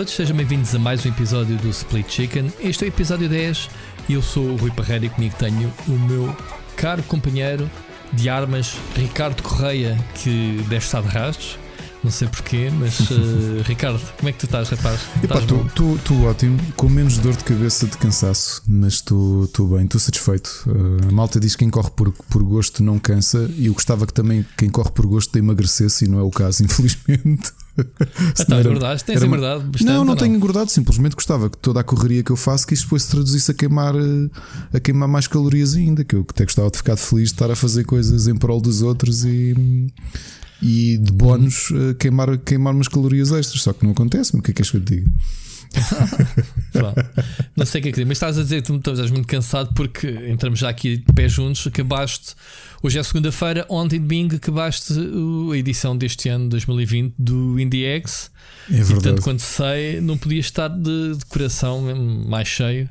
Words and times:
todos, 0.00 0.14
sejam 0.14 0.34
bem-vindos 0.34 0.74
a 0.74 0.78
mais 0.78 1.04
um 1.04 1.10
episódio 1.10 1.58
do 1.58 1.68
Split 1.68 2.10
Chicken. 2.10 2.50
Este 2.58 2.84
é 2.84 2.86
o 2.86 2.88
episódio 2.88 3.28
10 3.28 3.68
e 4.08 4.14
eu 4.14 4.22
sou 4.22 4.44
o 4.44 4.56
Rui 4.56 4.70
Parreira 4.70 5.04
e 5.04 5.10
comigo 5.10 5.34
tenho 5.38 5.70
o 5.86 5.90
meu 5.90 6.34
caro 6.74 7.02
companheiro 7.02 7.70
de 8.10 8.30
armas, 8.30 8.78
Ricardo 8.96 9.42
Correia, 9.42 10.02
que 10.14 10.64
deve 10.70 10.86
estar 10.86 11.02
de 11.02 11.08
rastros. 11.08 11.58
Não 12.02 12.10
sei 12.10 12.28
porquê, 12.28 12.70
mas 12.72 12.98
uh, 13.10 13.60
Ricardo, 13.68 14.00
como 14.16 14.30
é 14.30 14.32
que 14.32 14.38
tu 14.38 14.46
estás, 14.46 14.70
rapaz? 14.70 15.02
Estou 15.96 16.22
ótimo, 16.22 16.58
com 16.76 16.88
menos 16.88 17.18
dor 17.18 17.36
de 17.36 17.44
cabeça 17.44 17.86
de 17.86 17.98
cansaço, 17.98 18.62
mas 18.66 18.94
estou 18.94 19.46
bem, 19.68 19.84
estou 19.84 20.00
satisfeito. 20.00 20.64
Uh, 20.66 21.08
a 21.10 21.12
malta 21.12 21.38
diz 21.38 21.54
que 21.54 21.58
quem 21.58 21.68
corre 21.68 21.90
por, 21.90 22.10
por 22.10 22.42
gosto 22.42 22.82
não 22.82 22.98
cansa, 22.98 23.50
e 23.54 23.66
eu 23.66 23.74
gostava 23.74 24.06
que 24.06 24.14
também 24.14 24.46
quem 24.56 24.70
corre 24.70 24.92
por 24.92 25.04
gosto 25.04 25.36
emagrecesse, 25.36 26.06
e 26.06 26.08
não 26.08 26.20
é 26.20 26.22
o 26.22 26.30
caso, 26.30 26.64
infelizmente. 26.64 27.52
Então, 28.40 28.58
era, 28.58 28.68
engordaste? 28.68 29.06
Tens 29.06 29.22
engordado 29.22 29.64
bastante? 29.64 29.84
Não, 29.84 30.04
não 30.04 30.16
tenho 30.16 30.34
engordado, 30.34 30.70
simplesmente 30.70 31.14
gostava 31.14 31.48
que 31.48 31.56
toda 31.58 31.80
a 31.80 31.84
correria 31.84 32.22
que 32.22 32.30
eu 32.30 32.36
faço 32.36 32.66
que 32.66 32.74
isto 32.74 32.84
depois 32.84 33.02
se 33.02 33.10
traduzisse 33.10 33.50
a 33.50 33.54
queimar, 33.54 33.94
eh, 33.94 34.76
a 34.76 34.80
queimar 34.80 35.08
mais 35.08 35.26
calorias 35.26 35.74
ainda, 35.74 36.04
que 36.04 36.14
eu 36.14 36.26
até 36.28 36.44
gostava 36.44 36.70
de 36.70 36.76
ficar 36.76 36.96
feliz 36.96 37.28
de 37.28 37.34
estar 37.34 37.50
a 37.50 37.56
fazer 37.56 37.84
coisas 37.84 38.28
em 38.28 38.36
prol 38.36 38.60
dos 38.60 38.82
outros 38.82 39.24
e 39.24 39.92
e 40.62 40.98
de 40.98 41.12
bónus 41.12 41.70
uh, 41.70 41.94
queimar, 41.94 42.36
queimar 42.38 42.74
umas 42.74 42.88
calorias 42.88 43.32
extras. 43.32 43.62
Só 43.62 43.72
que 43.72 43.84
não 43.84 43.92
acontece, 43.92 44.36
o 44.36 44.42
que 44.42 44.50
é 44.50 44.54
que 44.54 44.62
és 44.62 44.70
que 44.70 44.76
eu 44.76 44.80
te 44.84 44.96
diga? 44.96 45.10
não 47.56 47.64
sei 47.64 47.80
o 47.80 47.82
que 47.82 47.88
é 47.88 47.92
que 47.92 47.96
dizer, 47.96 48.06
mas 48.06 48.16
estás 48.16 48.38
a 48.38 48.42
dizer 48.42 48.62
que 48.62 48.72
tu 48.78 48.90
estás 48.90 49.10
muito 49.10 49.26
cansado 49.26 49.72
porque 49.74 50.08
entramos 50.28 50.58
já 50.58 50.68
aqui 50.68 50.98
de 50.98 51.12
pé 51.12 51.28
juntos. 51.28 51.66
Acabaste, 51.66 52.34
hoje 52.82 52.98
é 52.98 53.02
segunda-feira, 53.02 53.64
ontem 53.68 54.00
domingo 54.00 54.36
acabaste 54.36 54.94
a 55.52 55.56
edição 55.56 55.96
deste 55.96 56.28
ano 56.28 56.48
2020 56.48 57.14
do 57.18 57.58
IndieX. 57.58 58.30
É 58.68 58.74
verdade. 58.74 58.98
E 58.98 59.02
tanto 59.02 59.22
quanto 59.22 59.42
sei, 59.42 60.00
não 60.00 60.16
podias 60.18 60.46
estar 60.46 60.68
de, 60.68 61.16
de 61.16 61.24
coração 61.26 61.82
mais 62.26 62.48
cheio. 62.48 62.88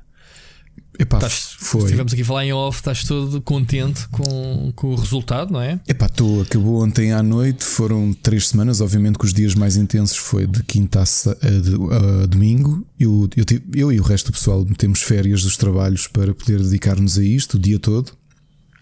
Epá, 0.99 1.15
estás, 1.15 1.55
foi. 1.57 1.83
Estivemos 1.83 2.11
aqui 2.11 2.23
a 2.23 2.25
falar 2.25 2.45
em 2.45 2.51
off, 2.51 2.77
estás 2.79 3.05
todo 3.05 3.41
contente 3.41 4.05
com, 4.09 4.73
com 4.75 4.87
o 4.87 4.95
resultado, 4.95 5.53
não 5.53 5.61
é? 5.61 5.79
Epá, 5.87 6.09
tu 6.09 6.41
acabou 6.41 6.83
ontem 6.83 7.13
à 7.13 7.23
noite, 7.23 7.63
foram 7.63 8.13
três 8.13 8.49
semanas, 8.49 8.81
obviamente 8.81 9.17
que 9.17 9.23
os 9.23 9.33
dias 9.33 9.55
mais 9.55 9.77
intensos 9.77 10.17
foi 10.17 10.45
de 10.45 10.61
quinta 10.61 10.99
a, 10.99 11.03
a, 11.03 12.23
a 12.23 12.25
domingo. 12.25 12.85
Eu, 12.99 13.29
eu, 13.37 13.45
eu, 13.73 13.91
e 13.93 13.99
o 14.01 14.03
resto 14.03 14.25
do 14.25 14.33
pessoal 14.33 14.65
temos 14.77 15.01
férias 15.01 15.41
dos 15.41 15.55
trabalhos 15.55 16.05
para 16.05 16.35
poder 16.35 16.61
dedicar-nos 16.61 17.17
a 17.17 17.23
isto 17.23 17.55
o 17.55 17.59
dia 17.59 17.79
todo. 17.79 18.11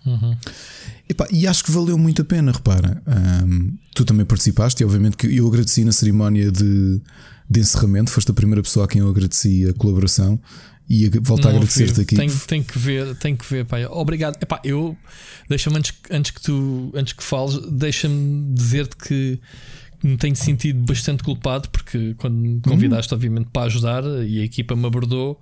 Uhum. 0.03 0.35
Epá, 1.07 1.27
e 1.31 1.45
acho 1.45 1.63
que 1.63 1.71
valeu 1.71 1.99
muito 1.99 2.23
a 2.23 2.25
pena, 2.25 2.51
repara. 2.51 2.99
Um, 3.45 3.77
tu 3.93 4.03
também 4.03 4.25
participaste, 4.25 4.81
e 4.81 4.85
obviamente 4.85 5.17
que 5.17 5.27
eu 5.27 5.47
agradeci 5.47 5.85
na 5.85 5.91
cerimónia 5.91 6.51
de, 6.51 6.99
de 7.47 7.59
encerramento, 7.59 8.09
foste 8.09 8.31
a 8.31 8.33
primeira 8.33 8.63
pessoa 8.63 8.85
a 8.85 8.87
quem 8.87 9.01
eu 9.01 9.07
agradeci 9.07 9.69
a 9.69 9.73
colaboração 9.73 10.39
e 10.89 11.09
volto 11.19 11.47
a 11.47 11.51
agradecer-te 11.51 12.01
aqui. 12.01 12.15
Tenho, 12.15 12.39
tenho, 12.47 12.63
que 12.63 12.79
ver, 12.79 13.15
tenho 13.17 13.35
que 13.35 13.45
ver, 13.45 13.65
pai. 13.65 13.85
Obrigado. 13.85 14.41
Epá, 14.41 14.61
eu 14.63 14.97
deixa-me 15.49 15.77
antes, 15.77 15.93
antes 16.09 16.31
que 16.31 16.41
tu 16.41 16.91
antes 16.95 17.13
que 17.13 17.23
fales, 17.23 17.59
deixa-me 17.69 18.53
dizer-te 18.53 18.95
que 18.95 19.39
me 20.03 20.15
tenho 20.15 20.35
sentido 20.35 20.79
bastante 20.85 21.23
culpado 21.23 21.69
porque 21.69 22.13
quando 22.17 22.35
me 22.35 22.61
convidaste, 22.61 23.11
uhum. 23.11 23.17
obviamente, 23.17 23.49
para 23.51 23.63
ajudar 23.63 24.03
e 24.25 24.39
a 24.39 24.43
equipa 24.43 24.75
me 24.75 24.85
abordou, 24.85 25.41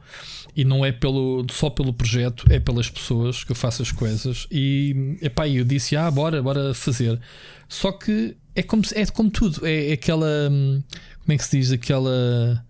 e 0.55 0.63
não 0.63 0.85
é 0.85 0.91
pelo, 0.91 1.45
só 1.51 1.69
pelo 1.69 1.93
projeto, 1.93 2.45
é 2.49 2.59
pelas 2.59 2.89
pessoas 2.89 3.43
que 3.43 3.51
eu 3.51 3.55
faço 3.55 3.81
as 3.81 3.91
coisas. 3.91 4.47
E 4.49 5.17
epá, 5.21 5.47
eu 5.47 5.63
disse: 5.63 5.95
Ah, 5.95 6.09
bora, 6.09 6.41
bora 6.41 6.73
fazer. 6.73 7.19
Só 7.67 7.91
que 7.91 8.35
é 8.55 8.63
como, 8.63 8.83
é 8.93 9.05
como 9.07 9.29
tudo, 9.29 9.65
é, 9.65 9.89
é 9.89 9.93
aquela. 9.93 10.49
Hum, 10.49 10.81
como 11.19 11.33
é 11.33 11.37
que 11.37 11.43
se 11.43 11.57
diz? 11.57 11.71
Aquela 11.71 12.63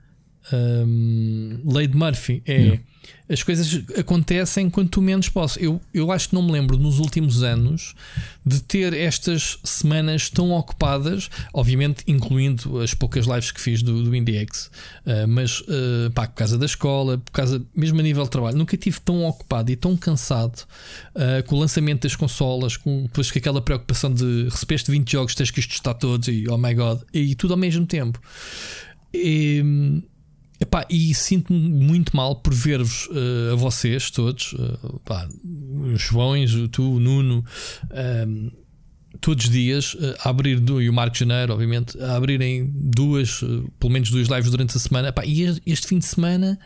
um, 0.53 1.59
lei 1.65 1.87
de 1.87 1.97
Murphy 1.97 2.43
é 2.45 2.53
yeah. 2.53 2.81
as 3.27 3.41
coisas 3.41 3.83
acontecem 3.97 4.69
quanto 4.69 5.01
menos 5.01 5.27
posso. 5.27 5.59
Eu, 5.59 5.81
eu 5.91 6.11
acho 6.11 6.29
que 6.29 6.35
não 6.35 6.43
me 6.43 6.51
lembro 6.51 6.77
nos 6.77 6.99
últimos 6.99 7.41
anos 7.41 7.95
de 8.45 8.61
ter 8.61 8.93
estas 8.93 9.57
semanas 9.63 10.29
tão 10.29 10.51
ocupadas, 10.51 11.29
obviamente 11.51 12.03
incluindo 12.07 12.79
as 12.79 12.93
poucas 12.93 13.25
lives 13.25 13.51
que 13.51 13.59
fiz 13.59 13.81
do, 13.81 14.03
do 14.03 14.15
IndieX, 14.15 14.67
uh, 15.05 15.27
mas 15.27 15.61
uh, 15.61 16.11
pá, 16.13 16.27
por 16.27 16.35
causa 16.35 16.57
da 16.57 16.65
escola, 16.65 17.17
por 17.17 17.31
causa 17.31 17.63
mesmo 17.75 17.99
a 17.99 18.03
nível 18.03 18.23
de 18.23 18.29
trabalho, 18.29 18.57
nunca 18.57 18.77
tive 18.77 18.99
tão 19.01 19.25
ocupado 19.25 19.71
e 19.71 19.75
tão 19.75 19.97
cansado 19.97 20.63
uh, 21.15 21.43
com 21.47 21.55
o 21.55 21.59
lançamento 21.59 22.03
das 22.03 22.15
consolas, 22.15 22.77
com, 22.77 23.03
depois 23.03 23.31
com 23.31 23.39
aquela 23.39 23.61
preocupação 23.61 24.13
de 24.13 24.43
recebeste 24.43 24.91
20 24.91 25.11
jogos, 25.11 25.33
tens 25.33 25.49
que 25.49 25.59
isto 25.59 25.73
está 25.73 25.93
todos 25.93 26.27
e 26.27 26.47
oh 26.47 26.57
my 26.57 26.75
god, 26.75 27.01
e 27.11 27.33
tudo 27.33 27.53
ao 27.53 27.59
mesmo 27.59 27.85
tempo. 27.87 28.21
E, 29.11 30.03
Epá, 30.65 30.83
e 30.89 31.13
sinto-me 31.13 31.59
muito 31.59 32.15
mal 32.15 32.37
por 32.37 32.51
ver-vos 32.51 33.05
uh, 33.07 33.53
a 33.53 33.55
vocês 33.55 34.09
todos, 34.09 34.53
uh, 34.53 34.99
pá, 35.05 35.27
os 35.93 36.01
Joões, 36.01 36.51
tu, 36.71 36.95
o 36.95 36.99
Nuno, 36.99 37.45
um, 37.91 37.95
ehm, 37.95 38.51
todos 39.21 39.45
os 39.45 39.51
dias 39.51 39.93
uh, 39.93 40.15
a 40.21 40.29
abrir, 40.29 40.59
e 40.81 40.89
o 40.89 40.93
Marco 40.93 41.15
Janeiro, 41.15 41.53
obviamente, 41.53 41.95
a 42.01 42.15
abrirem 42.15 42.71
duas, 42.73 43.41
pelo 43.79 43.93
menos 43.93 44.09
duas 44.09 44.27
lives 44.27 44.49
durante 44.49 44.75
a 44.75 44.79
semana. 44.79 45.09
Epá, 45.09 45.23
e 45.23 45.43
este, 45.43 45.61
este, 45.67 45.87
fim 45.87 45.99
de 45.99 46.05
semana 46.05 46.57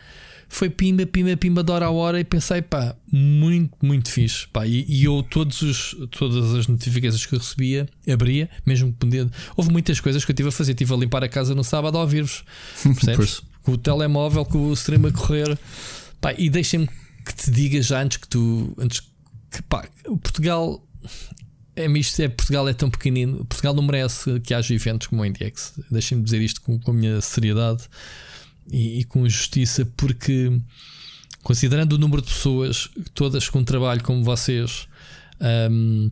foi 0.48 0.70
pimba, 0.70 1.04
pimba, 1.04 1.36
pimba 1.36 1.62
de 1.62 1.70
hora 1.70 1.84
a 1.84 1.90
hora 1.90 2.18
e 2.18 2.24
pensei, 2.24 2.62
pá, 2.62 2.96
muito, 3.12 3.76
muito 3.82 4.08
fixe. 4.08 4.48
Pá, 4.48 4.66
e, 4.66 4.86
e 4.88 5.04
eu, 5.04 5.22
todos 5.22 5.60
os, 5.60 5.94
todas 6.10 6.54
as 6.54 6.66
notificações 6.66 7.26
que 7.26 7.34
eu 7.34 7.38
recebia, 7.38 7.86
abria, 8.10 8.48
mesmo 8.64 8.94
poder. 8.94 9.28
Houve 9.54 9.70
muitas 9.70 10.00
coisas 10.00 10.24
que 10.24 10.30
eu 10.30 10.34
tive 10.34 10.48
a 10.48 10.52
fazer. 10.52 10.72
Estive 10.72 10.94
a 10.94 10.96
limpar 10.96 11.22
a 11.22 11.28
casa 11.28 11.54
no 11.54 11.62
sábado 11.62 11.98
a 11.98 12.00
ouvir-vos, 12.00 12.42
percebes? 12.82 13.49
Com 13.70 13.74
o 13.74 13.78
telemóvel, 13.78 14.44
com 14.44 14.58
o 14.68 14.72
stream 14.72 15.06
a 15.06 15.12
correr. 15.12 15.58
Pá, 16.20 16.34
e 16.36 16.50
deixem-me 16.50 16.88
que 17.24 17.34
te 17.34 17.50
diga 17.50 17.80
já 17.80 18.02
antes 18.02 18.16
que 18.16 18.28
tu. 18.28 18.74
Antes 18.78 19.00
que 19.50 19.62
pá, 19.62 19.88
o 20.06 20.16
Portugal 20.16 20.84
é 21.76 21.88
misto, 21.88 22.20
é, 22.20 22.28
Portugal 22.28 22.68
é 22.68 22.72
tão 22.72 22.90
pequenino. 22.90 23.44
Portugal 23.44 23.74
não 23.74 23.82
merece 23.82 24.40
que 24.40 24.52
haja 24.52 24.74
eventos 24.74 25.06
como 25.06 25.22
o 25.22 25.24
Indiex. 25.24 25.74
Deixem-me 25.90 26.24
dizer 26.24 26.40
isto 26.40 26.60
com, 26.62 26.78
com 26.78 26.90
a 26.90 26.94
minha 26.94 27.20
seriedade 27.20 27.84
e, 28.70 29.00
e, 29.00 29.04
com 29.04 29.28
justiça, 29.28 29.86
porque 29.96 30.60
considerando 31.42 31.94
o 31.94 31.98
número 31.98 32.22
de 32.22 32.28
pessoas, 32.28 32.90
todas 33.14 33.48
com 33.48 33.64
trabalho 33.64 34.02
como 34.02 34.22
vocês, 34.22 34.86
um, 35.70 36.10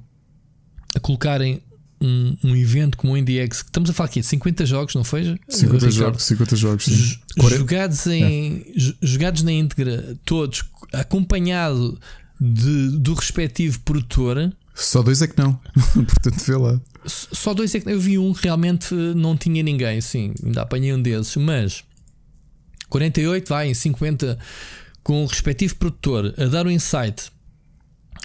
a 0.94 1.00
colocarem 1.00 1.60
um, 2.00 2.36
um 2.44 2.56
evento 2.56 2.96
como 2.96 3.12
o 3.12 3.16
IndieX, 3.16 3.62
que 3.62 3.68
estamos 3.68 3.90
a 3.90 3.92
falar 3.92 4.08
aqui 4.08 4.20
de 4.20 4.26
50 4.26 4.66
jogos, 4.66 4.94
não 4.94 5.04
foi? 5.04 5.38
50 5.48 5.90
jogos, 5.90 6.24
50 6.24 6.56
jogos 6.56 6.84
sim. 6.84 7.18
jogados, 7.50 8.06
em, 8.06 8.64
é. 8.76 8.94
jogados 9.02 9.42
na 9.42 9.52
íntegra, 9.52 10.16
todos 10.24 10.64
acompanhado 10.92 11.98
de, 12.40 12.98
do 12.98 13.14
respectivo 13.14 13.80
produtor. 13.80 14.52
Só 14.74 15.02
dois 15.02 15.22
é 15.22 15.26
que 15.26 15.36
não, 15.36 15.54
portanto 15.94 16.44
vê 16.44 16.56
lá. 16.56 16.80
Só 17.04 17.54
dois 17.54 17.74
é 17.74 17.80
que 17.80 17.90
eu 17.90 18.00
vi 18.00 18.18
um 18.18 18.32
realmente 18.32 18.94
não 18.94 19.36
tinha 19.36 19.62
ninguém, 19.62 20.00
sim, 20.00 20.32
ainda 20.44 20.62
apanhei 20.62 20.92
um 20.92 21.02
desses, 21.02 21.36
mas 21.36 21.82
48 22.88 23.48
vai 23.48 23.68
em 23.68 23.74
50 23.74 24.38
com 25.02 25.24
o 25.24 25.26
respectivo 25.26 25.74
produtor 25.76 26.34
a 26.36 26.44
dar 26.46 26.66
o 26.66 26.68
um 26.68 26.72
insight 26.72 27.32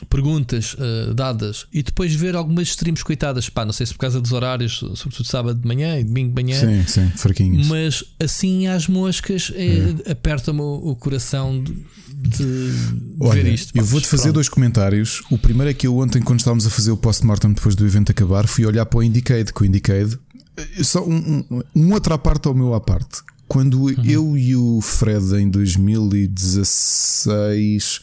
perguntas 0.10 0.74
uh, 0.74 1.14
dadas 1.14 1.68
e 1.72 1.84
depois 1.84 2.14
ver 2.14 2.36
algumas 2.36 2.70
streams 2.70 3.04
coitadas, 3.04 3.50
pá, 3.50 3.66
não 3.66 3.74
sei 3.74 3.86
se 3.86 3.94
por 3.94 4.00
causa 4.00 4.20
dos 4.20 4.32
horários, 4.32 4.80
sobretudo 4.96 5.26
sábado 5.26 5.60
de 5.60 5.68
manhã 5.68 6.00
e 6.00 6.04
domingo 6.04 6.34
de 6.34 6.44
manhã, 6.44 6.60
sim, 6.60 6.84
sim, 6.88 7.10
fraquinhos. 7.16 7.68
mas 7.68 8.04
assim 8.20 8.68
às 8.68 8.88
moscas 8.88 9.52
é, 9.56 9.94
é. 10.08 10.12
aperta-me 10.12 10.62
o, 10.62 10.92
o, 10.92 10.96
coração 10.96 11.64
de, 11.64 11.74
de 11.74 12.72
Olha, 13.20 13.44
ver 13.44 13.54
isto. 13.54 13.76
eu 13.76 13.84
vou-te 13.84 14.08
fazer 14.08 14.24
pronto. 14.24 14.36
dois 14.36 14.50
comentários. 14.50 15.22
O 15.30 15.38
primeiro 15.38 15.70
é 15.70 15.74
que 15.74 15.86
eu 15.88 15.98
ontem, 15.98 16.22
quando 16.22 16.40
estávamos 16.40 16.66
a 16.66 16.70
fazer 16.70 16.92
o 16.92 16.98
post-mortem 16.98 17.54
depois 17.54 17.76
do 17.76 17.86
evento 17.86 18.12
acabar, 18.12 18.48
fui 18.48 18.66
olhar 18.66 18.86
para 18.86 19.00
o 19.00 19.04
Indicade, 19.04 19.54
que 19.54 19.62
o 19.62 19.66
Indicade, 19.66 20.18
eh, 20.58 20.84
só 20.84 21.04
um, 21.04 21.44
um, 21.50 21.62
um 21.76 21.94
outro 21.94 22.14
à 22.14 22.18
parte 22.18 22.48
ao 22.48 22.54
meu 22.54 22.74
à 22.74 22.82
parte. 22.82 23.22
Quando 23.48 23.84
uhum. 23.84 24.04
eu 24.04 24.38
e 24.38 24.56
o 24.56 24.82
Fred 24.82 25.36
em 25.36 25.50
2016 25.50 28.02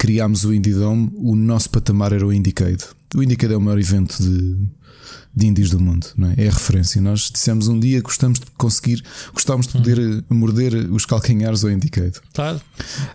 criámos 0.00 0.44
o 0.44 0.54
Indie 0.54 0.72
Dome, 0.72 1.12
o 1.14 1.36
nosso 1.36 1.68
patamar 1.68 2.14
era 2.14 2.26
o 2.26 2.32
Indicade. 2.32 2.84
O 3.14 3.22
Indicade 3.22 3.52
é 3.52 3.56
o 3.56 3.60
maior 3.60 3.78
evento 3.78 4.16
de, 4.22 4.56
de 5.34 5.46
indies 5.46 5.68
do 5.68 5.78
mundo, 5.78 6.06
não 6.16 6.30
é? 6.30 6.34
é 6.38 6.48
a 6.48 6.50
referência. 6.50 7.02
Nós 7.02 7.30
dissemos 7.30 7.68
um 7.68 7.78
dia 7.78 7.98
que 7.98 8.04
gostamos 8.04 8.40
de 8.40 8.46
conseguir, 8.56 9.04
gostávamos 9.34 9.66
de 9.66 9.74
poder 9.74 9.98
uhum. 9.98 10.22
morder 10.30 10.74
os 10.90 11.04
calcanhares 11.04 11.62
ao 11.64 11.70
Indicade. 11.70 12.14
Tá. 12.32 12.58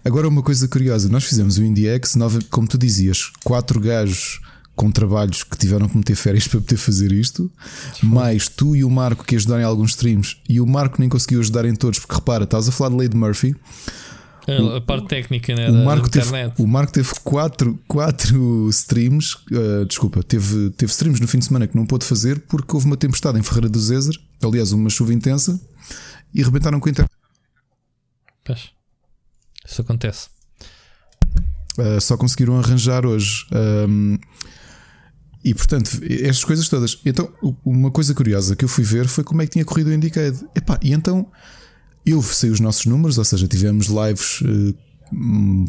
Agora, 0.04 0.28
uma 0.28 0.44
coisa 0.44 0.68
curiosa: 0.68 1.10
nós 1.10 1.24
fizemos 1.24 1.58
o 1.58 1.64
IndieX, 1.64 2.16
como 2.52 2.68
tu 2.68 2.78
dizias, 2.78 3.32
quatro 3.44 3.80
gajos 3.80 4.40
com 4.76 4.92
trabalhos 4.92 5.42
que 5.42 5.58
tiveram 5.58 5.90
que 5.90 5.98
meter 5.98 6.16
férias 6.16 6.46
para 6.48 6.62
poder 6.62 6.78
fazer 6.78 7.12
isto, 7.12 7.52
mais 8.04 8.48
tu 8.48 8.76
e 8.76 8.84
o 8.84 8.92
Marco 8.92 9.26
que 9.26 9.36
ajudaram 9.36 9.62
em 9.64 9.66
alguns 9.66 9.92
streams, 9.92 10.38
e 10.48 10.62
o 10.62 10.68
Marco 10.68 10.98
nem 11.00 11.10
conseguiu 11.10 11.40
ajudar 11.40 11.66
em 11.66 11.74
todos, 11.74 11.98
porque 11.98 12.14
repara, 12.14 12.44
estás 12.44 12.68
a 12.68 12.72
falar 12.72 12.92
de 12.92 12.98
Lady 12.98 13.18
Murphy. 13.18 13.56
A 14.48 14.82
parte 14.82 15.08
técnica 15.08 15.56
né, 15.56 15.72
o, 15.72 15.86
Marco 15.86 16.08
teve, 16.08 16.30
o 16.60 16.68
Marco 16.68 16.94
teve 16.94 17.10
quatro, 17.24 17.80
quatro 17.88 18.70
streams. 18.70 19.36
Uh, 19.52 19.86
desculpa, 19.86 20.22
teve, 20.22 20.70
teve 20.72 20.92
streams 20.92 21.20
no 21.20 21.28
fim 21.28 21.40
de 21.40 21.46
semana 21.46 21.68
que 21.68 21.76
não 21.76 21.86
pôde 21.86 22.06
fazer 22.06 22.40
porque 22.42 22.76
houve 22.76 22.86
uma 22.86 22.96
tempestade 22.96 23.40
em 23.40 23.44
Ferreira 23.44 23.70
do 23.70 23.80
Zezer. 23.80 24.16
Aliás, 24.44 24.72
uma 24.72 24.90
chuva 24.90 25.14
intensa 25.14 25.60
e 26.34 26.44
rebentaram 26.44 26.80
com 26.80 26.88
a 26.88 26.92
internet. 26.92 27.12
Pois. 28.44 28.70
Isso 29.66 29.82
acontece. 29.82 30.28
Uh, 31.78 32.00
só 32.00 32.16
conseguiram 32.16 32.60
arranjar 32.60 33.04
hoje. 33.04 33.48
Um, 33.90 34.20
e 35.44 35.56
portanto, 35.56 35.90
estas 36.04 36.44
coisas 36.44 36.70
todas. 36.70 37.00
Então, 37.04 37.34
uma 37.66 37.90
coisa 37.90 38.14
curiosa 38.14 38.56
que 38.56 38.64
eu 38.64 38.70
fui 38.70 38.84
ver 38.84 39.08
foi 39.08 39.24
como 39.24 39.42
é 39.42 39.46
que 39.46 39.54
tinha 39.54 39.66
corrido 39.66 39.88
o 39.88 39.94
Indicade. 39.94 40.40
Epá, 40.56 40.80
e 40.84 40.94
então 40.94 41.32
eu 42.06 42.22
sei 42.22 42.50
os 42.50 42.60
nossos 42.60 42.86
números, 42.86 43.18
ou 43.18 43.26
seja, 43.26 43.48
tivemos 43.48 43.88
lives 43.88 44.42
uh, 44.42 44.76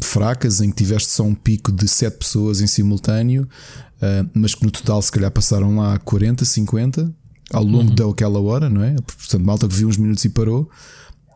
fracas 0.01 0.61
em 0.61 0.69
que 0.69 0.75
tiveste 0.75 1.09
só 1.09 1.23
um 1.23 1.33
pico 1.33 1.71
de 1.71 1.87
7 1.87 2.17
pessoas 2.17 2.61
em 2.61 2.67
simultâneo, 2.67 3.43
uh, 3.43 4.29
mas 4.33 4.53
que 4.53 4.63
no 4.63 4.71
total 4.71 5.01
se 5.01 5.11
calhar 5.11 5.31
passaram 5.31 5.77
lá 5.77 5.97
40, 5.99 6.45
50 6.45 7.13
ao 7.51 7.63
longo 7.63 7.89
uhum. 7.89 7.95
daquela 7.95 8.39
hora, 8.39 8.69
não 8.69 8.83
é? 8.83 8.95
Portanto, 8.95 9.43
malta 9.43 9.67
que 9.67 9.75
viu 9.75 9.87
uns 9.87 9.97
minutos 9.97 10.23
e 10.25 10.29
parou. 10.29 10.69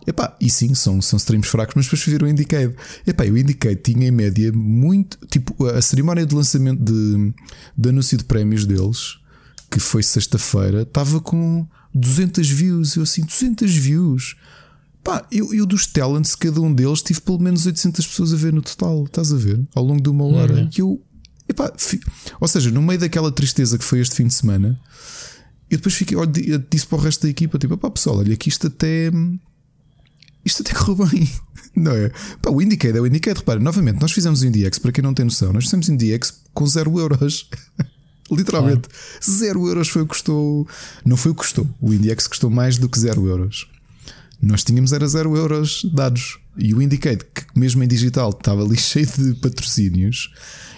Epá, 0.06 0.36
e 0.42 0.50
sim, 0.50 0.74
são, 0.74 1.00
são 1.02 1.18
streams 1.18 1.48
fracos, 1.48 1.76
mas 1.76 1.86
depois 1.86 2.04
viram 2.04 2.28
o 2.28 2.30
Indicate. 2.30 2.76
Epá, 3.06 3.24
o 3.26 3.38
Indicate 3.38 3.94
tinha 3.94 4.08
em 4.08 4.12
média 4.12 4.52
muito. 4.52 5.18
Tipo, 5.28 5.66
a 5.68 5.82
cerimónia 5.82 6.26
de 6.26 6.36
lançamento 6.36 6.84
de, 6.84 7.34
de 7.78 7.90
anúncio 7.90 8.18
de 8.18 8.26
prémios 8.26 8.66
deles, 8.66 9.20
que 9.70 9.80
foi 9.80 10.02
sexta-feira, 10.02 10.82
estava 10.82 11.20
com 11.20 11.68
200 11.94 12.50
views. 12.50 12.96
Eu 12.96 13.04
assim, 13.04 13.22
200 13.22 13.72
views. 13.76 14.36
Pá, 15.04 15.26
eu, 15.32 15.54
eu 15.54 15.66
dos 15.66 15.88
talents, 15.88 16.36
cada 16.36 16.62
um 16.62 16.74
deles, 16.74 17.02
tive 17.02 17.22
pelo 17.22 17.40
menos 17.40 17.66
800 17.66 18.06
pessoas 18.06 18.34
a 18.34 18.36
ver 18.36 18.54
no 18.54 18.62
total. 18.62 19.06
Estás 19.06 19.34
a 19.34 19.38
ver? 19.38 19.60
Ao 19.74 19.84
longo 19.84 20.02
de 20.02 20.10
uma 20.10 20.26
hora. 20.26 20.54
Uhum. 20.54 20.70
E 20.76 20.80
eu. 20.80 21.02
Epá, 21.50 21.72
fi, 21.78 22.00
ou 22.40 22.48
seja, 22.48 22.72
no 22.72 22.82
meio 22.82 23.00
daquela 23.00 23.32
tristeza 23.32 23.78
que 23.78 23.84
foi 23.84 24.00
este 24.00 24.16
fim 24.16 24.28
de 24.28 24.34
semana, 24.34 24.80
eu 25.70 25.78
depois 25.78 25.96
fiquei, 25.96 26.16
olha, 26.16 26.32
disse 26.70 26.88
para 26.88 26.98
o 26.98 27.02
resto 27.02 27.24
da 27.24 27.30
equipa: 27.30 27.58
tipo, 27.58 27.78
pá, 27.78 27.90
pessoal, 27.90 28.18
olha, 28.20 28.34
aqui 28.34 28.50
isto 28.50 28.68
até 28.68 29.12
isto 30.46 30.62
até 30.62 30.74
correu 30.78 31.08
bem. 31.08 31.30
Não 31.76 31.92
é? 31.92 32.12
Pá, 32.42 32.50
o 32.52 32.62
Indicate 32.62 32.98
é 32.98 33.02
o 33.02 33.08
Indicate. 33.08 33.40
Repara, 33.40 33.60
novamente, 33.60 34.02
nós 34.02 34.12
fizemos 34.12 34.42
o 34.42 34.46
IndieX, 34.46 34.80
para 34.80 34.92
quem 34.92 35.04
não 35.04 35.14
tem 35.14 35.26
noção, 35.26 35.54
nós 35.54 35.66
fizemos 35.66 35.88
o 35.88 35.94
IndieX 35.94 36.42
com 36.54 36.66
0 36.66 37.00
euros. 37.00 37.50
Literalmente, 38.32 38.88
0 39.24 39.68
euros 39.68 39.90
foi 39.90 40.04
o 40.04 40.06
que 40.06 40.14
custou. 40.14 40.68
Não 41.06 41.18
foi 41.18 41.32
o 41.32 41.36
que 41.36 41.42
custou. 41.42 41.68
O 41.82 41.94
IndieX 41.94 42.28
custou 42.28 42.50
mais 42.50 42.78
do 42.78 42.88
que 42.88 42.98
0 42.98 43.28
euros. 43.28 43.68
Nós 44.42 44.64
tínhamos 44.64 44.92
era 44.92 45.08
0 45.08 45.38
euros 45.38 45.86
dados. 45.94 46.40
E 46.58 46.74
o 46.74 46.82
Indicate, 46.82 47.26
que 47.26 47.60
mesmo 47.60 47.84
em 47.84 47.88
digital 47.88 48.32
estava 48.32 48.64
ali 48.64 48.76
cheio 48.78 49.06
de 49.06 49.36
patrocínios, 49.36 50.34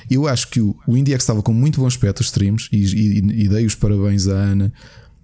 eu 0.10 0.28
acho 0.28 0.50
que 0.50 0.60
o, 0.60 0.76
o 0.86 0.98
IndieX 0.98 1.24
estava 1.24 1.42
com 1.42 1.54
muito 1.54 1.80
bom 1.80 1.88
aspecto, 1.88 2.20
os 2.20 2.28
streams, 2.28 2.68
e, 2.72 2.78
e, 2.78 3.44
e 3.44 3.48
dei 3.48 3.66
os 3.66 3.76
parabéns 3.76 4.28
à 4.28 4.34
Ana, 4.34 4.74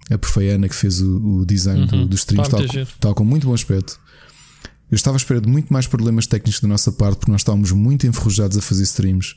a 0.09 0.17
perfeita 0.17 0.55
Ana 0.55 0.69
que 0.69 0.75
fez 0.75 1.01
o, 1.01 1.39
o 1.39 1.45
design 1.45 1.81
uhum. 1.81 1.87
do, 1.87 2.07
dos 2.07 2.21
streams, 2.21 2.47
estava, 2.47 2.81
estava 2.81 3.15
com 3.15 3.23
muito 3.23 3.45
bom 3.45 3.53
aspecto. 3.53 3.99
Eu 4.89 4.95
estava 4.95 5.17
à 5.17 5.19
espera 5.19 5.39
de 5.39 5.47
muito 5.47 5.71
mais 5.71 5.85
problemas 5.85 6.25
técnicos 6.25 6.61
da 6.61 6.67
nossa 6.67 6.91
parte, 6.91 7.19
porque 7.19 7.31
nós 7.31 7.41
estávamos 7.41 7.71
muito 7.71 8.07
enferrujados 8.07 8.57
a 8.57 8.61
fazer 8.61 8.83
streams. 8.83 9.35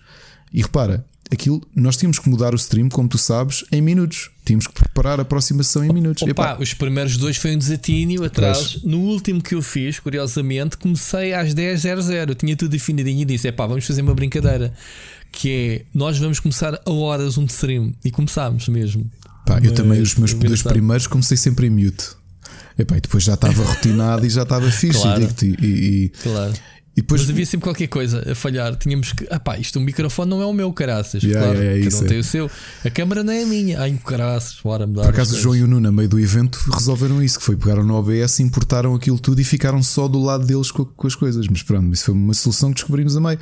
E 0.53 0.63
repara, 0.63 1.05
aquilo, 1.33 1.63
nós 1.75 1.97
tínhamos 1.97 2.19
que 2.19 2.29
mudar 2.29 2.53
o 2.53 2.57
stream, 2.57 2.89
como 2.89 3.09
tu 3.09 3.19
sabes, 3.19 3.65
em 3.73 3.81
minutos. 3.81 4.31
Tínhamos 4.45 4.67
que 4.67 4.75
preparar 4.75 5.19
a 5.19 5.23
aproximação 5.23 5.85
em 5.85 5.93
minutos. 5.93 6.23
Opa, 6.23 6.59
os 6.61 6.75
primeiros 6.75 7.17
dois 7.17 7.37
foi 7.37 7.55
um 7.55 7.59
desatínio 7.59 8.25
atrás. 8.25 8.83
No 8.83 8.99
último 8.99 9.41
que 9.41 9.55
eu 9.55 9.63
fiz, 9.63 9.99
curiosamente, 9.99 10.77
comecei 10.77 11.33
às 11.33 11.55
10.00. 11.55 12.29
Eu 12.29 12.35
tinha 12.35 12.57
tudo 12.57 12.71
definidinho 12.71 13.23
e 13.23 13.25
disse: 13.25 13.51
pá, 13.53 13.67
vamos 13.67 13.87
fazer 13.87 14.03
uma 14.03 14.15
brincadeira. 14.15 14.73
Que 15.31 15.51
é, 15.51 15.85
nós 15.95 16.19
vamos 16.19 16.39
começar 16.39 16.79
a 16.85 16.91
horas 16.91 17.39
um 17.39 17.45
stream. 17.45 17.95
E 18.05 18.11
começámos 18.11 18.69
mesmo. 18.69 19.11
Pá, 19.47 19.59
eu 19.63 19.73
também, 19.73 20.01
os 20.01 20.15
meus 20.17 20.35
dois 20.35 20.63
primeiros, 20.63 21.07
comecei 21.07 21.37
sempre 21.37 21.69
em 21.69 21.71
mute. 21.71 22.11
Epá, 22.79 22.97
e 22.97 23.01
depois 23.01 23.23
já 23.23 23.35
estava 23.35 23.63
rotinado 23.65 24.27
e 24.27 24.31
já 24.31 24.43
estava 24.43 24.71
fixe. 24.71 25.01
Claro. 25.01 25.29
E, 25.43 25.67
e, 25.67 26.09
claro. 26.23 26.53
E 26.95 27.01
depois... 27.01 27.23
Mas 27.23 27.31
havia 27.31 27.47
sempre 27.47 27.65
qualquer 27.65 27.87
coisa 27.87 28.31
a 28.31 28.35
falhar. 28.35 28.77
Tínhamos 28.77 29.15
que. 29.15 29.27
Ah 29.31 29.41
pá, 29.41 29.59
isto 29.59 29.79
o 29.79 29.83
microfone 29.83 30.31
não 30.31 30.43
é 30.43 30.47
o 30.47 30.53
meu, 30.53 30.71
caraças. 30.73 31.23
Yeah, 31.23 31.47
claro, 31.47 31.63
yeah, 31.63 31.97
um 31.97 32.05
tem 32.05 32.19
é. 32.19 32.21
o 32.21 32.25
seu. 32.25 32.51
A 32.85 32.91
câmera 32.91 33.25
não 33.25 33.33
é 33.33 33.43
a 33.43 33.47
minha. 33.47 33.81
Ai, 33.81 33.99
caraças, 34.05 34.59
bora 34.63 34.87
mudar. 34.87 35.05
Por 35.05 35.11
acaso, 35.11 35.35
o 35.35 35.39
João 35.39 35.57
e 35.57 35.63
o 35.63 35.67
Nuno, 35.67 35.81
no 35.81 35.93
meio 35.93 36.09
do 36.09 36.21
evento, 36.21 36.59
resolveram 36.71 37.23
isso: 37.23 37.39
que 37.39 37.47
foi 37.47 37.57
pegaram 37.57 37.83
no 37.83 37.95
OBS, 37.95 38.41
importaram 38.41 38.95
aquilo 38.95 39.19
tudo 39.19 39.41
e 39.41 39.45
ficaram 39.45 39.83
só 39.83 40.07
do 40.07 40.21
lado 40.21 40.45
deles 40.45 40.71
com, 40.71 40.85
com 40.85 41.07
as 41.07 41.15
coisas. 41.15 41.49
Mas 41.49 41.63
pronto, 41.63 41.91
isso 41.95 42.05
foi 42.05 42.15
uma 42.15 42.35
solução 42.35 42.69
que 42.71 42.75
descobrimos 42.75 43.17
a 43.17 43.21
meio. 43.21 43.39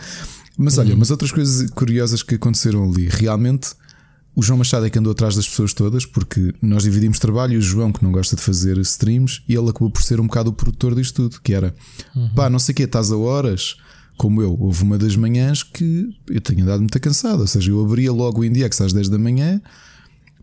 Mas 0.57 0.79
olha, 0.79 0.93
uhum. 0.93 0.99
mas 1.01 1.11
outras 1.11 1.33
coisas 1.33 1.69
curiosas 1.71 2.23
que 2.23 2.37
aconteceram 2.37 2.89
ali. 2.89 3.09
Realmente 3.09 3.71
o 4.35 4.43
João 4.43 4.59
Machado 4.59 4.87
é 4.87 4.91
que 4.91 4.99
andou 4.99 5.13
atrás 5.13 5.35
das 5.35 5.49
pessoas 5.49 5.75
todas, 5.75 6.07
porque 6.07 6.55
nós 6.63 6.85
dividimos 6.85 7.19
trabalho 7.19 7.55
e 7.55 7.57
o 7.57 7.63
João, 7.63 7.93
que 7.93 8.03
não 8.03 8.13
gosta 8.13 8.37
de 8.37 8.43
fazer 8.43 8.79
streams, 8.79 9.43
e 9.49 9.55
ele 9.55 9.69
acabou 9.69 9.91
por 9.91 10.03
ser 10.03 10.21
um 10.21 10.27
bocado 10.27 10.51
o 10.51 10.53
produtor 10.53 10.95
disto 10.95 11.17
tudo, 11.23 11.41
que 11.43 11.53
era 11.53 11.75
uhum. 12.15 12.31
pá, 12.35 12.49
não 12.49 12.59
sei 12.59 12.73
o 12.73 12.77
que, 12.77 12.83
estás 12.85 13.11
a 13.11 13.17
horas, 13.17 13.77
como 14.17 14.41
eu. 14.41 14.57
Houve 14.59 14.83
uma 14.83 14.97
das 14.99 15.17
manhãs 15.17 15.63
que 15.63 16.09
eu 16.29 16.41
tenho 16.41 16.63
andado 16.63 16.81
muito 16.81 16.99
cansado, 17.01 17.41
ou 17.41 17.47
seja, 17.47 17.71
eu 17.71 17.85
abria 17.85 18.13
logo 18.13 18.41
o 18.41 18.45
Indiex 18.45 18.81
às 18.81 18.93
10 18.93 19.09
da 19.09 19.19
manhã, 19.19 19.61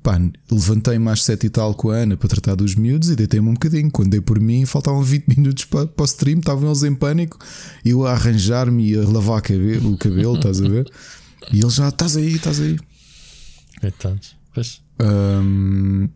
pá, 0.04 0.20
levantei-me 0.52 1.10
às 1.10 1.24
7 1.24 1.48
e 1.48 1.50
tal 1.50 1.74
com 1.74 1.90
a 1.90 1.96
Ana 1.96 2.18
para 2.18 2.28
tratar 2.28 2.56
dos 2.56 2.76
miúdos 2.76 3.10
e 3.10 3.16
deitei-me 3.16 3.50
um 3.50 3.54
bocadinho. 3.54 3.90
Quando 3.90 4.10
dei 4.10 4.22
por 4.22 4.40
mim, 4.40 4.66
faltavam 4.66 5.02
20 5.02 5.28
minutos 5.38 5.66
para, 5.66 5.88
para 5.88 6.04
o 6.04 6.06
stream, 6.06 6.40
estavam 6.40 6.68
eles 6.68 6.84
em 6.84 6.94
pânico, 6.94 7.40
eu 7.86 8.06
a 8.06 8.12
arranjar-me 8.12 8.92
e 8.92 8.98
a 8.98 9.08
lavar 9.08 9.40
o 9.40 9.98
cabelo, 9.98 10.36
estás 10.36 10.62
a 10.62 10.68
ver? 10.68 10.92
E 11.54 11.62
ele 11.62 11.70
já, 11.70 11.88
estás 11.88 12.18
aí, 12.18 12.36
estás 12.36 12.60
aí. 12.60 12.78
Coitados. 13.80 14.36
Pois. 14.54 14.82
Um, 15.00 16.10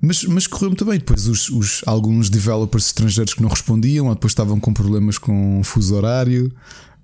mas, 0.00 0.24
mas 0.24 0.46
correu 0.46 0.70
muito 0.70 0.84
bem. 0.84 0.98
Depois, 0.98 1.26
os, 1.26 1.48
os, 1.48 1.82
alguns 1.86 2.28
developers 2.28 2.86
estrangeiros 2.86 3.34
que 3.34 3.42
não 3.42 3.48
respondiam, 3.48 4.06
ou 4.06 4.14
depois 4.14 4.32
estavam 4.32 4.60
com 4.60 4.72
problemas 4.72 5.18
com 5.18 5.62
fuso 5.64 5.94
horário. 5.94 6.52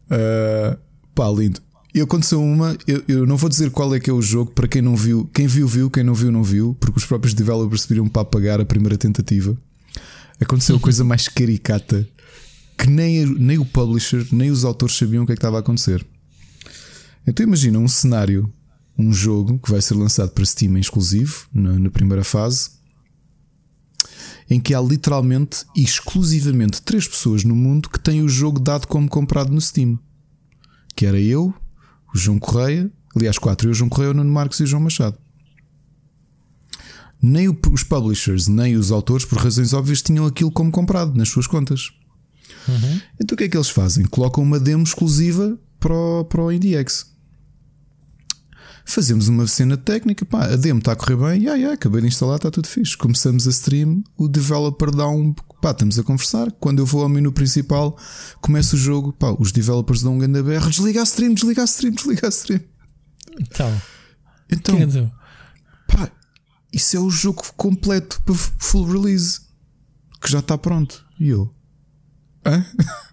Uh, 0.07 0.79
pá, 1.15 1.29
lindo. 1.31 1.61
E 1.95 2.01
aconteceu 2.01 2.41
uma, 2.41 2.77
eu, 2.87 3.03
eu, 3.09 3.27
não 3.27 3.37
vou 3.37 3.49
dizer 3.49 3.71
qual 3.71 3.93
é 3.95 3.99
que 3.99 4.09
é 4.09 4.13
o 4.13 4.23
jogo, 4.23 4.53
para 4.53 4.69
quem 4.69 4.81
não 4.81 4.95
viu, 4.95 5.29
quem 5.35 5.49
viu, 5.49 5.67
viu, 5.67 5.91
quem 5.91 6.05
não 6.05 6.15
viu, 6.15 6.31
não 6.31 6.43
viu, 6.43 6.77
porque 6.79 6.99
os 6.99 7.05
próprios 7.05 7.35
developers 7.35 7.85
viram 7.85 8.09
para 8.09 8.23
apagar 8.23 8.61
a 8.61 8.65
primeira 8.65 8.97
tentativa. 8.97 9.57
Aconteceu 10.41 10.77
a 10.77 10.81
coisa 10.81 11.03
mais 11.03 11.27
caricata 11.27 12.07
que 12.79 12.89
nem, 12.89 13.27
nem 13.27 13.59
o 13.59 13.65
publisher, 13.65 14.25
nem 14.33 14.51
os 14.51 14.65
autores 14.65 14.97
sabiam 14.97 15.25
o 15.25 15.27
que 15.27 15.33
é 15.33 15.35
que 15.35 15.39
estava 15.39 15.57
a 15.57 15.61
acontecer. 15.61 16.07
Então 17.27 17.44
imagina 17.44 17.79
um 17.79 17.89
cenário 17.89 18.51
um 19.01 19.13
jogo 19.13 19.59
que 19.59 19.71
vai 19.71 19.81
ser 19.81 19.95
lançado 19.95 20.31
para 20.31 20.45
Steam 20.45 20.77
em 20.77 20.81
exclusivo, 20.81 21.47
na, 21.53 21.79
na 21.79 21.91
primeira 21.91 22.23
fase, 22.23 22.71
em 24.49 24.61
que 24.61 24.75
há 24.75 24.81
literalmente 24.81 25.65
e 25.75 25.83
exclusivamente 25.83 26.83
três 26.83 27.09
pessoas 27.09 27.45
no 27.45 27.57
mundo 27.57 27.89
que 27.89 27.99
têm 27.99 28.23
o 28.23 28.29
jogo 28.29 28.61
dado 28.61 28.87
como 28.87 29.09
comprado 29.09 29.53
no 29.53 29.61
Steam. 29.61 29.99
Que 30.95 31.07
era 31.07 31.19
eu, 31.19 31.55
o 32.15 32.19
João 32.19 32.39
Correia, 32.39 32.91
aliás, 33.17 33.39
quatro, 33.39 33.69
eu, 33.69 33.73
o 33.73 33.75
João 33.75 33.89
Correia, 33.89 34.11
o 34.11 34.15
Nuno 34.15 34.31
Marcos 34.31 34.61
e 34.61 34.65
o 34.65 34.67
João 34.67 34.83
Machado. 34.83 35.17
Nem 37.23 37.49
os 37.49 37.83
publishers, 37.85 38.49
nem 38.49 38.77
os 38.77 38.91
autores, 38.91 39.25
por 39.25 39.39
razões 39.39 39.73
óbvias, 39.73 40.03
tinham 40.03 40.27
aquilo 40.27 40.51
como 40.51 40.71
comprado 40.71 41.15
nas 41.17 41.29
suas 41.29 41.47
contas. 41.47 41.91
Uhum. 42.67 43.01
Então 43.21 43.35
o 43.35 43.37
que 43.37 43.45
é 43.45 43.49
que 43.49 43.57
eles 43.57 43.71
fazem? 43.71 44.05
Colocam 44.05 44.43
uma 44.43 44.59
demo 44.59 44.83
exclusiva 44.83 45.59
para 45.79 45.95
o, 45.95 46.25
para 46.25 46.43
o 46.43 46.53
IndieX 46.53 47.11
fazemos 48.94 49.29
uma 49.29 49.47
cena 49.47 49.77
técnica, 49.77 50.25
pá, 50.25 50.47
a 50.47 50.56
demo 50.56 50.79
está 50.79 50.93
a 50.93 50.97
correr 50.97 51.17
bem, 51.17 51.43
yeah, 51.43 51.55
yeah, 51.55 51.75
acabei 51.75 52.01
de 52.01 52.09
instalar, 52.09 52.37
está 52.37 52.51
tudo 52.51 52.67
fixe. 52.67 52.97
Começamos 52.97 53.47
a 53.47 53.51
stream, 53.51 54.03
o 54.17 54.29
developer 54.29 54.91
dá 54.91 55.09
um. 55.09 55.32
Pá, 55.61 55.73
estamos 55.73 55.99
a 55.99 56.03
conversar. 56.03 56.51
Quando 56.53 56.79
eu 56.79 56.87
vou 56.87 57.03
ao 57.03 57.09
menu 57.09 57.32
principal, 57.32 57.97
começa 58.41 58.77
o 58.77 58.79
jogo, 58.79 59.13
pá, 59.13 59.35
os 59.39 59.53
developers 59.53 60.03
dão 60.03 60.15
um 60.15 60.19
grande 60.19 60.43
BR, 60.43 60.69
desliga 60.69 61.01
a 61.01 61.05
stream, 61.05 61.35
desliga 61.35 61.63
a 61.63 61.65
stream, 61.65 61.93
desliga 61.94 62.27
a 62.27 62.31
stream. 62.31 62.61
Então, 63.39 63.82
então 64.51 65.13
pá, 65.87 66.11
isso 66.73 66.97
é 66.97 67.01
o 67.01 67.11
jogo 67.11 67.43
completo 67.56 68.20
para 68.25 68.35
full 68.35 68.85
release 68.85 69.41
que 70.20 70.31
já 70.31 70.41
está 70.41 70.56
pronto. 70.56 71.05
E 71.19 71.29
eu, 71.29 71.55
hã? 72.47 72.65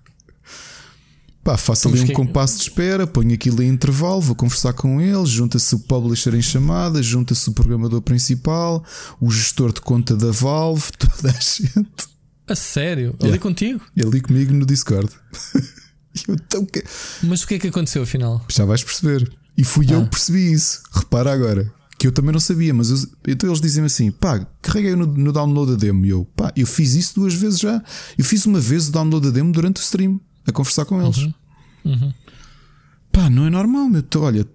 Pá, 1.47 1.55
faço 1.55 1.87
ali 1.87 2.01
um 2.01 2.07
compasso 2.07 2.57
de 2.57 2.63
espera, 2.63 3.07
ponho 3.07 3.33
aquilo 3.33 3.63
em 3.63 3.69
intervalo, 3.69 4.19
vou 4.19 4.35
conversar 4.35 4.73
com 4.73 4.99
eles, 4.99 5.29
junta-se 5.29 5.73
o 5.73 5.79
publisher 5.79 6.35
em 6.35 6.41
chamada, 6.41 7.01
junta-se 7.01 7.49
o 7.49 7.53
programador 7.53 8.01
principal, 8.01 8.83
o 9.17 9.31
gestor 9.31 9.71
de 9.71 9.79
conta 9.79 10.13
da 10.13 10.29
Valve, 10.29 10.91
toda 10.99 11.29
a 11.29 11.39
gente. 11.39 11.87
A 12.49 12.53
sério? 12.53 13.15
Yeah. 13.21 13.27
Ali 13.29 13.39
contigo? 13.39 13.79
Ali 13.97 14.19
comigo 14.19 14.53
no 14.53 14.65
Discord. 14.65 15.09
Mas 17.23 17.43
o 17.43 17.47
que 17.47 17.53
é 17.53 17.59
que 17.59 17.67
aconteceu 17.67 18.03
afinal? 18.03 18.45
Já 18.49 18.65
vais 18.65 18.83
perceber. 18.83 19.31
E 19.57 19.63
fui 19.63 19.85
ah. 19.91 19.93
eu 19.93 20.03
que 20.03 20.09
percebi 20.09 20.51
isso. 20.51 20.81
Repara 20.91 21.31
agora. 21.31 21.71
Que 21.97 22.07
eu 22.07 22.11
também 22.11 22.33
não 22.33 22.39
sabia, 22.41 22.73
mas 22.75 22.91
eu, 22.91 22.97
então 23.27 23.49
eles 23.49 23.61
dizem 23.61 23.83
assim: 23.83 24.11
pá, 24.11 24.45
carreguei 24.61 24.95
no, 24.95 25.07
no 25.07 25.31
download 25.31 25.71
da 25.71 25.77
demo. 25.77 26.05
E 26.05 26.09
eu, 26.09 26.25
pá, 26.35 26.51
eu 26.55 26.67
fiz 26.67 26.93
isso 26.93 27.15
duas 27.15 27.33
vezes 27.33 27.59
já. 27.59 27.81
Eu 28.17 28.23
fiz 28.23 28.45
uma 28.45 28.59
vez 28.59 28.89
o 28.89 28.91
download 28.91 29.25
da 29.25 29.33
demo 29.33 29.51
durante 29.51 29.77
o 29.77 29.81
stream 29.81 30.19
a 30.47 30.51
conversar 30.51 30.85
com 30.85 31.01
eles. 31.01 31.17
Uhum. 31.17 31.33
Uhum. 31.85 32.13
Pá, 33.11 33.29
não 33.29 33.45
é 33.45 33.49
normal, 33.49 33.89
meu. 33.89 34.03
Olha, 34.17 34.47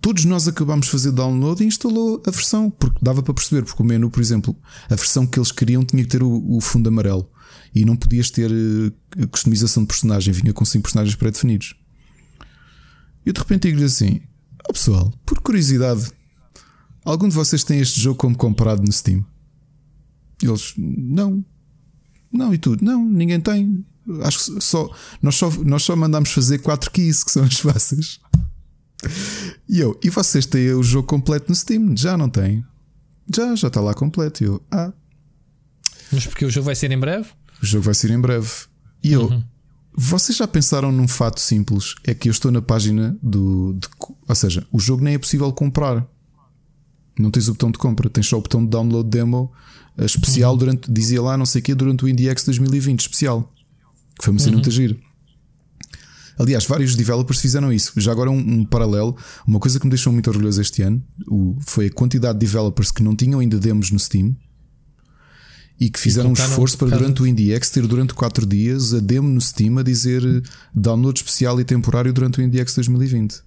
todos 0.00 0.24
nós 0.24 0.46
acabámos 0.46 0.86
de 0.86 0.92
fazer 0.92 1.12
download 1.12 1.62
e 1.62 1.66
instalou 1.66 2.22
a 2.26 2.30
versão, 2.30 2.70
porque 2.70 2.98
dava 3.00 3.22
para 3.22 3.34
perceber, 3.34 3.64
porque 3.64 3.82
o 3.82 3.86
menu, 3.86 4.10
por 4.10 4.20
exemplo, 4.20 4.56
a 4.90 4.94
versão 4.94 5.26
que 5.26 5.38
eles 5.38 5.52
queriam 5.52 5.84
tinha 5.84 6.02
que 6.02 6.08
ter 6.08 6.22
o, 6.22 6.56
o 6.56 6.60
fundo 6.60 6.88
amarelo. 6.88 7.30
e 7.74 7.84
não 7.84 7.96
podias 7.96 8.30
ter 8.30 8.50
uh, 8.50 9.28
customização 9.28 9.82
de 9.82 9.88
personagem, 9.88 10.32
vinha 10.32 10.52
com 10.52 10.64
5 10.64 10.82
personagens 10.82 11.14
pré-definidos. 11.16 11.74
E 13.24 13.32
de 13.32 13.38
repente 13.38 13.62
digo-lhe 13.68 13.84
assim: 13.84 14.20
oh, 14.68 14.72
pessoal, 14.72 15.12
por 15.24 15.40
curiosidade, 15.40 16.10
algum 17.04 17.28
de 17.28 17.34
vocês 17.34 17.64
tem 17.64 17.80
este 17.80 18.00
jogo 18.00 18.18
como 18.18 18.36
comprado 18.36 18.82
no 18.82 18.92
Steam? 18.92 19.24
Eles, 20.42 20.74
não, 20.76 21.44
não, 22.32 22.54
e 22.54 22.58
tudo, 22.58 22.84
não, 22.84 23.04
ninguém 23.04 23.40
tem. 23.40 23.84
Acho 24.22 24.38
que 24.38 24.60
só 24.60 24.88
nós, 25.20 25.34
só 25.34 25.50
nós 25.64 25.82
só 25.82 25.96
mandamos 25.96 26.30
fazer 26.32 26.58
4 26.58 26.90
keys 26.90 27.24
que 27.24 27.30
são 27.30 27.44
as 27.44 27.56
fáceis. 27.56 28.20
E 29.68 29.80
eu, 29.80 29.98
e 30.02 30.10
vocês 30.10 30.46
têm 30.46 30.72
o 30.72 30.82
jogo 30.82 31.06
completo 31.06 31.46
no 31.48 31.54
Steam? 31.54 31.96
Já 31.96 32.16
não 32.16 32.28
têm? 32.28 32.64
Já, 33.34 33.54
já 33.54 33.68
está 33.68 33.80
lá 33.80 33.94
completo. 33.94 34.42
E 34.42 34.46
eu, 34.46 34.62
ah. 34.70 34.92
Mas 36.12 36.26
porque 36.26 36.44
o 36.44 36.50
jogo 36.50 36.66
vai 36.66 36.74
ser 36.74 36.90
em 36.90 36.98
breve? 36.98 37.28
O 37.62 37.66
jogo 37.66 37.84
vai 37.84 37.94
ser 37.94 38.10
em 38.10 38.20
breve. 38.20 38.48
E 39.02 39.12
eu, 39.12 39.26
uhum. 39.26 39.42
vocês 39.94 40.38
já 40.38 40.46
pensaram 40.46 40.92
num 40.92 41.08
fato 41.08 41.40
simples? 41.40 41.94
É 42.04 42.14
que 42.14 42.28
eu 42.28 42.32
estou 42.32 42.50
na 42.50 42.62
página 42.62 43.16
do. 43.22 43.74
De, 43.74 43.88
ou 44.28 44.34
seja, 44.34 44.66
o 44.72 44.78
jogo 44.78 45.02
nem 45.02 45.14
é 45.14 45.18
possível 45.18 45.52
comprar. 45.52 46.06
Não 47.18 47.30
tens 47.30 47.48
o 47.48 47.52
botão 47.52 47.70
de 47.70 47.78
compra, 47.78 48.10
tens 48.10 48.26
só 48.26 48.38
o 48.38 48.42
botão 48.42 48.62
de 48.62 48.70
download 48.70 49.08
demo 49.08 49.50
eh, 49.96 50.04
especial 50.04 50.52
uhum. 50.52 50.58
durante, 50.58 50.92
dizia 50.92 51.20
lá, 51.22 51.36
não 51.36 51.46
sei 51.46 51.60
o 51.60 51.64
quê, 51.64 51.74
durante 51.74 52.04
o 52.04 52.08
IndieX 52.08 52.44
2020, 52.44 53.00
especial. 53.00 53.52
Que 54.18 54.24
foi 54.24 54.32
uma 54.32 54.38
cena 54.38 54.52
uhum. 54.52 54.56
muito 54.56 54.70
giro. 54.70 54.98
Aliás, 56.38 56.66
vários 56.66 56.94
developers 56.94 57.40
fizeram 57.40 57.72
isso. 57.72 57.92
Já 57.96 58.12
agora 58.12 58.30
um, 58.30 58.38
um, 58.38 58.64
paralelo, 58.64 59.16
uma 59.46 59.58
coisa 59.58 59.78
que 59.78 59.86
me 59.86 59.90
deixou 59.90 60.12
muito 60.12 60.28
orgulhoso 60.28 60.60
este 60.60 60.82
ano 60.82 61.02
o, 61.26 61.56
foi 61.60 61.86
a 61.86 61.90
quantidade 61.90 62.38
de 62.38 62.46
developers 62.46 62.90
que 62.90 63.02
não 63.02 63.16
tinham 63.16 63.40
ainda 63.40 63.58
demos 63.58 63.90
no 63.90 63.98
Steam 63.98 64.36
e 65.78 65.90
que 65.90 66.00
fizeram 66.00 66.28
e 66.28 66.32
um 66.32 66.34
esforço 66.34 66.76
para 66.76 66.96
durante 66.96 67.22
o 67.22 67.26
IndieX 67.26 67.70
ter 67.70 67.86
durante 67.86 68.14
4 68.14 68.46
dias 68.46 68.94
a 68.94 69.00
demo 69.00 69.28
no 69.28 69.40
Steam 69.40 69.78
a 69.78 69.82
dizer 69.82 70.22
download 70.74 71.18
especial 71.18 71.60
e 71.60 71.64
temporário 71.64 72.12
durante 72.12 72.40
o 72.40 72.42
IndieX 72.42 72.74
2020. 72.74 73.42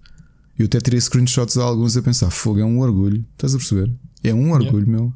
Eu 0.57 0.65
até 0.65 0.79
tirei 0.79 0.99
screenshots 0.99 1.57
a 1.57 1.63
alguns 1.63 1.95
a 1.95 2.01
pensar: 2.01 2.29
fogo, 2.29 2.59
é 2.59 2.65
um 2.65 2.79
orgulho. 2.79 3.25
Estás 3.31 3.55
a 3.55 3.57
perceber? 3.57 3.91
É 4.23 4.33
um 4.33 4.51
orgulho, 4.51 4.85
yeah. 4.85 4.91
meu. 4.91 5.13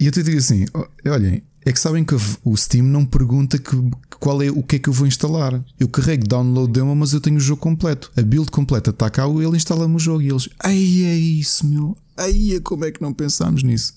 E 0.00 0.06
eu 0.06 0.12
te 0.12 0.22
digo 0.22 0.38
assim: 0.38 0.66
olhem, 1.06 1.44
é 1.64 1.72
que 1.72 1.80
sabem 1.80 2.04
que 2.04 2.14
o 2.44 2.56
Steam 2.56 2.84
não 2.84 3.06
pergunta 3.06 3.58
que, 3.58 3.70
qual 4.20 4.42
é 4.42 4.50
o 4.50 4.62
que 4.62 4.76
é 4.76 4.78
que 4.78 4.88
eu 4.88 4.92
vou 4.92 5.06
instalar. 5.06 5.64
Eu 5.80 5.88
carrego 5.88 6.26
download 6.26 6.72
demo, 6.72 6.94
mas 6.94 7.12
eu 7.14 7.20
tenho 7.20 7.36
o 7.36 7.40
jogo 7.40 7.60
completo. 7.60 8.12
A 8.16 8.22
build 8.22 8.50
completa 8.50 8.90
está 8.90 9.08
cá, 9.08 9.26
ele 9.26 9.56
instala-me 9.56 9.96
o 9.96 9.98
jogo 9.98 10.22
e 10.22 10.28
eles, 10.28 10.48
ai 10.62 11.04
é 11.04 11.16
isso, 11.16 11.66
meu. 11.66 11.96
Ai, 12.16 12.60
como 12.62 12.84
é 12.84 12.92
que 12.92 13.00
não 13.00 13.12
pensámos 13.12 13.62
nisso? 13.62 13.94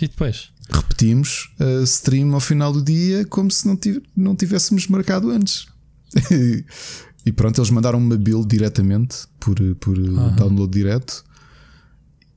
E 0.00 0.08
depois? 0.08 0.50
Repetimos 0.70 1.50
a 1.58 1.82
stream 1.84 2.34
ao 2.34 2.40
final 2.40 2.72
do 2.72 2.82
dia 2.82 3.24
como 3.26 3.50
se 3.50 3.66
não, 3.66 3.78
não 4.16 4.34
tivéssemos 4.34 4.88
marcado 4.88 5.30
antes. 5.30 5.66
e 7.24 7.32
pronto, 7.32 7.58
eles 7.58 7.70
mandaram 7.70 7.98
uma 7.98 8.16
build 8.16 8.46
diretamente 8.48 9.18
por, 9.38 9.56
por 9.76 9.96
uhum. 9.96 10.34
download 10.34 10.72
direto. 10.72 11.24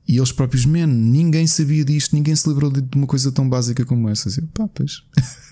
E 0.08 0.16
eles 0.16 0.32
próprios, 0.32 0.64
man, 0.64 0.86
ninguém 0.86 1.46
sabia 1.46 1.84
disto, 1.84 2.14
ninguém 2.14 2.34
se 2.34 2.48
lembrou 2.48 2.70
de 2.70 2.82
uma 2.96 3.06
coisa 3.06 3.30
tão 3.30 3.46
básica 3.46 3.84
como 3.84 4.08
essa. 4.08 4.30
Assim, 4.30 4.40
pá, 4.46 4.66
pois. 4.66 5.02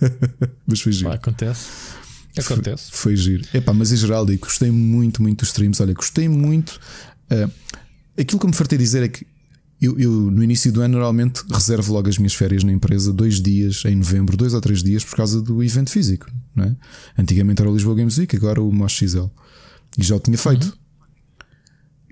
mas 0.67 0.81
foi 0.81 0.93
giro. 0.93 1.11
Pá, 1.11 1.17
acontece. 1.17 1.69
Acontece. 2.39 2.91
Foi, 2.91 3.13
foi 3.13 3.17
giro. 3.17 3.45
Epá, 3.53 3.75
mas 3.75 3.93
em 3.93 3.97
geral, 3.97 4.25
digo, 4.25 4.47
gostei 4.47 4.71
muito, 4.71 5.21
muito 5.21 5.41
dos 5.41 5.49
streams. 5.49 5.83
Olha, 5.83 5.93
gostei 5.93 6.27
muito. 6.27 6.81
Uh, 7.31 7.53
aquilo 8.19 8.41
que 8.41 8.47
me 8.47 8.55
fartei 8.55 8.79
dizer 8.79 9.03
é 9.03 9.09
que 9.09 9.27
eu, 9.81 9.99
eu, 9.99 10.11
no 10.11 10.43
início 10.43 10.73
do 10.73 10.81
ano, 10.81 10.95
normalmente 10.95 11.43
reservo 11.51 11.93
logo 11.93 12.09
as 12.09 12.17
minhas 12.17 12.33
férias 12.33 12.65
na 12.65 12.73
empresa, 12.73 13.13
dois 13.13 13.43
dias 13.43 13.83
em 13.85 13.95
novembro, 13.95 14.39
dois 14.39 14.55
ou 14.55 14.61
três 14.63 14.83
dias, 14.83 15.05
por 15.05 15.17
causa 15.17 15.43
do 15.43 15.63
evento 15.63 15.91
físico. 15.91 16.31
Não 16.55 16.65
é? 16.65 16.77
Antigamente 17.19 17.61
era 17.61 17.71
o 17.71 17.75
Lisboa 17.75 17.95
Games 17.95 18.17
Week, 18.17 18.35
agora 18.35 18.63
o 18.63 18.73
Mosh 18.73 18.97
XL. 18.97 19.27
E 19.99 20.03
já 20.03 20.17
o 20.17 20.21
tinha 20.21 20.39
feito. 20.39 20.65
Uhum. 20.65 20.86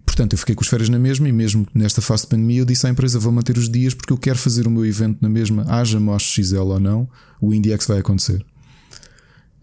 Portanto, 0.05 0.33
eu 0.35 0.39
fiquei 0.39 0.55
com 0.55 0.63
as 0.63 0.69
férias 0.69 0.89
na 0.89 0.99
mesma 0.99 1.29
e 1.29 1.33
mesmo 1.33 1.67
nesta 1.75 2.01
fase 2.01 2.23
de 2.23 2.29
pandemia 2.29 2.61
eu 2.61 2.65
disse 2.65 2.87
à 2.87 2.91
empresa 2.91 3.19
vou 3.19 3.33
manter 3.33 3.57
os 3.57 3.69
dias 3.69 3.95
porque 3.95 4.13
eu 4.13 4.19
quero 4.19 4.39
fazer 4.39 4.67
o 4.67 4.71
meu 4.71 4.85
evento 4.85 5.19
na 5.21 5.29
mesma, 5.29 5.65
haja 5.69 5.99
Mosh 5.99 6.35
XL 6.35 6.59
ou 6.59 6.81
não, 6.81 7.09
o 7.41 7.53
IndieX 7.53 7.87
vai 7.87 7.99
acontecer. 7.99 8.45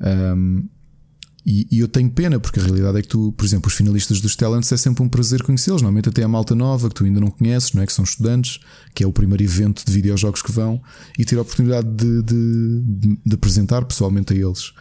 Um, 0.02 0.68
e, 1.46 1.68
e, 1.72 1.80
eu 1.80 1.88
tenho 1.88 2.10
pena, 2.10 2.40
porque 2.40 2.60
a 2.60 2.64
realidade 2.64 3.00
é 3.00 3.02
que 3.02 3.08
tu, 3.08 3.32
por 3.32 3.44
exemplo, 3.44 3.68
os 3.68 3.74
finalistas 3.74 4.22
dos 4.22 4.36
Talents 4.36 4.72
é 4.72 4.78
sempre 4.78 5.04
um 5.04 5.10
prazer 5.10 5.42
conhecê-los. 5.42 5.82
Normalmente 5.82 6.10
até 6.10 6.22
a 6.22 6.28
malta 6.28 6.54
nova 6.54 6.88
que 6.88 6.94
tu 6.94 7.04
ainda 7.04 7.20
não 7.20 7.32
conheces, 7.32 7.74
não 7.74 7.82
é? 7.82 7.86
Que 7.88 7.94
são 7.94 8.04
estudantes, 8.04 8.60
que 8.94 9.04
é 9.04 9.08
o 9.08 9.12
primeiro 9.12 9.44
evento 9.44 9.84
de 9.84 9.92
videojogos 9.92 10.44
que 10.44 10.52
vão, 10.52 10.82
e 11.18 11.26
ter 11.26 11.40
a 11.40 11.42
oportunidade 11.42 11.88
de, 11.90 12.22
de, 12.22 13.18
de 13.26 13.36
apresentar 13.36 13.84
pessoalmente 13.86 14.34
a 14.34 14.36
eles. 14.36 14.72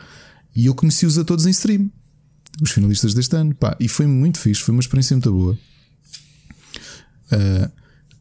E 0.55 0.67
eu 0.67 0.75
conheci-os 0.75 1.17
a 1.17 1.25
todos 1.25 1.47
em 1.47 1.50
stream 1.50 1.90
os 2.62 2.71
finalistas 2.71 3.14
deste 3.14 3.35
ano. 3.37 3.54
Pá, 3.54 3.76
e 3.80 3.88
foi 3.88 4.07
muito 4.07 4.38
fixe, 4.38 4.62
foi 4.62 4.73
uma 4.73 4.80
experiência 4.80 5.14
muito 5.16 5.33
boa. 5.33 5.59
Uh, 7.33 7.71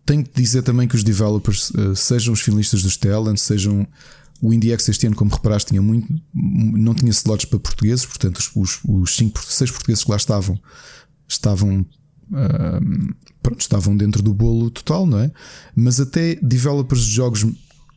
tenho 0.05 0.23
que 0.23 0.41
dizer 0.41 0.63
também 0.63 0.87
que 0.87 0.95
os 0.95 1.03
developers, 1.03 1.71
uh, 1.71 1.95
sejam 1.95 2.33
os 2.33 2.41
finalistas 2.41 2.83
dos 2.83 2.97
Talent, 2.97 3.37
sejam 3.37 3.87
o 4.41 4.53
IndieX 4.53 4.87
este 4.87 5.05
ano, 5.05 5.15
como 5.15 5.31
reparaste, 5.31 5.69
tinha 5.69 5.81
muito, 5.81 6.07
não 6.33 6.93
tinha 6.93 7.11
slots 7.11 7.45
para 7.45 7.59
portugueses, 7.59 8.05
portanto, 8.05 8.37
os, 8.55 8.79
os, 8.85 9.15
cinco, 9.15 9.39
seis 9.43 9.69
portugueses 9.69 10.03
que 10.03 10.11
lá 10.11 10.17
estavam 10.17 10.59
estavam. 11.27 11.85
Uh, 12.31 13.15
pronto, 13.41 13.59
estavam 13.59 13.97
dentro 13.97 14.21
do 14.21 14.33
bolo 14.33 14.69
total, 14.69 15.05
não 15.05 15.19
é? 15.19 15.31
Mas 15.75 15.99
até 15.99 16.35
developers 16.35 17.03
de 17.03 17.11
jogos 17.11 17.45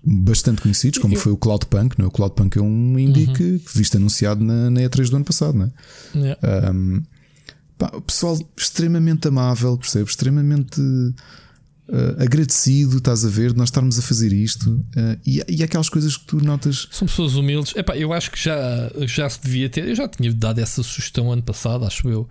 bastante 0.04 0.61
conhecidos, 0.61 0.99
como 0.99 1.14
eu... 1.14 1.21
foi 1.21 1.32
o 1.32 1.37
Cloudpunk. 1.37 1.99
Não 1.99 2.06
é? 2.06 2.09
O 2.09 2.11
Cloudpunk 2.11 2.59
é 2.59 2.62
um 2.62 2.99
indie 2.99 3.26
uhum. 3.26 3.32
que, 3.32 3.59
que 3.61 3.78
viste 3.78 3.97
anunciado 3.97 4.42
na, 4.42 4.71
na 4.71 4.80
E3 4.80 5.09
do 5.09 5.16
ano 5.16 5.25
passado. 5.25 5.56
Não 5.56 5.66
é? 5.66 5.73
Yeah. 6.14 6.71
Um, 6.73 7.02
pá, 7.78 7.90
o 7.94 8.02
pessoal 8.02 8.38
extremamente 8.56 9.28
amável, 9.28 9.76
percebe? 9.78 10.09
Extremamente 10.09 10.80
uh, 10.80 11.14
agradecido, 12.18 12.99
estás 12.99 13.25
a 13.25 13.28
ver, 13.28 13.52
de 13.52 13.59
nós 13.59 13.68
estarmos 13.68 13.99
a 13.99 14.02
fazer 14.02 14.32
isto. 14.32 14.71
Uh, 14.71 15.18
e, 15.25 15.42
e 15.49 15.62
aquelas 15.62 15.88
coisas 15.88 16.16
que 16.16 16.26
tu 16.26 16.44
notas. 16.44 16.88
São 16.90 17.06
pessoas 17.06 17.37
humildes. 17.37 17.75
Epá, 17.76 17.97
eu 17.97 18.12
acho 18.12 18.30
que 18.30 18.42
já, 18.42 18.90
já 19.00 19.28
se 19.28 19.40
devia 19.42 19.68
ter. 19.68 19.88
Eu 19.88 19.94
já 19.94 20.09
tinha 20.09 20.32
dado 20.32 20.59
essa 20.59 20.82
sugestão 20.82 21.30
ano 21.30 21.42
passado, 21.42 21.85
acho 21.85 22.09
eu. 22.09 22.28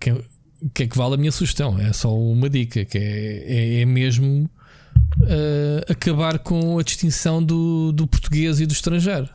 Que, 0.00 0.10
é, 0.10 0.24
que 0.72 0.82
é 0.84 0.86
que 0.86 0.96
vale 0.96 1.14
a 1.14 1.16
minha 1.18 1.32
sugestão? 1.32 1.78
É 1.78 1.92
só 1.92 2.16
uma 2.16 2.48
dica, 2.48 2.84
que 2.84 2.96
é, 2.96 3.44
é, 3.46 3.80
é 3.82 3.84
mesmo 3.84 4.50
uh, 5.20 5.92
acabar 5.92 6.38
com 6.38 6.78
a 6.78 6.82
distinção 6.82 7.42
do, 7.42 7.92
do 7.92 8.06
português 8.06 8.60
e 8.60 8.66
do 8.66 8.72
estrangeiro. 8.72 9.28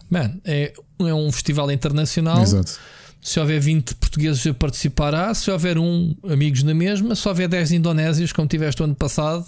É, 0.43 0.73
é 0.99 1.13
um 1.13 1.31
festival 1.31 1.71
internacional. 1.71 2.41
Exato. 2.41 2.79
Se 3.21 3.39
houver 3.39 3.59
20 3.59 3.95
portugueses 3.95 4.47
a 4.47 4.53
participar, 4.53 5.13
há. 5.13 5.33
Se 5.33 5.51
houver 5.51 5.77
um, 5.77 6.15
amigos 6.29 6.63
na 6.63 6.73
mesma. 6.73 7.15
Se 7.15 7.27
houver 7.27 7.47
10 7.47 7.73
indonésios, 7.73 8.31
como 8.31 8.47
tiveste 8.47 8.81
o 8.81 8.85
ano 8.85 8.95
passado, 8.95 9.45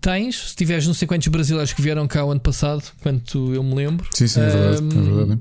tens. 0.00 0.50
Se 0.50 0.56
tiveres 0.56 0.86
não 0.86 0.94
sei 0.94 1.06
quantos 1.06 1.28
brasileiros 1.28 1.72
que 1.72 1.80
vieram 1.80 2.08
cá 2.08 2.24
o 2.24 2.32
ano 2.32 2.40
passado, 2.40 2.82
quanto 3.02 3.54
eu 3.54 3.62
me 3.62 3.74
lembro. 3.74 4.08
Sim, 4.12 4.26
sim, 4.26 4.40
é 4.40 4.48
verdade. 4.48 4.82
Um, 4.82 4.88
é 4.88 5.14
verdade. 5.14 5.40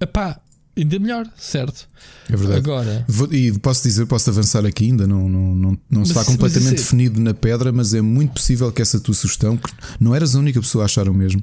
Epá, 0.00 0.40
ainda 0.78 0.98
melhor, 0.98 1.28
certo? 1.36 1.88
É 2.30 2.36
verdade. 2.36 2.58
Agora, 2.58 3.04
Vou, 3.08 3.32
e 3.32 3.58
posso 3.58 3.82
dizer, 3.82 4.06
posso 4.06 4.30
avançar 4.30 4.64
aqui, 4.64 4.84
ainda 4.86 5.06
não, 5.06 5.28
não, 5.28 5.54
não, 5.54 5.78
não 5.90 6.02
está 6.02 6.22
completamente 6.24 6.74
isso, 6.74 6.84
definido 6.84 7.20
na 7.20 7.34
pedra, 7.34 7.72
mas 7.72 7.94
é 7.94 8.00
muito 8.00 8.34
possível 8.34 8.70
que 8.72 8.82
essa 8.82 9.00
tua 9.00 9.14
sugestão, 9.14 9.56
que 9.56 9.70
não 10.00 10.14
eras 10.14 10.34
a 10.34 10.38
única 10.38 10.60
pessoa 10.60 10.84
a 10.84 10.86
achar 10.86 11.08
o 11.08 11.14
mesmo. 11.14 11.42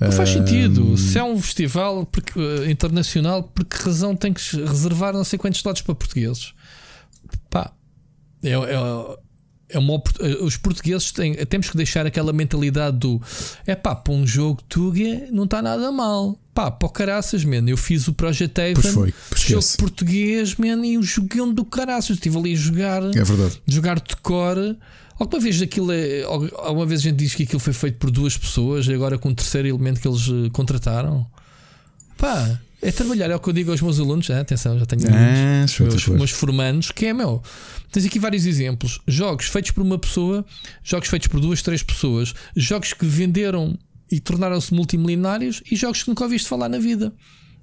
Não 0.00 0.12
faz 0.12 0.30
sentido. 0.30 0.96
Se 0.98 1.18
é 1.18 1.22
um 1.22 1.40
festival 1.40 2.04
porque, 2.06 2.38
uh, 2.38 2.68
internacional, 2.68 3.44
por 3.44 3.64
que 3.64 3.76
razão 3.76 4.16
tem 4.16 4.32
que 4.32 4.42
reservar 4.56 5.12
não 5.12 5.24
sei 5.24 5.38
quantos 5.38 5.58
slots 5.58 5.82
para 5.82 5.94
portugueses? 5.94 6.54
Pá, 7.48 7.72
é, 8.42 8.50
é, 8.50 9.16
é 9.72 9.78
uma, 9.78 10.02
eh, 10.20 10.36
os 10.42 10.56
portugueses 10.56 11.12
têm, 11.12 11.34
temos 11.46 11.70
que 11.70 11.76
deixar 11.76 12.04
aquela 12.06 12.32
mentalidade 12.32 12.98
do 12.98 13.20
é 13.66 13.74
pá, 13.74 13.94
para 13.94 14.12
um 14.12 14.26
jogo 14.26 14.62
Tuga 14.68 15.28
não 15.30 15.44
está 15.44 15.62
nada 15.62 15.90
mal. 15.90 16.38
Pá, 16.54 16.70
para 16.70 16.88
caraças, 16.90 17.44
man. 17.44 17.64
Eu 17.66 17.78
fiz 17.78 18.06
o 18.08 18.12
Project 18.12 18.60
Haven, 18.60 18.74
foi, 18.74 19.14
jogo 19.36 19.64
português, 19.78 20.54
man, 20.56 20.84
e 20.84 20.98
o 20.98 21.02
joguei 21.02 21.40
do 21.52 21.64
caraças. 21.64 22.16
Estive 22.16 22.36
ali 22.36 22.52
a 22.52 22.56
jogar, 22.56 23.02
é 23.04 23.24
verdade. 23.24 23.62
jogar 23.66 23.98
de 23.98 24.16
cor. 24.16 24.76
Alguma 25.18 25.40
vez 25.40 25.62
aquilo 25.62 25.92
é, 25.92 26.22
alguma 26.24 26.84
vez 26.84 27.00
a 27.00 27.04
gente 27.04 27.16
diz 27.16 27.34
que 27.34 27.44
aquilo 27.44 27.60
foi 27.60 27.72
feito 27.72 27.96
por 27.98 28.10
duas 28.10 28.36
pessoas 28.36 28.86
e 28.86 28.92
agora 28.92 29.16
com 29.16 29.30
o 29.30 29.34
terceiro 29.34 29.68
elemento 29.68 30.00
que 30.00 30.08
eles 30.08 30.28
eh, 30.28 30.50
contrataram. 30.52 31.26
Pá, 32.18 32.58
é 32.82 32.90
trabalhar, 32.90 33.30
é 33.30 33.36
o 33.36 33.40
que 33.40 33.48
eu 33.48 33.52
digo 33.52 33.70
aos 33.70 33.80
meus 33.80 34.00
alunos. 34.00 34.28
Né? 34.28 34.40
Atenção, 34.40 34.78
já 34.78 34.84
tenho 34.84 35.02
ah, 35.06 35.64
meus, 35.78 36.08
meus 36.08 36.32
formandos, 36.32 36.90
que 36.90 37.06
é 37.06 37.12
meu. 37.14 37.40
Tens 37.90 38.04
aqui 38.04 38.18
vários 38.18 38.44
exemplos: 38.44 39.00
jogos 39.06 39.46
feitos 39.46 39.70
por 39.70 39.82
uma 39.82 39.98
pessoa, 39.98 40.44
jogos 40.82 41.08
feitos 41.08 41.28
por 41.28 41.40
duas, 41.40 41.62
três 41.62 41.82
pessoas, 41.82 42.34
jogos 42.56 42.92
que 42.92 43.06
venderam 43.06 43.78
e 44.12 44.20
tornaram-se 44.20 44.74
multimilionários 44.74 45.62
e 45.70 45.74
jogos 45.74 46.02
que 46.02 46.08
nunca 46.10 46.22
ouviste 46.22 46.46
falar 46.46 46.68
na 46.68 46.78
vida. 46.78 47.14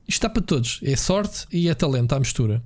Isto 0.08 0.18
está 0.18 0.29
para 0.29 0.41
todos. 0.41 0.79
É 0.84 0.96
sorte 0.96 1.46
e 1.51 1.70
é 1.70 1.75
talento 1.75 2.13
à 2.13 2.20
mistura. 2.20 2.63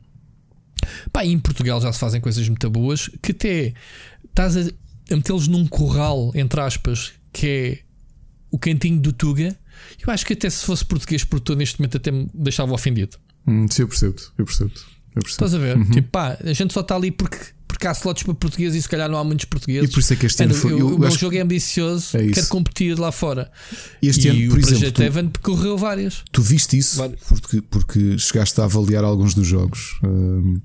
Pá, 1.11 1.25
em 1.25 1.37
Portugal 1.37 1.81
já 1.81 1.91
se 1.91 1.99
fazem 1.99 2.21
coisas 2.21 2.47
muito 2.47 2.69
boas 2.69 3.09
que 3.21 3.31
até 3.31 3.73
estás 4.23 4.55
a, 4.55 4.61
a 5.11 5.15
metê-los 5.15 5.49
num 5.49 5.67
corral, 5.67 6.31
entre 6.33 6.61
aspas, 6.61 7.11
que 7.33 7.47
é 7.47 7.79
o 8.49 8.57
cantinho 8.57 9.01
do 9.01 9.11
Tuga. 9.11 9.57
Eu 10.01 10.13
acho 10.13 10.25
que 10.25 10.31
até 10.31 10.49
se 10.49 10.63
fosse 10.63 10.85
português 10.85 11.25
produtor 11.25 11.57
neste 11.57 11.79
momento 11.79 11.97
até 11.97 12.09
me 12.09 12.29
deixava 12.33 12.73
ofendido. 12.73 13.17
Hum, 13.45 13.67
sim, 13.69 13.81
eu 13.81 13.87
percebo, 13.89 14.15
eu 14.37 14.45
percebo. 14.45 14.71
Eu 15.13 15.21
percebo. 15.21 15.45
Estás 15.45 15.53
a 15.53 15.57
ver? 15.57 15.75
Uhum. 15.75 15.91
Tipo, 15.91 16.09
pá, 16.09 16.37
a 16.41 16.53
gente 16.53 16.73
só 16.73 16.79
está 16.79 16.95
ali 16.95 17.11
porque, 17.11 17.37
porque 17.83 17.87
há 17.87 17.91
slots 17.91 18.23
para 18.23 18.33
português 18.33 18.75
e 18.75 18.81
se 18.81 18.87
calhar 18.87 19.09
não 19.09 19.17
há 19.17 19.23
muitos 19.23 19.45
portugueses. 19.45 19.89
E 19.89 19.93
por 19.93 19.99
isso 19.99 20.13
é 20.13 20.15
que 20.15 20.25
este 20.25 20.43
ano 20.43 20.53
foi, 20.53 20.71
eu, 20.71 20.79
eu, 20.79 20.95
o 20.95 20.99
meu 20.99 21.11
jogo 21.11 21.35
é 21.35 21.41
ambicioso, 21.41 22.17
é 22.17 22.27
quero 22.27 22.47
competir 22.47 22.97
lá 22.97 23.11
fora. 23.11 23.51
Este 24.01 24.27
e 24.27 24.29
ano, 24.29 24.49
por 24.49 24.57
o 24.57 24.59
exemplo, 24.59 24.79
Projeto 24.79 25.03
Evan 25.03 25.27
percorreu 25.27 25.77
várias. 25.77 26.23
Tu 26.31 26.41
viste 26.41 26.77
isso 26.77 27.01
porque, 27.27 27.61
porque 27.61 28.17
chegaste 28.17 28.59
a 28.61 28.63
avaliar 28.63 29.03
alguns 29.03 29.33
dos 29.33 29.45
jogos. 29.45 29.99
Um, 30.03 30.61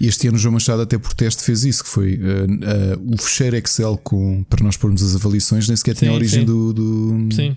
este 0.00 0.28
ano 0.28 0.36
o 0.36 0.40
João 0.40 0.52
Machado 0.54 0.82
até 0.82 0.98
por 0.98 1.14
teste 1.14 1.42
fez 1.42 1.64
isso, 1.64 1.84
que 1.84 1.90
foi 1.90 2.16
uh, 2.16 3.00
uh, 3.00 3.14
o 3.14 3.16
fecheiro 3.16 3.56
Excel 3.56 3.96
com, 3.98 4.44
para 4.44 4.62
nós 4.62 4.76
pormos 4.76 5.02
as 5.02 5.14
avaliações, 5.14 5.66
nem 5.66 5.76
sequer 5.76 5.94
tinha 5.94 6.10
a 6.10 6.14
origem 6.14 6.40
sim. 6.40 6.46
Do, 6.46 6.72
do, 6.72 7.34
Sim. 7.34 7.56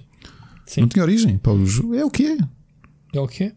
sim. 0.66 0.82
Não 0.82 0.88
tinha 0.88 1.04
origem. 1.04 1.38
Pá, 1.38 1.52
é 1.96 2.06
o 2.06 2.10
que 2.10 2.26
é. 2.26 2.38
É 3.14 3.20
o 3.20 3.28
que 3.28 3.46
é. 3.46 3.52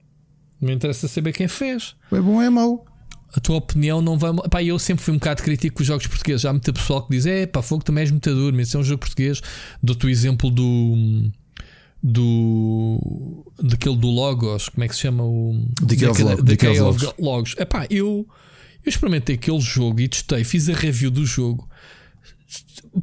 Não 0.61 0.73
interessa 0.73 1.09
saber 1.09 1.33
quem 1.33 1.49
fez. 1.49 1.95
É 2.13 2.21
bom, 2.21 2.43
é 2.43 2.51
mau. 2.51 2.87
A 3.33 3.39
tua 3.39 3.57
opinião 3.57 4.03
não 4.03 4.19
vai. 4.19 4.33
Pá, 4.51 4.63
eu 4.63 4.79
sempre 4.79 5.05
fui 5.05 5.15
um 5.15 5.19
bocado 5.19 5.43
crítico 5.43 5.77
com 5.77 5.83
os 5.83 5.87
jogos 5.87 6.07
portugueses. 6.07 6.45
Há 6.45 6.53
muita 6.53 6.73
pessoal 6.73 7.03
que 7.03 7.15
diz: 7.15 7.27
é 7.27 7.47
pá, 7.47 7.63
fogo 7.63 7.85
também 7.85 8.03
és 8.03 8.11
muito 8.11 8.35
duro, 8.35 8.57
mas 8.57 8.69
isso 8.69 8.77
é 8.77 8.81
um 8.81 8.85
jogo 8.85 9.01
português. 9.01 9.41
Dou-te 9.83 10.07
o 10.07 10.09
exemplo 10.09 10.51
do. 10.51 11.31
Do. 12.03 13.45
Daquele 13.63 13.97
do 13.97 14.09
Logos, 14.09 14.69
como 14.71 14.83
é 14.83 14.89
que 14.89 14.95
se 14.95 15.03
chama? 15.03 15.23
O. 15.23 15.65
Decay 16.43 16.81
of, 16.81 17.15
Logos. 17.19 17.55
É 17.57 17.65
pá, 17.65 17.87
eu. 17.89 18.27
Eu 18.85 18.89
experimentei 18.89 19.35
aquele 19.35 19.61
jogo 19.61 20.01
e 20.01 20.09
testei, 20.09 20.43
fiz 20.43 20.69
a 20.69 20.73
review 20.73 21.11
do 21.11 21.25
jogo. 21.25 21.69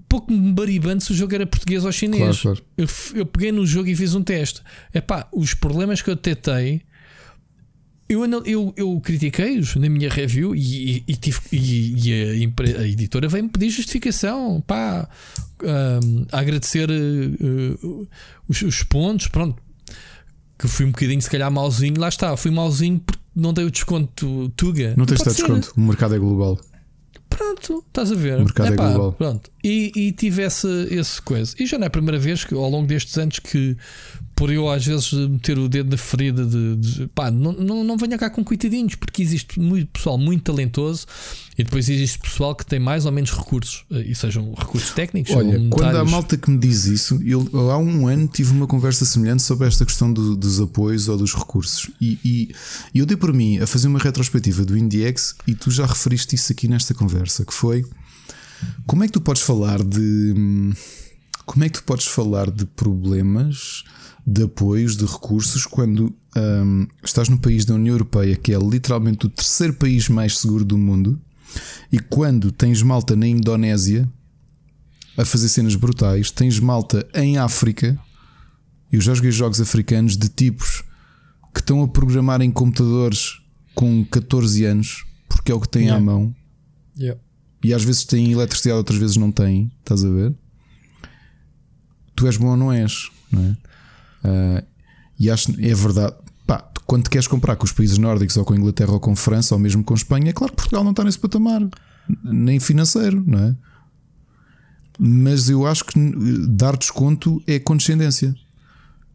Pouco 0.10 0.34
me 0.34 0.52
baribando 0.52 1.02
se 1.04 1.12
o 1.12 1.16
jogo 1.16 1.36
era 1.36 1.46
português 1.46 1.86
ou 1.86 1.92
chinês. 1.92 2.42
Claro, 2.42 2.58
claro. 2.58 2.64
Eu, 2.76 2.88
eu 3.20 3.26
peguei 3.26 3.52
no 3.52 3.66
jogo 3.66 3.88
e 3.88 3.96
fiz 3.96 4.16
um 4.16 4.24
teste. 4.24 4.62
É 4.92 5.00
pá, 5.00 5.28
os 5.32 5.54
problemas 5.54 6.02
que 6.02 6.10
eu 6.10 6.16
detectei. 6.16 6.82
Eu, 8.10 8.24
eu, 8.46 8.74
eu 8.78 9.02
critiquei-os 9.02 9.76
na 9.76 9.90
minha 9.90 10.10
review 10.10 10.56
e, 10.56 11.04
e, 11.06 11.16
tive, 11.16 11.40
e, 11.52 12.08
e 12.08 12.14
a, 12.14 12.80
a, 12.80 12.88
editora 12.88 13.28
veio-me 13.28 13.50
pedir 13.50 13.70
justificação. 13.70 14.64
Pá, 14.66 15.10
um, 15.62 16.26
a 16.32 16.40
agradecer 16.40 16.90
uh, 16.90 18.08
os, 18.48 18.62
os 18.62 18.84
pontos. 18.84 19.28
Pronto, 19.28 19.62
que 20.58 20.68
fui 20.68 20.86
um 20.86 20.92
bocadinho, 20.92 21.22
se 21.22 21.30
calhar, 21.30 21.52
mauzinho. 21.52 22.00
Lá 22.00 22.08
está, 22.08 22.36
fui 22.38 22.50
mauzinho 22.50 23.00
porque 23.00 23.22
não 23.36 23.54
dei 23.54 23.66
o 23.66 23.72
desconto 23.72 24.50
Tuga. 24.56 24.94
Não 24.98 25.06
tens 25.06 25.20
de 25.20 25.26
desconto, 25.26 25.74
o 25.76 25.82
mercado 25.82 26.16
é 26.16 26.20
global. 26.20 26.58
Pronto, 27.30 27.84
estás 27.88 28.12
a 28.12 28.16
ver. 28.16 28.38
O 28.38 28.46
mercado 28.46 28.74
Epá, 28.74 28.84
é 28.84 28.88
global. 28.88 29.14
Pronto. 29.14 29.52
E, 29.64 29.92
e 29.96 30.12
tive 30.12 30.44
esse, 30.44 30.68
esse 30.90 31.22
coisa. 31.22 31.54
E 31.60 31.66
já 31.66 31.78
não 31.78 31.84
é 31.84 31.88
a 31.88 31.92
primeira 31.92 32.18
vez 32.18 32.44
que, 32.44 32.54
ao 32.54 32.70
longo 32.70 32.88
destes 32.88 33.18
anos, 33.18 33.38
que 33.40 33.78
por 34.38 34.52
eu 34.52 34.70
às 34.70 34.86
vezes 34.86 35.12
meter 35.14 35.58
o 35.58 35.68
dedo 35.68 35.90
na 35.90 35.98
ferida 35.98 36.46
de, 36.46 36.76
de 36.76 37.08
pá, 37.08 37.32
não, 37.32 37.54
não, 37.54 37.84
não 37.84 37.98
venha 37.98 38.20
cá 38.20 38.30
com 38.30 38.44
coitadinhos, 38.44 38.94
porque 38.94 39.24
existe 39.24 39.60
muito 39.60 39.88
pessoal 39.88 40.16
muito 40.16 40.44
talentoso 40.44 41.08
e 41.58 41.64
depois 41.64 41.90
existe 41.90 42.20
pessoal 42.20 42.56
que 42.56 42.64
tem 42.64 42.80
mais 42.80 43.08
ou 43.08 43.12
menos 43.12 43.32
recursos, 43.32 43.84
eh, 43.92 44.12
e 44.12 44.16
sejam 44.16 44.54
recursos 44.54 44.92
técnicos. 44.92 45.36
Olha, 45.36 45.60
quando 45.72 45.96
há 45.96 46.06
malta 46.06 46.38
que 46.38 46.52
me 46.52 46.60
diz 46.60 46.86
isso, 46.86 47.20
eu, 47.26 47.50
eu, 47.52 47.72
há 47.72 47.80
um 47.80 48.08
ano 48.08 48.28
tive 48.28 48.52
uma 48.52 48.68
conversa 48.68 49.06
semelhante 49.06 49.42
sobre 49.42 49.68
esta 49.68 49.84
questão 49.84 50.14
do, 50.14 50.38
dos 50.38 50.62
apoios 50.62 51.10
ou 51.10 51.18
dos 51.18 51.34
recursos, 51.34 51.90
e, 52.00 52.20
e, 52.24 52.56
eu 52.94 53.08
dei 53.08 53.18
por 53.18 53.34
mim 53.34 53.58
a 53.58 53.66
fazer 53.66 53.88
uma 53.88 53.98
retrospectiva 53.98 54.64
do 54.64 54.78
IndieX 54.78 55.34
e 55.48 55.56
tu 55.56 55.72
já 55.72 55.88
referiste 55.88 56.36
isso 56.36 56.52
aqui 56.52 56.68
nesta 56.68 56.94
conversa, 56.94 57.44
que 57.44 57.54
foi 57.54 57.84
como 58.86 59.04
é 59.04 59.08
que 59.08 59.14
tu 59.14 59.22
podes 59.22 59.42
falar 59.42 59.84
de 59.84 60.36
como 61.44 61.64
é 61.64 61.70
que 61.70 61.80
tu 61.80 61.84
podes 61.84 62.06
falar 62.06 62.52
de 62.52 62.66
problemas 62.66 63.84
de 64.30 64.44
apoios, 64.44 64.98
de 64.98 65.06
recursos, 65.06 65.66
quando 65.66 66.14
um, 66.36 66.86
estás 67.02 67.30
no 67.30 67.40
país 67.40 67.64
da 67.64 67.76
União 67.76 67.94
Europeia, 67.94 68.36
que 68.36 68.54
é 68.54 68.60
literalmente 68.60 69.26
o 69.26 69.30
terceiro 69.30 69.74
país 69.74 70.10
mais 70.10 70.38
seguro 70.38 70.66
do 70.66 70.78
mundo, 70.78 71.18
e 71.90 71.98
quando 71.98 72.52
tens 72.52 72.82
malta 72.82 73.16
na 73.16 73.26
Indonésia 73.26 74.08
a 75.18 75.24
fazer 75.24 75.48
cenas 75.48 75.76
brutais, 75.76 76.30
tens 76.30 76.60
malta 76.60 77.08
em 77.14 77.38
África, 77.38 77.98
eu 78.92 79.00
já 79.00 79.14
joguei 79.14 79.32
jogos 79.32 79.62
africanos 79.62 80.18
de 80.18 80.28
tipos 80.28 80.84
que 81.54 81.62
estão 81.62 81.82
a 81.82 81.88
programar 81.88 82.42
em 82.42 82.52
computadores 82.52 83.42
com 83.74 84.04
14 84.04 84.66
anos, 84.66 85.06
porque 85.30 85.54
é 85.54 85.56
o 85.56 85.62
que 85.62 85.70
têm 85.70 85.84
yeah. 85.84 86.02
à 86.02 86.06
mão. 86.06 86.36
Yeah. 87.00 87.20
E 87.64 87.74
às 87.74 87.84
vezes 87.84 88.04
têm 88.04 88.32
eletricidade, 88.34 88.78
outras 88.78 89.00
vezes 89.00 89.16
não 89.16 89.32
têm, 89.32 89.72
estás 89.80 90.04
a 90.04 90.10
ver? 90.10 90.36
Tu 92.14 92.26
és 92.26 92.36
bom 92.36 92.50
ou 92.50 92.58
não 92.58 92.74
és, 92.74 93.10
não 93.32 93.42
é? 93.42 93.58
Uh, 94.24 94.66
e 95.20 95.30
acho 95.30 95.52
é 95.60 95.74
verdade. 95.74 96.16
Pá, 96.46 96.70
quando 96.86 97.10
queres 97.10 97.28
comprar 97.28 97.56
com 97.56 97.66
os 97.66 97.72
países 97.72 97.98
nórdicos 97.98 98.38
ou 98.38 98.46
com 98.46 98.54
a 98.54 98.58
Inglaterra 98.58 98.94
ou 98.94 99.00
com 99.00 99.12
a 99.12 99.16
França 99.16 99.56
ou 99.56 99.60
mesmo 99.60 99.84
com 99.84 99.94
a 99.94 99.98
Espanha, 99.98 100.30
é 100.30 100.34
claro 100.34 100.54
que 100.54 100.58
Portugal 100.58 100.84
não 100.84 100.92
está 100.92 101.04
nesse 101.04 101.20
patamar, 101.20 101.62
nem 102.24 102.60
financeiro, 102.60 103.24
não 103.26 103.40
é? 103.40 103.56
Mas 105.00 105.50
eu 105.50 105.68
acho 105.68 105.86
que 105.86 106.00
dar 106.48 106.76
desconto 106.78 107.42
é 107.46 107.60
condescendência. 107.60 108.36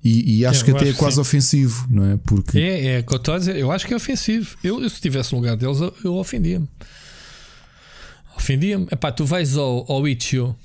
E, 0.05 0.39
e 0.39 0.47
acho 0.47 0.63
é, 0.63 0.65
que 0.65 0.71
até 0.73 0.83
acho 0.83 0.91
é 0.91 0.95
quase 0.95 1.21
ofensivo, 1.21 1.87
não 1.89 2.05
é? 2.05 2.17
Porque 2.17 2.59
é, 2.59 2.87
é 2.87 3.05
eu 3.09 3.17
estou 3.17 3.35
a 3.35 3.39
dizer, 3.39 3.57
eu 3.57 3.71
acho 3.71 3.87
que 3.87 3.93
é 3.93 3.97
ofensivo. 3.97 4.57
Eu, 4.63 4.83
eu 4.83 4.89
se 4.89 4.97
estivesse 4.97 5.33
no 5.33 5.39
lugar 5.39 5.57
deles, 5.57 5.81
eu, 5.81 5.95
eu 6.05 6.15
ofendia-me. 6.15 6.69
Ofendia-me. 8.37 8.87
Epá, 8.91 9.13
tu 9.13 9.25
vais 9.25 9.57
ao, 9.57 9.91
ao 9.91 10.07
Itch.io 10.07 10.57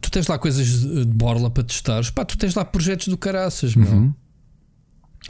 tu 0.00 0.10
tens 0.10 0.26
lá 0.26 0.38
coisas 0.38 0.66
de 0.66 1.04
borla 1.06 1.50
para 1.50 1.62
testar. 1.62 2.02
Pá, 2.12 2.24
tu 2.24 2.36
tens 2.36 2.54
lá 2.54 2.64
projetos 2.64 3.08
do 3.08 3.16
caraças, 3.16 3.74
meu. 3.74 3.90
Uhum. 3.90 4.14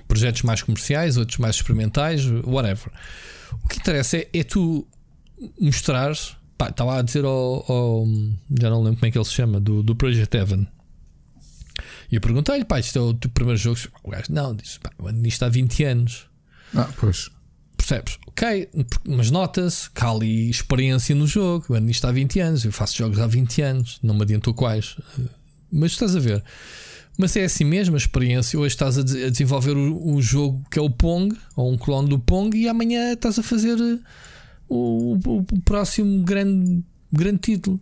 Projetos 0.07 0.43
mais 0.43 0.63
comerciais, 0.63 1.17
outros 1.17 1.39
mais 1.39 1.57
experimentais, 1.57 2.25
whatever. 2.45 2.91
O 3.65 3.69
que 3.69 3.79
interessa 3.79 4.19
é, 4.19 4.29
é 4.33 4.45
tu 4.45 4.87
mostrares. 5.61 6.37
Pá, 6.57 6.69
estava 6.69 6.99
a 6.99 7.03
dizer 7.03 7.25
ao, 7.25 7.65
ao, 7.71 8.07
Já 8.61 8.69
não 8.69 8.83
lembro 8.83 8.99
como 8.99 9.07
é 9.07 9.11
que 9.11 9.19
ele 9.19 9.25
se 9.25 9.33
chama, 9.33 9.61
do, 9.61 9.83
do 9.83 9.95
Project 9.95 10.37
Evan. 10.37 10.67
E 12.11 12.17
eu 12.17 12.21
perguntei-lhe, 12.21 12.65
pá, 12.65 12.81
isto 12.81 12.99
é 12.99 13.03
o 13.03 13.15
teu 13.15 13.31
primeiro 13.31 13.59
jogo. 13.59 13.79
O 14.03 14.11
gajo, 14.11 14.27
não, 14.31 14.55
disse, 14.55 14.79
pá, 14.81 14.91
nisto 15.13 15.43
há 15.45 15.49
20 15.49 15.85
anos. 15.85 16.27
Ah, 16.75 16.89
pois. 16.99 17.31
Percebes? 17.77 18.19
Ok, 18.39 18.69
mas 19.05 19.33
nota-se 19.33 19.91
que 19.91 20.01
há 20.01 20.11
ali 20.11 20.49
experiência 20.49 21.13
no 21.13 21.27
jogo. 21.27 21.67
Eu 21.69 21.75
ando 21.75 21.87
nisto 21.87 22.05
há 22.07 22.13
20 22.13 22.39
anos, 22.39 22.65
eu 22.65 22.71
faço 22.71 22.97
jogos 22.97 23.19
há 23.19 23.27
20 23.27 23.63
anos, 23.63 23.99
não 24.01 24.15
me 24.15 24.23
adiantou 24.23 24.55
quais. 24.55 24.97
Mas 25.73 25.91
estás 25.91 26.15
a 26.15 26.21
ver. 26.21 26.45
Mas 27.17 27.35
é 27.35 27.43
assim 27.43 27.65
mesmo 27.65 27.97
a 27.97 27.99
experiência. 27.99 28.57
Hoje 28.57 28.77
estás 28.77 28.97
a, 28.97 29.03
desenvolver 29.03 29.77
o, 29.77 30.15
o, 30.15 30.23
jogo 30.23 30.65
que 30.71 30.79
é 30.79 30.83
o 30.83 30.89
Pong, 30.89 31.37
ou 31.57 31.73
um 31.73 31.77
clone 31.77 32.09
do 32.09 32.17
Pong, 32.21 32.57
e 32.57 32.69
amanhã 32.69 33.13
estás 33.13 33.41
a 33.41 33.43
fazer 33.43 33.77
o, 34.69 35.19
o, 35.19 35.39
o 35.39 35.61
próximo 35.65 36.23
grande, 36.23 36.81
grande 37.13 37.41
título. 37.41 37.81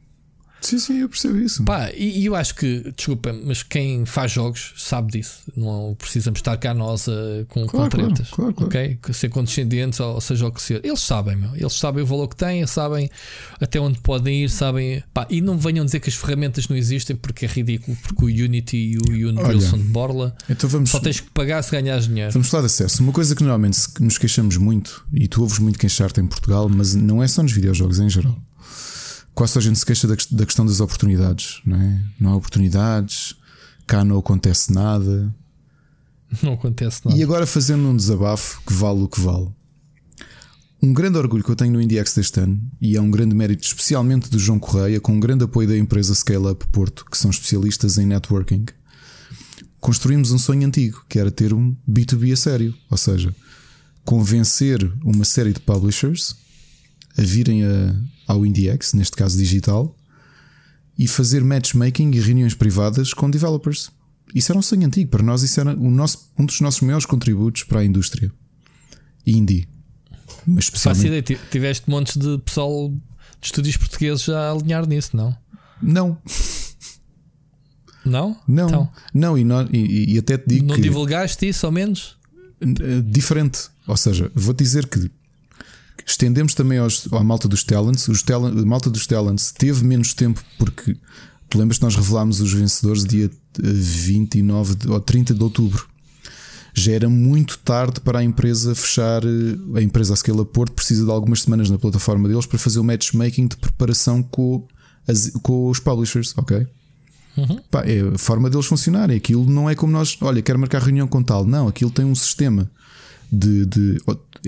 Sim, 0.60 0.78
sim, 0.78 1.00
eu 1.00 1.08
percebo 1.08 1.38
isso. 1.38 1.62
Pá, 1.64 1.90
e, 1.92 2.20
e, 2.20 2.26
eu 2.26 2.34
acho 2.34 2.54
que, 2.54 2.92
desculpa, 2.96 3.32
mas 3.32 3.62
quem 3.62 4.04
faz 4.04 4.32
jogos 4.32 4.72
sabe 4.76 5.12
disso. 5.12 5.40
Não 5.56 5.94
precisamos 5.98 6.38
estar 6.38 6.56
cá 6.56 6.74
nós 6.74 7.06
uh, 7.06 7.46
com, 7.48 7.66
claro, 7.66 7.90
com 7.90 7.96
tretas. 7.96 8.30
Claro, 8.30 8.54
claro, 8.54 8.68
ok? 8.68 8.98
Ser 9.12 9.28
condescendentes, 9.28 10.00
ou 10.00 10.20
seja 10.20 10.46
o 10.46 10.52
que 10.52 10.62
ser. 10.62 10.80
Eles 10.84 11.00
sabem, 11.00 11.36
meu. 11.36 11.54
Eles 11.54 11.74
sabem 11.74 12.02
o 12.02 12.06
valor 12.06 12.28
que 12.28 12.36
têm, 12.36 12.66
sabem 12.66 13.10
até 13.60 13.78
onde 13.78 14.00
podem 14.00 14.44
ir, 14.44 14.50
sabem. 14.50 15.02
Pá, 15.12 15.26
e 15.30 15.40
não 15.40 15.58
venham 15.58 15.84
dizer 15.84 16.00
que 16.00 16.08
as 16.08 16.14
ferramentas 16.14 16.68
não 16.68 16.76
existem 16.76 17.14
porque 17.14 17.44
é 17.44 17.48
ridículo, 17.48 17.96
porque 18.02 18.24
o 18.24 18.28
Unity 18.28 18.76
e 18.76 18.98
o 19.24 19.30
Unreal 19.30 19.60
são 19.60 19.78
de 19.78 19.84
borla. 19.84 20.34
Então 20.48 20.68
vamos, 20.68 20.90
Só 20.90 20.98
tens 20.98 21.20
que 21.20 21.30
pagar 21.30 21.62
se 21.62 21.70
ganhares 21.70 22.06
dinheiro. 22.06 22.32
Vamos 22.32 22.48
falar 22.48 22.62
de 22.62 22.66
acesso. 22.66 23.02
Uma 23.02 23.12
coisa 23.12 23.34
que 23.34 23.42
normalmente 23.42 23.78
nos 24.00 24.18
queixamos 24.18 24.56
muito, 24.56 25.04
e 25.12 25.28
tu 25.28 25.42
ouves 25.42 25.58
muito 25.58 25.78
queixar-te 25.78 26.20
em 26.20 26.26
Portugal, 26.26 26.68
mas 26.68 26.94
não 26.94 27.22
é 27.22 27.28
só 27.28 27.42
nos 27.42 27.52
videojogos, 27.52 28.00
é 28.00 28.04
em 28.04 28.10
geral 28.10 28.36
quase 29.36 29.58
a 29.58 29.60
gente 29.60 29.78
se 29.78 29.84
queixa 29.84 30.08
da, 30.08 30.16
da 30.30 30.46
questão 30.46 30.64
das 30.64 30.80
oportunidades, 30.80 31.60
não 31.64 31.76
é? 31.76 32.02
Não 32.18 32.32
há 32.32 32.36
oportunidades, 32.36 33.36
cá 33.86 34.02
não 34.02 34.18
acontece 34.18 34.72
nada. 34.72 35.32
Não 36.42 36.54
acontece 36.54 37.02
nada. 37.04 37.16
E 37.16 37.22
agora 37.22 37.46
fazendo 37.46 37.86
um 37.86 37.96
desabafo 37.96 38.60
que 38.66 38.72
vale 38.72 39.00
o 39.00 39.08
que 39.08 39.20
vale. 39.20 39.48
Um 40.82 40.92
grande 40.92 41.16
orgulho 41.16 41.44
que 41.44 41.50
eu 41.50 41.54
tenho 41.54 41.72
no 41.72 41.80
IndieX 41.80 42.14
deste 42.14 42.40
ano, 42.40 42.60
e 42.80 42.96
é 42.96 43.00
um 43.00 43.08
grande 43.08 43.32
mérito 43.32 43.64
especialmente 43.64 44.28
do 44.28 44.36
João 44.36 44.58
Correia, 44.58 45.00
com 45.00 45.12
um 45.12 45.20
grande 45.20 45.44
apoio 45.44 45.68
da 45.68 45.78
empresa 45.78 46.12
Scale 46.16 46.48
Up 46.48 46.66
Porto, 46.72 47.04
que 47.08 47.16
são 47.16 47.30
especialistas 47.30 47.96
em 47.96 48.06
networking. 48.06 48.66
Construímos 49.78 50.32
um 50.32 50.38
sonho 50.38 50.66
antigo, 50.66 51.04
que 51.08 51.16
era 51.16 51.30
ter 51.30 51.54
um 51.54 51.76
B2B 51.88 52.32
a 52.32 52.36
sério, 52.36 52.74
ou 52.90 52.96
seja, 52.96 53.32
convencer 54.04 54.92
uma 55.04 55.24
série 55.24 55.52
de 55.52 55.60
publishers 55.60 56.34
a 57.16 57.22
virem 57.22 57.64
a, 57.64 57.94
ao 58.26 58.44
IndieX, 58.44 58.92
neste 58.92 59.16
caso 59.16 59.36
digital, 59.38 59.96
e 60.98 61.06
fazer 61.06 61.42
matchmaking 61.44 62.10
e 62.12 62.20
reuniões 62.20 62.54
privadas 62.54 63.12
com 63.12 63.30
developers. 63.30 63.90
Isso 64.34 64.50
era 64.52 64.58
um 64.58 64.62
sonho 64.62 64.86
antigo 64.86 65.10
para 65.10 65.22
nós, 65.22 65.42
isso 65.42 65.60
era 65.60 65.74
o 65.76 65.90
nosso, 65.90 66.30
um 66.38 66.44
dos 66.44 66.60
nossos 66.60 66.80
maiores 66.80 67.06
contributos 67.06 67.62
para 67.64 67.80
a 67.80 67.84
indústria 67.84 68.32
indie. 69.26 69.68
Mas 70.46 70.64
especialmente... 70.64 71.06
Ideia, 71.32 71.40
tiveste 71.50 71.88
montes 71.90 72.16
de 72.16 72.38
pessoal 72.38 72.90
de 72.90 73.46
estúdios 73.46 73.76
portugueses 73.76 74.28
a 74.28 74.52
alinhar 74.52 74.86
nisso, 74.86 75.16
não? 75.16 75.36
Não. 75.82 76.18
Não? 78.04 78.40
Não, 78.46 78.66
Então. 78.68 78.92
não, 79.12 79.36
e, 79.38 79.44
não 79.44 79.68
e, 79.72 80.14
e 80.14 80.18
até 80.18 80.38
te 80.38 80.48
digo 80.48 80.66
Não 80.66 80.74
que 80.76 80.80
divulgaste 80.80 81.48
isso, 81.48 81.66
ao 81.66 81.72
menos? 81.72 82.16
eh, 82.60 83.00
diferente. 83.04 83.68
Ou 83.86 83.96
seja, 83.96 84.30
vou 84.34 84.54
dizer 84.54 84.86
que 84.86 85.10
estendemos 86.04 86.54
também 86.54 86.78
aos, 86.78 87.08
à 87.12 87.22
malta 87.22 87.46
dos 87.48 87.62
talents. 87.64 88.08
Os 88.08 88.22
talent, 88.22 88.56
a 88.58 88.64
malta 88.66 88.90
dos 88.90 89.06
talents 89.06 89.52
teve 89.52 89.84
menos 89.84 90.12
tempo 90.14 90.42
porque 90.58 90.96
tu 91.48 91.58
lembras 91.58 91.78
que 91.78 91.84
nós 91.84 91.94
revelámos 91.96 92.40
os 92.40 92.52
vencedores 92.52 93.04
dia 93.04 93.30
eh, 93.62 93.62
29 93.62 94.74
de, 94.74 94.88
ou 94.90 95.00
30 95.00 95.34
de 95.34 95.42
outubro. 95.42 95.86
Já 96.74 96.92
era 96.92 97.08
muito 97.08 97.58
tarde 97.60 98.00
para 98.00 98.18
a 98.18 98.24
empresa 98.24 98.74
fechar. 98.74 99.22
eh, 99.24 99.78
A 99.78 99.82
empresa 99.82 100.12
a 100.12 100.16
Scala 100.16 100.44
Porto 100.44 100.72
precisa 100.72 101.04
de 101.04 101.10
algumas 101.10 101.42
semanas 101.42 101.70
na 101.70 101.78
plataforma 101.78 102.28
deles 102.28 102.44
para 102.46 102.58
fazer 102.58 102.78
o 102.80 102.84
matchmaking 102.84 103.46
de 103.48 103.56
preparação 103.56 104.22
com, 104.22 104.66
as- 105.08 105.30
com 105.42 105.70
os 105.70 105.78
publishers, 105.78 106.34
ok? 106.36 106.66
Pá, 107.70 107.82
é 107.84 108.00
a 108.14 108.18
forma 108.18 108.48
deles 108.50 108.64
funcionarem. 108.66 109.16
Aquilo 109.16 109.44
não 109.48 109.68
é 109.68 109.74
como 109.74 109.92
nós, 109.92 110.16
olha, 110.22 110.40
quero 110.42 110.58
marcar 110.58 110.80
reunião 110.82 111.06
com 111.06 111.22
tal. 111.22 111.44
Não, 111.46 111.68
aquilo 111.68 111.90
tem 111.90 112.04
um 112.04 112.14
sistema 112.14 112.70
de, 113.30 113.66
de 113.66 113.98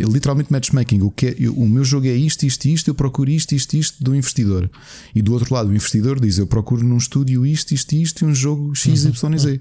é 0.01 0.05
literalmente 0.05 0.53
matchmaking. 0.53 1.03
O, 1.03 1.11
que 1.11 1.27
é- 1.27 1.37
eu- 1.39 1.55
o 1.55 1.69
meu 1.69 1.85
jogo 1.85 2.07
é 2.07 2.15
isto, 2.15 2.45
isto 2.47 2.67
isto, 2.67 2.89
eu 2.89 2.95
procuro 2.95 3.31
isto, 3.31 3.55
isto 3.55 3.75
isto 3.77 4.03
do 4.03 4.15
investidor. 4.15 4.71
E 5.15 5.21
do 5.23 5.33
outro 5.33 5.53
lado, 5.55 5.69
o 5.71 5.75
investidor 5.75 6.21
diz: 6.21 6.39
Eu 6.39 6.47
procuro 6.47 6.85
num 6.85 6.97
estúdio 6.97 7.45
isto, 7.45 7.73
isto 7.75 7.93
isto 7.95 8.25
e 8.25 8.29
um 8.29 8.35
jogo 8.35 8.75
X, 8.75 9.05
Y 9.05 9.35
e 9.35 9.39
Z. 9.39 9.61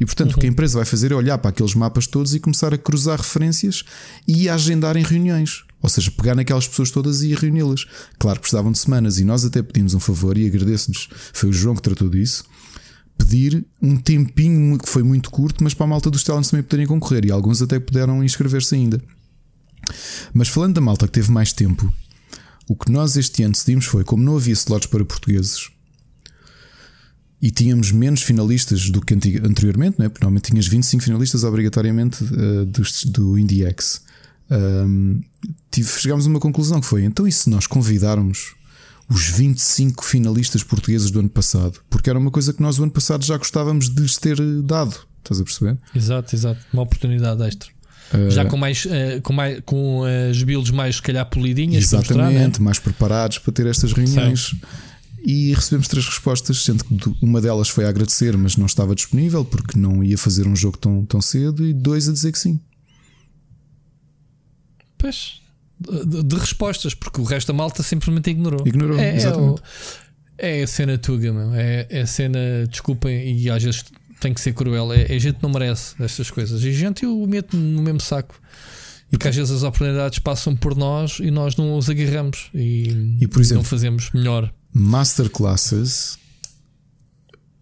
E 0.00 0.04
portanto, 0.06 0.32
o 0.34 0.38
que 0.40 0.46
a 0.46 0.48
empresa 0.48 0.78
vai 0.78 0.84
fazer 0.84 1.12
é 1.12 1.14
olhar 1.14 1.38
para 1.38 1.50
aqueles 1.50 1.74
mapas 1.74 2.06
todos 2.06 2.34
e 2.34 2.40
começar 2.40 2.72
a 2.74 2.78
cruzar 2.78 3.18
referências 3.18 3.84
e 4.26 4.48
a 4.48 4.54
agendar 4.54 4.96
em 4.96 5.02
reuniões. 5.02 5.64
Ou 5.82 5.88
seja, 5.90 6.10
pegar 6.10 6.34
naquelas 6.34 6.66
pessoas 6.66 6.90
todas 6.90 7.22
e 7.22 7.34
reuni-las. 7.34 7.84
Claro 8.18 8.36
que 8.38 8.42
precisavam 8.42 8.72
de 8.72 8.78
semanas 8.78 9.18
e 9.18 9.24
nós 9.24 9.44
até 9.44 9.62
pedimos 9.62 9.92
um 9.94 10.00
favor 10.00 10.38
e 10.38 10.46
agradeço-nos. 10.46 11.08
Foi 11.32 11.50
o 11.50 11.52
João 11.52 11.74
que 11.76 11.82
tratou 11.82 12.08
disso 12.08 12.44
pedir 13.16 13.64
um 13.80 13.96
tempinho 13.96 14.76
que 14.76 14.88
foi 14.88 15.02
muito 15.04 15.30
curto, 15.30 15.62
mas 15.62 15.72
para 15.72 15.84
a 15.86 15.88
malta 15.88 16.10
dos 16.10 16.24
talents 16.24 16.50
também 16.50 16.64
poderem 16.64 16.86
concorrer 16.86 17.24
e 17.24 17.30
alguns 17.30 17.62
até 17.62 17.78
puderam 17.78 18.24
inscrever-se 18.24 18.74
ainda. 18.74 19.00
Mas 20.32 20.48
falando 20.48 20.74
da 20.74 20.80
malta 20.80 21.06
que 21.06 21.12
teve 21.12 21.30
mais 21.30 21.52
tempo, 21.52 21.92
o 22.68 22.74
que 22.76 22.90
nós 22.90 23.16
este 23.16 23.42
ano 23.42 23.52
decidimos 23.52 23.84
foi, 23.86 24.04
como 24.04 24.22
não 24.22 24.36
havia 24.36 24.52
slots 24.54 24.88
para 24.88 25.04
portugueses 25.04 25.68
e 27.42 27.50
tínhamos 27.50 27.92
menos 27.92 28.22
finalistas 28.22 28.88
do 28.88 29.00
que 29.02 29.12
anteriormente, 29.14 29.98
não 29.98 30.06
é? 30.06 30.08
porque 30.08 30.24
normalmente 30.24 30.50
tinhas 30.50 30.66
25 30.66 31.02
finalistas 31.04 31.44
obrigatoriamente 31.44 32.24
eh, 32.24 32.64
dos- 32.64 33.04
do 33.04 33.38
IndieX. 33.38 34.02
Um, 34.50 35.20
chegámos 35.74 36.26
a 36.26 36.28
uma 36.30 36.40
conclusão 36.40 36.80
que 36.80 36.86
foi: 36.86 37.04
então, 37.04 37.26
e 37.26 37.32
se 37.32 37.48
nós 37.50 37.66
convidarmos 37.66 38.54
os 39.10 39.28
25 39.28 40.04
finalistas 40.04 40.62
portugueses 40.62 41.10
do 41.10 41.20
ano 41.20 41.28
passado? 41.28 41.80
Porque 41.90 42.08
era 42.08 42.18
uma 42.18 42.30
coisa 42.30 42.52
que 42.52 42.62
nós, 42.62 42.78
o 42.78 42.82
ano 42.82 42.92
passado, 42.92 43.24
já 43.24 43.36
gostávamos 43.36 43.88
de 43.94 44.00
lhes 44.00 44.16
ter 44.16 44.36
dado. 44.62 44.96
Estás 45.18 45.40
a 45.40 45.44
perceber? 45.44 45.78
Exato, 45.94 46.34
exato. 46.36 46.60
Uma 46.72 46.82
oportunidade 46.82 47.42
extra. 47.42 47.70
Uh, 48.14 48.30
Já 48.30 48.44
com 48.44 48.56
mais, 48.56 48.86
eh, 48.88 49.20
com 49.20 49.32
mais 49.32 49.60
com 49.64 50.02
as 50.30 50.42
builds 50.42 50.70
mais 50.70 50.96
se 50.96 51.02
calhar 51.02 51.24
polidinhas 51.28 51.90
mostrar, 51.92 52.00
Exatamente, 52.30 52.60
né? 52.60 52.64
mais 52.64 52.78
preparados 52.78 53.38
para 53.38 53.52
ter 53.52 53.66
estas 53.66 53.92
reuniões. 53.92 54.54
E 55.26 55.54
recebemos 55.54 55.88
três 55.88 56.04
respostas, 56.06 56.62
sendo 56.64 56.84
que 56.84 57.14
uma 57.22 57.40
delas 57.40 57.70
foi 57.70 57.86
a 57.86 57.88
agradecer, 57.88 58.36
mas 58.36 58.56
não 58.58 58.66
estava 58.66 58.94
disponível 58.94 59.42
porque 59.44 59.78
não 59.78 60.04
ia 60.04 60.18
fazer 60.18 60.46
um 60.46 60.54
jogo 60.54 60.76
tão, 60.76 61.04
tão 61.06 61.20
cedo, 61.22 61.66
e 61.66 61.72
dois 61.72 62.08
a 62.08 62.12
dizer 62.12 62.30
que 62.30 62.38
sim. 62.38 62.60
Pois, 64.98 65.40
de, 65.80 66.22
de 66.22 66.36
respostas, 66.36 66.94
porque 66.94 67.20
o 67.20 67.24
resto 67.24 67.48
da 67.48 67.52
malta 67.56 67.82
simplesmente 67.82 68.30
ignorou. 68.30 68.66
Ignorou, 68.66 68.98
é, 68.98 69.10
é, 69.10 69.16
exatamente. 69.16 69.60
o- 69.60 69.64
é 70.36 70.62
a 70.62 70.66
cena 70.66 70.98
tuga, 70.98 71.32
meu. 71.32 71.54
É, 71.54 71.86
é 71.90 72.00
a 72.02 72.06
cena, 72.06 72.38
desculpem, 72.68 73.38
e 73.38 73.48
às 73.50 73.62
vezes 73.62 73.84
tem 74.24 74.32
que 74.32 74.40
ser 74.40 74.54
cruel. 74.54 74.92
É, 74.92 75.02
a 75.14 75.18
gente 75.18 75.38
não 75.42 75.50
merece 75.50 75.94
estas 76.02 76.30
coisas. 76.30 76.62
E 76.62 76.68
a 76.68 76.72
gente 76.72 77.04
eu 77.04 77.14
meto 77.26 77.56
no 77.56 77.82
mesmo 77.82 78.00
saco. 78.00 78.40
Porque 79.10 79.28
às 79.28 79.36
vezes 79.36 79.52
as 79.52 79.62
oportunidades 79.62 80.18
passam 80.18 80.56
por 80.56 80.74
nós 80.74 81.18
e 81.20 81.30
nós 81.30 81.56
não 81.56 81.76
os 81.76 81.88
agarramos 81.88 82.48
e, 82.54 83.16
E, 83.20 83.28
por 83.28 83.40
exemplo, 83.40 83.62
não 83.62 83.64
fazemos 83.64 84.10
melhor. 84.12 84.52
Masterclasses. 84.72 86.18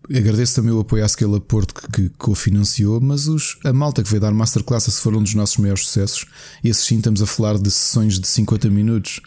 Agradeço 0.08 0.54
também 0.54 0.72
o 0.72 0.80
apoio 0.80 1.04
à 1.04 1.08
Scala 1.08 1.40
Porto 1.40 1.74
que, 1.74 1.90
que 1.90 2.08
cofinanciou, 2.10 3.00
mas 3.00 3.26
os, 3.28 3.58
a 3.64 3.72
malta 3.72 4.02
que 4.02 4.08
veio 4.08 4.20
dar 4.20 4.32
Masterclasses 4.32 4.98
foram 4.98 5.18
um 5.18 5.22
dos 5.22 5.34
nossos 5.34 5.56
maiores 5.58 5.84
sucessos. 5.84 6.26
Esses 6.62 6.84
sim, 6.84 6.98
estamos 6.98 7.20
a 7.20 7.26
falar 7.26 7.58
de 7.58 7.70
sessões 7.70 8.18
de 8.18 8.26
50 8.26 8.70
minutos 8.70 9.20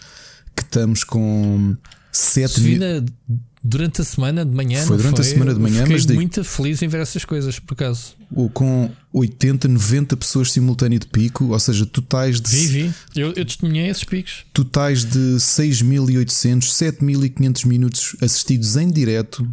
que 0.55 0.63
estamos 0.63 1.03
com 1.03 1.75
7 2.11 2.53
Se 2.53 2.59
vi 2.61 2.79
mil. 2.79 3.05
Durante 3.67 3.99
a 4.01 4.03
semana 4.03 4.45
de 4.45 4.51
manhã, 4.55 4.85
Foi 4.85 4.95
durante 4.97 5.21
a 5.21 5.23
foi? 5.23 5.33
semana 5.33 5.53
de 5.53 5.59
manhã, 5.59 5.79
Fiquei 5.79 5.93
mas 5.93 6.05
digo- 6.05 6.13
muito 6.19 6.43
feliz 6.43 6.81
em 6.83 6.87
ver 6.87 7.01
essas 7.01 7.25
coisas, 7.25 7.57
por 7.57 7.73
acaso. 7.73 8.13
com 8.53 8.91
80, 9.11 9.67
90 9.67 10.15
pessoas 10.15 10.51
simultâneo 10.51 10.99
de 10.99 11.07
pico, 11.07 11.45
ou 11.45 11.59
seja, 11.59 11.83
totais 11.85 12.39
de, 12.39 12.49
Vi, 12.55 12.67
vi. 12.83 12.93
Eu, 13.15 13.29
eu 13.33 13.43
testemunhei 13.45 13.87
esses 13.89 14.03
picos. 14.03 14.45
totais 14.53 15.03
de 15.03 15.39
6.800, 15.39 16.69
7.500 16.71 17.65
minutos 17.65 18.15
assistidos 18.21 18.75
em 18.77 18.91
direto, 18.91 19.47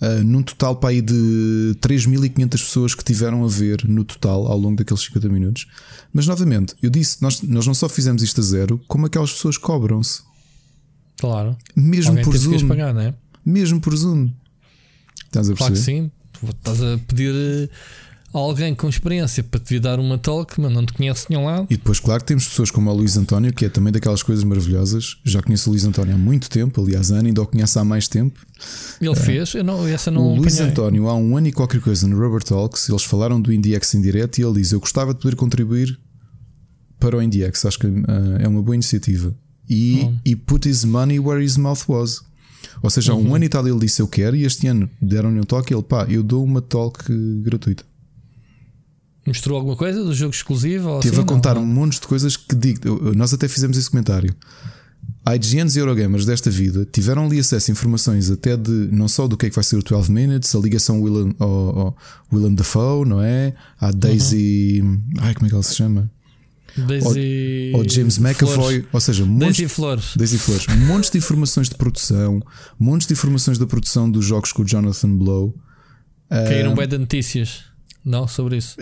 ah, 0.00 0.22
num 0.22 0.42
total 0.42 0.76
para 0.76 0.90
aí 0.90 1.00
de 1.02 1.74
3.500 1.80 2.50
pessoas 2.62 2.94
que 2.94 3.02
tiveram 3.02 3.44
a 3.44 3.48
ver 3.48 3.84
no 3.88 4.04
total 4.04 4.46
ao 4.46 4.58
longo 4.58 4.76
daqueles 4.76 5.02
50 5.02 5.28
minutos. 5.28 5.66
Mas 6.12 6.26
novamente, 6.26 6.74
eu 6.82 6.88
disse, 6.90 7.20
nós, 7.20 7.42
nós 7.42 7.66
não 7.66 7.74
só 7.74 7.88
fizemos 7.88 8.22
isto 8.22 8.40
a 8.40 8.44
zero, 8.44 8.80
como 8.86 9.06
aquelas 9.06 9.32
pessoas 9.32 9.58
cobram-se, 9.58 10.22
Claro. 11.18 11.56
mesmo 11.74 12.10
Alguém 12.10 12.24
por 12.24 12.36
Zoom, 12.36 12.68
pagar, 12.68 12.92
não 12.92 13.00
é? 13.00 13.14
Mesmo 13.46 13.80
por 13.80 13.96
Zoom. 13.96 14.28
Estás 15.26 15.48
a 15.48 15.54
Claro 15.54 15.72
que 15.72 15.78
perceber? 15.80 16.02
sim. 16.02 16.10
Estás 16.48 16.82
a 16.82 16.98
pedir 16.98 17.32
eh, 17.34 17.68
a 18.34 18.38
alguém 18.38 18.74
com 18.74 18.88
experiência 18.88 19.42
para 19.42 19.58
te 19.58 19.70
vir 19.74 19.80
dar 19.80 19.98
uma 19.98 20.18
talk, 20.18 20.60
mas 20.60 20.70
não 20.70 20.84
te 20.84 20.92
conhece 20.92 21.26
nenhum 21.30 21.46
lado. 21.46 21.66
E 21.70 21.76
depois, 21.76 21.98
claro, 21.98 22.22
temos 22.22 22.46
pessoas 22.46 22.70
como 22.70 22.90
o 22.90 22.94
Luís 22.94 23.16
António, 23.16 23.52
que 23.54 23.64
é 23.64 23.68
também 23.70 23.90
daquelas 23.92 24.22
coisas 24.22 24.44
maravilhosas. 24.44 25.16
Já 25.24 25.40
conheço 25.42 25.70
o 25.70 25.72
Luís 25.72 25.84
António 25.86 26.14
há 26.14 26.18
muito 26.18 26.50
tempo, 26.50 26.82
aliás, 26.82 27.10
a 27.10 27.16
Ana 27.16 27.28
ainda 27.28 27.40
o 27.40 27.46
conhece 27.46 27.78
há 27.78 27.84
mais 27.84 28.06
tempo. 28.08 28.38
Ele 29.00 29.14
fez, 29.14 29.54
eu 29.54 29.64
não, 29.64 29.86
essa 29.86 30.10
não 30.10 30.22
o 30.22 30.36
Luís. 30.36 30.60
António, 30.60 31.08
há 31.08 31.14
um 31.14 31.36
ano 31.36 31.46
e 31.46 31.52
qualquer 31.52 31.80
coisa 31.80 32.06
no 32.06 32.18
Rubber 32.18 32.42
Talks, 32.42 32.88
eles 32.90 33.04
falaram 33.04 33.40
do 33.40 33.50
IndieX 33.52 33.94
em 33.94 34.02
direto 34.02 34.38
e 34.38 34.44
ele 34.44 34.60
diz: 34.60 34.72
Eu 34.72 34.80
gostava 34.80 35.14
de 35.14 35.20
poder 35.20 35.36
contribuir 35.36 35.98
para 37.00 37.16
o 37.16 37.22
IndieX. 37.22 37.64
Acho 37.64 37.78
que 37.78 37.86
ah, 37.86 38.38
é 38.40 38.46
uma 38.48 38.62
boa 38.62 38.74
iniciativa. 38.74 39.34
E, 39.68 40.08
e 40.24 40.36
put 40.36 40.68
his 40.68 40.84
money 40.84 41.18
where 41.18 41.42
his 41.42 41.56
mouth 41.56 41.88
was. 41.88 42.20
Ou 42.82 42.90
seja, 42.90 43.12
há 43.12 43.14
Uhum. 43.14 43.30
um 43.30 43.34
ano 43.34 43.44
e 43.44 43.48
tal 43.48 43.66
ele 43.66 43.78
disse: 43.78 44.00
Eu 44.02 44.08
quero, 44.08 44.36
e 44.36 44.44
este 44.44 44.66
ano 44.66 44.88
deram-lhe 45.00 45.40
um 45.40 45.44
toque. 45.44 45.72
Ele, 45.74 45.82
pá, 45.82 46.06
eu 46.08 46.22
dou 46.22 46.44
uma 46.44 46.60
talk 46.62 47.04
gratuita. 47.42 47.84
Mostrou 49.26 49.56
alguma 49.58 49.76
coisa 49.76 50.04
do 50.04 50.14
jogo 50.14 50.32
exclusivo? 50.32 51.00
Teve 51.00 51.14
assim? 51.16 51.22
a 51.24 51.26
contar 51.26 51.54
Não, 51.54 51.62
um 51.62 51.66
monte 51.66 52.00
de 52.00 52.06
coisas 52.06 52.36
que 52.36 52.54
digo. 52.54 53.12
Nós 53.14 53.32
até 53.34 53.48
fizemos 53.48 53.76
esse 53.76 53.90
comentário. 53.90 54.34
IGNs 55.28 55.76
e 55.76 55.80
Eurogamers 55.80 56.24
desta 56.24 56.48
vida 56.48 56.86
tiveram 56.92 57.26
ali 57.26 57.40
acesso 57.40 57.70
a 57.70 57.72
informações 57.72 58.30
até 58.30 58.56
de 58.56 58.70
não 58.92 59.08
só 59.08 59.26
do 59.26 59.36
que 59.36 59.46
é 59.46 59.48
que 59.48 59.54
vai 59.56 59.64
ser 59.64 59.76
o 59.76 59.82
12 59.82 60.10
Minutes, 60.12 60.54
a 60.54 60.58
ligação 60.60 61.02
Willem, 61.02 61.34
ao, 61.40 61.48
ao 61.78 61.96
Willem 62.32 62.54
Dafoe, 62.54 63.04
não 63.08 63.20
é? 63.20 63.52
À 63.80 63.90
Daisy. 63.90 64.82
Ai, 65.18 65.34
como 65.34 65.46
é 65.46 65.48
que 65.48 65.54
ela 65.54 65.62
se 65.64 65.74
chama? 65.74 66.08
Daisy. 66.76 67.72
Ou 67.74 67.88
James 67.88 68.18
McAvoy, 68.18 68.84
ou 68.92 69.00
seja, 69.00 69.24
montes, 69.24 69.58
Daisy 69.58 69.68
Flores. 69.68 70.12
Daisy 70.16 70.38
Flores, 70.38 70.66
montes 70.86 71.10
de 71.10 71.18
informações 71.18 71.68
de 71.68 71.74
produção, 71.74 72.40
montes 72.78 73.06
de 73.06 73.12
informações 73.14 73.58
da 73.58 73.66
produção 73.66 74.10
dos 74.10 74.24
jogos 74.24 74.52
com 74.52 74.62
o 74.62 74.66
Jonathan 74.66 75.14
Blow. 75.16 75.54
Caíram 76.28 76.72
Ah, 76.72 76.76
bem 76.76 76.88
de 76.88 76.98
notícias. 76.98 77.64
Não, 78.04 78.26
sobre 78.28 78.56
isso. 78.56 78.76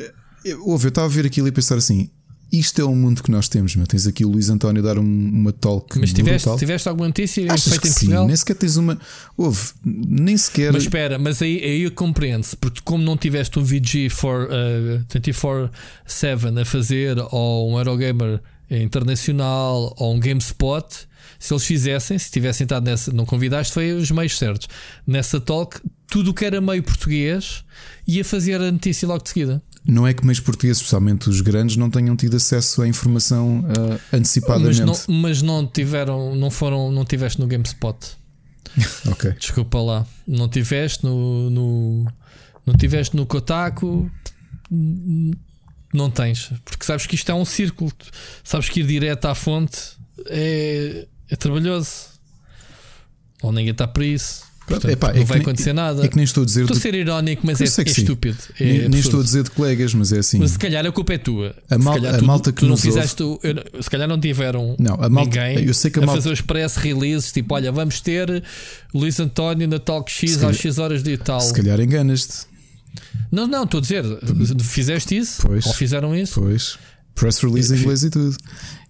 Eu, 0.45 0.67
ouve, 0.67 0.87
eu 0.87 0.89
estava 0.91 1.07
a 1.07 1.11
ver 1.11 1.25
aquilo 1.27 1.49
e 1.49 1.53
pensar 1.53 1.77
assim: 1.77 2.11
isto 2.59 2.81
é 2.81 2.85
o 2.85 2.95
mundo 2.95 3.23
que 3.23 3.31
nós 3.31 3.49
temos, 3.49 3.75
meu. 3.77 3.87
Tens 3.87 4.07
aqui 4.07 4.25
o 4.25 4.29
Luís 4.29 4.49
António 4.51 4.83
a 4.83 4.87
dar 4.87 4.99
um- 4.99 5.03
uma 5.03 5.53
talk. 5.53 5.99
Mas 5.99 6.13
tiveste, 6.13 6.45
brutal. 6.47 6.59
tiveste 6.59 6.89
alguma 6.89 7.09
notícia 7.09 7.45
Achas 7.53 7.65
feita 7.65 7.81
que 7.83 7.89
em 7.89 7.91
sim? 7.91 7.99
Portugal? 8.07 8.27
Nem 8.27 8.37
sequer 8.37 8.55
tens 8.57 8.77
uma. 8.77 8.99
Houve, 9.37 9.61
nem 9.85 10.37
sequer. 10.37 10.73
Mas 10.73 10.83
espera, 10.83 11.19
mas 11.19 11.41
aí, 11.43 11.63
aí 11.63 11.91
compreende-se, 11.91 12.57
porque 12.57 12.81
como 12.85 13.03
não 13.05 13.17
tiveste 13.17 13.59
um 13.59 13.65
VG 13.65 14.09
for, 14.11 14.49
uh, 14.51 15.05
24-7 15.09 16.61
a 16.61 16.65
fazer, 16.65 17.17
ou 17.31 17.73
um 17.73 17.79
Eurogamer 17.79 18.41
internacional, 18.71 19.95
ou 19.99 20.15
um 20.15 20.21
GameSpot, 20.21 20.87
se 21.39 21.53
eles 21.53 21.65
fizessem, 21.65 22.19
se 22.19 22.31
tivessem 22.31 22.65
estado 22.65 22.85
nessa, 22.85 23.13
não 23.13 23.25
convidaste, 23.27 23.73
foi 23.73 23.93
os 23.93 24.11
meios 24.11 24.39
certos. 24.39 24.69
Nessa 25.07 25.41
talk, 25.41 25.79
tudo 26.07 26.31
o 26.31 26.35
que 26.35 26.45
era 26.45 26.61
meio 26.61 26.83
português 26.83 27.65
ia 28.07 28.25
fazer 28.25 28.61
a 28.61 28.71
notícia 28.73 29.07
logo 29.07 29.23
de 29.23 29.29
seguida. 29.31 29.63
Não 29.87 30.07
é 30.07 30.15
que 30.15 30.25
meios 30.25 30.41
portugueses, 30.41 30.79
especialmente 30.79 31.29
os 31.29 31.41
grandes, 31.43 31.77
não 31.77 31.91
tenham 31.91 32.17
tido 32.17 32.37
acesso 32.37 32.81
à 32.81 32.89
informação 32.89 33.63
Mas 33.63 34.01
antecipadamente. 34.13 34.81
não, 34.81 35.21
mas 35.21 35.43
não 35.43 35.67
tiveram, 35.67 36.35
não 36.35 36.51
foram, 36.51 36.91
não 36.91 37.05
tiveste 37.05 37.41
no 37.41 37.47
GameSpot. 37.47 37.97
Ok. 39.07 39.33
Desculpa 39.39 39.81
lá. 39.81 40.07
Não 40.27 40.49
tiveste 40.49 41.05
no. 41.05 41.51
no 41.51 42.05
não 42.67 42.75
tiveste 42.75 43.15
no 43.15 43.27
Kotaku. 43.27 44.11
Não 45.93 46.11
tens. 46.11 46.51
Porque 46.65 46.85
sabes 46.85 47.07
que 47.07 47.15
isto 47.15 47.31
é 47.31 47.35
um 47.35 47.45
círculo. 47.45 47.93
Sabes 48.43 48.69
que 48.69 48.81
ir 48.81 48.87
direto 48.87 49.27
à 49.27 49.35
fonte 49.35 49.79
é, 50.27 51.07
é 51.31 51.37
trabalhoso. 51.37 52.09
Ou 53.43 53.53
ninguém 53.53 53.73
está 53.73 53.87
para 53.87 54.05
isso. 54.05 54.45
Portanto, 54.67 54.91
Epá, 54.91 55.13
não 55.13 55.21
é 55.21 55.25
vai 55.25 55.39
nem, 55.39 55.43
acontecer 55.43 55.73
nada. 55.73 56.05
É 56.05 56.09
que 56.09 56.17
nem 56.17 56.25
estou 56.25 56.43
a 56.43 56.47
dizer. 56.47 56.63
Estou 56.63 56.77
a 56.77 56.81
ser 56.81 56.95
irónico, 56.95 57.43
mas 57.45 57.61
é, 57.61 57.65
é 57.65 57.83
estúpido. 57.83 58.39
É 58.59 58.65
nem, 58.65 58.89
nem, 58.89 59.01
estou 59.01 59.21
a 59.21 59.23
dizer 59.23 59.43
de 59.43 59.51
colegas, 59.51 59.93
mas 59.93 60.13
é 60.13 60.19
assim. 60.19 60.39
Mas 60.39 60.53
se 60.53 60.59
calhar 60.59 60.85
a 60.87 60.91
culpa 60.91 61.13
é 61.13 61.19
tua. 61.19 61.55
A, 61.69 61.77
mal, 61.77 61.95
a 61.97 62.19
tu, 62.19 62.25
malta 62.25 62.53
que 62.53 62.61
tu 62.61 62.67
não 62.67 62.77
fizeste. 62.77 63.23
Ouve... 63.23 63.41
Eu, 63.43 63.83
se 63.83 63.91
calhar 63.91 64.09
não 64.09 64.19
tiveram 64.19 64.75
não, 64.79 64.95
a 64.95 65.09
malta, 65.09 65.47
ninguém 65.47 65.67
eu 65.67 65.75
sei 65.75 65.91
que 65.91 65.99
a, 65.99 66.03
a 66.03 66.07
malta... 66.07 66.23
fazer 66.23 66.33
os 66.33 66.41
press 66.41 66.77
releases. 66.77 67.31
Tipo, 67.31 67.55
olha, 67.55 67.71
vamos 67.71 68.01
ter 68.01 68.43
Luís 68.95 69.21
António 69.21 69.69
na 69.69 69.79
Talk 69.79 70.11
X 70.11 70.43
às 70.43 70.57
X 70.57 70.79
horas 70.79 71.03
de 71.03 71.17
tal. 71.19 71.41
Se 71.41 71.53
calhar 71.53 71.79
enganas-te. 71.81 72.47
Não, 73.31 73.47
não, 73.47 73.65
estou 73.65 73.79
a 73.79 73.81
dizer. 73.83 74.05
Fizeste 74.63 75.17
isso? 75.17 75.43
Pois. 75.43 75.67
Ou 75.67 75.75
fizeram 75.75 76.17
isso? 76.17 76.41
Pois. 76.41 76.79
Press 77.15 77.39
release 77.39 77.73
em 77.73 77.79
inglês 77.79 78.03
e 78.03 78.11
tudo. 78.11 78.37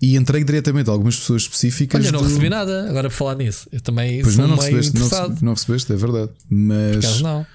E 0.01 0.17
entregue 0.17 0.45
diretamente 0.45 0.89
a 0.89 0.93
algumas 0.93 1.17
pessoas 1.17 1.43
específicas. 1.43 2.01
Olha, 2.01 2.13
não 2.13 2.21
do... 2.21 2.25
recebi 2.25 2.49
nada 2.49 2.89
agora 2.89 3.09
para 3.09 3.17
falar 3.17 3.35
nisso. 3.37 3.69
Eu 3.71 3.81
também 3.81 4.23
pois 4.23 4.35
sou 4.35 4.49
não, 4.49 4.57
não 4.57 4.63
meio 4.63 4.77
recebeste. 4.77 5.15
Não, 5.15 5.37
não 5.43 5.55
recebeste, 5.55 5.93
é 5.93 5.97
verdade. 5.97 6.31
Mas, 6.49 7.21
não. 7.21 7.47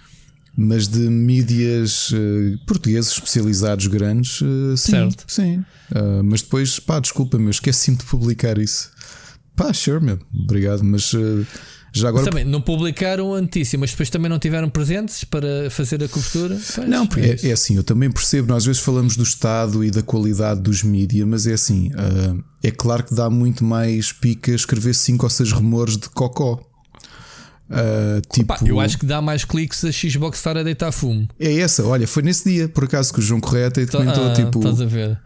mas 0.56 0.88
de 0.88 1.00
mídias 1.00 2.12
uh, 2.12 2.66
portugueses 2.68 3.12
especializados 3.12 3.88
grandes, 3.88 4.42
uh, 4.42 4.78
sim. 4.78 4.92
Certo. 4.92 5.24
Sim. 5.28 5.66
Uh, 5.92 6.24
mas 6.24 6.42
depois, 6.44 6.80
pá, 6.80 7.00
desculpa, 7.00 7.40
meu, 7.40 7.50
esqueci-me 7.50 7.98
de 7.98 8.04
publicar 8.04 8.58
isso. 8.58 8.92
Pá, 9.56 9.74
sure, 9.74 10.04
meu, 10.04 10.20
obrigado, 10.34 10.84
mas. 10.84 11.14
Já 11.92 12.10
agora... 12.10 12.26
também 12.26 12.46
não 12.46 12.62
publicaram 12.62 13.34
a 13.34 13.42
notícia, 13.42 13.78
mas 13.78 13.92
depois 13.92 14.10
também 14.10 14.30
não 14.30 14.40
tiveram 14.40 14.70
presentes 14.70 15.24
para 15.24 15.70
fazer 15.72 16.04
a 16.04 16.08
cobertura? 16.08 16.60
Pois, 16.76 16.88
não, 16.88 17.08
porque 17.08 17.22
é, 17.22 17.50
é, 17.50 17.52
assim, 17.52 17.76
eu 17.76 17.84
também 17.84 18.12
percebo, 18.12 18.48
nós 18.48 18.58
às 18.58 18.66
vezes 18.66 18.82
falamos 18.82 19.16
do 19.16 19.24
Estado 19.24 19.84
e 19.84 19.90
da 19.90 20.02
qualidade 20.02 20.62
dos 20.62 20.84
mídias, 20.84 21.28
mas 21.28 21.48
é 21.48 21.54
assim, 21.54 21.92
uh, 21.94 22.44
é 22.62 22.72
claro 22.72 23.04
que 23.04 23.16
dá 23.16 23.30
muito 23.30 23.64
mais 23.64 24.12
pica 24.12 24.52
escrever 24.52 24.94
5 24.94 25.26
ou 25.26 25.30
6 25.30 25.52
rumores 25.52 25.98
de 25.98 26.10
cocó. 26.10 26.60
Uh, 27.70 28.22
tipo... 28.32 28.54
Opa, 28.54 28.66
eu 28.66 28.80
acho 28.80 28.98
que 28.98 29.06
dá 29.06 29.22
mais 29.22 29.46
cliques 29.46 29.84
a 29.86 29.92
Xbox 29.92 30.40
estar 30.40 30.58
a 30.58 30.64
deitar 30.64 30.92
fumo. 30.92 31.28
É 31.40 31.60
essa, 31.60 31.86
olha, 31.86 32.08
foi 32.08 32.24
nesse 32.24 32.50
dia, 32.50 32.68
por 32.68 32.84
acaso, 32.84 33.14
que 33.14 33.20
o 33.20 33.22
João 33.22 33.40
Correia 33.40 33.68
até 33.68 33.86
comentou, 33.86 34.28
ah, 34.28 34.34
tipo. 34.34 34.60
Estás 34.60 34.82
a 34.82 34.86
ver? 34.86 35.20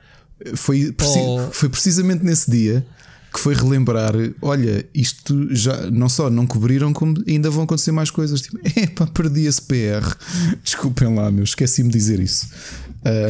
Foi, 0.56 0.92
preci... 0.92 1.20
foi 1.52 1.70
precisamente 1.70 2.24
nesse 2.24 2.52
dia 2.52 2.86
que 3.34 3.40
foi 3.40 3.56
relembrar: 3.56 4.14
olha, 4.42 4.88
isto 4.94 5.54
já 5.54 5.90
não 5.90 6.08
só 6.08 6.30
não 6.30 6.46
cobriram, 6.46 6.94
como 6.94 7.22
ainda 7.28 7.50
vão 7.50 7.64
acontecer 7.64 7.92
mais 7.92 8.12
coisas. 8.12 8.42
Tipo, 8.42 8.60
epá, 8.80 9.08
perdi 9.08 9.48
esse 9.48 9.62
PR. 9.64 10.16
Desculpem 10.64 11.16
lá, 11.16 11.32
meu, 11.32 11.44
esqueci-me 11.44 11.90
de 11.90 11.98
dizer 11.98 12.20
isso. 12.20 12.48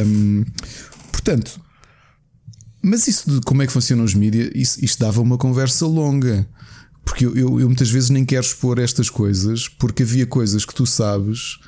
Um, 0.06 0.44
portanto, 1.10 1.58
mas 2.82 3.08
isso 3.08 3.30
de 3.30 3.40
como 3.40 3.62
é 3.62 3.66
que 3.66 3.72
funcionam 3.72 4.04
os 4.04 4.14
mídias, 4.14 4.76
isto 4.76 4.98
dava 4.98 5.22
uma 5.22 5.38
conversa 5.38 5.86
longa. 5.86 6.46
Porque 7.02 7.26
eu, 7.26 7.36
eu, 7.36 7.60
eu, 7.60 7.66
muitas 7.66 7.90
vezes 7.90 8.08
nem 8.08 8.24
quero 8.24 8.44
expor 8.44 8.78
estas 8.78 9.10
coisas, 9.10 9.68
porque 9.68 10.02
havia 10.02 10.26
coisas 10.26 10.64
que 10.64 10.74
tu 10.74 10.86
sabes 10.86 11.58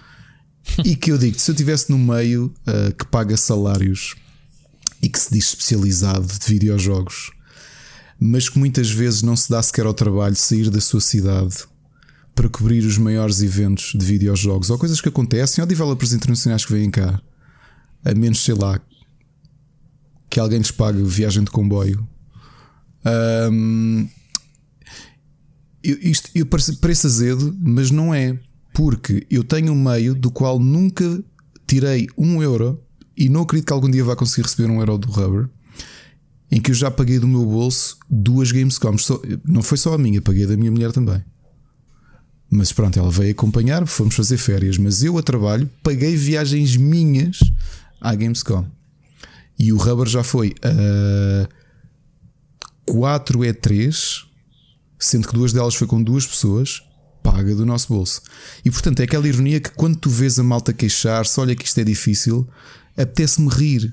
e 0.84 0.94
que 0.96 1.10
eu 1.10 1.18
digo: 1.18 1.38
se 1.38 1.50
eu 1.50 1.54
estivesse 1.54 1.90
no 1.90 1.98
meio 1.98 2.54
uh, 2.66 2.94
que 2.94 3.06
paga 3.06 3.36
salários 3.36 4.14
e 5.02 5.08
que 5.08 5.18
se 5.18 5.30
diz 5.30 5.48
especializado 5.48 6.26
de 6.26 6.46
videojogos 6.46 7.35
mas 8.18 8.48
que 8.48 8.58
muitas 8.58 8.90
vezes 8.90 9.22
não 9.22 9.36
se 9.36 9.50
dá 9.50 9.62
sequer 9.62 9.86
ao 9.86 9.94
trabalho 9.94 10.34
de 10.34 10.40
sair 10.40 10.70
da 10.70 10.80
sua 10.80 11.00
cidade 11.00 11.64
para 12.34 12.48
cobrir 12.48 12.84
os 12.84 12.98
maiores 12.98 13.42
eventos 13.42 13.92
de 13.94 14.04
videojogos 14.04 14.68
ou 14.70 14.78
coisas 14.78 15.00
que 15.00 15.08
acontecem, 15.08 15.62
ou 15.62 15.66
developers 15.66 16.12
internacionais 16.12 16.64
que 16.64 16.72
vêm 16.72 16.90
cá, 16.90 17.20
a 18.04 18.14
menos, 18.14 18.40
sei 18.40 18.54
lá, 18.54 18.80
que 20.28 20.38
alguém 20.38 20.58
lhes 20.58 20.70
pague 20.70 21.02
viagem 21.02 21.44
de 21.44 21.50
comboio. 21.50 22.06
Um, 23.50 24.08
isto 25.82 26.30
eu 26.34 26.44
parece 26.44 27.06
azedo, 27.06 27.56
mas 27.58 27.90
não 27.90 28.12
é, 28.12 28.38
porque 28.74 29.26
eu 29.30 29.42
tenho 29.42 29.72
um 29.72 29.82
meio 29.82 30.14
do 30.14 30.30
qual 30.30 30.58
nunca 30.58 31.22
tirei 31.66 32.06
um 32.18 32.42
euro 32.42 32.82
e 33.16 33.28
não 33.28 33.42
acredito 33.42 33.68
que 33.68 33.72
algum 33.72 33.90
dia 33.90 34.04
vá 34.04 34.14
conseguir 34.14 34.42
receber 34.42 34.70
um 34.70 34.78
euro 34.80 34.98
do 34.98 35.10
Rubber 35.10 35.48
em 36.50 36.60
que 36.60 36.70
eu 36.70 36.74
já 36.74 36.90
paguei 36.90 37.18
do 37.18 37.26
meu 37.26 37.44
bolso 37.44 37.98
duas 38.08 38.52
Gamescoms. 38.52 39.08
Não 39.44 39.62
foi 39.62 39.78
só 39.78 39.94
a 39.94 39.98
minha, 39.98 40.22
paguei 40.22 40.46
da 40.46 40.56
minha 40.56 40.70
mulher 40.70 40.92
também. 40.92 41.24
Mas 42.48 42.72
pronto, 42.72 42.98
ela 42.98 43.10
veio 43.10 43.32
acompanhar, 43.32 43.84
fomos 43.86 44.14
fazer 44.14 44.36
férias. 44.36 44.78
Mas 44.78 45.02
eu 45.02 45.18
a 45.18 45.22
trabalho 45.22 45.68
paguei 45.82 46.14
viagens 46.16 46.76
minhas 46.76 47.40
à 48.00 48.14
Gamescom. 48.14 48.64
E 49.58 49.72
o 49.72 49.76
Rubber 49.76 50.06
já 50.06 50.22
foi 50.22 50.54
a 50.62 51.48
4 52.84 53.40
E3, 53.40 54.24
sendo 54.98 55.26
que 55.26 55.34
duas 55.34 55.52
delas 55.52 55.74
foi 55.74 55.86
com 55.86 56.00
duas 56.00 56.26
pessoas, 56.26 56.82
paga 57.22 57.54
do 57.54 57.66
nosso 57.66 57.88
bolso. 57.88 58.22
E 58.64 58.70
portanto 58.70 59.00
é 59.00 59.04
aquela 59.04 59.26
ironia 59.26 59.58
que 59.58 59.70
quando 59.70 59.96
tu 59.96 60.08
vês 60.08 60.38
a 60.38 60.44
malta 60.44 60.72
queixar-se, 60.72 61.40
olha 61.40 61.56
que 61.56 61.64
isto 61.64 61.80
é 61.80 61.84
difícil, 61.84 62.46
apetece-me 62.96 63.48
rir 63.48 63.92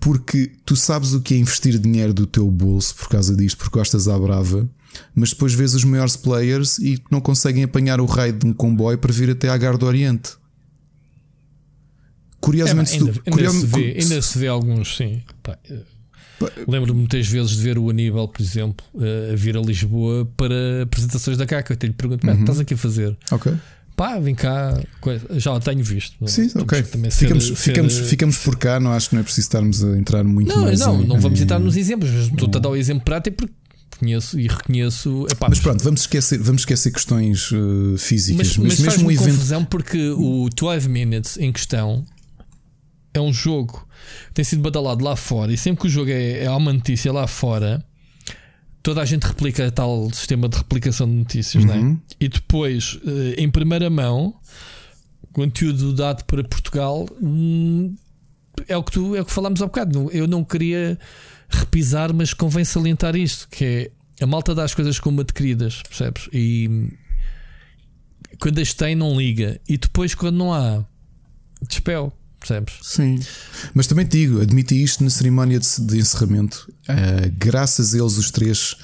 porque 0.00 0.50
tu 0.64 0.74
sabes 0.74 1.12
o 1.12 1.20
que 1.20 1.34
é 1.34 1.36
investir 1.36 1.78
dinheiro 1.78 2.14
do 2.14 2.26
teu 2.26 2.50
bolso 2.50 2.96
por 2.96 3.08
causa 3.08 3.36
disto, 3.36 3.58
porque 3.58 3.78
gostas 3.78 4.08
à 4.08 4.18
brava, 4.18 4.68
mas 5.14 5.30
depois 5.30 5.52
vês 5.52 5.74
os 5.74 5.84
maiores 5.84 6.16
players 6.16 6.78
e 6.78 6.98
não 7.10 7.20
conseguem 7.20 7.62
apanhar 7.62 8.00
o 8.00 8.06
raio 8.06 8.32
de 8.32 8.46
um 8.46 8.52
comboio 8.52 8.96
para 8.96 9.12
vir 9.12 9.30
até 9.30 9.50
à 9.50 9.56
Gar 9.58 9.76
do 9.76 9.84
Oriente. 9.84 10.32
Curiosamente, 12.40 12.94
é, 12.94 12.98
ainda, 12.98 13.12
tu, 13.12 13.22
ainda, 13.26 13.50
se 13.50 13.66
vê, 13.66 13.98
ainda, 14.00 14.22
se 14.22 14.38
vê, 14.38 14.46
alguns, 14.48 14.96
sim. 14.96 15.22
Lembro-me 16.66 17.00
muitas 17.00 17.28
vezes 17.28 17.50
de 17.50 17.62
ver 17.62 17.76
o 17.76 17.90
Aníbal, 17.90 18.26
por 18.26 18.40
exemplo, 18.40 18.82
a 19.32 19.36
vir 19.36 19.58
a 19.58 19.60
Lisboa 19.60 20.24
para 20.38 20.84
apresentações 20.84 21.36
da 21.36 21.44
CACA. 21.44 21.74
Eu 21.74 21.76
te 21.76 21.86
lhe 21.86 21.92
pergunto: 21.92 22.26
uhum. 22.26 22.40
estás 22.40 22.58
aqui 22.58 22.72
a 22.72 22.78
fazer? 22.78 23.14
Ok 23.30 23.52
pá, 24.00 24.18
vem 24.18 24.34
cá, 24.34 24.80
já 25.32 25.54
a 25.54 25.60
tenho 25.60 25.84
visto. 25.84 26.16
Sim, 26.26 26.50
ok. 26.54 26.82
Ficamos, 26.82 27.14
ser, 27.14 27.54
ficamos, 27.54 27.92
ser... 27.92 28.04
ficamos 28.04 28.38
por 28.38 28.56
cá, 28.56 28.80
não 28.80 28.92
acho 28.92 29.10
que 29.10 29.14
não 29.14 29.20
é 29.20 29.22
preciso 29.22 29.44
estarmos 29.44 29.84
a 29.84 29.98
entrar 29.98 30.24
muito 30.24 30.48
não, 30.48 30.62
mais. 30.62 30.80
Não, 30.80 31.02
em, 31.02 31.06
não 31.06 31.20
vamos 31.20 31.38
entrar 31.38 31.58
nos 31.58 31.76
exemplos, 31.76 32.10
mas 32.10 32.28
estou-te 32.28 32.56
a 32.56 32.60
dar 32.60 32.70
o 32.70 32.76
exemplo 32.76 33.04
prático 33.04 33.36
porque 33.36 33.54
conheço 33.98 34.40
e 34.40 34.48
reconheço. 34.48 35.26
Epá, 35.30 35.50
mas 35.50 35.60
pronto, 35.60 35.84
vamos 35.84 36.00
esquecer, 36.00 36.38
vamos 36.38 36.62
esquecer 36.62 36.90
questões 36.92 37.52
uh, 37.52 37.98
físicas. 37.98 38.56
Mas, 38.56 38.56
mas, 38.56 38.80
mas 38.80 38.94
mesmo 38.94 39.08
um 39.08 39.12
evento. 39.12 39.32
confusão 39.32 39.64
porque 39.66 40.08
o 40.16 40.48
12 40.48 40.88
Minutes 40.88 41.36
em 41.36 41.52
questão 41.52 42.02
é 43.12 43.20
um 43.20 43.34
jogo 43.34 43.86
que 44.28 44.34
tem 44.34 44.44
sido 44.46 44.62
badalado 44.62 45.04
lá 45.04 45.14
fora 45.14 45.52
e 45.52 45.58
sempre 45.58 45.82
que 45.82 45.88
o 45.88 45.90
jogo 45.90 46.10
é, 46.10 46.44
é 46.44 46.50
uma 46.50 46.72
notícia 46.72 47.12
lá 47.12 47.26
fora 47.28 47.84
toda 48.82 49.00
a 49.00 49.04
gente 49.04 49.24
replica 49.24 49.70
tal 49.70 50.10
sistema 50.12 50.48
de 50.48 50.56
replicação 50.56 51.06
de 51.06 51.14
notícias, 51.14 51.64
uhum. 51.64 51.92
né? 51.92 51.98
E 52.18 52.28
depois, 52.28 52.98
eh, 53.06 53.42
em 53.42 53.50
primeira 53.50 53.90
mão, 53.90 54.34
conteúdo 55.32 55.92
dado 55.92 56.24
para 56.24 56.42
Portugal 56.42 57.06
hum, 57.22 57.94
é 58.66 58.76
o 58.76 58.82
que 58.82 58.92
tu 58.92 59.14
é 59.14 59.20
o 59.20 59.24
que 59.24 59.32
falámos 59.32 59.62
há 59.62 59.66
bocado. 59.66 60.10
Eu 60.12 60.26
não 60.26 60.44
queria 60.44 60.98
repisar, 61.48 62.12
mas 62.12 62.34
convém 62.34 62.64
salientar 62.64 63.16
isto: 63.16 63.48
que 63.48 63.64
é 63.64 64.24
a 64.24 64.26
malta 64.26 64.54
dá 64.54 64.64
as 64.64 64.74
coisas 64.74 64.98
como 64.98 65.20
adquiridas, 65.20 65.82
percebes? 65.82 66.28
E 66.32 66.90
quando 68.38 68.58
as 68.60 68.74
tem, 68.74 68.94
não 68.94 69.16
liga, 69.16 69.60
e 69.68 69.76
depois, 69.76 70.14
quando 70.14 70.36
não 70.36 70.52
há, 70.52 70.84
despel 71.68 72.12
percebes? 72.40 72.74
Sim. 72.82 73.20
Mas 73.74 73.86
também 73.86 74.06
te 74.06 74.18
digo, 74.18 74.40
admiti 74.40 74.82
isto 74.82 75.04
na 75.04 75.10
cerimónia 75.10 75.60
de, 75.60 75.80
de 75.80 75.98
encerramento, 75.98 76.72
uh, 76.88 77.32
graças 77.38 77.94
a 77.94 77.98
eles 77.98 78.16
os 78.16 78.30
três, 78.30 78.74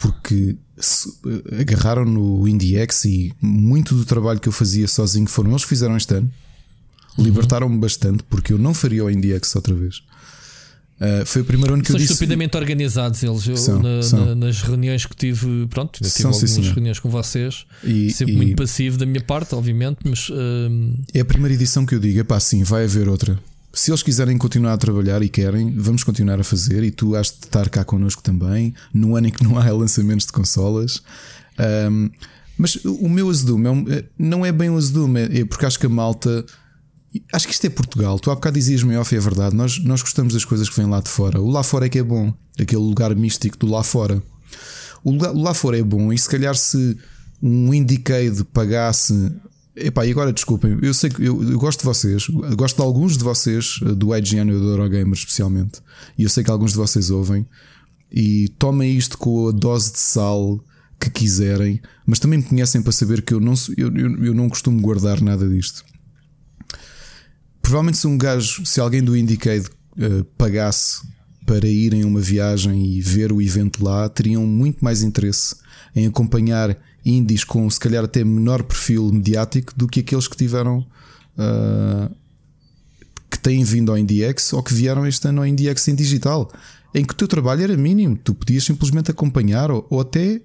porque 0.00 0.56
se, 0.78 1.08
uh, 1.08 1.60
agarraram 1.60 2.04
no 2.04 2.46
IndieX 2.46 3.04
e 3.04 3.32
muito 3.40 3.94
do 3.94 4.04
trabalho 4.04 4.40
que 4.40 4.48
eu 4.48 4.52
fazia 4.52 4.88
sozinho 4.88 5.26
foram 5.28 5.50
eles 5.50 5.62
que 5.62 5.68
fizeram 5.68 5.96
este 5.96 6.14
ano. 6.14 6.30
Uhum. 7.16 7.24
Libertaram-me 7.24 7.78
bastante, 7.78 8.24
porque 8.24 8.52
eu 8.52 8.58
não 8.58 8.74
faria 8.74 9.04
o 9.04 9.10
IndieX 9.10 9.54
outra 9.54 9.74
vez. 9.74 10.02
Uh, 11.00 11.26
foi 11.26 11.42
o 11.42 11.44
primeiro 11.44 11.74
ano 11.74 11.82
que 11.82 11.88
são 11.88 11.96
eu 11.96 11.98
disse. 11.98 12.08
São 12.08 12.14
estupidamente 12.14 12.56
organizados 12.56 13.22
eles. 13.22 13.46
Eu, 13.48 13.56
são, 13.56 13.82
na, 13.82 14.02
são. 14.02 14.26
Na, 14.26 14.34
nas 14.34 14.62
reuniões 14.62 15.04
que 15.04 15.16
tive, 15.16 15.66
pronto, 15.66 15.98
tive 15.98 16.08
são, 16.08 16.30
algumas 16.30 16.50
sim, 16.50 16.62
reuniões 16.62 17.00
com 17.00 17.10
vocês. 17.10 17.66
E, 17.82 18.10
sempre 18.12 18.34
e... 18.34 18.36
muito 18.36 18.56
passivo 18.56 18.96
da 18.96 19.04
minha 19.04 19.20
parte, 19.20 19.54
obviamente, 19.54 19.98
mas. 20.04 20.28
Uh... 20.28 20.94
É 21.12 21.20
a 21.20 21.24
primeira 21.24 21.54
edição 21.54 21.84
que 21.84 21.94
eu 21.94 21.98
digo: 21.98 22.20
é 22.20 22.24
pá, 22.24 22.38
sim, 22.38 22.62
vai 22.62 22.84
haver 22.84 23.08
outra. 23.08 23.38
Se 23.72 23.90
eles 23.90 24.04
quiserem 24.04 24.38
continuar 24.38 24.74
a 24.74 24.78
trabalhar 24.78 25.20
e 25.20 25.28
querem, 25.28 25.74
vamos 25.76 26.04
continuar 26.04 26.38
a 26.38 26.44
fazer. 26.44 26.84
E 26.84 26.92
tu 26.92 27.16
has 27.16 27.26
de 27.26 27.46
estar 27.46 27.68
cá 27.68 27.84
connosco 27.84 28.22
também, 28.22 28.72
no 28.92 29.16
ano 29.16 29.26
em 29.26 29.30
que 29.32 29.42
não 29.42 29.58
há 29.58 29.68
lançamentos 29.74 30.26
de 30.26 30.32
consolas. 30.32 31.02
Um, 31.90 32.08
mas 32.56 32.76
o 32.84 33.08
meu 33.08 33.28
azedume 33.28 33.66
é 33.90 34.04
não 34.16 34.46
é 34.46 34.52
bem 34.52 34.70
o 34.70 34.76
azedume, 34.76 35.22
é 35.22 35.44
porque 35.44 35.66
acho 35.66 35.76
que 35.76 35.86
a 35.86 35.88
malta 35.88 36.46
Acho 37.32 37.46
que 37.46 37.52
isto 37.52 37.66
é 37.66 37.70
Portugal. 37.70 38.18
Tu 38.18 38.30
há 38.30 38.34
bocado 38.34 38.58
dizias-me 38.58 38.96
off, 38.96 39.14
é 39.14 39.20
verdade. 39.20 39.54
Nós, 39.54 39.78
nós 39.84 40.02
gostamos 40.02 40.34
das 40.34 40.44
coisas 40.44 40.68
que 40.68 40.76
vêm 40.76 40.88
lá 40.88 41.00
de 41.00 41.08
fora. 41.08 41.40
O 41.40 41.50
lá 41.50 41.62
fora 41.62 41.86
é 41.86 41.88
que 41.88 41.98
é 41.98 42.02
bom. 42.02 42.32
Aquele 42.58 42.82
lugar 42.82 43.14
místico 43.14 43.56
do 43.56 43.66
lá 43.66 43.82
fora. 43.82 44.22
O, 45.02 45.10
lugar, 45.12 45.32
o 45.32 45.40
lá 45.40 45.54
fora 45.54 45.78
é 45.78 45.82
bom. 45.82 46.12
E 46.12 46.18
se 46.18 46.28
calhar 46.28 46.54
se 46.56 46.96
um 47.42 47.72
Indiecade 47.74 48.42
pagasse. 48.44 49.32
Epá, 49.76 50.06
e 50.06 50.10
agora 50.12 50.32
desculpem, 50.32 50.78
eu 50.82 50.94
sei 50.94 51.10
que 51.10 51.20
eu, 51.20 51.50
eu, 51.50 51.58
gosto 51.58 51.80
de 51.80 51.84
vocês, 51.84 52.28
gosto 52.56 52.76
de 52.76 52.82
alguns 52.82 53.18
de 53.18 53.24
vocês, 53.24 53.80
do 53.96 54.16
IGN 54.16 54.52
e 54.52 54.54
do 54.54 54.70
Eurogamer 54.70 55.14
especialmente, 55.14 55.80
e 56.16 56.22
eu 56.22 56.30
sei 56.30 56.44
que 56.44 56.50
alguns 56.52 56.70
de 56.70 56.76
vocês 56.76 57.10
ouvem, 57.10 57.44
e 58.08 58.48
tomem 58.56 58.96
isto 58.96 59.18
com 59.18 59.48
a 59.48 59.50
dose 59.50 59.92
de 59.92 59.98
sal 59.98 60.64
que 61.00 61.10
quiserem, 61.10 61.82
mas 62.06 62.20
também 62.20 62.38
me 62.38 62.44
conhecem 62.44 62.80
para 62.80 62.92
saber 62.92 63.22
que 63.22 63.34
eu 63.34 63.40
não, 63.40 63.54
eu, 63.76 63.92
eu, 63.96 64.26
eu 64.26 64.32
não 64.32 64.48
costumo 64.48 64.80
guardar 64.80 65.20
nada 65.20 65.48
disto. 65.48 65.84
Provavelmente 67.64 67.96
se 67.96 68.06
um 68.06 68.18
gajo, 68.18 68.64
se 68.66 68.78
alguém 68.78 69.02
do 69.02 69.16
Indiecade 69.16 69.64
uh, 69.96 70.22
pagasse 70.36 71.00
para 71.46 71.66
ir 71.66 71.94
em 71.94 72.04
uma 72.04 72.20
viagem 72.20 72.84
e 72.84 73.00
ver 73.00 73.32
o 73.32 73.40
evento 73.40 73.82
lá, 73.82 74.06
teriam 74.06 74.46
muito 74.46 74.84
mais 74.84 75.02
interesse 75.02 75.56
em 75.96 76.06
acompanhar 76.06 76.76
indies 77.04 77.42
com 77.42 77.68
se 77.68 77.80
calhar 77.80 78.04
até 78.04 78.22
menor 78.22 78.62
perfil 78.62 79.10
mediático 79.10 79.72
do 79.74 79.88
que 79.88 80.00
aqueles 80.00 80.28
que 80.28 80.36
tiveram 80.36 80.80
uh, 81.38 82.14
que 83.30 83.38
têm 83.38 83.64
vindo 83.64 83.90
ao 83.90 83.98
IndieX 83.98 84.52
ou 84.52 84.62
que 84.62 84.74
vieram 84.74 85.06
este 85.06 85.26
ano 85.26 85.40
ao 85.40 85.46
IndieX 85.46 85.88
em 85.88 85.94
digital, 85.94 86.52
em 86.94 87.02
que 87.02 87.14
o 87.14 87.16
teu 87.16 87.26
trabalho 87.26 87.62
era 87.62 87.76
mínimo, 87.78 88.14
tu 88.22 88.34
podias 88.34 88.62
simplesmente 88.62 89.10
acompanhar 89.10 89.70
ou, 89.70 89.86
ou 89.88 90.00
até 90.02 90.38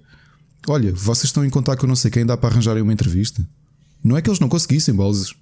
olha, 0.66 0.92
vocês 0.94 1.24
estão 1.24 1.44
em 1.44 1.50
contato 1.50 1.80
com 1.80 1.86
não 1.86 1.96
sei 1.96 2.10
quem, 2.10 2.24
dá 2.24 2.36
para 2.36 2.48
arranjarem 2.48 2.82
uma 2.82 2.94
entrevista. 2.94 3.46
Não 4.02 4.16
é 4.16 4.22
que 4.22 4.30
eles 4.30 4.40
não 4.40 4.48
conseguissem, 4.48 4.94
bolas. 4.94 5.34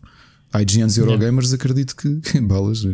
IGNs 0.54 0.96
e 0.96 1.00
Eurogamers, 1.00 1.52
acredito 1.52 1.94
que 1.96 2.08
bolas 2.40 2.84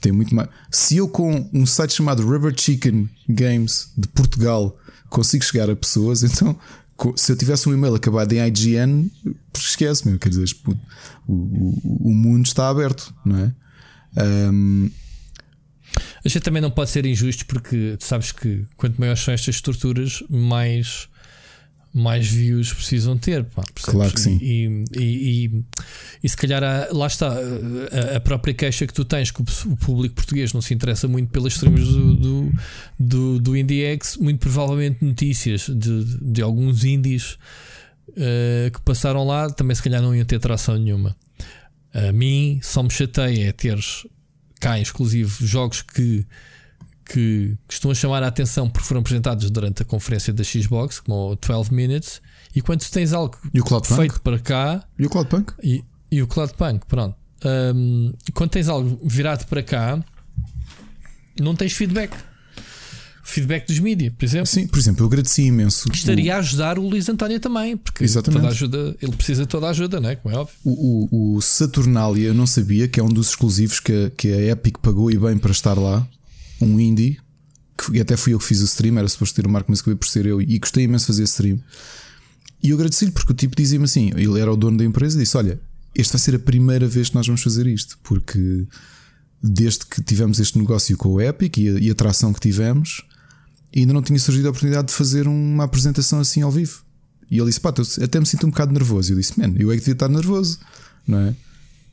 tem 0.00 0.12
muito 0.12 0.34
mais. 0.34 0.48
Se 0.70 0.96
eu 0.96 1.08
com 1.08 1.48
um 1.54 1.64
site 1.64 1.94
chamado 1.94 2.26
Rubber 2.26 2.52
Chicken 2.58 3.08
Games 3.28 3.92
de 3.96 4.08
Portugal 4.08 4.76
consigo 5.08 5.44
chegar 5.44 5.70
a 5.70 5.76
pessoas, 5.76 6.22
então 6.24 6.58
se 7.16 7.32
eu 7.32 7.36
tivesse 7.36 7.68
um 7.68 7.74
e-mail 7.74 7.94
acabado 7.94 8.32
em 8.32 8.46
IGN, 8.46 9.10
esquece-me, 9.54 10.18
quer 10.18 10.28
dizer, 10.28 10.44
o, 11.26 11.32
o, 11.32 12.10
o, 12.10 12.14
mundo 12.14 12.44
está 12.46 12.68
aberto, 12.68 13.12
não 13.24 13.38
é? 13.38 13.54
Um... 14.54 14.90
A 16.24 16.28
gente 16.28 16.42
também 16.42 16.62
não 16.62 16.70
pode 16.70 16.90
ser 16.90 17.04
injusto 17.04 17.44
porque 17.46 17.96
sabes 17.98 18.30
que 18.32 18.64
quanto 18.76 19.00
maiores 19.00 19.20
são 19.20 19.34
estas 19.34 19.56
estruturas, 19.56 20.22
mais 20.30 21.08
mais 21.92 22.26
views 22.26 22.72
precisam 22.72 23.18
ter. 23.18 23.44
Pá, 23.44 23.62
claro 23.82 24.12
que 24.12 24.20
sim. 24.20 24.38
E, 24.40 24.84
e, 24.98 25.46
e, 25.46 25.64
e 26.22 26.28
se 26.28 26.36
calhar 26.36 26.62
há, 26.62 26.88
lá 26.90 27.06
está 27.06 27.28
a, 27.28 28.16
a, 28.16 28.20
própria 28.20 28.54
queixa 28.54 28.86
que 28.86 28.94
tu 28.94 29.04
tens 29.04 29.30
que 29.30 29.42
o 29.42 29.76
público 29.76 30.14
português 30.14 30.52
não 30.52 30.62
se 30.62 30.72
interessa 30.72 31.06
muito 31.06 31.30
pelas 31.30 31.52
streams 31.52 31.84
do, 31.84 32.14
do, 32.14 32.52
do, 32.98 33.40
do 33.40 33.56
IndieX, 33.56 34.16
muito 34.16 34.38
provavelmente 34.40 35.04
notícias 35.04 35.68
de, 35.68 36.04
de 36.20 36.40
alguns 36.40 36.84
indies 36.84 37.36
uh, 38.08 38.70
que 38.72 38.80
passaram 38.82 39.26
lá 39.26 39.50
também 39.50 39.74
se 39.74 39.82
calhar 39.82 40.00
não 40.00 40.14
iam 40.14 40.24
ter 40.24 40.38
tração 40.38 40.78
nenhuma. 40.78 41.14
A 41.92 42.10
mim 42.10 42.58
só 42.62 42.82
me 42.82 42.90
chateia 42.90 43.48
é 43.48 43.52
teres 43.52 44.06
cá 44.60 44.80
exclusivo 44.80 45.44
jogos 45.44 45.82
que 45.82 46.24
que 47.12 47.56
costumam 47.66 47.94
chamar 47.94 48.22
a 48.22 48.28
atenção 48.28 48.70
porque 48.70 48.88
foram 48.88 49.02
apresentados 49.02 49.50
durante 49.50 49.82
a 49.82 49.84
conferência 49.84 50.32
da 50.32 50.42
Xbox, 50.42 51.00
como 51.00 51.32
o 51.32 51.36
12 51.36 51.72
Minutes, 51.72 52.22
e 52.56 52.62
quando 52.62 52.82
tens 52.88 53.12
algo 53.12 53.36
feito 53.84 54.20
para 54.22 54.38
cá. 54.38 54.82
E 54.98 55.04
o 55.04 55.10
Cloudpunk? 55.10 55.52
E, 55.62 55.84
e 56.10 56.22
o 56.22 56.26
Cloudpunk, 56.26 56.86
pronto. 56.86 57.14
Um, 57.44 58.14
quando 58.32 58.50
tens 58.50 58.68
algo 58.68 58.98
virado 59.06 59.46
para 59.46 59.62
cá, 59.62 60.02
não 61.38 61.54
tens 61.54 61.72
feedback. 61.74 62.16
Feedback 63.24 63.66
dos 63.66 63.78
mídias, 63.78 64.12
por 64.16 64.24
exemplo. 64.24 64.46
Sim, 64.46 64.66
por 64.66 64.78
exemplo, 64.78 65.02
eu 65.02 65.06
agradeci 65.06 65.42
imenso. 65.42 65.88
Que 65.90 65.96
estaria 65.96 66.32
o... 66.32 66.36
a 66.36 66.38
ajudar 66.38 66.78
o 66.78 66.88
Luís 66.88 67.08
António 67.08 67.38
também, 67.38 67.76
porque 67.76 68.04
Exatamente. 68.04 68.40
toda 68.40 68.52
ajuda, 68.52 68.96
ele 69.00 69.12
precisa 69.12 69.42
de 69.42 69.48
toda 69.48 69.66
a 69.66 69.70
ajuda, 69.70 70.00
não 70.00 70.08
é? 70.08 70.16
Como 70.16 70.34
é 70.34 70.38
óbvio. 70.38 70.54
O, 70.64 71.08
o, 71.10 71.36
o 71.36 71.42
Saturnalia, 71.42 72.28
eu 72.28 72.34
não 72.34 72.46
sabia 72.46 72.88
que 72.88 72.98
é 72.98 73.02
um 73.02 73.08
dos 73.08 73.28
exclusivos 73.30 73.80
que 73.80 74.06
a, 74.06 74.10
que 74.10 74.32
a 74.32 74.52
Epic 74.52 74.78
pagou 74.78 75.10
e 75.10 75.18
bem 75.18 75.36
para 75.38 75.52
estar 75.52 75.78
lá 75.78 76.06
um 76.64 76.80
indie, 76.80 77.18
que 77.76 78.00
até 78.00 78.16
fui 78.16 78.34
eu 78.34 78.38
que 78.38 78.44
fiz 78.44 78.60
o 78.60 78.64
stream, 78.64 78.98
era 78.98 79.08
suposto 79.08 79.34
ter 79.34 79.46
o 79.46 79.50
Marco, 79.50 79.70
mas 79.70 79.80
acabei 79.80 79.96
por 79.96 80.06
ser 80.06 80.26
eu, 80.26 80.40
e 80.40 80.58
gostei 80.58 80.84
imenso 80.84 81.04
de 81.04 81.06
fazer 81.08 81.24
stream. 81.24 81.60
E 82.62 82.70
eu 82.70 82.76
agradeci-lhe 82.76 83.10
porque 83.10 83.32
o 83.32 83.34
tipo 83.34 83.56
dizia-me 83.56 83.84
assim: 83.84 84.12
ele 84.14 84.38
era 84.40 84.52
o 84.52 84.56
dono 84.56 84.78
da 84.78 84.84
empresa 84.84 85.16
e 85.16 85.22
disse: 85.22 85.36
Olha, 85.36 85.60
esta 85.94 86.16
vai 86.16 86.24
ser 86.24 86.36
a 86.36 86.38
primeira 86.38 86.86
vez 86.86 87.08
que 87.08 87.14
nós 87.14 87.26
vamos 87.26 87.42
fazer 87.42 87.66
isto, 87.66 87.98
porque 88.02 88.66
desde 89.42 89.84
que 89.86 90.00
tivemos 90.02 90.38
este 90.38 90.58
negócio 90.58 90.96
com 90.96 91.10
o 91.10 91.20
Epic 91.20 91.58
e 91.58 91.68
a, 91.68 91.72
e 91.72 91.88
a 91.88 91.92
atração 91.92 92.32
que 92.32 92.40
tivemos, 92.40 93.02
ainda 93.74 93.92
não 93.92 94.02
tinha 94.02 94.18
surgido 94.18 94.46
a 94.46 94.50
oportunidade 94.50 94.88
de 94.88 94.94
fazer 94.94 95.26
uma 95.26 95.64
apresentação 95.64 96.20
assim 96.20 96.42
ao 96.42 96.50
vivo. 96.50 96.84
E 97.28 97.38
ele 97.38 97.46
disse: 97.46 97.60
Pá, 97.60 97.74
até 98.02 98.20
me 98.20 98.26
sinto 98.26 98.46
um 98.46 98.50
bocado 98.50 98.72
nervoso. 98.72 99.12
Eu 99.12 99.16
disse: 99.16 99.38
Man, 99.38 99.54
eu 99.58 99.72
é 99.72 99.74
que 99.74 99.80
devia 99.80 99.94
estar 99.94 100.08
nervoso, 100.08 100.60
não 101.06 101.18
é? 101.18 101.34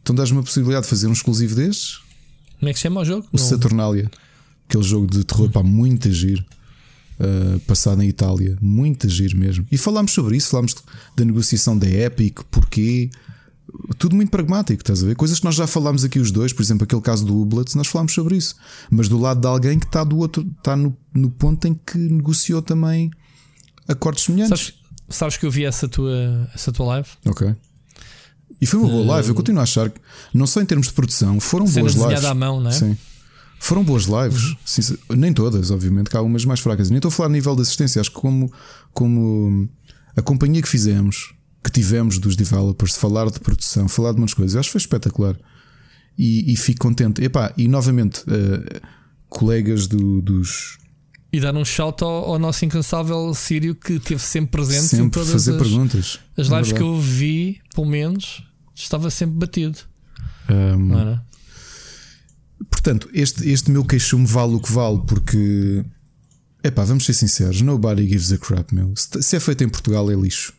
Então 0.04 0.14
dás-me 0.16 0.38
uma 0.38 0.44
possibilidade 0.44 0.84
de 0.84 0.90
fazer 0.90 1.08
um 1.08 1.14
exclusivo 1.14 1.56
destes. 1.56 2.00
Como 2.60 2.70
é 2.70 2.74
que 2.74 2.80
se 2.80 2.84
chama 2.84 3.02
o 3.02 3.06
jogo? 3.06 3.28
O 3.32 3.38
não. 3.38 3.44
Saturnalia. 3.44 4.12
Aquele 4.70 4.84
jogo 4.84 5.08
de 5.08 5.24
terror, 5.24 5.50
pá, 5.50 5.64
muito 5.64 6.08
agir. 6.08 6.46
Uh, 7.20 7.60
passado 7.62 8.02
em 8.02 8.08
Itália, 8.08 8.58
muito 8.62 9.06
agir 9.06 9.36
mesmo. 9.36 9.66
E 9.70 9.78
falámos 9.78 10.14
sobre 10.14 10.38
isso, 10.38 10.52
falámos 10.52 10.74
da 11.18 11.26
negociação 11.26 11.78
da 11.78 11.90
Epic, 11.90 12.40
porquê. 12.50 13.10
Tudo 13.98 14.16
muito 14.16 14.30
pragmático, 14.30 14.82
estás 14.82 15.04
a 15.04 15.06
ver? 15.06 15.16
Coisas 15.16 15.40
que 15.40 15.46
nós 15.46 15.54
já 15.54 15.68
falámos 15.68 16.04
aqui 16.06 16.18
os 16.18 16.32
dois, 16.32 16.54
por 16.54 16.62
exemplo, 16.62 16.86
aquele 16.86 17.02
caso 17.02 17.26
do 17.26 17.38
Ublets, 17.38 17.76
nós 17.76 17.88
falámos 17.88 18.14
sobre 18.14 18.38
isso. 18.38 18.56
Mas 18.90 19.10
do 19.10 19.18
lado 19.18 19.42
de 19.42 19.48
alguém 19.48 19.78
que 19.78 19.86
está 19.86 20.04
do 20.04 20.18
outro, 20.18 20.50
está 20.60 20.78
no, 20.78 20.96
no 21.14 21.30
ponto 21.30 21.68
em 21.68 21.74
que 21.74 21.98
negociou 21.98 22.62
também 22.62 23.12
acordos 23.88 24.24
semelhantes. 24.24 24.58
Sabes, 24.58 24.74
sabes 25.10 25.38
que 25.38 25.46
eu 25.46 25.52
vi 25.52 25.66
essa 25.66 25.90
tua, 25.90 26.50
essa 26.56 26.72
tua 26.72 26.86
live? 26.86 27.10
Ok. 27.26 27.54
E 28.62 28.66
foi 28.66 28.80
uma 28.80 28.90
boa 28.90 29.06
live. 29.06 29.30
Eu 29.30 29.36
continuo 29.36 29.60
a 29.60 29.64
achar 29.64 29.90
que, 29.90 30.00
não 30.34 30.48
só 30.48 30.62
em 30.62 30.66
termos 30.66 30.88
de 30.88 30.94
produção, 30.94 31.40
foram 31.40 31.66
boas 31.66 31.94
lives. 31.94 32.24
à 32.24 32.34
mão, 32.34 32.62
não 32.62 32.70
é? 32.70 32.74
Sim. 32.74 32.98
Foram 33.60 33.84
boas 33.84 34.06
lives, 34.06 34.90
uhum. 35.10 35.16
nem 35.18 35.34
todas, 35.34 35.70
obviamente, 35.70 36.10
que 36.10 36.16
há 36.16 36.20
algumas 36.20 36.46
mais 36.46 36.60
fracas. 36.60 36.90
Nem 36.90 36.98
estou 36.98 37.10
a 37.10 37.12
falar 37.12 37.28
a 37.28 37.32
nível 37.32 37.56
de 37.56 37.62
assistência, 37.62 38.00
acho 38.00 38.10
que 38.10 38.20
como, 38.20 38.52
como 38.94 39.70
a 40.16 40.22
companhia 40.22 40.62
que 40.62 40.68
fizemos, 40.68 41.34
que 41.64 41.70
tivemos 41.70 42.18
dos 42.18 42.36
developers, 42.36 42.96
falar 42.96 43.30
de 43.30 43.40
produção, 43.40 43.88
falar 43.90 44.14
de 44.14 44.18
muitas 44.18 44.34
coisas, 44.34 44.56
acho 44.56 44.70
que 44.70 44.74
foi 44.74 44.82
espetacular. 44.82 45.36
E, 46.18 46.52
e 46.52 46.58
fico 46.58 46.80
contente. 46.80 47.24
Epá, 47.24 47.54
e 47.58 47.68
novamente, 47.68 48.22
uh, 48.22 48.82
colegas 49.30 49.88
do, 49.88 50.22
dos. 50.22 50.78
E 51.32 51.40
dar 51.40 51.56
um 51.56 51.64
shout 51.64 52.04
ao, 52.04 52.32
ao, 52.32 52.40
nosso 52.40 52.66
incansável 52.66 53.34
Sírio 53.34 53.76
que 53.76 53.94
esteve 53.94 54.22
sempre 54.22 54.52
presente 54.52 54.88
sempre 54.88 55.06
em 55.06 55.10
todas 55.10 55.30
fazer 55.30 55.52
as, 55.52 55.58
perguntas. 55.58 56.20
As 56.36 56.48
lives 56.48 56.72
é 56.72 56.76
que 56.76 56.82
eu 56.82 57.00
vi, 57.00 57.62
pelo 57.74 57.88
menos, 57.88 58.44
estava 58.74 59.10
sempre 59.12 59.36
batido. 59.36 59.78
Um, 60.50 61.20
Portanto, 62.70 63.10
este, 63.14 63.50
este 63.50 63.72
meu 63.72 63.86
queixume 63.86 64.26
vale 64.26 64.56
o 64.56 64.60
que 64.60 64.72
vale, 64.72 65.02
porque. 65.08 65.84
Epá, 66.64 66.84
vamos 66.84 67.06
ser 67.06 67.14
sinceros, 67.14 67.62
nobody 67.62 68.08
gives 68.08 68.34
a 68.34 68.38
crap, 68.38 68.74
meu. 68.74 68.94
Se 68.98 69.36
é 69.36 69.40
feito 69.40 69.64
em 69.64 69.70
Portugal 69.70 70.12
é 70.12 70.16
lixo. 70.16 70.54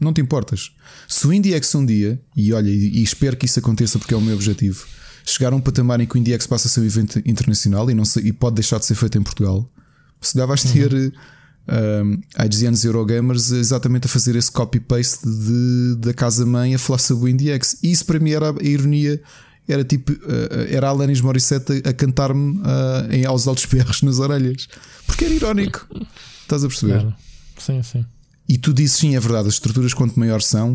Não 0.00 0.14
te 0.14 0.20
importas. 0.20 0.70
Se 1.08 1.26
o 1.26 1.32
IndieX 1.32 1.74
um 1.74 1.84
dia, 1.84 2.20
e 2.34 2.52
olha, 2.52 2.70
e, 2.70 3.02
espero 3.02 3.36
que 3.36 3.44
isso 3.44 3.58
aconteça 3.58 3.98
porque 3.98 4.14
é 4.14 4.16
o 4.16 4.20
meu 4.20 4.34
objetivo, 4.34 4.86
chegar 5.26 5.52
a 5.52 5.56
um 5.56 5.60
patamar 5.60 6.00
em 6.00 6.06
que 6.06 6.16
o 6.16 6.18
IndieX 6.18 6.46
passa 6.46 6.68
a 6.68 6.70
ser 6.70 6.80
um 6.80 6.84
evento 6.84 7.20
internacional 7.26 7.90
e, 7.90 7.94
não 7.94 8.04
se, 8.04 8.20
e 8.20 8.32
pode 8.32 8.54
deixar 8.54 8.78
de 8.78 8.86
ser 8.86 8.94
feito 8.94 9.18
em 9.18 9.22
Portugal, 9.22 9.70
se 10.20 10.36
dá 10.36 10.46
vais 10.46 10.62
ter 10.62 10.92
uhum. 10.92 11.10
um, 11.68 12.44
IGNs 12.44 12.86
Eurogamers 12.86 13.50
exatamente 13.50 14.06
a 14.06 14.08
fazer 14.08 14.36
esse 14.36 14.50
copy-paste 14.50 15.26
da 15.98 16.14
casa-mãe 16.14 16.74
a 16.74 16.78
falar 16.78 16.98
sobre 16.98 17.24
o 17.24 17.28
IndieX. 17.28 17.76
E 17.82 17.90
isso 17.90 18.06
para 18.06 18.18
mim 18.18 18.30
era 18.30 18.50
a 18.50 18.62
ironia 18.62 19.20
era 19.72 19.84
tipo, 19.84 20.12
uh, 20.12 20.66
era 20.68 20.88
a 20.88 20.90
Alanis 20.90 21.20
Morissette 21.20 21.82
a, 21.84 21.92
cantar-me 21.92 22.58
uh, 22.58 23.12
em 23.12 23.24
aos 23.24 23.46
altos 23.46 23.64
berros 23.66 24.02
nas 24.02 24.18
orelhas, 24.18 24.68
porque 25.06 25.24
era 25.24 25.34
irónico. 25.34 25.86
Estás 26.42 26.64
a 26.64 26.68
perceber? 26.68 27.00
Claro. 27.00 27.14
Sim, 27.58 27.82
sim. 27.82 28.06
E 28.48 28.58
tu 28.58 28.72
dizes 28.72 28.96
sim, 28.96 29.14
é 29.14 29.20
verdade, 29.20 29.48
as 29.48 29.54
estruturas 29.54 29.94
quanto 29.94 30.18
maior 30.18 30.40
são, 30.42 30.74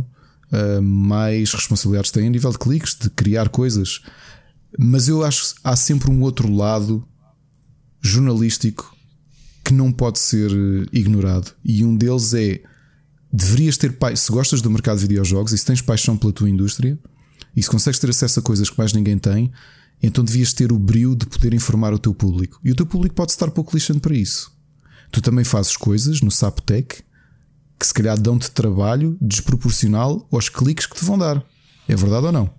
uh, 0.51 0.81
mais 0.81 1.51
responsabilidades 1.53 2.11
têm 2.11 2.27
a 2.27 2.29
nível 2.29 2.51
de 2.51 2.59
cliques, 2.59 2.95
de 2.95 3.09
criar 3.09 3.49
coisas. 3.49 4.01
Mas 4.77 5.07
eu 5.07 5.23
acho 5.23 5.55
que 5.55 5.61
há 5.63 5.75
sempre 5.75 6.11
um 6.11 6.21
outro 6.21 6.51
lado 6.53 7.07
jornalístico 8.01 8.95
que 9.63 9.73
não 9.73 9.91
pode 9.91 10.19
ser 10.19 10.51
ignorado. 10.91 11.51
E 11.63 11.83
um 11.83 11.95
deles 11.95 12.33
é 12.33 12.61
deverias 13.33 13.77
ter 13.77 13.95
se 14.15 14.31
gostas 14.31 14.61
do 14.61 14.69
mercado 14.69 14.97
de 14.97 15.07
videojogos 15.07 15.51
e 15.51 15.57
se 15.57 15.65
tens 15.65 15.81
paixão 15.81 16.15
pela 16.15 16.31
tua 16.31 16.49
indústria, 16.49 16.97
e 17.55 17.63
se 17.63 17.69
consegues 17.69 17.99
ter 17.99 18.09
acesso 18.09 18.39
a 18.39 18.43
coisas 18.43 18.69
que 18.69 18.77
mais 18.77 18.93
ninguém 18.93 19.17
tem, 19.17 19.51
então 20.01 20.23
devias 20.23 20.53
ter 20.53 20.71
o 20.71 20.79
brio 20.79 21.15
de 21.15 21.25
poder 21.25 21.53
informar 21.53 21.93
o 21.93 21.99
teu 21.99 22.13
público. 22.13 22.59
E 22.63 22.71
o 22.71 22.75
teu 22.75 22.85
público 22.85 23.15
pode 23.15 23.31
estar 23.31 23.49
pouco 23.51 23.75
lixando 23.75 23.99
para 23.99 24.15
isso. 24.15 24.51
Tu 25.11 25.21
também 25.21 25.45
fazes 25.45 25.77
coisas 25.77 26.21
no 26.21 26.31
SapTech 26.31 27.03
que 27.79 27.87
se 27.87 27.93
calhar 27.93 28.19
dão-te 28.19 28.51
trabalho 28.51 29.17
desproporcional 29.21 30.27
aos 30.31 30.49
cliques 30.49 30.85
que 30.85 30.95
te 30.95 31.05
vão 31.05 31.17
dar. 31.17 31.43
É 31.87 31.95
verdade 31.95 32.25
ou 32.25 32.31
não? 32.31 32.49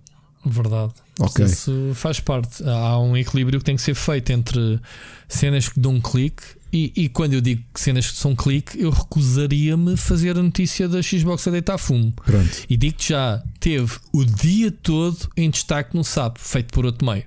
Verdade. 0.45 0.93
Okay. 1.19 1.47
Isso 1.47 1.93
faz 1.95 2.21
parte. 2.21 2.63
Há 2.65 2.99
um 3.01 3.17
equilíbrio 3.17 3.59
que 3.59 3.65
tem 3.65 3.77
que 3.77 3.83
ser 3.83 3.95
feito 3.95 4.31
entre 4.31 4.81
cenas 5.29 5.69
que 5.69 5.81
dão 5.81 5.95
um 5.95 6.01
clique 6.01 6.45
e, 6.73 6.93
e, 6.97 7.09
quando 7.09 7.33
eu 7.35 7.41
digo 7.41 7.63
que 7.73 7.81
cenas 7.81 8.11
que 8.11 8.17
são 8.17 8.35
clique, 8.35 8.81
eu 8.81 8.91
recusaria-me 8.91 9.97
fazer 9.97 10.37
a 10.37 10.43
notícia 10.43 10.89
da 10.89 11.01
Xbox 11.01 11.47
a 11.47 11.51
deitar 11.51 11.79
fumo. 11.79 12.13
Pronto. 12.13 12.65
E 12.69 12.77
digo-te 12.77 13.11
já, 13.11 13.43
teve 13.61 13.99
o 14.13 14.25
dia 14.25 14.71
todo 14.71 15.29
em 15.37 15.49
destaque 15.49 15.97
no 15.97 16.05
SAP, 16.05 16.39
feito 16.39 16.73
por 16.73 16.85
outro 16.85 17.07
meio. 17.07 17.25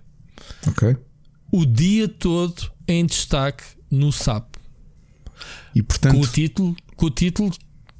Ok. 0.67 0.95
O 1.51 1.65
dia 1.65 2.07
todo 2.07 2.71
em 2.87 3.05
destaque 3.05 3.63
no 3.89 4.11
SAP. 4.11 4.55
E 5.73 5.81
portanto. 5.81 6.15
Com 6.15 6.21
o 6.21 6.27
título 6.27 6.75
com 6.99 7.05
o 7.05 7.09
título, 7.09 7.51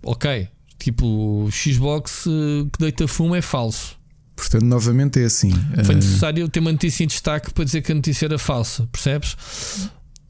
ok. 0.04 0.50
Tipo, 0.78 1.50
Xbox 1.52 2.26
uh, 2.26 2.70
que 2.72 2.80
deita 2.80 3.08
fumo 3.08 3.34
é 3.34 3.42
falso. 3.42 3.98
Portanto, 4.36 4.64
novamente 4.64 5.20
é 5.20 5.26
assim. 5.26 5.52
Foi 5.86 5.96
necessário 5.96 6.48
ter 6.50 6.60
uma 6.60 6.72
notícia 6.72 7.04
em 7.04 7.08
destaque 7.08 7.54
para 7.54 7.64
dizer 7.64 7.82
que 7.82 7.92
a 7.92 7.96
notícia 7.96 8.26
era 8.26 8.38
falsa, 8.38 8.88
percebes? 8.92 9.36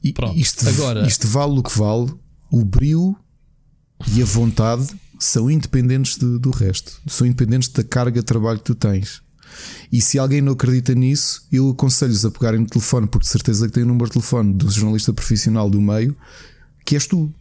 E, 0.02 0.12
Pronto, 0.12 0.38
isto, 0.38 0.66
agora, 0.68 1.06
isto 1.06 1.26
vale 1.28 1.58
o 1.58 1.62
que 1.62 1.76
vale, 1.76 2.12
o 2.50 2.64
brilho 2.64 3.16
e 4.14 4.22
a 4.22 4.24
vontade 4.24 4.86
são 5.18 5.50
independentes 5.50 6.16
de, 6.16 6.38
do 6.38 6.50
resto, 6.50 7.00
são 7.06 7.26
independentes 7.26 7.68
da 7.68 7.84
carga 7.84 8.20
de 8.20 8.26
trabalho 8.26 8.58
que 8.58 8.64
tu 8.64 8.74
tens. 8.74 9.22
E 9.92 10.00
se 10.00 10.18
alguém 10.18 10.40
não 10.40 10.52
acredita 10.52 10.94
nisso, 10.94 11.46
eu 11.52 11.70
aconselho-os 11.70 12.24
a 12.24 12.30
pegarem 12.30 12.60
no 12.60 12.66
telefone, 12.66 13.06
porque 13.06 13.24
de 13.24 13.30
certeza 13.30 13.66
que 13.66 13.72
tem 13.74 13.82
o 13.82 13.86
número 13.86 14.06
de 14.06 14.12
telefone 14.12 14.54
do 14.54 14.70
jornalista 14.70 15.12
profissional 15.12 15.68
do 15.68 15.80
meio, 15.80 16.16
que 16.84 16.94
és 16.94 17.06
tu, 17.06 17.32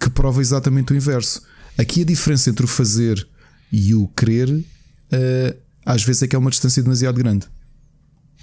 que 0.00 0.08
prova 0.08 0.40
exatamente 0.40 0.92
o 0.92 0.96
inverso. 0.96 1.42
Aqui 1.76 2.02
a 2.02 2.04
diferença 2.04 2.48
entre 2.48 2.64
o 2.64 2.68
fazer 2.68 3.26
e 3.70 3.94
o 3.94 4.06
querer, 4.08 4.48
uh, 4.50 5.56
às 5.84 6.02
vezes 6.02 6.22
é 6.22 6.28
que 6.28 6.36
é 6.36 6.38
uma 6.38 6.50
distância 6.50 6.82
demasiado 6.82 7.16
grande. 7.16 7.46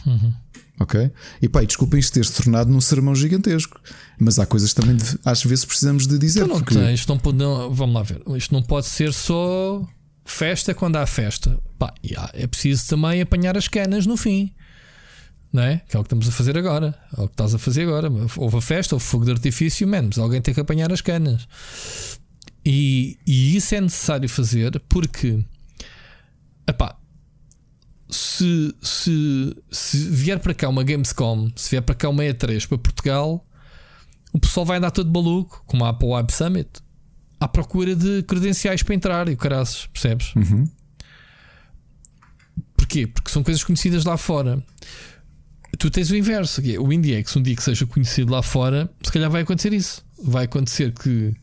Uhum. 0.05 0.33
Ok? 0.79 1.11
E 1.41 1.49
pá, 1.49 1.61
desculpem 1.63 1.99
isto 1.99 2.13
ter-se 2.13 2.33
tornado 2.33 2.71
num 2.71 2.79
sermão 2.79 3.13
gigantesco, 3.13 3.79
mas 4.17 4.39
há 4.39 4.45
coisas 4.45 4.73
também 4.73 4.95
de, 4.95 5.19
às 5.25 5.43
vezes 5.43 5.65
precisamos 5.65 6.07
de 6.07 6.17
dizer. 6.17 6.43
Então 6.43 6.55
não 6.55 6.63
porque... 6.63 6.75
tem, 6.75 6.93
isto 6.93 7.13
não 7.13 7.33
não, 7.33 7.73
vamos 7.73 7.95
lá 7.95 8.03
ver, 8.03 8.21
isto 8.37 8.53
não 8.53 8.63
pode 8.63 8.87
ser 8.87 9.11
só 9.11 9.85
festa 10.25 10.73
quando 10.73 10.95
há 10.95 11.05
festa. 11.05 11.59
Pá, 11.77 11.93
é 12.33 12.47
preciso 12.47 12.87
também 12.87 13.19
apanhar 13.19 13.57
as 13.57 13.67
canas 13.67 14.05
no 14.05 14.15
fim. 14.15 14.53
Não 15.51 15.63
é? 15.63 15.81
Que 15.89 15.97
é 15.97 15.99
o 15.99 16.03
que 16.03 16.07
estamos 16.07 16.29
a 16.29 16.31
fazer 16.31 16.57
agora. 16.57 16.95
É 17.17 17.21
o 17.21 17.27
que 17.27 17.33
estás 17.33 17.55
a 17.55 17.57
fazer 17.57 17.81
agora. 17.81 18.09
Houve 18.37 18.57
a 18.57 18.61
festa, 18.61 18.95
houve 18.95 19.05
fogo 19.05 19.25
de 19.25 19.31
artifício, 19.31 19.87
menos 19.87 20.19
alguém 20.19 20.41
tem 20.41 20.53
que 20.53 20.59
apanhar 20.59 20.93
as 20.93 21.01
canas. 21.01 21.47
E, 22.63 23.17
e 23.25 23.55
isso 23.55 23.73
é 23.73 23.81
necessário 23.81 24.29
fazer 24.29 24.79
porque 24.87 25.39
epá, 26.67 26.98
se, 28.09 28.75
se, 28.81 29.55
se 29.69 29.97
vier 30.09 30.39
para 30.39 30.53
cá 30.53 30.67
uma 30.67 30.83
Gamescom, 30.83 31.51
se 31.55 31.69
vier 31.69 31.83
para 31.83 31.93
cá 31.93 32.09
uma 32.09 32.23
E3 32.23 32.67
para 32.67 32.77
Portugal, 32.77 33.45
o 34.33 34.39
pessoal 34.39 34.65
vai 34.65 34.77
andar 34.77 34.91
todo 34.91 35.11
maluco, 35.11 35.63
como 35.65 35.85
a 35.85 35.89
Apple 35.89 36.09
Web 36.09 36.31
Summit, 36.31 36.69
à 37.39 37.47
procura 37.47 37.95
de 37.95 38.23
credenciais 38.23 38.81
para 38.81 38.95
entrar 38.95 39.29
e 39.29 39.33
o 39.33 39.37
caraças, 39.37 39.85
percebes? 39.87 40.33
Uhum. 40.35 40.67
Porquê? 42.75 43.05
Porque 43.05 43.29
são 43.29 43.43
coisas 43.43 43.63
conhecidas 43.63 44.03
lá 44.03 44.17
fora. 44.17 44.63
Tu 45.77 45.89
tens 45.91 46.09
o 46.09 46.15
inverso, 46.15 46.61
que 46.61 46.75
é 46.75 46.79
o 46.79 46.91
IndieX, 46.91 47.35
um 47.35 47.41
dia 47.41 47.55
que 47.55 47.61
seja 47.61 47.85
conhecido 47.85 48.31
lá 48.31 48.41
fora, 48.41 48.89
se 49.03 49.11
calhar 49.11 49.29
vai 49.29 49.43
acontecer 49.43 49.71
isso. 49.71 50.03
Vai 50.21 50.45
acontecer 50.45 50.91
que, 50.91 51.33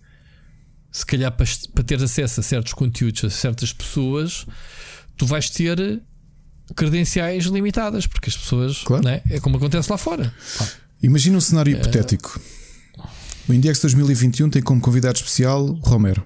se 0.91 1.07
calhar, 1.07 1.31
para, 1.31 1.47
para 1.73 1.85
ter 1.85 2.03
acesso 2.03 2.41
a 2.41 2.43
certos 2.43 2.75
conteúdos, 2.75 3.25
a 3.25 3.31
certas 3.31 3.73
pessoas, 3.73 4.45
tu 5.17 5.25
vais 5.25 5.49
ter 5.49 6.03
credenciais 6.75 7.45
limitadas, 7.45 8.07
porque 8.07 8.29
as 8.29 8.37
pessoas 8.37 8.83
claro. 8.85 9.05
né, 9.05 9.23
é 9.31 9.39
como 9.41 9.57
acontece 9.57 9.91
lá 9.91 9.99
fora. 9.99 10.33
Imagina 11.03 11.37
um 11.37 11.41
cenário 11.41 11.75
é... 11.75 11.79
hipotético. 11.79 12.41
O 13.49 13.53
Index 13.53 13.81
2021 13.81 14.51
tem 14.51 14.63
como 14.63 14.81
convidado 14.81 15.17
especial 15.17 15.67
Romero. 15.83 16.25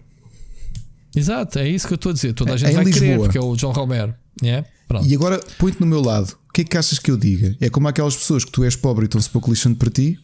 Exato, 1.14 1.59
é 1.59 1.68
isso 1.68 1.86
que 1.86 1.93
eu 1.93 1.97
estou 1.97 2.11
a 2.11 2.12
dizer. 2.14 2.32
Toda 2.32 2.53
a 2.53 2.55
é, 2.55 2.59
gente 2.59 2.70
é 2.70 2.74
vai 2.74 2.84
Lisboa. 2.84 3.07
querer, 3.07 3.18
porque 3.18 3.38
é 3.38 3.41
o 3.41 3.57
João 3.57 3.72
Romero. 3.72 4.14
Yeah? 4.43 4.66
E 5.05 5.14
agora 5.14 5.41
põe-te 5.59 5.80
no 5.80 5.86
meu 5.86 6.01
lado. 6.01 6.36
O 6.49 6.53
que 6.53 6.62
é 6.62 6.64
que 6.64 6.76
achas 6.76 6.99
que 6.99 7.11
eu 7.11 7.16
diga? 7.16 7.57
É 7.61 7.68
como 7.68 7.86
aquelas 7.86 8.16
pessoas 8.16 8.45
que 8.45 8.51
tu 8.51 8.64
és 8.64 8.74
pobre 8.74 9.05
e 9.05 9.07
estão-se 9.07 9.28
pouco 9.28 9.51
lixando 9.51 9.76
para 9.76 9.91
ti, 9.91 10.18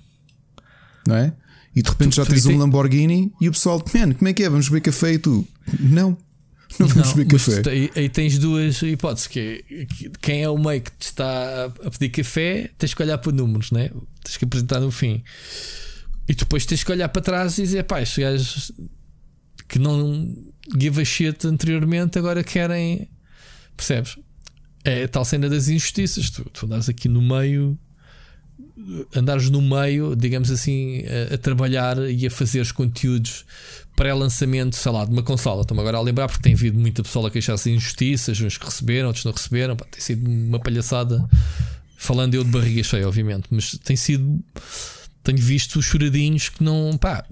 não 1.06 1.14
é? 1.14 1.32
E 1.74 1.82
de 1.82 1.88
repente 1.88 2.10
tu, 2.10 2.16
já 2.16 2.26
tens 2.26 2.46
um 2.46 2.56
Lamborghini 2.56 3.32
e 3.40 3.48
o 3.48 3.52
pessoal, 3.52 3.78
man, 3.94 4.14
como 4.14 4.28
é 4.28 4.32
que 4.32 4.42
é? 4.42 4.48
Vamos 4.48 4.68
beber 4.68 4.80
café 4.80 5.12
e 5.12 5.18
tu? 5.18 5.46
Não. 5.78 6.16
Não 6.78 6.88
vamos 6.88 7.12
beber 7.12 7.32
café. 7.32 7.70
Aí, 7.70 7.90
aí, 7.94 8.08
tens 8.08 8.38
duas 8.38 8.82
hipóteses: 8.82 9.26
que, 9.26 9.64
é, 9.70 9.86
quem 10.20 10.42
é 10.42 10.50
o 10.50 10.58
meio 10.58 10.82
que 10.82 10.90
te 10.90 11.02
está 11.02 11.66
a 11.66 11.90
pedir 11.90 12.10
café, 12.10 12.70
tens 12.76 12.92
que 12.92 13.02
olhar 13.02 13.18
para 13.18 13.32
números, 13.32 13.70
né? 13.70 13.90
tens 14.22 14.36
que 14.36 14.44
apresentar 14.44 14.80
no 14.80 14.90
fim. 14.90 15.22
E 16.28 16.34
depois 16.34 16.66
tens 16.66 16.82
que 16.82 16.90
olhar 16.90 17.08
para 17.08 17.22
trás 17.22 17.58
e 17.58 17.62
dizer, 17.62 17.84
pá, 17.84 18.02
estes 18.02 18.18
gajos 18.18 18.72
que 19.68 19.78
não 19.78 20.34
give 20.78 21.00
a 21.00 21.04
shit 21.04 21.46
anteriormente 21.46 22.18
agora 22.18 22.42
querem. 22.42 23.08
Percebes? 23.76 24.18
É 24.84 25.04
a 25.04 25.08
tal 25.08 25.24
cena 25.24 25.48
das 25.48 25.68
injustiças. 25.68 26.30
Tu, 26.30 26.44
tu 26.50 26.66
andas 26.66 26.88
aqui 26.88 27.08
no 27.08 27.22
meio 27.22 27.78
andares 29.14 29.48
no 29.48 29.62
meio, 29.62 30.14
digamos 30.14 30.50
assim, 30.50 31.02
a, 31.30 31.34
a 31.34 31.38
trabalhar 31.38 31.98
e 32.10 32.26
a 32.26 32.30
fazer 32.30 32.60
os 32.60 32.72
conteúdos 32.72 33.44
pré-lançamento, 33.96 34.76
sei 34.76 34.92
lá, 34.92 35.04
de 35.04 35.10
uma 35.10 35.22
consola. 35.22 35.62
Estou-me 35.62 35.80
agora 35.80 35.96
a 35.96 36.00
lembrar 36.02 36.28
porque 36.28 36.42
tem 36.42 36.52
havido 36.52 36.78
muita 36.78 37.02
pessoa 37.02 37.28
a 37.28 37.30
queixar-se 37.30 37.70
de 37.70 37.76
injustiças, 37.76 38.40
uns 38.40 38.58
que 38.58 38.66
receberam, 38.66 39.08
outros 39.08 39.24
não 39.24 39.32
receberam. 39.32 39.74
Pá, 39.74 39.86
tem 39.90 40.00
sido 40.00 40.28
uma 40.28 40.60
palhaçada. 40.60 41.26
Falando 41.96 42.34
eu 42.34 42.44
de 42.44 42.50
barriga 42.50 42.82
cheia, 42.82 43.08
obviamente, 43.08 43.46
mas 43.50 43.72
tem 43.78 43.96
sido. 43.96 44.38
Tenho 45.22 45.38
visto 45.38 45.80
choradinhos 45.80 46.50
que 46.50 46.62
não. 46.62 46.96
pá, 46.98 47.24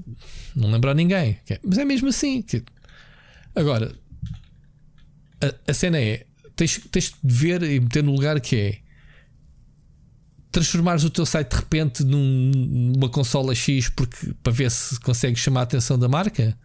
não 0.56 0.70
lembro 0.70 0.90
a 0.90 0.94
ninguém. 0.94 1.38
É, 1.48 1.60
mas 1.62 1.78
é 1.78 1.84
mesmo 1.84 2.08
assim. 2.08 2.42
Agora, 3.54 3.92
a, 5.40 5.70
a 5.70 5.74
cena 5.74 6.00
é. 6.00 6.24
Tens, 6.56 6.80
tens 6.90 7.12
de 7.22 7.34
ver 7.34 7.62
e 7.64 7.80
meter 7.80 8.02
no 8.02 8.12
lugar 8.12 8.40
que 8.40 8.56
é 8.56 8.78
transformares 10.54 11.02
o 11.02 11.10
teu 11.10 11.26
site 11.26 11.50
de 11.50 11.56
repente 11.56 12.04
num, 12.04 12.52
numa 12.94 13.08
consola 13.08 13.54
X 13.54 13.88
porque, 13.88 14.32
para 14.42 14.52
ver 14.52 14.70
se 14.70 14.98
consegues 15.00 15.40
chamar 15.40 15.60
a 15.60 15.62
atenção 15.64 15.98
da 15.98 16.08
marca. 16.08 16.56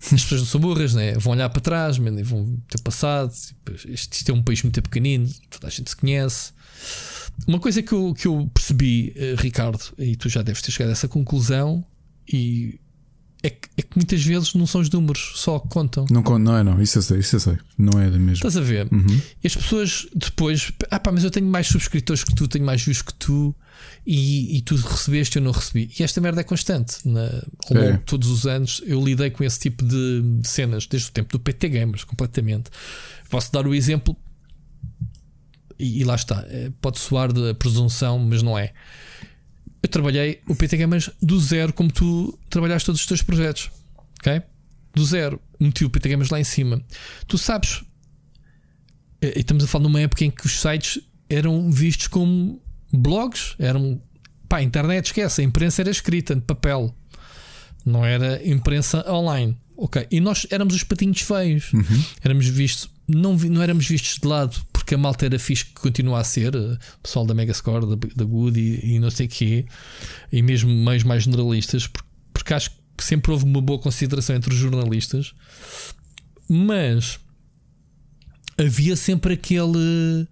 As 0.00 0.22
pessoas 0.22 0.40
não 0.42 0.48
são 0.48 0.60
burras, 0.60 0.94
né? 0.94 1.14
vão 1.14 1.32
olhar 1.32 1.48
para 1.48 1.60
trás, 1.60 1.98
vão 1.98 2.56
ter 2.68 2.80
passado. 2.82 3.32
Isto 3.86 4.30
é 4.30 4.34
um 4.34 4.42
país 4.42 4.62
muito 4.62 4.82
pequenino, 4.82 5.28
toda 5.50 5.66
a 5.66 5.70
gente 5.70 5.90
se 5.90 5.96
conhece. 5.96 6.52
Uma 7.46 7.58
coisa 7.58 7.82
que 7.82 7.92
eu, 7.92 8.14
que 8.14 8.26
eu 8.26 8.50
percebi, 8.52 9.12
eh, 9.14 9.34
Ricardo, 9.38 9.80
e 9.98 10.16
tu 10.16 10.28
já 10.28 10.42
deves 10.42 10.62
ter 10.62 10.70
chegado 10.70 10.90
a 10.90 10.92
essa 10.92 11.08
conclusão, 11.08 11.84
e 12.30 12.80
é 13.46 13.50
que, 13.50 13.68
é 13.76 13.82
que, 13.82 13.96
muitas 13.96 14.24
vezes 14.24 14.54
não 14.54 14.66
são 14.66 14.80
os 14.80 14.90
números 14.90 15.32
só 15.36 15.58
que 15.58 15.68
contam. 15.68 16.04
Não, 16.10 16.22
não 16.38 16.56
é, 16.56 16.64
não. 16.64 16.80
Isso 16.82 16.98
eu 16.98 17.02
sei, 17.02 17.18
isso 17.18 17.36
eu 17.36 17.40
sei. 17.40 17.58
Não 17.78 18.00
é 18.00 18.10
da 18.10 18.18
mesma. 18.18 18.32
Estás 18.32 18.56
a 18.56 18.60
ver? 18.60 18.88
Uhum. 18.92 19.20
E 19.42 19.46
as 19.46 19.54
pessoas 19.54 20.06
depois, 20.14 20.72
ah 20.90 20.98
pá, 20.98 21.12
mas 21.12 21.22
eu 21.22 21.30
tenho 21.30 21.46
mais 21.46 21.66
subscritores 21.68 22.24
que 22.24 22.34
tu, 22.34 22.48
tenho 22.48 22.64
mais 22.64 22.82
views 22.82 23.02
que 23.02 23.14
tu, 23.14 23.54
e, 24.06 24.56
e 24.56 24.62
tu 24.62 24.74
recebeste, 24.76 25.36
eu 25.36 25.42
não 25.42 25.52
recebi. 25.52 25.90
E 25.98 26.02
esta 26.02 26.20
merda 26.20 26.40
é 26.40 26.44
constante. 26.44 27.06
Na, 27.06 27.22
ao 27.68 27.76
longo 27.76 27.88
é. 27.88 27.92
de 27.92 27.98
todos 28.04 28.28
os 28.30 28.46
anos 28.46 28.82
eu 28.84 29.02
lidei 29.02 29.30
com 29.30 29.44
esse 29.44 29.58
tipo 29.58 29.84
de, 29.84 30.22
de 30.40 30.48
cenas, 30.48 30.86
desde 30.86 31.08
o 31.08 31.12
tempo 31.12 31.30
do 31.30 31.38
PT 31.38 31.68
Gamers, 31.68 32.04
completamente. 32.04 32.70
Posso 33.30 33.52
dar 33.52 33.66
o 33.66 33.74
exemplo, 33.74 34.16
e, 35.78 36.00
e 36.00 36.04
lá 36.04 36.14
está, 36.16 36.44
é, 36.48 36.70
pode 36.80 36.98
soar 36.98 37.32
de 37.32 37.54
presunção, 37.54 38.18
mas 38.18 38.42
não 38.42 38.58
é 38.58 38.72
eu 39.86 39.88
trabalhei 39.88 40.40
o 40.48 40.54
PT 40.54 40.76
Gamers 40.76 41.10
do 41.22 41.40
zero, 41.40 41.72
como 41.72 41.90
tu 41.90 42.36
trabalhaste 42.50 42.86
todos 42.86 43.00
os 43.00 43.06
teus 43.06 43.22
projetos. 43.22 43.70
Ok? 44.20 44.42
Do 44.94 45.04
zero. 45.04 45.40
Meti 45.58 45.84
o 45.84 45.90
PT 45.90 46.08
Gamers 46.08 46.30
lá 46.30 46.40
em 46.40 46.44
cima. 46.44 46.82
Tu 47.26 47.38
sabes, 47.38 47.84
eh, 49.20 49.34
e 49.36 49.40
estamos 49.40 49.64
a 49.64 49.66
falar 49.66 49.84
numa 49.84 50.00
época 50.00 50.24
em 50.24 50.30
que 50.30 50.44
os 50.44 50.60
sites 50.60 51.00
eram 51.28 51.70
vistos 51.70 52.08
como 52.08 52.60
blogs, 52.92 53.54
eram 53.58 54.00
pá, 54.48 54.60
internet, 54.60 55.06
esquece, 55.06 55.40
a 55.40 55.44
imprensa 55.44 55.82
era 55.82 55.90
escrita 55.90 56.34
de 56.34 56.42
papel, 56.42 56.94
não 57.84 58.04
era 58.04 58.46
imprensa 58.46 59.04
online. 59.10 59.56
Ok, 59.76 60.06
e 60.10 60.20
nós 60.20 60.46
éramos 60.50 60.74
os 60.74 60.82
patinhos 60.82 61.20
feios, 61.20 61.72
uhum. 61.72 62.04
éramos 62.22 62.46
vistos, 62.46 62.88
não, 63.06 63.34
não 63.34 63.62
éramos 63.62 63.86
vistos 63.86 64.18
de 64.18 64.26
lado 64.26 64.56
porque 64.86 64.94
a 64.94 64.98
malta 64.98 65.26
era 65.26 65.36
fixe 65.36 65.64
que 65.64 65.72
continua 65.74 66.20
a 66.20 66.24
ser, 66.24 66.54
eh, 66.54 66.78
pessoal 67.02 67.26
da 67.26 67.34
Megascore, 67.34 67.84
da, 67.84 67.96
da 68.14 68.24
Good 68.24 68.60
e, 68.60 68.94
e 68.94 68.98
não 69.00 69.10
sei 69.10 69.26
o 69.26 69.28
quê, 69.28 69.66
e 70.30 70.40
mesmo 70.40 70.72
meios 70.72 71.02
mais 71.02 71.24
generalistas, 71.24 71.88
porque, 71.88 72.08
porque 72.32 72.54
acho 72.54 72.70
que 72.96 73.02
sempre 73.02 73.32
houve 73.32 73.44
uma 73.44 73.60
boa 73.60 73.80
consideração 73.80 74.36
entre 74.36 74.54
os 74.54 74.56
jornalistas, 74.60 75.34
mas 76.48 77.18
havia 78.56 78.94
sempre 78.94 79.34
aquele 79.34 80.28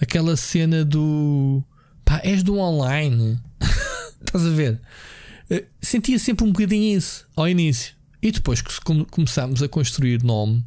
aquela 0.00 0.34
cena 0.38 0.86
do 0.86 1.62
pá, 2.02 2.22
és 2.24 2.42
do 2.42 2.56
online, 2.56 3.38
estás 4.24 4.46
a 4.46 4.50
ver? 4.50 4.80
Eh, 5.50 5.66
sentia 5.82 6.18
sempre 6.18 6.46
um 6.46 6.52
bocadinho 6.52 6.96
isso 6.96 7.26
ao 7.36 7.46
início, 7.46 7.94
e 8.22 8.32
depois 8.32 8.62
que 8.62 8.72
começámos 9.10 9.62
a 9.62 9.68
construir 9.68 10.22
nome. 10.22 10.64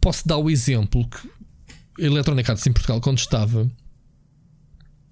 Posso 0.00 0.26
dar 0.26 0.36
o 0.36 0.50
exemplo 0.50 1.08
que 1.08 1.35
Electronic 1.98 2.50
Arts 2.50 2.66
em 2.66 2.72
Portugal, 2.72 3.00
quando 3.00 3.18
estava, 3.18 3.70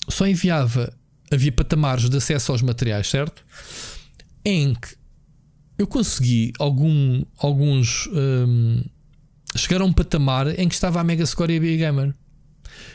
só 0.08 0.26
enviava, 0.26 0.92
havia 1.32 1.52
patamares 1.52 2.08
de 2.08 2.16
acesso 2.16 2.52
aos 2.52 2.62
materiais, 2.62 3.08
certo? 3.08 3.44
Em 4.44 4.74
que 4.74 4.96
eu 5.78 5.86
consegui 5.86 6.52
algum, 6.58 7.24
alguns 7.38 8.06
um, 8.08 8.82
chegar 9.56 9.80
a 9.80 9.84
um 9.84 9.92
patamar 9.92 10.58
em 10.58 10.68
que 10.68 10.74
estava 10.74 11.00
a 11.00 11.04
Mega 11.04 11.24
Score 11.26 11.52
e 11.52 11.56
a 11.56 11.60
Big 11.60 11.78
Gamer, 11.78 12.14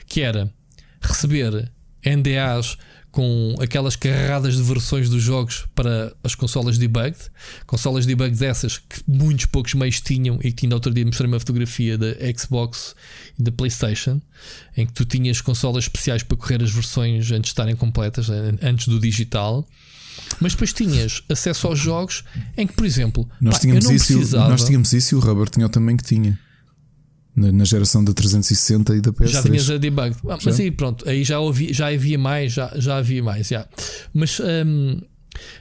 que 0.05 0.21
era 0.21 0.53
receber 1.01 1.71
NDAs 2.05 2.77
com 3.11 3.55
aquelas 3.59 3.95
carradas 3.95 4.55
de 4.55 4.61
versões 4.61 5.09
dos 5.09 5.21
jogos 5.21 5.65
para 5.73 6.13
as 6.23 6.35
consolas 6.35 6.77
debugged, 6.77 7.17
consolas 7.65 8.05
debugged 8.05 8.37
dessas 8.37 8.77
que 8.77 9.01
muitos 9.07 9.45
poucos 9.45 9.73
meios 9.73 9.99
tinham 9.99 10.39
e 10.43 10.51
que 10.51 10.65
ainda 10.65 10.75
outro 10.75 10.93
dia 10.93 11.05
mostrei 11.05 11.27
uma 11.27 11.39
fotografia 11.39 11.97
da 11.97 12.13
Xbox 12.37 12.95
e 13.37 13.43
da 13.43 13.51
PlayStation, 13.51 14.21
em 14.77 14.85
que 14.85 14.93
tu 14.93 15.05
tinhas 15.05 15.41
consolas 15.41 15.85
especiais 15.85 16.21
para 16.21 16.37
correr 16.37 16.61
as 16.61 16.71
versões 16.71 17.31
antes 17.31 17.41
de 17.41 17.47
estarem 17.47 17.75
completas, 17.75 18.27
antes 18.61 18.87
do 18.87 18.99
digital. 18.99 19.67
Mas 20.39 20.51
depois 20.51 20.73
tinhas 20.73 21.23
acesso 21.29 21.67
aos 21.67 21.79
jogos 21.79 22.23
em 22.57 22.67
que, 22.67 22.73
por 22.73 22.85
exemplo, 22.85 23.27
nós, 23.39 23.55
pá, 23.55 23.61
tínhamos, 23.61 23.89
isso, 23.89 24.13
precisava... 24.13 24.49
nós 24.49 24.63
tínhamos 24.63 24.93
isso 24.93 25.15
e 25.15 25.17
o 25.17 25.19
Rubber 25.19 25.49
tinha 25.49 25.65
o 25.65 25.69
também 25.69 25.95
que 25.97 26.03
tinha 26.03 26.37
na, 27.35 27.51
na, 27.51 27.65
geração 27.65 28.03
da 28.03 28.13
360 28.13 28.95
e 28.95 29.01
da 29.01 29.11
PS3. 29.11 29.27
Já 29.27 29.43
tinhas 29.43 29.69
a 29.69 29.77
debug. 29.77 30.15
Ah, 30.27 30.37
mas 30.43 30.59
aí 30.59 30.71
pronto, 30.71 31.07
aí 31.07 31.23
já, 31.23 31.39
ouvi, 31.39 31.73
já 31.73 31.87
havia 31.87 32.17
mais, 32.17 32.53
já, 32.53 32.71
já 32.75 32.97
havia 32.97 33.23
mais. 33.23 33.47
Já. 33.47 33.67
Mas, 34.13 34.39
um, 34.39 35.01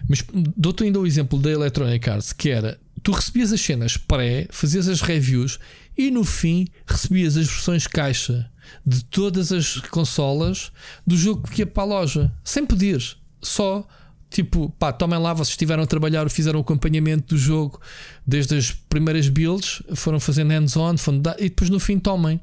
mas 0.09 0.25
dou-te 0.57 0.85
ainda 0.85 0.99
o 0.99 1.07
exemplo 1.07 1.39
da 1.39 1.51
Electronic 1.51 2.09
Arts, 2.09 2.33
que 2.33 2.51
era 2.51 2.79
tu 3.03 3.13
recebias 3.13 3.53
as 3.53 3.61
cenas 3.61 3.97
pré, 3.97 4.47
fazias 4.51 4.89
as 4.89 5.01
reviews 5.01 5.59
e 5.97 6.11
no 6.11 6.25
fim 6.25 6.67
recebias 6.87 7.37
as 7.37 7.47
versões 7.47 7.87
caixa 7.87 8.51
de 8.85 9.05
todas 9.05 9.53
as 9.53 9.77
consolas 9.81 10.71
do 11.07 11.17
jogo 11.17 11.49
que 11.49 11.63
ia 11.63 11.67
para 11.67 11.83
a 11.83 11.87
loja, 11.87 12.33
sem 12.45 12.67
pedir, 12.67 13.17
só 13.41 13.87
tipo, 14.31 14.71
pá, 14.79 14.93
tomem 14.93 15.19
lá, 15.19 15.33
vocês 15.33 15.51
estiveram 15.51 15.83
a 15.83 15.87
trabalhar, 15.87 16.29
fizeram 16.31 16.59
o 16.59 16.63
acompanhamento 16.63 17.35
do 17.35 17.39
jogo 17.39 17.81
desde 18.27 18.57
as 18.57 18.73
primeiras 18.73 19.29
builds, 19.29 19.83
foram 19.95 20.21
fazendo 20.21 20.51
hands-on, 20.51 20.95
e 21.39 21.45
depois 21.45 21.71
no 21.71 21.81
fim 21.81 21.99
tomem. 21.99 22.41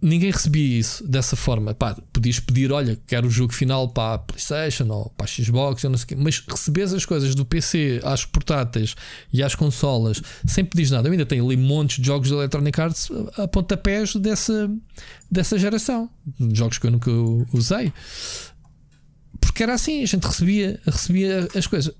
Ninguém 0.00 0.30
recebia 0.30 0.78
isso 0.78 1.04
dessa 1.08 1.34
forma. 1.34 1.74
Pá, 1.74 1.96
podias 2.12 2.38
pedir, 2.38 2.70
olha, 2.70 2.96
quero 3.04 3.26
o 3.26 3.30
jogo 3.30 3.52
final 3.52 3.88
para 3.88 4.14
a 4.14 4.18
PlayStation 4.18 4.86
ou 4.90 5.10
para 5.10 5.24
a 5.24 5.26
Xbox, 5.26 5.82
ou 5.82 5.90
não 5.90 5.98
sei 5.98 6.06
quê. 6.06 6.16
mas 6.16 6.38
recebes 6.38 6.94
as 6.94 7.04
coisas 7.04 7.34
do 7.34 7.44
PC 7.44 8.00
às 8.04 8.24
portáteis 8.24 8.94
e 9.32 9.42
às 9.42 9.56
consolas 9.56 10.22
sem 10.46 10.64
pedir 10.64 10.92
nada. 10.92 11.08
Eu 11.08 11.12
ainda 11.12 11.26
tenho 11.26 11.44
ali 11.44 11.56
montes 11.56 12.00
de 12.00 12.06
jogos 12.06 12.28
de 12.28 12.34
Electronic 12.34 12.80
Arts 12.80 13.08
a 13.38 13.48
pontapés 13.48 14.14
dessa, 14.14 14.70
dessa 15.28 15.58
geração, 15.58 16.08
jogos 16.52 16.78
que 16.78 16.86
eu 16.86 16.92
nunca 16.92 17.10
usei 17.52 17.92
porque 19.40 19.62
era 19.62 19.74
assim, 19.74 20.02
a 20.02 20.06
gente 20.06 20.24
recebia, 20.24 20.80
recebia 20.84 21.48
as 21.54 21.66
coisas. 21.66 21.94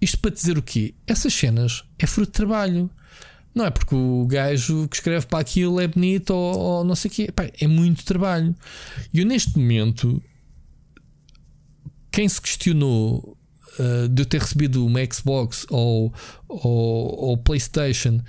Isto 0.00 0.18
para 0.18 0.30
dizer 0.30 0.58
o 0.58 0.62
quê? 0.62 0.94
Essas 1.06 1.32
cenas 1.32 1.84
é 1.98 2.06
fruto 2.06 2.32
de 2.32 2.36
trabalho. 2.36 2.90
Não 3.54 3.66
é 3.66 3.70
porque 3.70 3.94
o 3.94 4.26
gajo 4.26 4.88
que 4.88 4.96
escreve 4.96 5.26
para 5.26 5.38
aquilo 5.38 5.78
é 5.78 5.86
bonito 5.86 6.30
ou, 6.30 6.58
ou 6.58 6.84
não 6.84 6.94
sei 6.94 7.10
o 7.10 7.14
quê. 7.14 7.28
é 7.60 7.66
muito 7.66 8.04
trabalho. 8.04 8.54
E 9.12 9.20
eu, 9.20 9.26
neste 9.26 9.56
momento, 9.58 10.22
quem 12.10 12.28
se 12.28 12.40
questionou 12.40 13.36
uh, 13.78 14.08
de 14.08 14.22
eu 14.22 14.26
ter 14.26 14.40
recebido 14.40 14.84
uma 14.86 15.00
Xbox 15.12 15.66
ou, 15.70 16.12
ou, 16.48 17.28
ou 17.28 17.36
PlayStation 17.36 18.20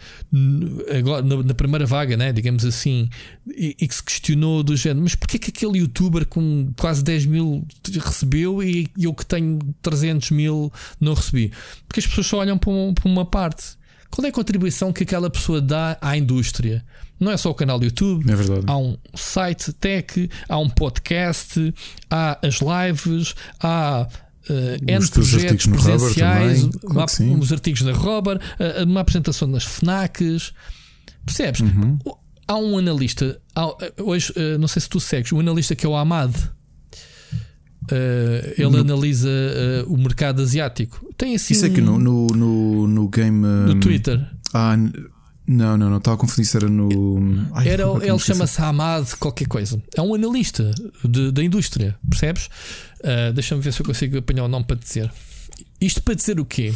agora, 0.97 1.21
na, 1.21 1.43
na, 1.43 1.53
primeira 1.53 1.85
vaga, 1.85 2.17
né, 2.17 2.31
digamos 2.31 2.65
assim, 2.65 3.09
e, 3.47 3.75
e, 3.79 3.87
que 3.87 3.95
se 3.95 4.03
questionou 4.03 4.63
do 4.63 4.75
género, 4.75 5.01
mas 5.03 5.15
porquê 5.15 5.37
que 5.37 5.51
aquele 5.51 5.79
youtuber 5.79 6.25
com 6.25 6.71
quase 6.79 7.03
10 7.03 7.25
mil 7.25 7.65
recebeu 8.01 8.61
e 8.63 8.87
eu 8.99 9.13
que 9.13 9.25
tenho 9.25 9.59
300 9.81 10.31
mil 10.31 10.71
não 10.99 11.13
recebi? 11.13 11.51
Porque 11.87 11.99
as 11.99 12.07
pessoas 12.07 12.27
só 12.27 12.37
olham 12.37 12.57
para, 12.57 12.71
um, 12.71 12.93
para 12.93 13.09
uma 13.09 13.25
parte. 13.25 13.77
Qual 14.09 14.25
é 14.25 14.29
a 14.29 14.31
contribuição 14.31 14.93
que 14.93 15.03
aquela 15.03 15.27
pessoa 15.27 15.59
dá 15.59 15.97
à 15.99 16.15
indústria? 16.15 16.85
Não 17.19 17.31
é 17.31 17.37
só 17.37 17.49
o 17.49 17.55
canal 17.55 17.79
do 17.79 17.85
YouTube, 17.85 18.25
é 18.29 18.71
há 18.71 18.77
um 18.77 18.97
site 19.13 19.71
tech, 19.73 20.29
há 20.47 20.57
um 20.57 20.69
podcast, 20.69 21.73
há 22.09 22.37
as 22.45 22.59
lives, 22.59 23.33
há 23.59 24.07
uh, 24.49 24.77
N 24.85 25.07
projetos 25.09 25.65
presenciais, 25.65 26.67
claro 26.85 27.11
uma, 27.19 27.39
os 27.39 27.51
artigos 27.51 27.81
da 27.81 27.93
Robert, 27.93 28.37
uh, 28.37 28.83
uma 28.83 29.01
apresentação 29.01 29.47
nas 29.47 29.63
FNACs. 29.63 30.53
Percebes? 31.25 31.61
Uhum. 31.61 31.97
Há 32.47 32.57
um 32.57 32.77
analista, 32.77 33.39
há, 33.55 33.69
hoje, 34.01 34.33
uh, 34.35 34.57
não 34.59 34.67
sei 34.67 34.81
se 34.81 34.89
tu 34.89 34.99
segues, 34.99 35.31
um 35.31 35.39
analista 35.39 35.75
que 35.75 35.85
é 35.85 35.89
o 35.89 35.95
Ahmad. 35.95 36.35
Uh, 37.91 38.53
ele 38.57 38.69
no... 38.69 38.77
analisa 38.79 39.29
uh, 39.29 39.93
o 39.93 39.97
mercado 39.97 40.41
asiático. 40.41 41.05
Tem 41.17 41.35
assim. 41.35 41.53
Isso 41.53 41.65
é 41.65 41.69
que 41.69 41.81
no, 41.81 41.99
no, 41.99 42.27
no, 42.27 42.87
no 42.87 43.09
game. 43.09 43.45
No 43.45 43.79
Twitter. 43.81 44.25
Ah, 44.53 44.77
não, 45.53 45.77
não, 45.77 45.89
não. 45.89 45.97
Estava 45.97 46.15
a 46.15 46.19
confundir 46.19 46.45
se 46.45 46.57
era 46.57 46.69
no. 46.69 47.47
Ai, 47.53 47.69
era, 47.69 47.83
ele 48.01 48.19
chama-se 48.19 48.59
Ahmad 48.61 49.07
qualquer 49.19 49.47
coisa. 49.47 49.81
É 49.95 50.01
um 50.01 50.13
analista 50.13 50.73
de, 51.03 51.31
da 51.31 51.43
indústria, 51.43 51.95
percebes? 52.09 52.49
Uh, 52.99 53.33
Deixa-me 53.33 53.61
ver 53.61 53.71
se 53.71 53.81
eu 53.81 53.85
consigo 53.85 54.17
apanhar 54.17 54.45
o 54.45 54.47
nome 54.47 54.65
para 54.65 54.75
dizer. 54.75 55.11
Isto 55.79 56.01
para 56.01 56.15
dizer 56.15 56.39
o 56.39 56.45
quê? 56.45 56.73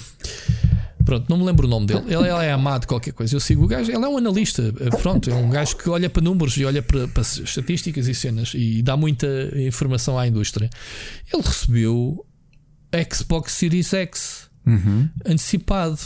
Pronto, 1.03 1.30
não 1.30 1.38
me 1.38 1.45
lembro 1.45 1.65
o 1.65 1.69
nome 1.69 1.88
dele. 1.88 2.01
Ele, 2.07 2.28
ele 2.28 2.45
é 2.45 2.51
amado 2.51 2.86
qualquer 2.86 3.13
coisa. 3.13 3.34
Eu 3.34 3.39
sigo 3.39 3.63
o 3.63 3.67
gajo, 3.67 3.89
ele 3.89 4.03
é 4.03 4.07
um 4.07 4.17
analista. 4.17 4.73
Eh, 4.78 4.89
pronto, 4.97 5.30
é 5.30 5.34
um 5.34 5.49
gajo 5.49 5.78
que 5.78 5.89
olha 5.89 6.09
para 6.09 6.21
números 6.21 6.57
e 6.57 6.65
olha 6.65 6.82
para, 6.82 7.07
para 7.07 7.23
estatísticas 7.23 8.09
e 8.09 8.13
cenas 8.13 8.51
e 8.53 8.82
dá 8.82 8.97
muita 8.97 9.25
informação 9.55 10.19
à 10.19 10.28
indústria. 10.28 10.69
Ele 11.34 11.41
recebeu 11.41 12.25
Xbox 13.09 13.53
Series 13.53 13.93
X 13.93 14.49
uhum. 14.65 15.07
antecipado. 15.25 15.97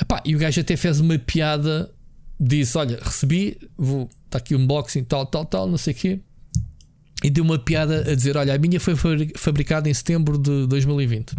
Epá, 0.00 0.22
e 0.24 0.36
o 0.36 0.38
gajo 0.38 0.60
até 0.60 0.76
fez 0.76 1.00
uma 1.00 1.18
piada. 1.18 1.90
Disse: 2.40 2.76
Olha, 2.76 2.98
recebi, 3.02 3.58
está 4.24 4.38
aqui 4.38 4.54
um 4.54 4.60
unboxing, 4.60 5.04
tal, 5.04 5.26
tal, 5.26 5.44
tal, 5.44 5.68
não 5.68 5.78
sei 5.78 5.92
o 5.92 5.96
quê 5.96 6.20
e 7.22 7.30
deu 7.30 7.44
uma 7.44 7.58
piada 7.58 8.10
a 8.10 8.14
dizer: 8.14 8.36
Olha, 8.36 8.54
a 8.54 8.58
minha 8.58 8.78
foi 8.78 8.94
fabricada 9.36 9.88
em 9.88 9.94
setembro 9.94 10.38
de 10.38 10.66
2020. 10.66 11.34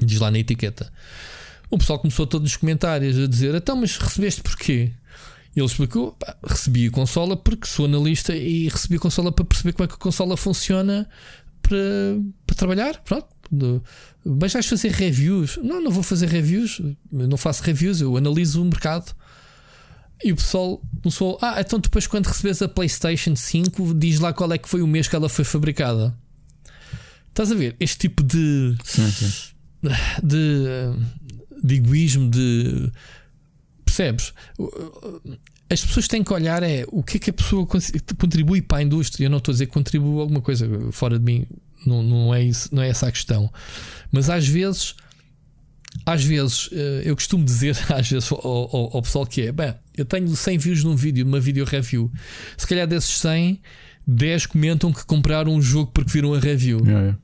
Diz 0.00 0.20
lá 0.20 0.30
na 0.30 0.38
etiqueta. 0.38 0.92
O 1.70 1.78
pessoal 1.78 1.98
começou 1.98 2.26
todos 2.26 2.50
os 2.50 2.56
comentários 2.56 3.18
a 3.18 3.26
dizer: 3.26 3.54
Então, 3.54 3.76
mas 3.76 3.96
recebeste 3.96 4.42
porquê? 4.42 4.92
Ele 5.56 5.66
explicou: 5.66 6.16
Recebi 6.44 6.86
a 6.86 6.90
consola 6.90 7.36
porque 7.36 7.66
sou 7.66 7.86
analista 7.86 8.34
e 8.36 8.68
recebi 8.68 8.96
a 8.96 9.00
consola 9.00 9.32
para 9.32 9.44
perceber 9.44 9.72
como 9.72 9.84
é 9.84 9.88
que 9.88 9.94
a 9.94 9.98
consola 9.98 10.36
funciona 10.36 11.08
para, 11.60 11.78
para 12.46 12.56
trabalhar. 12.56 13.00
Pronto. 13.02 13.26
Mas 14.24 14.52
vais 14.52 14.66
fazer 14.66 14.90
reviews? 14.90 15.58
Não, 15.62 15.82
não 15.82 15.90
vou 15.90 16.02
fazer 16.02 16.28
reviews. 16.28 16.80
Eu 17.12 17.28
não 17.28 17.36
faço 17.36 17.62
reviews, 17.62 18.00
eu 18.00 18.16
analiso 18.16 18.60
o 18.60 18.64
mercado. 18.64 19.14
E 20.22 20.32
o 20.32 20.36
pessoal 20.36 20.82
começou, 21.00 21.38
ah, 21.40 21.60
então 21.60 21.78
depois 21.78 22.06
quando 22.06 22.26
recebes 22.26 22.60
a 22.60 22.68
PlayStation 22.68 23.36
5, 23.36 23.94
diz 23.94 24.18
lá 24.18 24.32
qual 24.32 24.52
é 24.52 24.58
que 24.58 24.68
foi 24.68 24.82
o 24.82 24.86
mês 24.86 25.06
que 25.06 25.14
ela 25.14 25.28
foi 25.28 25.44
fabricada. 25.44 26.16
Estás 27.28 27.52
a 27.52 27.54
ver? 27.54 27.76
Este 27.78 27.98
tipo 27.98 28.22
de. 28.24 28.76
Sim, 28.82 29.10
sim. 29.10 29.52
De, 30.24 30.90
de 31.62 31.74
egoísmo, 31.76 32.28
de. 32.28 32.90
Percebes? 33.84 34.34
As 35.70 35.84
pessoas 35.84 36.08
têm 36.08 36.24
que 36.24 36.32
olhar 36.32 36.64
é 36.64 36.84
o 36.88 37.02
que 37.02 37.18
é 37.18 37.20
que 37.20 37.30
a 37.30 37.32
pessoa 37.32 37.64
contribui 38.18 38.60
para 38.60 38.78
a 38.78 38.82
indústria. 38.82 39.26
Eu 39.26 39.30
não 39.30 39.38
estou 39.38 39.52
a 39.52 39.54
dizer 39.54 39.66
que 39.66 39.72
contribui 39.72 40.20
alguma 40.20 40.40
coisa 40.40 40.68
fora 40.90 41.16
de 41.16 41.24
mim, 41.24 41.46
não, 41.86 42.02
não, 42.02 42.34
é, 42.34 42.42
isso, 42.42 42.68
não 42.72 42.82
é 42.82 42.88
essa 42.88 43.08
a 43.08 43.12
questão. 43.12 43.50
Mas 44.10 44.28
às 44.30 44.46
vezes 44.46 44.94
às 46.04 46.22
vezes, 46.22 46.68
eh, 46.72 47.02
eu 47.04 47.14
costumo 47.14 47.44
dizer 47.44 47.76
às 47.92 48.08
vezes 48.08 48.30
ao, 48.30 48.46
ao, 48.46 48.96
ao, 48.96 49.02
pessoal 49.02 49.26
que 49.26 49.42
é, 49.42 49.52
bem, 49.52 49.74
eu 49.96 50.04
tenho 50.04 50.28
100 50.34 50.58
views 50.58 50.84
num 50.84 50.94
vídeo, 50.94 51.24
numa 51.24 51.40
video 51.40 51.64
review. 51.64 52.10
Se 52.56 52.66
calhar 52.66 52.86
desses 52.86 53.18
100, 53.18 53.60
10 54.06 54.46
comentam 54.46 54.92
que 54.92 55.04
compraram 55.04 55.54
um 55.54 55.60
jogo 55.60 55.90
porque 55.92 56.10
viram 56.10 56.34
a 56.34 56.38
review. 56.38 56.78
Yeah, 56.80 57.00
yeah. 57.00 57.18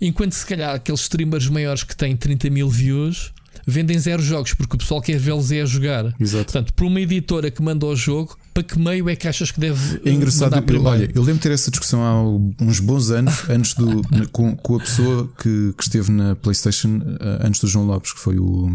Enquanto 0.00 0.32
se 0.32 0.44
calhar 0.44 0.74
aqueles 0.74 1.00
streamers 1.00 1.48
maiores 1.48 1.82
que 1.82 1.96
têm 1.96 2.16
30 2.16 2.50
mil 2.50 2.68
views 2.68 3.32
vendem 3.66 3.98
zero 3.98 4.22
jogos 4.22 4.54
porque 4.54 4.76
o 4.76 4.78
pessoal 4.78 5.00
quer 5.00 5.18
vê-los 5.18 5.50
é 5.50 5.62
a 5.62 5.66
jogar. 5.66 6.14
Exato. 6.20 6.44
Portanto, 6.44 6.74
para 6.74 6.86
uma 6.86 7.00
editora 7.00 7.50
que 7.50 7.62
manda 7.62 7.86
o 7.86 7.96
jogo, 7.96 8.38
para 8.58 8.62
que 8.62 8.78
meio 8.78 9.08
é 9.08 9.14
que 9.14 9.28
achas 9.28 9.50
que 9.50 9.60
deve. 9.60 10.00
É 10.04 10.10
engraçado, 10.12 10.56
eu, 10.56 10.84
olha, 10.84 11.10
eu 11.14 11.22
lembro 11.22 11.34
de 11.34 11.40
ter 11.40 11.52
essa 11.52 11.70
discussão 11.70 12.02
há 12.02 12.64
uns 12.64 12.80
bons 12.80 13.10
anos, 13.10 13.34
antes 13.48 13.74
do, 13.74 14.02
com, 14.32 14.56
com 14.56 14.76
a 14.76 14.80
pessoa 14.80 15.30
que, 15.40 15.72
que 15.76 15.82
esteve 15.82 16.10
na 16.10 16.34
PlayStation, 16.34 17.00
eh, 17.20 17.46
antes 17.46 17.60
do 17.60 17.68
João 17.68 17.86
Lopes, 17.86 18.12
que 18.12 18.20
foi 18.20 18.38
o, 18.38 18.70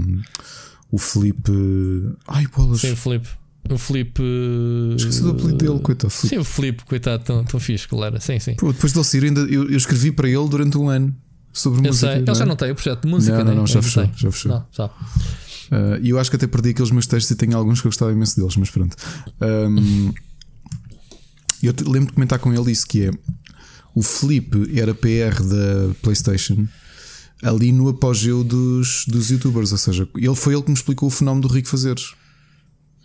o 0.91 0.97
Felipe. 0.97 1.51
Ai, 2.27 2.47
bolas. 2.47 2.79
Sim, 2.79 2.93
o 2.93 2.95
Felipe. 2.95 3.27
O 3.69 3.77
Felipe. 3.77 4.21
Esqueci 4.97 5.21
do 5.21 5.31
apelido 5.31 5.57
dele, 5.57 5.79
coitado. 5.79 6.11
Sim, 6.11 6.38
o 6.38 6.43
Felipe, 6.43 6.84
coitado, 6.86 7.23
tão, 7.23 7.43
tão 7.43 7.59
fixe, 7.59 7.88
claro. 7.88 8.19
Sim, 8.21 8.39
sim. 8.39 8.55
Pô, 8.55 8.71
depois 8.71 8.93
dele 8.93 9.05
sair, 9.05 9.23
ainda, 9.25 9.41
eu, 9.41 9.69
eu 9.69 9.77
escrevi 9.77 10.11
para 10.11 10.29
ele 10.29 10.47
durante 10.47 10.77
um 10.77 10.89
ano 10.89 11.13
sobre 11.51 11.79
eu 11.79 11.84
música. 11.91 12.11
Sei. 12.11 12.21
Ele 12.21 12.36
já 12.36 12.43
é? 12.43 12.47
não 12.47 12.55
tem 12.55 12.71
o 12.71 12.75
projeto 12.75 13.01
de 13.01 13.07
música, 13.09 13.38
não, 13.38 13.45
não, 13.45 13.51
não, 13.51 13.59
não 13.61 13.67
já 13.67 13.81
fechou. 13.81 14.09
Já 14.15 14.31
fechou. 14.31 14.51
Não, 14.51 14.65
já. 14.71 14.89
Uh, 15.72 15.99
e 16.01 16.09
eu 16.09 16.20
acho 16.20 16.30
que 16.30 16.36
até 16.36 16.47
perdi 16.47 16.70
aqueles 16.70 16.91
meus 16.91 17.07
textos 17.07 17.32
e 17.32 17.36
tenho 17.36 17.57
alguns 17.57 17.82
que 17.82 17.88
eu 17.88 17.91
gostava 17.91 18.11
imenso 18.11 18.36
deles, 18.36 18.55
mas 18.57 18.70
pronto. 18.70 18.95
Um, 19.41 20.14
eu 21.61 21.74
lembro 21.88 22.07
de 22.07 22.14
comentar 22.14 22.39
com 22.39 22.53
ele 22.53 22.72
isso: 22.72 22.86
que 22.88 23.05
é 23.05 23.11
o 23.95 24.03
Felipe 24.03 24.80
era 24.80 24.93
PR 24.93 25.41
da 25.43 25.93
PlayStation 26.01 26.68
ali 27.43 27.72
no 27.72 27.89
apogeu 27.89 28.43
dos, 28.43 29.05
dos 29.05 29.30
youtubers, 29.30 29.72
ou 29.72 29.78
seja, 29.78 30.07
ele 30.16 30.36
foi 30.36 30.53
ele 30.53 30.64
que 30.64 30.70
me 30.70 30.76
explicou 30.78 31.07
o 31.07 31.11
fenómeno 31.11 31.47
do 31.47 31.53
Rico 31.53 31.68
Fazeres. 31.68 32.14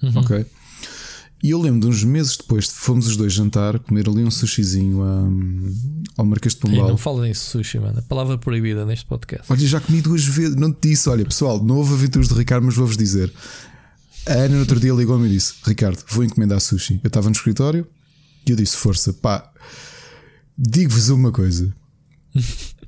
Uhum. 0.01 0.19
Ok. 0.19 0.47
E 1.43 1.51
eu 1.51 1.61
lembro 1.61 1.81
de 1.81 1.87
uns 1.87 2.03
meses 2.03 2.37
depois, 2.37 2.67
fomos 2.67 3.07
os 3.07 3.17
dois 3.17 3.33
jantar, 3.33 3.79
comer 3.79 4.09
ali 4.09 4.25
um 4.25 4.31
sushizinho 4.31 5.01
ao 6.17 6.27
Marquês 6.27 6.55
de 6.55 6.61
Pombal. 6.61 6.81
Ei, 6.81 6.91
não 6.91 6.97
fala 6.97 7.29
em 7.29 7.35
sushi, 7.35 7.79
mano. 7.79 8.01
A 8.01 8.03
palavra 8.03 8.37
proibida 8.37 8.85
neste 8.85 9.07
podcast. 9.07 9.45
Olha, 9.49 9.67
já 9.67 9.81
comi 9.81 10.01
duas 10.01 10.25
vezes, 10.25 10.57
não 10.57 10.73
te 10.73 10.89
disse. 10.89 11.09
Olha, 11.09 11.25
pessoal, 11.25 11.63
não 11.63 11.77
houve 11.77 11.95
aventuras 11.95 12.29
de 12.29 12.35
Ricardo, 12.35 12.65
mas 12.65 12.75
vou-vos 12.75 12.97
dizer. 12.97 13.33
A 14.27 14.33
Ana 14.33 14.55
no 14.55 14.61
outro 14.61 14.81
dia 14.81 14.93
ligou-me 14.93 15.29
e 15.29 15.31
disse: 15.31 15.55
Ricardo, 15.65 16.03
vou 16.09 16.25
encomendar 16.25 16.61
sushi. 16.61 17.01
Eu 17.05 17.09
estava 17.09 17.29
no 17.29 17.35
escritório 17.35 17.87
e 18.45 18.51
eu 18.51 18.57
disse: 18.57 18.77
Força, 18.77 19.13
pá, 19.13 19.49
digo-vos 20.59 21.09
uma 21.09 21.31
coisa. 21.31 21.73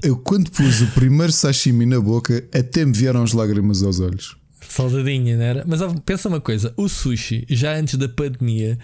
Eu, 0.00 0.16
quando 0.16 0.48
pus 0.52 0.80
o 0.80 0.86
primeiro 0.92 1.32
sashimi 1.32 1.84
na 1.84 2.00
boca, 2.00 2.48
até 2.54 2.84
me 2.84 2.92
vieram 2.92 3.20
as 3.20 3.32
lágrimas 3.32 3.82
aos 3.82 3.98
olhos. 3.98 4.37
Saudadinha, 4.68 5.36
não 5.36 5.44
era? 5.44 5.64
Mas 5.66 5.80
pensa 6.04 6.28
uma 6.28 6.40
coisa: 6.40 6.72
o 6.76 6.88
sushi, 6.88 7.44
já 7.48 7.74
antes 7.76 7.94
da 7.96 8.08
pandemia, 8.08 8.78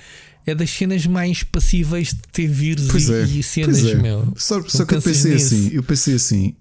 é 0.46 0.54
das 0.54 0.70
cenas 0.70 1.06
mais 1.06 1.42
passíveis 1.42 2.08
de 2.08 2.20
ter 2.32 2.46
vírus 2.46 2.88
pois 2.90 3.08
e, 3.08 3.14
é, 3.14 3.22
e 3.22 3.42
cenas, 3.42 3.84
é. 3.84 3.94
meu. 3.94 4.32
Só, 4.36 4.62
só 4.62 4.84
que 4.84 4.94
eu 4.94 5.02
pensei 5.02 5.32
nisso. 5.32 5.54
assim: 5.54 5.70
eu 5.72 5.82
pensei 5.82 6.14
assim, 6.14 6.54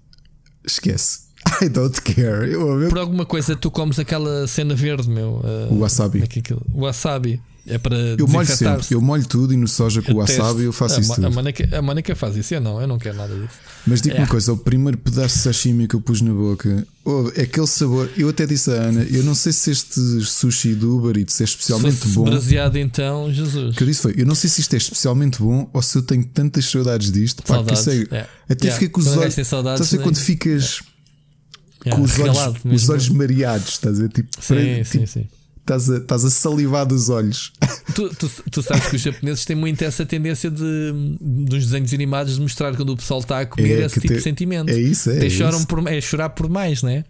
esquece. 0.64 1.24
I 1.62 1.68
don't 1.68 2.00
care. 2.02 2.50
Eu, 2.50 2.88
Por 2.88 2.98
alguma 2.98 3.26
coisa, 3.26 3.54
tu 3.54 3.70
comes 3.70 3.98
aquela 3.98 4.46
cena 4.46 4.74
verde, 4.74 5.08
meu. 5.08 5.42
Uh, 5.44 5.74
o 5.74 5.78
wasabi. 5.80 6.22
É 6.22 6.54
o 6.72 6.80
wasabi. 6.80 7.40
É 7.66 7.78
para 7.78 7.96
eu 7.96 8.28
molho 8.28 8.46
sempre, 8.46 8.86
eu 8.90 9.00
molho 9.00 9.26
tudo 9.26 9.54
e 9.54 9.56
no 9.56 9.66
soja 9.66 10.02
com 10.02 10.12
o 10.12 10.16
wasabi 10.16 10.64
eu 10.64 10.72
faço 10.72 10.96
a, 10.96 11.00
isso. 11.00 11.14
Tudo. 11.14 11.26
A 11.26 11.30
Manica, 11.30 11.78
a 11.78 11.80
Manica 11.80 12.14
faz 12.14 12.36
isso, 12.36 12.54
eu 12.54 12.60
não, 12.60 12.78
eu 12.78 12.86
não 12.86 12.98
quero 12.98 13.16
nada 13.16 13.34
disso. 13.34 13.54
Mas 13.86 14.02
digo 14.02 14.16
é. 14.16 14.18
uma 14.18 14.26
coisa: 14.26 14.52
o 14.52 14.56
primeiro 14.56 14.98
pedaço 14.98 15.36
de 15.36 15.42
sashimi 15.44 15.88
que 15.88 15.96
eu 15.96 16.00
pus 16.00 16.20
na 16.20 16.32
boca, 16.34 16.86
oh, 17.06 17.28
aquele 17.28 17.66
sabor. 17.66 18.10
Eu 18.18 18.28
até 18.28 18.44
disse 18.44 18.70
à 18.70 18.74
Ana: 18.74 19.02
eu 19.04 19.24
não 19.24 19.34
sei 19.34 19.50
se 19.50 19.70
este 19.70 19.98
sushi 20.20 20.74
do 20.74 20.94
Uber 20.94 21.16
Eats 21.16 21.40
é 21.40 21.44
especialmente 21.44 22.06
bom. 22.08 22.24
Braseado 22.24 22.76
então, 22.76 23.32
Jesus. 23.32 23.74
O 23.74 23.76
que 23.78 23.82
eu 23.82 23.86
disse 23.86 24.02
foi: 24.02 24.14
eu 24.18 24.26
não 24.26 24.34
sei 24.34 24.50
se 24.50 24.60
isto 24.60 24.74
é 24.74 24.76
especialmente 24.76 25.38
bom 25.38 25.68
ou 25.72 25.80
se 25.80 25.96
eu 25.96 26.02
tenho 26.02 26.24
tantas 26.24 26.66
saudades 26.66 27.10
disto. 27.10 27.42
Pá, 27.44 27.54
saudades, 27.54 27.80
sei, 27.80 28.06
é. 28.10 28.26
Até 28.46 28.66
yeah. 28.66 28.74
fiquei 28.74 28.88
com 28.90 29.00
os 29.00 29.16
olhos. 29.16 29.38
Estás 29.38 29.94
a 29.94 29.98
quando 29.98 30.18
ficas. 30.18 30.82
Yeah, 31.86 31.96
com 31.96 32.02
os 32.02 32.18
olhos, 32.18 32.64
os 32.64 32.88
olhos 32.90 33.08
mareados, 33.10 33.68
estás 33.68 33.98
a 33.98 34.02
ver? 34.02 34.08
Tipo, 34.10 34.28
sim, 34.38 34.54
para, 34.54 34.84
sim, 34.84 34.98
tipo, 34.98 35.06
sim. 35.06 35.28
Estás 35.64 35.90
a, 35.90 35.96
estás 35.96 36.24
a 36.26 36.30
salivar 36.30 36.84
dos 36.84 37.08
olhos. 37.08 37.50
Tu, 37.94 38.14
tu, 38.16 38.30
tu, 38.50 38.62
sabes 38.62 38.86
que 38.86 38.96
os 38.96 39.02
japoneses 39.02 39.46
têm 39.46 39.56
muito 39.56 39.82
essa 39.82 40.04
tendência 40.04 40.50
de, 40.50 41.16
dos 41.18 41.64
desenhos 41.64 41.94
animados 41.94 42.34
de 42.34 42.40
mostrar 42.42 42.76
quando 42.76 42.90
o 42.90 42.96
pessoal 42.96 43.20
está 43.20 43.40
a 43.40 43.46
comer 43.46 43.80
é 43.80 43.86
esse 43.86 43.98
tipo 43.98 44.12
te, 44.12 44.18
de 44.18 44.22
sentimento. 44.22 44.68
É 44.68 44.78
isso, 44.78 45.10
é. 45.10 45.26
É, 45.26 45.30
choram 45.30 45.56
isso. 45.56 45.66
Por, 45.66 45.88
é 45.88 46.00
chorar 46.02 46.28
por 46.30 46.50
mais, 46.50 46.82
né? 46.82 47.04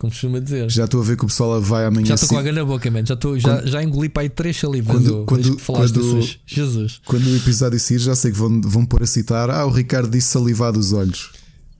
Como 0.00 0.10
costuma 0.10 0.40
dizer. 0.40 0.68
Já 0.68 0.86
estou 0.86 1.00
a 1.00 1.04
ver 1.04 1.16
que 1.16 1.24
o 1.24 1.28
pessoal 1.28 1.62
vai 1.62 1.84
amanhã. 1.84 2.06
Já 2.06 2.14
estou 2.16 2.30
com 2.30 2.38
água 2.38 2.50
na 2.50 2.64
boca, 2.64 2.90
man. 2.90 3.06
Já, 3.06 3.14
estou, 3.14 3.38
já, 3.38 3.64
já 3.64 3.80
engoli 3.84 4.08
para 4.08 4.22
aí 4.22 4.28
três 4.30 4.56
salivas. 4.56 4.92
Quando, 4.92 5.24
quando, 5.24 5.56
quando, 5.64 6.38
Jesus. 6.44 7.00
quando 7.04 7.24
o 7.24 7.36
episódio 7.36 7.78
sair, 7.78 7.98
já 8.00 8.16
sei 8.16 8.32
que 8.32 8.38
vão, 8.38 8.60
vão 8.62 8.84
pôr 8.84 9.04
a 9.04 9.06
citar. 9.06 9.48
Ah, 9.48 9.64
o 9.64 9.70
Ricardo 9.70 10.10
disse 10.10 10.28
salivar 10.28 10.72
dos 10.72 10.92
olhos. 10.92 11.30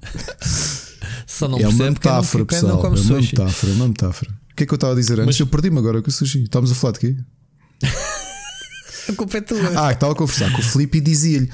Só 1.27 1.49
não 1.49 1.59
é 1.59 1.67
uma 1.67 1.91
metáfora, 1.91 2.45
pessoal. 2.45 2.81
Não 2.81 2.85
é 2.85 2.89
uma 3.01 3.21
metáfora, 3.21 3.73
uma 3.73 3.89
metáfora. 3.89 4.46
O 4.57 4.59
que 4.59 4.63
é 4.63 4.67
que 4.67 4.73
eu 4.73 4.77
estava 4.77 4.95
a 4.95 4.97
dizer 4.97 5.21
antes? 5.21 5.27
Mas... 5.27 5.41
Eu 5.41 5.47
perdi-me 5.49 5.79
agora 5.79 6.01
com 6.01 6.09
o 6.09 6.11
sushi. 6.11 6.45
Estávamos 6.45 6.73
a 6.73 6.75
falar 6.75 6.95
de 6.95 7.01
quê? 7.01 7.17
a 9.07 9.13
culpa 9.13 9.37
é 9.37 9.41
tua. 9.43 9.87
Ah, 9.87 9.93
estava 9.93 10.15
a 10.15 10.17
conversar 10.17 10.51
com 10.51 10.61
o 10.61 10.63
Felipe 10.63 10.97
e 10.97 11.01
dizia-lhe. 11.03 11.51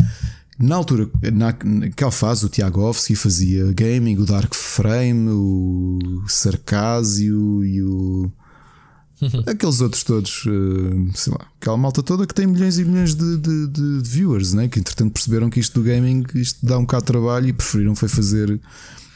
Na 0.56 0.76
altura, 0.76 1.10
na, 1.32 1.52
naquela 1.64 2.12
fase, 2.12 2.46
o 2.46 2.48
Tiagovski 2.48 3.16
fazia 3.16 3.72
gaming, 3.72 4.18
o 4.18 4.24
Dark 4.24 4.54
Frame, 4.54 5.30
o 5.30 6.22
Sarcásio 6.28 7.64
e 7.64 7.82
o. 7.82 8.30
Aqueles 9.50 9.80
outros 9.80 10.04
todos, 10.04 10.44
sei 11.14 11.32
lá, 11.32 11.46
aquela 11.60 11.76
malta 11.76 12.04
toda 12.04 12.24
que 12.24 12.34
tem 12.34 12.46
milhões 12.46 12.78
e 12.78 12.84
milhões 12.84 13.16
de, 13.16 13.36
de, 13.36 13.66
de 13.66 14.00
viewers, 14.08 14.52
né? 14.52 14.68
que 14.68 14.78
entretanto 14.78 15.12
perceberam 15.12 15.50
que 15.50 15.58
isto 15.58 15.80
do 15.80 15.84
gaming 15.84 16.24
isto 16.36 16.64
dá 16.64 16.78
um 16.78 16.82
bocado 16.82 17.02
de 17.02 17.06
trabalho 17.06 17.48
e 17.48 17.52
preferiram 17.52 17.96
foi 17.96 18.08
fazer 18.08 18.60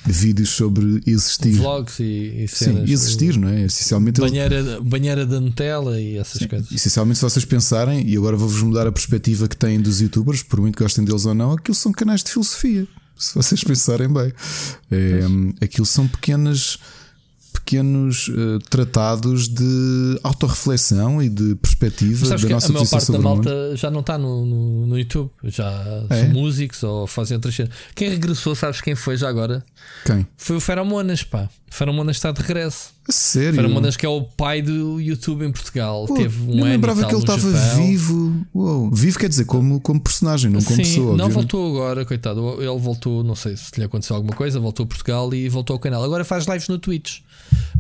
vídeos 0.07 0.51
sobre 0.51 1.03
existir. 1.07 1.53
Vlogs 1.53 1.99
e, 2.01 2.45
e 2.45 2.49
cenas. 2.49 2.87
Sim, 2.87 2.93
existir, 2.93 3.37
não 3.37 3.49
é? 3.49 3.65
Essencialmente. 3.65 4.21
Banheira, 4.21 4.81
banheira 4.81 5.27
da 5.27 5.41
Nutella 5.41 6.01
e 6.01 6.17
essas 6.17 6.41
Sim, 6.41 6.49
coisas. 6.49 6.71
Essencialmente, 6.73 7.19
se 7.19 7.25
vocês 7.25 7.45
pensarem, 7.45 8.07
e 8.09 8.17
agora 8.17 8.37
vou-vos 8.37 8.63
mudar 8.63 8.87
a 8.87 8.93
perspectiva 8.93 9.49
que 9.49 9.57
têm 9.57 9.81
dos 9.81 10.01
youtubers, 10.01 10.43
por 10.43 10.61
muito 10.61 10.77
que 10.77 10.83
gostem 10.83 11.05
deles 11.05 11.25
ou 11.27 11.35
não, 11.35 11.53
aquilo 11.53 11.75
são 11.75 11.93
canais 11.93 12.23
de 12.23 12.31
filosofia. 12.31 12.87
Se 13.19 13.35
vocês 13.35 13.65
pensarem 13.65 14.13
bem, 14.13 14.33
é, 14.91 15.65
aquilo 15.65 15.87
são 15.87 16.07
pequenas. 16.07 16.79
Pequenos 17.67 18.29
uh, 18.29 18.61
tratados 18.71 19.49
de 19.49 20.21
autorreflexão 20.23 21.21
e 21.21 21.29
de 21.29 21.57
perspectiva 21.57 22.29
da 22.29 22.49
nossa 22.49 22.69
a 22.69 22.73
maior 22.73 22.89
parte 22.89 23.11
da 23.11 23.19
malta 23.19 23.77
já 23.77 23.91
não 23.91 24.01
está 24.01 24.17
no, 24.17 24.47
no, 24.47 24.87
no, 24.87 24.97
YouTube, 24.97 25.29
já 25.43 25.85
É? 26.09 26.21
são 26.21 26.29
músicos 26.29 26.85
ou 26.85 27.09
fazem 27.09 27.35
outras 27.35 27.57
coisas. 27.57 27.75
Quem 27.93 28.09
regressou, 28.11 28.55
sabes 28.55 28.81
quem 28.81 28.95
foi 28.95 29.17
já 29.17 29.29
agora? 29.29 29.65
Quem? 30.05 30.25
Foi 30.37 30.57
o 30.57 30.61
Feromonas, 30.61 31.25
pá. 31.25 31.51
Feromonas 31.69 32.17
está 32.17 32.31
de 32.33 32.41
regresso. 32.41 32.95
A 33.09 33.13
sério? 33.13 33.55
Feromonas 33.55 33.97
que 33.97 34.05
é 34.05 34.09
o 34.09 34.23
pai 34.23 34.61
do 34.63 35.01
YouTube 35.01 35.45
em 35.45 35.53
Portugal. 35.53 36.07
Pô, 36.07 36.15
Teve 36.15 36.43
um 36.43 36.59
eu 36.59 36.65
ano 36.65 36.73
lembrava 36.73 37.05
que 37.07 37.13
ele 37.15 37.21
estava 37.21 37.51
vivo. 37.77 38.45
Uou. 38.53 38.91
Vivo 38.91 39.19
quer 39.19 39.29
dizer 39.29 39.45
como, 39.45 39.81
como 39.81 40.01
personagem, 40.01 40.51
não 40.51 40.61
como 40.61 40.77
Sim, 40.77 40.83
pessoa. 40.83 41.05
não 41.17 41.27
obviamente. 41.27 41.35
voltou 41.35 41.71
agora, 41.77 42.05
coitado. 42.05 42.57
Ele 42.61 42.79
voltou, 42.81 43.23
não 43.23 43.37
sei 43.37 43.57
se 43.57 43.71
lhe 43.79 43.85
aconteceu 43.85 44.17
alguma 44.17 44.35
coisa, 44.35 44.59
voltou 44.59 44.85
a 44.85 44.87
Portugal 44.87 45.33
e 45.35 45.49
voltou 45.49 45.75
ao 45.75 45.79
canal. 45.81 46.03
Agora 46.03 46.25
faz 46.25 46.47
lives 46.47 46.67
no 46.69 46.79
Twitch. 46.79 47.21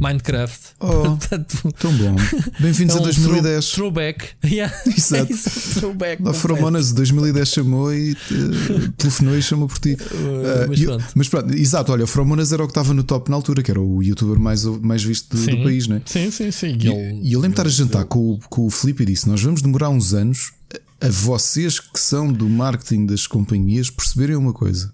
Minecraft. 0.00 0.60
Oh, 0.78 1.16
Portanto, 1.16 1.72
Tão 1.80 1.92
bom. 1.96 2.14
Bem-vindos 2.60 2.94
é 2.94 2.98
a 2.98 3.00
um 3.00 3.04
2010. 3.04 3.70
throw- 3.70 3.90
Throwback. 3.90 4.28
Yeah. 4.46 4.72
Exato. 4.86 5.32
É 5.32 5.80
throwback. 5.80 6.22
Lá 6.22 6.30
completo. 6.32 6.38
Feromonas 6.38 6.92
2010 6.92 7.48
chamou 7.48 7.92
e 7.92 8.12
uh, 8.12 8.92
telefonou 8.96 9.36
e 9.36 9.42
chamou 9.42 9.66
por 9.66 9.78
ti. 9.78 9.94
Uh, 9.94 10.68
mas 10.68 10.78
e 10.78 10.84
eu- 10.84 10.90
pronto. 10.90 11.04
mas 11.16 11.28
pronto, 11.28 11.54
exato, 11.54 11.92
olha, 11.92 12.04
o 12.04 12.06
Feromonas 12.06 12.52
era 12.52 12.62
o 12.62 12.66
que 12.66 12.70
estava 12.72 12.92
no 12.94 13.02
top 13.02 13.30
na 13.30 13.36
altura, 13.36 13.62
que 13.62 13.70
era 13.76 13.80
o 13.80 14.02
youtuber 14.02 14.38
mais, 14.38 14.64
mais 14.64 15.02
visto 15.02 15.36
do, 15.36 15.42
do 15.44 15.50
Sim. 15.50 15.62
país, 15.62 15.86
né? 15.86 16.02
Sim, 16.06 16.30
sim, 16.30 16.50
sim. 16.50 16.76
E, 16.80 17.28
e 17.28 17.32
eu 17.32 17.40
lembro 17.40 17.54
de 17.56 17.60
estar 17.60 17.66
a 17.66 17.68
jantar 17.70 18.04
com, 18.06 18.32
o- 18.32 18.38
com 18.48 18.66
o 18.66 18.70
Felipe 18.70 19.02
e 19.02 19.06
disse: 19.06 19.28
Nós 19.28 19.42
vamos 19.42 19.62
demorar 19.62 19.90
uns 19.90 20.14
anos 20.14 20.52
a, 21.00 21.06
a 21.06 21.10
vocês 21.10 21.78
que 21.78 21.98
são 22.00 22.32
do 22.32 22.48
marketing 22.48 23.06
das 23.06 23.26
companhias 23.26 23.90
perceberem 23.90 24.36
uma 24.36 24.52
coisa: 24.52 24.92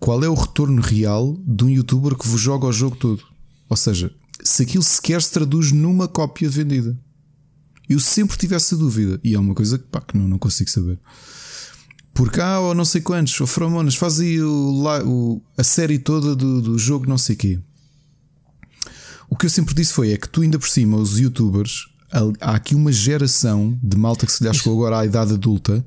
qual 0.00 0.22
é 0.24 0.28
o 0.28 0.34
retorno 0.34 0.80
real 0.80 1.36
de 1.46 1.64
um 1.64 1.68
youtuber 1.68 2.14
que 2.16 2.26
vos 2.26 2.40
joga 2.40 2.66
o 2.66 2.72
jogo 2.72 2.96
todo? 2.96 3.22
Ou 3.68 3.76
seja, 3.76 4.10
se 4.42 4.62
aquilo 4.62 4.82
sequer 4.84 5.20
se 5.22 5.30
traduz 5.32 5.72
numa 5.72 6.08
cópia 6.08 6.48
vendida. 6.48 6.96
Eu 7.88 8.00
sempre 8.00 8.36
tive 8.36 8.56
essa 8.56 8.76
dúvida 8.76 9.20
e 9.22 9.34
é 9.34 9.38
uma 9.38 9.54
coisa 9.54 9.78
que, 9.78 9.84
pá, 9.84 10.00
que 10.00 10.18
não, 10.18 10.26
não 10.26 10.38
consigo 10.40 10.68
saber. 10.68 10.98
Porque 12.12 12.40
há 12.40 12.58
ou 12.58 12.74
não 12.74 12.84
sei 12.84 13.00
quantos, 13.00 13.40
ou 13.40 13.46
Feromonas, 13.46 13.94
faz 13.94 14.18
aí 14.18 14.40
o, 14.42 14.82
o- 15.06 15.42
a 15.56 15.62
série 15.62 15.96
toda 15.98 16.34
do, 16.34 16.60
do 16.60 16.76
jogo, 16.78 17.06
não 17.08 17.16
sei 17.16 17.36
quê. 17.36 17.60
O 19.28 19.36
que 19.36 19.46
eu 19.46 19.50
sempre 19.50 19.74
disse 19.74 19.92
foi: 19.92 20.12
é 20.12 20.16
que 20.16 20.28
tu, 20.28 20.42
ainda 20.42 20.58
por 20.58 20.68
cima, 20.68 20.96
os 20.96 21.18
youtubers, 21.18 21.88
há, 22.40 22.54
aqui 22.54 22.74
uma 22.74 22.92
geração 22.92 23.78
de 23.82 23.96
malta 23.96 24.26
que 24.26 24.32
se 24.32 24.44
lhe 24.44 24.52
chegou 24.54 24.74
agora 24.78 25.00
à 25.00 25.06
idade 25.06 25.32
adulta 25.32 25.84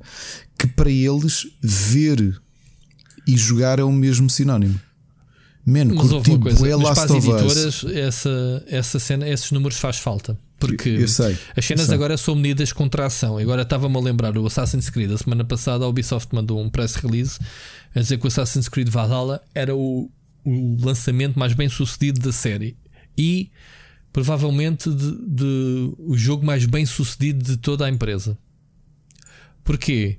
que 0.58 0.66
para 0.66 0.90
eles 0.90 1.46
ver 1.62 2.38
e 3.26 3.36
jogar 3.36 3.78
é 3.78 3.84
o 3.84 3.92
mesmo 3.92 4.28
sinónimo. 4.28 4.78
Man, 5.64 5.86
Mas 5.86 6.10
houve 6.10 6.30
curti 6.30 6.30
uma 6.30 6.40
coisa, 6.40 6.58
bué 6.58 6.76
mas 6.76 6.82
Last 6.82 7.06
para 7.06 7.16
as 7.16 7.24
editoras 7.24 7.84
essa, 7.94 8.64
essa 8.66 8.98
cena, 9.00 9.28
esses 9.28 9.50
números 9.52 9.78
faz 9.78 9.96
falta. 9.96 10.38
Porque 10.58 10.90
Eu 10.90 11.08
sei, 11.08 11.38
as 11.56 11.64
cenas 11.64 11.88
agora 11.88 12.18
são 12.18 12.34
medidas 12.34 12.70
com 12.72 12.86
tração. 12.86 13.38
Agora 13.38 13.62
estava-me 13.62 13.96
a 13.96 14.00
lembrar 14.00 14.36
o 14.36 14.46
Assassin's 14.46 14.90
Creed. 14.90 15.10
A 15.10 15.16
semana 15.16 15.42
passada 15.42 15.84
a 15.86 15.88
Ubisoft 15.88 16.34
mandou 16.34 16.60
um 16.60 16.68
press 16.68 16.96
release 16.96 17.38
a 17.94 18.00
dizer 18.00 18.18
que 18.18 18.24
o 18.24 18.28
Assassin's 18.28 18.68
Creed 18.68 18.88
Valhalla 18.88 19.42
era 19.54 19.74
o, 19.74 20.10
o 20.44 20.76
lançamento 20.84 21.38
mais 21.38 21.54
bem 21.54 21.68
sucedido 21.68 22.20
da 22.20 22.32
série 22.32 22.76
e 23.16 23.50
provavelmente 24.12 24.90
de, 24.90 25.12
de- 25.26 25.94
o 25.98 26.16
jogo 26.16 26.44
mais 26.44 26.64
bem 26.66 26.84
sucedido 26.84 27.44
de 27.44 27.56
toda 27.56 27.86
a 27.86 27.90
empresa. 27.90 28.36
Porquê? 29.64 30.18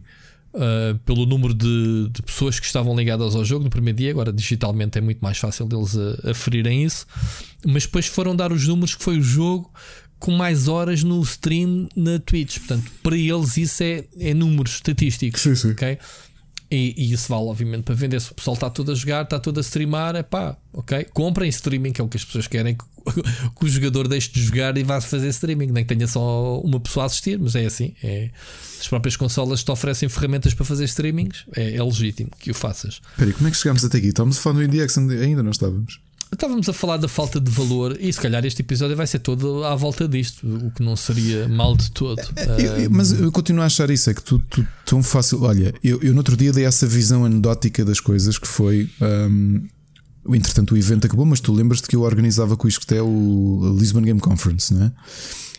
Uh, 0.53 0.99
pelo 1.05 1.25
número 1.25 1.53
de, 1.53 2.09
de 2.09 2.21
pessoas 2.23 2.59
que 2.59 2.65
estavam 2.65 2.93
ligadas 2.93 3.35
ao 3.37 3.45
jogo 3.45 3.63
no 3.63 3.69
primeiro 3.69 3.97
dia, 3.97 4.11
agora 4.11 4.33
digitalmente 4.33 4.97
é 4.97 5.01
muito 5.01 5.19
mais 5.19 5.37
fácil 5.37 5.65
deles 5.65 5.95
a, 5.97 6.31
aferirem 6.31 6.83
isso, 6.83 7.05
mas 7.65 7.85
depois 7.85 8.07
foram 8.07 8.35
dar 8.35 8.51
os 8.51 8.67
números 8.67 8.93
que 8.93 9.01
foi 9.01 9.17
o 9.17 9.21
jogo 9.21 9.71
com 10.19 10.31
mais 10.31 10.67
horas 10.67 11.03
no 11.03 11.21
stream 11.23 11.87
na 11.95 12.19
Twitch. 12.19 12.57
Portanto, 12.59 12.91
para 13.01 13.15
eles 13.17 13.55
isso 13.55 13.81
é, 13.81 14.03
é 14.19 14.33
números 14.33 14.73
estatísticos. 14.73 15.41
Sim, 15.41 15.55
sim. 15.55 15.71
ok? 15.71 15.97
E, 16.71 16.95
e 16.97 17.11
isso 17.11 17.27
vale, 17.27 17.43
obviamente, 17.45 17.83
para 17.83 17.93
vender. 17.93 18.21
Se 18.21 18.31
o 18.31 18.35
pessoal 18.35 18.53
está 18.53 18.69
todo 18.69 18.91
a 18.91 18.95
jogar, 18.95 19.23
está 19.23 19.37
todo 19.39 19.57
a 19.57 19.61
streamar, 19.61 20.15
é 20.15 20.23
pá, 20.23 20.55
ok? 20.71 21.05
Comprem 21.13 21.49
streaming, 21.49 21.91
que 21.91 21.99
é 21.99 22.03
o 22.03 22.07
que 22.07 22.15
as 22.15 22.23
pessoas 22.23 22.47
querem 22.47 22.77
que, 23.59 23.65
o 23.65 23.67
jogador 23.67 24.07
deixe 24.07 24.31
de 24.31 24.41
jogar 24.41 24.77
e 24.77 24.83
vá 24.83 25.01
fazer 25.01 25.27
streaming, 25.29 25.67
nem 25.67 25.83
que 25.83 25.93
tenha 25.93 26.07
só 26.07 26.59
uma 26.61 26.79
pessoa 26.79 27.03
a 27.03 27.07
assistir, 27.07 27.37
mas 27.37 27.55
é 27.55 27.65
assim. 27.65 27.93
É, 28.01 28.29
as 28.79 28.87
próprias 28.87 29.17
consolas 29.17 29.63
te 29.63 29.71
oferecem 29.71 30.07
ferramentas 30.07 30.53
para 30.53 30.65
fazer 30.65 30.85
streamings, 30.85 31.45
é, 31.55 31.75
é 31.75 31.83
legítimo 31.83 32.31
que 32.39 32.51
o 32.51 32.53
faças. 32.53 33.01
Espera 33.11 33.29
aí, 33.29 33.33
como 33.33 33.47
é 33.47 33.51
que 33.51 33.57
chegámos 33.57 33.83
até 33.83 33.97
aqui? 33.97 34.07
Estamos 34.07 34.37
a 34.37 34.41
falar 34.41 34.55
no 34.55 34.63
Indie 34.63 34.81
ainda 35.21 35.43
não 35.43 35.51
estávamos? 35.51 35.99
Estávamos 36.33 36.69
a 36.69 36.73
falar 36.73 36.97
da 36.97 37.09
falta 37.09 37.41
de 37.41 37.51
valor 37.51 37.97
e 37.99 38.11
se 38.11 38.19
calhar 38.19 38.43
este 38.45 38.61
episódio 38.61 38.95
vai 38.95 39.05
ser 39.05 39.19
todo 39.19 39.65
à 39.65 39.75
volta 39.75 40.07
disto, 40.07 40.47
o 40.47 40.71
que 40.71 40.81
não 40.81 40.95
seria 40.95 41.47
mal 41.47 41.75
de 41.75 41.91
todo. 41.91 42.21
Eu, 42.57 42.83
eu, 42.83 42.89
mas 42.89 43.11
eu 43.11 43.31
continuo 43.31 43.61
a 43.61 43.65
achar 43.65 43.89
isso, 43.89 44.09
é 44.09 44.13
que 44.13 44.23
tu, 44.23 44.39
tu 44.49 44.65
tão 44.85 45.03
fácil. 45.03 45.43
Olha, 45.43 45.73
eu, 45.83 46.01
eu 46.01 46.13
no 46.13 46.19
outro 46.19 46.37
dia 46.37 46.53
dei 46.53 46.65
essa 46.65 46.87
visão 46.87 47.25
anedótica 47.25 47.83
das 47.83 47.99
coisas 47.99 48.39
que 48.39 48.47
foi. 48.47 48.89
Um, 49.01 49.67
entretanto, 50.33 50.73
o 50.73 50.77
evento 50.77 51.05
acabou, 51.05 51.25
mas 51.25 51.41
tu 51.41 51.51
lembras-te 51.53 51.87
que 51.87 51.97
eu 51.97 52.01
organizava 52.01 52.55
com 52.55 52.65
o 52.65 52.69
Isqueté 52.69 53.01
o 53.01 53.75
Lisbon 53.77 54.01
Game 54.01 54.19
Conference, 54.19 54.73
não 54.73 54.85
é? 54.85 54.91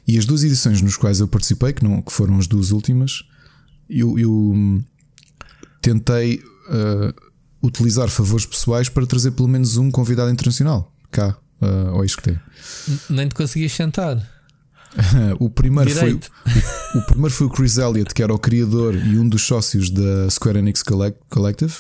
E 0.09 0.19
as 0.19 0.25
duas 0.25 0.43
edições 0.43 0.81
nos 0.81 0.97
quais 0.97 1.21
eu 1.21 1.29
participei, 1.29 1.75
que, 1.75 1.85
não, 1.85 2.01
que 2.01 2.11
foram 2.11 2.39
as 2.39 2.47
duas 2.47 2.73
últimas, 2.73 3.23
eu, 3.89 4.19
eu 4.19 4.33
hum, 4.33 4.83
tentei. 5.83 6.43
Uh, 6.69 7.32
utilizar 7.63 8.09
favores 8.09 8.45
pessoais 8.45 8.89
para 8.89 9.07
trazer 9.07 9.31
pelo 9.33 9.49
menos 9.49 9.77
um 9.77 9.91
convidado 9.91 10.31
internacional 10.31 10.93
cá 11.11 11.37
uh, 11.61 11.91
ao 11.91 12.05
Isqueté. 12.05 12.41
Nem 13.09 13.29
te 13.29 13.35
conseguias 13.35 13.73
sentar. 13.73 14.17
o, 15.39 15.49
primeiro 15.49 15.91
foi, 15.91 16.13
o, 16.13 16.19
o, 16.99 17.07
primeiro 17.07 17.35
foi 17.35 17.47
o 17.47 17.51
Chris 17.51 17.79
Elliott, 17.79 18.13
que 18.13 18.23
era 18.23 18.33
o 18.33 18.39
criador 18.39 18.95
e 18.95 19.19
um 19.19 19.29
dos 19.29 19.43
sócios 19.43 19.89
da 19.91 20.29
Square 20.29 20.59
Enix 20.59 20.83
Collective. 21.31 21.75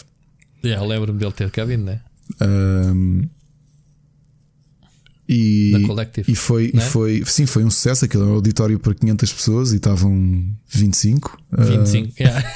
Yeah, 0.64 0.86
lembro-me 0.86 1.18
dele 1.18 1.32
ter 1.32 1.50
cá 1.50 1.64
vindo, 1.64 1.84
né? 1.84 2.00
Um, 2.40 3.28
e, 5.28 5.72
e 6.28 6.34
foi, 6.34 6.70
e 6.74 6.78
é? 6.78 6.80
foi, 6.80 7.22
sim, 7.26 7.46
foi 7.46 7.64
um 7.64 7.70
sucesso. 7.70 8.04
Aquilo 8.04 8.24
era 8.24 8.32
um 8.32 8.34
auditório 8.36 8.78
para 8.78 8.94
500 8.94 9.32
pessoas 9.32 9.72
e 9.72 9.76
estavam 9.76 10.46
25. 10.68 11.38
25, 11.52 12.08
uh, 12.08 12.12
yeah. 12.20 12.54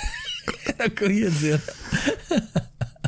era 0.79 0.89
o 0.89 0.91
que 0.91 1.05
eu 1.05 1.11
ia 1.11 1.31
dizer. 1.31 1.63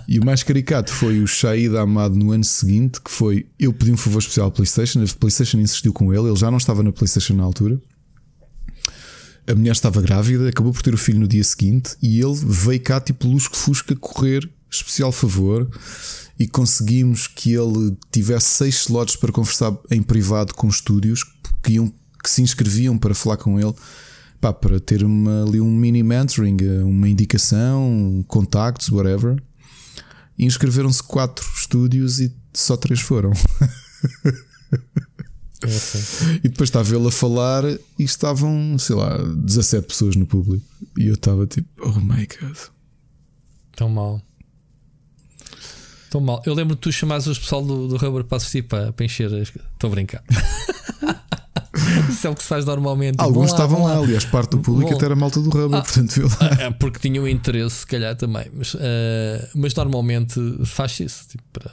E 0.09 0.19
o 0.19 0.25
mais 0.25 0.43
caricato 0.43 0.91
foi 0.91 1.21
o 1.21 1.27
Shahid 1.27 1.77
Ahmad 1.77 2.15
no 2.17 2.33
ano 2.33 2.43
seguinte, 2.43 2.99
que 2.99 3.11
foi 3.11 3.47
eu 3.59 3.75
pedi 3.75 3.93
um 3.93 3.97
favor 3.97 4.21
especial 4.21 4.49
à 4.49 4.51
PlayStation, 4.51 5.05
a 5.05 5.19
PlayStation 5.21 5.59
insistiu 5.59 5.93
com 5.93 6.15
ele, 6.15 6.29
ele 6.29 6.37
já 6.37 6.51
não 6.51 6.57
estava 6.57 6.83
na 6.83 6.91
PlayStation 6.91 7.35
na 7.35 7.45
altura. 7.45 7.79
A 9.47 9.55
mulher 9.55 9.73
estava 9.73 10.01
grávida, 10.01 10.49
acabou 10.49 10.73
por 10.73 10.81
ter 10.81 10.95
o 10.95 10.97
filho 10.97 11.21
no 11.21 11.29
dia 11.29 11.45
seguinte 11.45 11.95
e 12.03 12.19
ele 12.23 12.35
veio 12.43 12.81
cá 12.81 12.99
tipo 12.99 13.29
lusco-fusca 13.29 13.95
correr, 13.97 14.51
especial 14.71 15.13
favor, 15.13 15.69
e 16.39 16.49
conseguimos 16.49 17.27
que 17.27 17.53
ele 17.53 17.95
tivesse 18.11 18.47
seis 18.47 18.77
slots 18.77 19.15
para 19.15 19.31
conversar 19.31 19.77
em 19.91 20.03
privado 20.03 20.55
com 20.55 20.69
estúdios 20.69 21.23
que, 21.63 21.73
iam, 21.73 21.93
que 22.23 22.31
se 22.31 22.41
inscreviam 22.41 22.97
para 22.97 23.15
falar 23.15 23.37
com 23.37 23.61
ele. 23.61 23.75
Pá, 24.41 24.55
para 24.55 24.81
ter 24.81 25.05
uma, 25.05 25.45
ali 25.45 25.61
um 25.61 25.71
mini 25.71 26.03
mentoring, 26.03 26.57
uma 26.83 27.09
indicação, 27.09 28.25
contactos, 28.27 28.91
whatever 28.91 29.37
inscreveram-se 30.47 31.03
quatro 31.03 31.45
estúdios 31.57 32.21
e 32.21 32.35
só 32.53 32.77
três 32.77 33.01
foram. 33.01 33.33
É 35.61 36.37
e 36.37 36.49
depois 36.49 36.69
estava 36.69 36.95
ele 36.95 37.09
a 37.09 37.11
falar 37.11 37.65
e 37.65 38.05
estavam, 38.05 38.79
sei 38.79 38.95
lá, 38.95 39.19
17 39.19 39.89
pessoas 39.89 40.15
no 40.15 40.25
público. 40.25 40.65
E 40.97 41.07
eu 41.07 41.15
estava 41.15 41.47
tipo, 41.47 41.69
oh 41.83 42.01
my 42.01 42.27
god. 42.27 42.57
Tão 43.75 43.89
mal. 43.89 44.23
Tão 46.11 46.21
mal. 46.21 46.43
Eu 46.47 46.55
lembro 46.55 46.77
de 46.77 46.81
tu 46.81 46.93
chamares 46.93 47.27
o 47.27 47.35
pessoal 47.35 47.65
do, 47.65 47.89
do 47.89 47.97
Rubber 47.97 48.25
para 48.25 48.37
assistir 48.37 48.63
para, 48.63 48.93
para 48.93 49.05
encher. 49.05 49.33
Estou 49.33 49.89
a 49.89 49.91
brincar. 49.91 50.23
Isso 52.09 52.27
é 52.27 52.31
o 52.31 52.35
que 52.35 52.43
se 52.43 52.49
faz 52.49 52.65
normalmente. 52.65 53.17
Alguns 53.19 53.51
lá, 53.51 53.57
estavam 53.57 53.85
lá, 53.85 53.97
aliás, 53.97 54.25
parte 54.25 54.51
do 54.51 54.59
público 54.59 54.93
até 54.95 55.07
era 55.07 55.17
malta 55.17 55.41
do 55.41 55.51
Rubber, 55.51 55.79
ah, 55.79 55.83
portanto 55.83 56.13
viu 56.13 56.29
lá. 56.29 56.49
É 56.61 56.71
porque 56.71 56.99
tinham 56.99 57.27
interesse, 57.29 57.77
se 57.77 57.87
calhar 57.87 58.17
também. 58.17 58.47
Mas, 58.53 58.75
uh, 58.75 58.79
mas 59.55 59.75
normalmente 59.75 60.41
faz 60.65 61.01
isso. 61.01 61.29
Tipo, 61.29 61.45
para... 61.53 61.71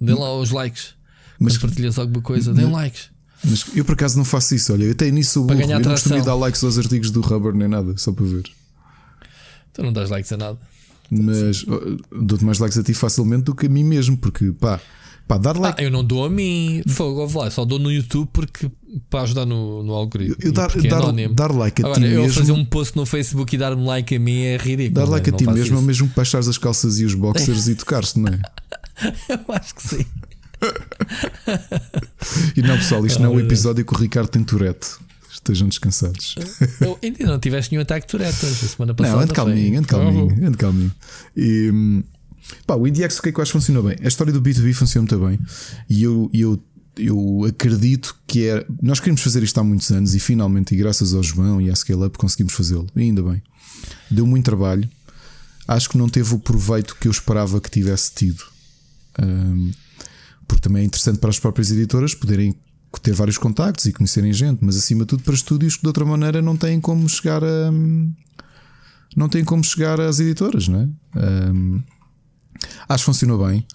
Dê 0.00 0.14
lá 0.14 0.36
os 0.38 0.50
likes. 0.50 0.94
Mas 1.38 1.58
partilhas 1.58 1.98
alguma 1.98 2.22
coisa, 2.22 2.52
dê 2.52 2.64
likes. 2.64 3.10
Mas 3.44 3.64
eu 3.76 3.84
por 3.84 3.92
acaso 3.92 4.16
não 4.16 4.24
faço 4.24 4.54
isso, 4.54 4.72
olha, 4.72 4.84
eu 4.84 4.92
até 4.92 5.10
nisso 5.10 5.32
sou 5.32 5.44
burro, 5.44 5.60
eu 5.60 5.68
não 5.68 5.82
costumo 5.82 6.24
dar 6.24 6.34
likes 6.34 6.64
aos 6.64 6.78
artigos 6.78 7.10
do 7.10 7.20
Rubber 7.20 7.54
nem 7.54 7.68
nada, 7.68 7.96
só 7.96 8.12
para 8.12 8.24
ver. 8.24 8.44
Tu 9.72 9.82
não 9.82 9.92
dás 9.92 10.08
likes 10.08 10.32
a 10.32 10.36
nada. 10.36 10.58
Mas 11.10 11.64
dou-te 12.10 12.44
mais 12.44 12.58
likes 12.58 12.78
a 12.78 12.82
ti 12.82 12.94
facilmente 12.94 13.44
do 13.44 13.54
que 13.54 13.66
a 13.66 13.68
mim 13.68 13.84
mesmo, 13.84 14.16
porque 14.16 14.50
pá, 14.52 14.80
Pá, 15.26 15.38
dar 15.38 15.56
like. 15.58 15.80
Ah, 15.80 15.84
eu 15.84 15.90
não 15.90 16.04
dou 16.04 16.24
a 16.24 16.30
mim, 16.30 16.82
fogo, 16.86 17.26
lá, 17.38 17.50
só 17.50 17.64
dou 17.64 17.78
no 17.78 17.90
YouTube 17.90 18.28
porque 18.32 18.70
para 19.10 19.22
ajudar 19.22 19.46
no, 19.46 19.82
no 19.82 19.92
algoritmo. 19.92 20.36
Eu 20.40 20.52
dar, 20.52 20.70
é 20.76 20.88
dar, 20.88 21.12
dar 21.30 21.54
like 21.54 21.82
a 21.82 21.86
Agora, 21.86 22.00
ti 22.00 22.06
eu 22.12 22.22
mesmo. 22.22 22.34
fazer 22.34 22.52
um 22.52 22.64
post 22.64 22.96
no 22.96 23.06
Facebook 23.06 23.54
e 23.54 23.58
dar-me 23.58 23.84
like 23.84 24.14
a 24.14 24.18
mim 24.18 24.42
é 24.42 24.56
ridículo. 24.56 25.04
Dar 25.04 25.10
like 25.10 25.30
a 25.30 25.32
ti 25.32 25.46
mesmo 25.46 25.76
é 25.76 25.80
o 25.80 25.82
mesmo 25.82 26.08
que 26.08 26.14
baixares 26.14 26.48
as 26.48 26.58
calças 26.58 26.98
e 26.98 27.04
os 27.04 27.14
boxers 27.14 27.68
e 27.68 27.74
tocar-se, 27.74 28.18
não 28.18 28.32
é? 28.32 28.40
eu 29.28 29.54
acho 29.54 29.74
que 29.74 29.82
sim. 29.82 30.06
e 32.56 32.62
não, 32.62 32.76
pessoal, 32.76 33.06
isto 33.06 33.20
não 33.20 33.30
é 33.30 33.34
o 33.34 33.36
um 33.36 33.40
episódio 33.40 33.84
que 33.84 33.94
o 33.94 33.96
Ricardo 33.96 34.28
tem 34.28 34.42
Tourette. 34.42 34.88
Estejam 35.30 35.68
descansados. 35.68 36.34
Eu, 36.80 36.98
ainda 37.02 37.24
não 37.24 37.38
tiveste 37.38 37.70
nenhum 37.70 37.82
ataque 37.82 38.06
Tourette 38.06 38.44
hoje, 38.44 38.68
semana 38.68 38.94
passada. 38.94 39.16
Não, 39.16 39.22
ande 39.22 39.32
calminho, 39.32 39.78
ande 39.78 39.86
calminho, 39.86 40.46
ande 40.46 40.56
calminho. 40.56 40.92
E, 41.36 41.70
hum, 41.70 42.02
Pá, 42.66 42.74
o 42.74 42.86
IndieX 42.86 43.18
o 43.18 43.22
que 43.22 43.28
é 43.28 43.32
que 43.32 43.38
eu 43.38 43.42
acho 43.42 43.52
que 43.52 43.58
funcionou 43.58 43.82
bem? 43.82 43.96
A 44.02 44.08
história 44.08 44.32
do 44.32 44.40
B2B 44.40 44.72
funciona 44.72 45.06
muito 45.08 45.26
bem 45.26 45.38
e 45.88 46.02
eu, 46.02 46.30
eu, 46.32 46.58
eu 46.96 47.44
acredito 47.48 48.16
que 48.26 48.48
é. 48.48 48.66
Nós 48.82 48.98
queríamos 48.98 49.22
fazer 49.22 49.42
isto 49.42 49.58
há 49.58 49.64
muitos 49.64 49.90
anos 49.90 50.14
e 50.14 50.20
finalmente, 50.20 50.74
e 50.74 50.78
graças 50.78 51.14
ao 51.14 51.22
João 51.22 51.60
e 51.60 51.70
à 51.70 51.74
Scale 51.74 52.04
Up, 52.04 52.18
conseguimos 52.18 52.54
fazê-lo. 52.54 52.86
Ainda 52.96 53.22
bem. 53.22 53.42
Deu 54.10 54.26
muito 54.26 54.44
trabalho. 54.44 54.88
Acho 55.68 55.90
que 55.90 55.98
não 55.98 56.08
teve 56.08 56.34
o 56.34 56.38
proveito 56.38 56.96
que 56.96 57.08
eu 57.08 57.12
esperava 57.12 57.60
que 57.60 57.70
tivesse 57.70 58.14
tido. 58.14 58.42
Um, 59.20 59.72
porque 60.46 60.62
também 60.62 60.82
é 60.82 60.86
interessante 60.86 61.18
para 61.18 61.30
as 61.30 61.38
próprias 61.38 61.70
editoras 61.70 62.14
poderem 62.14 62.54
ter 63.02 63.12
vários 63.12 63.36
contactos 63.36 63.84
e 63.86 63.92
conhecerem 63.92 64.32
gente, 64.32 64.64
mas 64.64 64.76
acima 64.76 65.00
de 65.04 65.08
tudo 65.08 65.22
para 65.22 65.34
estúdios 65.34 65.76
que 65.76 65.82
de 65.82 65.88
outra 65.88 66.04
maneira 66.04 66.40
não 66.40 66.56
têm 66.56 66.80
como 66.80 67.08
chegar 67.08 67.42
a. 67.44 67.70
Não 69.14 69.28
têm 69.28 69.44
como 69.44 69.64
chegar 69.64 70.00
às 70.00 70.20
editoras, 70.20 70.68
não 70.68 70.80
é? 70.80 71.50
Um, 71.50 71.82
Acho 72.88 73.04
que 73.04 73.06
funcionou 73.06 73.46
bem. 73.46 73.66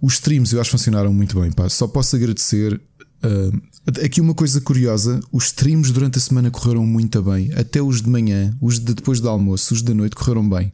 Os 0.00 0.14
streams 0.14 0.52
eu 0.52 0.60
acho 0.60 0.70
que 0.70 0.76
funcionaram 0.76 1.12
muito 1.12 1.40
bem. 1.40 1.50
Pá. 1.52 1.68
Só 1.68 1.86
posso 1.86 2.16
agradecer. 2.16 2.80
Uh, 3.22 3.60
aqui 4.04 4.20
uma 4.20 4.34
coisa 4.34 4.60
curiosa: 4.60 5.20
os 5.32 5.46
streams 5.46 5.92
durante 5.92 6.18
a 6.18 6.20
semana 6.20 6.50
correram 6.50 6.86
muito 6.86 7.22
bem. 7.22 7.52
Até 7.54 7.82
os 7.82 8.02
de 8.02 8.08
manhã, 8.08 8.56
os 8.60 8.78
de 8.78 8.94
depois 8.94 9.20
do 9.20 9.28
almoço, 9.28 9.74
os 9.74 9.82
da 9.82 9.94
noite 9.94 10.16
correram 10.16 10.48
bem. 10.48 10.72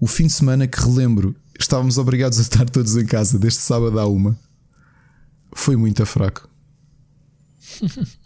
O 0.00 0.06
fim 0.06 0.26
de 0.26 0.32
semana 0.32 0.66
que 0.66 0.80
relembro, 0.80 1.34
estávamos 1.58 1.98
obrigados 1.98 2.38
a 2.38 2.42
estar 2.42 2.68
todos 2.70 2.96
em 2.96 3.04
casa, 3.04 3.38
deste 3.38 3.62
sábado 3.62 3.98
à 3.98 4.06
uma. 4.06 4.38
Foi 5.52 5.76
muito 5.76 6.04
fraco. 6.06 6.48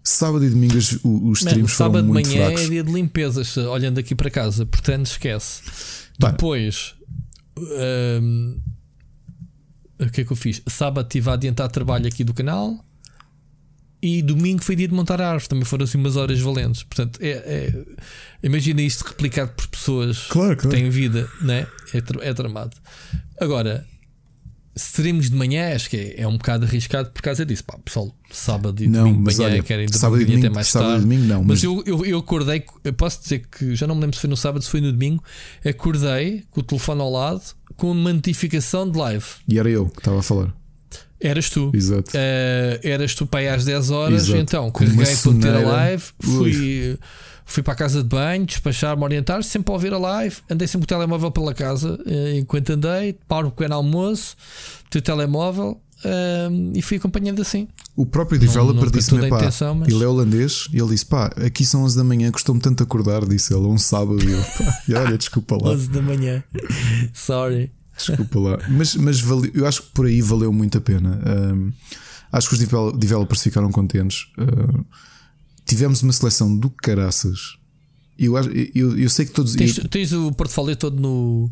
sábado 0.04 0.44
e 0.44 0.50
domingo 0.50 0.76
os, 0.76 0.98
os 1.02 1.38
streams 1.38 1.62
Man, 1.62 1.68
foram 1.68 2.04
muito 2.04 2.28
fracos. 2.28 2.30
Sábado 2.30 2.30
de 2.30 2.36
manhã 2.36 2.50
é 2.50 2.68
dia 2.68 2.84
de 2.84 2.92
limpezas, 2.92 3.56
olhando 3.56 3.98
aqui 3.98 4.14
para 4.14 4.30
casa, 4.30 4.66
portanto 4.66 5.06
esquece. 5.06 5.62
Depois 6.18 6.94
um, 7.58 8.60
o 10.00 10.10
que 10.10 10.22
é 10.22 10.24
que 10.24 10.32
eu 10.32 10.36
fiz? 10.36 10.62
Sábado 10.66 11.06
estive 11.06 11.30
a 11.30 11.34
adiantar 11.34 11.70
trabalho 11.70 12.06
aqui 12.06 12.24
do 12.24 12.34
canal 12.34 12.84
e 14.02 14.20
domingo 14.20 14.62
foi 14.64 14.74
dia 14.74 14.88
de 14.88 14.94
montar 14.94 15.20
a 15.20 15.30
árvore. 15.30 15.48
Também 15.48 15.64
foram 15.64 15.84
assim 15.84 15.96
umas 15.96 16.16
horas 16.16 16.40
valentes. 16.40 16.82
Portanto, 16.82 17.20
é, 17.22 17.30
é 17.30 17.84
imagina 18.42 18.82
isto 18.82 19.02
replicado 19.02 19.52
por 19.52 19.68
pessoas 19.68 20.26
claro, 20.28 20.56
que 20.56 20.66
têm 20.66 20.90
vida, 20.90 21.28
né? 21.40 21.66
é, 21.94 22.28
é 22.28 22.34
tramado. 22.34 22.76
Agora, 23.40 23.86
streams 24.74 25.30
de 25.30 25.36
manhã 25.36 25.74
acho 25.74 25.90
que 25.90 25.96
é, 25.96 26.22
é, 26.22 26.28
um 26.28 26.36
bocado 26.36 26.64
arriscado 26.64 27.10
por 27.10 27.20
causa 27.22 27.44
disso. 27.44 27.64
Pá, 27.64 27.78
pessoal, 27.84 28.14
sábado 28.30 28.82
e 28.82 28.88
não, 28.88 29.04
domingo 29.04 29.30
de 29.30 29.36
manhã 29.36 29.50
olha, 29.50 29.62
querem 29.62 29.88
sábado 29.88 30.22
e 30.22 30.24
domingo, 30.24 30.46
até 30.46 30.54
mais 30.54 30.68
sábado 30.68 30.90
tarde. 30.90 31.04
Domingo, 31.04 31.26
não, 31.26 31.38
mas, 31.40 31.48
mas 31.48 31.64
eu, 31.64 31.82
eu, 31.86 32.04
eu, 32.06 32.18
acordei, 32.18 32.64
eu 32.82 32.92
posso 32.92 33.22
dizer 33.22 33.46
que 33.50 33.74
já 33.74 33.86
não 33.86 33.94
me 33.94 34.00
lembro 34.00 34.16
se 34.16 34.20
foi 34.20 34.30
no 34.30 34.36
sábado, 34.36 34.62
se 34.62 34.70
foi 34.70 34.80
no 34.80 34.92
domingo. 34.92 35.22
Acordei 35.64 36.44
com 36.50 36.60
o 36.60 36.62
telefone 36.62 37.00
ao 37.00 37.10
lado 37.10 37.42
com 37.76 37.90
uma 37.90 38.12
notificação 38.12 38.90
de 38.90 38.98
live. 38.98 39.24
E 39.48 39.58
era 39.58 39.68
eu 39.68 39.86
que 39.86 39.98
estava 39.98 40.20
a 40.20 40.22
falar. 40.22 40.54
Eras 41.20 41.48
tu. 41.50 41.70
Exato. 41.72 42.10
Uh, 42.10 42.80
eras 42.82 43.14
tu 43.14 43.26
para 43.26 43.40
aí 43.40 43.48
às 43.48 43.64
10 43.64 43.90
horas, 43.90 44.24
Exato. 44.24 44.40
então 44.40 44.70
carreguei 44.72 45.06
para 45.06 45.34
ter 45.34 45.56
a 45.56 45.60
live, 45.60 46.02
fui. 46.20 46.98
Fui 47.52 47.62
para 47.62 47.74
a 47.74 47.76
casa 47.76 48.02
de 48.02 48.08
banho, 48.08 48.46
despachar-me, 48.46 49.02
orientar, 49.02 49.42
sempre 49.42 49.70
a 49.70 49.74
ouvir 49.74 49.92
a 49.92 49.98
live. 49.98 50.36
Andei 50.50 50.66
sempre 50.66 50.86
com 50.86 50.94
o 50.94 50.98
telemóvel 50.98 51.30
pela 51.30 51.52
casa 51.52 51.98
eh, 52.06 52.38
enquanto 52.38 52.70
andei. 52.70 53.18
Paro 53.28 53.48
o 53.48 53.50
pequeno 53.50 53.74
almoço, 53.74 54.36
o 54.94 55.00
telemóvel 55.00 55.78
um, 56.04 56.72
e 56.74 56.82
fui 56.82 56.96
acompanhando 56.96 57.40
assim. 57.40 57.68
O 57.94 58.04
próprio 58.04 58.38
developer 58.38 58.90
disse-me: 58.90 59.28
pá, 59.28 59.38
mas... 59.76 59.88
ele 59.88 60.02
é 60.02 60.06
holandês. 60.06 60.66
E 60.72 60.78
ele 60.78 60.88
disse: 60.88 61.06
pá, 61.06 61.26
aqui 61.36 61.64
são 61.64 61.84
11 61.84 61.96
da 61.96 62.04
manhã, 62.04 62.30
costumo 62.30 62.60
tanto 62.60 62.82
acordar. 62.82 63.24
Disse 63.26 63.54
ele, 63.54 63.66
um 63.66 63.78
sábado. 63.78 64.18
E, 64.22 64.32
eu, 64.32 64.42
pá, 64.42 64.82
e 64.88 64.94
olha, 64.94 65.18
desculpa 65.18 65.56
lá. 65.62 65.70
11 65.70 65.90
da 65.90 66.02
manhã, 66.02 66.42
sorry. 67.12 67.70
Desculpa 67.96 68.38
lá. 68.40 68.58
Mas, 68.68 68.96
mas 68.96 69.20
valeu, 69.20 69.50
eu 69.54 69.66
acho 69.66 69.82
que 69.82 69.90
por 69.90 70.06
aí 70.06 70.20
valeu 70.20 70.52
muito 70.52 70.78
a 70.78 70.80
pena. 70.80 71.20
Um, 71.54 71.70
acho 72.32 72.48
que 72.48 72.54
os 72.54 72.92
developers 72.94 73.42
ficaram 73.42 73.70
contentes. 73.70 74.26
Uh, 74.38 74.84
tivemos 75.64 76.02
uma 76.02 76.12
seleção 76.12 76.56
do 76.56 76.70
caraças 76.70 77.56
Eu, 78.18 78.34
eu, 78.74 78.98
eu 78.98 79.08
sei 79.08 79.24
que 79.24 79.32
todos. 79.32 79.54
Tens, 79.54 79.78
eu, 79.78 79.88
tens 79.88 80.12
o 80.12 80.30
portfólio 80.32 80.76
todo 80.76 81.00
no, 81.00 81.50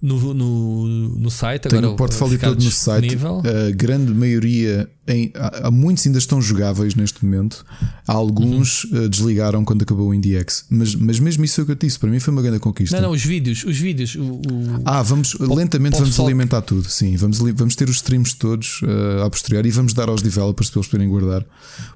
no, 0.00 0.34
no, 0.34 0.86
no 1.18 1.30
site? 1.30 1.62
Tenho 1.62 1.78
agora 1.78 1.94
o 1.94 1.96
portfólio 1.96 2.38
todo 2.38 2.62
no 2.62 2.70
site. 2.70 3.16
A 3.16 3.70
grande 3.70 4.12
maioria, 4.12 4.88
em, 5.08 5.32
há, 5.34 5.70
muitos 5.70 6.06
ainda 6.06 6.18
estão 6.18 6.40
jogáveis 6.40 6.94
neste 6.94 7.24
momento. 7.24 7.64
Há 8.06 8.12
alguns 8.12 8.84
uhum. 8.84 9.04
uh, 9.04 9.08
desligaram 9.08 9.64
quando 9.64 9.82
acabou 9.82 10.10
o 10.10 10.14
IndieX. 10.14 10.66
Mas, 10.68 10.94
mas 10.94 11.18
mesmo 11.18 11.44
isso 11.46 11.60
é 11.60 11.62
o 11.62 11.66
que 11.66 11.72
eu 11.72 11.76
disse. 11.76 11.98
Para 11.98 12.10
mim 12.10 12.20
foi 12.20 12.30
uma 12.32 12.42
grande 12.42 12.60
conquista. 12.60 12.94
Não, 12.96 13.08
não, 13.08 13.14
os 13.14 13.24
vídeos. 13.24 13.64
Os 13.64 13.78
vídeos 13.78 14.14
o, 14.14 14.22
o... 14.22 14.82
Ah, 14.84 15.02
vamos 15.02 15.34
lentamente 15.40 15.98
vamos 15.98 16.20
alimentar 16.20 16.60
tudo. 16.60 16.88
Sim, 16.90 17.16
vamos, 17.16 17.38
vamos 17.38 17.74
ter 17.74 17.88
os 17.88 17.96
streams 17.96 18.34
todos 18.34 18.82
uh, 18.82 19.24
a 19.24 19.30
posteriori 19.30 19.70
e 19.70 19.72
vamos 19.72 19.94
dar 19.94 20.10
aos 20.10 20.20
developers 20.20 20.68
para 20.68 20.80
eles 20.80 20.90
poderem 20.90 21.10
guardar. 21.10 21.44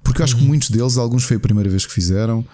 Porque 0.03 0.23
eu 0.23 0.25
acho 0.25 0.35
uhum. 0.37 0.41
que 0.41 0.47
muitos 0.47 0.71
deles, 0.71 0.97
alguns 0.97 1.23
foi 1.23 1.37
a 1.37 1.41
primeira 1.41 1.69
vez 1.69 1.85
que 1.85 1.93
fizeram 1.93 2.45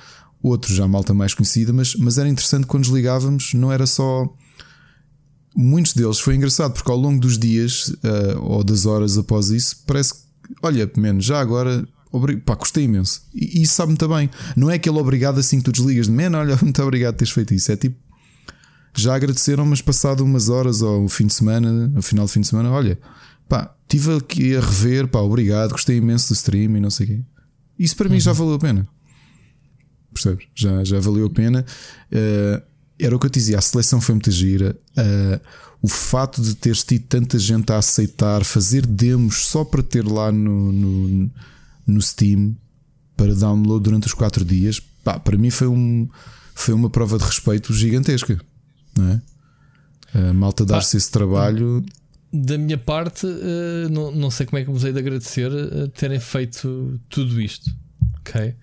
outros 0.42 0.74
já 0.74 0.88
malta 0.88 1.14
mais 1.14 1.34
conhecida, 1.34 1.72
mas, 1.72 1.94
mas 1.94 2.18
era 2.18 2.28
interessante 2.28 2.66
quando 2.66 2.84
desligávamos, 2.84 3.54
não 3.54 3.70
era 3.70 3.86
só. 3.86 4.28
Muitos 5.54 5.92
deles 5.92 6.18
foi 6.18 6.34
engraçado 6.34 6.72
porque 6.72 6.90
ao 6.90 6.96
longo 6.96 7.20
dos 7.20 7.38
dias 7.38 7.88
uh, 7.88 8.40
ou 8.40 8.64
das 8.64 8.86
horas 8.86 9.16
após 9.18 9.50
isso, 9.50 9.82
parece 9.86 10.14
que, 10.14 10.20
olha, 10.62 10.90
menos 10.96 11.24
já 11.24 11.40
agora, 11.40 11.86
pá, 12.44 12.54
gostei 12.54 12.84
imenso. 12.84 13.22
E, 13.34 13.58
e 13.58 13.62
isso 13.62 13.74
sabe 13.74 13.90
muito 13.90 14.08
bem. 14.08 14.30
Não 14.56 14.70
é 14.70 14.74
aquele 14.74 14.98
obrigado 14.98 15.38
assim 15.38 15.58
que 15.58 15.64
tu 15.64 15.72
desligas 15.72 16.06
de 16.06 16.12
man, 16.12 16.36
olha, 16.36 16.56
muito 16.62 16.82
obrigado 16.82 17.14
por 17.14 17.18
teres 17.18 17.32
feito 17.32 17.54
isso. 17.54 17.70
É 17.70 17.76
tipo, 17.76 17.96
já 18.96 19.14
agradeceram, 19.14 19.64
mas 19.66 19.80
passado 19.80 20.24
umas 20.24 20.48
horas 20.48 20.82
ou 20.82 21.04
o 21.04 21.08
fim 21.08 21.26
de 21.26 21.34
semana, 21.34 21.92
ao 21.94 22.02
final 22.02 22.24
do 22.24 22.30
fim 22.30 22.40
de 22.40 22.48
semana, 22.48 22.70
olha, 22.70 22.98
pá, 23.48 23.74
estive 23.82 24.16
aqui 24.16 24.56
a 24.56 24.60
rever, 24.60 25.06
pá, 25.06 25.20
obrigado, 25.20 25.72
gostei 25.72 25.98
imenso 25.98 26.28
do 26.28 26.34
stream 26.34 26.76
e 26.76 26.80
não 26.80 26.90
sei 26.90 27.06
o 27.06 27.08
quê. 27.10 27.20
Isso 27.78 27.94
para 27.96 28.06
uhum. 28.06 28.14
mim 28.14 28.20
já 28.20 28.32
valeu 28.32 28.54
a 28.54 28.58
pena 28.58 28.88
percebes? 30.12 30.46
Já, 30.54 30.84
já 30.84 31.00
valeu 31.00 31.26
a 31.26 31.30
pena. 31.30 31.64
Uh, 32.10 32.62
era 32.98 33.16
o 33.16 33.18
que 33.18 33.26
eu 33.26 33.30
te 33.30 33.38
dizia, 33.38 33.58
a 33.58 33.62
seleção 33.62 34.00
foi 34.00 34.14
muito 34.14 34.30
gira. 34.30 34.76
Uh, 34.96 35.40
o 35.82 35.88
fato 35.88 36.40
de 36.40 36.54
teres 36.54 36.84
tido 36.84 37.06
tanta 37.06 37.38
gente 37.38 37.72
a 37.72 37.78
aceitar 37.78 38.44
fazer 38.44 38.86
demos 38.86 39.42
só 39.46 39.64
para 39.64 39.82
ter 39.82 40.06
lá 40.06 40.30
no, 40.30 40.72
no, 40.72 41.30
no 41.86 42.00
Steam 42.00 42.56
para 43.16 43.34
download 43.34 43.82
durante 43.82 44.06
os 44.06 44.14
4 44.14 44.44
dias, 44.44 44.80
pá, 45.02 45.18
para 45.18 45.36
mim 45.36 45.50
foi, 45.50 45.66
um, 45.66 46.08
foi 46.54 46.72
uma 46.74 46.88
prova 46.88 47.18
de 47.18 47.24
respeito 47.24 47.74
gigantesca. 47.74 48.40
Não 48.96 49.08
é? 49.08 49.22
A 50.28 50.32
malta 50.32 50.64
dar-se 50.64 50.96
esse 50.96 51.10
trabalho. 51.10 51.84
Da 52.32 52.56
minha 52.58 52.78
parte, 52.78 53.26
não, 53.90 54.10
não 54.12 54.30
sei 54.30 54.46
como 54.46 54.58
é 54.58 54.64
que 54.64 54.70
vos 54.70 54.84
hei 54.84 54.92
de 54.92 54.98
agradecer 54.98 55.50
terem 55.96 56.20
feito 56.20 57.00
tudo 57.08 57.40
isto. 57.40 57.70
Ok? 58.20 58.54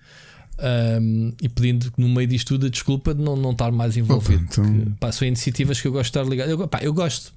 Um, 0.62 1.32
e 1.40 1.48
pedindo 1.48 1.90
no 1.96 2.06
meio 2.06 2.28
disto 2.28 2.48
tudo 2.48 2.66
a 2.66 2.68
desculpa 2.68 3.14
de 3.14 3.22
não, 3.22 3.34
não 3.34 3.52
estar 3.52 3.72
mais 3.72 3.96
envolvido. 3.96 4.44
Opa, 4.44 4.60
então... 4.60 4.96
pá, 5.00 5.10
são 5.10 5.26
iniciativas 5.26 5.80
que 5.80 5.88
eu 5.88 5.92
gosto 5.92 6.12
de 6.12 6.18
estar 6.18 6.28
ligado. 6.28 6.50
Eu, 6.50 6.68
pá, 6.68 6.80
eu 6.82 6.92
gosto, 6.92 7.32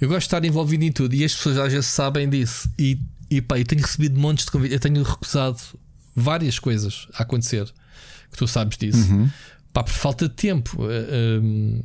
eu 0.00 0.08
gosto 0.08 0.22
de 0.22 0.26
estar 0.26 0.44
envolvido 0.44 0.82
em 0.84 0.90
tudo 0.90 1.14
e 1.14 1.24
as 1.24 1.32
pessoas 1.32 1.58
às 1.58 1.72
vezes 1.72 1.86
sabem 1.86 2.28
disso. 2.28 2.68
E, 2.76 2.98
e 3.30 3.40
pá, 3.40 3.56
eu 3.58 3.64
tenho 3.64 3.82
recebido 3.82 4.18
montes 4.18 4.46
de 4.46 4.50
convites, 4.50 4.74
eu 4.74 4.80
tenho 4.80 5.02
recusado 5.02 5.60
várias 6.14 6.58
coisas 6.58 7.06
a 7.14 7.22
acontecer 7.22 7.72
que 8.32 8.38
tu 8.38 8.48
sabes 8.48 8.76
disso, 8.76 9.12
uhum. 9.12 9.30
pá, 9.72 9.84
por 9.84 9.94
falta 9.94 10.28
de 10.28 10.34
tempo. 10.34 10.76
Um, 10.82 11.80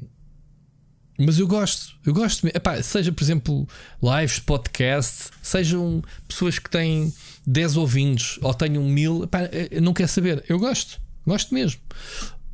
mas 1.19 1.37
eu 1.37 1.47
gosto, 1.47 1.93
eu 2.03 2.13
gosto, 2.13 2.47
epá, 2.47 2.81
seja 2.81 3.11
por 3.11 3.23
exemplo 3.23 3.67
lives, 4.01 4.39
podcasts, 4.39 5.29
sejam 5.43 6.03
pessoas 6.27 6.57
que 6.57 6.69
têm 6.69 7.13
10 7.45 7.77
ouvintes 7.77 8.39
ou 8.41 8.53
tenham 8.53 8.83
mil, 8.83 9.23
epá, 9.23 9.41
não 9.81 9.93
quer 9.93 10.07
saber, 10.07 10.43
eu 10.47 10.59
gosto, 10.59 10.99
gosto 11.25 11.53
mesmo. 11.53 11.79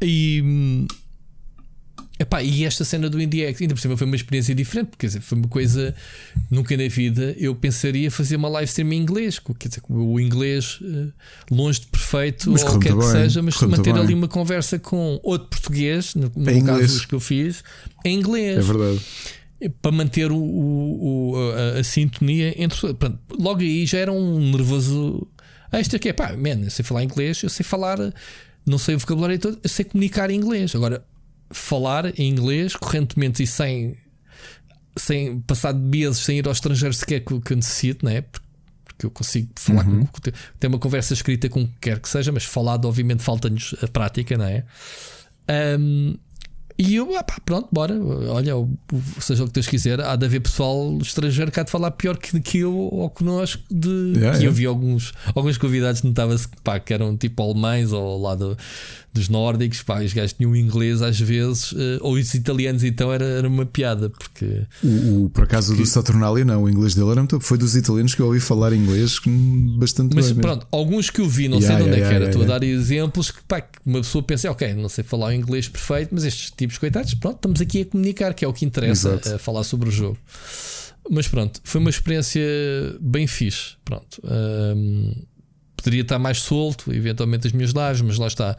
E 0.01 0.41
hum, 0.43 0.87
Epá, 2.19 2.41
e 2.41 2.65
esta 2.65 2.83
cena 2.83 3.09
do 3.09 3.21
IndieX, 3.21 3.61
ainda 3.61 3.75
por 3.75 3.81
cima 3.81 3.95
foi 3.95 4.07
uma 4.07 4.15
experiência 4.15 4.55
diferente, 4.55 4.91
quer 4.97 5.05
dizer, 5.05 5.21
foi 5.21 5.37
uma 5.37 5.47
coisa 5.47 5.93
nunca 6.49 6.75
na 6.75 6.87
vida 6.87 7.35
eu 7.37 7.53
pensaria 7.53 8.09
fazer 8.09 8.37
uma 8.37 8.49
live 8.49 8.67
stream 8.67 8.91
em 8.91 8.99
inglês, 8.99 9.39
quer 9.59 9.67
dizer, 9.67 9.83
o 9.87 10.19
inglês 10.19 10.79
eh, 10.83 11.09
longe 11.51 11.81
de 11.81 11.87
perfeito 11.87 12.49
mas 12.49 12.63
ou 12.63 12.75
o 12.75 12.79
que 12.79 12.91
que 12.91 13.03
seja, 13.03 13.39
mas 13.43 13.61
manter 13.61 13.93
ali 13.93 14.15
uma 14.15 14.27
conversa 14.27 14.79
com 14.79 15.19
outro 15.21 15.47
português, 15.47 16.15
no, 16.15 16.31
no 16.35 16.65
caso 16.65 17.07
que 17.07 17.13
eu 17.13 17.19
fiz, 17.19 17.63
em 18.03 18.17
inglês. 18.17 18.57
É 18.57 18.61
verdade. 18.61 18.99
Para 19.81 19.91
manter 19.91 20.31
o, 20.31 20.37
o, 20.37 21.33
a, 21.75 21.79
a, 21.79 21.83
sintonia 21.83 22.53
entre. 22.61 22.93
Pronto, 22.93 23.19
logo 23.39 23.61
aí 23.61 23.85
já 23.85 23.97
era 23.97 24.11
um 24.11 24.51
nervoso 24.51 25.27
extra 25.71 25.97
que 25.97 26.09
é 26.09 26.13
pá, 26.13 26.33
man, 26.33 26.63
eu 26.63 26.69
sei 26.69 26.85
falar 26.85 27.03
inglês, 27.03 27.41
eu 27.41 27.49
sei 27.49 27.63
falar, 27.63 27.97
não 28.65 28.77
sei 28.77 28.95
o 28.95 28.99
vocabulário 28.99 29.39
todo, 29.39 29.59
eu 29.61 29.69
sei 29.69 29.85
comunicar 29.85 30.29
em 30.29 30.35
inglês. 30.35 30.75
Agora 30.75 31.03
falar 31.49 32.17
em 32.19 32.29
inglês 32.29 32.75
correntemente 32.75 33.41
e 33.41 33.47
sem, 33.47 33.97
sem 34.95 35.39
passar 35.41 35.73
de 35.73 35.79
meses 35.79 36.19
sem 36.19 36.37
ir 36.37 36.45
ao 36.45 36.51
estrangeiro 36.51 36.93
sequer 36.93 37.21
que, 37.21 37.39
que 37.39 37.55
necessito, 37.55 38.05
não 38.05 38.11
é? 38.11 38.21
Porque 38.21 39.05
eu 39.05 39.11
consigo 39.11 39.49
falar 39.55 39.87
uhum. 39.87 40.05
com, 40.05 40.21
ter 40.59 40.67
uma 40.67 40.79
conversa 40.79 41.13
escrita 41.13 41.49
com 41.49 41.65
quem 41.65 41.75
quer 41.79 41.99
que 41.99 42.09
seja, 42.09 42.31
mas 42.31 42.43
falado, 42.43 42.85
obviamente, 42.85 43.23
falta-nos 43.23 43.75
a 43.81 43.87
prática, 43.87 44.37
não 44.37 44.45
é? 44.45 44.65
Um, 45.79 46.17
e 46.79 46.95
eu, 46.95 47.15
ah, 47.15 47.23
pá, 47.23 47.37
pronto, 47.43 47.67
bora. 47.71 47.95
Olha, 48.29 48.53
seja 49.19 49.43
o 49.43 49.47
que 49.47 49.53
Deus 49.53 49.67
quiser, 49.67 49.99
há 49.99 50.15
de 50.15 50.25
haver 50.25 50.41
pessoal 50.41 50.95
estrangeiro 51.01 51.51
que 51.51 51.59
há 51.59 51.63
de 51.63 51.71
falar 51.71 51.89
pior 51.91 52.17
que, 52.17 52.39
que 52.39 52.59
eu 52.59 52.73
ou 52.73 53.09
que 53.09 53.23
nós. 53.23 53.57
De, 53.69 53.89
yeah, 53.89 54.13
que 54.13 54.21
yeah. 54.21 54.45
eu 54.45 54.51
vi 54.51 54.65
alguns, 54.65 55.11
alguns 55.33 55.57
convidados, 55.57 56.03
notava-se 56.03 56.47
que 56.85 56.93
eram 56.93 57.17
tipo 57.17 57.41
alemães 57.41 57.91
ou 57.91 58.21
lá 58.21 58.35
do, 58.35 58.55
dos 59.17 59.29
nórdicos, 59.29 59.81
pá, 59.81 60.01
os 60.01 60.13
gajos 60.13 60.33
tinham 60.33 60.55
inglês 60.55 61.01
às 61.01 61.19
vezes, 61.19 61.71
uh, 61.71 61.99
ou 62.01 62.13
os 62.13 62.33
italianos 62.33 62.83
então 62.83 63.11
era, 63.11 63.25
era 63.25 63.47
uma 63.47 63.65
piada, 63.65 64.09
porque. 64.09 64.65
O, 64.83 65.25
o 65.25 65.29
por 65.29 65.43
acaso 65.43 65.69
porque... 65.69 65.83
do 65.83 65.87
Saturnalia, 65.87 66.45
não, 66.45 66.63
o 66.63 66.69
inglês 66.69 66.95
dele 66.95 67.11
era 67.11 67.21
muito. 67.21 67.39
Foi 67.39 67.57
dos 67.57 67.75
italianos 67.75 68.15
que 68.15 68.21
eu 68.21 68.27
ouvi 68.27 68.39
falar 68.39 68.73
inglês 68.73 69.19
bastante 69.77 70.15
Mas 70.15 70.31
pronto, 70.31 70.65
mesmo. 70.65 70.67
alguns 70.71 71.09
que 71.09 71.21
eu 71.21 71.27
vi, 71.27 71.47
não 71.47 71.57
yeah, 71.57 71.67
sei 71.67 71.75
de 71.77 71.89
onde 71.89 71.99
yeah, 71.99 72.05
é 72.05 72.09
que 72.09 72.15
era, 72.15 72.31
estou 72.31 72.43
a 72.43 72.45
dar 72.45 72.63
exemplos 72.63 73.31
que, 73.31 73.43
pá, 73.43 73.63
uma 73.85 73.99
pessoa 73.99 74.23
pensa, 74.23 74.49
ok, 74.51 74.73
não 74.73 74.89
sei 74.89 75.03
falar 75.03 75.33
inglês 75.35 75.67
perfeito, 75.67 76.09
mas 76.13 76.23
estes 76.23 76.51
tipos 76.51 76.77
coitados, 76.77 77.13
pronto, 77.15 77.37
estamos 77.37 77.61
aqui 77.61 77.81
a 77.81 77.85
comunicar, 77.85 78.33
que 78.33 78.45
é 78.45 78.47
o 78.47 78.53
que 78.53 78.65
interessa, 78.65 79.09
Exato. 79.09 79.35
a 79.35 79.39
falar 79.39 79.63
sobre 79.63 79.89
o 79.89 79.91
jogo. 79.91 80.17
Mas 81.09 81.27
pronto, 81.27 81.59
foi 81.63 81.79
uma 81.79 81.89
experiência 81.89 82.41
bem 82.99 83.27
fixe. 83.27 83.75
Pronto. 83.85 84.21
Um, 84.23 85.13
poderia 85.75 86.01
estar 86.01 86.19
mais 86.19 86.41
solto, 86.41 86.93
eventualmente 86.93 87.47
as 87.47 87.53
minhas 87.53 87.71
lives, 87.71 88.01
mas 88.01 88.17
lá 88.17 88.27
está 88.27 88.57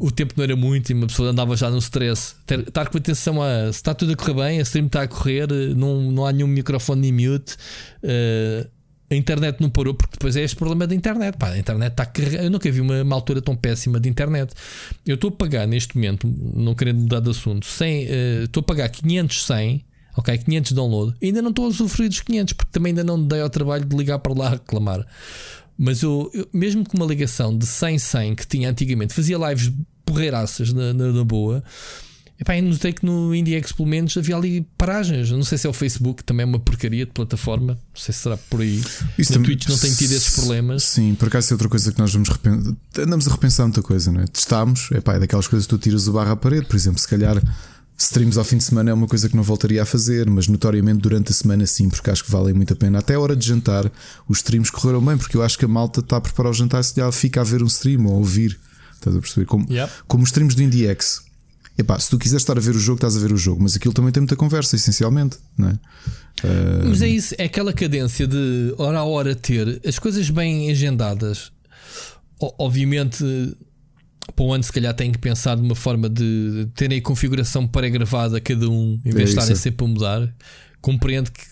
o 0.00 0.10
tempo 0.10 0.34
não 0.36 0.44
era 0.44 0.56
muito 0.56 0.90
e 0.90 0.94
uma 0.94 1.06
pessoa 1.06 1.30
andava 1.30 1.56
já 1.56 1.70
no 1.70 1.78
stress. 1.78 2.34
Estar 2.48 2.88
com 2.88 2.98
atenção 2.98 3.42
a 3.42 3.72
se 3.72 3.78
está 3.78 3.94
tudo 3.94 4.12
a 4.12 4.16
correr 4.16 4.34
bem, 4.34 4.58
a 4.58 4.62
stream 4.62 4.86
está 4.86 5.02
a 5.02 5.08
correr, 5.08 5.48
não, 5.76 6.10
não 6.12 6.26
há 6.26 6.32
nenhum 6.32 6.46
microfone 6.46 7.10
nem 7.10 7.30
mute. 7.30 7.56
Uh, 8.02 8.68
a 9.10 9.14
internet 9.14 9.60
não 9.60 9.70
parou, 9.70 9.94
porque 9.94 10.12
depois 10.12 10.36
é 10.36 10.42
este 10.42 10.56
problema 10.56 10.86
da 10.86 10.94
internet. 10.94 11.36
Pá, 11.38 11.48
a 11.48 11.58
internet 11.58 11.92
está. 11.92 12.10
Eu 12.42 12.50
nunca 12.50 12.70
vi 12.70 12.80
uma, 12.80 13.02
uma, 13.02 13.16
altura 13.16 13.40
tão 13.40 13.56
péssima 13.56 13.98
de 13.98 14.08
internet. 14.08 14.52
Eu 15.06 15.14
estou 15.14 15.28
a 15.28 15.32
pagar 15.32 15.66
neste 15.66 15.96
momento, 15.96 16.28
não 16.54 16.74
querendo 16.74 17.00
mudar 17.00 17.20
de 17.20 17.30
assunto, 17.30 17.66
100, 17.66 18.04
uh, 18.04 18.08
estou 18.44 18.60
a 18.60 18.64
pagar 18.64 18.88
500, 18.90 19.46
100, 19.46 19.84
ok? 20.16 20.38
500 20.38 20.72
download. 20.72 21.14
Ainda 21.22 21.40
não 21.40 21.50
estou 21.50 21.68
a 21.68 21.72
sofrer 21.72 22.08
dos 22.08 22.20
500, 22.20 22.52
porque 22.52 22.70
também 22.70 22.90
ainda 22.90 23.04
não 23.04 23.22
dei 23.22 23.40
ao 23.40 23.48
trabalho 23.48 23.84
de 23.84 23.96
ligar 23.96 24.18
para 24.18 24.34
lá 24.34 24.50
reclamar. 24.50 25.06
Mas 25.78 26.02
eu, 26.02 26.28
eu, 26.34 26.48
mesmo 26.52 26.84
com 26.84 26.96
uma 26.96 27.06
ligação 27.06 27.56
de 27.56 27.64
100-100 27.64 28.34
que 28.34 28.46
tinha 28.46 28.68
antigamente, 28.68 29.14
fazia 29.14 29.38
lives 29.38 29.72
porreiraças 30.04 30.72
na, 30.72 30.92
na, 30.92 31.12
na 31.12 31.24
boa. 31.24 31.62
Epá, 32.40 32.56
eu 32.56 32.62
notei 32.62 32.92
que 32.92 33.04
no 33.04 33.34
Indie 33.34 33.60
pelo 33.76 33.88
menos 33.88 34.16
havia 34.16 34.36
ali 34.36 34.66
paragens. 34.76 35.30
Não 35.30 35.42
sei 35.42 35.58
se 35.58 35.66
é 35.66 35.70
o 35.70 35.72
Facebook, 35.72 36.22
também 36.22 36.44
é 36.44 36.46
uma 36.46 36.60
porcaria 36.60 37.04
de 37.04 37.10
plataforma. 37.10 37.72
Não 37.72 38.00
sei 38.00 38.14
se 38.14 38.20
será 38.20 38.36
por 38.36 38.60
aí. 38.60 38.80
Isso 39.18 39.40
Twitch 39.42 39.68
não 39.68 39.76
tem 39.76 39.92
tido 39.92 40.12
esses 40.12 40.30
problemas. 40.30 40.84
Sim, 40.84 41.16
por 41.16 41.26
acaso 41.26 41.52
é 41.52 41.54
outra 41.54 41.68
coisa 41.68 41.92
que 41.92 41.98
nós 41.98 42.12
vamos 42.12 42.28
repensar. 42.28 42.76
Andamos 42.98 43.26
a 43.26 43.30
repensar 43.32 43.64
muita 43.64 43.82
coisa, 43.82 44.12
não 44.12 44.20
é? 44.20 44.26
Testámos, 44.28 44.88
epá, 44.92 45.14
é 45.14 45.18
daquelas 45.18 45.48
coisas 45.48 45.66
que 45.66 45.70
tu 45.70 45.78
tiras 45.78 46.06
o 46.06 46.12
barro 46.12 46.30
à 46.30 46.36
parede, 46.36 46.66
por 46.66 46.76
exemplo, 46.76 47.00
se 47.00 47.08
calhar 47.08 47.42
Streams 48.00 48.38
ao 48.38 48.44
fim 48.44 48.58
de 48.58 48.62
semana 48.62 48.90
é 48.90 48.94
uma 48.94 49.08
coisa 49.08 49.28
que 49.28 49.34
não 49.34 49.42
voltaria 49.42 49.82
a 49.82 49.84
fazer, 49.84 50.30
mas 50.30 50.46
notoriamente 50.46 51.00
durante 51.00 51.32
a 51.32 51.34
semana 51.34 51.66
sim, 51.66 51.88
porque 51.88 52.08
acho 52.08 52.24
que 52.24 52.30
valem 52.30 52.54
muito 52.54 52.72
a 52.72 52.76
pena. 52.76 53.00
Até 53.00 53.14
a 53.14 53.20
hora 53.20 53.34
de 53.34 53.44
jantar, 53.44 53.90
os 54.28 54.38
streams 54.38 54.70
correram 54.70 55.04
bem, 55.04 55.18
porque 55.18 55.36
eu 55.36 55.42
acho 55.42 55.58
que 55.58 55.64
a 55.64 55.68
malta 55.68 55.98
está 55.98 56.18
a 56.18 56.20
preparar 56.20 56.52
o 56.52 56.54
jantar 56.54 56.84
se 56.84 56.94
já 56.94 57.10
fica 57.10 57.40
a 57.40 57.44
ver 57.44 57.60
um 57.60 57.66
stream 57.66 58.06
ou 58.06 58.14
a 58.14 58.18
ouvir. 58.18 58.56
Estás 58.94 59.16
a 59.16 59.20
perceber? 59.20 59.46
Como, 59.46 59.66
yep. 59.68 59.92
como 60.06 60.22
os 60.22 60.28
streams 60.28 60.54
do 60.54 60.62
IndieX. 60.62 61.22
Epá, 61.76 61.98
se 61.98 62.08
tu 62.08 62.18
quiseres 62.18 62.42
estar 62.42 62.56
a 62.56 62.60
ver 62.60 62.76
o 62.76 62.78
jogo, 62.78 62.98
estás 62.98 63.16
a 63.16 63.20
ver 63.20 63.32
o 63.32 63.36
jogo, 63.36 63.62
mas 63.62 63.74
aquilo 63.74 63.92
também 63.92 64.12
tem 64.12 64.20
muita 64.20 64.36
conversa, 64.36 64.76
essencialmente, 64.76 65.36
não 65.56 65.68
é? 65.68 65.72
Uh... 65.72 66.88
Mas 66.88 67.02
é 67.02 67.08
isso, 67.08 67.34
é 67.36 67.44
aquela 67.44 67.72
cadência 67.72 68.28
de 68.28 68.74
hora 68.78 68.98
a 68.98 69.04
hora 69.04 69.34
ter 69.34 69.80
as 69.84 69.98
coisas 69.98 70.30
bem 70.30 70.70
agendadas. 70.70 71.50
O, 72.40 72.64
obviamente 72.64 73.24
para 74.34 74.44
o 74.44 74.52
ano, 74.52 74.62
se 74.62 74.72
calhar, 74.72 74.94
têm 74.94 75.10
que 75.10 75.18
pensar 75.18 75.56
de 75.56 75.62
uma 75.62 75.74
forma 75.74 76.08
de 76.08 76.68
terem 76.74 76.98
a 76.98 77.02
configuração 77.02 77.66
pré-gravada 77.66 78.40
cada 78.40 78.68
um, 78.68 79.00
em 79.04 79.10
vez 79.10 79.16
é 79.16 79.24
de 79.24 79.30
estarem 79.30 79.56
sempre 79.56 79.84
a 79.84 79.88
mudar. 79.88 80.34
Compreendo 80.80 81.30
que, 81.32 81.42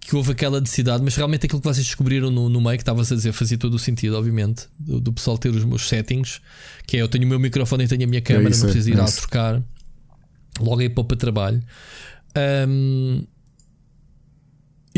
que 0.00 0.16
houve 0.16 0.32
aquela 0.32 0.60
necessidade, 0.60 1.02
mas 1.04 1.14
realmente 1.14 1.46
aquilo 1.46 1.60
que 1.60 1.66
vocês 1.66 1.86
descobriram 1.86 2.30
no, 2.30 2.48
no 2.48 2.60
meio, 2.60 2.76
que 2.76 2.82
estavas 2.82 3.12
a 3.12 3.14
dizer, 3.14 3.32
fazia 3.32 3.56
todo 3.56 3.74
o 3.74 3.78
sentido, 3.78 4.16
obviamente, 4.16 4.66
do, 4.78 5.00
do, 5.00 5.12
pessoal 5.12 5.38
ter 5.38 5.50
os 5.50 5.64
meus 5.64 5.88
settings, 5.88 6.40
que 6.86 6.96
é 6.96 7.02
eu 7.02 7.08
tenho 7.08 7.24
o 7.24 7.28
meu 7.28 7.38
microfone 7.38 7.84
e 7.84 7.88
tenho 7.88 8.04
a 8.04 8.06
minha 8.06 8.22
câmera, 8.22 8.54
é 8.54 8.58
não 8.58 8.60
preciso 8.60 8.90
ir 8.90 8.98
é 8.98 9.00
a 9.00 9.04
trocar, 9.04 9.62
logo 10.60 10.80
aí 10.80 10.88
para 10.88 11.02
o 11.02 11.16
trabalho. 11.16 11.62
Um, 12.68 13.24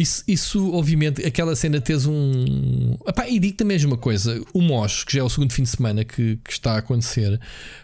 isso, 0.01 0.25
isso, 0.27 0.73
obviamente, 0.73 1.25
aquela 1.25 1.55
cena 1.55 1.81
tens 1.81 2.07
um. 2.07 2.97
Epá, 3.07 3.29
e 3.29 3.39
digo-te 3.39 3.63
a 3.63 3.67
mesma 3.67 3.97
coisa: 3.97 4.43
o 4.53 4.61
Mosh, 4.61 5.05
que 5.05 5.15
já 5.15 5.21
é 5.21 5.23
o 5.23 5.31
segundo 5.31 5.53
fim 5.53 5.63
de 5.63 5.71
semana 5.71 6.05
que, 6.05 6.37
que 6.45 6.53
está 6.53 6.75
a 6.75 6.79
acontecer, 6.79 7.41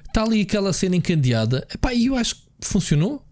está 0.06 0.22
ali 0.22 0.42
aquela 0.42 0.72
cena 0.72 0.96
encandeada. 0.96 1.66
Epá, 1.72 1.92
e 1.92 2.06
eu 2.06 2.16
acho 2.16 2.36
que 2.36 2.42
funcionou. 2.62 3.24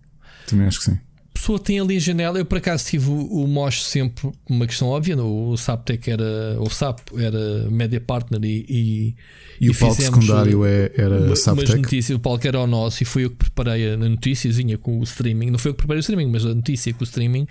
Também 0.47 0.67
acho 0.67 0.79
que 0.79 0.85
sim 0.85 0.99
pessoa 1.35 1.59
tem 1.59 1.81
ali 1.81 1.97
a 1.97 2.01
janela. 2.01 2.39
Eu 2.39 2.45
por 2.45 2.59
acaso 2.59 2.87
tive 2.87 3.11
o, 3.11 3.27
o 3.27 3.47
Mosh 3.47 3.83
sempre 3.83 4.31
uma 4.49 4.67
questão 4.67 4.89
óbvia. 4.89 5.17
No, 5.17 5.51
o 5.51 5.57
Saptec 5.59 6.11
era 6.11 6.57
o 6.59 6.71
SAP 6.71 7.01
era 7.19 7.69
Media 7.71 8.01
Partner 8.01 8.43
e, 8.45 8.65
e, 8.69 9.17
e, 9.61 9.67
e 9.67 9.71
o 9.71 9.75
palco 9.75 10.01
secundário 10.01 10.65
é, 10.65 10.93
era 10.97 11.33
a 11.33 11.37
Saptec. 11.37 11.71
Mas 11.71 11.81
notícia, 11.81 12.17
o 12.17 12.21
palco 12.21 12.47
era 12.47 12.61
o 12.61 12.67
nosso 12.67 13.03
e 13.03 13.07
foi 13.07 13.25
eu 13.25 13.31
que 13.31 13.37
preparei 13.37 13.93
a 13.93 13.97
noticiazinha 13.97 14.79
com 14.79 15.01
o 15.01 15.03
streaming. 15.03 15.51
Não 15.51 15.59
foi 15.59 15.71
eu 15.71 15.75
que 15.75 15.79
preparei 15.79 15.99
o 15.99 16.01
streaming, 16.01 16.31
mas 16.31 16.47
a 16.47 16.55
notícia 16.55 16.95
com 16.95 17.01
o 17.01 17.05
streaming. 17.05 17.47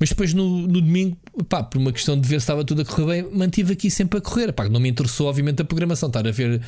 Mas 0.00 0.08
depois 0.08 0.32
no, 0.32 0.66
no 0.66 0.80
domingo, 0.80 1.16
pá, 1.48 1.62
por 1.62 1.78
uma 1.78 1.92
questão 1.92 2.18
de 2.18 2.26
ver 2.26 2.40
se 2.40 2.44
estava 2.44 2.64
tudo 2.64 2.82
a 2.82 2.84
correr 2.84 3.22
bem, 3.22 3.30
mantive 3.32 3.74
aqui 3.74 3.90
sempre 3.90 4.18
a 4.18 4.22
correr. 4.22 4.52
Pá, 4.52 4.68
não 4.68 4.80
me 4.80 4.88
interessou, 4.88 5.28
obviamente, 5.28 5.60
a 5.60 5.64
programação. 5.64 6.08
Estar 6.08 6.26
a 6.26 6.30
ver 6.30 6.60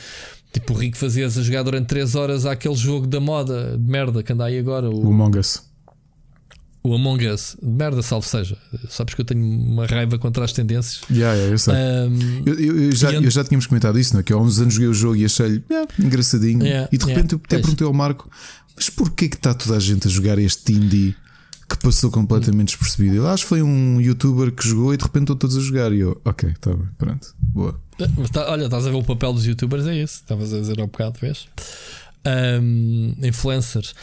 tipo 0.53 0.75
o 0.75 0.77
Rico 0.77 0.97
fazias 0.97 1.39
a 1.39 1.43
jogar 1.43 1.63
durante 1.63 1.87
3 1.87 2.15
horas 2.15 2.45
aquele 2.45 2.75
jogo 2.75 3.07
da 3.07 3.21
moda 3.21 3.79
de 3.79 3.91
merda 3.91 4.23
que 4.23 4.33
anda 4.33 4.45
aí 4.45 4.59
agora. 4.59 4.91
O, 4.91 5.07
o 5.07 5.09
Among 5.09 5.39
Us 5.39 5.70
o 6.83 6.95
Among 6.95 7.29
Us, 7.29 7.57
merda, 7.63 8.03
salvo 8.03 8.27
seja. 8.27 8.57
Sabes 8.89 9.15
que 9.15 9.21
eu 9.21 9.25
tenho 9.25 9.45
uma 9.45 9.87
raiva 9.87 10.19
contra 10.19 10.45
as 10.45 10.53
tendências. 10.53 11.03
Yeah, 11.11 11.35
yeah, 11.35 11.53
eu, 11.53 11.59
sei. 11.59 11.75
Um, 11.75 12.43
eu, 12.47 12.55
eu, 12.55 12.83
eu, 12.85 12.93
já, 12.93 13.13
eu 13.13 13.31
já 13.31 13.45
tínhamos 13.45 13.67
comentado 13.67 13.99
isso, 13.99 14.15
não 14.15 14.21
é? 14.21 14.23
Que 14.23 14.33
há 14.33 14.37
uns 14.37 14.59
anos 14.61 14.75
joguei 14.75 14.89
o 14.89 14.95
jogo 14.95 15.17
e 15.17 15.25
achei 15.25 15.63
yeah, 15.71 15.91
engraçadinho. 15.99 16.65
Yeah, 16.65 16.89
e 16.91 16.97
de 16.97 17.05
repente 17.05 17.35
eu 17.35 17.41
até 17.45 17.59
perguntei 17.59 17.87
ao 17.87 17.93
Marco: 17.93 18.31
Mas 18.75 18.89
porquê 18.89 19.29
que 19.29 19.37
está 19.37 19.53
toda 19.53 19.77
a 19.77 19.81
gente 19.81 20.09
a 20.09 20.11
jogar 20.11 20.39
este 20.39 20.73
indie 20.73 21.15
que 21.69 21.77
passou 21.79 22.11
completamente 22.11 22.69
despercebido? 22.69 23.17
Eu 23.17 23.29
acho 23.29 23.45
que 23.45 23.49
foi 23.51 23.63
um 23.63 24.01
youtuber 24.01 24.51
que 24.51 24.67
jogou 24.67 24.95
e 24.95 24.97
de 24.97 25.05
repente 25.05 25.25
estão 25.25 25.37
todos 25.37 25.59
a 25.59 25.61
jogar. 25.61 25.93
E 25.93 26.01
eu, 26.01 26.19
ok, 26.25 26.49
está 26.49 26.73
bem, 26.73 26.89
pronto, 26.97 27.35
boa. 27.39 27.79
Tá, 28.33 28.51
olha, 28.51 28.65
estás 28.65 28.87
a 28.87 28.91
ver 28.91 28.97
o 28.97 29.05
papel 29.05 29.35
dos 29.35 29.45
youtubers, 29.45 29.87
é 29.87 29.97
esse. 29.97 30.15
Estavas 30.15 30.55
a 30.55 30.61
dizer 30.61 30.81
há 30.81 30.85
um 30.85 30.87
bocado, 30.87 31.19
vês? 31.21 31.47
Um, 32.27 33.15
influencers. 33.23 33.95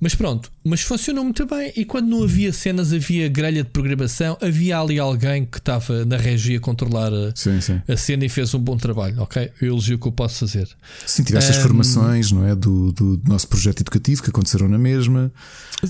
Mas 0.00 0.14
pronto, 0.14 0.52
mas 0.62 0.82
funcionou 0.82 1.24
muito 1.24 1.46
bem. 1.46 1.72
E 1.74 1.84
quando 1.84 2.08
não 2.08 2.22
havia 2.22 2.52
cenas, 2.52 2.92
havia 2.92 3.28
grelha 3.28 3.62
de 3.62 3.70
programação, 3.70 4.36
havia 4.42 4.78
ali 4.78 4.98
alguém 4.98 5.44
que 5.44 5.58
estava 5.58 6.04
na 6.04 6.16
regia 6.16 6.58
a 6.58 6.60
controlar 6.60 7.12
a, 7.12 7.32
sim, 7.34 7.60
sim. 7.60 7.80
a 7.88 7.96
cena 7.96 8.24
e 8.24 8.28
fez 8.28 8.52
um 8.54 8.58
bom 8.58 8.76
trabalho, 8.76 9.20
ok? 9.22 9.50
Eu 9.60 9.68
elogio 9.68 9.96
o 9.96 9.98
que 9.98 10.06
eu 10.06 10.12
posso 10.12 10.40
fazer. 10.40 10.68
Sim, 11.06 11.24
tiveste 11.24 11.50
um, 11.50 11.54
as 11.54 11.62
formações, 11.62 12.30
não 12.30 12.46
é? 12.46 12.54
Do, 12.54 12.92
do, 12.92 13.20
nosso 13.26 13.48
projeto 13.48 13.80
educativo 13.80 14.22
que 14.22 14.30
aconteceram 14.30 14.68
na 14.68 14.78
mesma. 14.78 15.32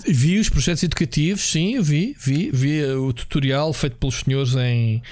Vi 0.07 0.39
os 0.39 0.49
projetos 0.49 0.83
educativos, 0.85 1.51
sim, 1.51 1.75
eu 1.75 1.83
vi, 1.83 2.17
vi, 2.19 2.51
vi 2.53 2.85
o 2.85 3.13
tutorial 3.13 3.73
feito 3.73 3.97
pelos 3.97 4.21
senhores 4.21 4.55
em 4.55 5.03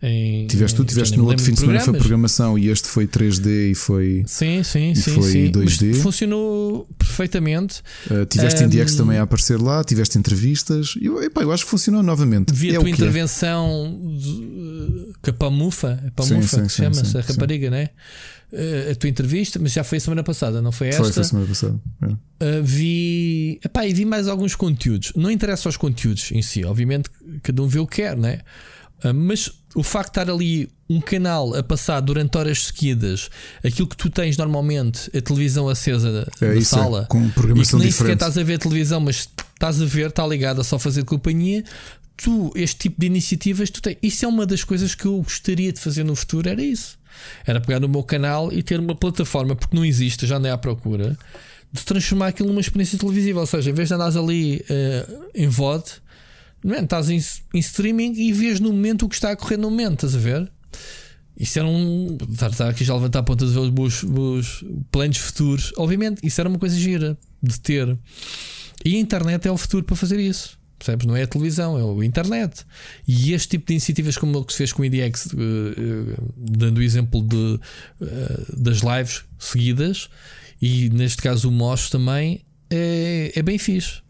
em, 0.00 0.46
tiveste 0.46 0.76
tu, 0.76 0.84
tiveste 0.84 1.16
no 1.16 1.26
outro 1.26 1.44
fim 1.44 1.52
de 1.52 1.58
semana 1.58 1.80
foi 1.80 1.98
programação 1.98 2.56
e 2.56 2.68
este 2.68 2.86
foi 2.86 3.06
3D 3.08 3.72
e 3.72 3.74
foi. 3.74 4.22
Sim, 4.26 4.62
sim, 4.62 4.94
sim. 4.94 5.14
Foi 5.14 5.22
sim. 5.24 5.50
2D. 5.50 5.88
Mas 5.88 6.02
funcionou 6.02 6.88
perfeitamente. 6.96 7.82
Uh, 8.08 8.24
tiveste 8.24 8.62
um, 8.62 8.66
IndieX 8.66 8.94
também 8.94 9.18
a 9.18 9.22
aparecer 9.22 9.60
lá, 9.60 9.82
tiveste 9.82 10.16
entrevistas. 10.16 10.94
Eu, 11.02 11.20
epá, 11.20 11.42
eu 11.42 11.50
acho 11.50 11.64
que 11.64 11.70
funcionou 11.70 12.02
novamente. 12.02 12.54
Vi 12.54 12.70
a 12.70 12.74
é 12.74 12.78
tua 12.78 12.90
intervenção 12.90 14.16
de, 14.16 15.14
com 15.20 15.30
a 15.30 15.32
Pamufa, 15.32 16.00
a 16.06 16.10
Pamufa 16.12 16.62
que 16.62 16.68
chama-se, 16.68 17.18
a 17.18 17.20
rapariga, 17.20 17.68
né? 17.68 17.90
Uh, 18.52 18.92
a 18.92 18.94
tua 18.94 19.10
entrevista, 19.10 19.58
mas 19.58 19.72
já 19.72 19.82
foi 19.82 19.98
a 19.98 20.00
semana 20.00 20.22
passada, 20.22 20.62
não 20.62 20.70
foi 20.70 20.88
esta? 20.88 21.02
Foi, 21.02 21.12
foi 21.12 21.22
a 21.22 21.24
semana 21.24 21.46
passada. 21.46 21.80
É. 22.02 22.06
Uh, 22.06 22.62
vi, 22.62 23.58
epá, 23.64 23.84
e 23.84 23.92
vi 23.92 24.04
mais 24.04 24.28
alguns 24.28 24.54
conteúdos. 24.54 25.12
Não 25.16 25.28
interessa 25.28 25.68
aos 25.68 25.76
conteúdos 25.76 26.30
em 26.30 26.40
si, 26.40 26.64
obviamente, 26.64 27.10
cada 27.42 27.60
um 27.60 27.66
vê 27.66 27.80
o 27.80 27.86
que 27.86 27.96
quer, 27.96 28.16
né? 28.16 28.38
Uh, 28.38 28.77
mas 29.14 29.52
o 29.74 29.82
facto 29.82 30.14
de 30.14 30.20
estar 30.20 30.32
ali 30.32 30.68
um 30.88 31.00
canal 31.00 31.54
a 31.54 31.62
passar 31.62 32.00
durante 32.00 32.36
horas 32.36 32.66
seguidas 32.66 33.28
aquilo 33.64 33.86
que 33.86 33.96
tu 33.96 34.08
tens 34.08 34.36
normalmente, 34.36 35.10
a 35.16 35.20
televisão 35.20 35.68
acesa 35.68 36.26
é, 36.40 36.46
na 36.46 36.54
é, 36.54 36.60
sala, 36.62 37.02
é, 37.02 37.04
com 37.06 37.28
programação 37.30 37.78
e 37.78 37.82
nem 37.82 37.90
sequer 37.90 38.14
estás 38.14 38.38
a 38.38 38.42
ver 38.42 38.54
a 38.54 38.58
televisão, 38.58 39.00
mas 39.00 39.28
estás 39.54 39.82
a 39.82 39.84
ver, 39.84 40.08
está 40.08 40.26
ligada 40.26 40.62
só 40.64 40.76
a 40.76 40.78
fazer 40.78 41.04
companhia. 41.04 41.64
Tu, 42.16 42.50
este 42.56 42.76
tipo 42.78 43.00
de 43.00 43.06
iniciativas, 43.06 43.70
tu 43.70 43.80
tens. 43.80 43.96
Isso 44.02 44.24
é 44.24 44.28
uma 44.28 44.44
das 44.44 44.64
coisas 44.64 44.94
que 44.94 45.06
eu 45.06 45.18
gostaria 45.22 45.72
de 45.72 45.78
fazer 45.78 46.04
no 46.04 46.16
futuro. 46.16 46.48
Era 46.48 46.62
isso. 46.62 46.98
Era 47.46 47.60
pegar 47.60 47.78
no 47.78 47.88
meu 47.88 48.02
canal 48.02 48.52
e 48.52 48.62
ter 48.62 48.80
uma 48.80 48.94
plataforma, 48.94 49.54
porque 49.54 49.76
não 49.76 49.84
existe, 49.84 50.26
já 50.26 50.38
nem 50.38 50.50
há 50.50 50.58
procura, 50.58 51.16
de 51.72 51.84
transformar 51.84 52.28
aquilo 52.28 52.48
numa 52.48 52.60
experiência 52.60 52.98
televisiva. 52.98 53.40
Ou 53.40 53.46
seja, 53.46 53.70
em 53.70 53.72
vez 53.72 53.88
de 53.88 53.94
andares 53.94 54.16
ali 54.16 54.64
uh, 54.68 55.30
em 55.34 55.46
VOD, 55.46 55.84
Man, 56.64 56.82
estás 56.82 57.08
em, 57.08 57.20
em, 57.54 57.58
streaming 57.58 58.12
e 58.14 58.32
vês 58.32 58.60
no 58.60 58.72
momento 58.72 59.06
o 59.06 59.08
que 59.08 59.14
está 59.14 59.30
a 59.30 59.36
correr 59.36 59.56
no 59.56 59.70
momento, 59.70 60.06
estás 60.06 60.14
a 60.14 60.18
ver? 60.18 60.50
Isso 61.38 61.58
era 61.58 61.68
um. 61.68 62.18
Estar 62.30 62.68
aqui 62.68 62.84
já 62.84 62.92
a 62.92 62.96
levantar 62.96 63.20
a 63.20 63.22
ponta 63.22 63.46
de 63.46 63.52
ver 63.52 63.60
os 63.60 63.70
meus, 63.70 64.02
meus 64.02 64.64
planos 64.90 65.18
futuros. 65.18 65.72
Obviamente, 65.76 66.20
isso 66.26 66.40
era 66.40 66.48
uma 66.48 66.58
coisa 66.58 66.76
gira 66.76 67.16
de 67.40 67.60
ter. 67.60 67.96
E 68.84 68.96
a 68.96 68.98
internet 68.98 69.46
é 69.46 69.50
o 69.50 69.56
futuro 69.56 69.84
para 69.84 69.94
fazer 69.94 70.18
isso. 70.18 70.58
Percebes? 70.78 71.06
Não 71.06 71.16
é 71.16 71.22
a 71.22 71.26
televisão, 71.26 71.76
é 71.76 72.02
a 72.02 72.06
internet. 72.06 72.64
E 73.06 73.32
este 73.32 73.48
tipo 73.50 73.66
de 73.66 73.74
iniciativas, 73.74 74.16
como 74.16 74.38
o 74.38 74.44
que 74.44 74.52
se 74.52 74.58
fez 74.58 74.72
com 74.72 74.82
o 74.82 74.84
IDX, 74.84 75.26
uh, 75.26 75.36
uh, 75.36 76.34
dando 76.36 76.78
o 76.78 76.82
exemplo 76.82 77.20
de, 77.22 77.36
uh, 77.36 77.60
das 78.56 78.78
lives 78.78 79.24
seguidas, 79.38 80.08
e 80.62 80.88
neste 80.90 81.20
caso 81.20 81.48
o 81.48 81.52
MOS 81.52 81.90
também, 81.90 82.44
é, 82.70 83.32
é 83.34 83.42
bem 83.42 83.58
fixe. 83.58 84.02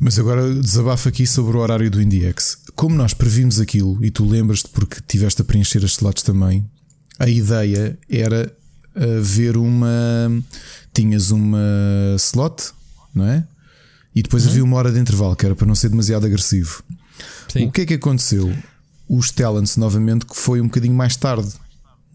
Mas 0.00 0.18
agora 0.18 0.54
desabafo 0.54 1.08
aqui 1.08 1.26
sobre 1.26 1.56
o 1.56 1.60
horário 1.60 1.90
do 1.90 2.00
IndieX. 2.00 2.58
Como 2.76 2.94
nós 2.94 3.12
previmos 3.12 3.60
aquilo, 3.60 4.02
e 4.04 4.10
tu 4.10 4.24
lembras-te 4.24 4.68
porque 4.68 5.00
tiveste 5.06 5.42
a 5.42 5.44
preencher 5.44 5.84
estes 5.84 6.00
lados 6.00 6.22
também, 6.22 6.64
a 7.18 7.28
ideia 7.28 7.98
era 8.08 8.52
uh, 8.94 9.22
ver 9.22 9.56
uma. 9.56 9.96
Tinhas 10.94 11.30
uma 11.30 11.58
slot, 12.16 12.72
não 13.14 13.24
é? 13.24 13.46
E 14.14 14.22
depois 14.22 14.44
uhum. 14.44 14.50
havia 14.50 14.64
uma 14.64 14.76
hora 14.76 14.92
de 14.92 14.98
intervalo, 14.98 15.36
que 15.36 15.44
era 15.44 15.54
para 15.54 15.66
não 15.66 15.74
ser 15.74 15.88
demasiado 15.88 16.26
agressivo. 16.26 16.82
Sim. 17.52 17.66
O 17.66 17.72
que 17.72 17.82
é 17.82 17.86
que 17.86 17.94
aconteceu? 17.94 18.52
Os 19.08 19.30
talents, 19.30 19.76
novamente, 19.76 20.26
que 20.26 20.36
foi 20.36 20.60
um 20.60 20.66
bocadinho 20.66 20.94
mais 20.94 21.16
tarde, 21.16 21.52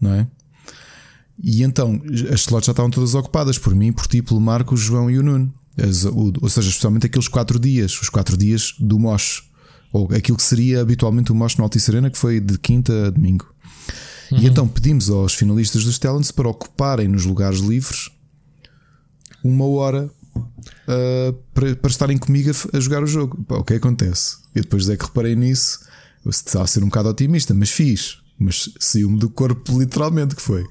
não 0.00 0.12
é? 0.12 0.26
E 1.42 1.62
então 1.62 2.00
as 2.32 2.40
slots 2.40 2.66
já 2.66 2.72
estavam 2.72 2.90
todas 2.90 3.14
ocupadas 3.14 3.58
por 3.58 3.74
mim, 3.74 3.92
por 3.92 4.06
ti, 4.06 4.22
pelo 4.22 4.40
Marco, 4.40 4.74
o 4.74 4.76
João 4.76 5.10
e 5.10 5.18
o 5.18 5.22
Nuno. 5.22 5.52
As, 5.76 6.04
o, 6.04 6.32
ou 6.40 6.48
seja, 6.48 6.68
especialmente 6.68 7.06
aqueles 7.06 7.28
quatro 7.28 7.58
dias, 7.58 8.00
os 8.00 8.08
quatro 8.08 8.36
dias 8.36 8.74
do 8.78 8.98
MOS, 8.98 9.42
ou 9.92 10.08
aquilo 10.12 10.36
que 10.36 10.44
seria 10.44 10.80
habitualmente 10.80 11.32
o 11.32 11.34
MOS 11.34 11.56
no 11.56 11.64
Altice 11.64 11.90
Arena, 11.90 12.10
que 12.10 12.18
foi 12.18 12.40
de 12.40 12.58
quinta 12.58 13.06
a 13.06 13.10
domingo. 13.10 13.46
Uhum. 14.30 14.38
E 14.38 14.46
então 14.46 14.66
pedimos 14.66 15.10
aos 15.10 15.34
finalistas 15.34 15.84
dos 15.84 15.98
Talents 15.98 16.30
para 16.30 16.48
ocuparem 16.48 17.08
nos 17.08 17.24
lugares 17.24 17.60
livres 17.60 18.10
uma 19.42 19.66
hora 19.66 20.10
uh, 20.36 21.32
para, 21.52 21.76
para, 21.76 21.90
estarem 21.90 22.16
comigo 22.16 22.50
a, 22.50 22.76
a, 22.76 22.80
jogar 22.80 23.02
o 23.02 23.06
jogo. 23.06 23.44
Pá, 23.44 23.56
o 23.56 23.64
que 23.64 23.74
acontece? 23.74 24.38
E 24.54 24.60
depois 24.60 24.88
é 24.88 24.96
que 24.96 25.04
reparei 25.04 25.36
nisso, 25.36 25.80
estava 26.26 26.64
a 26.64 26.66
ser 26.66 26.82
um 26.82 26.86
bocado 26.86 27.10
otimista, 27.10 27.52
mas 27.52 27.70
fiz, 27.70 28.18
mas 28.38 28.70
saiu-me 28.80 29.18
do 29.18 29.28
corpo 29.28 29.76
literalmente 29.78 30.34
que 30.34 30.42
foi. 30.42 30.64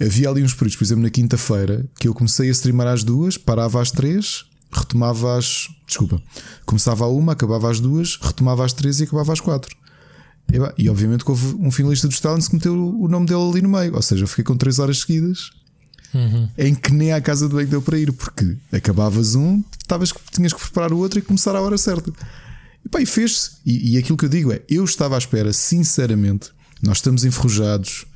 Havia 0.00 0.28
ali 0.28 0.42
uns 0.42 0.54
períodos, 0.54 0.76
por 0.76 0.84
exemplo, 0.84 1.02
na 1.02 1.10
quinta-feira, 1.10 1.84
que 1.98 2.08
eu 2.08 2.14
comecei 2.14 2.48
a 2.48 2.52
streamar 2.52 2.88
às 2.88 3.04
duas, 3.04 3.36
parava 3.36 3.80
às 3.80 3.90
três, 3.90 4.44
retomava 4.72 5.38
às. 5.38 5.68
Desculpa, 5.86 6.20
começava 6.64 7.04
a 7.04 7.08
uma, 7.08 7.32
acabava 7.32 7.70
às 7.70 7.78
duas, 7.78 8.18
retomava 8.20 8.64
às 8.64 8.72
três 8.72 9.00
e 9.00 9.04
acabava 9.04 9.32
às 9.32 9.40
quatro. 9.40 9.76
E, 10.52 10.84
e 10.84 10.88
obviamente 10.88 11.24
que 11.24 11.30
houve 11.30 11.56
um 11.58 11.70
finalista 11.70 12.08
dos 12.08 12.20
Talents 12.20 12.48
que 12.48 12.54
meteu 12.54 12.74
o 12.74 13.08
nome 13.08 13.26
dele 13.26 13.42
ali 13.42 13.62
no 13.62 13.68
meio, 13.68 13.94
ou 13.94 14.02
seja, 14.02 14.24
eu 14.24 14.28
fiquei 14.28 14.44
com 14.44 14.56
três 14.56 14.78
horas 14.78 14.98
seguidas 14.98 15.50
uhum. 16.14 16.48
em 16.56 16.74
que 16.74 16.92
nem 16.92 17.12
à 17.12 17.20
casa 17.20 17.48
de 17.48 17.54
banho 17.54 17.68
deu 17.68 17.82
para 17.82 17.98
ir, 17.98 18.12
porque 18.12 18.56
acabavas 18.70 19.34
um, 19.34 19.62
tavas, 19.86 20.12
tinhas 20.32 20.52
que 20.52 20.60
preparar 20.60 20.92
o 20.92 20.98
outro 20.98 21.18
e 21.18 21.22
começar 21.22 21.54
à 21.56 21.60
hora 21.60 21.78
certa. 21.78 22.12
E, 22.84 22.88
pá, 22.88 23.00
e 23.00 23.06
fez-se. 23.06 23.52
E, 23.64 23.94
e, 23.94 23.98
aquilo 23.98 24.16
que 24.16 24.24
eu 24.24 24.28
digo 24.28 24.52
é: 24.52 24.62
eu 24.68 24.84
estava 24.84 25.14
à 25.14 25.18
espera, 25.18 25.52
sinceramente, 25.52 26.50
nós 26.82 26.98
estamos 26.98 27.24
enferrujados. 27.24 28.06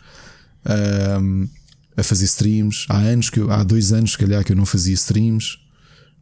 A 1.97 2.03
fazer 2.03 2.25
streams. 2.27 2.87
Há 2.89 2.99
anos 2.99 3.31
que 3.31 3.41
eu, 3.41 3.51
há 3.51 3.63
dois 3.63 3.93
anos, 3.93 4.13
se 4.13 4.19
calhar, 4.19 4.45
que 4.45 4.53
eu 4.53 4.57
não 4.57 4.67
fazia 4.67 4.95
streams, 4.95 5.59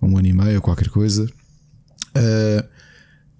um 0.00 0.16
ano 0.16 0.28
e 0.28 0.32
meio 0.32 0.56
ou 0.56 0.62
qualquer 0.62 0.88
coisa. 0.88 1.24
Uh, 2.16 2.74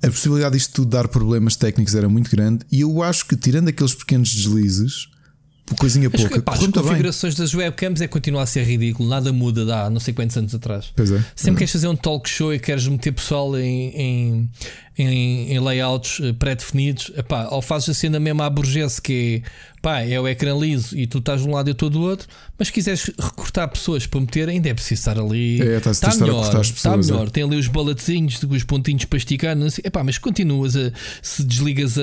a 0.03 0.11
possibilidade 0.11 0.55
disto 0.55 0.74
tudo 0.74 0.91
dar 0.91 1.09
problemas 1.09 1.57
técnicos 1.57 1.95
era 1.95 2.09
muito 2.09 2.30
grande 2.30 2.66
e 2.70 2.82
eu 2.82 3.03
acho 3.03 3.26
que, 3.26 3.37
tirando 3.37 3.68
aqueles 3.68 3.95
pequenos 3.95 4.35
deslizes, 4.35 5.09
coisinha 5.78 6.11
Mas, 6.12 6.20
pouca. 6.20 6.43
Pá, 6.43 6.53
as 6.53 6.66
configurações 6.66 7.35
bem. 7.35 7.43
das 7.43 7.55
webcams 7.55 8.01
é 8.03 8.07
continuar 8.07 8.43
a 8.43 8.47
ser 8.47 8.64
ridículo, 8.64 9.09
nada 9.09 9.32
muda 9.32 9.64
dá 9.64 9.89
não 9.89 9.99
sei 9.99 10.12
quantos 10.12 10.37
anos 10.37 10.55
atrás. 10.55 10.93
Pois 10.95 11.11
é, 11.11 11.24
Sempre 11.35 11.57
é. 11.57 11.59
queres 11.61 11.72
fazer 11.72 11.89
um 11.89 11.97
talk 11.97 12.28
show 12.28 12.53
e 12.53 12.59
queres 12.59 12.87
meter 12.87 13.12
pessoal 13.12 13.57
em, 13.57 13.89
em, 13.97 14.51
em, 14.97 15.53
em 15.53 15.59
layouts 15.59 16.20
eh, 16.20 16.32
pré-definidos, 16.32 17.12
ou 17.51 17.61
fazes 17.61 17.88
a 17.90 17.95
cena 17.95 18.20
mesmo 18.20 18.42
à 18.42 18.51
burguesa 18.51 19.01
que 19.01 19.42
é 19.45 19.74
pá, 19.84 20.01
é 20.01 20.18
o 20.18 20.26
ecrã 20.26 20.57
liso 20.57 20.97
e 20.97 21.07
tu 21.07 21.18
estás 21.18 21.42
de 21.42 21.49
um 21.49 21.53
lado 21.53 21.68
e 21.68 21.70
eu 21.70 21.74
estou 21.74 21.90
do 21.90 22.01
outro, 22.01 22.26
mas 22.59 22.68
se 22.68 22.72
quiseres 22.72 23.12
recortar 23.18 23.68
pessoas 23.68 24.07
para 24.07 24.18
meter, 24.18 24.49
ainda 24.49 24.70
é 24.70 24.72
preciso 24.72 25.01
estar 25.01 25.18
ali. 25.18 25.61
É, 25.61 25.76
está, 25.76 25.90
está 25.90 26.16
melhor, 26.16 26.61
está 26.62 26.97
melhor. 26.97 27.26
É. 27.26 27.30
Tem 27.30 27.45
ali 27.45 27.59
os 27.59 27.68
balatezinhos, 27.68 28.42
os 28.42 28.64
pontinhos 28.64 29.05
para 29.05 29.18
esticar, 29.18 29.55
não 29.55 29.68
sei. 29.68 29.84
Epá, 29.86 30.03
mas 30.03 30.16
continuas 30.16 30.74
a 30.74 30.90
se 31.20 31.45
desligas 31.45 31.99
a, 31.99 32.03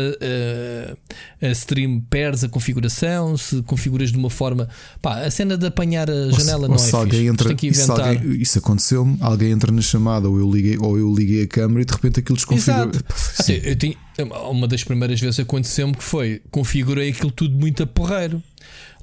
a, 1.42 1.48
a 1.48 1.52
stream, 1.54 2.02
perdes 2.08 2.44
a 2.44 2.50
configuração, 2.50 3.36
se 3.36 3.64
configuras 3.64 4.12
de 4.12 4.18
uma 4.18 4.30
forma. 4.30 4.70
Pá, 5.02 5.26
a 5.26 5.32
cena 5.32 5.58
de 5.58 5.66
apanhar 5.66 6.08
a 6.08 6.30
janela 6.30 6.64
ou 6.64 6.70
não 6.70 6.78
se 6.78 6.94
é 6.94 6.98
alguém 7.00 7.20
fixe. 7.22 7.32
entra, 7.32 7.68
isso, 7.68 7.92
alguém, 7.92 8.32
isso 8.40 8.60
aconteceu-me, 8.60 9.18
alguém 9.20 9.50
entra 9.50 9.72
na 9.72 9.82
chamada, 9.82 10.30
ou 10.30 10.38
eu 10.38 10.52
liguei, 10.52 10.78
ou 10.80 11.00
eu 11.00 11.12
liguei 11.12 11.44
a 11.44 11.48
câmera 11.48 11.82
e 11.82 11.86
de 11.86 11.94
repente 11.94 12.20
aquilo 12.20 12.38
desconfigura. 12.86 13.66
Eu, 13.66 13.72
eu 13.72 13.76
tinha, 13.76 13.98
uma 14.50 14.68
das 14.68 14.84
primeiras 14.84 15.20
vezes 15.20 15.40
aconteceu-me 15.40 15.96
que 15.96 16.04
foi 16.04 16.42
configurei 16.52 17.10
aquilo 17.10 17.32
tudo 17.32 17.58
muito 17.58 17.84
a 17.84 17.88
porreiro. 17.88 18.42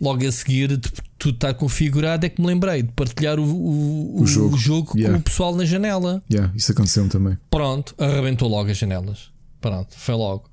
Logo 0.01 0.24
a 0.26 0.31
seguir, 0.31 0.76
de 0.76 0.91
tudo 1.18 1.35
estar 1.35 1.55
configurado, 1.55 2.24
é 2.24 2.29
que 2.29 2.41
me 2.41 2.47
lembrei 2.47 2.83
de 2.83 2.93
partilhar 2.93 3.39
o, 3.41 3.45
o, 3.45 4.22
o 4.22 4.26
jogo, 4.26 4.55
o 4.55 4.59
jogo 4.59 4.93
yeah. 4.97 5.14
com 5.14 5.20
o 5.20 5.22
pessoal 5.24 5.55
na 5.55 5.64
janela. 5.64 6.22
Yeah, 6.31 6.53
isso 6.55 6.70
aconteceu 6.70 7.09
também. 7.09 7.37
Pronto, 7.51 7.95
arrebentou 7.99 8.49
logo 8.49 8.70
as 8.70 8.79
janelas. 8.79 9.31
Pronto, 9.61 9.95
foi 9.97 10.14
logo. 10.14 10.49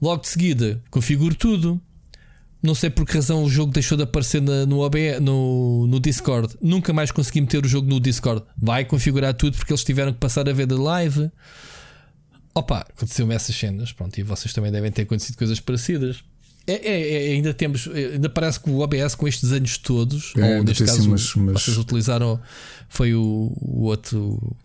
Logo 0.00 0.22
de 0.22 0.28
seguida, 0.28 0.82
configuro 0.90 1.34
tudo. 1.34 1.80
Não 2.62 2.74
sei 2.74 2.90
por 2.90 3.06
que 3.06 3.14
razão 3.14 3.42
o 3.42 3.48
jogo 3.48 3.72
deixou 3.72 3.96
de 3.96 4.04
aparecer 4.04 4.42
na, 4.42 4.66
no, 4.66 4.80
OBE, 4.80 5.18
no, 5.20 5.86
no 5.86 5.98
Discord. 5.98 6.54
Nunca 6.60 6.92
mais 6.92 7.10
consegui 7.10 7.40
meter 7.40 7.64
o 7.64 7.68
jogo 7.68 7.88
no 7.88 7.98
Discord. 7.98 8.44
Vai 8.56 8.84
configurar 8.84 9.32
tudo 9.32 9.56
porque 9.56 9.72
eles 9.72 9.82
tiveram 9.82 10.12
que 10.12 10.18
passar 10.18 10.46
a 10.48 10.52
ver 10.52 10.66
da 10.66 10.78
live. 10.78 11.30
Opa, 12.54 12.80
aconteceu-me 12.80 13.34
essas 13.34 13.54
cenas, 13.54 13.92
pronto, 13.92 14.18
e 14.18 14.22
vocês 14.22 14.52
também 14.52 14.72
devem 14.72 14.90
ter 14.90 15.02
acontecido 15.02 15.36
coisas 15.36 15.60
parecidas. 15.60 16.24
É, 16.66 16.74
é, 16.74 17.30
é, 17.30 17.32
ainda 17.32 17.54
temos, 17.54 17.88
ainda 17.88 18.28
parece 18.28 18.60
que 18.60 18.70
o 18.70 18.80
OBS 18.80 19.14
com 19.14 19.26
estes 19.26 19.50
anos 19.52 19.78
todos, 19.78 20.32
é, 20.36 20.58
ou 20.58 20.64
neste 20.64 20.84
caso, 20.84 21.08
mas, 21.08 21.34
mas... 21.34 21.62
vocês 21.62 21.78
utilizaram 21.78 22.40
foi 22.88 23.14
o, 23.14 23.52
o 23.56 23.84
outro 23.84 24.56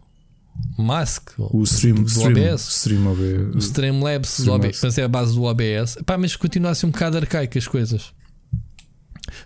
Mask, 0.77 1.29
o 1.37 1.63
Stream, 1.63 1.95
do 1.95 2.07
stream, 2.07 2.31
OBS, 2.31 2.67
stream 2.67 3.07
o 3.53 3.57
Streamlabs 3.59 4.29
stream 4.39 4.59
do 4.59 4.65
OBS, 4.65 4.81
mas 4.83 4.97
é 4.97 5.03
a 5.03 5.07
base 5.07 5.33
do 5.33 5.43
OBS. 5.43 5.97
Pá, 6.05 6.17
mas 6.17 6.35
continua 6.35 6.71
a 6.71 6.75
ser 6.75 6.85
um 6.85 6.91
bocado 6.91 7.17
arcaico 7.17 7.57
as 7.57 7.67
coisas. 7.67 8.13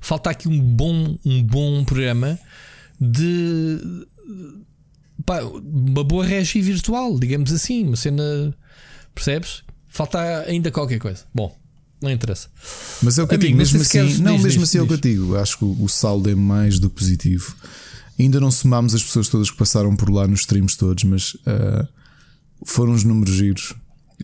Falta 0.01 0.29
aqui 0.29 0.47
um 0.47 0.59
bom, 0.59 1.17
um 1.25 1.43
bom 1.43 1.83
programa 1.83 2.37
de 2.99 3.79
pá, 5.26 5.41
uma 5.41 6.03
boa 6.03 6.26
regi 6.26 6.61
virtual, 6.61 7.20
digamos 7.20 7.51
assim, 7.51 7.86
uma 7.88 7.95
cena. 7.95 8.55
Percebes? 9.13 9.63
Falta 9.88 10.20
ainda 10.47 10.72
qualquer 10.72 10.99
coisa. 10.99 11.24
Bom, 11.34 11.57
não 12.01 12.11
interessa. 12.11 12.47
Mas 13.01 13.17
é 13.20 13.24
o 13.24 13.28
que 13.28 13.36
Amigo, 13.36 13.45
eu 13.45 13.47
digo, 13.47 13.57
mesmo 13.57 13.82
assim, 13.82 13.99
queres, 13.99 14.20
não, 14.20 14.36
diz, 14.36 14.43
mesmo 14.43 14.59
diz, 14.61 14.70
assim 14.70 14.78
diz. 14.78 14.82
é 14.82 14.82
o 14.84 14.88
que 14.88 14.93
eu 14.93 15.11
digo. 15.11 15.36
Acho 15.36 15.57
que 15.57 15.65
o 15.65 15.88
saldo 15.88 16.30
é 16.30 16.36
mais 16.36 16.80
do 16.80 16.89
positivo. 16.89 17.55
Ainda 18.17 18.39
não 18.39 18.51
somámos 18.51 18.93
as 18.93 19.03
pessoas 19.03 19.30
todas 19.30 19.49
que 19.49 19.57
passaram 19.57 19.95
por 19.95 20.09
lá 20.09 20.28
nos 20.28 20.41
streams 20.41 20.78
todos, 20.78 21.03
mas 21.03 21.34
uh, 21.34 21.88
foram 22.65 22.93
os 22.93 23.03
números 23.03 23.36
giros. 23.36 23.74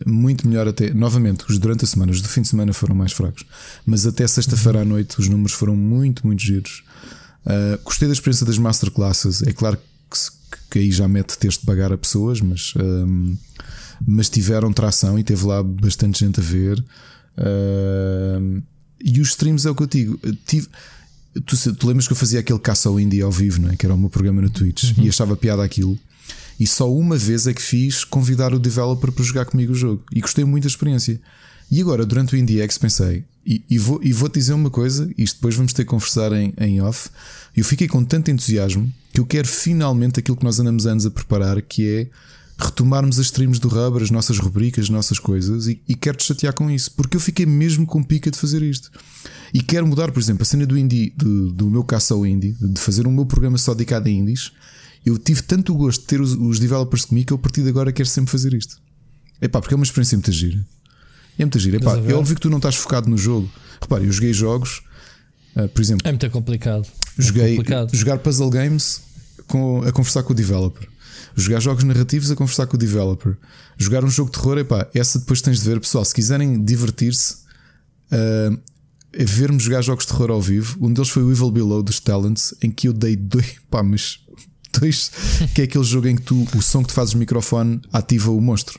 Muito 0.04 0.46
melhor 0.46 0.68
até. 0.68 0.92
Novamente, 0.92 1.44
os 1.48 1.58
durante 1.58 1.84
a 1.84 1.86
semana, 1.86 2.12
os 2.12 2.20
do 2.20 2.28
fim 2.28 2.42
de 2.42 2.48
semana 2.48 2.72
foram 2.72 2.94
mais 2.94 3.12
fracos. 3.12 3.44
Mas 3.84 4.06
até 4.06 4.26
sexta-feira 4.26 4.82
à 4.82 4.84
noite 4.84 5.18
os 5.18 5.28
números 5.28 5.52
foram 5.52 5.74
muito, 5.74 6.26
muito 6.26 6.42
giros. 6.42 6.84
Uh, 7.46 7.82
gostei 7.82 8.06
da 8.06 8.12
experiência 8.12 8.44
das 8.44 8.58
masterclasses. 8.58 9.42
É 9.42 9.52
claro 9.52 9.78
que 10.10 10.18
que 10.70 10.78
aí 10.78 10.90
já 10.90 11.08
mete 11.08 11.38
teres 11.38 11.58
de 11.58 11.66
pagar 11.66 11.92
a 11.92 11.98
pessoas, 11.98 12.40
mas, 12.40 12.72
um, 12.76 13.36
mas 14.06 14.28
tiveram 14.28 14.72
tração 14.72 15.18
e 15.18 15.22
teve 15.22 15.44
lá 15.46 15.62
bastante 15.62 16.20
gente 16.20 16.40
a 16.40 16.42
ver. 16.42 16.82
Um, 17.38 18.62
e 19.02 19.20
os 19.20 19.28
streams 19.28 19.66
é 19.66 19.70
o 19.70 19.74
que 19.74 19.82
eu 19.82 19.86
digo. 19.86 20.20
Tive, 20.46 20.68
tu, 21.44 21.74
tu 21.74 21.86
lembras 21.86 22.06
que 22.06 22.12
eu 22.12 22.16
fazia 22.16 22.40
aquele 22.40 22.58
caça 22.58 22.88
ao 22.88 22.98
indie 22.98 23.22
ao 23.22 23.30
vivo, 23.30 23.60
não 23.60 23.70
é? 23.70 23.76
que 23.76 23.84
era 23.84 23.94
o 23.94 23.98
meu 23.98 24.10
programa 24.10 24.40
no 24.40 24.50
Twitch, 24.50 24.96
uhum. 24.96 25.04
e 25.04 25.08
achava 25.08 25.36
piada 25.36 25.62
aquilo. 25.62 25.98
E 26.58 26.66
só 26.66 26.90
uma 26.90 27.16
vez 27.16 27.46
é 27.46 27.52
que 27.52 27.60
fiz 27.60 28.02
convidar 28.04 28.54
o 28.54 28.58
developer 28.58 29.12
para 29.12 29.24
jogar 29.24 29.44
comigo 29.44 29.72
o 29.72 29.76
jogo. 29.76 30.02
E 30.12 30.20
gostei 30.20 30.44
muito 30.44 30.64
da 30.64 30.68
experiência. 30.68 31.20
E 31.70 31.80
agora, 31.80 32.06
durante 32.06 32.34
o 32.34 32.38
IndieX, 32.38 32.78
pensei, 32.78 33.24
e, 33.46 33.64
e, 33.70 33.78
vou, 33.78 34.00
e 34.02 34.12
vou-te 34.12 34.34
dizer 34.34 34.54
uma 34.54 34.70
coisa, 34.70 35.08
isto 35.16 35.36
depois 35.36 35.54
vamos 35.54 35.72
ter 35.72 35.84
que 35.84 35.90
conversar 35.90 36.32
em, 36.32 36.52
em 36.58 36.80
off. 36.80 37.08
Eu 37.56 37.64
fiquei 37.64 37.86
com 37.86 38.04
tanto 38.04 38.30
entusiasmo 38.30 38.92
que 39.12 39.20
eu 39.20 39.26
quero 39.26 39.46
finalmente 39.46 40.18
aquilo 40.18 40.36
que 40.36 40.44
nós 40.44 40.58
andamos 40.58 40.86
anos 40.86 41.06
a 41.06 41.10
preparar, 41.10 41.62
que 41.62 41.88
é 41.88 42.10
retomarmos 42.58 43.18
as 43.18 43.26
streams 43.26 43.60
do 43.60 43.68
Rubber, 43.68 44.02
as 44.02 44.10
nossas 44.10 44.38
rubricas, 44.38 44.84
as 44.84 44.90
nossas 44.90 45.18
coisas, 45.18 45.68
e, 45.68 45.80
e 45.86 45.94
quero-te 45.94 46.24
chatear 46.24 46.54
com 46.54 46.70
isso, 46.70 46.90
porque 46.92 47.16
eu 47.16 47.20
fiquei 47.20 47.46
mesmo 47.46 47.86
com 47.86 48.02
pica 48.02 48.30
de 48.30 48.38
fazer 48.38 48.62
isto. 48.62 48.90
E 49.54 49.60
quero 49.60 49.86
mudar, 49.86 50.10
por 50.10 50.20
exemplo, 50.20 50.42
a 50.42 50.46
cena 50.46 50.66
do 50.66 50.76
indie, 50.76 51.12
do, 51.16 51.52
do 51.52 51.70
meu 51.70 51.84
caça 51.84 52.14
ao 52.14 52.26
indie, 52.26 52.56
de 52.60 52.80
fazer 52.80 53.06
um 53.06 53.12
meu 53.12 53.26
programa 53.26 53.58
só 53.58 53.74
dedicado 53.74 54.08
a 54.08 54.10
indies. 54.10 54.52
Eu 55.04 55.18
tive 55.18 55.42
tanto 55.42 55.74
gosto 55.74 56.00
de 56.00 56.06
ter 56.08 56.20
os, 56.20 56.32
os 56.32 56.58
developers 56.58 57.04
comigo 57.04 57.28
que 57.28 57.32
eu 57.32 57.36
a 57.36 57.40
partir 57.40 57.62
de 57.62 57.68
agora 57.68 57.92
quero 57.92 58.08
sempre 58.08 58.30
fazer 58.30 58.52
isto. 58.54 58.80
É 59.40 59.46
pá, 59.46 59.60
porque 59.60 59.74
é 59.74 59.76
uma 59.76 59.84
experiência 59.84 60.16
muito 60.16 60.32
gira. 60.32 60.66
É 61.38 61.44
muito 61.44 61.58
giro. 61.58 61.76
Epá, 61.76 61.96
é 61.96 62.14
óbvio 62.14 62.34
que 62.34 62.40
tu 62.40 62.50
não 62.50 62.58
estás 62.58 62.76
focado 62.76 63.08
no 63.08 63.18
jogo. 63.18 63.50
Repare, 63.80 64.06
eu 64.06 64.12
joguei 64.12 64.32
jogos, 64.32 64.82
uh, 65.54 65.68
por 65.68 65.82
exemplo. 65.82 66.06
É 66.06 66.10
muito 66.10 66.30
complicado. 66.30 66.86
Joguei, 67.18 67.54
é 67.54 67.56
complicado. 67.56 67.94
Jogar 67.94 68.18
puzzle 68.18 68.50
games 68.50 69.02
com, 69.46 69.82
a 69.82 69.92
conversar 69.92 70.22
com 70.22 70.32
o 70.32 70.36
developer. 70.36 70.88
Jogar 71.34 71.60
jogos 71.60 71.84
narrativos 71.84 72.30
a 72.30 72.36
conversar 72.36 72.66
com 72.66 72.76
o 72.76 72.78
developer. 72.78 73.36
Jogar 73.76 74.04
um 74.04 74.08
jogo 74.08 74.30
de 74.30 74.38
terror, 74.38 74.58
epá, 74.58 74.88
essa 74.94 75.18
depois 75.18 75.42
tens 75.42 75.60
de 75.60 75.68
ver. 75.68 75.78
Pessoal, 75.80 76.04
se 76.04 76.14
quiserem 76.14 76.64
divertir-se, 76.64 77.36
uh, 78.10 78.58
ver-me 79.24 79.58
jogar 79.58 79.82
jogos 79.82 80.06
de 80.06 80.12
terror 80.12 80.30
ao 80.30 80.40
vivo. 80.40 80.78
Um 80.80 80.92
deles 80.92 81.10
foi 81.10 81.22
o 81.22 81.30
Evil 81.30 81.50
Below 81.50 81.82
dos 81.82 82.00
Talents, 82.00 82.54
em 82.62 82.70
que 82.70 82.88
eu 82.88 82.92
dei 82.92 83.16
dois. 83.16 83.56
Pá, 83.70 83.82
mas. 83.82 84.20
Dois, 84.78 85.10
que 85.54 85.62
é 85.62 85.64
aquele 85.64 85.84
jogo 85.84 86.06
em 86.06 86.16
que 86.16 86.22
tu, 86.22 86.46
o 86.54 86.60
som 86.60 86.82
que 86.82 86.88
tu 86.88 86.92
fazes 86.92 87.14
no 87.14 87.20
microfone 87.20 87.80
ativa 87.90 88.30
o 88.30 88.38
monstro. 88.42 88.78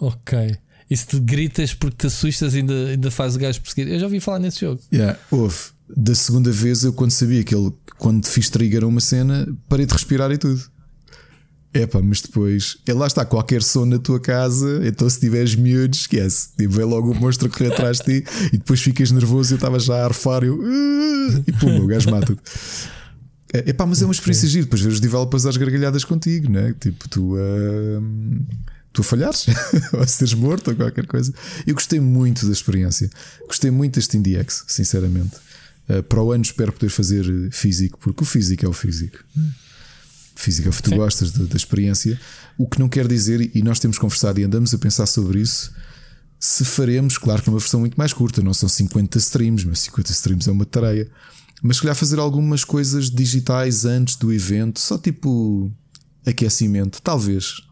Ok. 0.00 0.58
E 0.90 0.96
se 0.96 1.06
tu 1.06 1.20
gritas 1.20 1.72
porque 1.72 1.96
te 1.96 2.06
assustas, 2.06 2.54
ainda, 2.54 2.88
ainda 2.88 3.10
faz 3.10 3.36
o 3.36 3.38
gajo 3.38 3.60
perseguir. 3.60 3.92
Eu 3.92 3.98
já 3.98 4.06
ouvi 4.06 4.20
falar 4.20 4.38
nesse 4.38 4.60
jogo. 4.60 4.80
Yeah, 4.92 5.18
houve. 5.30 5.56
Da 5.96 6.14
segunda 6.14 6.50
vez, 6.50 6.84
eu 6.84 6.92
quando 6.92 7.10
sabia 7.10 7.42
que 7.42 7.54
ele, 7.54 7.72
quando 7.98 8.24
fiz 8.26 8.48
trigger 8.48 8.84
uma 8.84 9.00
cena, 9.00 9.46
parei 9.68 9.86
de 9.86 9.92
respirar 9.92 10.30
e 10.30 10.38
tudo. 10.38 10.62
É 11.72 11.86
pá, 11.86 12.00
mas 12.00 12.20
depois, 12.20 12.76
é 12.86 12.92
lá 12.92 13.06
está, 13.06 13.24
qualquer 13.24 13.60
som 13.60 13.84
na 13.84 13.98
tua 13.98 14.20
casa, 14.20 14.80
então 14.84 15.10
se 15.10 15.18
tiveres 15.18 15.56
miúdos, 15.56 16.00
esquece. 16.00 16.50
E 16.54 16.62
tipo, 16.62 16.74
vem 16.74 16.84
logo 16.84 17.10
o 17.10 17.14
monstro 17.14 17.50
correr 17.50 17.72
atrás 17.72 17.98
de 17.98 18.22
ti 18.22 18.30
e 18.52 18.58
depois 18.58 18.80
ficas 18.80 19.10
nervoso. 19.10 19.54
Eu 19.54 19.56
estava 19.56 19.80
já 19.80 19.96
a 19.96 20.04
arfar 20.04 20.44
eu, 20.44 20.62
e 21.46 21.52
pum, 21.52 21.80
o 21.82 21.86
gajo 21.86 22.10
mata-te. 22.10 22.40
É 23.52 23.72
pá, 23.72 23.86
mas 23.86 24.02
é 24.02 24.04
uma 24.04 24.12
experiência 24.12 24.48
gira. 24.48 24.64
Depois 24.64 24.82
ver 24.82 24.90
os 24.90 25.00
developers 25.00 25.46
às 25.46 25.56
gargalhadas 25.56 26.04
contigo, 26.04 26.48
né? 26.48 26.74
Tipo, 26.78 27.08
tu. 27.08 27.34
Uh 27.34 28.44
tu 28.94 29.02
falhares 29.02 29.46
ou 29.92 30.06
seres 30.06 30.32
morto 30.32 30.70
ou 30.70 30.76
qualquer 30.76 31.06
coisa. 31.06 31.34
Eu 31.66 31.74
gostei 31.74 32.00
muito 32.00 32.46
da 32.46 32.52
experiência, 32.52 33.10
gostei 33.46 33.70
muito 33.70 33.96
deste 33.96 34.16
IndieX, 34.16 34.64
sinceramente. 34.68 35.36
Uh, 35.88 36.02
para 36.04 36.22
o 36.22 36.32
ano 36.32 36.42
espero 36.42 36.72
poder 36.72 36.88
fazer 36.88 37.26
físico, 37.50 37.98
porque 37.98 38.22
o 38.22 38.26
físico 38.26 38.64
é 38.64 38.68
o 38.68 38.72
físico. 38.72 39.18
Físico 40.36 40.68
é 40.68 40.72
tu 40.72 40.90
Sim. 40.90 40.96
gostas 40.96 41.32
da, 41.32 41.44
da, 41.44 41.56
experiência. 41.56 42.18
O 42.56 42.66
que 42.66 42.78
não 42.78 42.88
quer 42.88 43.06
dizer, 43.06 43.50
e 43.54 43.62
nós 43.62 43.78
temos 43.78 43.98
conversado 43.98 44.40
e 44.40 44.44
andamos 44.44 44.72
a 44.72 44.78
pensar 44.78 45.06
sobre 45.06 45.40
isso, 45.40 45.72
se 46.38 46.64
faremos, 46.64 47.18
claro 47.18 47.42
que 47.42 47.48
numa 47.48 47.58
versão 47.58 47.80
muito 47.80 47.96
mais 47.96 48.12
curta, 48.12 48.42
não 48.42 48.54
são 48.54 48.68
50 48.68 49.18
streams, 49.18 49.66
mas 49.66 49.80
50 49.80 50.12
streams 50.12 50.48
é 50.48 50.52
uma 50.52 50.64
tarefa. 50.64 51.10
Mas 51.62 51.76
se 51.76 51.82
calhar 51.82 51.96
fazer 51.96 52.18
algumas 52.18 52.64
coisas 52.64 53.10
digitais 53.10 53.84
antes 53.84 54.16
do 54.16 54.32
evento, 54.32 54.78
só 54.78 54.98
tipo 54.98 55.72
aquecimento, 56.24 57.00
talvez. 57.02 57.62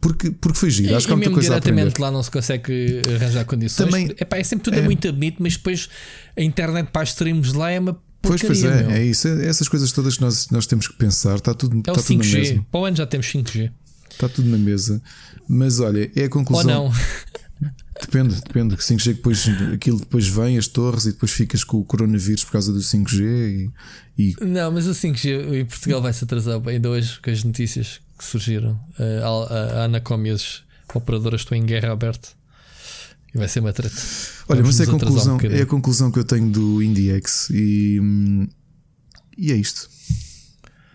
Porque, 0.00 0.30
porque 0.30 0.58
foi 0.58 0.70
giro. 0.70 0.96
Acho 0.96 1.06
que 1.06 1.12
há 1.12 1.16
muita 1.16 1.32
coisa 1.32 1.48
diretamente 1.48 2.00
lá 2.00 2.10
não 2.10 2.22
se 2.22 2.30
consegue 2.30 3.02
arranjar 3.16 3.44
condições. 3.44 3.86
Também, 3.86 4.14
Epá, 4.18 4.38
é 4.38 4.44
sempre 4.44 4.64
tudo 4.64 4.78
é, 4.78 4.82
muito 4.82 5.12
bonito, 5.12 5.36
mas 5.40 5.56
depois 5.56 5.88
a 6.36 6.42
internet 6.42 6.90
para 6.92 7.02
as 7.02 7.10
streams 7.10 7.52
lá 7.52 7.70
é 7.70 7.80
uma 7.80 8.00
Pois, 8.20 8.42
pois 8.42 8.64
é, 8.64 8.82
meu. 8.82 8.90
é 8.90 9.04
isso. 9.04 9.28
É, 9.28 9.46
essas 9.46 9.68
coisas 9.68 9.92
todas 9.92 10.16
que 10.16 10.22
nós, 10.22 10.50
nós 10.50 10.66
temos 10.66 10.88
que 10.88 10.94
pensar. 10.96 11.36
Está 11.36 11.54
tudo, 11.54 11.76
é 11.76 11.78
está 11.78 11.92
tudo 11.94 12.18
na 12.18 12.24
mesa. 12.24 12.66
Para 12.70 12.80
o 12.80 12.84
ano 12.84 12.96
já 12.96 13.06
temos 13.06 13.26
5G. 13.26 13.72
Está 14.10 14.28
tudo 14.28 14.48
na 14.48 14.58
mesa. 14.58 15.00
Mas 15.48 15.80
olha, 15.80 16.10
é 16.14 16.24
a 16.24 16.28
conclusão. 16.28 16.84
Ou 16.84 16.90
não. 16.90 16.94
Depende, 18.00 18.40
depende. 18.40 18.76
5G 18.76 19.14
depois 19.14 19.46
aquilo 19.72 19.98
depois 19.98 20.26
vem 20.28 20.56
as 20.56 20.66
torres 20.66 21.06
e 21.06 21.12
depois 21.12 21.32
ficas 21.32 21.64
com 21.64 21.78
o 21.78 21.84
coronavírus 21.84 22.44
por 22.44 22.52
causa 22.52 22.72
do 22.72 22.80
5G 22.80 23.20
e, 23.20 23.70
e... 24.16 24.36
Não, 24.44 24.70
mas 24.70 24.86
o 24.86 24.92
5G 24.92 25.60
em 25.60 25.64
Portugal 25.64 26.00
vai 26.00 26.12
se 26.12 26.24
atrasar 26.24 26.60
ainda 26.66 26.88
hoje 26.88 27.20
com 27.20 27.30
as 27.30 27.42
notícias 27.44 28.00
que 28.16 28.24
surgiram. 28.24 28.78
A, 28.98 29.80
a 29.80 29.84
Anacom 29.84 30.24
e 30.26 30.30
as 30.30 30.62
operadoras 30.94 31.42
estão 31.42 31.56
em 31.56 31.64
guerra 31.64 31.92
aberta. 31.92 32.28
E 33.34 33.38
vai 33.38 33.48
ser 33.48 33.60
uma 33.60 33.72
treta. 33.72 33.94
Olha, 34.48 34.62
Vamos 34.62 34.78
mas 34.78 34.80
é 34.80 34.90
a, 34.90 34.92
conclusão, 34.92 35.36
um 35.36 35.40
é 35.40 35.62
a 35.62 35.66
conclusão 35.66 36.10
que 36.10 36.18
eu 36.18 36.24
tenho 36.24 36.50
do 36.50 36.82
IndieX 36.82 37.50
e, 37.50 38.00
e 39.36 39.52
é 39.52 39.56
isto. 39.56 39.88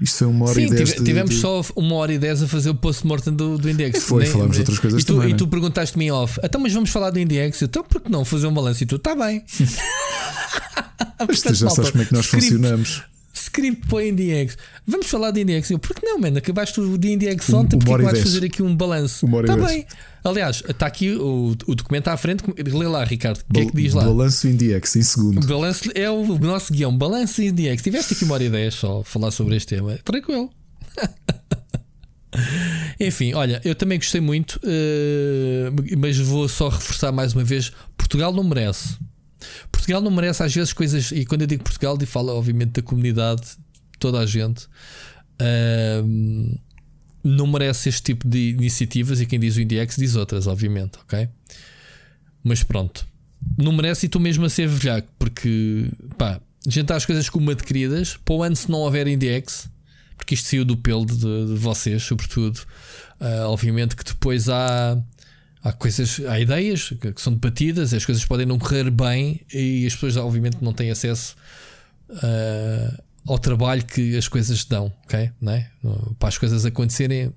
Isto 0.03 0.17
foi 0.17 0.27
uma 0.27 0.45
hora 0.45 0.53
Sim, 0.53 0.65
e 0.65 0.69
dez. 0.69 0.91
Tive, 0.91 1.05
tivemos 1.05 1.33
de... 1.33 1.39
só 1.39 1.61
uma 1.77 1.95
hora 1.95 2.13
e 2.13 2.19
dez 2.19 2.43
a 2.43 2.47
fazer 2.47 2.69
o 2.71 2.75
post-mortem 2.75 3.33
do, 3.33 3.57
do 3.57 3.69
Index. 3.69 3.99
E 3.99 4.01
foi, 4.01 4.25
falámos 4.25 4.55
de 4.55 4.61
outras 4.61 4.77
coisas 4.77 5.01
e 5.01 5.05
tu, 5.05 5.15
também. 5.15 5.29
E 5.29 5.33
tu 5.33 5.47
perguntaste-me 5.47 6.11
off, 6.11 6.41
então, 6.43 6.59
mas 6.59 6.73
vamos 6.73 6.89
falar 6.89 7.09
do 7.09 7.19
Index? 7.19 7.61
Então, 7.61 7.85
por 7.85 8.01
que 8.01 8.11
não 8.11 8.25
fazer 8.25 8.47
um 8.47 8.53
balanço? 8.53 8.83
E 8.83 8.85
tu, 8.85 8.97
está 8.97 9.15
bem. 9.15 9.41
mas 11.25 11.41
tu 11.41 11.53
já 11.53 11.69
sabes 11.69 11.91
como 11.91 12.03
é 12.03 12.05
que 12.05 12.13
nós 12.13 12.25
script, 12.25 12.49
funcionamos. 12.49 13.01
Script 13.33 13.87
para 13.87 14.05
IndieX. 14.05 14.55
Vamos 14.85 15.07
falar 15.07 15.31
de 15.31 15.41
IndieX. 15.41 15.71
Eu, 15.71 15.79
por 15.79 15.95
que 15.95 16.05
não, 16.05 16.19
mano? 16.19 16.37
Acabaste 16.37 16.79
o 16.79 16.97
de 16.97 17.13
IndieX 17.13 17.49
ontem, 17.49 17.79
porque 17.79 18.03
vais 18.03 18.21
fazer 18.21 18.45
aqui 18.45 18.61
um 18.61 18.75
balanço? 18.75 19.25
Está 19.25 19.57
bem. 19.57 19.85
Aliás, 20.23 20.63
está 20.69 20.85
aqui 20.85 21.11
o, 21.11 21.55
o 21.65 21.75
documento 21.75 22.09
à 22.09 22.15
frente. 22.15 22.43
Lê 22.57 22.87
lá, 22.87 23.03
Ricardo. 23.03 23.43
O 23.49 23.53
que 23.53 23.59
é 23.59 23.65
que 23.65 23.75
diz 23.75 23.93
lá? 23.93 24.05
Balanço 24.05 24.47
IndieX, 24.47 24.95
em 24.95 25.01
segundo. 25.01 25.45
Balanço, 25.47 25.89
é 25.95 26.09
o 26.09 26.37
nosso 26.37 26.71
guião. 26.71 26.95
Balanço 26.95 27.41
IndieX. 27.41 27.81
Tiveste 27.81 28.13
aqui 28.13 28.23
uma 28.23 28.35
hora 28.35 28.43
e 28.43 28.49
dez 28.49 28.75
só 28.75 29.03
falar 29.03 29.31
sobre 29.31 29.55
este 29.55 29.75
tema. 29.75 29.97
Tranquilo. 30.03 30.51
Enfim, 32.99 33.33
olha, 33.33 33.61
eu 33.63 33.75
também 33.75 33.97
gostei 33.97 34.21
muito, 34.21 34.59
uh, 34.63 35.97
mas 35.97 36.17
vou 36.17 36.47
só 36.47 36.69
reforçar 36.69 37.11
mais 37.11 37.33
uma 37.33 37.43
vez: 37.43 37.71
Portugal 37.97 38.33
não 38.33 38.43
merece. 38.43 38.97
Portugal 39.71 40.01
não 40.01 40.11
merece 40.11 40.43
às 40.43 40.53
vezes 40.53 40.73
coisas, 40.73 41.11
e 41.11 41.25
quando 41.25 41.41
eu 41.41 41.47
digo 41.47 41.63
Portugal, 41.63 41.97
e 42.01 42.05
falo 42.05 42.35
obviamente 42.35 42.71
da 42.71 42.81
comunidade, 42.81 43.41
toda 43.99 44.19
a 44.19 44.25
gente, 44.25 44.65
uh, 45.41 46.59
não 47.23 47.47
merece 47.47 47.89
este 47.89 48.03
tipo 48.03 48.27
de 48.27 48.49
iniciativas. 48.49 49.21
E 49.21 49.25
quem 49.25 49.39
diz 49.39 49.55
o 49.55 49.61
Indiex 49.61 49.95
diz 49.95 50.15
outras, 50.15 50.47
obviamente, 50.47 50.99
ok? 50.99 51.29
Mas 52.43 52.63
pronto, 52.63 53.07
não 53.57 53.71
merece 53.71 54.05
e 54.05 54.09
tu 54.09 54.19
mesmo 54.19 54.45
a 54.45 54.49
ser 54.49 54.67
velhaco, 54.67 55.07
porque 55.17 55.89
pá, 56.17 56.41
jantar 56.67 56.97
as 56.97 57.05
coisas 57.05 57.29
como 57.29 57.49
adquiridas. 57.51 58.17
Para 58.17 58.35
o 58.35 58.43
ano, 58.43 58.55
se 58.55 58.69
não 58.69 58.79
houver 58.79 59.07
Indiex, 59.07 59.69
porque 60.17 60.35
isto 60.35 60.47
saiu 60.49 60.65
do 60.65 60.75
pelo 60.77 61.05
de, 61.05 61.15
de 61.15 61.55
vocês, 61.55 62.03
sobretudo, 62.03 62.57
uh, 63.19 63.47
obviamente 63.47 63.95
que 63.95 64.03
depois 64.03 64.49
há 64.49 65.01
há 65.63 65.71
coisas, 65.71 66.19
há 66.27 66.39
ideias 66.39 66.89
que, 66.89 67.13
são 67.21 67.33
debatidas, 67.33 67.93
as 67.93 68.05
coisas 68.05 68.25
podem 68.25 68.45
não 68.45 68.59
correr 68.59 68.91
bem 68.91 69.41
e 69.53 69.85
as 69.87 69.93
pessoas, 69.93 70.17
obviamente, 70.17 70.57
não 70.61 70.73
têm 70.73 70.91
acesso 70.91 71.35
uh, 72.09 73.03
ao 73.25 73.39
trabalho 73.39 73.83
que 73.85 74.17
as 74.17 74.27
coisas 74.27 74.65
dão, 74.65 74.91
ok? 75.05 75.31
Não 75.41 75.53
é? 75.53 75.69
Para 76.19 76.29
as 76.29 76.37
coisas 76.37 76.65
acontecerem. 76.65 77.31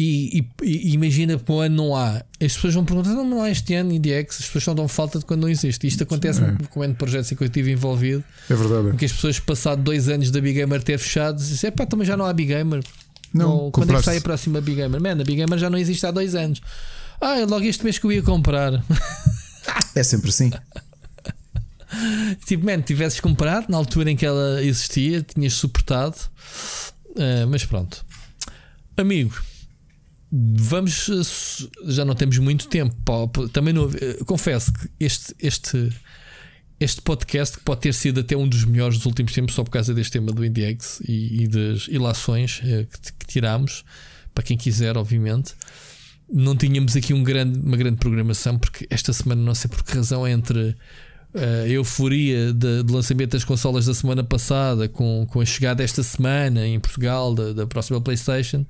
E, 0.00 0.46
e, 0.62 0.64
e 0.64 0.94
imagina 0.94 1.36
para 1.38 1.52
o 1.52 1.60
ano 1.60 1.76
não 1.76 1.96
há. 1.96 2.22
As 2.40 2.54
pessoas 2.54 2.72
vão 2.72 2.84
perguntar: 2.84 3.10
não, 3.10 3.28
não 3.28 3.42
há 3.42 3.50
este 3.50 3.74
ano 3.74 3.92
IndieX, 3.92 4.38
as 4.38 4.46
pessoas 4.46 4.64
só 4.64 4.72
dão 4.72 4.86
falta 4.86 5.18
de 5.18 5.24
quando 5.24 5.40
não 5.40 5.48
existe. 5.48 5.88
Isto 5.88 6.04
acontece 6.04 6.40
é. 6.40 6.56
com 6.70 6.80
o 6.80 6.82
ano 6.84 6.92
de 6.92 6.98
projetos 6.98 7.32
em 7.32 7.34
que 7.34 7.42
eu 7.42 7.46
estive 7.46 7.72
envolvido. 7.72 8.22
É 8.48 8.54
verdade. 8.54 8.94
Em 8.94 8.96
que 8.96 9.04
as 9.04 9.12
pessoas, 9.12 9.40
passado 9.40 9.82
dois 9.82 10.08
anos 10.08 10.30
da 10.30 10.40
Big 10.40 10.54
Gamer 10.54 10.82
ter 10.84 10.98
fechado, 10.98 11.36
dizem: 11.36 11.72
pá, 11.72 11.84
também 11.84 12.06
já 12.06 12.16
não 12.16 12.24
há 12.24 12.32
Big 12.32 12.48
Gamer. 12.48 12.80
Não, 13.34 13.72
quando 13.72 13.92
é 13.92 13.96
que 13.96 14.02
sai 14.02 14.18
a 14.18 14.20
próxima 14.20 14.60
Big 14.60 14.76
Gamer? 14.76 15.00
Man, 15.00 15.20
a 15.20 15.24
Big 15.24 15.34
Gamer 15.34 15.58
já 15.58 15.68
não 15.68 15.76
existe 15.76 16.06
há 16.06 16.12
dois 16.12 16.36
anos. 16.36 16.62
Ah, 17.20 17.38
é 17.38 17.44
logo 17.44 17.64
este 17.64 17.84
mês 17.84 17.98
que 17.98 18.06
eu 18.06 18.12
ia 18.12 18.22
comprar. 18.22 18.84
É 19.94 20.02
sempre 20.02 20.30
assim. 20.30 20.50
tipo, 22.46 22.64
man, 22.64 22.80
tivesses 22.80 23.18
comprado 23.18 23.68
na 23.68 23.76
altura 23.76 24.10
em 24.10 24.16
que 24.16 24.24
ela 24.24 24.62
existia, 24.62 25.22
tinhas 25.22 25.54
suportado. 25.54 26.16
Uh, 27.10 27.46
mas 27.48 27.64
pronto, 27.64 28.04
amigo, 28.96 29.40
vamos. 30.30 31.10
Já 31.86 32.04
não 32.04 32.14
temos 32.14 32.38
muito 32.38 32.68
tempo. 32.68 32.94
Também 33.52 33.74
não, 33.74 33.90
confesso 34.24 34.72
que 34.72 34.88
este, 35.00 35.34
este, 35.40 35.92
este 36.78 37.02
podcast 37.02 37.58
que 37.58 37.64
pode 37.64 37.80
ter 37.80 37.94
sido 37.94 38.20
até 38.20 38.36
um 38.36 38.48
dos 38.48 38.64
melhores 38.64 38.98
dos 38.98 39.06
últimos 39.06 39.32
tempos, 39.32 39.54
só 39.54 39.64
por 39.64 39.70
causa 39.70 39.92
deste 39.92 40.12
tema 40.12 40.30
do 40.30 40.44
Index 40.44 41.00
e, 41.00 41.42
e 41.42 41.48
das 41.48 41.88
ilações 41.88 42.60
uh, 42.60 42.86
que, 42.86 43.12
que 43.12 43.26
tiramos. 43.26 43.84
Para 44.32 44.44
quem 44.44 44.56
quiser, 44.56 44.96
obviamente 44.96 45.56
não 46.30 46.56
tínhamos 46.56 46.96
aqui 46.96 47.14
um 47.14 47.22
grande, 47.22 47.58
uma 47.58 47.76
grande 47.76 47.96
programação, 47.96 48.58
porque 48.58 48.86
esta 48.90 49.12
semana, 49.12 49.42
não 49.42 49.54
sei 49.54 49.70
por 49.70 49.82
que 49.82 49.94
razão, 49.94 50.26
entre 50.26 50.76
eh, 51.34 51.62
a 51.64 51.68
euforia 51.68 52.52
de, 52.52 52.82
de, 52.82 52.92
lançamento 52.92 53.32
das 53.32 53.44
consolas 53.44 53.86
da 53.86 53.94
semana 53.94 54.22
passada, 54.22 54.88
com, 54.88 55.26
com 55.30 55.40
a 55.40 55.44
chegada 55.44 55.82
esta 55.82 56.02
semana 56.02 56.66
em 56.66 56.78
Portugal 56.78 57.34
da, 57.34 57.52
da 57.52 57.66
próxima 57.66 58.00
PlayStation, 58.00 58.64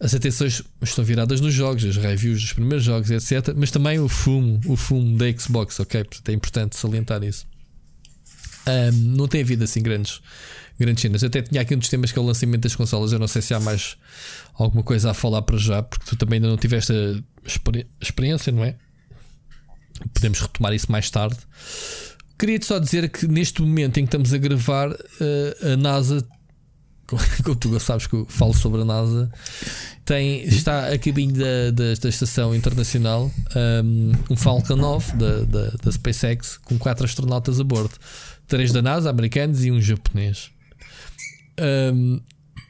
as 0.00 0.14
atenções 0.14 0.62
estão 0.82 1.04
viradas 1.04 1.40
nos 1.40 1.52
jogos, 1.52 1.84
as 1.84 1.96
reviews 1.96 2.40
dos 2.40 2.52
primeiros 2.52 2.84
jogos, 2.84 3.10
etc. 3.10 3.54
Mas 3.56 3.70
também 3.70 3.98
o 3.98 4.08
fumo, 4.08 4.60
o 4.66 4.76
fumo 4.76 5.18
da 5.18 5.30
Xbox, 5.36 5.80
ok? 5.80 6.04
Portanto, 6.04 6.28
é 6.28 6.32
importante 6.32 6.76
salientar 6.76 7.22
isso. 7.24 7.46
Um, 8.66 9.16
não 9.16 9.26
tem 9.26 9.40
havido 9.40 9.64
assim 9.64 9.82
grandes 9.82 10.20
grandes 10.78 11.02
cenas. 11.02 11.24
Até 11.24 11.42
tinha 11.42 11.60
aqui 11.60 11.74
um 11.74 11.78
dos 11.78 11.88
temas 11.88 12.12
que 12.12 12.18
é 12.18 12.22
o 12.22 12.24
lançamento 12.24 12.62
das 12.62 12.76
consolas. 12.76 13.12
Eu 13.12 13.18
não 13.18 13.26
sei 13.26 13.42
se 13.42 13.52
há 13.52 13.60
mais 13.60 13.96
alguma 14.58 14.82
coisa 14.82 15.10
a 15.10 15.14
falar 15.14 15.42
para 15.42 15.56
já, 15.56 15.82
porque 15.82 16.04
tu 16.04 16.16
também 16.16 16.36
ainda 16.38 16.48
não 16.48 16.56
tiveste 16.56 16.92
a 16.92 17.22
experiência, 18.00 18.52
não 18.52 18.64
é? 18.64 18.76
Podemos 20.12 20.40
retomar 20.40 20.74
isso 20.74 20.90
mais 20.90 21.10
tarde. 21.10 21.36
Queria-te 22.38 22.66
só 22.66 22.78
dizer 22.78 23.08
que 23.10 23.26
neste 23.26 23.62
momento 23.62 23.98
em 23.98 24.02
que 24.04 24.08
estamos 24.08 24.32
a 24.32 24.38
gravar, 24.38 24.90
eh, 25.20 25.72
a 25.72 25.76
NASA, 25.76 26.26
como 27.06 27.20
tu 27.58 27.80
sabes 27.80 28.06
que 28.06 28.14
eu 28.14 28.26
falo 28.26 28.54
sobre 28.54 28.82
a 28.82 28.84
NASA, 28.84 29.30
tem, 30.04 30.42
está 30.44 30.88
a 30.88 30.98
caminho 30.98 31.32
da, 31.32 31.70
da, 31.72 31.94
da 32.00 32.08
Estação 32.08 32.54
Internacional 32.54 33.30
um, 33.84 34.12
um 34.30 34.36
Falcon 34.36 34.76
9 34.76 35.16
da, 35.16 35.40
da, 35.40 35.70
da 35.82 35.92
SpaceX 35.92 36.58
com 36.58 36.78
quatro 36.78 37.04
astronautas 37.04 37.60
a 37.60 37.64
bordo. 37.64 37.94
Três 38.46 38.72
da 38.72 38.82
NASA, 38.82 39.10
americanos 39.10 39.64
e 39.64 39.70
um 39.70 39.80
japonês 39.80 40.50
um, 41.58 42.20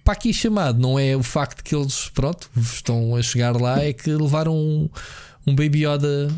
para 0.09 0.15
aqui 0.15 0.33
chamado 0.33 0.81
não 0.81 0.99
é 0.99 1.15
o 1.15 1.23
facto 1.23 1.63
que 1.63 1.75
eles 1.75 2.11
pronto, 2.15 2.49
estão 2.57 3.15
a 3.15 3.21
chegar 3.21 3.61
lá, 3.61 3.85
é 3.85 3.93
que 3.93 4.09
levaram 4.09 4.57
um, 4.57 4.89
um 5.47 5.55
Baby 5.55 5.85
Yoda 5.85 6.35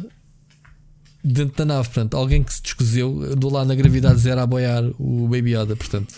dentro 1.22 1.56
da 1.56 1.64
nave. 1.64 1.84
Portanto, 1.84 2.16
alguém 2.16 2.42
que 2.42 2.52
se 2.52 2.60
descozeu 2.60 3.36
do 3.36 3.48
lá 3.48 3.64
na 3.64 3.76
gravidade 3.76 4.18
zero 4.18 4.40
a 4.40 4.46
boiar 4.46 4.82
o 4.98 5.28
Baby 5.28 5.54
Yoda. 5.54 5.76
Portanto, 5.76 6.12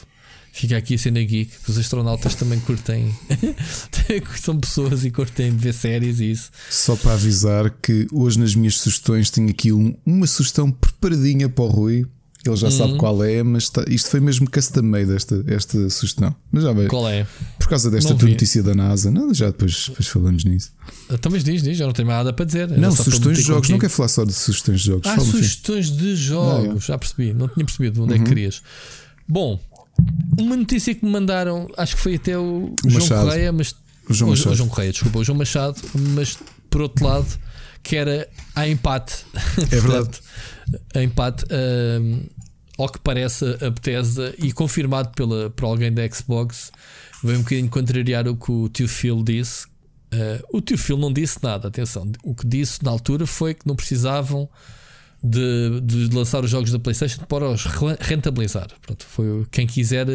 fica 0.51 0.79
aqui 0.79 0.95
a 0.95 0.99
cena 0.99 1.23
geek. 1.23 1.53
Que 1.63 1.71
os 1.71 1.77
astronautas 1.77 2.35
também 2.37 2.59
curtem, 2.59 3.15
são 4.41 4.59
pessoas 4.59 5.05
e 5.05 5.11
curtem 5.11 5.55
ver 5.55 5.75
séries 5.75 6.21
e 6.21 6.31
isso. 6.31 6.51
Só 6.71 6.97
para 6.97 7.13
avisar 7.13 7.69
que 7.69 8.07
hoje 8.11 8.39
nas 8.39 8.55
minhas 8.55 8.77
sugestões 8.77 9.29
tenho 9.29 9.51
aqui 9.51 9.71
um, 9.71 9.95
uma 10.07 10.27
sugestão 10.27 10.71
preparadinha 10.71 11.51
para 11.51 11.65
o 11.65 11.69
Rui 11.69 12.07
ele 12.45 12.57
já 12.57 12.67
uhum. 12.67 12.73
sabe 12.73 12.97
qual 12.97 13.23
é, 13.23 13.41
mas 13.43 13.71
tá, 13.71 13.85
isto 13.87 14.11
foi 14.11 14.19
mesmo 14.19 14.51
custom 14.51 14.83
made 14.83 15.13
esta, 15.15 15.45
esta 15.47 15.89
sugestão. 15.91 16.35
Mas 16.51 16.65
já 16.65 16.73
veio. 16.73 16.89
Qual 16.89 17.09
é? 17.09 17.25
Por 17.57 17.69
causa 17.69 17.89
desta 17.89 18.15
notícia 18.15 18.63
da 18.65 18.75
NASA. 18.75 19.13
Não, 19.13 19.33
já 19.33 19.47
depois, 19.47 19.87
depois 19.89 20.09
falamos 20.09 20.45
nisso. 20.45 20.73
Então, 21.09 21.31
mas 21.31 21.45
diz, 21.45 21.63
diz, 21.63 21.79
já 21.79 21.87
não 21.87 21.93
tenho 21.93 22.09
mais 22.09 22.19
nada 22.19 22.33
para 22.33 22.45
dizer. 22.45 22.69
Não, 22.69 22.91
sugestões 22.91 23.39
de 23.39 23.45
jogos. 23.45 23.61
Contigo. 23.63 23.73
Não 23.75 23.79
quero 23.79 23.93
falar 23.93 24.09
só 24.09 24.25
de 24.25 24.33
sugestões 24.33 24.81
de 24.81 24.87
jogos. 24.87 25.07
Ah, 25.07 25.21
sugestões 25.21 25.87
assim. 25.87 25.97
de 25.97 26.17
jogos. 26.17 26.71
Ah, 26.71 26.77
é. 26.77 26.81
Já 26.81 26.99
percebi. 26.99 27.33
Não 27.33 27.47
tinha 27.47 27.65
percebido 27.65 28.03
onde 28.03 28.15
uhum. 28.15 28.17
é 28.17 28.19
que 28.19 28.25
uhum. 28.25 28.29
querias. 28.29 28.63
Bom, 29.29 29.61
uma 30.37 30.57
notícia 30.57 30.95
que 30.97 31.05
me 31.05 31.13
mandaram, 31.13 31.69
acho 31.77 31.95
que 31.95 32.03
foi 32.03 32.17
até 32.17 32.37
o, 32.37 32.75
o 32.85 32.91
João 32.91 33.03
Machado. 33.03 33.25
Correia, 33.25 33.53
mas. 33.53 33.77
O 34.09 34.15
João, 34.15 34.31
o, 34.31 34.33
o 34.33 34.37
João 34.37 34.69
Correia, 34.69 34.91
desculpa, 34.91 35.19
o 35.21 35.25
João 35.25 35.39
Machado, 35.39 35.81
mas 35.95 36.37
por 36.69 36.83
outro 36.83 37.05
lado, 37.05 37.39
que 37.83 37.97
era 37.97 38.29
a 38.55 38.69
empate. 38.69 39.25
É 39.71 39.81
verdade. 39.81 40.21
a 40.95 41.03
empate. 41.03 41.45
Uh, 41.45 42.31
ao 42.79 42.89
que 42.89 42.99
parece 42.99 43.45
a 43.61 43.71
Bethesda 43.71 44.35
e 44.39 44.53
confirmado 44.53 45.11
pela, 45.11 45.51
por 45.51 45.67
alguém 45.67 45.93
da 45.93 46.09
Xbox, 46.09 46.73
veio 47.23 47.39
um 47.39 47.43
bocadinho 47.43 47.69
contrariar 47.69 48.27
o 48.27 48.37
que 48.37 48.51
o 48.51 48.69
tio 48.69 48.89
Phil 48.89 49.23
disse. 49.23 49.67
Uh, 50.13 50.43
o 50.53 50.61
tio 50.61 50.79
Phil 50.79 50.97
não 50.97 51.13
disse 51.13 51.39
nada, 51.43 51.69
atenção. 51.69 52.11
O 52.23 52.35
que 52.35 52.47
disse 52.47 52.83
na 52.85 52.91
altura 52.91 53.27
foi 53.27 53.55
que 53.55 53.67
não 53.67 53.77
precisavam 53.77 54.49
de, 55.23 55.81
de 55.83 56.15
lançar 56.15 56.43
os 56.45 56.51
jogos 56.51 56.73
da 56.73 56.79
PlayStation 56.79 57.25
para 57.25 57.49
os 57.49 57.65
rentabilizar. 58.01 58.69
Pronto, 58.81 59.05
foi 59.07 59.47
quem 59.51 59.67
quiser, 59.67 60.07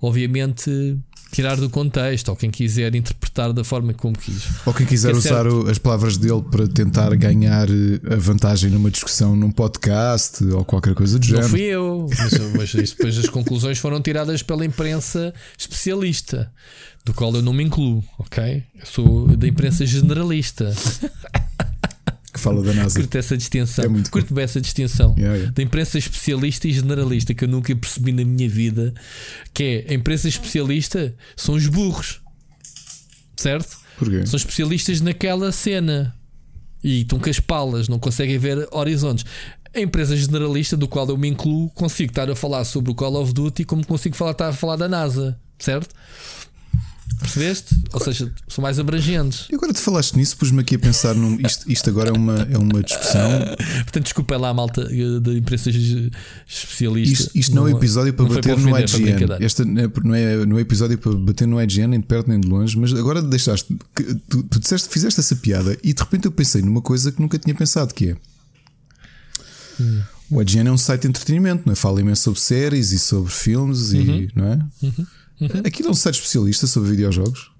obviamente, 0.00 0.96
tirar 1.32 1.56
do 1.56 1.68
contexto, 1.68 2.28
ou 2.28 2.36
quem 2.36 2.50
quiser 2.50 2.94
interpretar 2.94 3.52
da 3.52 3.62
forma 3.62 3.92
como 3.92 4.16
quis. 4.16 4.44
Ou 4.64 4.72
quem 4.72 4.86
quiser 4.86 5.12
usar 5.12 5.44
certo. 5.44 5.68
as 5.68 5.78
palavras 5.78 6.16
dele 6.16 6.42
para 6.50 6.66
tentar 6.66 7.14
ganhar 7.16 7.68
eh, 7.68 8.14
a 8.14 8.16
vantagem 8.16 8.70
numa 8.70 8.90
discussão 8.90 9.36
num 9.36 9.50
podcast 9.50 10.42
ou 10.44 10.64
qualquer 10.64 10.94
coisa 10.94 11.18
do 11.18 11.24
género. 11.24 11.44
Não 11.44 11.50
fui 11.50 11.62
eu, 11.62 12.08
mas, 12.18 12.74
mas 12.74 12.90
depois 12.90 13.18
as 13.18 13.28
conclusões 13.28 13.78
foram 13.78 14.00
tiradas 14.00 14.42
pela 14.42 14.64
imprensa 14.64 15.32
especialista, 15.56 16.50
do 17.04 17.12
qual 17.12 17.34
eu 17.34 17.42
não 17.42 17.52
me 17.52 17.64
incluo, 17.64 18.02
ok? 18.18 18.64
Eu 18.78 18.86
sou 18.86 19.36
da 19.36 19.46
imprensa 19.46 19.84
generalista. 19.86 20.74
Que 22.38 22.42
fala 22.42 22.62
da 22.62 22.72
NASA. 22.72 23.00
Curto 23.00 23.18
essa 23.18 23.36
distinção. 23.36 23.84
É 23.84 23.88
muito 23.88 24.10
Curto 24.10 24.32
bem 24.32 24.44
essa 24.44 24.60
distinção 24.60 25.14
yeah, 25.18 25.36
yeah. 25.36 25.52
da 25.52 25.62
imprensa 25.62 25.98
especialista 25.98 26.68
e 26.68 26.72
generalista 26.72 27.34
que 27.34 27.44
eu 27.44 27.48
nunca 27.48 27.74
percebi 27.74 28.12
na 28.12 28.24
minha 28.24 28.48
vida. 28.48 28.94
Que 29.52 29.84
é 29.86 29.92
a 29.92 29.94
imprensa 29.94 30.28
especialista 30.28 31.14
são 31.36 31.54
os 31.56 31.66
burros, 31.66 32.20
certo? 33.36 33.76
Porquê? 33.98 34.24
São 34.24 34.36
especialistas 34.36 35.00
naquela 35.00 35.50
cena 35.50 36.14
e 36.82 37.00
estão 37.00 37.18
com 37.18 37.28
as 37.28 37.40
palas, 37.40 37.88
não 37.88 37.98
conseguem 37.98 38.38
ver 38.38 38.68
horizontes. 38.70 39.24
A 39.74 39.80
empresa 39.80 40.16
generalista, 40.16 40.76
do 40.76 40.88
qual 40.88 41.06
eu 41.08 41.18
me 41.18 41.28
incluo, 41.28 41.68
consigo 41.70 42.10
estar 42.10 42.30
a 42.30 42.36
falar 42.36 42.64
sobre 42.64 42.90
o 42.90 42.94
Call 42.94 43.20
of 43.20 43.34
Duty 43.34 43.64
como 43.64 43.84
consigo 43.84 44.16
falar, 44.16 44.30
estar 44.30 44.48
a 44.48 44.52
falar 44.52 44.76
da 44.76 44.88
NASA. 44.88 45.38
certo? 45.58 45.94
Percebeste? 47.18 47.76
Ou 47.92 48.00
seja, 48.00 48.32
são 48.46 48.62
mais 48.62 48.78
abrangentes. 48.78 49.46
E 49.50 49.54
agora 49.54 49.72
te 49.72 49.80
falaste 49.80 50.14
nisso, 50.16 50.36
pus-me 50.36 50.60
aqui 50.60 50.76
a 50.76 50.78
pensar 50.78 51.14
num. 51.14 51.38
Isto, 51.44 51.70
isto 51.70 51.90
agora 51.90 52.10
é 52.10 52.12
uma, 52.12 52.34
é 52.50 52.56
uma 52.56 52.82
discussão. 52.82 53.30
Portanto, 53.84 54.04
desculpa 54.04 54.36
lá 54.36 54.50
a 54.50 54.54
malta 54.54 54.84
da 55.20 55.32
imprensa 55.32 55.70
especialista. 55.70 57.24
Isto, 57.24 57.38
isto 57.38 57.54
não, 57.54 57.62
não, 57.62 57.68
é 57.68 57.72
episódio 57.72 58.14
para 58.14 58.24
bater 58.26 58.56
no 58.56 58.78
IGN. 58.78 59.36
Este 59.40 59.64
não 59.64 60.14
é, 60.14 60.46
não 60.46 60.58
é 60.58 60.60
episódio 60.60 60.96
para 60.96 61.12
bater 61.12 61.46
no 61.46 61.60
IGN, 61.60 61.88
nem 61.88 62.00
de 62.00 62.06
perto 62.06 62.28
nem 62.28 62.40
de 62.40 62.46
longe, 62.46 62.78
mas 62.78 62.92
agora 62.94 63.20
deixaste. 63.20 63.76
Tu, 64.28 64.42
tu 64.44 64.60
disseste, 64.60 64.88
fizeste 64.88 65.18
essa 65.18 65.34
piada 65.34 65.76
e 65.82 65.92
de 65.92 66.02
repente 66.02 66.26
eu 66.26 66.32
pensei 66.32 66.62
numa 66.62 66.80
coisa 66.80 67.10
que 67.10 67.20
nunca 67.20 67.38
tinha 67.38 67.54
pensado, 67.54 67.92
que 67.92 68.10
é. 68.10 68.16
Hum. 69.80 70.02
O 70.30 70.42
IGN 70.42 70.68
é 70.68 70.72
um 70.72 70.78
site 70.78 71.02
de 71.02 71.08
entretenimento, 71.08 71.62
não 71.64 71.72
é? 71.72 71.76
Fala 71.76 72.00
imenso 72.00 72.22
sobre 72.22 72.40
séries 72.40 72.92
e 72.92 72.98
sobre 72.98 73.32
filmes 73.32 73.92
uhum. 73.92 74.00
e 74.00 74.30
não 74.34 74.44
é? 74.44 74.58
Uhum. 74.82 75.06
Uhum. 75.40 75.62
Aquilo 75.64 75.88
é 75.88 75.90
um 75.92 75.94
site 75.94 76.16
especialista 76.16 76.66
sobre 76.66 76.90
videojogos? 76.90 77.50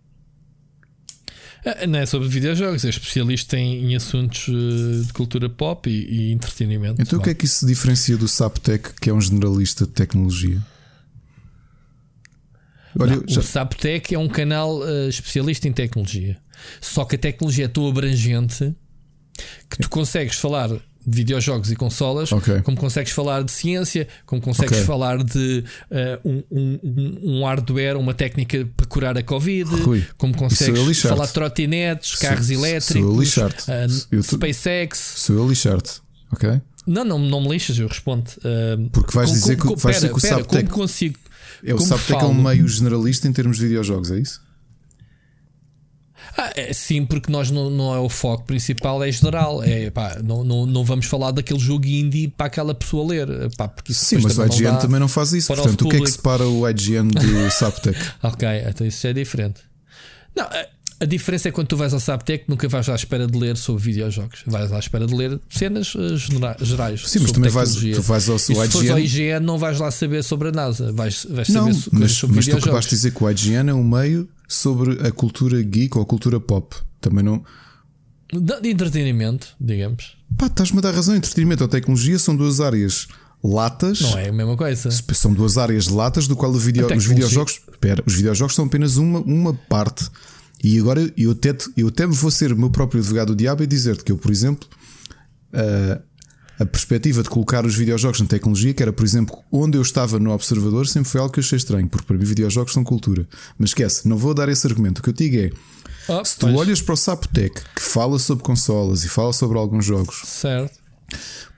Ah, 1.65 1.87
não 1.87 1.99
é 1.99 2.07
sobre 2.07 2.29
videojogos, 2.29 2.85
é 2.85 2.89
especialista 2.89 3.57
em, 3.57 3.85
em 3.85 3.97
assuntos 3.97 4.47
eh, 4.49 5.07
de 5.07 5.13
cultura 5.13 5.51
pop 5.51 5.89
e, 5.89 6.29
e 6.29 6.33
entretenimento. 6.33 7.01
Então, 7.03 7.19
o 7.19 7.23
que 7.23 7.31
é 7.31 7.35
que 7.35 7.45
isso 7.45 7.61
se 7.61 7.67
diferencia 7.67 8.17
do 8.17 8.29
Saptec, 8.29 8.95
que 9.01 9.11
é 9.11 9.13
um 9.13 9.21
generalista 9.21 9.85
de 9.85 9.93
tecnologia? 9.93 10.65
Olha, 12.99 13.17
não, 13.17 13.25
já... 13.27 13.41
O 13.41 13.45
Saptec 13.45 14.15
é 14.15 14.19
um 14.19 14.29
canal 14.29 14.79
uh, 14.79 15.09
especialista 15.09 15.69
em 15.69 15.73
tecnologia. 15.73 16.39
Só 16.81 17.05
que 17.05 17.17
a 17.17 17.19
tecnologia 17.19 17.67
é 17.67 17.69
tão 17.69 17.87
abrangente 17.87 18.75
que 19.71 19.79
tu 19.79 19.89
consegues 19.89 20.37
falar 20.37 20.69
de 20.69 21.17
videojogos 21.17 21.71
e 21.71 21.77
consolas, 21.77 22.31
okay. 22.31 22.61
como 22.61 22.77
consegues 22.77 23.13
falar 23.13 23.43
de 23.43 23.51
ciência, 23.51 24.07
como 24.27 24.43
consegues 24.43 24.73
okay. 24.73 24.85
falar 24.85 25.23
de 25.25 25.65
uh, 25.91 26.29
um, 26.29 26.43
um, 26.51 27.19
um, 27.23 27.45
hardware, 27.45 27.97
uma 27.97 28.13
técnica 28.13 28.69
para 28.77 28.87
curar 28.87 29.17
a 29.17 29.23
Covid, 29.23 29.71
Rui, 29.83 30.05
como 30.19 30.37
consegues 30.37 31.01
falar 31.01 31.27
de 31.27 31.33
trotinetes, 31.33 32.17
carros 32.17 32.51
elétricos, 32.51 33.37
uh, 33.37 34.23
SpaceX. 34.23 34.99
Sou 35.17 35.37
eu 35.37 35.49
lixar-te, 35.49 36.01
ok? 36.31 36.61
Não, 36.87 37.05
não, 37.05 37.19
não 37.19 37.43
me 37.43 37.49
lixas, 37.51 37.79
eu 37.79 37.87
respondo. 37.87 38.31
Uh, 38.39 38.89
Porque 38.91 39.15
vais 39.15 39.31
dizer 39.31 39.57
que, 39.57 39.77
vais 39.77 39.97
dizer 39.97 40.09
que 40.09 40.17
o 40.17 40.21
Saptec. 40.21 40.71
consigo. 40.71 41.19
É, 41.63 41.75
o 41.75 41.79
Saptec 41.79 42.23
é 42.23 42.27
um 42.27 42.35
meio 42.35 42.67
generalista 42.67 43.29
em 43.29 43.33
termos 43.33 43.59
de 43.59 43.65
videojogos, 43.65 44.11
é 44.11 44.19
isso? 44.19 44.41
Ah, 46.37 46.53
é, 46.55 46.73
sim, 46.73 47.05
porque 47.05 47.31
nós 47.31 47.51
não, 47.51 47.71
não 47.71 47.95
é 47.95 47.99
o 47.99 48.09
foco 48.09 48.45
principal, 48.45 49.03
é 49.03 49.11
geral. 49.11 49.63
É, 49.63 49.91
pá, 49.91 50.19
não, 50.23 50.45
não, 50.45 50.67
não 50.67 50.85
vamos 50.85 51.07
falar 51.07 51.31
daquele 51.31 51.59
jogo 51.59 51.87
indie 51.87 52.29
para 52.29 52.47
aquela 52.47 52.75
pessoa 52.75 53.09
ler. 53.09 53.29
Pá, 53.57 53.69
porque 53.69 53.95
sim, 53.95 54.19
mas 54.19 54.39
o 54.39 54.45
IGN 54.45 54.79
também 54.79 55.01
não 55.01 55.09
faz 55.09 55.33
isso. 55.33 55.49
Portanto, 55.49 55.87
o 55.87 55.89
que 55.89 55.97
é 55.97 56.01
que 56.01 56.11
separa 56.11 56.47
o 56.47 56.69
IGN 56.69 57.11
de 57.11 57.51
Saptec? 57.53 57.99
ok, 58.23 58.49
então 58.67 58.87
isso 58.87 59.07
é 59.07 59.13
diferente. 59.13 59.61
Não, 60.37 60.47
a, 61.01 61.05
diferença 61.05 61.49
é 61.49 61.51
quando 61.51 61.69
tu 61.69 61.77
vais 61.77 61.93
ao 61.93 62.01
Saptec, 62.01 62.45
nunca 62.49 62.69
vais 62.69 62.89
à 62.89 62.95
espera 62.95 63.27
de 63.27 63.37
ler 63.37 63.57
sobre 63.57 63.83
videojogos. 63.83 64.43
Vais 64.47 64.73
à 64.73 64.79
espera 64.79 65.07
de 65.07 65.15
ler 65.15 65.41
cenas 65.49 65.95
uh, 65.95 66.17
gerais. 66.61 67.03
Sim, 67.09 67.21
mas 67.21 67.33
também 67.33 67.51
vais, 67.51 67.75
tu 67.75 68.03
vais 68.03 68.29
ao, 68.29 68.37
e 68.37 68.39
se 68.39 68.53
IGN. 68.53 68.69
fores 68.69 68.91
ao 68.91 68.99
IGN, 68.99 69.41
não 69.41 69.59
vais 69.59 69.79
lá 69.79 69.91
saber 69.91 70.23
sobre 70.23 70.49
a 70.49 70.53
NASA. 70.53 70.93
Vais, 70.93 71.27
vais 71.29 71.49
não, 71.49 71.73
saber 71.73 72.01
mas, 72.01 72.13
sobre 72.13 72.37
mas 72.37 72.45
videojogos. 72.45 72.47
Mas 72.47 72.47
tu 72.47 72.57
acabaste 72.57 72.91
de 72.91 72.97
dizer 72.97 73.11
que 73.13 73.25
o 73.25 73.31
IGN 73.31 73.71
é 73.71 73.75
um 73.75 73.85
meio 73.85 74.29
sobre 74.49 75.07
a 75.07 75.13
cultura 75.13 75.63
geek 75.63 75.97
ou 75.97 76.03
a 76.03 76.07
cultura 76.07 76.41
pop. 76.41 76.75
Também 77.01 77.23
não. 77.23 77.45
De 78.33 78.69
entretenimento, 78.69 79.55
digamos. 79.61 80.17
Pá, 80.37 80.47
estás-me 80.47 80.79
a 80.79 80.81
dar 80.81 80.95
razão. 80.95 81.15
Entretenimento 81.15 81.63
ou 81.63 81.69
tecnologia 81.69 82.19
são 82.19 82.35
duas 82.35 82.61
áreas 82.61 83.07
latas. 83.43 84.01
Não 84.01 84.19
é 84.19 84.29
a 84.29 84.33
mesma 84.33 84.57
coisa. 84.57 84.91
São 84.91 85.33
duas 85.33 85.57
áreas 85.57 85.87
latas 85.89 86.27
do 86.27 86.35
qual 86.35 86.53
video, 86.55 86.93
os 86.95 87.07
videojogos. 87.07 87.61
Espera, 87.71 88.03
os 88.07 88.15
videojogos 88.15 88.55
são 88.55 88.65
apenas 88.65 88.97
uma, 88.97 89.21
uma 89.21 89.55
parte. 89.55 90.11
E 90.63 90.79
agora 90.79 91.13
eu 91.17 91.31
até, 91.31 91.57
eu 91.77 91.89
até 91.89 92.07
vou 92.07 92.31
ser 92.31 92.53
o 92.53 92.57
meu 92.57 92.71
próprio 92.71 93.01
advogado 93.01 93.29
do 93.29 93.37
diabo 93.37 93.63
e 93.63 93.67
dizer-te 93.67 94.03
que 94.03 94.11
eu, 94.11 94.19
por 94.19 94.31
exemplo, 94.31 94.69
uh, 95.53 96.03
a 96.59 96.67
perspectiva 96.67 97.23
de 97.23 97.29
colocar 97.29 97.65
os 97.65 97.75
videojogos 97.75 98.21
na 98.21 98.27
tecnologia, 98.27 98.75
que 98.75 98.83
era, 98.83 98.93
por 98.93 99.05
exemplo, 99.05 99.39
onde 99.51 99.79
eu 99.79 99.83
estava 99.83 100.19
no 100.19 100.33
observador, 100.33 100.89
sempre 100.89 101.09
foi 101.09 101.21
algo 101.21 101.33
que 101.33 101.39
eu 101.39 101.45
achei 101.45 101.57
estranho, 101.57 101.89
porque 101.89 102.07
para 102.07 102.19
mim 102.19 102.25
videojogos 102.25 102.73
são 102.73 102.83
cultura. 102.83 103.29
Mas 103.57 103.71
esquece, 103.71 104.09
não 104.09 104.17
vou 104.17 104.35
dar 104.35 104.49
esse 104.49 104.67
argumento. 104.67 104.99
O 104.99 105.03
que 105.03 105.11
eu 105.11 105.13
digo 105.13 105.37
é. 105.37 105.51
Oh, 106.09 106.25
se 106.25 106.37
tu 106.37 106.47
pois. 106.47 106.57
olhas 106.57 106.81
para 106.81 106.95
o 106.95 106.97
Sapotec 106.97 107.63
que 107.77 107.83
fala 107.83 108.19
sobre 108.19 108.43
consolas 108.43 109.05
e 109.05 109.09
fala 109.09 109.33
sobre 109.33 109.59
alguns 109.59 109.85
jogos, 109.85 110.23
certo? 110.25 110.79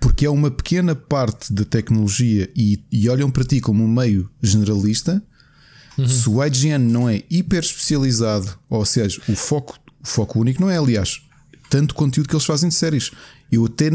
Porque 0.00 0.26
é 0.26 0.30
uma 0.30 0.50
pequena 0.50 0.94
parte 0.94 1.52
da 1.52 1.64
tecnologia 1.64 2.50
e, 2.54 2.82
e 2.90 3.08
olham 3.08 3.30
para 3.30 3.44
ti 3.44 3.60
como 3.60 3.82
um 3.82 3.88
meio 3.88 4.28
generalista. 4.42 5.22
Uhum. 5.96 6.08
Se 6.08 6.28
o 6.28 6.44
IGN 6.44 6.78
não 6.78 7.08
é 7.08 7.22
hiper 7.30 7.60
especializado, 7.60 8.58
ou 8.68 8.84
seja, 8.84 9.20
o 9.28 9.34
foco, 9.34 9.78
o 10.02 10.06
foco 10.06 10.40
único 10.40 10.60
não 10.60 10.70
é, 10.70 10.78
aliás, 10.78 11.22
tanto 11.68 11.94
conteúdo 11.94 12.28
que 12.28 12.34
eles 12.34 12.44
fazem 12.44 12.68
de 12.68 12.74
séries. 12.74 13.10
Eu 13.50 13.66
até 13.66 13.90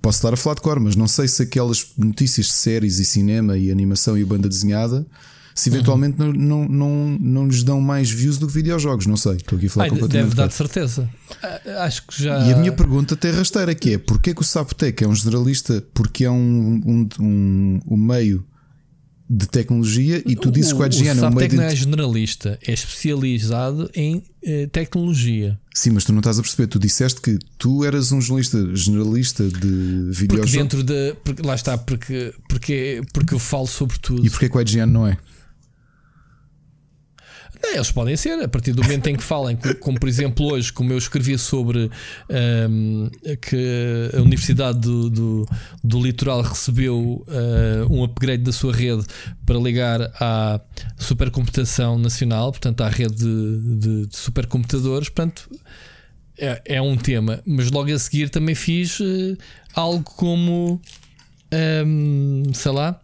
Posso 0.00 0.18
estar 0.18 0.32
a 0.32 0.36
falar 0.36 0.54
de 0.54 0.62
cor, 0.62 0.78
mas 0.78 0.94
não 0.94 1.08
sei 1.08 1.26
se 1.26 1.42
aquelas 1.42 1.92
notícias 1.98 2.46
de 2.46 2.52
séries 2.52 2.98
e 2.98 3.04
cinema 3.04 3.58
e 3.58 3.70
animação 3.70 4.16
e 4.16 4.24
banda 4.24 4.48
desenhada 4.48 5.06
se 5.56 5.70
eventualmente 5.70 6.20
uhum. 6.20 6.34
não, 6.34 6.68
não, 6.68 6.68
não, 6.68 7.18
não 7.18 7.46
lhes 7.48 7.64
dão 7.64 7.80
mais 7.80 8.10
views 8.10 8.36
do 8.36 8.46
que 8.46 8.52
videojogos. 8.52 9.06
Não 9.06 9.16
sei, 9.16 9.36
estou 9.36 9.56
aqui 9.56 9.66
a 9.66 9.70
falar 9.70 9.84
Ai, 9.86 9.90
completamente. 9.90 10.24
Deve 10.24 10.36
dar 10.36 10.48
de 10.48 10.54
certeza. 10.54 11.08
Acho 11.78 12.06
que 12.06 12.22
já. 12.22 12.46
E 12.46 12.52
a 12.52 12.56
minha 12.58 12.72
pergunta 12.72 13.14
até 13.14 13.30
rasteira 13.30 13.74
que 13.74 13.94
é: 13.94 13.98
porquê 13.98 14.34
que 14.34 14.42
o 14.42 14.44
Sapotec 14.44 15.02
é 15.02 15.08
um 15.08 15.14
generalista? 15.14 15.82
Porque 15.94 16.26
é 16.26 16.30
um, 16.30 16.82
um, 16.84 17.08
um, 17.18 17.80
um 17.88 17.96
meio 17.96 18.44
de 19.28 19.48
tecnologia 19.48 20.22
e 20.24 20.36
tu 20.36 20.50
dizes 20.50 20.72
que 20.72 20.80
o 20.80 20.86
IGN 20.86 21.20
é 21.20 21.26
um 21.26 21.30
meio 21.30 21.48
de... 21.48 21.56
não 21.56 21.64
é 21.64 21.74
generalista, 21.74 22.58
é 22.64 22.72
especializado 22.72 23.90
em 23.94 24.22
eh, 24.42 24.68
tecnologia. 24.68 25.58
Sim, 25.74 25.90
mas 25.90 26.04
tu 26.04 26.12
não 26.12 26.20
estás 26.20 26.38
a 26.38 26.42
perceber. 26.42 26.68
Tu 26.68 26.78
disseste 26.78 27.20
que 27.20 27.38
tu 27.58 27.84
eras 27.84 28.12
um 28.12 28.20
jornalista 28.20 28.74
generalista 28.74 29.44
de 29.44 30.10
videojogos. 30.10 30.50
Porque 30.50 30.56
dentro 30.56 30.82
de. 30.82 31.14
Porque, 31.24 31.42
lá 31.42 31.54
está, 31.54 31.76
porque, 31.76 32.32
porque, 32.48 33.02
porque 33.12 33.34
eu 33.34 33.38
falo 33.38 33.66
sobre 33.66 33.98
tudo. 33.98 34.24
E 34.24 34.30
porquê 34.30 34.48
que 34.48 34.56
o 34.56 34.60
IGN 34.60 34.90
não 34.92 35.06
é? 35.06 35.18
É, 37.62 37.76
eles 37.76 37.90
podem 37.90 38.16
ser, 38.16 38.42
a 38.42 38.48
partir 38.48 38.72
do 38.72 38.82
momento 38.82 39.06
em 39.08 39.16
que 39.16 39.22
falem, 39.22 39.58
como 39.80 39.98
por 39.98 40.08
exemplo 40.08 40.52
hoje, 40.52 40.72
como 40.72 40.92
eu 40.92 40.98
escrevi 40.98 41.38
sobre 41.38 41.90
um, 42.68 43.08
que 43.40 44.10
a 44.14 44.20
Universidade 44.20 44.78
do, 44.78 45.08
do, 45.10 45.48
do 45.82 46.02
Litoral 46.02 46.42
recebeu 46.42 47.24
uh, 47.26 47.92
um 47.92 48.04
upgrade 48.04 48.42
da 48.42 48.52
sua 48.52 48.72
rede 48.72 49.04
para 49.44 49.58
ligar 49.58 50.02
à 50.20 50.60
supercomputação 50.98 51.98
nacional, 51.98 52.52
portanto 52.52 52.82
à 52.82 52.88
rede 52.88 53.16
de, 53.16 53.76
de, 53.78 54.06
de 54.06 54.16
supercomputadores, 54.16 55.08
portanto 55.08 55.48
é, 56.38 56.62
é, 56.66 56.82
um 56.82 56.96
tema. 56.96 57.40
Mas 57.46 57.70
logo 57.70 57.92
a 57.92 57.98
seguir 57.98 58.28
também 58.28 58.54
fiz 58.54 59.00
uh, 59.00 59.36
algo 59.74 60.04
como 60.04 60.80
um, 61.86 62.44
sei 62.54 62.72
lá, 62.72 63.00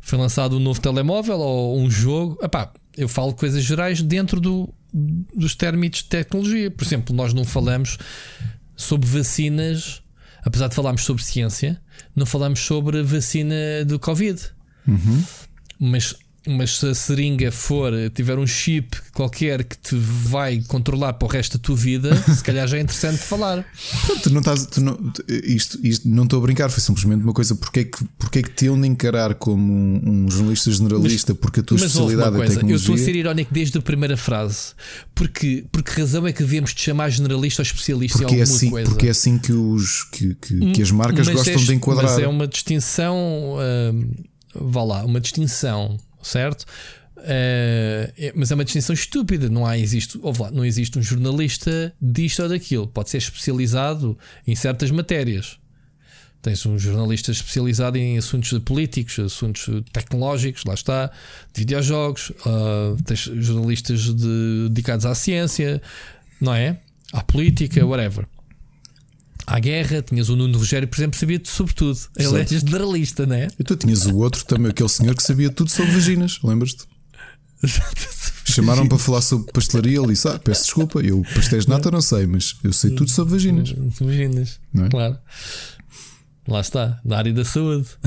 foi 0.00 0.18
lançado 0.18 0.56
um 0.56 0.60
novo 0.60 0.80
telemóvel 0.80 1.38
ou 1.38 1.78
um 1.78 1.90
jogo. 1.90 2.38
Epá, 2.42 2.72
eu 2.98 3.08
falo 3.08 3.32
coisas 3.32 3.62
gerais 3.62 4.02
dentro 4.02 4.40
do, 4.40 4.74
dos 4.92 5.54
términos 5.54 5.98
de 5.98 6.04
tecnologia. 6.06 6.68
Por 6.68 6.84
exemplo, 6.84 7.14
nós 7.14 7.32
não 7.32 7.44
falamos 7.44 7.96
sobre 8.76 9.08
vacinas, 9.08 10.02
apesar 10.42 10.66
de 10.66 10.74
falarmos 10.74 11.04
sobre 11.04 11.22
ciência, 11.22 11.80
não 12.14 12.26
falamos 12.26 12.58
sobre 12.58 12.98
a 12.98 13.02
vacina 13.04 13.54
do 13.86 14.00
Covid. 14.00 14.40
Uhum. 14.86 15.24
Mas 15.78 16.16
mas 16.48 16.78
se 16.78 16.88
a 16.88 16.94
seringa 16.94 17.52
for, 17.52 17.92
tiver 18.14 18.38
um 18.38 18.46
chip 18.46 18.96
qualquer 19.12 19.64
que 19.64 19.76
te 19.76 19.94
vai 19.94 20.62
controlar 20.66 21.12
para 21.12 21.26
o 21.26 21.30
resto 21.30 21.58
da 21.58 21.62
tua 21.62 21.76
vida, 21.76 22.16
se 22.34 22.42
calhar 22.42 22.66
já 22.66 22.78
é 22.78 22.80
interessante 22.80 23.18
falar. 23.18 23.64
Tu 24.22 24.30
não 24.30 24.40
estás. 24.40 24.66
Tu 24.66 24.80
não, 24.80 24.98
isto, 25.28 25.78
isto 25.82 26.08
não 26.08 26.24
estou 26.24 26.38
a 26.38 26.42
brincar, 26.42 26.70
foi 26.70 26.80
simplesmente 26.80 27.22
uma 27.22 27.32
coisa. 27.32 27.54
Porque 27.54 27.80
é 27.80 27.84
que, 27.84 28.04
porque 28.18 28.38
é 28.38 28.42
que 28.42 28.50
te 28.50 28.64
iam 28.64 28.82
encarar 28.84 29.34
como 29.34 29.72
um, 29.72 30.24
um 30.24 30.30
jornalista 30.30 30.70
generalista? 30.70 31.32
Mas, 31.32 31.40
porque 31.40 31.60
a 31.60 31.62
tua 31.62 31.76
especialidade 31.76 32.36
é 32.36 32.46
tecnologia. 32.46 32.72
Eu 32.72 32.76
estou 32.76 32.94
a 32.94 32.98
ser 32.98 33.16
irónico 33.16 33.52
desde 33.52 33.76
a 33.76 33.82
primeira 33.82 34.16
frase. 34.16 34.72
Porque, 35.14 35.66
porque 35.70 36.00
razão 36.00 36.26
é 36.26 36.32
que 36.32 36.42
devemos 36.42 36.72
te 36.72 36.82
chamar 36.82 37.10
generalista 37.10 37.60
ou 37.60 37.64
especialista 37.64 38.18
porque 38.18 38.34
em 38.34 38.38
é 38.38 38.42
alguma 38.42 38.52
é 38.52 38.56
assim, 38.56 38.70
coisa? 38.70 38.90
Porque 38.90 39.06
é 39.06 39.10
assim 39.10 39.38
que, 39.38 39.52
os, 39.52 40.04
que, 40.04 40.34
que, 40.34 40.72
que 40.72 40.82
as 40.82 40.90
marcas 40.90 41.26
mas 41.26 41.36
gostam 41.36 41.56
de 41.56 41.74
enquadrar. 41.74 42.04
Mas 42.04 42.18
é 42.18 42.26
uma 42.26 42.46
distinção. 42.46 43.56
Hum, 43.92 44.10
vá 44.54 44.82
lá, 44.82 45.04
uma 45.04 45.20
distinção 45.20 45.98
certo? 46.28 46.64
Uh, 47.16 48.12
mas 48.34 48.50
é 48.50 48.54
uma 48.54 48.64
distinção 48.64 48.94
estúpida. 48.94 49.48
Não 49.48 49.66
há 49.66 49.76
existe, 49.76 50.18
lá, 50.18 50.50
não 50.50 50.64
existe 50.64 50.98
um 50.98 51.02
jornalista 51.02 51.92
disto 52.00 52.42
ou 52.42 52.48
daquilo. 52.48 52.86
Pode 52.86 53.10
ser 53.10 53.18
especializado 53.18 54.16
em 54.46 54.54
certas 54.54 54.90
matérias. 54.90 55.58
Tens 56.40 56.64
um 56.64 56.78
jornalista 56.78 57.32
especializado 57.32 57.98
em 57.98 58.16
assuntos 58.16 58.56
políticos, 58.60 59.18
assuntos 59.18 59.68
tecnológicos, 59.92 60.64
lá 60.64 60.74
está, 60.74 61.10
de 61.52 61.60
videojogos. 61.60 62.30
Uh, 62.30 62.96
tens 63.04 63.20
jornalistas 63.20 64.14
de, 64.14 64.68
dedicados 64.68 65.04
à 65.04 65.14
ciência, 65.16 65.82
não 66.40 66.54
é? 66.54 66.78
À 67.12 67.24
política, 67.24 67.84
whatever 67.84 68.26
à 69.48 69.58
guerra, 69.58 70.02
tinhas 70.02 70.28
o 70.28 70.36
Nuno 70.36 70.58
Rogério, 70.58 70.86
por 70.86 70.98
exemplo, 70.98 71.18
sabia 71.18 71.38
tudo 71.38 71.48
sobre 71.48 71.74
tudo. 71.74 71.98
Ele 72.16 72.40
é 72.40 72.46
generalista, 72.46 73.26
não 73.26 73.34
é? 73.34 73.48
E 73.58 73.64
tu 73.64 73.74
tinhas 73.76 74.04
o 74.04 74.16
outro 74.18 74.44
também, 74.44 74.70
aquele 74.70 74.88
senhor 74.90 75.14
que 75.14 75.22
sabia 75.22 75.50
tudo 75.50 75.70
sobre 75.70 75.92
vaginas, 75.92 76.38
lembras-te? 76.44 76.84
Chamaram 78.44 78.86
para 78.86 78.98
falar 78.98 79.22
sobre 79.22 79.50
pastelaria. 79.50 79.98
Ele 79.98 80.08
disse: 80.08 80.28
Ah, 80.28 80.38
peço 80.38 80.62
desculpa, 80.62 81.00
eu 81.00 81.22
pastéis 81.34 81.64
de 81.64 81.70
nata 81.70 81.90
não 81.90 82.00
sei, 82.00 82.26
mas 82.26 82.54
eu 82.62 82.72
sei 82.72 82.90
tudo 82.90 83.10
sobre 83.10 83.32
vaginas. 83.32 83.74
Vaginas, 84.00 84.60
Não 84.72 84.84
é? 84.84 84.88
claro. 84.90 85.18
Lá 86.46 86.60
está, 86.60 87.00
na 87.04 87.16
área 87.18 87.32
da 87.32 87.44
saúde. 87.44 87.88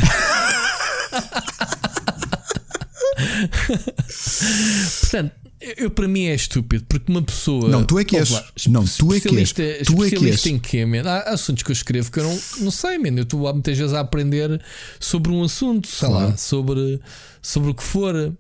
Portanto, 5.02 5.32
eu 5.78 5.90
para 5.92 6.08
mim 6.08 6.26
é 6.26 6.36
estúpido, 6.36 6.86
porque 6.88 7.12
uma 7.12 7.22
pessoa. 7.22 7.70
Não, 7.70 7.84
tu 7.86 8.00
é 8.00 8.04
que 8.04 8.18
és. 8.18 8.30
Não, 8.68 8.84
tu 8.86 9.14
é 9.14 9.20
que 9.20 9.36
és. 9.38 9.50
especialista- 9.50 9.64
Tu 9.86 10.04
é 10.04 10.10
que 10.10 10.30
és. 10.30 10.46
em 10.46 10.60
quê, 10.60 10.86
man? 10.86 11.02
Há 11.06 11.30
assuntos 11.32 11.64
que 11.64 11.72
eu 11.72 11.74
escrevo 11.74 12.12
que 12.12 12.20
eu 12.20 12.24
não, 12.24 12.40
não 12.62 12.72
sei, 12.72 12.98
man. 12.98 13.10
Eu 13.18 13.24
estou 13.24 13.40
muitas 13.54 13.78
vezes 13.78 13.94
a 13.94 14.00
aprender 14.00 14.62
sobre 15.00 15.32
um 15.32 15.44
assunto, 15.44 15.88
sei 15.88 16.10
Claro. 16.10 16.28
lá, 16.30 16.38
sobre, 16.38 17.00
sobre 17.42 17.70
o 17.72 17.74
que 17.76 17.84
for. 17.84 18.34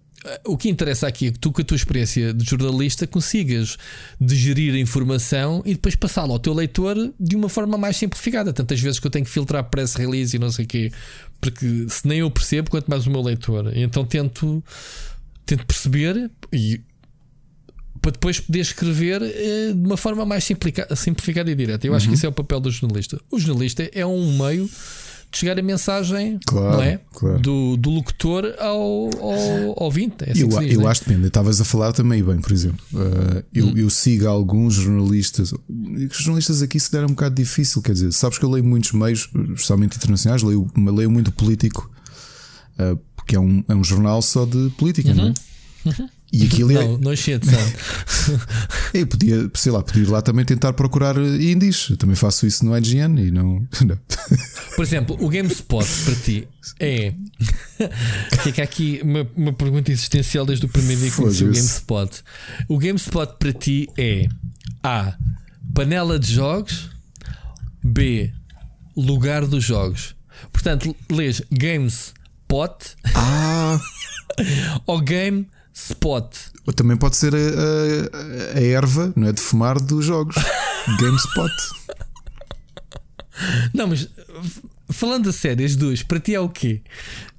O 0.45 0.55
que 0.55 0.69
interessa 0.69 1.07
aqui 1.07 1.27
é 1.27 1.31
que 1.31 1.39
tu, 1.39 1.51
com 1.51 1.61
a 1.61 1.63
tua 1.65 1.75
experiência 1.75 2.31
de 2.31 2.45
jornalista, 2.47 3.07
consigas 3.07 3.75
digerir 4.19 4.75
a 4.75 4.77
informação 4.77 5.63
e 5.65 5.73
depois 5.73 5.95
passá-la 5.95 6.31
ao 6.33 6.37
teu 6.39 6.53
leitor 6.53 6.95
de 7.19 7.35
uma 7.35 7.49
forma 7.49 7.75
mais 7.75 7.97
simplificada. 7.97 8.53
Tantas 8.53 8.79
vezes 8.79 8.99
que 8.99 9.07
eu 9.07 9.09
tenho 9.09 9.25
que 9.25 9.31
filtrar 9.31 9.63
press 9.63 9.95
release 9.95 10.35
e 10.35 10.39
não 10.39 10.51
sei 10.51 10.65
o 10.65 10.67
quê, 10.67 10.91
porque 11.39 11.87
se 11.89 12.07
nem 12.07 12.19
eu 12.19 12.29
percebo, 12.29 12.69
quanto 12.69 12.87
mais 12.87 13.07
o 13.07 13.09
meu 13.09 13.19
leitor. 13.21 13.71
Então 13.75 14.05
tento, 14.05 14.63
tento 15.43 15.65
perceber 15.65 16.29
e 16.53 16.81
para 18.01 18.11
depois 18.11 18.39
poder 18.39 18.59
escrever 18.61 19.21
eh, 19.21 19.73
de 19.73 19.85
uma 19.87 19.97
forma 19.97 20.25
mais 20.25 20.43
simplificada 20.95 21.51
e 21.51 21.55
direta. 21.55 21.85
Eu 21.85 21.93
acho 21.93 22.05
Uhum. 22.05 22.11
que 22.11 22.17
isso 22.17 22.25
é 22.25 22.29
o 22.29 22.31
papel 22.31 22.59
do 22.59 22.71
jornalista. 22.71 23.21
O 23.29 23.39
jornalista 23.39 23.87
é 23.93 24.05
um 24.05 24.37
meio 24.37 24.65
de 25.31 25.37
chegar 25.37 25.57
a 25.57 25.61
mensagem 25.61 26.37
Claro, 26.45 26.77
não 26.77 26.83
é? 26.83 26.99
claro. 27.13 27.39
do, 27.39 27.77
do 27.77 27.89
locutor 27.91 28.53
ao, 28.59 29.09
ao 29.21 29.83
ouvinte. 29.83 30.15
É 30.25 30.31
assim 30.31 30.41
Eu, 30.41 30.47
diz, 30.49 30.73
eu 30.73 30.81
é? 30.81 30.91
acho 30.91 31.01
que 31.03 31.09
depende. 31.09 31.27
Estavas 31.27 31.61
a 31.61 31.63
falar 31.63 31.93
também 31.93 32.21
bem, 32.23 32.41
por 32.41 32.51
exemplo. 32.51 32.83
Uh, 32.91 33.43
eu, 33.53 33.67
Hum. 33.67 33.73
eu 33.77 33.89
sigo 33.89 34.27
alguns 34.27 34.73
jornalistas. 34.73 35.53
Os 35.53 36.17
jornalistas 36.17 36.61
aqui 36.61 36.79
se 36.79 36.91
deram 36.91 37.05
um 37.05 37.11
bocado 37.11 37.35
difícil. 37.35 37.81
Quer 37.81 37.93
dizer, 37.93 38.11
sabes 38.11 38.37
que 38.39 38.43
eu 38.43 38.49
leio 38.49 38.65
muitos 38.65 38.91
meios, 38.93 39.29
especialmente 39.53 39.95
internacionais, 39.95 40.41
leio, 40.43 40.67
leio 40.75 41.09
muito 41.11 41.31
político, 41.31 41.89
uh, 42.79 42.97
porque 43.15 43.35
é 43.35 43.39
um, 43.39 43.63
é 43.69 43.75
um 43.75 43.83
jornal 43.83 44.21
só 44.23 44.43
de 44.45 44.69
política, 44.77 45.13
não 45.13 45.27
é? 45.27 45.33
E 46.31 46.45
aquilo 46.45 46.71
é. 46.71 46.79
Uhum. 46.79 46.91
Não, 46.93 46.97
não 46.97 47.13
enchente, 47.13 47.45
sabe? 47.45 48.41
Eu 48.93 49.05
podia, 49.05 49.51
sei 49.53 49.71
lá, 49.71 49.83
podia 49.83 50.03
ir 50.03 50.09
lá 50.09 50.21
também 50.21 50.45
tentar 50.45 50.71
procurar 50.73 51.17
indies. 51.17 51.89
Eu 51.89 51.97
também 51.97 52.15
faço 52.15 52.47
isso 52.47 52.63
no 52.65 52.77
IGN 52.77 53.21
e 53.21 53.31
não. 53.31 53.67
não. 53.85 53.99
Por 54.75 54.83
exemplo, 54.83 55.17
o 55.19 55.27
GameSpot 55.27 55.85
para 56.05 56.15
ti 56.15 56.47
é. 56.79 57.13
Fica 58.43 58.63
aqui 58.63 59.01
uma, 59.03 59.27
uma 59.35 59.53
pergunta 59.53 59.91
existencial 59.91 60.45
desde 60.45 60.65
o 60.65 60.69
primeiro 60.69 61.01
dia 61.01 61.11
que 61.11 61.17
conheci 61.17 61.43
o. 61.43 61.47
GameSpot. 61.47 62.23
O 62.69 62.77
GameSpot 62.77 63.33
para 63.37 63.51
ti 63.51 63.89
é 63.97 64.29
A. 64.81 65.15
Panela 65.75 66.17
de 66.17 66.33
jogos, 66.33 66.89
B. 67.83 68.31
Lugar 68.95 69.45
dos 69.45 69.63
jogos. 69.63 70.15
Portanto, 70.51 70.95
lês 71.09 71.41
GameSpot 71.51 72.95
Ah! 73.15 73.79
ou 74.85 74.99
Game 75.01 75.47
Spot. 75.81 76.35
Ou 76.67 76.73
também 76.73 76.95
pode 76.97 77.15
ser 77.15 77.33
a, 77.33 77.37
a, 77.37 78.57
a 78.57 78.61
erva, 78.61 79.11
não 79.15 79.27
é? 79.27 79.31
De 79.31 79.39
fumar 79.41 79.79
dos 79.79 80.05
jogos. 80.05 80.35
GameSpot. 80.99 81.51
Não, 83.73 83.87
mas 83.87 84.07
falando 84.89 85.29
a 85.29 85.33
sério, 85.33 85.65
as 85.65 85.75
duas, 85.75 86.03
para 86.03 86.19
ti 86.19 86.35
é 86.35 86.39
o 86.39 86.49
quê? 86.49 86.81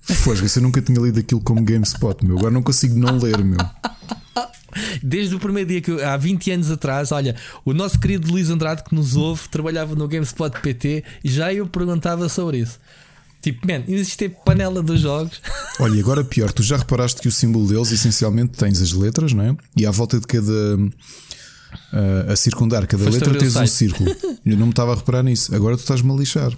Foge, 0.00 0.44
eu 0.56 0.62
nunca 0.62 0.82
tinha 0.82 1.00
lido 1.00 1.20
aquilo 1.20 1.40
como 1.40 1.62
GameSpot, 1.62 2.24
meu. 2.24 2.36
Agora 2.38 2.50
não 2.52 2.62
consigo 2.62 2.98
não 2.98 3.18
ler, 3.18 3.38
meu. 3.44 3.58
Desde 5.02 5.34
o 5.34 5.38
primeiro 5.38 5.68
dia 5.68 5.80
que 5.80 5.90
eu- 5.90 6.04
há 6.08 6.16
20 6.16 6.50
anos 6.50 6.70
atrás, 6.70 7.12
olha, 7.12 7.36
o 7.64 7.72
nosso 7.74 8.00
querido 8.00 8.30
Luís 8.30 8.48
Andrade 8.50 8.82
que 8.82 8.94
nos 8.94 9.14
ouve 9.16 9.48
trabalhava 9.48 9.94
no 9.94 10.08
GameSpot 10.08 10.50
PT 10.60 11.04
e 11.22 11.30
já 11.30 11.52
eu 11.52 11.66
perguntava 11.66 12.28
sobre 12.28 12.58
isso. 12.58 12.80
Tipo, 13.42 13.66
man, 13.66 13.82
existe 13.88 14.28
panela 14.28 14.80
dos 14.80 15.00
jogos. 15.00 15.40
Olha, 15.80 15.96
e 15.96 16.00
agora 16.00 16.22
pior, 16.22 16.52
tu 16.52 16.62
já 16.62 16.76
reparaste 16.76 17.20
que 17.20 17.26
o 17.26 17.32
símbolo 17.32 17.66
deles 17.66 17.90
essencialmente 17.90 18.52
tens 18.52 18.80
as 18.80 18.92
letras, 18.92 19.32
não 19.32 19.42
é? 19.42 19.56
E 19.76 19.84
à 19.84 19.90
volta 19.90 20.20
de 20.20 20.26
cada. 20.28 20.78
ah, 21.92 22.32
a 22.32 22.36
circundar 22.36 22.86
cada 22.86 23.02
Foste 23.02 23.18
letra 23.18 23.36
tens 23.36 23.56
um 23.56 23.66
círculo. 23.66 24.14
Eu 24.46 24.56
não 24.56 24.66
me 24.66 24.72
estava 24.72 24.92
a 24.92 24.94
reparar 24.94 25.24
nisso. 25.24 25.52
Agora 25.54 25.76
tu 25.76 25.80
estás-me 25.80 26.10
a 26.12 26.14
lixar. 26.14 26.56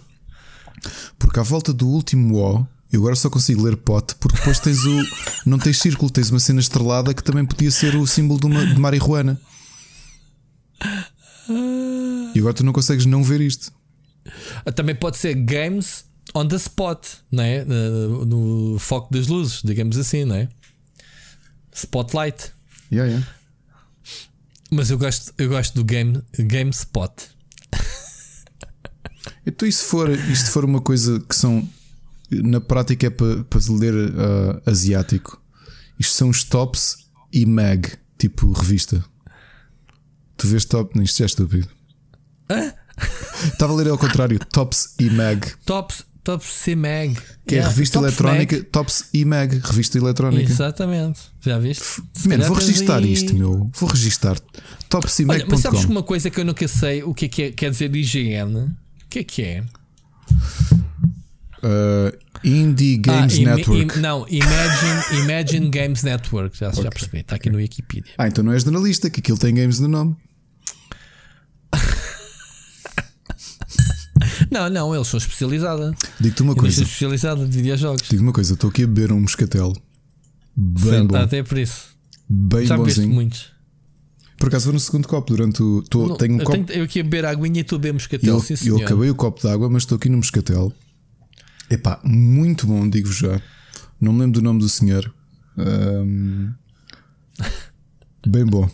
Porque 1.18 1.40
à 1.40 1.42
volta 1.42 1.72
do 1.72 1.88
último 1.88 2.36
O, 2.36 2.66
eu 2.92 3.00
agora 3.00 3.16
só 3.16 3.30
consigo 3.30 3.62
ler 3.62 3.76
pote 3.76 4.14
porque 4.16 4.36
depois 4.36 4.58
tens 4.58 4.84
o. 4.84 5.02
Não 5.46 5.58
tens 5.58 5.78
círculo, 5.78 6.10
tens 6.10 6.30
uma 6.30 6.38
cena 6.38 6.60
estrelada 6.60 7.14
que 7.14 7.24
também 7.24 7.46
podia 7.46 7.70
ser 7.70 7.96
o 7.96 8.06
símbolo 8.06 8.38
de, 8.38 8.46
uma, 8.46 8.66
de 8.66 8.78
marihuana. 8.78 9.40
E 12.34 12.38
agora 12.38 12.52
tu 12.52 12.62
não 12.62 12.72
consegues 12.72 13.06
não 13.06 13.22
ver 13.22 13.40
isto. 13.40 13.72
Também 14.74 14.94
pode 14.94 15.16
ser 15.16 15.34
games 15.34 16.04
on 16.34 16.48
the 16.48 16.56
spot, 16.56 17.06
não 17.30 17.44
é? 17.44 17.64
No, 17.64 18.78
foco 18.78 19.12
das 19.12 19.28
luzes, 19.28 19.62
digamos 19.62 19.96
assim, 19.96 20.24
não 20.24 20.36
é? 20.36 20.48
Spotlight. 21.72 22.52
Yeah, 22.92 23.10
yeah. 23.10 23.34
Mas 24.70 24.90
eu 24.90 24.98
gosto, 24.98 25.32
eu 25.38 25.48
gosto 25.48 25.74
do 25.74 25.84
game, 25.84 26.22
game 26.38 26.70
spot. 26.70 27.12
Então, 29.46 29.68
e 29.68 29.72
se 29.72 29.84
for, 29.84 30.10
e 30.10 30.36
se 30.36 30.50
for 30.50 30.64
uma 30.64 30.80
coisa 30.80 31.20
que 31.20 31.36
são 31.36 31.68
na 32.30 32.60
prática 32.60 33.06
é 33.06 33.10
para, 33.10 33.44
para 33.44 33.60
ler 33.70 33.94
ah, 33.94 34.70
asiático? 34.70 35.40
Isto 35.98 36.14
são 36.14 36.28
os 36.30 36.44
tops 36.44 36.96
e 37.32 37.44
mag, 37.44 37.92
tipo 38.18 38.50
revista. 38.52 39.04
Tu 40.36 40.48
vês 40.48 40.64
top? 40.64 41.00
Isto 41.02 41.18
já 41.18 41.24
é 41.24 41.26
estúpido. 41.26 41.68
Estava 43.44 43.72
a 43.72 43.76
ler 43.76 43.88
ao 43.88 43.98
contrário, 43.98 44.38
tops 44.38 44.94
e 44.98 45.10
mag, 45.10 45.40
Tops, 45.64 46.04
Tops 46.24 46.46
C 46.46 46.74
Mag. 46.74 47.16
que 47.46 47.54
é 47.56 47.60
a 47.60 47.68
revista 47.68 48.00
Tops 48.00 48.18
eletrónica. 48.18 48.56
Mag. 48.56 48.64
Tops 48.66 49.04
e 49.12 49.24
mag, 49.24 49.60
revista 49.62 49.98
eletrónica. 49.98 50.50
Exatamente. 50.50 51.20
Já 51.40 51.58
viste? 51.58 51.84
Se 52.14 52.26
Man, 52.28 52.36
calhar 52.36 52.48
vou 52.48 52.56
registar 52.58 53.04
isto, 53.04 53.34
meu. 53.34 53.70
Vou 53.74 53.88
registar 53.90 54.36
Olha, 55.28 55.44
mas 55.48 55.60
sabes 55.60 55.84
que 55.84 55.90
uma 55.90 56.02
coisa 56.02 56.30
que 56.30 56.40
eu 56.40 56.44
nunca 56.44 56.66
sei 56.66 57.02
o 57.02 57.12
que 57.12 57.26
é 57.26 57.28
que 57.28 57.42
é- 57.42 57.50
quer 57.52 57.70
dizer 57.70 57.94
IGN? 57.94 58.56
O 58.56 58.70
que 59.10 59.18
é 59.20 59.24
que 59.24 59.42
é? 59.42 59.64
Uh, 61.62 62.12
Indie 62.44 62.98
Games 62.98 63.34
Ah, 63.34 63.40
im- 63.40 63.44
Network. 63.44 63.98
im- 63.98 64.00
não, 64.02 64.26
Imagine, 64.28 65.22
Imagine 65.24 65.70
Games 65.70 66.02
Network. 66.02 66.56
Já, 66.58 66.70
já 66.70 66.90
percebi, 66.90 67.20
está 67.20 67.36
aqui 67.36 67.48
no 67.48 67.56
Wikipedia. 67.56 68.12
Ah, 68.18 68.28
então 68.28 68.44
não 68.44 68.52
és 68.52 68.62
jornalista, 68.64 69.08
que 69.08 69.20
aquilo 69.20 69.38
tem 69.38 69.54
games 69.54 69.78
no 69.78 69.88
nome. 69.88 70.14
Não, 74.54 74.70
não, 74.70 74.94
eles 74.94 75.08
são 75.08 75.18
especializados. 75.18 75.94
Digo-te 76.20 76.42
uma 76.42 76.54
coisa. 76.54 76.82
especializada 76.82 77.44
de 77.44 77.56
videojogos. 77.56 78.08
Digo 78.08 78.22
uma 78.22 78.32
coisa, 78.32 78.54
estou 78.54 78.70
aqui 78.70 78.84
a 78.84 78.86
beber 78.86 79.10
um 79.12 79.20
moscatel. 79.20 79.72
Bem 80.56 80.90
Certo, 80.92 81.08
bom. 81.08 81.16
Até 81.16 81.42
por 81.42 81.58
isso. 81.58 81.86
Bem 82.28 82.64
Já 82.64 82.76
bonzinho. 82.76 83.08
muitos. 83.12 83.52
Por 84.38 84.48
acaso 84.48 84.66
vou 84.66 84.74
no 84.74 84.80
segundo 84.80 85.08
copo 85.08 85.34
durante 85.34 85.62
o. 85.62 85.82
Tô, 85.82 86.06
Não, 86.08 86.16
tenho 86.16 86.34
um 86.34 86.38
eu, 86.38 86.44
copo. 86.44 86.64
tenho- 86.64 86.78
eu 86.78 86.84
aqui 86.84 87.00
a 87.00 87.02
beber 87.02 87.24
aguinha 87.24 87.60
e 87.60 87.64
tu 87.64 87.74
a 87.74 87.78
beber 87.78 87.88
Eu, 87.88 87.94
moscatel. 87.94 88.40
sim, 88.40 88.68
eu 88.68 88.76
acabei 88.78 89.10
o 89.10 89.14
copo 89.14 89.40
de 89.40 89.48
água, 89.48 89.68
mas 89.68 89.82
estou 89.82 89.96
aqui 89.96 90.08
no 90.08 90.18
moscatel. 90.18 90.72
Epá, 91.70 92.00
muito 92.04 92.66
bom, 92.66 92.88
digo 92.88 93.10
já. 93.12 93.40
Não 94.00 94.12
me 94.12 94.20
lembro 94.20 94.40
do 94.40 94.44
nome 94.44 94.60
do 94.60 94.68
senhor. 94.68 95.12
Ahm, 95.58 96.52
Bem 98.26 98.44
bom. 98.46 98.68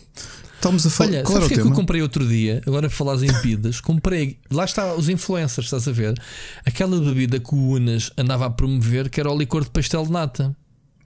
Estamos 0.61 0.85
a 0.85 0.91
falar. 0.91 1.09
Olha, 1.09 1.23
Qual 1.23 1.33
sabes 1.33 1.45
o 1.45 1.47
que 1.47 1.59
é 1.59 1.63
que 1.63 1.67
eu 1.67 1.73
comprei 1.73 2.01
outro 2.03 2.27
dia? 2.27 2.61
Agora 2.67 2.87
para 2.87 2.95
falar 2.95 3.15
em 3.15 3.31
bebidas, 3.33 3.81
comprei. 3.81 4.37
Lá 4.51 4.63
está 4.63 4.93
os 4.93 5.09
influencers, 5.09 5.65
estás 5.65 5.87
a 5.87 5.91
ver? 5.91 6.21
Aquela 6.63 6.99
bebida 6.99 7.39
que 7.39 7.55
o 7.55 7.57
Unas 7.71 8.11
andava 8.15 8.45
a 8.45 8.49
promover, 8.51 9.09
que 9.09 9.19
era 9.19 9.31
o 9.31 9.35
licor 9.35 9.63
de 9.63 9.71
pastel 9.71 10.05
de 10.05 10.11
nata, 10.11 10.55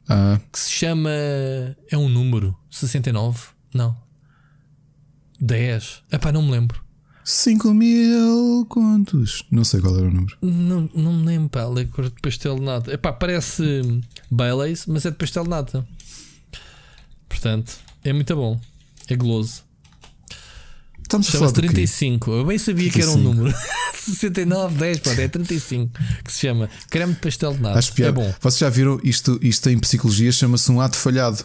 Ah, 0.10 0.38
que 0.52 0.60
se 0.60 0.72
chama. 0.72 1.10
É 1.90 1.98
um 1.98 2.10
número? 2.10 2.53
69? 2.69 3.40
Não. 3.73 3.95
10? 5.40 6.03
Epá, 6.11 6.34
não 6.34 6.41
me 6.41 6.52
lembro. 6.52 6.84
5 7.23 7.73
mil 7.73 8.65
quantos? 8.68 9.45
Não 9.49 9.64
sei 9.64 9.80
qual 9.80 9.95
era 9.98 10.06
o 10.06 10.11
número. 10.11 10.38
Não, 10.41 10.90
não 10.94 11.14
me 11.14 11.26
lembro, 11.27 11.48
pá, 11.49 11.64
licor 11.65 12.06
de 12.10 12.22
pastel 12.22 12.56
de 12.56 12.61
nata. 12.61 12.91
Epá, 12.94 13.14
parece 13.14 13.82
Baileys, 14.30 14.86
mas 14.86 15.06
é 15.06 15.11
de 15.11 15.15
pastel 15.18 15.44
de 15.44 15.49
nata. 15.49 15.88
Portanto, 17.30 17.77
é 18.03 18.11
muito 18.11 18.36
bom. 18.36 18.60
É 19.10 19.15
goloso. 19.15 19.64
Estamos 21.02 21.27
a 21.27 21.32
falar 21.32 21.48
Chama-se 21.48 21.61
do 21.61 21.61
quê? 21.61 21.68
35. 21.76 22.32
Eu 22.32 22.45
bem 22.45 22.57
sabia 22.57 22.90
que 22.90 22.99
era 23.02 23.11
um 23.11 23.14
35. 23.14 23.36
número. 23.36 23.57
69, 23.94 24.77
10, 24.77 24.99
pá, 24.99 25.11
é 25.14 25.27
35. 25.27 25.91
Que 26.23 26.32
se 26.34 26.40
chama 26.40 26.69
creme 26.90 27.14
de 27.14 27.19
pastel 27.19 27.53
de 27.53 27.91
pior. 27.94 28.07
É 28.07 28.11
bom. 28.11 28.34
Vocês 28.41 28.60
já 28.60 28.69
viram 28.69 28.99
isto, 29.03 29.40
isto 29.41 29.69
em 29.69 29.77
psicologia 29.80 30.32
chama-se 30.32 30.72
um 30.72 30.82
ato 30.82 30.98
falhado. 30.98 31.44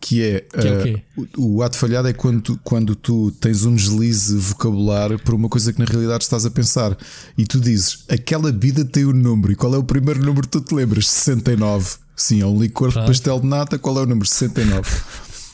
Que 0.00 0.20
é, 0.20 0.40
Que 0.40 0.66
é 0.66 0.72
o 0.78 0.82
quê? 0.82 1.02
o, 1.36 1.56
o 1.58 1.62
ato 1.62 1.76
falhado 1.76 2.08
é 2.08 2.12
quando 2.12 2.40
tu, 2.42 2.60
quando 2.64 2.96
tu 2.96 3.30
tens 3.40 3.64
um 3.64 3.72
deslize 3.72 4.36
vocabular 4.36 5.16
por 5.20 5.32
uma 5.34 5.48
coisa 5.48 5.72
que 5.72 5.78
na 5.78 5.84
realidade 5.84 6.24
estás 6.24 6.44
a 6.44 6.50
pensar 6.50 6.98
e 7.38 7.44
tu 7.44 7.60
dizes 7.60 8.04
aquela 8.08 8.50
bebida 8.50 8.84
tem 8.84 9.04
um 9.06 9.12
número 9.12 9.52
e 9.52 9.54
qual 9.54 9.72
é 9.72 9.78
o 9.78 9.84
primeiro 9.84 10.18
número 10.18 10.42
que 10.42 10.58
tu 10.58 10.60
te 10.60 10.74
lembras? 10.74 11.06
69. 11.08 11.98
Sim, 12.16 12.40
é 12.40 12.46
um 12.46 12.60
licor 12.60 12.88
de 12.88 12.94
Pronto. 12.94 13.06
pastel 13.06 13.40
de 13.40 13.46
nata. 13.46 13.78
Qual 13.78 13.96
é 13.96 14.02
o 14.02 14.06
número? 14.06 14.26
69. 14.26 14.90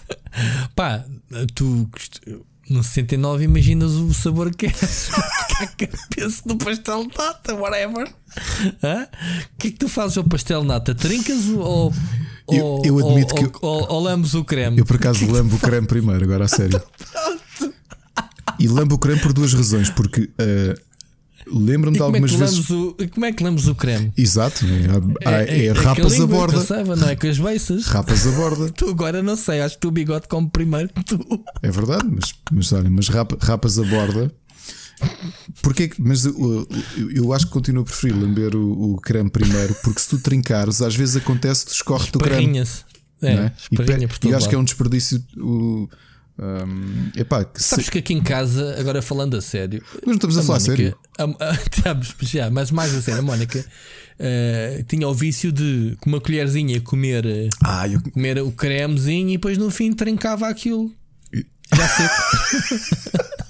Pá, 0.75 1.05
tu 1.55 1.89
no 2.71 2.83
69 2.83 3.45
imaginas 3.45 3.93
o 3.93 4.13
sabor 4.13 4.55
que 4.55 4.67
é 4.67 4.71
a 5.63 5.67
cabeça 5.67 6.43
do 6.47 6.57
pastel 6.59 7.07
de 7.07 7.17
nata, 7.17 7.55
whatever. 7.55 8.07
O 8.07 9.59
que 9.59 9.69
é 9.69 9.71
que 9.71 9.79
tu 9.79 9.89
fazes 9.89 10.19
ao 10.19 10.25
pastel 10.25 10.61
de 10.63 10.67
nata? 10.69 10.95
Trincas 10.95 11.49
ou. 11.49 11.93
Eu- 12.51 12.65
ou- 12.65 12.83
eu 12.85 12.99
admito 12.99 13.35
ou, 13.35 13.43
que 13.51 13.59
ou, 13.63 13.93
ou 13.93 14.01
lambes 14.01 14.35
o 14.35 14.45
creme? 14.45 14.79
Eu 14.79 14.85
por 14.87 14.97
acaso 14.97 15.25
lambo 15.31 15.57
o 15.57 15.59
creme 15.59 15.87
primeiro, 15.87 16.25
agora 16.25 16.45
a 16.45 16.49
sério. 16.49 16.81
E 18.59 18.67
lambo 18.69 18.97
o 18.97 18.99
creme 18.99 19.21
por 19.21 19.33
duas 19.33 19.53
razões. 19.55 19.89
Porque 19.91 20.23
uh, 20.23 20.88
lembro-me 21.53 21.97
E 21.97 21.99
de 21.99 22.03
é, 22.03 22.07
algumas 22.07 22.31
que 22.31 22.37
vezes. 22.37 22.71
o, 22.71 22.97
e 22.99 23.07
como 23.09 23.27
é 23.27 23.33
que 23.33 23.43
lambes 23.43 23.67
o 23.67 23.75
creme? 23.75 24.13
Exato, 24.17 24.65
é, 25.25 25.45
é, 25.61 25.67
é, 25.67 25.73
rapas 25.73 26.21
a 26.21 26.27
borda. 26.27 26.55
com 26.55 26.61
a 26.61 26.65
saiba, 26.65 26.97
não 26.97 27.09
é 27.09 27.17
com 27.17 27.27
as 27.27 27.39
beiças. 27.39 27.87
Rapas 27.87 28.27
a 28.27 28.31
borda. 28.33 28.69
Tu 28.77 28.89
agora 28.89 29.23
não 29.23 29.37
sei, 29.37 29.61
acho 29.61 29.75
que 29.77 29.81
tu 29.83 29.89
o 29.89 29.91
bigode 29.91 30.29
come 30.29 30.49
primeiro 30.51 30.89
que 30.89 31.05
tu. 31.05 31.19
É 31.63 31.71
verdade, 31.71 32.09
mas, 32.11 32.35
mas 32.53 32.73
olha, 32.73 32.91
mas 32.91 33.09
rapa- 33.09 33.39
rapas 33.41 33.79
a 33.79 33.83
borda. 33.85 34.33
Porquê 35.63 35.89
que- 35.89 36.03
mas 36.03 36.25
uh, 36.27 36.67
eu, 36.97 37.11
eu 37.13 37.33
acho 37.33 37.47
que 37.47 37.53
continuo 37.53 37.83
a 37.83 37.85
preferir 37.85 38.17
lamber 38.17 38.57
o, 38.57 38.95
o 38.95 39.01
creme 39.01 39.31
primeiro, 39.31 39.75
porque 39.85 40.01
se 40.01 40.09
tu 40.09 40.19
trincares, 40.19 40.83
às 40.83 40.95
vezes 40.97 41.17
acontece 41.17 41.65
que 41.67 41.73
escorre 41.73 42.09
o 42.15 42.19
creme. 42.19 42.59
É, 43.23 43.33
é? 43.33 43.53
E, 43.71 43.77
e 44.27 44.31
eu 44.31 44.37
acho 44.37 44.49
que 44.49 44.55
é 44.55 44.59
lado. 44.59 44.61
um 44.61 44.65
desperdício. 44.65 45.23
O, 45.37 45.89
um, 46.39 47.11
epá, 47.17 47.45
que 47.45 47.61
se- 47.63 47.71
Sabes 47.71 47.89
que 47.91 47.99
aqui 47.99 48.15
em 48.15 48.23
casa, 48.23 48.77
agora 48.79 49.03
falando 49.03 49.37
a 49.37 49.41
sério, 49.43 49.83
mas 49.95 50.03
não 50.07 50.15
estamos 50.15 50.39
a, 50.39 50.43
falar 50.43 50.57
a 50.59 50.61
sério. 50.61 50.97
Mónica, 51.19 51.39
a- 51.43 51.51
a- 51.51 51.53
estamos, 51.55 52.15
já, 52.23 52.51
mas 52.51 52.71
mais 52.71 52.95
a 52.95 53.03
sério, 53.03 53.21
a 53.21 53.23
Mónica 53.23 53.65
eh, 54.19 54.85
tinha 54.89 55.09
o 55.09 55.15
vício 55.15 55.51
de 55.53 55.97
com 56.01 56.11
uma 56.11 56.21
colherzinha 56.21 56.81
comer, 56.81 57.25
Ah, 57.65 57.89
eu, 57.89 58.01
comer 58.13 58.39
o 58.41 58.53
cremezinho 58.53 59.31
e 59.31 59.33
depois 59.33 59.59
no 59.59 59.71
fim 59.71 59.93
trincava 59.93 60.49
aquilo. 60.49 60.93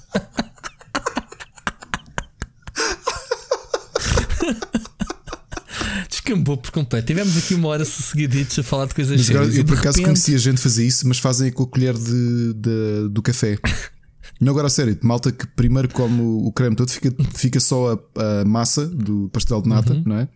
Descambou 6.29 6.57
por 6.57 6.71
completo. 6.71 7.07
Tivemos 7.07 7.35
aqui 7.37 7.55
uma 7.55 7.69
hora 7.69 7.83
seguiditos 7.85 8.57
a 8.59 8.63
falar 8.63 8.85
de 8.85 8.93
coisas 8.95 9.19
sérias. 9.25 9.55
eu 9.57 9.65
por 9.65 9.73
acaso 9.77 9.97
repente- 9.97 10.05
conhecia 10.05 10.37
gente 10.37 10.61
fazer 10.61 10.85
isso, 10.85 11.07
mas 11.07 11.17
fazem 11.19 11.51
com 11.51 11.63
a 11.63 11.67
colher 11.67 11.95
de, 11.95 12.53
de- 12.53 13.09
do 13.09 13.21
café. 13.21 13.57
Não, 14.39 14.51
agora 14.51 14.67
a 14.67 14.69
sério, 14.69 14.97
malta 15.01 15.31
que 15.33 15.45
primeiro 15.47 15.89
come 15.89 16.21
o 16.21 16.49
creme 16.53 16.73
todo, 16.75 16.89
fica, 16.89 17.13
fica 17.35 17.59
só 17.59 17.99
a, 18.15 18.41
a 18.41 18.45
massa 18.45 18.85
do 18.85 19.29
pastel 19.33 19.61
de 19.61 19.67
nata, 19.67 19.91
Uhum. 19.93 20.03
não 20.05 20.15
é? 20.17 20.29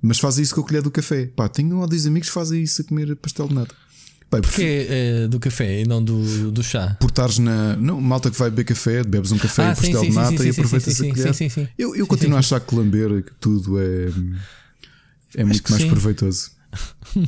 Mas 0.00 0.18
fazem 0.18 0.42
isso 0.42 0.54
com 0.54 0.62
a 0.62 0.64
colher 0.64 0.80
do 0.80 0.90
café. 0.90 1.26
Pá, 1.26 1.46
tenho 1.46 1.76
um 1.76 1.80
ou 1.80 1.86
dois 1.86 2.06
amigos 2.06 2.28
que 2.28 2.34
fazem 2.34 2.62
isso 2.62 2.80
a 2.80 2.84
comer 2.86 3.14
pastel 3.16 3.46
de 3.48 3.54
nata. 3.54 3.74
Porque 4.30 4.46
prefiro- 4.48 4.86
é 4.90 5.28
do 5.28 5.38
café 5.38 5.82
e 5.82 5.86
não 5.86 6.02
do, 6.02 6.50
do 6.50 6.62
chá. 6.62 6.96
por 6.98 7.08
estares 7.10 7.38
na. 7.38 7.76
Não, 7.76 8.00
malta 8.00 8.30
que 8.30 8.38
vai 8.38 8.48
beber 8.48 8.64
café, 8.64 9.02
bebes 9.04 9.30
um 9.30 9.36
café 9.38 9.62
Ah, 9.66 9.72
e 9.72 9.76
sim, 9.76 9.80
pastel 9.92 10.00
sim, 10.04 10.08
de 10.08 10.14
nata 10.14 10.36
sim, 10.38 10.46
e 10.46 10.50
aproveitas 10.50 11.00
a 11.00 11.04
colher. 11.04 11.26
sim, 11.26 11.32
sim, 11.34 11.48
sim. 11.50 11.68
Eu, 11.78 11.94
eu 11.96 12.06
continuo 12.06 12.36
a 12.36 12.38
achar 12.40 12.60
que 12.60 12.74
lamber 12.74 13.24
tudo 13.38 13.78
é. 13.78 14.08
É 15.36 15.44
muito 15.44 15.62
que 15.62 15.70
mais 15.70 15.82
sim. 15.82 15.88
proveitoso. 15.90 16.50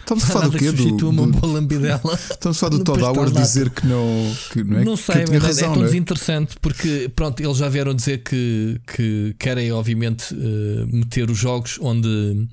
Estamos 0.00 0.24
a 0.24 0.26
falar 0.26 0.48
do 0.48 0.58
quê? 0.58 0.72
que 0.72 0.92
Do, 0.92 1.10
uma 1.10 1.26
do- 1.26 1.32
boa 1.38 1.52
lambidela. 1.54 2.18
Estamos 2.30 2.56
a 2.56 2.60
falar 2.60 2.70
do 2.78 2.84
Todd 2.84 3.02
Howard 3.02 3.32
dizer 3.34 3.70
que 3.70 3.86
não. 3.86 4.34
Que, 4.50 4.64
não 4.64 4.78
é? 4.78 4.84
Não 4.84 4.94
que 4.96 5.02
sei, 5.02 5.24
tinha 5.24 5.38
mas 5.38 5.42
razão, 5.42 5.70
é 5.70 5.74
tão 5.74 5.82
é? 5.82 5.86
desinteressante 5.86 6.54
porque, 6.60 7.10
pronto, 7.14 7.40
eles 7.42 7.56
já 7.58 7.68
vieram 7.68 7.94
dizer 7.94 8.22
que, 8.22 8.80
que 8.94 9.34
querem, 9.38 9.70
obviamente, 9.72 10.34
eh, 10.34 10.86
meter 10.86 11.30
os 11.30 11.38
jogos 11.38 11.78
onde, 11.82 12.48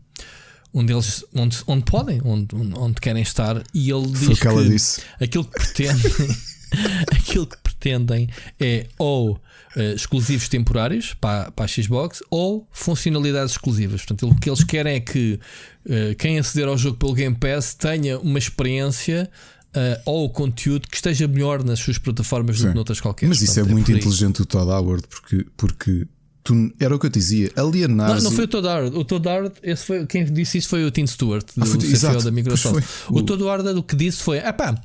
onde 0.73 0.93
eles 0.93 1.23
onde, 1.33 1.57
onde 1.67 1.85
podem, 1.85 2.21
onde, 2.25 2.53
onde 2.55 2.95
querem 2.99 3.23
estar. 3.23 3.63
E 3.73 3.89
ele 3.89 4.07
Foi 4.15 4.27
diz 4.27 4.39
que 4.39 4.47
ela 4.47 4.61
que 4.61 4.69
disse. 4.69 5.01
aquilo 5.21 5.45
que 5.45 5.51
pretendem, 5.53 6.37
aquilo 7.11 7.47
que 7.47 7.57
pretendem 7.63 8.29
é 8.59 8.87
ou 8.97 9.39
eh, 9.75 9.93
exclusivos 9.93 10.47
temporários 10.49 11.13
para, 11.19 11.51
para 11.51 11.65
a 11.65 11.67
Xbox 11.67 12.21
ou 12.29 12.67
funcionalidades 12.71 13.53
exclusivas. 13.53 14.01
Portanto, 14.03 14.29
o 14.31 14.35
que 14.39 14.49
eles 14.49 14.63
querem 14.63 14.95
é 14.95 14.99
que 14.99 15.39
eh, 15.87 16.15
quem 16.15 16.39
aceder 16.39 16.67
ao 16.67 16.77
jogo 16.77 16.97
pelo 16.97 17.13
Game 17.13 17.35
Pass 17.35 17.73
tenha 17.73 18.19
uma 18.19 18.39
experiência. 18.39 19.29
eh, 19.73 20.01
ou 20.05 20.27
conteúdo 20.31 20.87
que 20.89 20.95
esteja 20.95 21.27
melhor 21.27 21.63
nas 21.63 21.79
suas 21.79 21.99
plataformas 21.99 22.57
do 22.57 22.63
Sim. 22.63 22.69
que 22.69 22.75
noutras 22.75 22.99
qualquer. 22.99 23.27
Mas 23.29 23.39
isso 23.41 23.51
é 23.51 23.55
Portanto, 23.61 23.71
muito 23.73 23.85
por 23.85 23.91
aí. 23.93 23.97
inteligente 23.99 24.37
do 24.39 24.45
Todd 24.47 24.71
Howard, 24.71 25.03
porque, 25.07 25.45
porque 25.55 26.07
tu, 26.43 26.73
era 26.79 26.95
o 26.95 26.97
que 26.97 27.05
eu 27.05 27.09
te 27.11 27.19
dizia, 27.19 27.51
alienar. 27.55 28.15
Não, 28.15 28.21
não 28.23 28.31
foi 28.31 28.45
o 28.45 28.47
Todd 28.47 28.65
Howard. 28.67 28.97
O 28.97 29.05
Todd 29.05 29.27
Howard, 29.27 29.53
esse 29.61 29.85
foi, 29.85 30.07
quem 30.07 30.25
disse 30.25 30.57
isso 30.57 30.69
foi 30.69 30.83
o 30.83 30.89
Tim 30.89 31.05
Stewart, 31.05 31.45
do 31.55 31.63
Ah, 31.63 31.85
exato, 31.85 32.23
da 32.23 32.31
Microsoft. 32.31 32.83
O 33.11 33.19
O- 33.19 33.21
Todd 33.23 33.43
Howard 33.43 33.69
o 33.69 33.83
que 33.83 33.95
disse 33.95 34.23
foi: 34.23 34.39
ah 34.39 34.51
pá, 34.51 34.81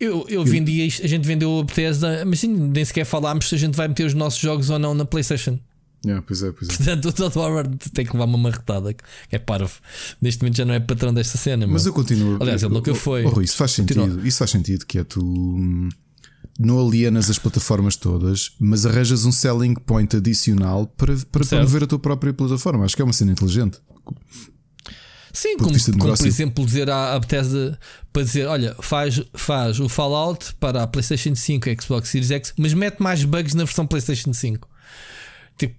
eu, 0.00 0.26
eu 0.28 0.44
vendi 0.44 0.82
a 1.02 1.06
gente 1.08 1.26
vendeu 1.26 1.58
a 1.60 1.64
Bethesda, 1.64 2.24
mas 2.26 2.40
sim, 2.40 2.48
nem 2.48 2.84
sequer 2.84 3.04
falámos 3.04 3.48
se 3.48 3.54
a 3.54 3.58
gente 3.58 3.74
vai 3.76 3.88
meter 3.88 4.04
os 4.06 4.14
nossos 4.14 4.40
jogos 4.40 4.70
ou 4.70 4.78
não 4.78 4.94
na 4.94 5.04
PlayStation. 5.04 5.58
Yeah, 6.04 6.22
pois 6.26 6.42
é, 6.42 6.52
pois 6.52 6.68
é. 6.70 6.74
Portanto, 6.76 7.04
o 7.08 7.12
Todd 7.12 7.38
Howard 7.38 7.78
tem 7.92 8.04
que 8.04 8.12
levar 8.12 8.26
uma 8.26 8.36
marretada, 8.36 8.92
que 8.92 9.02
é 9.30 9.38
parvo. 9.38 9.72
Neste 10.20 10.42
momento 10.42 10.56
já 10.58 10.64
não 10.66 10.74
é 10.74 10.80
patrão 10.80 11.14
desta 11.14 11.38
cena. 11.38 11.66
Mas 11.66 11.84
meu. 11.84 11.90
eu 11.92 11.94
continuo. 11.94 12.36
Aliás, 12.42 12.62
ele 12.62 12.74
nunca 12.74 12.90
Oh, 12.92 12.94
foi. 12.94 13.24
oh, 13.24 13.40
isso 13.40 13.56
faz 13.56 13.70
sentido. 13.70 14.20
Isso 14.26 14.36
faz 14.38 14.50
sentido 14.50 14.84
que 14.84 14.98
é 14.98 15.04
tu 15.04 15.24
hum, 15.24 15.88
não 16.58 16.78
alienas 16.86 17.30
as 17.30 17.38
plataformas 17.38 17.96
todas, 17.96 18.50
mas 18.60 18.84
arranjas 18.84 19.24
um 19.24 19.32
selling 19.32 19.74
point 19.74 20.14
adicional 20.14 20.86
para, 20.88 21.16
para 21.32 21.42
Certo. 21.42 21.60
promover 21.62 21.84
a 21.84 21.86
tua 21.86 21.98
própria 21.98 22.34
plataforma. 22.34 22.84
Acho 22.84 22.94
que 22.96 23.00
é 23.00 23.04
uma 23.04 23.14
cena 23.14 23.32
inteligente. 23.32 23.78
Sim, 25.34 25.56
como, 25.58 25.70
como 25.98 25.98
por 26.16 26.26
exemplo 26.28 26.64
dizer 26.64 26.88
à, 26.90 27.14
à 27.14 27.18
Bethesda 27.20 27.78
para 28.12 28.22
dizer: 28.22 28.46
olha, 28.46 28.74
faz, 28.80 29.20
faz 29.34 29.80
o 29.80 29.88
Fallout 29.88 30.54
para 30.60 30.82
a 30.82 30.86
PlayStation 30.86 31.34
5 31.34 31.68
e 31.68 31.76
Xbox 31.80 32.08
Series 32.08 32.30
X, 32.30 32.54
mas 32.56 32.72
mete 32.72 33.00
mais 33.00 33.24
bugs 33.24 33.52
na 33.54 33.64
versão 33.64 33.86
PlayStation 33.86 34.32
5. 34.32 34.68
Tipo, 35.58 35.74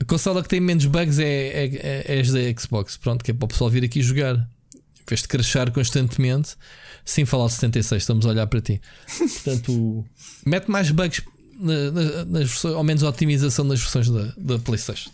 a 0.00 0.04
consola 0.06 0.42
que 0.42 0.48
tem 0.48 0.60
menos 0.60 0.86
bugs 0.86 1.18
é, 1.18 1.24
é, 1.24 1.64
é, 1.66 2.16
é 2.16 2.20
as 2.20 2.30
da 2.30 2.40
Xbox, 2.58 2.96
pronto, 2.96 3.22
que 3.24 3.30
é 3.30 3.34
para 3.34 3.44
o 3.44 3.48
pessoal 3.48 3.68
vir 3.70 3.84
aqui 3.84 4.00
jogar. 4.02 4.34
Em 4.74 5.08
vez 5.08 5.22
de 5.22 5.28
crashar 5.28 5.70
constantemente, 5.70 6.56
sim, 7.04 7.24
Fallout 7.24 7.52
76, 7.54 8.02
estamos 8.02 8.26
a 8.26 8.30
olhar 8.30 8.46
para 8.48 8.60
ti. 8.60 8.80
Portanto, 9.16 10.04
mete 10.44 10.68
mais 10.68 10.90
bugs 10.90 11.22
na- 11.60 11.90
na- 11.92 12.24
nas 12.24 12.48
versões, 12.48 12.74
ao 12.74 12.82
menos 12.82 13.04
a 13.04 13.08
otimização 13.10 13.68
das 13.68 13.78
versões 13.78 14.08
da, 14.10 14.32
da 14.36 14.58
PlayStation. 14.58 15.10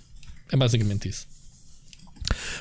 É 0.51 0.57
basicamente 0.57 1.09
isso. 1.11 1.27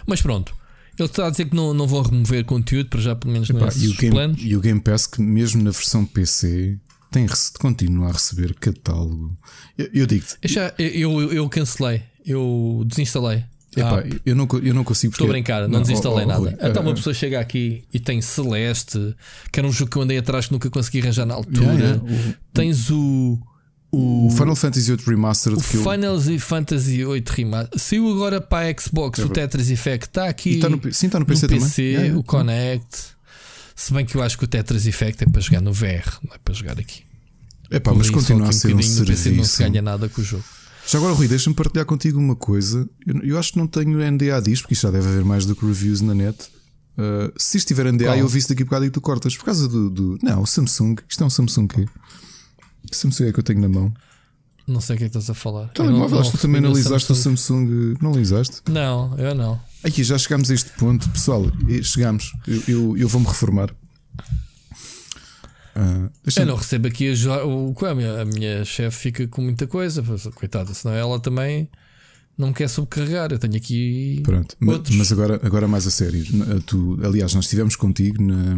Mas 0.05 0.21
pronto, 0.21 0.53
ele 0.99 1.07
está 1.09 1.27
a 1.27 1.29
dizer 1.29 1.45
que 1.45 1.55
não, 1.55 1.73
não 1.73 1.87
vão 1.87 2.01
remover 2.03 2.45
conteúdo, 2.45 2.89
para 2.89 3.01
já 3.01 3.15
pelo 3.15 3.33
menos 3.33 3.49
não 3.49 3.59
é 3.65 3.69
e, 3.77 3.87
o 3.87 3.95
Game, 3.95 4.35
e 4.37 4.55
o 4.55 4.59
Game 4.61 4.79
Pass, 4.79 5.07
que 5.07 5.21
mesmo 5.21 5.63
na 5.63 5.71
versão 5.71 6.05
PC, 6.05 6.77
tem, 7.11 7.25
rece- 7.25 7.53
continua 7.59 8.09
a 8.09 8.11
receber 8.13 8.53
catálogo. 8.55 9.35
Eu, 9.77 9.89
eu 9.93 10.05
digo-te, 10.07 10.37
Eu, 10.77 10.85
eu, 11.19 11.33
eu, 11.33 11.49
cancelei, 11.49 12.03
eu 12.25 12.83
desinstalei. 12.85 13.43
epá, 13.75 13.99
Ah, 13.99 14.19
eu, 14.25 14.35
não, 14.35 14.47
eu 14.63 14.73
não 14.73 14.83
consigo 14.83 15.11
Estou 15.13 15.25
a 15.25 15.27
porque- 15.27 15.41
brincar, 15.41 15.67
não, 15.67 15.81
desinstalei 15.81 16.19
oh, 16.19 16.23
oh, 16.23 16.27
nada. 16.27 16.39
Rui, 16.41 16.69
então 16.69 16.81
uma 16.83 16.91
ah, 16.91 16.95
pessoa 16.95 17.13
chega 17.13 17.39
aqui 17.39 17.83
e 17.93 17.99
tem 17.99 18.21
Celeste, 18.21 19.15
que 19.51 19.59
era 19.59 19.67
um 19.67 19.71
jogo 19.71 19.91
que 19.91 19.97
eu 19.97 20.01
andei 20.03 20.17
atrás 20.17 20.45
que 20.47 20.51
nunca 20.53 20.69
consegui 20.69 21.01
arranjar 21.01 21.25
na 21.25 21.33
altura. 21.33 21.63
yeah, 21.65 21.83
yeah, 21.85 22.03
o- 22.03 22.33
Tens 22.53 22.89
o. 22.91 23.39
O, 23.91 24.29
Final 24.37 24.55
Fantasy 24.55 24.87
VIII 24.95 25.05
Remastered 25.05 25.59
o 25.59 25.63
que 25.63 25.75
eu- 25.77 25.81
Final 25.91 26.39
Fantasy 26.39 26.97
VIII 27.03 27.23
Remaster 27.27 27.79
saiu 27.79 28.09
agora 28.09 28.39
para 28.39 28.69
a 28.69 28.79
Xbox. 28.81 29.19
É 29.19 29.25
o. 29.25 29.29
Tetris 29.29 29.69
Effect 29.69 30.07
está 30.07 30.27
aqui. 30.29 30.51
Está 30.55 30.69
no, 30.69 30.79
sim, 30.93 31.07
está 31.07 31.19
no 31.19 31.25
PC, 31.25 31.41
no 31.43 31.47
também. 31.49 31.63
PC, 31.65 31.81
Yeah, 31.81 32.01
yeah. 32.05 32.19
o 32.19 32.23
Connect. 32.23 32.97
Se 33.75 33.93
bem 33.93 34.05
que 34.05 34.15
eu 34.15 34.21
acho 34.21 34.37
que 34.37 34.43
o 34.45 34.47
Tetris 34.47 34.85
Effect 34.85 35.23
é 35.23 35.27
para 35.27 35.41
jogar 35.41 35.59
no 35.61 35.73
VR, 35.73 36.19
não 36.25 36.33
é 36.35 36.37
para 36.43 36.53
jogar 36.53 36.79
aqui. 36.79 37.03
Mas 37.69 37.79
Por 37.81 37.93
aí, 37.93 38.03
só 38.05 38.13
continua 38.13 38.45
a 38.45 38.49
um 38.49 38.51
ser 38.51 38.67
um 38.67 38.71
no 38.71 38.77
PC 38.77 38.97
não 39.03 39.13
se 39.13 39.21
serviço. 39.23 39.57
ganha 39.63 39.81
nada 39.81 40.07
com 40.09 40.21
o 40.21 40.23
jogo. 40.23 40.43
Já 40.87 40.97
agora, 40.97 41.13
Rui, 41.13 41.27
deixa-me 41.27 41.55
partilhar 41.55 41.85
contigo 41.85 42.17
uma 42.19 42.35
coisa. 42.35 42.87
Eu, 43.05 43.21
eu 43.23 43.39
acho 43.39 43.53
que 43.53 43.57
não 43.59 43.67
tenho 43.67 43.97
NDA 44.11 44.41
disto, 44.41 44.63
porque 44.63 44.73
isto 44.73 44.83
já 44.83 44.91
deve 44.91 45.07
haver 45.07 45.23
mais 45.25 45.45
do 45.45 45.55
que 45.55 45.65
reviews 45.65 46.01
na 46.01 46.13
net. 46.13 46.37
Uh, 46.97 47.31
se 47.37 47.57
isto 47.57 47.67
tiver 47.67 47.91
NDA, 47.91 48.05
Qual? 48.07 48.17
eu 48.17 48.27
vi 48.27 48.39
isso 48.39 48.49
daqui 48.49 48.63
a 48.63 48.65
bocado 48.65 48.85
e 48.85 48.89
tu 48.89 48.99
cortas. 49.01 49.35
Por 49.37 49.45
causa 49.45 49.67
do. 49.67 49.89
do- 49.89 50.17
não, 50.21 50.41
o 50.41 50.45
Samsung. 50.47 50.95
Isto 51.09 51.23
é 51.23 51.27
um 51.27 51.29
Samsung 51.29 51.67
quê? 51.67 51.85
Samsung 52.95 53.25
é 53.27 53.33
que 53.33 53.39
eu 53.39 53.43
tenho 53.43 53.59
na 53.61 53.69
mão? 53.69 53.93
Não 54.67 54.79
sei 54.79 54.95
o 54.95 54.99
que 54.99 55.05
é 55.05 55.09
que 55.09 55.17
estás 55.17 55.29
a 55.29 55.33
falar. 55.33 55.67
Telemóvel, 55.69 56.19
acho 56.19 56.31
que 56.31 56.37
tu 56.37 56.41
também 56.43 56.59
analisaste 56.59 57.11
o 57.11 57.15
Samsung. 57.15 57.95
Não 58.01 58.11
analisaste? 58.11 58.61
Não, 58.69 59.17
eu 59.17 59.33
não. 59.35 59.59
Aqui 59.83 60.03
já 60.03 60.17
chegámos 60.17 60.49
a 60.51 60.53
este 60.53 60.69
ponto, 60.77 61.09
pessoal. 61.09 61.45
e 61.67 61.83
Chegamos. 61.83 62.31
Eu, 62.47 62.63
eu, 62.67 62.97
eu 62.97 63.07
vou-me 63.09 63.25
reformar. 63.27 63.73
Ah, 65.75 66.09
Eu 66.37 66.45
não 66.45 66.55
recebo 66.55 66.87
aqui 66.87 67.11
a, 67.27 67.45
o, 67.45 67.73
a 67.85 67.95
minha, 67.95 68.21
a 68.21 68.25
minha 68.25 68.65
chefe 68.65 68.97
fica 68.97 69.27
com 69.27 69.41
muita 69.41 69.65
coisa, 69.67 70.03
coitada, 70.35 70.73
senão 70.73 70.93
ela 70.95 71.19
também 71.19 71.69
não 72.37 72.49
me 72.49 72.53
quer 72.53 72.67
subcarregar. 72.69 73.31
Eu 73.31 73.39
tenho 73.39 73.55
aqui 73.55 74.21
Pronto, 74.23 74.55
outros. 74.67 74.95
mas 74.95 75.11
agora, 75.11 75.39
agora 75.43 75.67
mais 75.67 75.87
a 75.87 75.91
sério. 75.91 76.23
Tu, 76.65 76.99
aliás, 77.03 77.33
nós 77.33 77.45
estivemos 77.45 77.75
contigo 77.75 78.21
na, 78.21 78.55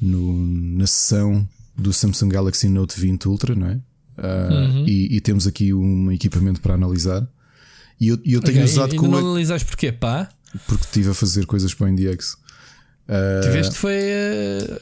no- 0.00 0.46
na 0.78 0.86
sessão 0.86 1.46
do 1.76 1.92
Samsung 1.92 2.28
Galaxy 2.28 2.68
Note 2.68 2.98
20 3.00 3.26
Ultra, 3.28 3.54
não 3.54 3.66
é? 3.68 3.80
Ah, 4.18 4.48
Uhum. 4.50 4.84
e, 4.86 5.16
e 5.16 5.20
temos 5.20 5.46
aqui 5.46 5.72
um 5.72 6.10
equipamento 6.12 6.60
para 6.60 6.74
analisar. 6.74 7.26
E 8.00 8.08
eu, 8.08 8.18
eu 8.24 8.40
tenho 8.40 8.58
Ok, 8.58 8.64
usado 8.64 8.96
com 8.96 9.06
não 9.08 9.14
o. 9.22 9.30
analisaste 9.30 9.66
porquê, 9.66 9.90
pá? 9.92 10.28
porque 10.66 10.84
estive 10.84 11.10
a 11.10 11.14
fazer 11.14 11.46
coisas 11.46 11.72
para 11.72 11.86
o 11.86 11.88
IndieX. 11.88 12.34
Uh, 13.08 13.40
Tiveste 13.42 13.74
foi 13.76 13.94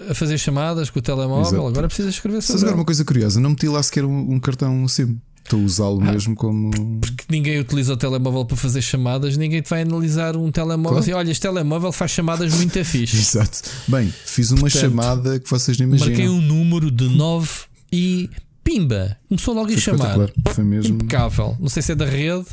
a, 0.08 0.10
a, 0.10 0.14
fazer 0.14 0.36
chamadas 0.38 0.90
com 0.90 0.98
o 0.98 1.02
telemóvel, 1.02 1.42
exato. 1.42 1.66
agora 1.68 1.88
precisas 1.88 2.14
escrever 2.14 2.42
sobre. 2.42 2.62
agora 2.62 2.76
uma 2.76 2.84
coisa 2.84 3.04
curiosa, 3.04 3.38
não 3.40 3.50
meti 3.50 3.68
lá 3.68 3.82
sequer 3.82 4.04
um, 4.04 4.32
um 4.32 4.40
cartão 4.40 4.86
SIM. 4.88 5.20
Estou 5.48 5.60
a 5.60 5.62
usá-lo 5.62 6.02
ah, 6.02 6.12
mesmo 6.12 6.34
como. 6.34 6.70
Porque 7.00 7.24
ninguém 7.30 7.58
utiliza 7.58 7.94
o 7.94 7.96
telemóvel 7.96 8.44
para 8.44 8.56
fazer 8.58 8.82
chamadas, 8.82 9.34
ninguém 9.38 9.62
te 9.62 9.70
vai 9.70 9.80
analisar 9.80 10.36
um 10.36 10.52
telemóvel 10.52 10.98
claro. 10.98 11.10
e 11.10 11.14
olha, 11.14 11.30
este 11.30 11.40
telemóvel 11.40 11.90
faz 11.90 12.10
chamadas 12.10 12.54
muito 12.54 12.72
fixe. 12.84 13.16
Exato. 13.16 13.62
Bem, 13.88 14.12
fiz 14.26 14.50
uma 14.50 14.60
Portanto, 14.60 14.82
chamada 14.82 15.40
que 15.40 15.48
vocês 15.48 15.78
nem 15.78 15.88
imaginam. 15.88 16.10
Marquei 16.10 16.28
um 16.28 16.42
número 16.42 16.90
de 16.90 17.08
9 17.08 17.48
e 17.90 18.28
pimba, 18.62 19.16
começou 19.26 19.54
logo 19.54 19.72
a 19.72 19.76
chamar. 19.78 20.30
Foi 20.52 20.62
mesmo. 20.62 20.96
Impecável. 20.96 21.56
Não 21.58 21.70
sei 21.70 21.82
se 21.82 21.92
é 21.92 21.94
da 21.94 22.04
rede. 22.04 22.44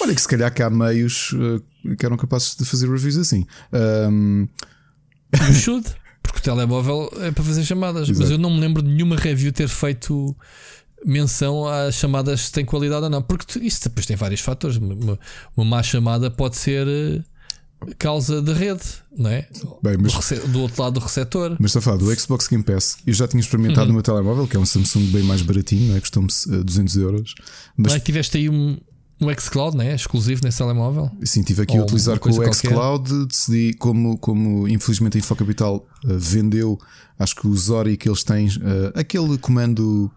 Olha, 0.00 0.14
que 0.14 0.20
se 0.20 0.28
calhar 0.28 0.54
que 0.54 0.62
há 0.62 0.70
meios 0.70 1.32
uh, 1.32 1.96
que 1.96 2.06
eram 2.06 2.16
capazes 2.16 2.54
de 2.54 2.64
fazer 2.64 2.88
reviews 2.88 3.16
assim. 3.16 3.44
Um... 3.72 4.46
You 5.34 5.54
should, 5.58 5.88
porque 6.22 6.38
o 6.38 6.42
telemóvel 6.42 7.10
é 7.22 7.32
para 7.32 7.42
fazer 7.42 7.64
chamadas. 7.64 8.08
Exato. 8.08 8.20
Mas 8.20 8.30
eu 8.30 8.38
não 8.38 8.50
me 8.50 8.60
lembro 8.60 8.82
de 8.82 8.88
nenhuma 8.88 9.16
review 9.16 9.52
ter 9.52 9.68
feito 9.68 10.36
menção 11.04 11.66
às 11.66 11.94
chamadas 11.94 12.42
se 12.42 12.52
têm 12.52 12.64
qualidade 12.64 13.04
ou 13.04 13.10
não. 13.10 13.22
Porque 13.22 13.58
isso 13.60 13.84
depois 13.84 14.06
tem 14.06 14.16
vários 14.16 14.40
fatores. 14.40 14.76
Uma, 14.76 15.18
uma 15.56 15.64
má 15.64 15.82
chamada 15.82 16.30
pode 16.30 16.56
ser 16.56 16.86
eh, 16.86 17.22
causa 17.98 18.42
de 18.42 18.52
rede, 18.52 18.82
não 19.16 19.30
é? 19.30 19.48
Bem, 19.82 19.96
mas, 19.98 20.12
do, 20.12 20.48
do, 20.48 20.60
outro 20.62 20.82
lado 20.82 20.94
do 20.94 21.00
receptor. 21.00 21.56
Mas 21.58 21.70
está 21.70 21.78
a 21.78 21.82
falar 21.82 21.96
do 21.96 22.18
Xbox 22.18 22.48
Game 22.48 22.62
Pass. 22.62 22.98
Eu 23.06 23.14
já 23.14 23.26
tinha 23.26 23.40
experimentado 23.40 23.82
uhum. 23.82 23.88
no 23.88 23.94
meu 23.94 24.02
telemóvel, 24.02 24.46
que 24.46 24.56
é 24.56 24.60
um 24.60 24.66
Samsung 24.66 25.06
bem 25.06 25.22
mais 25.22 25.42
baratinho, 25.42 25.88
não 25.88 25.96
é? 25.96 26.00
custou-me 26.00 26.28
200 26.28 26.96
eh, 26.96 27.00
euros. 27.00 27.34
Mas 27.76 27.92
não 27.92 27.96
é 27.96 28.00
tiveste 28.00 28.36
aí 28.36 28.48
um, 28.48 28.76
um 29.20 29.38
xCloud, 29.38 29.76
né? 29.76 29.94
exclusivo 29.94 30.42
nesse 30.44 30.58
telemóvel? 30.58 31.10
Sim, 31.22 31.42
tive 31.42 31.62
aqui 31.62 31.76
Ou 31.76 31.82
a 31.82 31.84
utilizar 31.84 32.18
com 32.18 32.30
o 32.30 32.52
xCloud. 32.54 33.26
Decidi, 33.26 33.74
como, 33.74 34.18
como 34.18 34.66
infelizmente 34.68 35.16
a 35.16 35.20
Infocapital 35.20 35.86
uh, 36.04 36.18
vendeu, 36.18 36.78
acho 37.18 37.36
que 37.36 37.46
o 37.46 37.56
Zori 37.56 37.96
que 37.96 38.08
eles 38.08 38.24
têm, 38.24 38.48
uh, 38.48 38.92
aquele 38.94 39.36
comando 39.38 40.10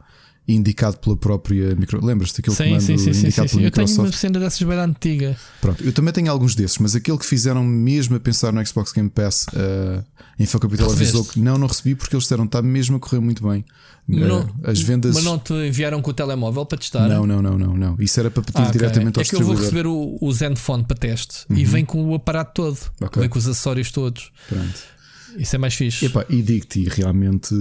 indicado 0.47 0.97
pela 0.97 1.15
própria 1.15 1.75
micro. 1.75 2.03
Lembras-te 2.03 2.37
daquele 2.37 2.55
sim, 2.55 2.63
comando 2.65 2.81
sim, 2.81 2.97
sim, 2.97 3.09
indicado 3.09 3.49
sim, 3.49 3.57
sim. 3.57 3.63
Eu 3.63 3.71
tenho 3.71 3.87
uma 3.87 4.11
cena 4.11 4.39
dessas 4.39 4.61
bem 4.67 4.77
antiga. 4.77 5.37
Pronto, 5.61 5.83
eu 5.83 5.93
também 5.93 6.13
tenho 6.13 6.29
alguns 6.29 6.55
desses, 6.55 6.77
mas 6.79 6.95
aquele 6.95 7.17
que 7.17 7.25
fizeram 7.25 7.63
mesmo 7.63 8.15
a 8.15 8.19
pensar 8.19 8.51
no 8.51 8.65
Xbox 8.65 8.91
Game 8.91 9.09
Pass, 9.09 9.45
uh, 9.53 10.03
a 10.39 10.43
Infocapital 10.43 10.91
avisou 10.91 11.23
que 11.23 11.39
não, 11.39 11.57
não 11.57 11.67
recebi 11.67 11.95
porque 11.95 12.15
eles 12.15 12.23
disseram 12.25 12.43
está 12.43 12.61
mesmo 12.61 12.97
a 12.97 12.99
correr 12.99 13.19
muito 13.19 13.47
bem. 13.47 13.63
Uh, 14.09 14.69
as 14.69 14.81
vendas. 14.81 15.15
Mas 15.15 15.23
não 15.23 15.39
te 15.39 15.53
enviaram 15.53 16.01
com 16.01 16.11
o 16.11 16.13
telemóvel 16.13 16.65
para 16.65 16.77
testar? 16.77 17.07
Não, 17.07 17.25
não, 17.25 17.41
não, 17.41 17.57
não, 17.57 17.77
não. 17.77 17.95
Isso 17.99 18.19
era 18.19 18.29
para 18.29 18.43
pedir 18.43 18.59
ah, 18.59 18.63
okay. 18.63 18.81
diretamente 18.81 19.19
ao 19.19 19.23
É 19.23 19.25
que 19.25 19.35
eu 19.35 19.41
vou 19.41 19.55
receber 19.55 19.87
o, 19.87 20.17
o 20.19 20.33
Zenfone 20.33 20.83
para 20.83 20.97
teste 20.97 21.45
uhum. 21.49 21.57
e 21.57 21.63
vem 21.63 21.85
com 21.85 22.03
o 22.03 22.15
aparato 22.15 22.51
todo, 22.53 22.77
okay. 22.99 23.21
vem 23.21 23.29
com 23.29 23.39
os 23.39 23.47
acessórios 23.47 23.91
todos. 23.91 24.31
Pronto. 24.49 24.93
Isso 25.37 25.55
é 25.55 25.59
mais 25.59 25.73
fixe. 25.73 26.05
Epá, 26.05 26.25
e 26.29 26.41
digo-te, 26.41 26.87
realmente 26.89 27.55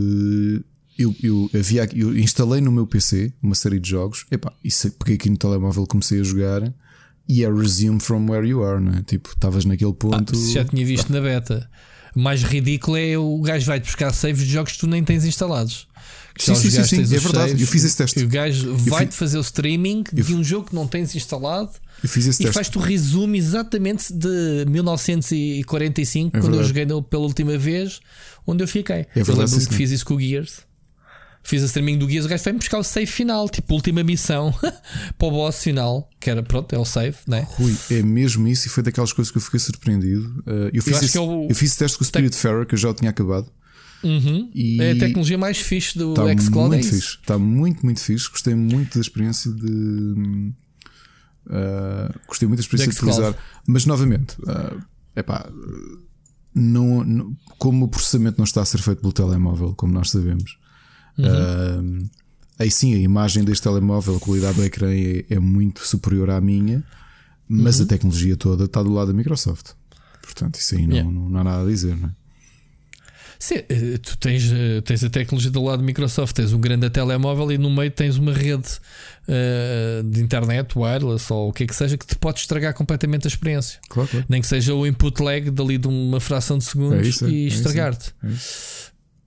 eu, 0.99 1.15
eu, 1.23 1.51
havia, 1.55 1.89
eu 1.95 2.17
instalei 2.17 2.61
no 2.61 2.71
meu 2.71 2.87
PC 2.87 3.33
uma 3.43 3.55
série 3.55 3.81
de 3.81 3.89
jogos, 3.89 4.27
epá, 4.31 4.53
e 4.63 4.69
peguei 4.99 5.17
aqui 5.17 5.31
no 5.31 5.37
telemóvel 5.37 5.87
comecei 5.87 6.21
a 6.21 6.23
jogar 6.23 6.73
e 7.29 7.45
é 7.45 7.53
resume 7.53 8.01
from 8.01 8.29
where 8.29 8.47
you 8.47 8.63
are, 8.63 8.81
não 8.81 8.93
é? 8.93 9.03
Tipo, 9.03 9.31
estavas 9.31 9.65
naquele 9.65 9.93
ponto. 9.93 10.35
Ah, 10.35 10.53
já 10.53 10.65
tinha 10.65 10.85
visto 10.85 11.13
na 11.13 11.21
beta. 11.21 11.69
O 12.15 12.21
mais 12.21 12.43
ridículo 12.43 12.97
é 12.97 13.17
o 13.17 13.41
gajo 13.41 13.65
vai-te 13.65 13.85
buscar 13.85 14.13
saves 14.13 14.45
de 14.45 14.53
jogos 14.53 14.73
que 14.73 14.79
tu 14.79 14.87
nem 14.87 15.03
tens 15.03 15.25
instalados. 15.25 15.89
Sim, 16.39 16.55
sim, 16.55 16.71
sim, 16.71 16.85
sim, 16.85 17.01
é 17.03 17.05
verdade. 17.05 17.51
Saves, 17.51 17.61
eu 17.61 17.67
fiz 17.67 17.85
esse 17.85 17.97
teste. 17.97 18.21
E 18.21 18.25
o 18.25 18.29
gajo 18.29 18.77
vai-te 18.77 19.15
fazer 19.15 19.39
o 19.39 19.41
streaming 19.41 20.05
eu 20.15 20.25
de 20.25 20.35
um 20.35 20.45
jogo 20.45 20.69
que 20.69 20.75
não 20.75 20.87
tens 20.87 21.15
instalado. 21.15 21.71
Eu 22.03 22.09
fiz 22.09 22.27
esse 22.27 22.47
e 22.47 22.53
faz-te 22.53 22.77
o 22.77 22.81
resumo 22.81 23.35
exatamente 23.37 24.13
de 24.13 24.67
1945, 24.69 26.37
é 26.37 26.41
quando 26.41 26.57
eu 26.57 26.65
joguei 26.65 26.85
pela 27.09 27.23
última 27.23 27.57
vez, 27.57 28.01
onde 28.47 28.63
eu 28.63 28.69
fiquei. 28.69 28.97
É 28.97 29.07
verdade, 29.15 29.31
eu 29.31 29.37
lembro-me 29.37 29.67
que 29.67 29.75
fiz 29.75 29.91
isso 29.91 30.05
com 30.05 30.15
o 30.15 30.21
Gears 30.21 30.72
fiz 31.43 31.63
a 31.63 31.67
streaming 31.67 31.99
do 31.99 32.07
Guias, 32.07 32.25
o 32.25 32.29
gajo 32.29 32.43
foi-me 32.43 32.59
buscar 32.59 32.79
o 32.79 32.85
save 32.85 33.07
final, 33.07 33.49
tipo, 33.49 33.75
última 33.75 34.03
missão 34.03 34.55
para 35.19 35.29
o 35.29 35.31
boss 35.31 35.63
final, 35.63 36.09
que 36.21 36.31
era 36.31 36.43
pronto, 36.43 36.75
é 36.75 36.79
o 36.79 36.85
save, 36.85 37.17
né? 37.27 37.47
Rui, 37.51 37.75
é 37.91 38.03
mesmo 38.03 38.47
isso 38.49 38.67
e 38.69 38.71
foi 38.71 38.83
daquelas 38.83 39.13
coisas 39.13 39.31
que 39.31 39.39
eu 39.39 39.43
fiquei 39.43 39.61
surpreendido. 39.61 40.29
Uh, 40.47 40.71
eu, 40.73 40.83
fiz 40.83 41.01
eu, 41.01 41.05
esse, 41.05 41.19
eu, 41.19 41.47
eu 41.51 41.55
fiz 41.55 41.75
teste 41.75 41.99
com 41.99 42.05
o 42.05 42.07
Spirit 42.07 42.37
Fair 42.37 42.67
que 42.67 42.75
eu 42.75 42.79
já 42.79 42.95
tinha 42.95 43.11
acabado. 43.11 43.51
Uhum. 44.03 44.51
E 44.55 44.83
é 44.83 44.93
a 44.93 44.99
tecnologia 44.99 45.39
mais 45.39 45.59
fixe 45.59 45.97
do 45.97 46.15
tá 46.15 46.23
Xcloud. 46.37 46.75
É 46.75 46.79
muito 46.79 46.87
é 46.87 46.91
fixe. 46.91 47.19
Está 47.21 47.39
muito, 47.39 47.85
muito 47.85 48.01
fixe. 48.01 48.29
Gostei 48.29 48.55
muito 48.55 48.95
da 48.95 49.01
experiência 49.01 49.53
de. 49.53 50.53
Uh, 51.47 52.19
gostei 52.27 52.49
muito 52.49 52.59
da 52.59 52.63
experiência 52.63 52.91
de, 52.91 52.99
de 52.99 53.05
utilizar. 53.05 53.37
Mas 53.67 53.87
novamente, 53.87 54.35
uh, 54.41 54.83
epá, 55.15 55.49
não, 56.55 57.05
não, 57.05 57.37
como 57.59 57.87
o 57.87 57.89
processamento 57.89 58.39
não 58.39 58.45
está 58.45 58.61
a 58.61 58.65
ser 58.65 58.81
feito 58.81 59.01
pelo 59.01 59.13
telemóvel, 59.13 59.75
como 59.75 59.93
nós 59.93 60.11
sabemos, 60.11 60.59
Uhum. 61.19 61.99
Uh, 62.01 62.11
aí 62.59 62.71
sim, 62.71 62.95
a 62.95 62.99
imagem 62.99 63.45
deste 63.45 63.63
telemóvel, 63.63 64.17
a 64.17 64.21
qualidade 64.21 64.57
do 64.57 64.65
ecrã 64.65 64.93
é, 64.93 65.25
é 65.29 65.39
muito 65.39 65.87
superior 65.87 66.31
à 66.31 66.41
minha, 66.41 66.83
mas 67.49 67.79
uhum. 67.79 67.85
a 67.85 67.89
tecnologia 67.89 68.37
toda 68.37 68.65
está 68.65 68.83
do 68.83 68.93
lado 68.93 69.09
da 69.09 69.15
Microsoft. 69.15 69.73
Portanto, 70.23 70.57
isso 70.57 70.75
aí 70.75 70.87
não, 70.87 70.95
yeah. 70.95 71.13
não, 71.13 71.29
não 71.29 71.41
há 71.41 71.45
nada 71.45 71.63
a 71.63 71.67
dizer, 71.67 71.97
não 71.97 72.09
é? 72.09 72.23
Sim, 73.43 73.57
eh, 73.69 73.99
tu 74.01 74.17
tens, 74.19 74.53
eh, 74.53 74.81
tens 74.83 75.03
a 75.03 75.11
tecnologia 75.11 75.51
do 75.51 75.65
lado 75.65 75.81
da 75.81 75.85
Microsoft, 75.85 76.33
tens 76.33 76.53
um 76.53 76.61
grande 76.61 76.89
telemóvel 76.89 77.51
e 77.51 77.59
no 77.59 77.73
meio 77.73 77.91
tens 77.91 78.17
uma 78.17 78.33
rede 78.33 78.69
uh, 79.27 80.09
de 80.09 80.23
internet, 80.23 80.79
wireless 80.79 81.33
ou 81.33 81.49
o 81.49 81.53
que 81.53 81.65
é 81.65 81.67
que 81.67 81.75
seja, 81.75 81.99
que 81.99 82.07
te 82.07 82.15
pode 82.15 82.39
estragar 82.39 82.73
completamente 82.73 83.27
a 83.27 83.29
experiência. 83.29 83.81
Claro, 83.89 84.09
claro. 84.09 84.27
Nem 84.29 84.41
que 84.41 84.47
seja 84.47 84.73
o 84.73 84.87
input 84.87 85.21
lag 85.21 85.51
dali 85.51 85.77
de 85.77 85.89
uma 85.89 86.21
fração 86.21 86.57
de 86.57 86.63
segundos 86.63 87.05
é 87.05 87.09
isso, 87.09 87.29
e 87.29 87.47
é 87.47 87.49
estragar-te. 87.49 88.15
É 88.23 88.29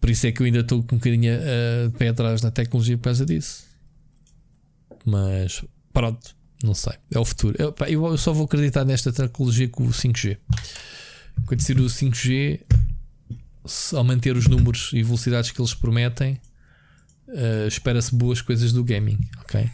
por 0.06 0.11
isso 0.11 0.27
é 0.27 0.32
que 0.32 0.40
eu 0.40 0.45
ainda 0.45 0.60
estou 0.60 0.84
com 0.84 0.98
um 0.98 0.99
bocadinho 0.99 1.34
uh, 1.34 1.90
de 1.90 1.98
pé 1.98 2.10
atrás 2.10 2.40
na 2.44 2.52
tecnologia 2.52 2.95
por 2.95 3.06
causa 3.06 3.26
disso. 3.26 3.64
Mas 5.03 5.65
pronto, 5.91 6.36
não 6.64 6.76
sei. 6.76 6.94
É 7.11 7.18
o 7.18 7.26
futuro. 7.26 7.56
Eu, 7.57 7.73
pá, 7.73 7.90
eu 7.90 8.15
só 8.15 8.32
vou 8.32 8.45
acreditar 8.45 8.86
nesta 8.86 9.11
tecnologia 9.11 9.68
com 9.68 9.84
o 9.84 9.90
5G. 9.90 10.38
Quando 11.48 11.60
sair 11.60 11.80
o 11.80 11.86
5G, 11.86 12.60
ao 13.95 14.03
manter 14.03 14.38
os 14.38 14.45
números 14.45 14.91
e 14.94 15.02
velocidades 15.02 15.49
que 15.49 15.60
eles 15.60 15.73
prometem, 15.73 16.40
uh, 17.30 17.68
espera-se 17.68 18.14
boas 18.14 18.41
coisas 18.41 18.72
do 18.72 18.84
gaming, 18.84 19.18
ok? 19.41 19.68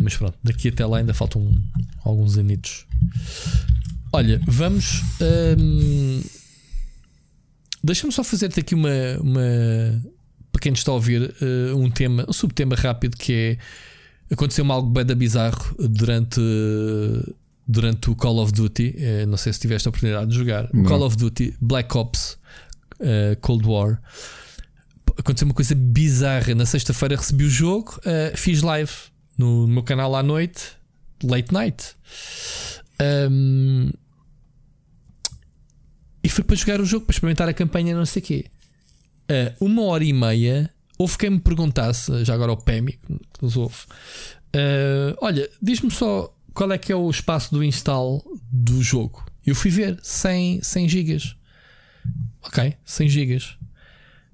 Mas 0.00 0.16
pronto, 0.16 0.38
daqui 0.42 0.68
até 0.68 0.86
lá 0.86 0.96
ainda 0.96 1.12
faltam 1.12 1.54
alguns 2.02 2.38
anitos. 2.38 2.86
Olha, 4.14 4.40
vamos. 4.46 5.02
Um, 5.20 6.22
Deixa-me 7.84 8.12
só 8.12 8.24
fazer-te 8.24 8.60
aqui 8.60 8.74
uma, 8.74 8.88
uma. 9.20 10.02
Para 10.50 10.60
quem 10.62 10.72
está 10.72 10.90
a 10.90 10.94
ouvir, 10.94 11.34
uh, 11.42 11.76
um 11.76 11.90
tema, 11.90 12.24
um 12.26 12.32
subtema 12.32 12.74
rápido 12.74 13.16
que 13.16 13.32
é. 13.32 13.58
Aconteceu-me 14.32 14.72
algo 14.72 14.88
bem 14.88 15.04
da 15.04 15.14
bizarro 15.14 15.76
durante. 15.78 16.40
Durante 17.66 18.10
o 18.10 18.14
Call 18.14 18.40
of 18.40 18.52
Duty, 18.52 18.94
uh, 18.94 19.26
não 19.26 19.38
sei 19.38 19.50
se 19.50 19.60
tiveste 19.60 19.88
a 19.88 19.90
oportunidade 19.90 20.30
de 20.30 20.36
jogar. 20.36 20.68
O 20.74 20.82
Call 20.82 21.02
of 21.02 21.16
Duty 21.16 21.54
Black 21.60 21.96
Ops 21.96 22.36
uh, 23.00 23.36
Cold 23.40 23.66
War 23.66 23.98
aconteceu 25.18 25.46
uma 25.46 25.54
coisa 25.54 25.74
bizarra. 25.74 26.54
Na 26.54 26.66
sexta-feira 26.66 27.16
recebi 27.16 27.44
o 27.44 27.50
jogo, 27.50 27.98
uh, 28.00 28.36
fiz 28.36 28.62
live 28.62 28.92
no, 29.36 29.66
no, 29.66 29.74
meu 29.74 29.82
canal 29.82 30.14
à 30.14 30.22
noite, 30.22 30.72
late 31.22 31.52
night. 31.52 31.96
Um, 33.30 33.90
e 36.24 36.28
foi 36.30 36.42
para 36.42 36.56
jogar 36.56 36.80
o 36.80 36.86
jogo, 36.86 37.04
para 37.04 37.12
experimentar 37.12 37.48
a 37.50 37.52
campanha, 37.52 37.94
não 37.94 38.06
sei 38.06 38.22
o 38.22 38.24
quê. 38.24 38.46
Uh, 39.30 39.66
uma 39.66 39.82
hora 39.82 40.02
e 40.02 40.12
meia, 40.12 40.70
houve 40.98 41.18
quem 41.18 41.28
me 41.28 41.38
perguntasse, 41.38 42.24
já 42.24 42.32
agora 42.32 42.50
o 42.50 42.56
PEMI, 42.56 42.92
que 42.92 43.42
nos 43.42 43.58
ouve, 43.58 43.76
uh, 44.56 45.14
olha, 45.20 45.48
diz-me 45.60 45.90
só 45.90 46.34
qual 46.54 46.72
é 46.72 46.78
que 46.78 46.90
é 46.90 46.96
o 46.96 47.10
espaço 47.10 47.52
do 47.52 47.62
install 47.62 48.24
do 48.50 48.82
jogo. 48.82 49.26
Eu 49.44 49.54
fui 49.54 49.70
ver, 49.70 49.98
100, 50.02 50.62
100 50.62 50.88
gigas. 50.88 51.36
Ok, 52.42 52.74
100 52.86 53.08
gigas. 53.10 53.58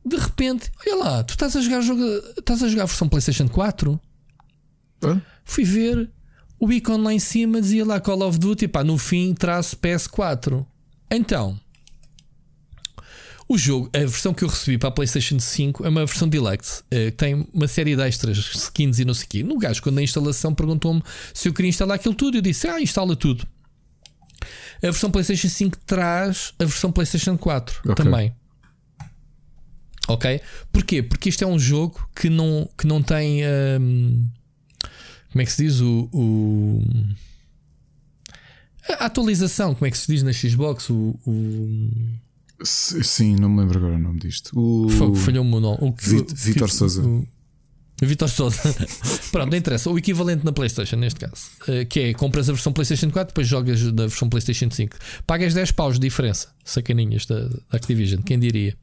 De 0.06 0.16
repente, 0.16 0.70
olha 0.86 0.96
lá, 0.96 1.24
tu 1.24 1.30
estás 1.30 1.56
a 1.56 1.60
jogar 1.60 1.80
jogo, 1.80 2.04
estás 2.38 2.62
a 2.62 2.68
jogar 2.68 2.84
a 2.84 2.86
versão 2.86 3.08
PlayStation 3.08 3.48
4? 3.48 4.00
Hã? 5.02 5.20
Fui 5.44 5.64
ver, 5.64 6.08
o 6.60 6.70
ícone 6.72 7.02
lá 7.02 7.12
em 7.12 7.18
cima 7.18 7.60
dizia 7.60 7.84
lá 7.84 7.98
Call 7.98 8.22
of 8.22 8.38
Duty, 8.38 8.68
pá, 8.68 8.84
no 8.84 8.96
fim 8.96 9.34
traço 9.34 9.76
PS4. 9.76 10.64
Então, 11.10 11.58
o 13.50 13.58
jogo, 13.58 13.90
a 13.92 13.98
versão 13.98 14.32
que 14.32 14.44
eu 14.44 14.48
recebi 14.48 14.78
para 14.78 14.90
a 14.90 14.92
PlayStation 14.92 15.40
5 15.40 15.84
é 15.84 15.88
uma 15.88 16.06
versão 16.06 16.28
Deluxe, 16.28 16.82
uh, 16.82 17.10
tem 17.16 17.44
uma 17.52 17.66
série 17.66 17.96
de 17.96 18.02
extras, 18.02 18.38
skins 18.38 19.00
e 19.00 19.04
não 19.04 19.12
sei 19.12 19.26
o 19.26 19.28
quê. 19.28 19.42
No 19.42 19.58
gajo, 19.58 19.82
quando 19.82 19.98
a 19.98 20.02
instalação 20.02 20.54
perguntou-me 20.54 21.02
se 21.34 21.48
eu 21.48 21.52
queria 21.52 21.68
instalar 21.68 21.96
aquilo 21.96 22.14
tudo, 22.14 22.38
eu 22.38 22.42
disse: 22.42 22.68
Ah, 22.68 22.80
instala 22.80 23.16
tudo. 23.16 23.44
A 24.76 24.82
versão 24.82 25.10
PlayStation 25.10 25.48
5 25.48 25.78
traz 25.84 26.54
a 26.60 26.64
versão 26.64 26.92
PlayStation 26.92 27.36
4 27.36 27.80
okay. 27.90 28.04
também. 28.04 28.32
Ok? 30.06 30.40
Porquê? 30.70 31.02
Porque 31.02 31.28
isto 31.28 31.42
é 31.42 31.46
um 31.46 31.58
jogo 31.58 32.08
que 32.14 32.30
não, 32.30 32.70
que 32.78 32.86
não 32.86 33.02
tem. 33.02 33.42
Um, 33.80 34.28
como 35.32 35.42
é 35.42 35.44
que 35.44 35.50
se 35.50 35.64
diz? 35.64 35.80
O. 35.80 36.08
o 36.12 36.84
A 38.88 39.06
atualização, 39.06 39.74
como 39.74 39.88
é 39.88 39.90
que 39.90 39.98
se 39.98 40.06
diz 40.06 40.22
na 40.22 40.32
Xbox? 40.32 40.88
O, 40.88 41.18
o... 41.26 41.90
Sim, 42.62 43.36
não 43.36 43.48
me 43.48 43.60
lembro 43.60 43.78
agora 43.78 43.94
o 43.94 43.98
nome 43.98 44.20
disto. 44.20 44.50
O... 44.58 44.88
Falhou-me 45.14 45.54
o 45.54 45.60
nome. 45.60 45.78
O 45.80 45.94
Vitor 46.34 46.70
Souza. 46.70 47.02
O... 47.02 47.26
Vitor 48.02 48.28
Souza. 48.28 48.60
Pronto, 49.30 49.50
não 49.50 49.58
interessa. 49.58 49.90
O 49.90 49.98
equivalente 49.98 50.44
na 50.44 50.52
PlayStation, 50.52 50.96
neste 50.96 51.20
caso, 51.20 51.50
eh, 51.68 51.84
que 51.84 52.00
é 52.00 52.14
compras 52.14 52.48
a 52.48 52.52
versão 52.52 52.72
PlayStation 52.72 53.10
4, 53.10 53.32
depois 53.32 53.46
jogas 53.46 53.92
da 53.92 54.06
versão 54.06 54.28
PlayStation 54.28 54.70
5. 54.70 54.96
Pagas 55.26 55.54
10 55.54 55.72
paus 55.72 55.94
de 55.98 56.00
diferença. 56.00 56.48
Sacaninhas 56.64 57.26
da, 57.26 57.40
da 57.40 57.58
Activision, 57.72 58.22
quem 58.22 58.38
diria. 58.38 58.76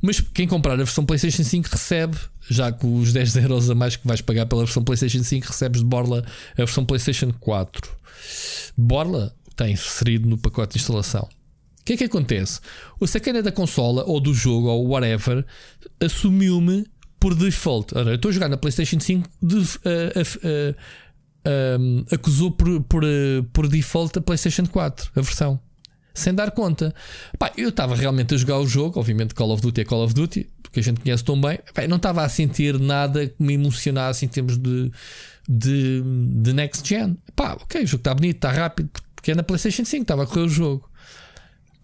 Mas 0.00 0.20
quem 0.20 0.46
comprar 0.46 0.74
a 0.74 0.76
versão 0.76 1.04
PlayStation 1.04 1.42
5 1.42 1.68
recebe, 1.70 2.16
já 2.48 2.70
com 2.70 2.96
os 2.98 3.12
10 3.12 3.36
euros 3.36 3.70
a 3.70 3.74
mais 3.74 3.96
que 3.96 4.06
vais 4.06 4.20
pagar 4.20 4.46
pela 4.46 4.64
versão 4.64 4.84
PlayStation 4.84 5.22
5, 5.22 5.46
recebes 5.46 5.80
de 5.80 5.86
borla 5.86 6.24
a 6.52 6.56
versão 6.56 6.84
PlayStation 6.84 7.32
4. 7.32 7.90
Borla 8.76 9.34
está 9.50 9.68
inserido 9.68 10.28
no 10.28 10.36
pacote 10.36 10.74
de 10.74 10.80
instalação. 10.80 11.28
Que 11.86 11.92
é 11.92 11.96
que 11.96 12.04
acontece? 12.04 12.60
O 12.98 13.06
sacana 13.06 13.40
da 13.40 13.52
consola 13.52 14.02
ou 14.04 14.18
do 14.20 14.34
jogo 14.34 14.66
ou 14.66 14.88
whatever 14.88 15.46
assumiu-me 16.00 16.84
por 17.20 17.32
default. 17.32 17.96
Ora, 17.96 18.10
eu 18.10 18.16
estou 18.16 18.28
a 18.28 18.32
jogar 18.32 18.48
na 18.48 18.56
PlayStation 18.56 18.98
5, 18.98 19.28
de, 19.40 19.56
uh, 19.56 19.60
uh, 19.62 20.74
uh, 21.46 22.06
acusou 22.12 22.50
por, 22.50 22.82
por, 22.82 23.04
por 23.52 23.68
default 23.68 24.18
a 24.18 24.20
PlayStation 24.20 24.66
4, 24.66 25.12
a 25.14 25.20
versão 25.20 25.60
sem 26.12 26.34
dar 26.34 26.50
conta. 26.50 26.94
Pá, 27.38 27.52
eu 27.56 27.68
estava 27.68 27.94
realmente 27.94 28.34
a 28.34 28.38
jogar 28.38 28.58
o 28.58 28.66
jogo, 28.66 28.98
obviamente 28.98 29.34
Call 29.34 29.50
of 29.52 29.62
Duty 29.62 29.82
é 29.82 29.84
Call 29.84 30.02
of 30.02 30.14
Duty, 30.14 30.48
porque 30.62 30.80
a 30.80 30.82
gente 30.82 31.00
conhece 31.00 31.22
tão 31.22 31.40
bem. 31.40 31.58
Pá, 31.72 31.86
não 31.86 31.98
estava 31.98 32.24
a 32.24 32.28
sentir 32.28 32.80
nada 32.80 33.28
que 33.28 33.36
me 33.38 33.54
emocionasse 33.54 34.24
em 34.24 34.28
termos 34.28 34.56
de, 34.56 34.90
de, 35.48 36.02
de 36.02 36.52
next 36.52 36.88
gen. 36.88 37.16
Pá, 37.36 37.52
ok, 37.60 37.84
o 37.84 37.86
jogo 37.86 38.00
está 38.00 38.14
bonito, 38.14 38.36
está 38.36 38.50
rápido, 38.50 38.88
porque 39.14 39.30
é 39.30 39.34
na 39.34 39.42
PlayStation 39.42 39.84
5, 39.84 40.02
estava 40.02 40.24
a 40.24 40.26
correr 40.26 40.46
o 40.46 40.48
jogo. 40.48 40.90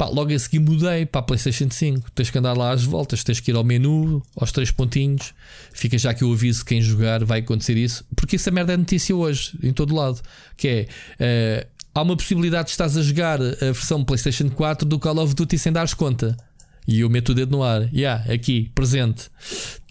Pá, 0.03 0.09
logo 0.09 0.35
a 0.35 0.39
seguir 0.41 0.59
mudei 0.59 1.07
para 1.07 1.20
a 1.20 1.23
PlayStation 1.23 1.70
5. 1.70 2.11
Tens 2.11 2.29
que 2.29 2.37
andar 2.37 2.55
lá 2.55 2.73
às 2.73 2.83
voltas, 2.83 3.23
tens 3.23 3.39
que 3.39 3.53
ir 3.53 3.55
ao 3.55 3.62
menu, 3.62 4.20
aos 4.35 4.51
três 4.51 4.69
pontinhos. 4.73 5.33
Fica 5.73 5.97
já 5.97 6.12
que 6.12 6.24
eu 6.24 6.33
aviso 6.33 6.65
quem 6.65 6.83
jogar 6.83 7.24
vai 7.24 7.39
acontecer 7.39 7.77
isso, 7.77 8.05
porque 8.16 8.35
essa 8.35 8.51
merda 8.51 8.73
é 8.73 8.77
notícia 8.77 9.15
hoje, 9.15 9.57
em 9.62 9.73
todo 9.73 9.95
lado. 9.95 10.20
Que 10.57 10.89
é 11.20 11.65
uh, 11.65 11.69
há 11.95 12.03
uma 12.03 12.16
possibilidade 12.16 12.65
de 12.65 12.70
estás 12.73 12.97
a 12.97 13.03
jogar 13.03 13.41
a 13.41 13.66
versão 13.66 14.05
PlayStation 14.05 14.51
4 14.51 14.89
do 14.89 14.99
Call 14.99 15.20
of 15.20 15.37
Duty 15.37 15.57
sem 15.57 15.73
dares 15.73 15.95
conta. 15.95 16.37
E 16.85 16.99
eu 16.99 17.09
meto 17.09 17.29
o 17.29 17.35
dedo 17.37 17.53
no 17.53 17.62
ar. 17.62 17.89
Yeah, 17.95 18.24
aqui, 18.33 18.73
presente. 18.74 19.31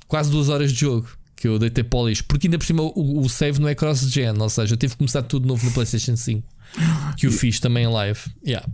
Quase 0.09 0.29
duas 0.29 0.49
horas 0.49 0.73
de 0.73 0.79
jogo 0.81 1.07
que 1.37 1.47
eu 1.47 1.57
deitei 1.57 1.85
polish. 1.85 2.21
Porque 2.21 2.47
ainda 2.47 2.57
por 2.57 2.65
cima 2.65 2.83
o, 2.83 3.21
o 3.21 3.29
save 3.29 3.61
não 3.61 3.69
é 3.69 3.75
cross-gen, 3.75 4.37
ou 4.37 4.49
seja, 4.49 4.73
eu 4.73 4.77
tive 4.77 4.91
que 4.91 4.97
começar 4.97 5.21
tudo 5.21 5.47
novo 5.47 5.65
no 5.65 5.71
PlayStation 5.71 6.17
5. 6.17 6.45
Que 7.15 7.27
eu 7.27 7.31
fiz 7.31 7.61
também 7.61 7.85
em 7.85 7.89
live. 7.89 8.19
Yeah. 8.45 8.67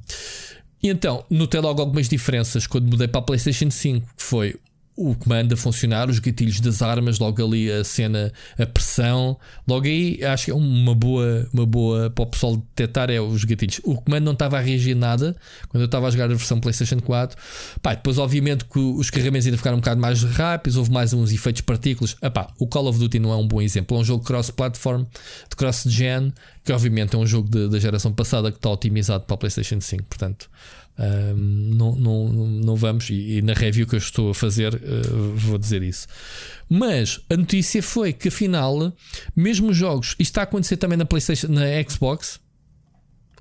E 0.81 0.89
então, 0.89 1.25
notei 1.29 1.59
logo 1.59 1.81
algumas 1.81 2.07
diferenças 2.07 2.67
quando 2.67 2.89
mudei 2.89 3.07
para 3.07 3.19
a 3.19 3.23
PlayStation 3.23 3.69
5, 3.69 4.07
que 4.15 4.23
foi 4.23 4.55
o 4.97 5.13
comando 5.13 5.53
a 5.53 5.57
funcionar, 5.57 6.09
os 6.09 6.17
gatilhos 6.17 6.59
das 6.59 6.81
armas, 6.81 7.19
logo 7.19 7.45
ali 7.45 7.71
a 7.71 7.83
cena, 7.83 8.33
a 8.57 8.65
pressão. 8.65 9.37
Logo 9.67 9.85
aí 9.85 10.23
acho 10.25 10.45
que 10.45 10.51
é 10.51 10.55
uma 10.55 10.95
boa, 10.95 11.47
uma 11.53 11.67
boa 11.67 12.09
para 12.09 12.23
o 12.23 12.25
pessoal 12.25 12.57
detectar 12.57 13.11
é 13.11 13.21
os 13.21 13.43
gatilhos. 13.43 13.79
O 13.83 13.95
comando 13.95 14.25
não 14.25 14.33
estava 14.33 14.57
a 14.57 14.59
reagir 14.59 14.95
nada 14.95 15.35
quando 15.69 15.81
eu 15.81 15.85
estava 15.85 16.07
a 16.07 16.09
jogar 16.09 16.25
a 16.25 16.29
versão 16.29 16.59
PlayStation 16.59 16.99
4. 16.99 17.37
Pá, 17.79 17.93
depois, 17.93 18.17
obviamente, 18.17 18.65
que 18.65 18.79
os 18.79 19.11
carregamentos 19.11 19.45
ainda 19.45 19.57
ficaram 19.57 19.77
um 19.77 19.79
bocado 19.79 20.01
mais 20.01 20.23
rápidos, 20.23 20.77
houve 20.77 20.91
mais 20.91 21.13
uns 21.13 21.31
efeitos 21.31 21.61
partículas. 21.61 22.15
Epá, 22.19 22.47
o 22.57 22.65
Call 22.65 22.87
of 22.87 22.97
Duty 22.97 23.19
não 23.19 23.31
é 23.31 23.35
um 23.35 23.47
bom 23.47 23.61
exemplo, 23.61 23.95
é 23.95 23.99
um 23.99 24.03
jogo 24.03 24.23
cross-platform, 24.23 25.03
de 25.47 25.55
cross-gen, 25.55 26.33
que 26.65 26.73
obviamente 26.73 27.15
é 27.15 27.19
um 27.19 27.25
jogo 27.27 27.69
da 27.69 27.79
geração 27.79 28.11
passada 28.11 28.51
que 28.51 28.57
está 28.57 28.71
otimizado 28.71 29.25
para 29.25 29.35
a 29.35 29.37
PlayStation 29.37 29.79
5. 29.79 30.03
Portanto, 30.05 30.49
não, 31.35 31.95
não, 31.95 32.27
não 32.29 32.75
vamos, 32.75 33.09
e, 33.09 33.37
e, 33.37 33.41
na 33.41 33.53
review 33.53 33.85
que 33.85 33.95
eu 33.95 33.99
estou 33.99 34.31
a 34.31 34.33
fazer, 34.33 34.73
uh, 34.73 35.35
vou 35.35 35.57
dizer 35.57 35.83
isso. 35.83 36.07
Mas 36.67 37.19
a 37.29 37.37
notícia 37.37 37.83
foi 37.83 38.13
que 38.13 38.29
afinal, 38.29 38.91
mesmo 39.35 39.73
jogos, 39.73 40.09
isto 40.11 40.21
está 40.21 40.41
a 40.41 40.43
acontecer 40.43 40.77
também 40.77 40.97
na 40.97 41.05
PlayStation, 41.05 41.47
na 41.49 41.65
Xbox, 41.87 42.39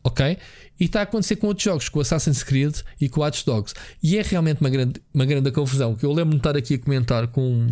ok? 0.05 0.37
E 0.79 0.85
está 0.85 1.01
a 1.01 1.03
acontecer 1.05 1.37
com 1.37 1.47
outros 1.47 1.65
jogos, 1.65 1.89
com 1.89 2.01
Assassin's 2.01 2.43
Creed 2.43 2.77
e 3.01 3.09
com 3.09 3.23
Watch 3.23 3.45
Dogs. 3.47 3.75
E 4.03 4.19
é 4.19 4.23
realmente 4.23 4.61
uma 4.61 4.69
grande, 4.69 5.03
uma 5.13 5.25
grande 5.25 5.51
confusão. 5.51 5.95
Que 5.95 6.05
eu 6.05 6.11
lembro-me 6.11 6.35
de 6.35 6.39
estar 6.39 6.57
aqui 6.57 6.75
a 6.75 6.79
comentar 6.79 7.27
com. 7.29 7.67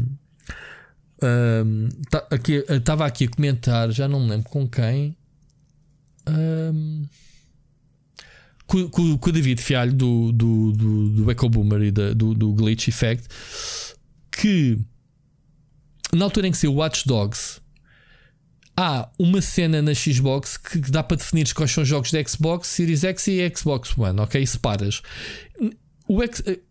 Um, 1.22 1.88
tá, 2.10 2.26
aqui, 2.30 2.64
estava 2.68 3.06
aqui 3.06 3.24
a 3.24 3.28
comentar, 3.28 3.90
já 3.90 4.08
não 4.08 4.20
me 4.20 4.30
lembro 4.30 4.48
com 4.48 4.66
quem. 4.66 5.16
Um, 6.26 7.06
com, 8.66 8.88
com, 8.88 9.18
com 9.18 9.30
o 9.30 9.32
David 9.32 9.60
Fialho 9.60 9.92
do, 9.92 10.32
do, 10.32 10.72
do, 10.72 11.08
do 11.10 11.30
Echo 11.30 11.48
Boomer 11.48 11.82
e 11.82 11.90
da, 11.90 12.12
do, 12.12 12.34
do 12.34 12.52
Glitch 12.52 12.88
Effect 12.88 13.28
que 14.30 14.78
na 16.12 16.24
altura 16.24 16.48
em 16.48 16.50
que 16.50 16.58
saiu 16.58 16.74
Watch 16.74 17.06
Dogs 17.06 17.60
há 18.76 19.08
uma 19.18 19.40
cena 19.40 19.80
na 19.80 19.94
Xbox 19.94 20.56
que 20.56 20.78
dá 20.78 21.02
para 21.02 21.16
definir 21.16 21.52
quais 21.54 21.70
são 21.70 21.82
os 21.82 21.88
jogos 21.88 22.10
da 22.10 22.22
Xbox, 22.24 22.68
Series 22.68 23.04
X 23.04 23.28
e 23.28 23.52
Xbox 23.54 23.96
One, 23.96 24.20
ok? 24.20 24.44
Separas. 24.46 25.02
O, 26.06 26.20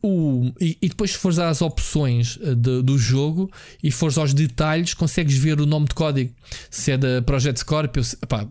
o, 0.03 0.53
e, 0.59 0.77
depois, 0.89 1.11
se 1.11 1.17
fores 1.17 1.39
às 1.39 1.61
opções 1.61 2.37
eh, 2.41 2.53
de, 2.53 2.83
do 2.83 2.99
jogo 2.99 3.51
e 3.81 3.89
fores 3.89 4.17
aos 4.17 4.31
detalhes, 4.31 4.93
consegues 4.93 5.35
ver 5.35 5.59
o 5.59 5.65
nome 5.65 5.87
de 5.87 5.95
código 5.95 6.33
se 6.69 6.91
é 6.91 6.97
da 6.97 7.21
Project 7.21 7.59
Scorpio, 7.61 8.03
pá, 8.27 8.47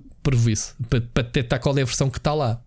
isso, 0.49 0.75
para, 0.89 1.01
para 1.01 1.23
detectar 1.23 1.61
qual 1.61 1.77
é 1.79 1.83
a 1.83 1.85
versão 1.85 2.11
que 2.11 2.19
está 2.19 2.35
lá. 2.35 2.61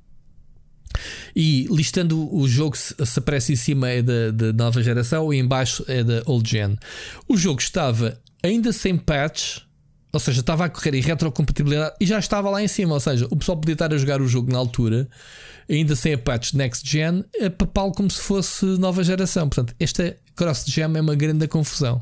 E 1.36 1.68
listando 1.70 2.34
o 2.34 2.48
jogo, 2.48 2.78
se, 2.78 2.96
aparece 3.18 3.54
em 3.54 3.56
cima 3.56 3.90
é 3.90 4.02
da, 4.02 4.32
da 4.32 4.54
nova 4.54 4.82
geração 4.82 5.34
e 5.34 5.38
em 5.38 5.46
baixo 5.46 5.84
é 5.88 6.04
da 6.04 6.22
old 6.26 6.50
gen. 6.50 6.78
O 7.28 7.38
jogo 7.38 7.62
estava 7.62 8.20
ainda 8.44 8.72
sem 8.72 8.98
patch, 8.98 9.60
ou 10.14 10.20
seja, 10.20 10.40
estava 10.40 10.66
a 10.66 10.70
correr 10.70 10.96
em 10.96 11.02
retrocompatibilidade 11.02 11.96
e 12.00 12.06
já 12.06 12.20
estava 12.20 12.50
lá 12.50 12.64
em 12.64 12.68
cima. 12.68 12.94
Ou 12.94 13.00
seja, 13.00 13.28
o 13.30 13.36
pessoal 13.36 13.58
podia 13.58 13.74
estar 13.74 13.94
a 13.94 13.98
jogar 13.98 14.22
o 14.22 14.28
jogo 14.28 14.52
na 14.52 14.58
altura, 14.58 15.10
ainda 15.70 15.96
sem 15.96 16.14
a 16.14 16.18
patch 16.18 16.54
next 16.54 16.90
gen, 16.90 17.26
a 17.44 17.50
papá 17.50 17.92
como 17.92 18.10
se 18.10 18.22
fosse 18.22 18.66
nova 18.66 19.04
geração. 19.04 19.50
Portanto, 19.50 19.76
esta 19.80 20.16
cross-gen 20.36 20.96
é 20.96 21.02
uma 21.02 21.16
grande 21.16 21.48
confusão. 21.48 22.02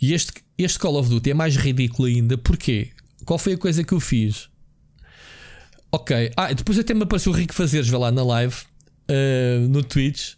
E 0.00 0.14
este, 0.14 0.32
este 0.56 0.78
Call 0.78 0.96
of 0.96 1.08
Duty 1.08 1.30
é 1.30 1.34
mais 1.34 1.56
ridículo 1.56 2.06
ainda. 2.06 2.38
Porquê? 2.38 2.90
Qual 3.24 3.38
foi 3.38 3.54
a 3.54 3.58
coisa 3.58 3.82
que 3.82 3.92
eu 3.92 4.00
fiz? 4.00 4.48
Ok. 5.94 6.32
Ah, 6.36 6.52
depois 6.52 6.76
até 6.76 6.92
me 6.92 7.04
apareceu 7.04 7.30
o 7.30 7.34
Rico 7.36 7.54
Fazeres, 7.54 7.88
vê 7.88 7.96
lá 7.96 8.10
na 8.10 8.24
live, 8.24 8.56
uh, 9.08 9.68
no 9.68 9.80
Twitch, 9.80 10.32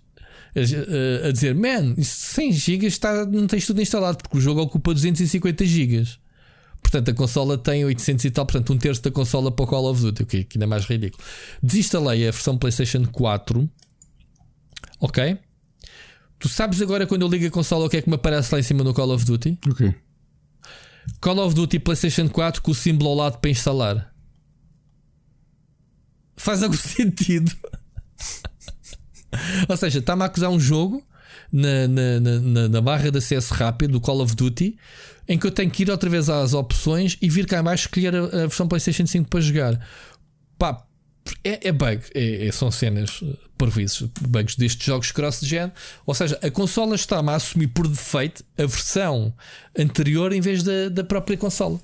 a, 0.54 1.28
a 1.28 1.32
dizer: 1.32 1.54
Man, 1.54 1.94
100 1.98 2.52
GB 2.52 2.86
está, 2.86 3.24
não 3.24 3.46
tens 3.46 3.66
tudo 3.66 3.80
instalado, 3.80 4.18
porque 4.18 4.36
o 4.36 4.40
jogo 4.40 4.60
ocupa 4.60 4.92
250 4.92 5.64
GB. 5.64 6.06
Portanto, 6.82 7.10
a 7.10 7.14
consola 7.14 7.56
tem 7.56 7.86
800 7.86 8.26
e 8.26 8.30
tal, 8.30 8.44
portanto, 8.44 8.70
um 8.70 8.76
terço 8.76 9.02
da 9.02 9.10
consola 9.10 9.50
para 9.50 9.64
o 9.64 9.66
Call 9.66 9.90
of 9.90 10.02
Duty, 10.02 10.22
o 10.24 10.26
que 10.26 10.46
ainda 10.54 10.64
é 10.64 10.66
mais 10.66 10.84
ridículo. 10.84 11.24
Desinstalei 11.62 12.28
a 12.28 12.30
versão 12.30 12.58
PlayStation 12.58 13.06
4. 13.06 13.68
Ok? 15.00 15.38
Tu 16.38 16.48
sabes 16.50 16.82
agora 16.82 17.06
quando 17.06 17.22
eu 17.22 17.28
ligo 17.28 17.46
a 17.46 17.50
consola 17.50 17.86
o 17.86 17.88
que 17.88 17.96
é 17.96 18.02
que 18.02 18.10
me 18.10 18.16
aparece 18.16 18.52
lá 18.52 18.60
em 18.60 18.62
cima 18.62 18.84
no 18.84 18.92
Call 18.92 19.10
of 19.10 19.24
Duty? 19.24 19.58
Ok. 19.70 19.94
Call 21.18 21.38
of 21.38 21.54
Duty 21.54 21.78
PlayStation 21.78 22.28
4 22.28 22.60
com 22.60 22.72
o 22.72 22.74
símbolo 22.74 23.08
ao 23.08 23.16
lado 23.16 23.38
para 23.38 23.50
instalar 23.50 24.15
faz 26.36 26.62
algum 26.62 26.74
sentido. 26.76 27.52
Ou 29.68 29.76
seja, 29.76 29.98
está-me 29.98 30.22
a 30.22 30.26
acusar 30.26 30.50
um 30.50 30.60
jogo 30.60 31.02
na, 31.52 31.88
na, 31.88 32.20
na, 32.20 32.68
na, 32.68 32.80
barra 32.80 33.10
de 33.10 33.18
acesso 33.18 33.52
rápido 33.54 33.92
do 33.92 34.00
Call 34.00 34.20
of 34.20 34.34
Duty 34.34 34.76
em 35.28 35.38
que 35.38 35.46
eu 35.46 35.50
tenho 35.50 35.70
que 35.70 35.82
ir 35.82 35.90
outra 35.90 36.08
vez 36.08 36.28
às 36.28 36.54
opções 36.54 37.16
e 37.20 37.28
vir 37.28 37.46
cá 37.46 37.60
embaixo 37.60 37.86
escolher 37.86 38.14
a, 38.14 38.24
a 38.24 38.46
versão 38.46 38.68
PlayStation 38.68 39.06
5 39.06 39.28
para 39.28 39.40
jogar. 39.40 39.88
Pá, 40.58 40.86
é, 41.42 41.68
é 41.68 41.72
bug, 41.72 42.00
é, 42.14 42.46
é, 42.46 42.52
são 42.52 42.70
cenas 42.70 43.22
por 43.58 43.70
vezes, 43.70 44.02
bugs 44.20 44.56
destes 44.56 44.86
jogos 44.86 45.10
cross-gen. 45.10 45.72
Ou 46.04 46.14
seja, 46.14 46.38
a 46.42 46.50
consola 46.50 46.94
está-me 46.94 47.30
a 47.30 47.34
assumir 47.34 47.68
por 47.68 47.88
defeito 47.88 48.44
a 48.56 48.62
versão 48.62 49.34
anterior 49.76 50.32
em 50.32 50.40
vez 50.40 50.62
da, 50.62 50.88
da 50.88 51.02
própria 51.02 51.36
consola. 51.36 51.80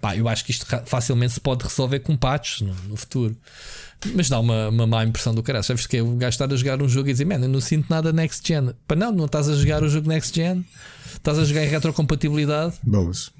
Pá, 0.00 0.16
eu 0.16 0.28
acho 0.28 0.44
que 0.44 0.50
isto 0.50 0.66
facilmente 0.86 1.34
se 1.34 1.40
pode 1.40 1.64
resolver 1.64 2.00
com 2.00 2.16
patches 2.16 2.62
no, 2.62 2.74
no 2.88 2.96
futuro. 2.96 3.36
Mas 4.14 4.28
dá 4.28 4.40
uma, 4.40 4.68
uma 4.68 4.86
má 4.86 5.04
impressão 5.04 5.34
do 5.34 5.42
cara. 5.42 5.62
Sabes 5.62 5.86
que 5.86 5.98
é 5.98 6.02
o 6.02 6.16
gajo 6.16 6.30
estar 6.34 6.50
a 6.50 6.56
jogar 6.56 6.82
um 6.82 6.88
jogo 6.88 7.08
e 7.10 7.12
dizer, 7.12 7.26
man, 7.26 7.34
eu 7.36 7.48
não 7.48 7.60
sinto 7.60 7.90
nada 7.90 8.12
next 8.12 8.46
gen. 8.46 8.72
Pá, 8.86 8.96
não, 8.96 9.12
não 9.12 9.26
estás 9.26 9.48
a 9.48 9.54
jogar 9.54 9.82
o 9.82 9.88
jogo 9.88 10.08
next 10.08 10.34
gen, 10.34 10.64
estás 11.12 11.38
a 11.38 11.44
jogar 11.44 11.64
em 11.64 11.68
retrocompatibilidade. 11.68 12.76
Boas. 12.82 13.30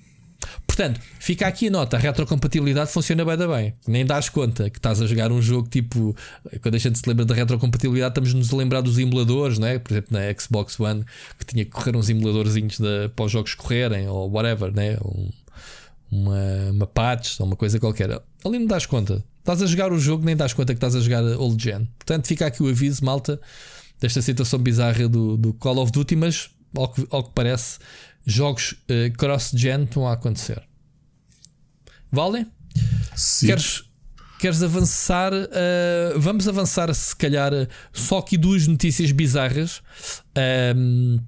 Portanto, 0.66 1.00
fica 1.18 1.46
aqui 1.46 1.68
a 1.68 1.70
nota: 1.70 1.96
a 1.96 2.00
retrocompatibilidade 2.00 2.90
funciona 2.90 3.24
bem, 3.24 3.36
bem. 3.36 3.74
Nem 3.86 4.06
dás 4.06 4.28
conta 4.28 4.70
que 4.70 4.78
estás 4.78 5.00
a 5.02 5.06
jogar 5.06 5.30
um 5.32 5.40
jogo 5.40 5.68
tipo. 5.68 6.16
Quando 6.62 6.74
a 6.74 6.78
gente 6.78 6.98
se 6.98 7.08
lembra 7.08 7.24
da 7.24 7.34
retrocompatibilidade, 7.34 8.12
estamos-nos 8.12 8.52
a 8.52 8.56
lembrar 8.56 8.80
dos 8.80 8.98
emuladores, 8.98 9.58
né? 9.58 9.78
por 9.78 9.92
exemplo, 9.92 10.08
na 10.12 10.20
Xbox 10.38 10.78
One, 10.78 11.04
que 11.38 11.44
tinha 11.44 11.64
que 11.64 11.70
correr 11.70 11.96
uns 11.96 12.08
emuladorzinhos 12.08 12.78
de, 12.78 13.08
para 13.14 13.24
os 13.24 13.32
jogos 13.32 13.54
correrem, 13.54 14.08
ou 14.08 14.30
whatever, 14.30 14.72
né? 14.72 14.96
Um, 15.04 15.28
uma, 16.10 16.70
uma 16.72 16.86
patch 16.86 17.38
ou 17.40 17.46
uma 17.46 17.56
coisa 17.56 17.78
qualquer. 17.78 18.10
Ali 18.44 18.58
não 18.58 18.66
das 18.66 18.86
conta. 18.86 19.24
Estás 19.38 19.62
a 19.62 19.66
jogar 19.66 19.92
o 19.92 19.98
jogo, 19.98 20.24
nem 20.24 20.36
das 20.36 20.52
conta 20.52 20.74
que 20.74 20.78
estás 20.78 20.94
a 20.94 21.00
jogar 21.00 21.22
Old 21.22 21.62
Gen. 21.62 21.88
Portanto, 21.98 22.26
fica 22.26 22.46
aqui 22.46 22.62
o 22.62 22.68
aviso, 22.68 23.04
malta, 23.04 23.40
desta 23.98 24.20
situação 24.20 24.58
bizarra 24.58 25.08
do, 25.08 25.36
do 25.36 25.54
Call 25.54 25.78
of 25.78 25.92
Duty, 25.92 26.16
mas 26.16 26.50
ao 26.76 26.88
que, 26.88 27.06
ao 27.10 27.24
que 27.24 27.30
parece, 27.34 27.78
jogos 28.26 28.72
uh, 28.72 29.16
cross-gen 29.16 29.84
estão 29.84 30.06
a 30.06 30.12
acontecer. 30.12 30.62
Vale? 32.12 32.46
Sim. 33.16 33.46
Queres, 33.46 33.84
queres 34.38 34.62
avançar? 34.62 35.32
Uh, 35.32 36.18
vamos 36.18 36.46
avançar, 36.46 36.92
se 36.94 37.16
calhar, 37.16 37.52
só 37.92 38.18
aqui 38.18 38.36
duas 38.36 38.66
notícias 38.66 39.10
bizarras. 39.12 39.82
Um, 40.76 41.18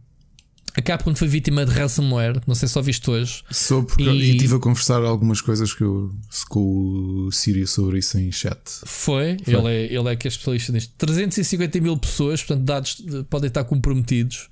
a 0.75 0.83
Capcom 0.83 1.15
foi 1.15 1.29
vítima 1.29 1.67
de 1.67 1.73
ransomware, 1.73 2.41
não 2.47 2.55
sei 2.55 2.67
se 2.67 2.75
só 2.75 2.81
viste 2.81 3.09
hoje. 3.11 3.43
Sou 3.51 3.85
porque 3.85 4.05
e... 4.05 4.33
estive 4.33 4.55
a 4.55 4.59
conversar 4.59 5.03
algumas 5.03 5.41
coisas 5.41 5.75
que 5.75 5.83
eu, 5.83 6.11
com 6.49 7.27
o 7.27 7.33
Siri 7.33 7.67
sobre 7.67 7.99
isso 7.99 8.19
em 8.19 8.33
chat. 8.33 8.59
Foi, 8.85 9.37
foi. 9.45 9.55
Ele, 9.55 9.69
é, 9.69 9.93
ele 9.93 10.09
é 10.09 10.17
que 10.17 10.27
é 10.27 10.31
especialista 10.31 10.73
nisto. 10.73 10.95
350 10.97 11.81
mil 11.81 11.97
pessoas, 11.97 12.43
portanto, 12.43 12.65
dados 12.65 13.05
podem 13.29 13.49
estar 13.49 13.65
comprometidos, 13.65 14.49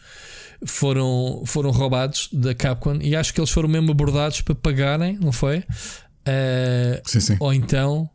foram, 0.65 1.43
foram 1.47 1.71
roubados 1.71 2.29
da 2.33 2.55
Capcom 2.55 2.99
e 3.01 3.17
acho 3.17 3.33
que 3.33 3.41
eles 3.41 3.51
foram 3.51 3.69
mesmo 3.69 3.91
abordados 3.91 4.43
para 4.43 4.55
pagarem, 4.55 5.19
não 5.19 5.33
foi? 5.33 5.59
Uh, 5.59 7.01
sim, 7.05 7.21
sim. 7.21 7.37
Ou 7.41 7.53
então 7.55 8.11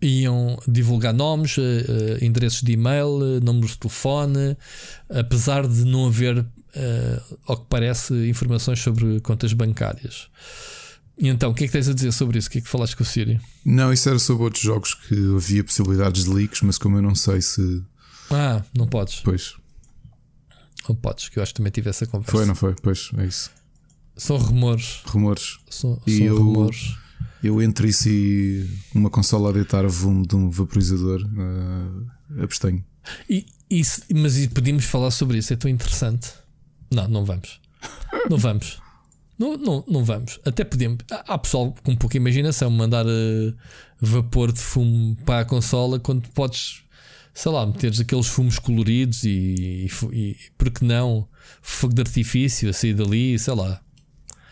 iam 0.00 0.58
divulgar 0.66 1.12
nomes, 1.12 1.56
uh, 1.56 1.60
uh, 1.60 2.24
endereços 2.24 2.62
de 2.62 2.72
e-mail, 2.72 3.08
uh, 3.08 3.40
números 3.40 3.72
de 3.72 3.78
telefone, 3.78 4.56
apesar 5.08 5.66
de 5.66 5.84
não 5.84 6.06
haver, 6.06 6.46
ao 7.46 7.56
que 7.56 7.66
parece, 7.68 8.14
informações 8.28 8.80
sobre 8.80 9.20
contas 9.20 9.52
bancárias. 9.52 10.28
E 11.18 11.26
então, 11.26 11.50
o 11.50 11.54
que 11.54 11.64
é 11.64 11.66
que 11.66 11.72
tens 11.72 11.88
a 11.88 11.92
dizer 11.92 12.12
sobre 12.12 12.38
isso? 12.38 12.46
O 12.46 12.50
que 12.52 12.58
é 12.58 12.60
que 12.60 12.68
falaste 12.68 12.96
com 12.96 13.02
o 13.02 13.06
Siri? 13.06 13.40
Não, 13.64 13.92
isso 13.92 14.08
era 14.08 14.18
sobre 14.20 14.44
outros 14.44 14.62
jogos 14.62 14.94
que 14.94 15.14
havia 15.34 15.64
possibilidades 15.64 16.24
de 16.24 16.30
leaks, 16.30 16.62
mas 16.62 16.78
como 16.78 16.96
eu 16.96 17.02
não 17.02 17.16
sei 17.16 17.42
se. 17.42 17.82
Ah, 18.30 18.62
não 18.72 18.86
podes. 18.86 19.20
Pois. 19.24 19.56
Não 20.88 20.94
podes, 20.94 21.28
que 21.28 21.38
eu 21.38 21.42
acho 21.42 21.52
que 21.52 21.56
também 21.56 21.72
tive 21.72 21.90
essa 21.90 22.06
conversa. 22.06 22.30
Foi, 22.30 22.46
não 22.46 22.54
foi? 22.54 22.74
Pois, 22.80 23.10
é 23.18 23.26
isso. 23.26 23.50
São 24.16 24.36
rumores. 24.36 25.00
Rumores. 25.06 25.58
São, 25.68 26.00
são 26.06 26.14
eu... 26.14 26.38
rumores 26.38 26.94
eu 27.42 27.62
entre 27.62 27.88
isso 27.88 28.08
e 28.08 28.68
uma 28.94 29.10
consola 29.10 29.50
a 29.50 29.52
deitar 29.52 29.86
volume 29.86 30.26
de 30.26 30.36
um 30.36 30.50
vaporizador, 30.50 31.22
uh, 31.22 32.42
abstenho. 32.42 32.84
E, 33.28 33.46
isso, 33.70 34.02
mas 34.14 34.46
podíamos 34.46 34.84
falar 34.84 35.10
sobre 35.10 35.38
isso, 35.38 35.52
é 35.52 35.56
tão 35.56 35.70
interessante. 35.70 36.32
Não, 36.90 37.06
não 37.06 37.24
vamos. 37.24 37.60
Não 38.28 38.38
vamos. 38.38 38.80
Não, 39.38 39.56
não, 39.56 39.84
não 39.86 40.04
vamos. 40.04 40.40
Até 40.44 40.64
podemos. 40.64 40.98
Há 41.10 41.38
pessoal 41.38 41.74
com 41.84 41.94
pouca 41.94 42.16
imaginação 42.16 42.70
mandar 42.70 43.06
uh, 43.06 43.54
vapor 44.00 44.52
de 44.52 44.58
fumo 44.58 45.16
para 45.24 45.40
a 45.40 45.44
consola 45.44 46.00
quando 46.00 46.28
podes, 46.30 46.82
sei 47.32 47.52
lá, 47.52 47.64
meteres 47.64 48.00
aqueles 48.00 48.26
fumos 48.26 48.58
coloridos 48.58 49.22
e, 49.22 49.86
e, 49.86 49.88
e 50.12 50.36
porque 50.56 50.84
não, 50.84 51.28
fogo 51.62 51.94
de 51.94 52.00
artifício 52.00 52.68
a 52.68 52.72
sair 52.72 52.94
dali, 52.94 53.38
sei 53.38 53.54
lá. 53.54 53.80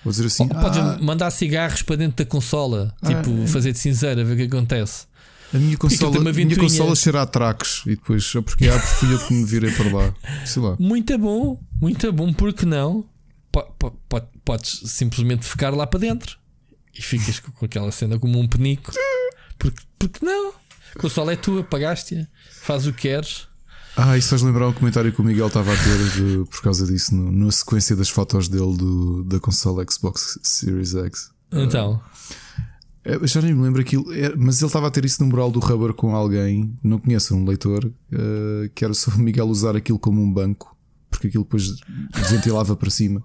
Vou 0.04 0.10
dizer 0.10 0.26
assim. 0.26 0.44
Ou 0.44 0.48
podes 0.48 0.78
ah, 0.78 0.98
mandar 1.00 1.30
cigarros 1.30 1.82
para 1.82 1.96
dentro 1.96 2.24
da 2.24 2.30
consola, 2.30 2.94
ah, 3.02 3.06
tipo 3.06 3.42
é. 3.42 3.46
fazer 3.46 3.72
de 3.72 3.78
cinzeira, 3.78 4.24
ver 4.24 4.34
o 4.34 4.36
que 4.36 4.56
acontece. 4.56 5.06
A 5.54 5.58
minha 5.58 5.76
consola, 5.76 6.18
a 6.18 6.32
minha 6.32 6.56
consola 6.56 6.96
cheira 6.96 7.22
a 7.22 7.26
tracos 7.26 7.82
e 7.86 7.90
depois, 7.90 8.32
porque 8.44 8.68
há 8.68 8.78
fui 8.80 9.12
eu 9.12 9.18
que 9.20 9.32
me 9.32 9.44
virei 9.44 9.70
para 9.70 9.92
lá. 9.92 10.14
Sei 10.44 10.60
lá. 10.60 10.76
Muito 10.78 11.16
bom, 11.18 11.60
muito 11.80 12.12
bom, 12.12 12.32
porque 12.32 12.66
não? 12.66 13.04
podes 14.44 14.82
simplesmente 14.86 15.44
ficar 15.44 15.70
lá 15.70 15.86
para 15.86 16.00
dentro 16.00 16.38
e 16.94 17.02
ficas 17.02 17.40
com 17.40 17.64
aquela 17.64 17.90
cena 17.90 18.18
como 18.18 18.38
um 18.38 18.48
penico. 18.48 18.92
Porque, 19.58 19.82
porque 19.98 20.24
não? 20.24 20.52
A 20.94 20.98
consola 20.98 21.32
é 21.32 21.36
tua, 21.36 21.62
pagaste-a, 21.62 22.26
faz 22.62 22.86
o 22.86 22.92
que 22.92 23.02
queres. 23.02 23.48
Ah, 23.98 24.18
isso 24.18 24.28
faz 24.28 24.42
lembrar 24.42 24.68
um 24.68 24.74
comentário 24.74 25.10
que 25.10 25.22
o 25.22 25.24
Miguel 25.24 25.46
estava 25.46 25.72
a 25.72 25.76
ter 25.76 25.96
de, 26.10 26.44
por 26.50 26.60
causa 26.60 26.86
disso, 26.86 27.14
no, 27.14 27.32
na 27.32 27.50
sequência 27.50 27.96
das 27.96 28.10
fotos 28.10 28.46
dele 28.46 28.76
do, 28.76 29.24
da 29.24 29.40
consola 29.40 29.82
Xbox 29.90 30.38
Series 30.42 30.94
X. 30.94 31.30
Então. 31.50 31.98
Uh, 33.06 33.26
já 33.26 33.40
nem 33.40 33.54
me 33.54 33.62
lembro 33.62 33.80
aquilo, 33.80 34.12
é, 34.12 34.36
mas 34.36 34.60
ele 34.60 34.66
estava 34.66 34.88
a 34.88 34.90
ter 34.90 35.06
isso 35.06 35.22
no 35.22 35.30
mural 35.30 35.50
do 35.50 35.60
Rubber 35.60 35.94
com 35.94 36.14
alguém, 36.14 36.78
não 36.82 36.98
conheço, 36.98 37.34
um 37.34 37.46
leitor, 37.46 37.86
uh, 37.86 38.68
que 38.74 38.84
era 38.84 38.92
só 38.92 39.10
o 39.12 39.18
Miguel 39.18 39.46
usar 39.46 39.74
aquilo 39.74 39.98
como 39.98 40.20
um 40.20 40.30
banco, 40.30 40.76
porque 41.08 41.28
aquilo 41.28 41.44
depois 41.44 41.64
ventilava 42.30 42.76
para 42.76 42.90
cima. 42.90 43.24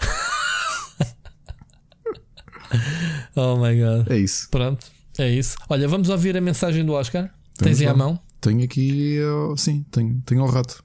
oh 3.36 3.58
my 3.58 3.78
god. 3.78 4.10
É 4.10 4.16
isso. 4.16 4.48
Pronto, 4.50 4.86
é 5.18 5.30
isso. 5.30 5.56
Olha, 5.68 5.86
vamos 5.86 6.08
ouvir 6.08 6.38
a 6.38 6.40
mensagem 6.40 6.86
do 6.86 6.92
Oscar. 6.92 7.30
Tens 7.58 7.82
aí 7.82 7.86
à 7.86 7.94
mão? 7.94 8.18
Tenho 8.40 8.64
aqui, 8.64 9.18
sim, 9.56 9.84
tenho, 9.90 10.22
tenho 10.24 10.42
o 10.42 10.46
rato. 10.46 10.84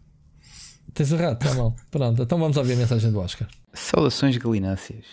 Tens 0.93 1.11
o 1.11 1.15
rato, 1.15 1.47
tá 1.47 1.53
bom. 1.53 1.75
Pronto, 1.89 2.23
então 2.23 2.37
vamos 2.37 2.57
ouvir 2.57 2.73
a 2.73 2.77
mensagem 2.77 3.11
do 3.11 3.19
Oscar. 3.19 3.47
Saudações 3.73 4.35
galináceas. 4.37 5.05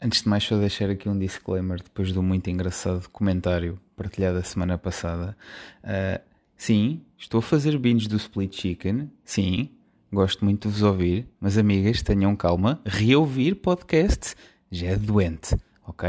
Antes 0.00 0.22
de 0.22 0.28
mais, 0.28 0.44
só 0.44 0.58
deixar 0.58 0.90
aqui 0.90 1.08
um 1.08 1.18
disclaimer 1.18 1.82
depois 1.82 2.12
do 2.12 2.22
muito 2.22 2.48
engraçado 2.50 3.08
comentário 3.10 3.80
partilhado 3.96 4.38
a 4.38 4.42
semana 4.42 4.76
passada. 4.76 5.36
Uh, 5.82 6.22
sim, 6.56 7.02
estou 7.18 7.38
a 7.38 7.42
fazer 7.42 7.78
binge 7.78 8.06
do 8.06 8.16
Split 8.16 8.54
Chicken. 8.54 9.10
Sim, 9.24 9.70
gosto 10.12 10.44
muito 10.44 10.68
de 10.68 10.74
vos 10.74 10.82
ouvir. 10.82 11.26
Mas, 11.40 11.56
amigas, 11.56 12.02
tenham 12.02 12.36
calma. 12.36 12.80
Reouvir 12.84 13.54
podcast 13.56 14.34
já 14.70 14.88
é 14.88 14.96
doente, 14.96 15.56
ok? 15.86 16.08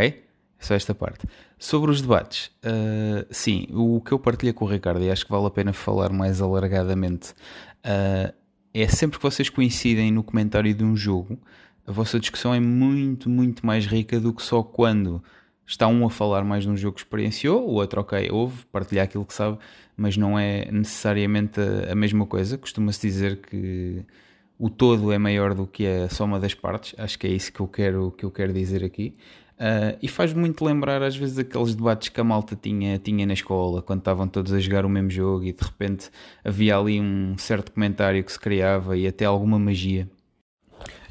É 0.59 0.63
só 0.63 0.75
esta 0.75 0.93
parte. 0.93 1.25
Sobre 1.59 1.89
os 1.89 2.01
debates, 2.01 2.51
uh, 2.63 3.25
sim, 3.31 3.67
o 3.71 3.99
que 3.99 4.11
eu 4.11 4.19
partilhei 4.19 4.53
com 4.53 4.65
o 4.65 4.67
Ricardo 4.67 5.03
e 5.03 5.09
acho 5.09 5.25
que 5.25 5.31
vale 5.31 5.47
a 5.47 5.49
pena 5.49 5.73
falar 5.73 6.11
mais 6.11 6.39
alargadamente 6.39 7.31
uh, 7.83 8.31
é 8.73 8.87
sempre 8.87 9.17
que 9.17 9.23
vocês 9.23 9.49
coincidem 9.49 10.11
no 10.11 10.23
comentário 10.23 10.71
de 10.73 10.83
um 10.83 10.95
jogo, 10.95 11.39
a 11.87 11.91
vossa 11.91 12.19
discussão 12.19 12.53
é 12.53 12.59
muito, 12.59 13.29
muito 13.29 13.65
mais 13.65 13.87
rica 13.87 14.19
do 14.19 14.33
que 14.33 14.43
só 14.43 14.61
quando 14.61 15.23
está 15.65 15.87
um 15.87 16.05
a 16.05 16.09
falar 16.09 16.43
mais 16.43 16.63
de 16.63 16.69
um 16.69 16.77
jogo 16.77 16.95
que 16.95 17.01
experienciou, 17.01 17.67
o 17.67 17.73
outro, 17.73 18.01
ok, 18.01 18.29
ouve, 18.31 18.65
partilhar 18.71 19.05
aquilo 19.05 19.25
que 19.25 19.33
sabe, 19.33 19.57
mas 19.95 20.15
não 20.15 20.37
é 20.37 20.71
necessariamente 20.71 21.59
a, 21.59 21.91
a 21.91 21.95
mesma 21.95 22.25
coisa. 22.25 22.57
Costuma-se 22.57 23.01
dizer 23.01 23.37
que 23.37 24.05
o 24.59 24.69
todo 24.69 25.11
é 25.11 25.17
maior 25.17 25.53
do 25.53 25.65
que 25.65 25.87
a 25.87 26.09
soma 26.09 26.39
das 26.39 26.53
partes, 26.53 26.93
acho 26.97 27.17
que 27.17 27.27
é 27.27 27.31
isso 27.31 27.51
que 27.51 27.59
eu 27.59 27.67
quero, 27.67 28.11
que 28.11 28.23
eu 28.23 28.31
quero 28.31 28.53
dizer 28.53 28.83
aqui. 28.83 29.15
Uh, 29.57 29.97
e 30.03 30.07
faz 30.07 30.33
muito 30.33 30.63
lembrar 30.63 31.01
às 31.01 31.17
vezes 31.17 31.39
aqueles 31.39 31.73
debates 31.73 32.09
que 32.09 32.21
a 32.21 32.23
malta 32.23 32.55
tinha, 32.55 32.99
tinha 32.99 33.25
na 33.25 33.33
escola, 33.33 33.81
quando 33.81 33.99
estavam 33.99 34.27
todos 34.27 34.53
a 34.53 34.59
jogar 34.59 34.85
o 34.85 34.89
mesmo 34.89 35.09
jogo 35.09 35.45
e 35.45 35.51
de 35.51 35.63
repente 35.63 36.11
havia 36.45 36.77
ali 36.77 37.01
um 37.01 37.35
certo 37.39 37.71
comentário 37.71 38.23
que 38.23 38.31
se 38.31 38.39
criava 38.39 38.95
e 38.95 39.07
até 39.07 39.25
alguma 39.25 39.57
magia 39.57 40.07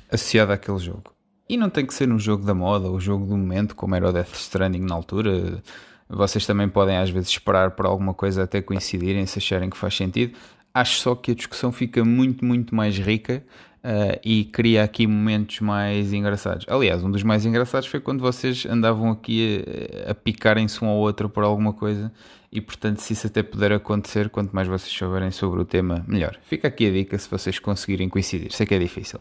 associada 0.08 0.54
àquele 0.54 0.78
jogo. 0.78 1.12
E 1.48 1.56
não 1.56 1.68
tem 1.68 1.84
que 1.84 1.92
ser 1.92 2.08
um 2.12 2.20
jogo 2.20 2.44
da 2.44 2.54
moda 2.54 2.88
ou 2.88 3.00
jogo 3.00 3.26
do 3.26 3.36
momento, 3.36 3.74
como 3.74 3.96
era 3.96 4.08
o 4.08 4.12
Death 4.12 4.34
Stranding 4.34 4.80
na 4.80 4.94
altura. 4.94 5.60
Vocês 6.08 6.46
também 6.46 6.68
podem 6.68 6.98
às 6.98 7.10
vezes 7.10 7.30
esperar 7.30 7.72
por 7.72 7.84
alguma 7.84 8.14
coisa 8.14 8.44
até 8.44 8.62
coincidirem, 8.62 9.26
se 9.26 9.40
acharem 9.40 9.70
que 9.70 9.76
faz 9.76 9.96
sentido. 9.96 10.36
Acho 10.72 11.00
só 11.00 11.14
que 11.16 11.32
a 11.32 11.34
discussão 11.34 11.72
fica 11.72 12.04
muito, 12.04 12.44
muito 12.44 12.74
mais 12.76 12.96
rica 12.96 13.44
Uh, 13.86 14.18
e 14.24 14.44
cria 14.46 14.82
aqui 14.82 15.06
momentos 15.06 15.60
mais 15.60 16.12
engraçados. 16.12 16.66
Aliás, 16.68 17.04
um 17.04 17.10
dos 17.10 17.22
mais 17.22 17.46
engraçados 17.46 17.86
foi 17.86 18.00
quando 18.00 18.20
vocês 18.20 18.66
andavam 18.66 19.12
aqui 19.12 19.64
a, 20.04 20.10
a 20.10 20.14
picarem-se 20.14 20.84
um 20.84 20.88
ao 20.88 20.96
outro 20.96 21.28
por 21.28 21.44
alguma 21.44 21.72
coisa 21.72 22.10
e, 22.50 22.60
portanto, 22.60 22.98
se 22.98 23.12
isso 23.12 23.28
até 23.28 23.44
puder 23.44 23.70
acontecer, 23.72 24.28
quanto 24.28 24.52
mais 24.52 24.66
vocês 24.66 24.92
souberem 24.92 25.30
sobre 25.30 25.60
o 25.60 25.64
tema, 25.64 26.04
melhor. 26.08 26.36
Fica 26.42 26.66
aqui 26.66 26.88
a 26.88 26.90
dica 26.90 27.16
se 27.16 27.30
vocês 27.30 27.58
conseguirem 27.60 28.08
coincidir. 28.08 28.50
Sei 28.50 28.66
que 28.66 28.74
é 28.74 28.78
difícil. 28.78 29.20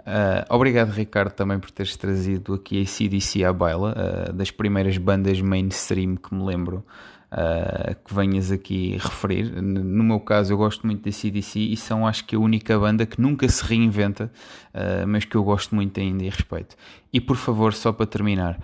Uh, 0.00 0.42
obrigado, 0.48 0.90
Ricardo, 0.90 1.32
também 1.32 1.60
por 1.60 1.70
teres 1.70 1.96
trazido 1.96 2.54
aqui 2.54 2.82
a 2.82 2.86
CDC 2.86 3.44
à 3.44 3.52
baila, 3.52 3.94
uh, 3.94 4.32
das 4.32 4.50
primeiras 4.50 4.98
bandas 4.98 5.40
mainstream 5.40 6.16
que 6.16 6.34
me 6.34 6.44
lembro 6.44 6.84
uh, 7.32 7.94
que 8.04 8.14
venhas 8.14 8.52
aqui 8.52 8.96
referir. 8.98 9.50
No 9.62 10.04
meu 10.04 10.20
caso, 10.20 10.52
eu 10.52 10.56
gosto 10.56 10.86
muito 10.86 11.02
da 11.02 11.10
CDC 11.10 11.58
e 11.58 11.76
são, 11.76 12.06
acho 12.06 12.24
que, 12.24 12.36
a 12.36 12.38
única 12.38 12.78
banda 12.78 13.06
que 13.06 13.20
nunca 13.20 13.48
se 13.48 13.64
reinventa, 13.64 14.30
uh, 14.74 15.06
mas 15.08 15.24
que 15.24 15.36
eu 15.36 15.42
gosto 15.42 15.74
muito 15.74 15.98
ainda 15.98 16.22
e 16.24 16.28
respeito. 16.28 16.76
E 17.12 17.20
por 17.20 17.36
favor, 17.36 17.72
só 17.72 17.92
para 17.92 18.06
terminar, 18.06 18.60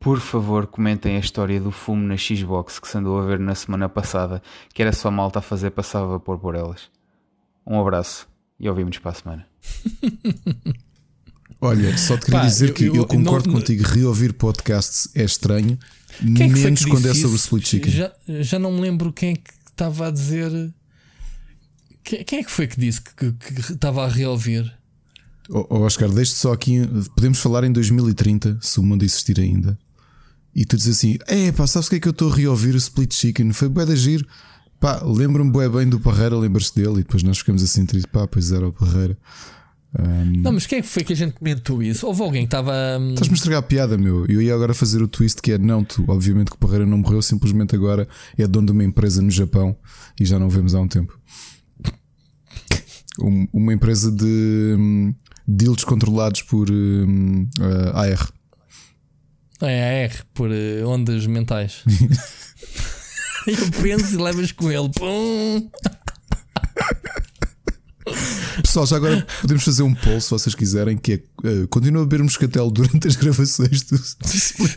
por 0.00 0.18
favor, 0.20 0.66
comentem 0.66 1.16
a 1.16 1.20
história 1.20 1.60
do 1.60 1.70
fumo 1.70 2.02
na 2.02 2.16
Xbox 2.16 2.78
que 2.78 2.88
se 2.88 2.98
andou 2.98 3.20
a 3.20 3.24
ver 3.24 3.38
na 3.38 3.54
semana 3.54 3.88
passada, 3.88 4.42
que 4.72 4.82
era 4.82 4.92
só 4.92 5.10
malta 5.10 5.38
a 5.40 5.42
fazer 5.42 5.70
passar 5.70 6.04
vapor 6.04 6.38
por 6.38 6.54
elas. 6.54 6.90
Um 7.66 7.80
abraço 7.80 8.28
e 8.58 8.68
ouvimos 8.68 8.98
para 8.98 9.10
a 9.10 9.14
semana. 9.14 9.46
Olha, 11.60 11.96
só 11.96 12.16
te 12.16 12.26
queria 12.26 12.40
Pá, 12.40 12.46
dizer 12.46 12.68
eu, 12.68 12.74
que 12.74 12.84
eu, 12.84 12.94
eu 12.96 13.06
concordo 13.06 13.48
não, 13.48 13.56
contigo, 13.56 13.82
reouvir 13.84 14.32
podcasts 14.32 15.08
é 15.14 15.24
estranho, 15.24 15.78
quem 16.18 16.52
é 16.52 16.56
menos 16.56 16.84
que 16.84 16.90
quando 16.90 17.06
é 17.08 17.14
sobre 17.14 17.36
split 17.36 17.66
chicken. 17.66 17.92
Já, 17.92 18.12
já 18.40 18.58
não 18.58 18.72
me 18.72 18.80
lembro 18.80 19.12
quem 19.12 19.30
é 19.30 19.34
que 19.34 19.50
estava 19.70 20.08
a 20.08 20.10
dizer. 20.10 20.50
Quem, 22.02 22.24
quem 22.24 22.38
é 22.40 22.44
que 22.44 22.50
foi 22.50 22.66
que 22.66 22.78
disse 22.78 23.00
que, 23.02 23.32
que, 23.32 23.54
que 23.54 23.72
estava 23.72 24.04
a 24.04 24.08
reouvir? 24.08 24.72
Oh, 25.48 25.80
Oscar, 25.80 26.08
deixe 26.08 26.32
só 26.32 26.52
aqui. 26.52 26.80
Podemos 27.14 27.38
falar 27.38 27.64
em 27.64 27.72
2030, 27.72 28.58
se 28.60 28.80
o 28.80 28.82
mundo 28.82 29.04
existir 29.04 29.38
ainda. 29.40 29.78
e 30.54 30.64
tu 30.64 30.76
dizes 30.76 30.96
assim: 30.96 31.18
É 31.26 31.52
pá, 31.52 31.66
sabes 31.66 31.86
o 31.86 31.90
que 31.90 31.96
é 31.96 32.00
que 32.00 32.08
eu 32.08 32.12
estou 32.12 32.32
a 32.32 32.34
reouvir 32.34 32.74
o 32.74 32.78
Split 32.78 33.14
Chicken? 33.14 33.52
Foi 33.52 33.68
bué 33.68 33.84
de 33.84 33.96
giro. 33.96 34.26
Pá, 34.80 35.02
lembro-me 35.04 35.50
bué 35.50 35.68
bem 35.68 35.88
do 35.88 36.00
Parreira, 36.00 36.36
lembras-te 36.36 36.80
dele? 36.80 37.00
E 37.00 37.02
depois 37.02 37.22
nós 37.22 37.38
ficamos 37.38 37.62
assim 37.62 37.86
tristes, 37.86 38.10
pá, 38.10 38.26
pois 38.26 38.52
era 38.52 38.66
o 38.66 38.72
Parreira. 38.72 39.16
Um... 39.98 40.42
Não, 40.42 40.52
mas 40.52 40.66
quem 40.66 40.78
é 40.78 40.82
que 40.82 40.88
foi 40.88 41.02
que 41.02 41.12
a 41.12 41.16
gente 41.16 41.34
comentou 41.34 41.82
isso? 41.82 42.06
Houve 42.06 42.22
alguém 42.22 42.42
que 42.42 42.48
estava. 42.48 42.72
Um... 43.00 43.14
Estás-me 43.14 43.34
a 43.34 43.36
estragar 43.36 43.60
a 43.60 43.62
piada, 43.62 43.96
meu. 43.96 44.26
Eu 44.26 44.42
ia 44.42 44.54
agora 44.54 44.74
fazer 44.74 45.02
o 45.02 45.08
twist 45.08 45.40
que 45.40 45.52
é: 45.52 45.58
não, 45.58 45.84
tu, 45.84 46.04
obviamente 46.08 46.50
que 46.50 46.56
o 46.56 46.58
Parreira 46.58 46.84
não 46.84 46.98
morreu, 46.98 47.22
simplesmente 47.22 47.74
agora 47.74 48.06
é 48.36 48.46
dono 48.46 48.66
de 48.66 48.72
uma 48.72 48.84
empresa 48.84 49.22
no 49.22 49.30
Japão 49.30 49.76
e 50.20 50.24
já 50.24 50.38
não 50.38 50.48
vemos 50.48 50.74
há 50.74 50.80
um 50.80 50.88
tempo. 50.88 51.18
Um, 53.18 53.48
uma 53.52 53.72
empresa 53.72 54.12
de 54.12 54.76
um, 54.78 55.14
deals 55.48 55.84
controlados 55.84 56.42
por 56.42 56.70
um, 56.70 57.48
uh, 57.58 57.96
AR. 57.96 58.30
É 59.62 60.04
AR, 60.04 60.26
por 60.34 60.50
uh, 60.50 60.86
ondas 60.86 61.26
mentais. 61.26 61.82
Eu 63.46 63.70
penso 63.82 64.16
e 64.20 64.22
levas 64.22 64.52
com 64.52 64.70
ele. 64.70 64.90
Pum. 64.90 65.70
Pessoal, 68.62 68.86
já 68.86 68.96
agora 68.96 69.26
podemos 69.40 69.64
fazer 69.64 69.82
um 69.82 69.94
poll 69.94 70.20
se 70.20 70.30
vocês 70.30 70.54
quiserem, 70.54 70.96
que 70.96 71.12
é 71.44 71.48
uh, 71.48 71.68
continua 71.68 72.02
a 72.02 72.04
beber 72.06 72.22
moscatel 72.22 72.70
durante 72.70 73.06
as 73.06 73.16
gravações 73.16 73.82
do 73.82 73.98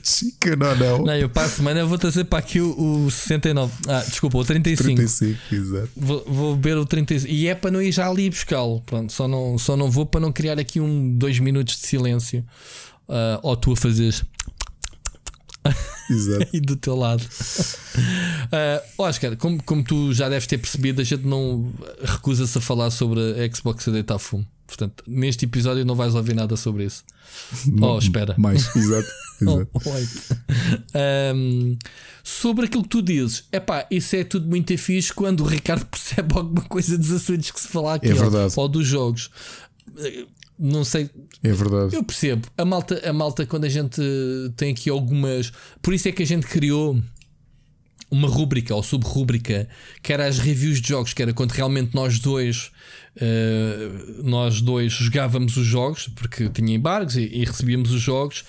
Chica, 0.03 0.55
não, 0.55 0.75
não. 0.75 1.05
Não, 1.05 1.15
eu 1.15 1.29
para 1.29 1.43
a 1.43 1.49
semana 1.49 1.85
vou 1.85 1.97
trazer 1.97 2.25
para 2.25 2.39
aqui 2.39 2.59
o, 2.59 3.05
o 3.05 3.11
69. 3.11 3.73
Ah, 3.87 4.03
desculpa, 4.07 4.37
o 4.37 4.43
35. 4.43 4.95
35, 4.95 5.39
exato. 5.51 5.89
Vou, 5.95 6.25
vou 6.27 6.55
beber 6.55 6.77
o 6.77 6.85
35. 6.85 7.31
E 7.31 7.47
é 7.47 7.55
para 7.55 7.71
não 7.71 7.81
ir 7.81 7.91
já 7.91 8.09
ali 8.09 8.29
buscá-lo. 8.29 8.81
Pronto, 8.81 9.13
só 9.13 9.27
não, 9.27 9.57
só 9.57 9.77
não 9.77 9.91
vou 9.91 10.05
para 10.05 10.19
não 10.19 10.31
criar 10.31 10.59
aqui 10.59 10.79
um 10.79 11.15
dois 11.17 11.39
minutos 11.39 11.75
de 11.75 11.83
silêncio. 11.83 12.43
Uh, 13.07 13.39
ou 13.41 13.55
tu 13.55 13.73
a 13.73 13.75
fazeres. 13.75 14.23
Exato. 16.09 16.47
e 16.53 16.59
do 16.59 16.75
teu 16.75 16.95
lado. 16.95 17.21
Uh, 17.23 19.03
Oscar, 19.03 19.35
como, 19.37 19.61
como 19.63 19.83
tu 19.83 20.13
já 20.13 20.29
deves 20.29 20.47
ter 20.47 20.57
percebido, 20.57 21.01
a 21.01 21.03
gente 21.03 21.25
não 21.25 21.71
recusa-se 22.01 22.57
a 22.57 22.61
falar 22.61 22.89
sobre 22.89 23.19
a 23.19 23.55
Xbox 23.55 23.87
a 23.87 23.91
deitar 23.91 24.17
fumo. 24.19 24.45
Portanto, 24.69 25.03
neste 25.07 25.45
episódio 25.45 25.83
não 25.83 25.95
vais 25.95 26.13
ouvir 26.13 26.35
nada 26.35 26.55
sobre 26.55 26.85
isso. 26.85 27.03
Não, 27.65 27.95
oh, 27.95 27.97
espera. 27.97 28.35
Mais, 28.37 28.75
exato. 28.75 29.07
exato. 29.41 29.71
oh, 29.73 31.35
um, 31.35 31.77
sobre 32.23 32.65
aquilo 32.67 32.83
que 32.83 32.89
tu 32.89 33.01
dizes, 33.01 33.45
é 33.51 33.59
pá, 33.59 33.87
isso 33.89 34.15
é 34.15 34.23
tudo 34.23 34.47
muito 34.47 34.77
fixe 34.77 35.11
quando 35.11 35.41
o 35.41 35.47
Ricardo 35.47 35.85
percebe 35.89 36.37
alguma 36.37 36.61
coisa 36.63 36.97
dos 36.97 37.11
assuntos 37.11 37.49
que 37.49 37.59
se 37.59 37.67
fala 37.67 37.95
aqui 37.95 38.09
é 38.09 38.13
verdade. 38.13 38.53
ou 38.55 38.67
dos 38.67 38.85
jogos 38.85 39.31
não 40.59 40.83
sei. 40.83 41.09
É 41.41 41.51
verdade. 41.51 41.95
Eu 41.95 42.03
percebo. 42.03 42.47
A 42.57 42.65
malta, 42.65 43.01
a 43.09 43.13
malta, 43.13 43.45
quando 43.45 43.63
a 43.63 43.69
gente 43.69 44.01
tem 44.57 44.71
aqui 44.71 44.89
algumas. 44.89 45.51
Por 45.81 45.93
isso 45.93 46.09
é 46.09 46.11
que 46.11 46.21
a 46.21 46.25
gente 46.25 46.45
criou 46.45 46.99
uma 48.11 48.27
rúbrica 48.27 48.73
ou 48.73 48.81
sub-rúbrica 48.81 49.67
que 50.01 50.11
era 50.11 50.25
as 50.25 50.39
reviews 50.39 50.81
de 50.81 50.89
jogos, 50.89 51.13
que 51.13 51.21
era 51.21 51.33
quando 51.33 51.51
realmente 51.51 51.93
nós 51.93 52.19
dois 52.19 52.71
Uh, 53.19 54.23
nós 54.23 54.61
dois 54.61 54.93
jogávamos 54.93 55.57
os 55.57 55.65
jogos 55.65 56.07
porque 56.15 56.47
tinha 56.47 56.73
embargos 56.73 57.17
e, 57.17 57.23
e 57.23 57.43
recebíamos 57.43 57.91
os 57.91 58.01
jogos. 58.01 58.45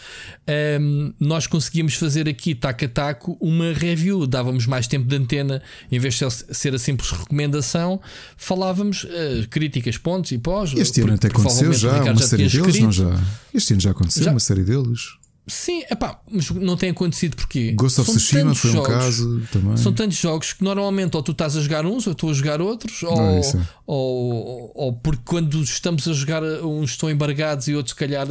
Um, 0.46 0.52
ehm, 0.52 1.14
nós 1.18 1.48
conseguíamos 1.48 1.94
fazer 1.94 2.28
aqui, 2.28 2.54
taco 2.54 2.84
a 2.84 2.88
taco, 2.88 3.36
uma 3.40 3.72
review. 3.72 4.28
Dávamos 4.28 4.66
mais 4.66 4.86
tempo 4.86 5.08
de 5.08 5.16
antena 5.16 5.60
em 5.90 5.98
vez 5.98 6.14
de 6.14 6.54
ser 6.54 6.72
a 6.72 6.78
simples 6.78 7.10
recomendação. 7.10 8.00
Falávamos 8.36 9.04
uh, 9.04 9.48
críticas, 9.50 9.98
pontos 9.98 10.30
e 10.30 10.38
pós. 10.38 10.72
Este 10.74 11.00
ano 11.00 11.14
até 11.14 11.26
aconteceu 11.26 11.72
já, 11.72 12.02
uma 12.04 12.14
já 12.14 12.26
série 12.26 12.48
deles, 12.48 12.54
escrito. 12.54 12.82
não 12.82 12.92
já? 12.92 13.20
Este 13.52 13.72
ano 13.72 13.80
já 13.80 13.90
aconteceu 13.90 14.24
já. 14.24 14.30
uma 14.30 14.40
série 14.40 14.62
deles. 14.62 15.19
Sim, 15.50 15.82
epá, 15.90 16.20
mas 16.30 16.50
não 16.50 16.76
tem 16.76 16.90
acontecido 16.90 17.36
porque 17.36 17.72
Ghost 17.72 18.00
of 18.00 18.10
Tsushima 18.10 18.54
foi 18.54 18.70
jogos, 18.70 18.88
um 18.88 18.92
caso 18.92 19.42
também. 19.52 19.76
São 19.76 19.92
tantos 19.92 20.16
jogos 20.16 20.52
que 20.52 20.62
normalmente 20.62 21.16
ou 21.16 21.22
tu 21.22 21.32
estás 21.32 21.56
a 21.56 21.60
jogar 21.60 21.84
uns 21.84 22.06
ou 22.06 22.12
estou 22.12 22.30
a 22.30 22.32
jogar 22.32 22.60
outros, 22.60 23.02
ou, 23.02 23.20
é 23.20 23.40
ou, 23.86 24.72
ou, 24.74 24.92
porque 24.92 25.22
quando 25.24 25.60
estamos 25.62 26.06
a 26.06 26.12
jogar 26.12 26.42
uns 26.42 26.90
estão 26.90 27.10
embargados 27.10 27.66
e 27.68 27.74
outros, 27.74 27.92
se 27.92 27.96
calhar, 27.96 28.26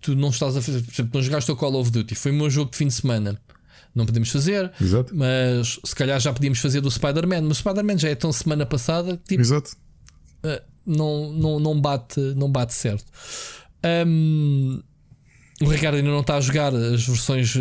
tu 0.00 0.14
não 0.14 0.30
estás 0.30 0.56
a 0.56 0.62
fazer. 0.62 0.82
Por 0.82 0.92
exemplo, 0.92 1.10
não 1.14 1.22
jogaste 1.22 1.50
o 1.50 1.56
Call 1.56 1.74
of 1.74 1.90
Duty, 1.90 2.14
foi 2.14 2.30
o 2.32 2.34
meu 2.34 2.48
jogo 2.48 2.70
de 2.70 2.76
fim 2.76 2.86
de 2.86 2.94
semana. 2.94 3.38
Não 3.94 4.06
podemos 4.06 4.30
fazer, 4.30 4.70
Exato. 4.80 5.14
mas 5.14 5.80
se 5.84 5.94
calhar 5.94 6.20
já 6.20 6.32
podíamos 6.32 6.60
fazer 6.60 6.80
do 6.80 6.90
Spider-Man. 6.90 7.42
Mas 7.42 7.58
o 7.58 7.60
Spider-Man 7.60 7.98
já 7.98 8.08
é 8.08 8.14
tão 8.14 8.32
semana 8.32 8.64
passada 8.64 9.16
que 9.16 9.24
tipo, 9.24 9.40
Exato. 9.40 9.76
Uh, 10.44 10.62
não, 10.86 11.32
não, 11.32 11.60
não, 11.60 11.80
bate, 11.80 12.20
não 12.36 12.50
bate 12.50 12.74
certo. 12.74 13.06
Um, 14.06 14.80
o 15.60 15.68
Ricardo 15.68 15.96
ainda 15.96 16.10
não 16.10 16.20
está 16.20 16.36
a 16.36 16.40
jogar 16.40 16.74
as 16.74 17.06
versões 17.06 17.54
uh, 17.54 17.60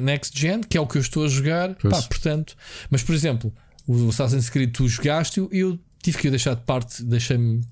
Next 0.00 0.38
Gen, 0.38 0.60
que 0.62 0.78
é 0.78 0.80
o 0.80 0.86
que 0.86 0.96
eu 0.96 1.02
estou 1.02 1.24
a 1.24 1.28
jogar. 1.28 1.74
Pá, 1.74 2.02
portanto, 2.02 2.56
mas 2.90 3.02
por 3.02 3.14
exemplo, 3.14 3.52
o 3.86 4.08
Assassin's 4.08 4.48
Creed 4.48 4.72
tu 4.72 4.88
jogaste 4.88 5.46
e 5.52 5.58
eu 5.58 5.78
tive 6.02 6.18
que 6.18 6.30
deixar 6.30 6.54
de 6.54 6.62
parte, 6.62 7.02
deixei-me. 7.02 7.62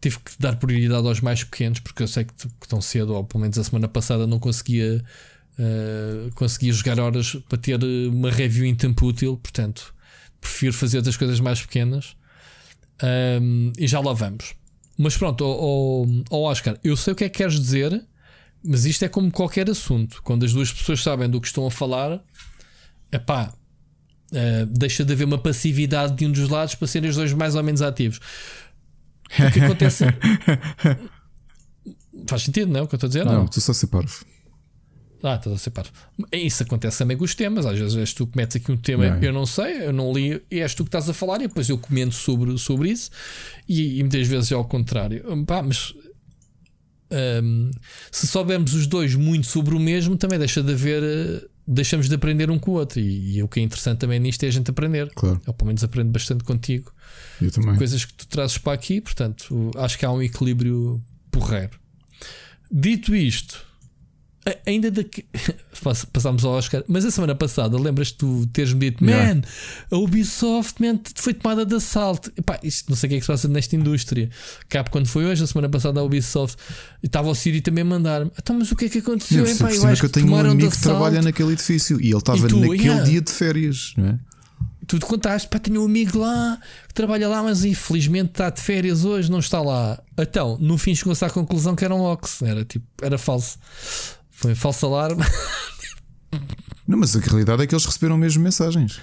Tive 0.00 0.18
que 0.18 0.32
dar 0.38 0.56
prioridade 0.56 1.06
aos 1.06 1.20
mais 1.20 1.42
pequenos, 1.42 1.80
porque 1.80 2.02
eu 2.02 2.06
sei 2.08 2.24
que, 2.24 2.34
que 2.34 2.68
tão 2.68 2.80
cedo, 2.80 3.14
ou 3.14 3.24
pelo 3.24 3.40
menos 3.40 3.58
a 3.58 3.64
semana 3.64 3.88
passada, 3.88 4.26
não 4.26 4.38
conseguia, 4.38 5.02
uh, 5.58 6.30
conseguia 6.34 6.72
jogar 6.72 7.00
horas 7.00 7.36
para 7.48 7.58
ter 7.58 7.82
uma 7.82 8.30
review 8.30 8.66
em 8.66 8.74
tempo 8.74 9.06
útil. 9.06 9.38
Portanto, 9.38 9.94
prefiro 10.40 10.74
fazer 10.74 11.00
das 11.00 11.16
coisas 11.16 11.40
mais 11.40 11.62
pequenas. 11.62 12.14
Um, 13.02 13.72
e 13.76 13.86
já 13.86 14.00
lá 14.00 14.12
vamos. 14.12 14.54
Mas 14.98 15.16
pronto, 15.16 15.44
oh, 15.44 16.06
oh, 16.06 16.24
oh 16.30 16.50
Oscar, 16.50 16.78
eu 16.84 16.96
sei 16.96 17.12
o 17.12 17.16
que 17.16 17.24
é 17.24 17.28
que 17.28 17.38
queres 17.38 17.58
dizer 17.58 18.06
mas 18.66 18.84
isto 18.84 19.04
é 19.04 19.08
como 19.08 19.30
qualquer 19.30 19.70
assunto. 19.70 20.20
Quando 20.22 20.44
as 20.44 20.52
duas 20.52 20.72
pessoas 20.72 21.02
sabem 21.02 21.28
do 21.28 21.40
que 21.40 21.46
estão 21.46 21.66
a 21.66 21.70
falar, 21.70 22.22
epá, 23.12 23.52
uh, 24.32 24.66
deixa 24.66 25.04
de 25.04 25.12
haver 25.12 25.24
uma 25.24 25.38
passividade 25.38 26.14
de 26.14 26.26
um 26.26 26.32
dos 26.32 26.48
lados 26.48 26.74
para 26.74 26.88
serem 26.88 27.08
os 27.08 27.16
dois 27.16 27.32
mais 27.32 27.54
ou 27.54 27.62
menos 27.62 27.82
ativos. 27.82 28.20
O 29.26 29.52
que 29.52 29.60
acontece. 29.60 30.04
Faz 32.26 32.42
sentido, 32.42 32.72
não 32.72 32.80
é? 32.80 32.82
O 32.82 32.88
que 32.88 32.94
eu 32.94 32.96
estou 32.96 33.08
a 33.08 33.10
dizer? 33.10 33.24
Não, 33.24 33.44
estou 33.44 33.62
só 33.62 33.72
a 33.72 33.74
ser 33.74 33.86
parvo. 33.88 34.24
Ah, 35.22 35.34
estás 35.34 35.56
a 35.56 35.58
ser 35.58 35.70
parvo. 35.70 35.90
Isso 36.32 36.62
acontece 36.62 36.98
também 36.98 37.16
com 37.16 37.24
os 37.24 37.34
temas. 37.34 37.66
Às 37.66 37.78
vezes 37.78 38.14
tu 38.14 38.26
que 38.26 38.36
metes 38.36 38.56
aqui 38.56 38.70
um 38.70 38.76
tema, 38.76 39.10
não. 39.10 39.22
eu 39.22 39.32
não 39.32 39.46
sei, 39.46 39.86
eu 39.86 39.92
não 39.92 40.12
li, 40.12 40.42
e 40.50 40.60
és 40.60 40.74
tu 40.74 40.84
que 40.84 40.88
estás 40.88 41.08
a 41.08 41.14
falar, 41.14 41.40
e 41.40 41.48
depois 41.48 41.68
eu 41.68 41.78
comento 41.78 42.14
sobre, 42.14 42.56
sobre 42.58 42.90
isso, 42.90 43.10
e, 43.68 43.98
e 43.98 44.02
muitas 44.02 44.26
vezes 44.26 44.52
é 44.52 44.54
ao 44.54 44.64
contrário. 44.64 45.24
Pá, 45.44 45.62
mas 45.62 45.94
um, 47.10 47.70
se 48.10 48.26
soubermos 48.26 48.74
os 48.74 48.86
dois 48.86 49.14
muito 49.14 49.46
sobre 49.46 49.74
o 49.74 49.80
mesmo, 49.80 50.16
também 50.16 50.38
deixa 50.38 50.62
de 50.62 50.72
haver. 50.72 51.02
Eh, 51.02 51.46
deixamos 51.66 52.08
de 52.08 52.14
aprender 52.14 52.50
um 52.50 52.58
com 52.58 52.72
o 52.72 52.74
outro. 52.74 53.00
E, 53.00 53.36
e, 53.36 53.42
o 53.42 53.48
que 53.48 53.60
é 53.60 53.62
interessante 53.62 53.98
também 53.98 54.20
nisto 54.20 54.42
é 54.44 54.48
a 54.48 54.50
gente 54.50 54.70
aprender. 54.70 55.10
Claro. 55.14 55.40
Eu, 55.46 55.52
pelo 55.52 55.66
menos, 55.66 55.82
aprendo 55.82 56.10
bastante 56.10 56.44
contigo. 56.44 56.92
Eu 57.40 57.50
também. 57.50 57.76
Coisas 57.76 58.04
que 58.04 58.14
tu 58.14 58.26
trazes 58.28 58.58
para 58.58 58.72
aqui. 58.72 59.00
Portanto, 59.00 59.70
acho 59.76 59.98
que 59.98 60.06
há 60.06 60.10
um 60.10 60.22
equilíbrio 60.22 61.02
porreiro. 61.30 61.78
Dito 62.70 63.14
isto, 63.14 63.64
Ainda 64.64 64.90
daqui. 64.90 65.24
Passámos 66.12 66.44
ao 66.44 66.52
Oscar, 66.52 66.84
mas 66.86 67.04
a 67.04 67.10
semana 67.10 67.34
passada, 67.34 67.78
lembras-te 67.78 68.16
tu 68.16 68.46
teres-me 68.52 68.90
dito, 68.90 69.04
man, 69.04 69.42
a 69.90 69.96
Ubisoft 69.96 70.80
man, 70.80 70.98
foi 71.14 71.34
tomada 71.34 71.66
de 71.66 71.74
assalto. 71.74 72.32
Epá, 72.36 72.58
isto 72.62 72.88
não 72.88 72.96
sei 72.96 73.08
o 73.08 73.10
que 73.10 73.16
é 73.16 73.18
que 73.18 73.24
se 73.24 73.32
passa 73.32 73.48
nesta 73.48 73.74
indústria. 73.76 74.30
Cabe 74.68 74.90
quando 74.90 75.06
foi 75.06 75.24
hoje, 75.24 75.42
a 75.42 75.46
semana 75.46 75.68
passada, 75.68 76.00
a 76.00 76.02
Ubisoft, 76.02 76.56
estava 77.02 77.28
o 77.28 77.34
Siri 77.34 77.60
também 77.60 77.82
a 77.82 77.84
mandar-me. 77.84 78.30
Então, 78.38 78.56
mas 78.58 78.70
o 78.70 78.76
que 78.76 78.86
é 78.86 78.88
que 78.88 78.98
aconteceu? 78.98 79.46
Sim, 79.46 79.56
Epá, 79.56 79.74
eu, 79.74 79.86
acho 79.86 80.00
que 80.00 80.06
eu 80.06 80.10
tenho 80.10 80.32
um 80.32 80.36
amigo 80.36 80.70
que 80.70 80.78
trabalha 80.78 81.20
naquele 81.20 81.52
edifício 81.52 82.00
e 82.00 82.06
ele 82.06 82.16
estava 82.16 82.48
tu, 82.48 82.58
naquele 82.58 82.84
yeah. 82.84 83.04
dia 83.04 83.20
de 83.20 83.32
férias, 83.32 83.92
não 83.96 84.06
é? 84.06 84.18
tu 84.86 84.98
te 84.98 85.06
contaste, 85.06 85.48
pá, 85.48 85.58
tenho 85.58 85.82
um 85.82 85.84
amigo 85.84 86.18
lá 86.18 86.58
que 86.86 86.94
trabalha 86.94 87.28
lá, 87.28 87.42
mas 87.42 87.64
infelizmente 87.64 88.30
está 88.30 88.50
de 88.50 88.60
férias 88.60 89.04
hoje, 89.04 89.30
não 89.30 89.40
está 89.40 89.60
lá. 89.60 90.00
Então, 90.16 90.56
no 90.60 90.78
fim 90.78 90.94
chegou-se 90.94 91.24
à 91.24 91.30
conclusão 91.30 91.74
que 91.74 91.84
era 91.84 91.94
um 91.94 92.02
Ox, 92.02 92.42
era 92.42 92.64
tipo, 92.64 92.86
era 93.02 93.18
falso. 93.18 93.58
Foi 94.36 94.54
falso 94.54 94.86
alarme. 94.86 95.24
Não, 96.86 96.98
mas 96.98 97.16
a 97.16 97.20
realidade 97.20 97.62
é 97.62 97.66
que 97.66 97.74
eles 97.74 97.84
receberam 97.84 98.18
mesmo 98.18 98.42
mensagens. 98.42 99.00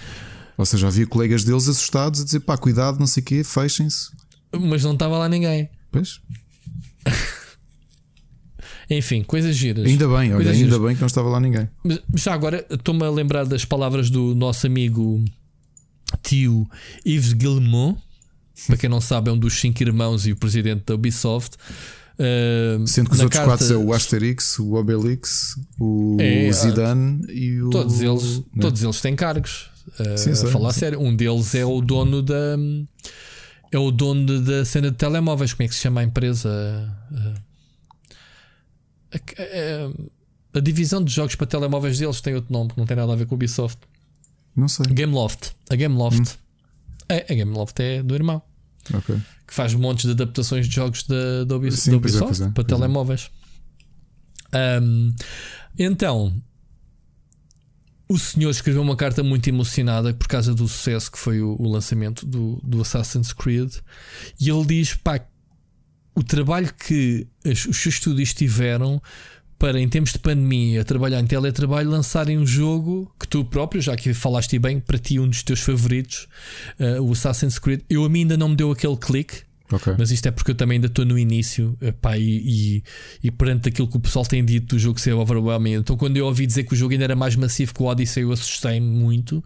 Ou 0.56 0.64
seja, 0.64 0.86
havia 0.86 1.06
colegas 1.06 1.42
deles 1.42 1.68
assustados 1.68 2.20
a 2.20 2.24
dizer 2.24 2.40
pá, 2.40 2.56
cuidado, 2.56 2.98
não 2.98 3.06
sei 3.06 3.20
o 3.22 3.26
quê, 3.26 3.44
fechem-se. 3.44 4.10
Mas 4.52 4.84
não 4.84 4.92
estava 4.92 5.18
lá 5.18 5.28
ninguém. 5.28 5.68
Pois. 5.90 6.20
Enfim, 8.88 9.24
coisas 9.24 9.56
giras. 9.56 9.84
Ainda 9.84 10.06
bem, 10.06 10.32
olha, 10.32 10.50
ainda 10.50 10.54
giras. 10.54 10.78
bem 10.80 10.94
que 10.94 11.00
não 11.00 11.08
estava 11.08 11.28
lá 11.28 11.40
ninguém. 11.40 11.68
Mas 11.82 12.00
já 12.14 12.32
agora 12.32 12.64
estou-me 12.70 13.04
a 13.04 13.10
lembrar 13.10 13.44
das 13.44 13.64
palavras 13.64 14.08
do 14.10 14.34
nosso 14.34 14.66
amigo 14.66 15.24
tio 16.22 16.68
Yves 17.04 17.32
Guillemot. 17.32 17.98
Para 18.68 18.76
quem 18.76 18.88
não 18.88 19.00
sabe, 19.00 19.30
é 19.30 19.32
um 19.32 19.38
dos 19.38 19.54
cinco 19.54 19.82
irmãos 19.82 20.26
e 20.28 20.32
o 20.32 20.36
presidente 20.36 20.84
da 20.86 20.94
Ubisoft. 20.94 21.56
Uh, 22.14 22.86
Sendo 22.86 23.10
que 23.10 23.16
os 23.16 23.22
outros 23.22 23.40
carta, 23.40 23.58
quatro 23.58 23.74
é 23.74 23.76
o 23.76 23.92
Asterix, 23.92 24.58
o 24.60 24.74
Obelix, 24.74 25.58
o 25.80 26.16
é, 26.20 26.50
Zidane 26.52 27.24
e 27.28 27.60
o. 27.60 27.70
Todos 27.70 28.00
eles, 28.00 28.38
né? 28.38 28.44
todos 28.60 28.82
eles 28.82 29.00
têm 29.00 29.16
cargos. 29.16 29.68
Uh, 29.98 30.16
sim, 30.16 30.30
a 30.30 30.50
falar 30.50 30.72
sério. 30.72 31.00
Um 31.00 31.14
deles 31.14 31.54
é 31.54 31.64
o 31.64 31.80
dono 31.80 32.22
da. 32.22 32.56
É 33.72 33.78
o 33.78 33.90
dono 33.90 34.40
da 34.40 34.64
cena 34.64 34.92
de 34.92 34.96
telemóveis. 34.96 35.52
Como 35.52 35.64
é 35.64 35.68
que 35.68 35.74
se 35.74 35.80
chama 35.80 36.02
a 36.02 36.04
empresa? 36.04 36.48
Uh, 37.10 37.34
A 40.54 40.60
divisão 40.60 41.02
de 41.02 41.12
jogos 41.12 41.34
para 41.34 41.48
telemóveis 41.48 41.98
deles 41.98 42.20
tem 42.20 42.36
outro 42.36 42.52
nome, 42.52 42.70
que 42.70 42.78
não 42.78 42.86
tem 42.86 42.96
nada 42.96 43.12
a 43.12 43.16
ver 43.16 43.26
com 43.26 43.34
o 43.34 43.36
Ubisoft. 43.36 43.78
Não 44.54 44.68
sei. 44.68 44.86
Gameloft. 44.86 45.50
A 45.68 45.74
Gameloft. 45.74 46.20
Hum. 46.20 46.24
É, 47.08 47.32
a 47.32 47.34
Gameloft 47.34 47.80
é 47.80 48.04
do 48.04 48.14
irmão. 48.14 48.40
Ok. 48.92 49.16
Que 49.46 49.54
faz 49.54 49.74
montes 49.74 50.06
de 50.06 50.12
adaptações 50.12 50.68
de 50.68 50.74
jogos 50.74 51.02
da, 51.04 51.44
da 51.44 51.56
Ubisoft, 51.56 51.84
Sim, 51.84 51.90
da 51.90 51.96
Ubisoft 51.96 52.42
é, 52.42 52.46
é, 52.46 52.50
para 52.50 52.64
telemóveis. 52.64 53.30
Um, 54.82 55.12
então, 55.78 56.34
o 58.08 58.18
senhor 58.18 58.50
escreveu 58.50 58.82
uma 58.82 58.96
carta 58.96 59.22
muito 59.22 59.48
emocionada 59.48 60.12
por 60.14 60.28
causa 60.28 60.54
do 60.54 60.68
sucesso 60.68 61.10
que 61.10 61.18
foi 61.18 61.40
o, 61.40 61.56
o 61.58 61.68
lançamento 61.68 62.24
do, 62.26 62.60
do, 62.62 62.80
Assassin's 62.80 63.32
Creed. 63.32 63.74
E 64.40 64.48
ele 64.48 64.64
diz: 64.66 64.94
pá, 64.94 65.20
o 66.14 66.22
trabalho 66.22 66.72
que 66.72 67.26
os, 67.44 67.66
os 67.66 67.76
seus 67.76 67.96
estúdios 67.96 68.32
tiveram 68.32 69.02
para, 69.58 69.80
em 69.80 69.88
tempos 69.88 70.12
de 70.12 70.18
pandemia, 70.18 70.84
trabalhar 70.84 71.20
em 71.20 71.26
teletrabalho, 71.26 71.90
lançarem 71.90 72.38
um 72.38 72.46
jogo 72.46 73.10
que 73.18 73.26
tu 73.26 73.44
próprio, 73.44 73.80
já 73.80 73.96
que 73.96 74.12
falaste 74.12 74.58
bem, 74.58 74.80
para 74.80 74.98
ti, 74.98 75.18
um 75.18 75.28
dos 75.28 75.42
teus 75.42 75.60
favoritos, 75.60 76.26
uh, 76.78 77.02
o 77.02 77.12
Assassin's 77.12 77.58
Creed. 77.58 77.82
Eu 77.88 78.04
a 78.04 78.08
mim 78.08 78.20
ainda 78.20 78.36
não 78.36 78.48
me 78.48 78.56
deu 78.56 78.70
aquele 78.70 78.96
clique. 78.96 79.42
Okay. 79.72 79.94
Mas 79.98 80.10
isto 80.10 80.26
é 80.26 80.30
porque 80.30 80.50
eu 80.50 80.54
também 80.54 80.76
ainda 80.76 80.88
estou 80.88 81.06
no 81.06 81.18
início 81.18 81.76
epá, 81.80 82.18
e, 82.18 82.22
e, 82.22 82.84
e, 83.22 83.30
perante 83.30 83.70
aquilo 83.70 83.88
que 83.88 83.96
o 83.96 84.00
pessoal 84.00 84.24
tem 84.24 84.44
dito 84.44 84.76
do 84.76 84.78
jogo 84.78 85.00
ser 85.00 85.12
overwhelming. 85.12 85.72
Então, 85.72 85.96
quando 85.96 86.18
eu 86.18 86.26
ouvi 86.26 86.46
dizer 86.46 86.64
que 86.64 86.74
o 86.74 86.76
jogo 86.76 86.92
ainda 86.92 87.04
era 87.04 87.16
mais 87.16 87.34
massivo 87.34 87.72
que 87.72 87.82
o 87.82 87.86
Odyssey, 87.86 88.24
eu 88.24 88.32
assustei-me 88.32 88.86
muito. 88.86 89.42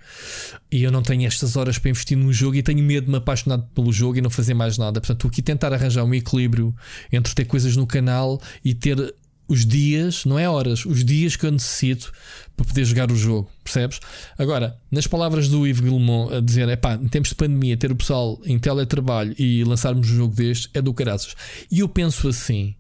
E 0.73 0.83
eu 0.83 0.91
não 0.91 1.03
tenho 1.03 1.25
estas 1.25 1.57
horas 1.57 1.79
para 1.79 1.91
investir 1.91 2.19
num 2.19 2.33
jogo 2.33 2.57
e 2.57 2.63
tenho 2.63 2.83
medo 2.83 3.05
de 3.05 3.11
me 3.13 3.19
apaixonar 3.19 3.59
pelo 3.75 3.93
jogo 3.93 4.19
e 4.19 4.21
não 4.21 4.29
fazer 4.29 4.55
mais 4.55 4.77
nada. 4.77 5.01
Portanto, 5.01 5.19
estou 5.19 5.29
aqui 5.29 5.41
tentar 5.41 5.73
arranjar 5.73 6.03
um 6.03 6.13
equilíbrio 6.13 6.75
entre 7.13 7.33
ter 7.33 7.45
coisas 7.45 7.77
no 7.77 7.87
canal 7.87 8.41
e 8.65 8.75
ter 8.75 9.15
os 9.49 9.65
dias, 9.65 10.25
não 10.27 10.39
é 10.39 10.49
horas, 10.49 10.85
os 10.85 11.03
dias 11.05 11.35
que 11.35 11.47
eu 11.47 11.51
necessito 11.51 12.13
para 12.55 12.67
poder 12.67 12.85
jogar 12.85 13.11
o 13.11 13.17
jogo, 13.17 13.51
percebes? 13.65 13.99
Agora, 14.37 14.79
nas 14.91 15.07
palavras 15.07 15.49
do 15.49 15.67
Yves 15.67 15.81
Guillemot 15.81 16.35
a 16.35 16.41
dizer, 16.41 16.69
é 16.69 16.77
pá, 16.77 16.95
em 16.95 17.09
tempos 17.09 17.31
de 17.31 17.37
pandemia, 17.37 17.77
ter 17.77 17.91
o 17.91 17.97
pessoal 17.97 18.39
em 18.45 18.59
teletrabalho 18.59 19.35
e 19.39 19.65
lançarmos 19.65 20.11
um 20.11 20.17
jogo 20.17 20.35
deste 20.35 20.69
é 20.75 20.83
do 20.83 20.93
caraças. 20.93 21.35
E 21.71 21.81
eu 21.81 21.89
penso 21.89 22.29
assim, 22.29 22.75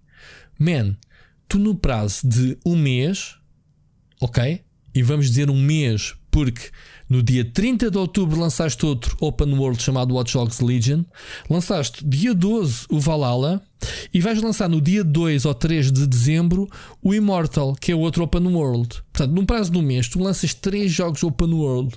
man, 0.59 0.95
tu 1.49 1.59
no 1.59 1.74
prazo 1.74 2.28
de 2.28 2.59
um 2.66 2.77
mês, 2.77 3.36
ok? 4.20 4.61
E 4.95 5.03
vamos 5.03 5.27
dizer 5.27 5.49
um 5.49 5.61
mês, 5.61 6.15
porque 6.31 6.70
no 7.09 7.22
dia 7.22 7.44
30 7.44 7.90
de 7.90 7.98
outubro 7.98 8.39
lançaste 8.39 8.85
outro 8.85 9.16
open 9.20 9.55
world 9.55 9.82
chamado 9.82 10.14
Watch 10.14 10.35
Dogs 10.35 10.62
Legion. 10.62 11.05
Lançaste 11.48 12.06
dia 12.06 12.35
12 12.35 12.86
o 12.90 13.01
Valhalla. 13.01 13.62
E 14.12 14.20
vais 14.20 14.43
lançar 14.43 14.68
no 14.68 14.80
dia 14.80 15.05
2 15.05 15.44
ou 15.44 15.55
3 15.55 15.93
de 15.93 16.06
dezembro 16.06 16.68
o 17.02 17.14
Immortal, 17.14 17.74
que 17.76 17.93
é 17.93 17.94
outro 17.94 18.24
open 18.24 18.47
world. 18.48 19.02
Portanto, 19.12 19.32
num 19.32 19.47
prazo 19.47 19.70
de 19.70 19.78
um 19.78 19.82
mês, 19.82 20.09
tu 20.09 20.20
lanças 20.20 20.52
3 20.52 20.90
jogos 20.90 21.22
open 21.22 21.55
world. 21.55 21.97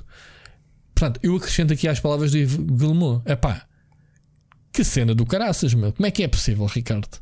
Portanto, 0.93 1.19
eu 1.23 1.35
acrescento 1.35 1.73
aqui 1.73 1.88
às 1.88 1.99
palavras 1.99 2.31
de 2.31 2.45
Guillemot. 2.45 3.23
É 3.25 3.35
pá, 3.35 3.65
que 4.71 4.83
cena 4.83 5.15
do 5.15 5.25
caraças, 5.25 5.73
meu. 5.73 5.91
Como 5.91 6.05
é 6.05 6.11
que 6.11 6.23
é 6.23 6.27
possível, 6.27 6.65
Ricardo? 6.67 7.19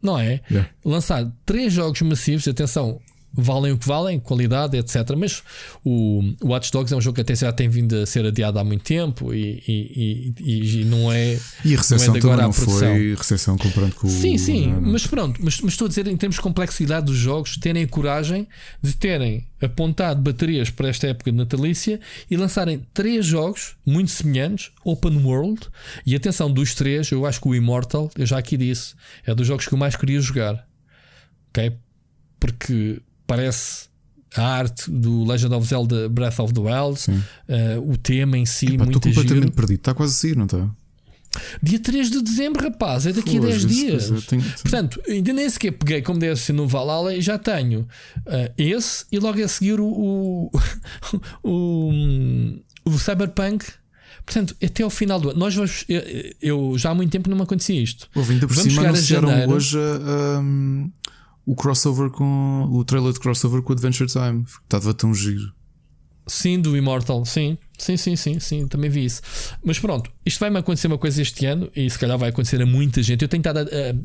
Não 0.00 0.18
é? 0.18 0.40
Yeah. 0.50 0.70
Lançar 0.84 1.30
3 1.44 1.72
jogos 1.72 2.00
massivos, 2.02 2.46
atenção, 2.46 3.00
valem 3.36 3.72
o 3.72 3.78
que 3.78 3.86
valem, 3.86 4.18
qualidade, 4.18 4.76
etc. 4.76 4.96
Mas 5.16 5.42
o, 5.84 6.22
Watch 6.42 6.72
Dogs 6.72 6.92
é 6.92 6.96
um 6.96 7.00
jogo 7.00 7.16
que 7.16 7.20
até 7.20 7.34
já 7.34 7.52
tem 7.52 7.68
vindo 7.68 7.96
a 7.96 8.06
ser 8.06 8.24
adiado 8.24 8.58
há 8.58 8.64
muito 8.64 8.84
tempo 8.84 9.32
e, 9.34 9.62
e, 9.66 10.34
e, 10.40 10.80
e 10.80 10.84
não 10.84 11.12
é. 11.12 11.38
E 11.64 11.74
a 11.74 11.78
recepção 11.78 12.08
não 12.08 12.16
é 12.16 12.20
também 12.20 12.36
não 12.36 12.52
foi 12.52 13.14
recepção 13.14 13.56
comparando 13.56 13.94
com 13.94 14.08
Sim, 14.08 14.34
o, 14.34 14.38
sim, 14.38 14.66
não. 14.68 14.92
mas 14.92 15.06
pronto, 15.06 15.40
mas, 15.42 15.60
mas, 15.60 15.72
estou 15.72 15.86
a 15.86 15.88
dizer 15.88 16.06
em 16.06 16.16
termos 16.16 16.36
de 16.36 16.42
complexidade 16.42 17.06
dos 17.06 17.16
jogos, 17.16 17.56
terem 17.56 17.84
a 17.84 17.88
coragem 17.88 18.46
de 18.82 18.96
terem 18.96 19.46
apontado 19.60 20.20
baterias 20.20 20.70
para 20.70 20.88
esta 20.88 21.06
época 21.08 21.30
de 21.30 21.36
natalícia 21.36 22.00
e 22.30 22.36
lançarem 22.36 22.86
três 22.92 23.24
jogos 23.24 23.76
muito 23.84 24.10
semelhantes, 24.10 24.70
open 24.84 25.22
world. 25.24 25.68
E 26.04 26.14
atenção, 26.14 26.50
dos 26.50 26.74
três, 26.74 27.10
eu 27.10 27.26
acho 27.26 27.40
que 27.40 27.48
o 27.48 27.54
Immortal, 27.54 28.10
eu 28.16 28.26
já 28.26 28.38
aqui 28.38 28.56
disse, 28.56 28.94
é 29.24 29.34
dos 29.34 29.46
jogos 29.46 29.66
que 29.66 29.74
eu 29.74 29.78
mais 29.78 29.96
queria 29.96 30.20
jogar. 30.20 30.66
Ok? 31.50 31.76
Porque 32.38 33.00
parece 33.26 33.86
a 34.36 34.42
arte 34.42 34.90
do 34.90 35.24
Legend 35.24 35.54
of 35.54 35.66
Zelda 35.66 36.08
Breath 36.08 36.38
of 36.40 36.52
the 36.52 36.60
Wild, 36.60 37.00
uh, 37.10 37.90
o 37.90 37.96
tema 37.96 38.36
em 38.36 38.44
si, 38.44 38.66
muito 38.76 38.98
Estou 38.98 39.00
completamente 39.00 39.44
giro. 39.44 39.52
perdido, 39.52 39.78
está 39.78 39.94
quase 39.94 40.12
a 40.12 40.16
sair, 40.16 40.36
não 40.36 40.44
está? 40.44 40.68
Dia 41.62 41.78
3 41.78 42.10
de 42.10 42.22
dezembro, 42.22 42.62
rapaz, 42.62 43.06
é 43.06 43.12
daqui 43.12 43.36
a 43.36 43.40
10 43.40 43.66
dias. 43.66 44.10
Tenho... 44.26 44.42
Portanto, 44.42 45.02
ainda 45.06 45.32
nem 45.32 45.48
sequer 45.48 45.72
peguei, 45.72 46.00
como 46.00 46.18
deve 46.18 46.40
ser 46.40 46.52
no 46.52 46.66
Valhalla, 46.66 47.14
e 47.14 47.20
já 47.20 47.38
tenho 47.38 47.80
uh, 47.80 48.52
esse 48.56 49.04
e 49.12 49.18
logo 49.18 49.42
a 49.42 49.48
seguir 49.48 49.78
o, 49.80 49.86
o, 49.86 50.50
o, 51.44 51.92
o 52.86 52.98
Cyberpunk. 52.98 53.66
Portanto, 54.24 54.56
até 54.62 54.82
ao 54.82 54.90
final 54.90 55.20
do 55.20 55.30
ano, 55.30 55.38
nós 55.38 55.54
vamos. 55.54 55.84
Eu, 55.88 56.02
eu 56.42 56.78
já 56.78 56.90
há 56.90 56.94
muito 56.94 57.12
tempo 57.12 57.30
não 57.30 57.36
me 57.36 57.42
acontecia 57.42 57.80
isto. 57.80 58.08
Houve 58.14 58.32
ainda 58.32 58.48
por 58.48 58.56
vamos 58.56 58.72
cima 58.72 58.88
anunciaram 58.88 59.48
hoje 59.48 59.78
a, 59.78 60.42
o 61.46 61.54
crossover 61.54 62.10
com 62.10 62.68
o 62.70 62.84
trailer 62.84 63.12
de 63.12 63.20
crossover 63.20 63.62
com 63.62 63.72
Adventure 63.72 64.10
Time. 64.10 64.44
Estava 64.64 64.92
tão 64.92 65.14
giro. 65.14 65.54
Sim, 66.28 66.60
do 66.60 66.76
Immortal, 66.76 67.24
sim. 67.24 67.56
Sim, 67.78 67.96
sim, 67.96 68.16
sim, 68.16 68.40
sim, 68.40 68.66
também 68.66 68.90
vi 68.90 69.04
isso. 69.04 69.22
Mas 69.64 69.78
pronto, 69.78 70.10
isto 70.24 70.40
vai-me 70.40 70.58
acontecer 70.58 70.88
uma 70.88 70.98
coisa 70.98 71.22
este 71.22 71.46
ano 71.46 71.70
e 71.76 71.88
se 71.88 71.96
calhar 71.96 72.18
vai 72.18 72.30
acontecer 72.30 72.60
a 72.60 72.66
muita 72.66 73.00
gente. 73.00 73.22
Eu 73.22 73.28
tenho 73.28 73.40
estado 73.40 73.60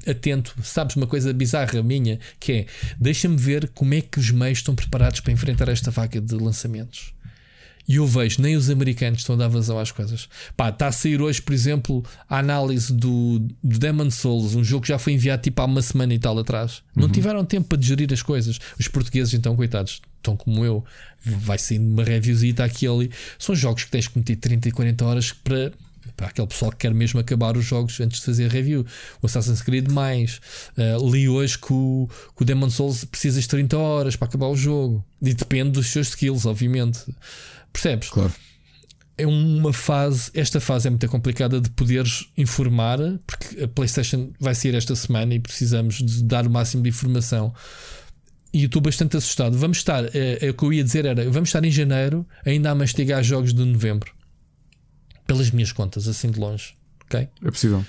atento, 0.08 0.54
sabes, 0.62 0.96
uma 0.96 1.08
coisa 1.08 1.34
bizarra 1.34 1.82
minha, 1.82 2.20
que 2.40 2.52
é 2.52 2.66
deixa-me 3.00 3.38
ver 3.38 3.72
como 3.74 3.96
é 3.96 4.02
que 4.02 4.20
os 4.20 4.30
meios 4.30 4.60
estão 4.60 4.76
preparados 4.76 5.20
para 5.20 5.34
enfrentar 5.34 5.68
esta 5.68 5.90
vaga 5.90 6.22
de 6.22 6.36
lançamentos. 6.36 7.12
E 7.88 7.96
eu 7.96 8.06
vejo, 8.06 8.42
nem 8.42 8.56
os 8.56 8.70
americanos 8.70 9.20
estão 9.20 9.36
a 9.36 9.38
dar 9.38 9.48
vazão 9.48 9.78
às 9.80 9.92
coisas. 9.92 10.30
Pá, 10.56 10.70
está 10.70 10.88
a 10.88 10.92
sair 10.92 11.22
hoje, 11.22 11.42
por 11.42 11.54
exemplo, 11.54 12.04
a 12.30 12.40
análise 12.40 12.94
do, 12.94 13.40
do 13.64 13.80
Demon 13.80 14.10
Souls, 14.10 14.56
um 14.56 14.64
jogo 14.64 14.84
que 14.84 14.90
já 14.90 15.00
foi 15.00 15.14
enviado 15.14 15.42
tipo 15.42 15.62
há 15.62 15.66
uma 15.66 15.82
semana 15.82 16.14
e 16.14 16.20
tal 16.20 16.38
atrás. 16.40 16.82
Não 16.96 17.06
uhum. 17.06 17.12
tiveram 17.12 17.46
tempo 17.46 17.70
para 17.70 17.78
digerir 17.78 18.12
as 18.14 18.22
coisas. 18.22 18.60
Os 18.80 18.88
portugueses, 18.88 19.34
então, 19.34 19.56
coitados, 19.56 20.02
estão 20.18 20.36
como 20.36 20.64
eu, 20.64 20.84
vai 21.26 21.58
saindo 21.58 21.92
uma 21.92 22.04
reviewzita 22.04 22.64
aqui 22.64 22.88
ali. 22.88 23.12
São 23.38 23.56
jogos 23.56 23.84
que 23.84 23.92
tens 23.92 24.08
que 24.08 24.18
meter 24.18 24.36
30 24.36 24.70
e 24.70 24.72
40 24.72 25.06
horas 25.06 25.32
para 25.32 25.72
para 26.22 26.28
aquele 26.28 26.48
pessoal 26.48 26.72
que 26.72 26.78
quer 26.78 26.94
mesmo 26.94 27.20
acabar 27.20 27.58
os 27.58 27.66
jogos 27.66 28.00
antes 28.00 28.20
de 28.20 28.26
fazer 28.26 28.48
review. 28.50 28.86
O 29.22 29.26
Assassin's 29.26 29.62
Creed 29.62 29.90
mais. 29.90 30.40
Uh, 30.78 31.10
li 31.10 31.28
hoje 31.28 31.58
que 31.58 31.74
o, 31.74 32.08
que 32.36 32.44
o 32.44 32.46
Demon 32.46 32.70
Souls 32.70 33.04
precisas 33.06 33.44
de 33.44 33.50
30 33.50 33.78
horas 33.78 34.16
para 34.16 34.28
acabar 34.28 34.48
o 34.48 34.56
jogo. 34.56 35.04
E 35.22 35.34
depende 35.34 35.72
dos 35.72 35.88
seus 35.88 36.10
skills, 36.10 36.46
obviamente. 36.46 37.00
Percebes? 37.72 38.10
Claro. 38.10 38.34
É 39.18 39.28
uma 39.28 39.72
fase, 39.72 40.32
esta 40.34 40.60
fase 40.60 40.88
é 40.88 40.90
muito 40.90 41.08
complicada 41.08 41.62
de 41.62 41.70
poderes 41.72 42.32
informar, 42.38 42.98
porque 43.28 43.64
a 43.64 43.68
PlayStation 43.68 44.32
vai 44.40 44.56
sair 44.56 44.74
esta 44.74 44.96
semana 44.96 45.34
e 45.36 45.40
precisamos 45.40 45.96
de 45.96 46.24
dar 46.24 46.48
o 46.48 46.50
máximo 46.50 46.82
de 46.82 46.90
informação. 46.90 47.54
E 48.54 48.66
estou 48.66 48.82
bastante 48.82 49.16
assustado. 49.16 49.58
Vamos 49.58 49.78
estar, 49.78 50.04
é, 50.16 50.46
é, 50.46 50.50
o 50.50 50.54
que 50.54 50.64
eu 50.64 50.74
ia 50.74 50.84
dizer 50.84 51.06
era, 51.06 51.30
vamos 51.30 51.50
estar 51.50 51.64
em 51.64 51.72
janeiro 51.72 52.28
ainda 52.46 52.72
a 52.72 52.76
mastigar 52.76 53.24
jogos 53.24 53.54
de 53.54 53.64
novembro. 53.64 54.12
Pelas 55.28 55.52
minhas 55.52 55.72
contas, 55.72 56.08
assim 56.08 56.32
de 56.32 56.40
longe. 56.40 56.74
Ok? 57.06 57.28
É 57.44 57.52
possível. 57.52 57.86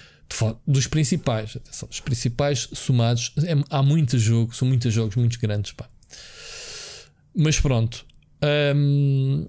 Dos 0.67 0.87
principais, 0.87 1.57
atenção, 1.57 1.89
dos 1.89 2.01
principais 2.01 2.69
somados, 2.73 3.33
é, 3.45 3.55
há 3.71 3.83
muitos 3.83 4.21
jogos, 4.21 4.57
são 4.57 4.69
muitos 4.69 4.93
jogos 4.93 5.17
muito 5.17 5.39
grandes, 5.39 5.73
pá. 5.73 5.89
Mas 7.35 7.59
pronto. 7.59 8.05
Hum, 8.75 9.49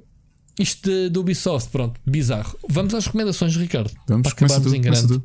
isto 0.57 1.09
do 1.09 1.21
Ubisoft, 1.21 1.69
pronto, 1.71 1.99
bizarro. 2.05 2.57
Vamos 2.69 2.93
às 2.93 3.05
recomendações, 3.05 3.55
Ricardo. 3.55 3.91
Vamos, 4.07 4.34
para 4.34 4.45
acabarmos 4.45 4.73
em 4.73 4.81
grande. 4.81 5.21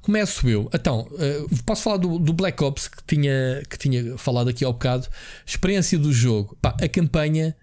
Começo 0.00 0.48
eu. 0.48 0.70
Então, 0.72 1.06
uh, 1.10 1.64
posso 1.64 1.82
falar 1.82 1.98
do, 1.98 2.18
do, 2.18 2.32
Black 2.32 2.62
Ops 2.64 2.88
que 2.88 3.04
tinha, 3.06 3.62
que 3.68 3.78
tinha 3.78 4.16
falado 4.16 4.48
aqui 4.48 4.64
ao 4.64 4.72
bocado. 4.72 5.06
Experiência 5.44 5.98
do 5.98 6.12
jogo. 6.12 6.56
Pá, 6.62 6.74
a 6.80 6.88
campanha, 6.88 7.54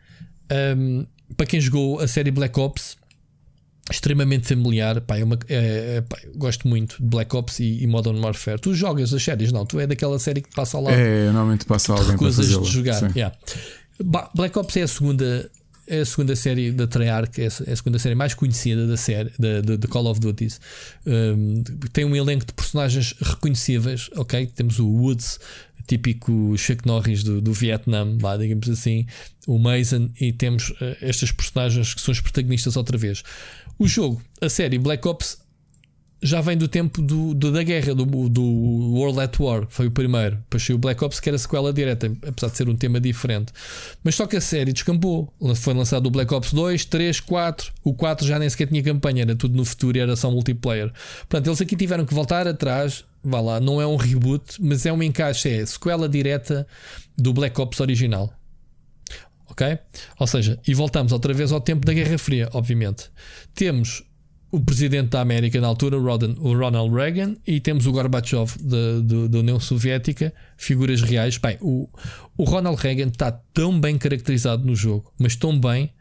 um, 0.52 0.99
ehm, 0.99 1.06
para 1.36 1.48
quem 1.48 1.60
jogou 1.60 1.99
a 1.99 2.07
série 2.07 2.30
Black 2.30 2.60
Ops, 2.60 2.98
extremamente 3.90 4.48
familiar. 4.48 5.02
Pá, 5.02 5.18
é 5.18 5.23
uma, 5.23 5.40
é, 5.49 5.98
é, 5.98 6.02
pá, 6.02 6.18
gosto 6.36 6.68
muito 6.68 6.98
de 6.98 7.07
Black 7.07 7.36
Ops 7.36 7.60
e, 7.60 7.82
e, 7.82 7.88
Modern 7.88 8.19
Warfare. 8.19 8.60
Tu 8.60 8.76
jogas 8.76 9.11
as 9.11 9.23
séries, 9.23 9.52
não? 9.52 9.65
Tu 9.65 9.80
é 9.80 9.88
daquela 9.88 10.19
série 10.19 10.41
que 10.41 10.53
passa 10.53 10.80
lá. 10.80 10.91
É, 10.91 11.26
normalmente 11.26 11.65
passa 11.65 11.94
alguém 11.94 12.15
para 12.15 12.32
fazer 12.32 12.60
de 12.60 12.65
jogar. 12.65 13.15
Yeah. 13.15 13.36
Black 14.36 14.60
Ops 14.60 14.77
é 14.77 14.84
a 14.84 14.88
segunda 14.88 15.49
a 15.90 16.06
segunda 16.06 16.36
série 16.36 16.72
da 16.72 16.88
Treyarch, 16.88 17.41
é 17.41 17.45
a 17.45 17.76
segunda 17.76 17.99
série 17.99 18.16
mais 18.16 18.34
conhecida 18.34 18.88
da 18.88 18.98
série 18.98 19.32
da, 19.38 19.88
Call 19.88 20.07
of 20.07 20.20
Duty. 20.20 20.48
Um, 21.06 21.64
tem 21.94 22.06
um 22.06 22.16
elenco 22.16 22.45
de 22.45 22.53
personagens 22.53 23.14
reconhecíveis, 23.22 24.10
ok? 24.16 24.48
Temos 24.48 24.80
o 24.80 24.88
Woods, 24.88 25.40
típico 25.88 26.57
Chuck 26.57 26.86
Norris 26.86 27.24
do, 27.24 27.40
do 27.40 27.53
Vietnã, 27.53 28.18
lá, 28.22 28.36
digamos 28.38 28.68
assim, 28.70 29.06
o 29.48 29.60
Mason, 29.60 30.10
e 30.20 30.34
temos 30.34 30.72
uh, 30.72 30.98
estas 31.02 31.32
personagens 31.32 31.94
que 31.94 32.02
são 32.02 32.12
os 32.12 32.20
protagonistas 32.20 32.76
outra 32.76 32.98
vez. 32.98 33.24
O 33.78 33.88
jogo, 33.88 34.22
a 34.41 34.49
série 34.49 34.80
Black 34.80 35.07
Ops, 35.07 35.38
já 36.26 36.42
vem 36.42 36.58
do 36.58 36.68
tempo 36.68 37.04
do, 37.04 37.36
do 37.36 37.52
da 37.52 37.62
guerra, 37.62 37.94
do, 37.94 38.04
do, 38.28 38.44
World 38.44 39.20
at 39.20 39.40
War, 39.40 39.68
foi 39.70 39.86
o 39.86 39.92
primeiro. 39.92 40.38
Depois 40.38 40.64
saiu 40.64 40.76
o 40.76 40.80
Black 40.80 41.04
Ops, 41.04 41.20
que 41.20 41.30
era 41.30 41.38
sequela 41.38 41.72
direta, 41.72 42.12
apesar 42.28 42.50
de 42.50 42.58
ser 42.58 42.68
um 42.68 42.76
tema 42.76 43.00
diferente. 43.00 43.54
Mas 44.04 44.16
só 44.16 44.26
que 44.26 44.36
a 44.36 44.42
série 44.42 44.74
descampou. 44.74 45.32
Foi 45.56 45.76
lançado 45.76 46.08
o 46.08 46.10
Black 46.10 46.34
Ops 46.34 46.52
2, 46.52 46.86
3, 46.86 47.20
4. 47.20 47.72
O 47.84 47.94
4 47.94 48.26
já 48.26 48.40
nem 48.40 48.50
sequer 48.50 48.68
tinha 48.68 48.82
campanha, 48.82 49.22
era 49.22 49.36
tudo 49.36 49.56
no 49.56 49.64
futuro 49.64 49.98
e 49.98 50.02
era 50.02 50.16
só 50.16 50.32
multiplayer. 50.32 50.92
Portanto, 51.30 51.48
eles 51.48 51.62
aqui 51.62 51.76
tiveram 51.76 52.06
que 52.06 52.14
voltar 52.14 52.48
atrás. 52.48 53.06
Vá 53.24 53.40
lá, 53.40 53.60
não 53.60 53.80
é 53.80 53.86
um 53.86 53.96
reboot, 53.96 54.56
mas 54.60 54.84
é 54.86 54.92
um 54.92 55.04
encaixe, 55.04 55.50
é 55.50 55.66
sequela 55.66 56.10
direta 56.10 56.66
do 57.16 57.34
Black 57.34 57.60
Ops 57.62 57.80
original. 57.80 58.34
Ok? 59.48 59.78
Ou 60.20 60.26
seja, 60.26 60.60
e 60.68 60.74
voltamos 60.74 61.12
outra 61.12 61.34
vez 61.34 61.52
ao 61.52 61.62
tempo 61.62 61.86
da 61.86 61.94
Guerra 61.94 62.18
Fria, 62.18 62.50
obviamente. 62.52 63.12
Temos 63.54 64.04
o 64.56 64.61
presidente 64.61 65.10
da 65.10 65.19
América 65.19 65.60
na 65.60 65.68
altura, 65.68 65.98
o 65.98 66.57
Ronald 66.57 66.95
Reagan, 66.95 67.36
e 67.45 67.60
temos 67.60 67.86
o 67.86 67.91
Gorbachev 67.91 68.53
da 69.30 69.40
União 69.40 69.60
Soviética, 69.60 70.34
figuras 70.56 71.02
reais. 71.02 71.38
Bem, 71.38 71.57
o, 71.60 71.90
o 72.38 72.45
Ronald 72.45 72.82
Reagan 72.82 73.07
está 73.07 73.34
tão 73.53 73.77
bem 73.77 73.98
caracterizado 73.98 74.65
no 74.65 74.73
jogo, 74.73 75.11
mas 75.19 75.36
tão 75.36 75.60
bem. 75.60 75.91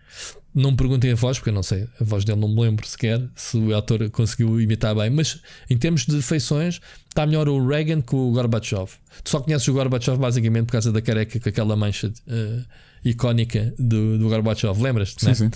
Não 0.54 0.70
me 0.70 0.76
perguntem 0.76 1.10
a 1.10 1.16
voz, 1.16 1.38
porque 1.38 1.50
eu 1.50 1.54
não 1.54 1.64
sei, 1.64 1.88
a 2.00 2.04
voz 2.04 2.24
dele 2.24 2.38
não 2.38 2.46
me 2.46 2.60
lembro 2.60 2.86
sequer 2.86 3.20
se 3.34 3.56
o 3.56 3.76
ator 3.76 4.08
conseguiu 4.10 4.60
imitar 4.60 4.94
bem, 4.94 5.10
mas 5.10 5.40
em 5.68 5.76
termos 5.76 6.06
de 6.06 6.22
feições, 6.22 6.80
está 7.08 7.26
melhor 7.26 7.48
o 7.48 7.66
Reagan 7.66 8.00
que 8.00 8.14
o 8.14 8.30
Gorbachev. 8.30 8.88
Tu 9.24 9.30
só 9.30 9.40
conheces 9.40 9.66
o 9.66 9.72
Gorbachev 9.72 10.16
basicamente 10.16 10.66
por 10.66 10.72
causa 10.72 10.92
da 10.92 11.02
careca 11.02 11.40
com 11.40 11.48
aquela 11.48 11.74
mancha 11.74 12.06
uh, 12.06 12.64
icónica 13.04 13.74
do, 13.76 14.16
do 14.16 14.28
Gorbachev, 14.28 14.80
lembras-te? 14.80 15.22
Sim, 15.22 15.26
né? 15.26 15.34
sim 15.34 15.50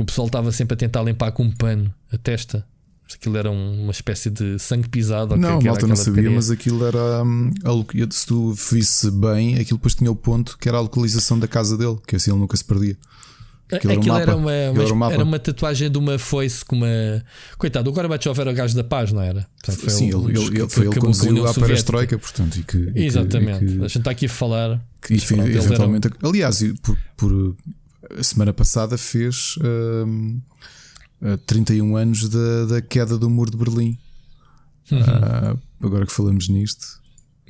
o 0.00 0.04
pessoal 0.04 0.26
estava 0.26 0.50
sempre 0.52 0.74
a 0.74 0.76
tentar 0.76 1.02
limpar 1.02 1.32
com 1.32 1.44
um 1.44 1.50
pano 1.50 1.92
a 2.12 2.16
testa. 2.16 2.66
Aquilo 3.12 3.36
era 3.36 3.50
uma 3.50 3.90
espécie 3.90 4.30
de 4.30 4.56
sangue 4.58 4.88
pisado. 4.88 5.36
Não, 5.36 5.58
a 5.58 5.60
malta 5.60 5.86
não 5.86 5.96
sabia, 5.96 6.30
mas 6.30 6.50
aquilo 6.50 6.86
era. 6.86 7.24
Um, 7.24 7.50
a, 7.64 8.14
se 8.14 8.26
tu 8.26 8.52
visse 8.52 9.10
bem, 9.10 9.54
aquilo 9.56 9.78
depois 9.78 9.96
tinha 9.96 10.10
o 10.10 10.14
ponto 10.14 10.56
que 10.56 10.68
era 10.68 10.78
a 10.78 10.80
localização 10.80 11.38
da 11.38 11.48
casa 11.48 11.76
dele, 11.76 11.98
que 12.06 12.14
assim 12.14 12.30
ele 12.30 12.38
nunca 12.38 12.56
se 12.56 12.64
perdia. 12.64 12.96
Aquilo, 13.72 13.92
aquilo 13.94 14.16
era, 14.16 14.36
um 14.36 14.50
era, 14.50 14.72
uma, 14.72 14.92
uma, 14.92 15.12
era, 15.12 15.24
uma, 15.24 15.38
tatuagem 15.38 15.90
de 15.90 15.98
uma 15.98 16.18
foice 16.18 16.64
com 16.64 16.76
uma. 16.76 17.24
Coitado, 17.56 17.88
o 17.90 17.92
Gorbachev 17.92 18.40
era 18.40 18.50
o 18.50 18.54
gajo 18.54 18.74
da 18.74 18.84
paz, 18.84 19.12
não 19.12 19.22
era? 19.22 19.46
Portanto, 19.56 19.80
foi 19.80 19.90
Sim, 19.90 20.06
ele, 20.06 20.38
ele, 20.38 20.60
ele 20.60 20.68
foi 20.68 20.86
ele 20.86 20.94
que 20.94 21.00
conduziu 21.00 21.46
a 21.46 21.54
perestroika, 21.54 22.18
portanto. 22.18 22.56
E 22.56 22.62
que, 22.62 22.92
Exatamente. 22.94 23.64
E 23.64 23.68
que, 23.78 23.84
a 23.84 23.88
gente 23.88 23.98
está 23.98 24.10
aqui 24.10 24.26
a 24.26 24.28
falar. 24.28 24.84
Que, 25.00 25.14
e, 25.14 25.16
eventualmente, 25.16 26.08
era... 26.08 26.16
Aliás, 26.28 26.62
por, 26.82 26.96
por 27.16 27.56
a 28.18 28.22
semana 28.22 28.52
passada 28.52 28.98
fez 28.98 29.56
uh, 29.58 31.32
uh, 31.32 31.38
31 31.46 31.96
anos 31.96 32.28
da, 32.28 32.66
da 32.66 32.82
queda 32.82 33.16
do 33.18 33.28
muro 33.30 33.50
de 33.50 33.56
Berlim. 33.56 33.98
Uhum. 34.90 34.98
Uh, 35.00 35.60
agora 35.82 36.06
que 36.06 36.12
falamos 36.12 36.48
nisto. 36.48 37.00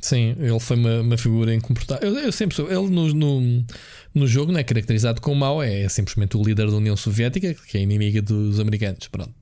Sim, 0.01 0.35
ele 0.39 0.59
foi 0.59 0.77
uma, 0.77 1.01
uma 1.01 1.19
figura 1.19 1.55
incomportável. 1.55 2.09
Eu, 2.09 2.19
eu, 2.19 2.33
sempre 2.33 2.57
sou. 2.57 2.71
Ele 2.71 2.89
no, 2.89 3.13
no, 3.13 3.65
no, 4.15 4.27
jogo 4.27 4.51
não 4.51 4.59
é 4.59 4.65
caracterizado 4.65 5.21
como 5.21 5.37
mau, 5.37 5.63
é, 5.63 5.83
é 5.83 5.89
simplesmente 5.89 6.37
o 6.37 6.43
líder 6.43 6.71
da 6.71 6.77
União 6.77 6.97
Soviética, 6.97 7.55
que 7.55 7.77
é 7.77 7.83
inimiga 7.83 8.23
dos 8.23 8.59
americanos. 8.59 9.09
Pronto. 9.09 9.35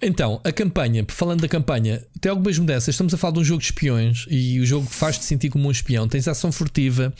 Então, 0.00 0.40
a 0.44 0.52
campanha, 0.52 1.04
falando 1.08 1.40
da 1.40 1.48
campanha, 1.48 2.04
tem 2.20 2.30
algumas 2.30 2.58
mudanças. 2.58 2.94
Estamos 2.94 3.12
a 3.12 3.16
falar 3.16 3.34
de 3.34 3.40
um 3.40 3.44
jogo 3.44 3.60
de 3.60 3.66
espiões 3.66 4.26
e 4.30 4.60
o 4.60 4.66
jogo 4.66 4.86
faz-te 4.86 5.24
sentir 5.24 5.50
como 5.50 5.68
um 5.68 5.70
espião. 5.70 6.06
Tens 6.06 6.28
ação 6.28 6.52
furtiva, 6.52 7.12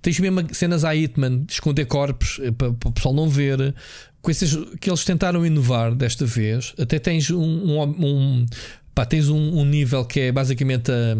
tens 0.00 0.18
mesmo 0.20 0.54
cenas 0.54 0.84
a 0.84 0.94
Hitman, 0.94 1.44
de 1.44 1.52
esconder 1.52 1.86
corpos 1.86 2.38
eh, 2.42 2.50
para, 2.52 2.72
para 2.72 2.88
o 2.88 2.92
pessoal 2.92 3.14
não 3.14 3.28
ver. 3.28 3.74
Coisas 4.22 4.56
que 4.80 4.90
eles 4.90 5.04
tentaram 5.04 5.44
inovar 5.44 5.94
desta 5.94 6.24
vez. 6.24 6.72
Até 6.78 6.98
tens 6.98 7.30
um, 7.30 7.40
um, 7.40 7.82
um 7.82 8.46
pá, 8.94 9.04
tens 9.04 9.28
um, 9.28 9.58
um 9.58 9.64
nível 9.64 10.04
que 10.04 10.20
é 10.20 10.32
basicamente 10.32 10.92
a 10.92 11.16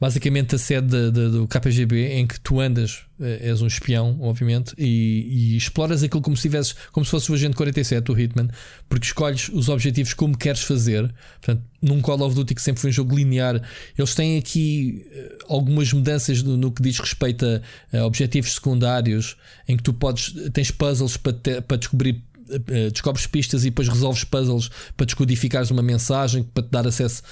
basicamente 0.00 0.54
a 0.54 0.58
sede 0.58 0.88
de, 0.88 1.10
de, 1.10 1.30
do 1.30 1.48
KGB 1.48 2.12
em 2.12 2.26
que 2.26 2.38
tu 2.40 2.60
andas, 2.60 3.06
eh, 3.20 3.48
és 3.48 3.62
um 3.62 3.66
espião, 3.66 4.18
obviamente, 4.20 4.74
e, 4.76 5.54
e, 5.54 5.56
exploras 5.56 6.02
aquilo 6.02 6.20
como 6.20 6.36
se 6.36 6.42
tivesses, 6.42 6.74
como 6.92 7.04
se 7.04 7.10
fosse 7.10 7.30
o 7.30 7.34
agente 7.34 7.56
47, 7.56 8.10
o 8.10 8.18
Hitman, 8.18 8.48
porque 8.88 9.06
escolhes 9.06 9.48
os 9.48 9.68
objetivos 9.68 10.14
como 10.14 10.36
queres 10.36 10.62
fazer. 10.62 11.12
Portanto, 11.40 11.62
num 11.80 12.00
Call 12.00 12.22
of 12.22 12.34
Duty 12.34 12.54
que 12.54 12.62
sempre 12.62 12.80
foi 12.80 12.90
um 12.90 12.92
jogo 12.92 13.16
linear, 13.16 13.62
eles 13.96 14.14
têm 14.14 14.38
aqui 14.38 15.06
eh, 15.10 15.38
algumas 15.48 15.92
mudanças 15.92 16.42
no, 16.42 16.56
no 16.56 16.70
que 16.70 16.82
diz 16.82 16.98
respeito 16.98 17.44
a, 17.46 17.98
a, 17.98 18.06
objetivos 18.06 18.54
secundários, 18.54 19.36
em 19.68 19.76
que 19.76 19.82
tu 19.82 19.92
podes 19.92 20.34
tens 20.52 20.70
puzzles 20.70 21.16
para, 21.16 21.32
te, 21.32 21.60
para 21.60 21.76
descobrir 21.76 22.22
eh, 22.50 22.90
descobres 22.90 23.26
pistas 23.26 23.62
e 23.62 23.70
depois 23.70 23.88
resolves 23.88 24.22
puzzles 24.22 24.70
para 24.96 25.06
descodificares 25.06 25.70
uma 25.70 25.82
mensagem 25.82 26.42
para 26.42 26.62
te 26.62 26.70
dar 26.70 26.86
acesso 26.86 27.22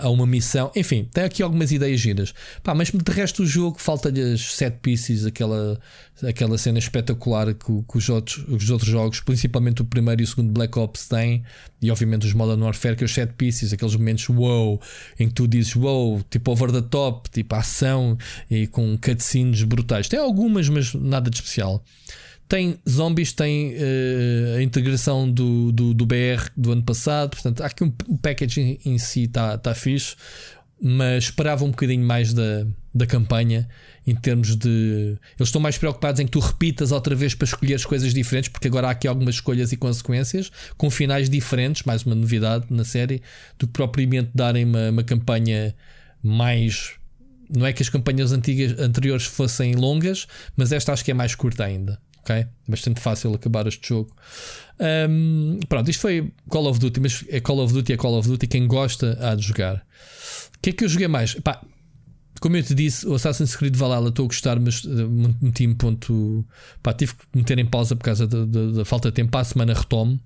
a 0.00 0.08
uma 0.10 0.26
missão. 0.26 0.70
Enfim, 0.76 1.08
tem 1.12 1.24
aqui 1.24 1.42
algumas 1.42 1.72
ideias 1.72 2.00
giras. 2.00 2.34
Pá, 2.62 2.74
mas 2.74 2.90
de 2.90 3.12
resto 3.12 3.42
o 3.42 3.46
jogo 3.46 3.78
falta-lhe 3.78 4.20
as 4.20 4.40
set 4.54 4.78
pieces, 4.82 5.24
aquela, 5.24 5.80
aquela 6.22 6.58
cena 6.58 6.78
espetacular 6.78 7.54
que, 7.54 7.82
que, 7.88 7.96
os, 7.96 8.08
outros, 8.08 8.44
os 8.48 8.70
outros 8.70 8.90
jogos, 8.90 9.20
principalmente 9.20 9.82
o 9.82 9.84
primeiro 9.84 10.20
e 10.22 10.24
o 10.24 10.26
segundo 10.26 10.52
Black 10.52 10.78
Ops, 10.78 11.08
têm, 11.08 11.42
e 11.80 11.90
obviamente 11.90 12.26
os 12.26 12.32
Modern 12.32 12.62
Warfare, 12.62 12.96
que 12.96 13.04
é 13.04 13.06
os 13.06 13.12
set 13.12 13.32
pieces, 13.34 13.72
aqueles 13.72 13.96
momentos 13.96 14.28
wow, 14.28 14.80
em 15.18 15.28
que 15.28 15.34
tu 15.34 15.48
dizes 15.48 15.74
wow, 15.74 16.22
tipo 16.30 16.50
over 16.50 16.70
the 16.70 16.82
top, 16.82 17.30
tipo 17.30 17.54
ação 17.54 18.16
e 18.50 18.66
com 18.66 18.96
cutscenes 18.98 19.62
brutais. 19.62 20.08
Tem 20.08 20.18
algumas, 20.18 20.68
mas 20.68 20.94
nada 20.94 21.30
de 21.30 21.36
especial. 21.36 21.82
Tem 22.52 22.78
zombies, 22.86 23.32
tem 23.32 23.72
uh, 23.72 24.58
a 24.58 24.62
integração 24.62 25.26
do, 25.26 25.72
do, 25.72 25.94
do, 25.94 26.04
BR 26.04 26.50
do 26.54 26.72
ano 26.72 26.82
passado. 26.82 27.30
Portanto, 27.30 27.62
há 27.62 27.66
aqui 27.66 27.82
um, 27.82 27.90
um 28.06 28.16
package 28.18 28.60
em, 28.60 28.78
em 28.84 28.98
si 28.98 29.22
está 29.22 29.56
tá 29.56 29.74
fixe, 29.74 30.14
mas 30.78 31.24
esperava 31.24 31.64
um 31.64 31.70
bocadinho 31.70 32.04
mais 32.04 32.34
da, 32.34 32.66
da 32.94 33.06
campanha 33.06 33.66
em 34.06 34.14
termos 34.14 34.54
de. 34.54 34.68
Eles 35.38 35.48
estão 35.48 35.62
mais 35.62 35.78
preocupados 35.78 36.20
em 36.20 36.26
que 36.26 36.32
tu 36.32 36.40
repitas 36.40 36.92
outra 36.92 37.14
vez 37.14 37.34
para 37.34 37.46
escolher 37.46 37.72
as 37.72 37.86
coisas 37.86 38.12
diferentes, 38.12 38.50
porque 38.50 38.68
agora 38.68 38.88
há 38.88 38.90
aqui 38.90 39.08
algumas 39.08 39.36
escolhas 39.36 39.72
e 39.72 39.76
consequências 39.78 40.52
com 40.76 40.90
finais 40.90 41.30
diferentes, 41.30 41.84
mais 41.84 42.04
uma 42.04 42.14
novidade 42.14 42.66
na 42.68 42.84
série, 42.84 43.22
do 43.58 43.66
que 43.66 43.72
propriamente 43.72 44.28
darem 44.34 44.66
uma, 44.66 44.90
uma 44.90 45.02
campanha 45.02 45.74
mais. 46.22 46.96
Não 47.48 47.64
é 47.64 47.72
que 47.72 47.82
as 47.82 47.88
campanhas 47.88 48.30
antigas, 48.30 48.78
anteriores 48.78 49.24
fossem 49.24 49.74
longas, 49.74 50.26
mas 50.54 50.70
esta 50.70 50.92
acho 50.92 51.02
que 51.02 51.12
é 51.12 51.14
mais 51.14 51.34
curta 51.34 51.64
ainda 51.64 51.98
ok? 52.22 52.46
Bastante 52.68 53.00
fácil 53.00 53.34
acabar 53.34 53.66
este 53.66 53.88
jogo. 53.88 54.10
Um, 54.80 55.58
pronto, 55.68 55.90
isto 55.90 56.00
foi 56.00 56.32
Call 56.48 56.66
of 56.66 56.78
Duty, 56.78 57.00
mas 57.00 57.24
é 57.28 57.40
Call 57.40 57.58
of 57.60 57.72
Duty, 57.72 57.92
é 57.92 57.96
Call 57.96 58.18
of 58.18 58.28
Duty. 58.28 58.46
Quem 58.46 58.66
gosta 58.66 59.18
há 59.20 59.34
de 59.34 59.42
jogar. 59.42 59.84
O 60.56 60.60
que 60.62 60.70
é 60.70 60.72
que 60.72 60.84
eu 60.84 60.88
joguei 60.88 61.08
mais? 61.08 61.34
Pá, 61.34 61.60
como 62.40 62.56
eu 62.56 62.62
te 62.62 62.74
disse, 62.74 63.06
o 63.06 63.14
Assassin's 63.14 63.54
Creed 63.54 63.76
Valhalla 63.76 64.08
estou 64.08 64.24
a 64.24 64.28
gostar, 64.28 64.58
mas 64.58 64.84
uh, 64.84 65.36
meti-me 65.40 65.74
ponto. 65.74 66.46
Pá, 66.82 66.92
tive 66.92 67.14
que 67.14 67.24
meter 67.34 67.58
em 67.58 67.66
pausa 67.66 67.94
por 67.94 68.04
causa 68.04 68.26
da 68.26 68.84
falta 68.84 69.10
de 69.10 69.14
tempo. 69.14 69.36
A 69.36 69.44
semana 69.44 69.74
retomo. 69.74 70.20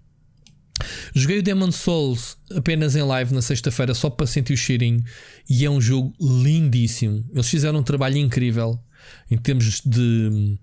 Joguei 1.14 1.38
o 1.38 1.42
Demon 1.42 1.72
Souls 1.72 2.36
apenas 2.54 2.94
em 2.96 3.02
live 3.02 3.34
na 3.34 3.40
sexta-feira 3.40 3.94
só 3.94 4.10
para 4.10 4.26
sentir 4.26 4.52
o 4.52 4.56
cheirinho 4.58 5.02
e 5.48 5.64
é 5.64 5.70
um 5.70 5.80
jogo 5.80 6.14
lindíssimo. 6.20 7.24
Eles 7.32 7.48
fizeram 7.48 7.78
um 7.78 7.82
trabalho 7.82 8.18
incrível 8.18 8.78
em 9.30 9.38
termos 9.38 9.80
de 9.80 10.58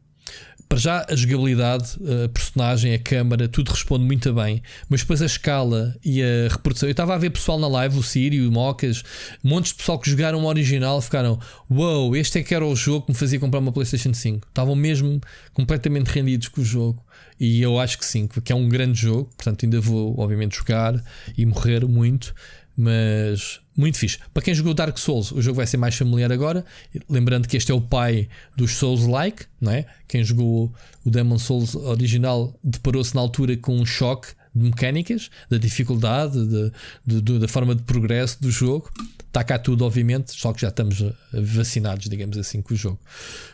para 0.74 0.80
já 0.80 1.06
a 1.08 1.16
jogabilidade, 1.16 1.98
a 2.26 2.28
personagem, 2.30 2.95
a 2.95 3.00
câmara, 3.00 3.48
tudo 3.48 3.70
responde 3.70 4.04
muito 4.06 4.34
bem, 4.34 4.60
mas 4.90 5.02
depois 5.02 5.22
a 5.22 5.28
escala 5.28 5.95
e 6.04 6.20
a 6.24 6.48
reprodução. 6.50 6.90
Eu 6.90 6.94
estava 6.94 7.14
a 7.14 7.18
ver 7.20 7.30
pessoal 7.30 7.60
na 7.60 7.68
live, 7.68 8.00
o 8.00 8.02
Sírio, 8.02 8.50
o 8.50 8.52
Mocas, 8.52 9.04
montes 9.44 9.72
de 9.72 9.78
pessoal 9.78 10.00
que 10.00 10.10
jogaram 10.10 10.44
o 10.44 10.48
original 10.48 11.00
ficaram: 11.00 11.40
wow, 11.70 12.16
este 12.16 12.40
é 12.40 12.44
que 12.44 12.56
era 12.56 12.66
o 12.66 12.76
jogo 12.76 13.06
que 13.06 13.12
me 13.12 13.16
fazia 13.16 13.40
comprar 13.40 13.60
uma 13.60 13.72
PlayStation 13.72 14.16
5. 14.16 14.48
Estavam 14.48 14.76
mesmo 14.76 15.22
completamente 15.54 16.08
rendidos 16.08 16.48
com 16.48 16.62
o 16.62 16.66
jogo. 16.66 17.06
E 17.40 17.62
eu 17.62 17.80
acho 17.80 18.00
que 18.00 18.06
sim, 18.06 18.28
que 18.28 18.52
é 18.52 18.56
um 18.56 18.68
grande 18.68 19.00
jogo, 19.00 19.30
portanto 19.38 19.66
ainda 19.66 19.80
vou, 19.80 20.20
obviamente, 20.20 20.58
jogar 20.58 21.00
e 21.38 21.45
morrer 21.45 21.86
muito. 21.86 22.34
Mas 22.76 23.60
muito 23.76 23.98
fixe. 23.98 24.20
Para 24.34 24.44
quem 24.44 24.54
jogou 24.54 24.74
Dark 24.74 24.98
Souls, 24.98 25.32
o 25.32 25.41
jogo 25.41 25.58
vai 25.58 25.68
ser 25.68 25.78
mais 25.78 25.95
familiar 25.95 26.32
agora. 26.32 26.66
Lembrando 27.10 27.48
que 27.48 27.58
este 27.58 27.72
é 27.72 27.76
o 27.76 27.82
pai 27.82 28.30
dos 28.56 28.74
Souls-like, 28.74 29.45
não 29.60 29.72
é? 29.72 29.86
Quem 30.08 30.24
jogou 30.24 30.72
o 31.04 31.10
Demon 31.10 31.40
Souls 31.40 31.76
original 31.76 32.54
deparou-se 32.64 33.16
na 33.16 33.22
altura 33.22 33.58
com 33.58 33.76
um 33.76 33.86
choque 33.86 34.28
de 34.56 34.66
mecânicas, 34.66 35.32
da 35.50 35.58
dificuldade, 35.58 36.45
de, 36.45 36.72
de, 37.06 37.22
de, 37.22 37.40
da 37.40 37.48
forma 37.48 37.74
de 37.74 37.82
progresso 37.82 38.41
do 38.41 38.52
jogo. 38.52 38.91
Está 39.28 39.44
cá 39.44 39.58
tudo, 39.58 39.84
obviamente, 39.84 40.32
só 40.32 40.54
que 40.54 40.62
já 40.62 40.68
estamos 40.68 41.04
vacinados, 41.34 42.08
digamos 42.08 42.38
assim, 42.38 42.62
com 42.62 42.76
o 42.76 42.78
jogo. 42.78 43.00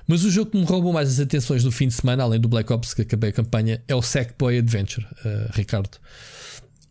Mas 0.06 0.26
o 0.26 0.30
jogo 0.30 0.52
que 0.52 0.58
me 0.58 0.66
roubou 0.66 0.92
mais 0.92 1.10
as 1.10 1.20
atenções 1.22 1.64
do 1.64 1.72
fim 1.72 1.88
de 1.88 1.94
semana, 1.94 2.24
além 2.24 2.40
do 2.40 2.50
Black 2.50 2.72
Ops 2.74 2.94
que 2.94 3.04
acabei 3.04 3.30
a 3.30 3.34
campanha, 3.34 3.82
é 3.88 3.96
o 3.96 4.02
Sackboy 4.02 4.58
Adventure, 4.58 5.08
uh, 5.24 5.50
Ricardo. 5.54 5.98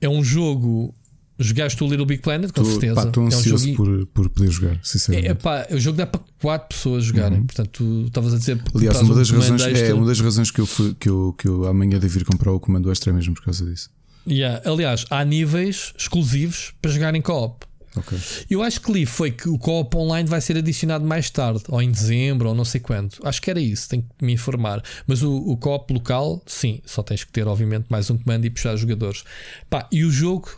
É 0.01 0.09
um 0.09 0.25
jogo 0.25 0.95
Jogaste 1.39 1.85
o 1.85 1.87
Little 1.87 2.05
Big 2.05 2.21
Planet, 2.21 2.51
com 2.51 2.63
tô, 2.63 2.71
certeza. 2.71 3.07
Estou 3.07 3.25
ansioso 3.25 3.69
é 3.69 3.73
um 3.73 3.75
por, 3.77 4.07
por 4.07 4.29
poder 4.31 4.51
jogar, 4.51 4.81
sinceramente. 4.83 5.31
É, 5.31 5.35
pá, 5.35 5.67
o 5.71 5.79
jogo 5.79 5.97
dá 5.97 6.07
para 6.07 6.21
4 6.41 6.69
pessoas 6.69 7.05
jogarem. 7.05 7.39
Uhum. 7.39 7.47
Portanto, 7.47 7.71
tu 7.71 8.07
estavas 8.09 8.35
a 8.35 8.39
dizer. 8.39 8.61
Aliás, 8.75 9.01
uma 9.01 9.15
das, 9.15 9.31
razões, 9.31 9.63
é, 9.63 9.95
uma 9.95 10.07
das 10.07 10.21
razões 10.21 10.51
que 10.51 10.61
eu, 10.61 10.67
fui, 10.67 10.95
que, 10.99 11.09
eu, 11.09 11.35
que 11.39 11.47
eu 11.47 11.67
amanhã 11.67 11.99
devo 11.99 12.19
ir 12.19 12.25
comprar 12.25 12.51
o 12.51 12.59
comando 12.59 12.91
extra 12.91 13.13
é 13.13 13.15
mesmo 13.15 13.35
por 13.35 13.45
causa 13.45 13.65
disso. 13.65 13.89
Yeah. 14.27 14.61
Aliás, 14.69 15.07
há 15.11 15.25
níveis 15.25 15.93
exclusivos 15.97 16.75
para 16.83 16.91
jogar 16.91 17.15
em 17.15 17.23
co-op. 17.23 17.67
Okay. 17.97 18.19
Eu 18.51 18.63
acho 18.63 18.81
que 18.81 18.93
li 18.93 19.07
foi 19.07 19.31
que 19.31 19.49
o 19.49 19.59
co-op 19.59 19.97
online 19.97 20.29
vai 20.29 20.41
ser 20.41 20.57
adicionado 20.57 21.05
mais 21.05 21.31
tarde, 21.31 21.63
ou 21.69 21.81
em 21.81 21.91
dezembro, 21.91 22.49
ou 22.49 22.55
não 22.55 22.65
sei 22.65 22.81
quando. 22.81 23.15
Acho 23.25 23.41
que 23.41 23.51
era 23.51 23.61
isso, 23.61 23.89
tenho 23.89 24.03
que 24.03 24.25
me 24.25 24.33
informar. 24.33 24.83
Mas 25.07 25.23
o, 25.23 25.35
o 25.35 25.57
co-op 25.57 25.93
local, 25.93 26.43
sim, 26.47 26.81
só 26.85 27.03
tens 27.03 27.25
que 27.25 27.33
ter, 27.33 27.47
obviamente, 27.47 27.87
mais 27.89 28.11
um 28.11 28.19
comando 28.19 28.45
e 28.45 28.51
puxar 28.51 28.77
jogadores. 28.77 29.25
Pá, 29.71 29.89
e 29.91 30.05
o 30.05 30.11
jogo 30.11 30.51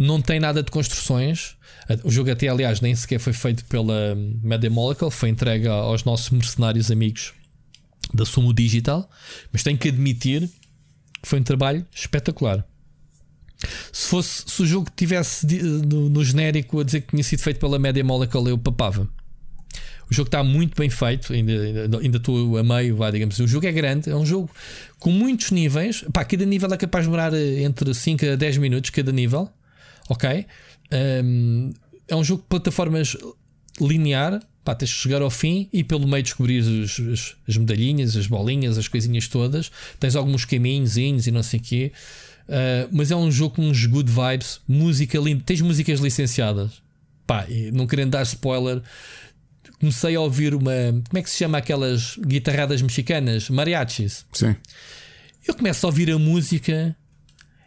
não 0.00 0.22
tem 0.22 0.40
nada 0.40 0.62
de 0.62 0.70
construções. 0.70 1.56
O 2.02 2.10
jogo, 2.10 2.30
até 2.30 2.48
aliás, 2.48 2.80
nem 2.80 2.94
sequer 2.94 3.18
foi 3.18 3.34
feito 3.34 3.66
pela 3.66 4.16
Media 4.42 4.70
Molecule, 4.70 5.10
foi 5.10 5.28
entregue 5.28 5.68
aos 5.68 6.04
nossos 6.04 6.30
mercenários 6.30 6.90
amigos 6.90 7.34
da 8.14 8.24
Sumo 8.24 8.54
Digital. 8.54 9.08
Mas 9.52 9.62
tenho 9.62 9.76
que 9.76 9.88
admitir 9.88 10.48
que 11.22 11.28
foi 11.28 11.38
um 11.38 11.42
trabalho 11.42 11.86
espetacular. 11.94 12.66
Se 13.92 14.08
fosse 14.08 14.44
se 14.46 14.62
o 14.62 14.66
jogo 14.66 14.88
tivesse 14.96 15.46
no, 15.62 16.08
no, 16.08 16.24
genérico 16.24 16.80
a 16.80 16.84
dizer 16.84 17.02
que 17.02 17.08
tinha 17.08 17.22
sido 17.22 17.40
feito 17.40 17.60
pela 17.60 17.78
Media 17.78 18.02
Molecule, 18.02 18.48
eu 18.48 18.56
papava. 18.56 19.06
O 20.10 20.14
jogo 20.14 20.28
está 20.28 20.42
muito 20.42 20.74
bem 20.80 20.88
feito, 20.88 21.30
ainda, 21.34 21.52
ainda, 21.52 21.98
ainda 21.98 22.16
estou 22.16 22.56
a 22.56 22.64
meio, 22.64 22.96
vai, 22.96 23.12
digamos 23.12 23.34
assim. 23.34 23.44
O 23.44 23.48
jogo 23.48 23.66
é 23.66 23.72
grande, 23.72 24.08
é 24.08 24.16
um 24.16 24.24
jogo 24.24 24.50
com 24.98 25.10
muitos 25.10 25.50
níveis. 25.50 26.02
Pá, 26.10 26.24
cada 26.24 26.46
nível 26.46 26.72
é 26.72 26.76
capaz 26.78 27.04
de 27.04 27.10
demorar 27.10 27.34
eh, 27.34 27.62
entre 27.62 27.92
5 27.92 28.24
a 28.30 28.36
10 28.36 28.56
minutos, 28.56 28.88
cada 28.90 29.12
nível. 29.12 29.50
Ok? 30.10 30.44
Um, 31.24 31.72
é 32.08 32.16
um 32.16 32.24
jogo 32.24 32.42
de 32.42 32.48
plataformas 32.48 33.16
linear. 33.80 34.42
Pá, 34.64 34.74
tens 34.74 34.92
que 34.92 34.98
chegar 34.98 35.22
ao 35.22 35.30
fim 35.30 35.70
e 35.72 35.82
pelo 35.82 36.06
meio 36.06 36.22
descobrir 36.22 36.60
as, 36.60 37.00
as, 37.00 37.36
as 37.48 37.56
medalhinhas, 37.56 38.16
as 38.16 38.26
bolinhas, 38.26 38.76
as 38.76 38.88
coisinhas 38.88 39.28
todas. 39.28 39.70
Tens 39.98 40.16
alguns 40.16 40.44
caminhos 40.44 40.96
e 40.98 41.30
não 41.30 41.42
sei 41.42 41.60
o 41.60 41.62
quê. 41.62 41.92
Uh, 42.48 42.88
mas 42.90 43.12
é 43.12 43.16
um 43.16 43.30
jogo 43.30 43.54
com 43.54 43.62
uns 43.62 43.86
good 43.86 44.10
vibes, 44.10 44.60
música 44.66 45.16
linda. 45.18 45.44
Tens 45.46 45.60
músicas 45.60 46.00
licenciadas. 46.00 46.82
Pá, 47.24 47.46
não 47.72 47.86
querendo 47.86 48.10
dar 48.10 48.22
spoiler, 48.24 48.82
comecei 49.78 50.16
a 50.16 50.20
ouvir 50.20 50.52
uma. 50.52 50.72
Como 51.08 51.18
é 51.18 51.22
que 51.22 51.30
se 51.30 51.36
chama 51.36 51.58
aquelas 51.58 52.16
guitarradas 52.16 52.82
mexicanas? 52.82 53.48
Mariachis. 53.48 54.26
Sim. 54.32 54.56
Eu 55.46 55.54
começo 55.54 55.86
a 55.86 55.88
ouvir 55.88 56.10
a 56.10 56.18
música 56.18 56.96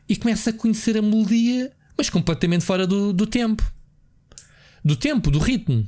e 0.07 0.17
começo 0.17 0.49
a 0.49 0.53
conhecer 0.53 0.97
a 0.97 1.01
melodia, 1.01 1.71
mas 1.97 2.09
completamente 2.09 2.63
fora 2.63 2.85
do, 2.85 3.13
do 3.13 3.25
tempo. 3.25 3.63
Do 4.83 4.95
tempo, 4.95 5.31
do 5.31 5.39
ritmo. 5.39 5.87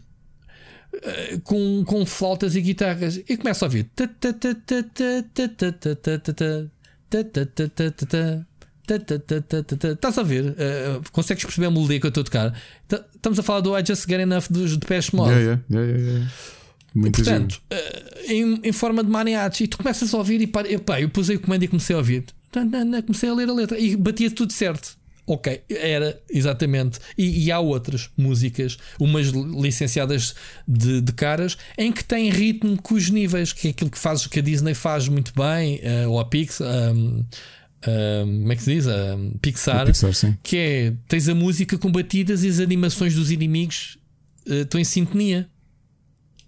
Uh, 0.93 1.41
com, 1.43 1.83
com 1.85 2.05
flautas 2.05 2.55
e 2.55 2.61
guitarras. 2.61 3.17
E 3.17 3.37
começo 3.37 3.65
a 3.65 3.67
ouvir. 3.67 3.89
Estás 9.83 10.17
a 10.17 10.23
ver? 10.23 10.45
Uh, 10.51 11.11
consegues 11.11 11.43
perceber 11.43 11.67
a 11.67 11.71
melodia 11.71 11.99
que 11.99 12.05
eu 12.05 12.09
estou 12.09 12.21
a 12.21 12.25
tocar? 12.25 12.61
Estamos 13.15 13.39
a 13.39 13.43
falar 13.43 13.61
do 13.61 13.77
I 13.77 13.83
Just 13.85 14.07
Get 14.07 14.21
Enough 14.21 14.45
dos 14.49 14.77
Depeche 14.77 15.15
Mode. 15.15 15.31
Yeah, 15.31 15.61
yeah, 15.69 15.91
yeah, 15.91 16.09
yeah. 16.11 16.31
Muito 16.93 17.21
Portanto, 17.21 17.61
uh, 17.73 18.31
em, 18.31 18.61
em, 18.63 18.71
forma 18.71 19.03
de 19.03 19.09
mariachi, 19.09 19.65
e 19.65 19.67
tu 19.67 19.77
começas 19.77 20.13
a 20.13 20.17
ouvir 20.17 20.39
e 20.39 20.47
para, 20.47 20.65
eu, 20.65 20.79
pá, 20.79 21.01
eu 21.01 21.09
pusei 21.09 21.35
o 21.35 21.39
comando 21.41 21.63
e 21.63 21.67
comecei 21.67 21.93
a 21.93 21.99
ouvir. 21.99 22.23
Comecei 23.05 23.29
a 23.29 23.33
ler 23.33 23.49
a 23.49 23.53
letra 23.53 23.77
e 23.77 23.97
batia 23.97 24.31
tudo 24.31 24.53
certo. 24.53 24.97
Ok, 25.27 25.63
era 25.69 26.21
exatamente. 26.29 26.99
E, 27.17 27.45
e, 27.45 27.51
há 27.51 27.59
outras 27.59 28.09
músicas, 28.15 28.77
umas 28.99 29.27
licenciadas 29.27 30.35
de, 30.67 31.01
de, 31.01 31.13
caras, 31.13 31.57
em 31.77 31.91
que 31.91 32.03
tem 32.03 32.29
ritmo 32.29 32.79
com 32.79 32.93
os 32.93 33.09
níveis, 33.09 33.51
que 33.51 33.69
é 33.69 33.71
aquilo 33.71 33.89
que 33.89 33.97
faz 33.97 34.27
que 34.27 34.37
a 34.37 34.41
Disney 34.41 34.75
faz 34.75 35.07
muito 35.07 35.33
bem, 35.35 35.79
uh, 35.79 36.11
ou 36.11 36.19
a 36.19 36.25
Pixar. 36.25 36.67
Um, 36.93 37.25
como 38.41 38.51
é 38.51 38.55
que 38.55 38.63
se 38.63 38.73
diz? 38.75 38.85
Pixar, 39.41 39.85
Pixar 39.85 40.11
que 40.43 40.57
é 40.57 40.93
tens 41.07 41.27
a 41.27 41.35
música 41.35 41.77
com 41.77 41.91
batidas 41.91 42.43
e 42.43 42.47
as 42.47 42.59
animações 42.59 43.15
dos 43.15 43.31
inimigos 43.31 43.97
uh, 44.47 44.61
estão 44.61 44.79
em 44.79 44.83
sintonia. 44.83 45.49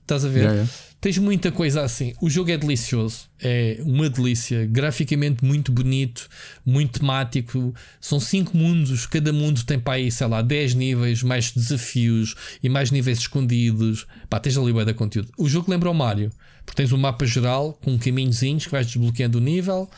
Estás 0.07 0.23
a 0.23 0.29
ver? 0.29 0.39
Yeah, 0.39 0.53
yeah. 0.53 0.73
Tens 1.01 1.17
muita 1.17 1.51
coisa 1.51 1.84
assim. 1.84 2.13
O 2.21 2.29
jogo 2.29 2.49
é 2.49 2.57
delicioso, 2.57 3.29
é 3.41 3.77
uma 3.81 4.09
delícia, 4.09 4.65
graficamente 4.65 5.43
muito 5.43 5.69
bonito, 5.69 6.29
muito 6.65 7.01
temático. 7.01 7.75
São 7.99 8.17
cinco 8.17 8.55
mundos, 8.55 9.05
cada 9.05 9.34
mundo 9.34 9.65
tem 9.65 9.77
para 9.77 9.95
aí, 9.95 10.09
sei 10.09 10.25
lá, 10.27 10.41
10 10.41 10.75
níveis, 10.75 11.21
mais 11.21 11.51
desafios 11.51 12.35
e 12.63 12.69
mais 12.69 12.89
níveis 12.89 13.19
escondidos. 13.19 14.07
Pá, 14.29 14.39
tens 14.39 14.57
ali 14.57 14.73
da 14.85 14.93
conteúdo. 14.93 15.29
O 15.38 15.49
jogo 15.49 15.69
lembra 15.69 15.91
o 15.91 15.93
Mario, 15.93 16.31
porque 16.65 16.81
tens 16.81 16.93
um 16.93 16.97
mapa 16.97 17.25
geral 17.25 17.77
com 17.84 17.99
caminhozinhos 17.99 18.65
que 18.65 18.71
vais 18.71 18.88
desbloqueando 18.88 19.39
o 19.39 19.41
nível 19.41 19.89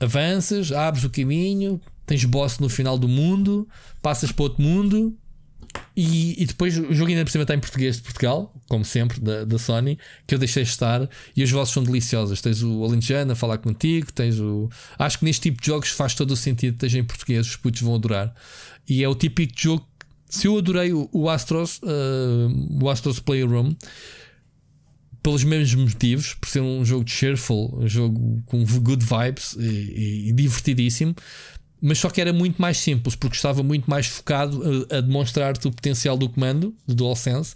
avanças, 0.00 0.72
abres 0.72 1.04
o 1.04 1.10
caminho, 1.10 1.80
tens 2.06 2.24
boss 2.24 2.58
no 2.58 2.68
final 2.68 2.96
do 2.96 3.08
mundo, 3.08 3.68
passas 4.00 4.32
para 4.32 4.44
outro 4.44 4.62
mundo 4.62 5.16
e, 6.00 6.40
e 6.40 6.46
depois 6.46 6.78
o 6.78 6.94
jogo 6.94 7.10
ainda 7.10 7.24
por 7.24 7.32
cima 7.32 7.42
está 7.42 7.56
em 7.56 7.58
português 7.58 7.96
de 7.96 8.02
Portugal, 8.02 8.54
como 8.68 8.84
sempre, 8.84 9.20
da, 9.20 9.42
da 9.42 9.58
Sony, 9.58 9.98
que 10.28 10.34
eu 10.36 10.38
deixei 10.38 10.62
estar 10.62 11.10
e 11.36 11.42
as 11.42 11.50
vozes 11.50 11.74
são 11.74 11.82
deliciosas. 11.82 12.40
Tens 12.40 12.62
o 12.62 12.84
Alentejano 12.84 13.32
a 13.32 13.34
falar 13.34 13.58
contigo, 13.58 14.12
tens 14.12 14.38
o. 14.38 14.70
Acho 14.96 15.18
que 15.18 15.24
neste 15.24 15.50
tipo 15.50 15.60
de 15.60 15.66
jogos 15.66 15.88
faz 15.88 16.14
todo 16.14 16.30
o 16.30 16.36
sentido 16.36 16.74
que 16.74 16.86
esteja 16.86 17.00
em 17.00 17.04
português, 17.04 17.48
os 17.48 17.56
putos 17.56 17.80
vão 17.80 17.96
adorar. 17.96 18.32
E 18.88 19.02
é 19.02 19.08
o 19.08 19.14
típico 19.16 19.52
jogo. 19.56 19.84
Se 20.28 20.46
eu 20.46 20.56
adorei 20.56 20.92
o, 20.92 21.08
o 21.10 21.28
Astros, 21.28 21.80
uh, 21.82 22.80
o 22.80 22.88
Astros 22.88 23.18
Playroom, 23.18 23.74
pelos 25.20 25.42
mesmos 25.42 25.74
motivos, 25.74 26.34
por 26.34 26.48
ser 26.48 26.60
um 26.60 26.84
jogo 26.84 27.10
cheerful, 27.10 27.76
um 27.76 27.88
jogo 27.88 28.40
com 28.46 28.64
good 28.64 29.04
vibes 29.04 29.56
e, 29.58 29.64
e, 29.64 30.28
e 30.28 30.32
divertidíssimo, 30.32 31.16
mas 31.80 31.98
só 31.98 32.10
que 32.10 32.20
era 32.20 32.32
muito 32.32 32.60
mais 32.60 32.78
simples, 32.78 33.14
porque 33.14 33.36
estava 33.36 33.62
muito 33.62 33.88
mais 33.88 34.06
focado 34.06 34.86
a, 34.90 34.96
a 34.98 35.00
demonstrar-te 35.00 35.66
o 35.68 35.72
potencial 35.72 36.16
do 36.16 36.28
comando, 36.28 36.74
do 36.86 36.94
DualSense, 36.94 37.54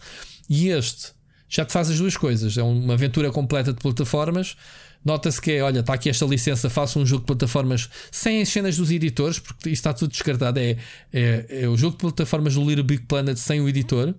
e 0.48 0.68
este 0.68 1.12
já 1.48 1.64
te 1.64 1.72
faz 1.72 1.90
as 1.90 1.98
duas 1.98 2.16
coisas. 2.16 2.56
É 2.56 2.62
uma 2.62 2.94
aventura 2.94 3.30
completa 3.30 3.72
de 3.72 3.80
plataformas 3.80 4.56
Nota-se 5.04 5.40
que 5.40 5.52
é, 5.52 5.62
olha, 5.62 5.80
está 5.80 5.94
aqui 5.94 6.08
esta 6.08 6.24
licença, 6.24 6.70
faço 6.70 6.98
um 6.98 7.04
jogo 7.04 7.22
de 7.22 7.26
plataformas 7.26 7.88
sem 8.10 8.40
as 8.40 8.48
cenas 8.48 8.76
dos 8.76 8.90
editores, 8.90 9.38
porque 9.38 9.70
isto 9.70 9.80
está 9.80 9.92
tudo 9.92 10.10
descartado. 10.10 10.58
É, 10.60 10.76
é, 11.12 11.46
é 11.62 11.68
o 11.68 11.76
jogo 11.76 11.92
de 11.92 11.98
plataformas 11.98 12.54
do 12.54 12.64
Little 12.64 12.84
Big 12.84 13.02
Planet 13.04 13.36
sem 13.36 13.60
o 13.60 13.68
editor. 13.68 14.14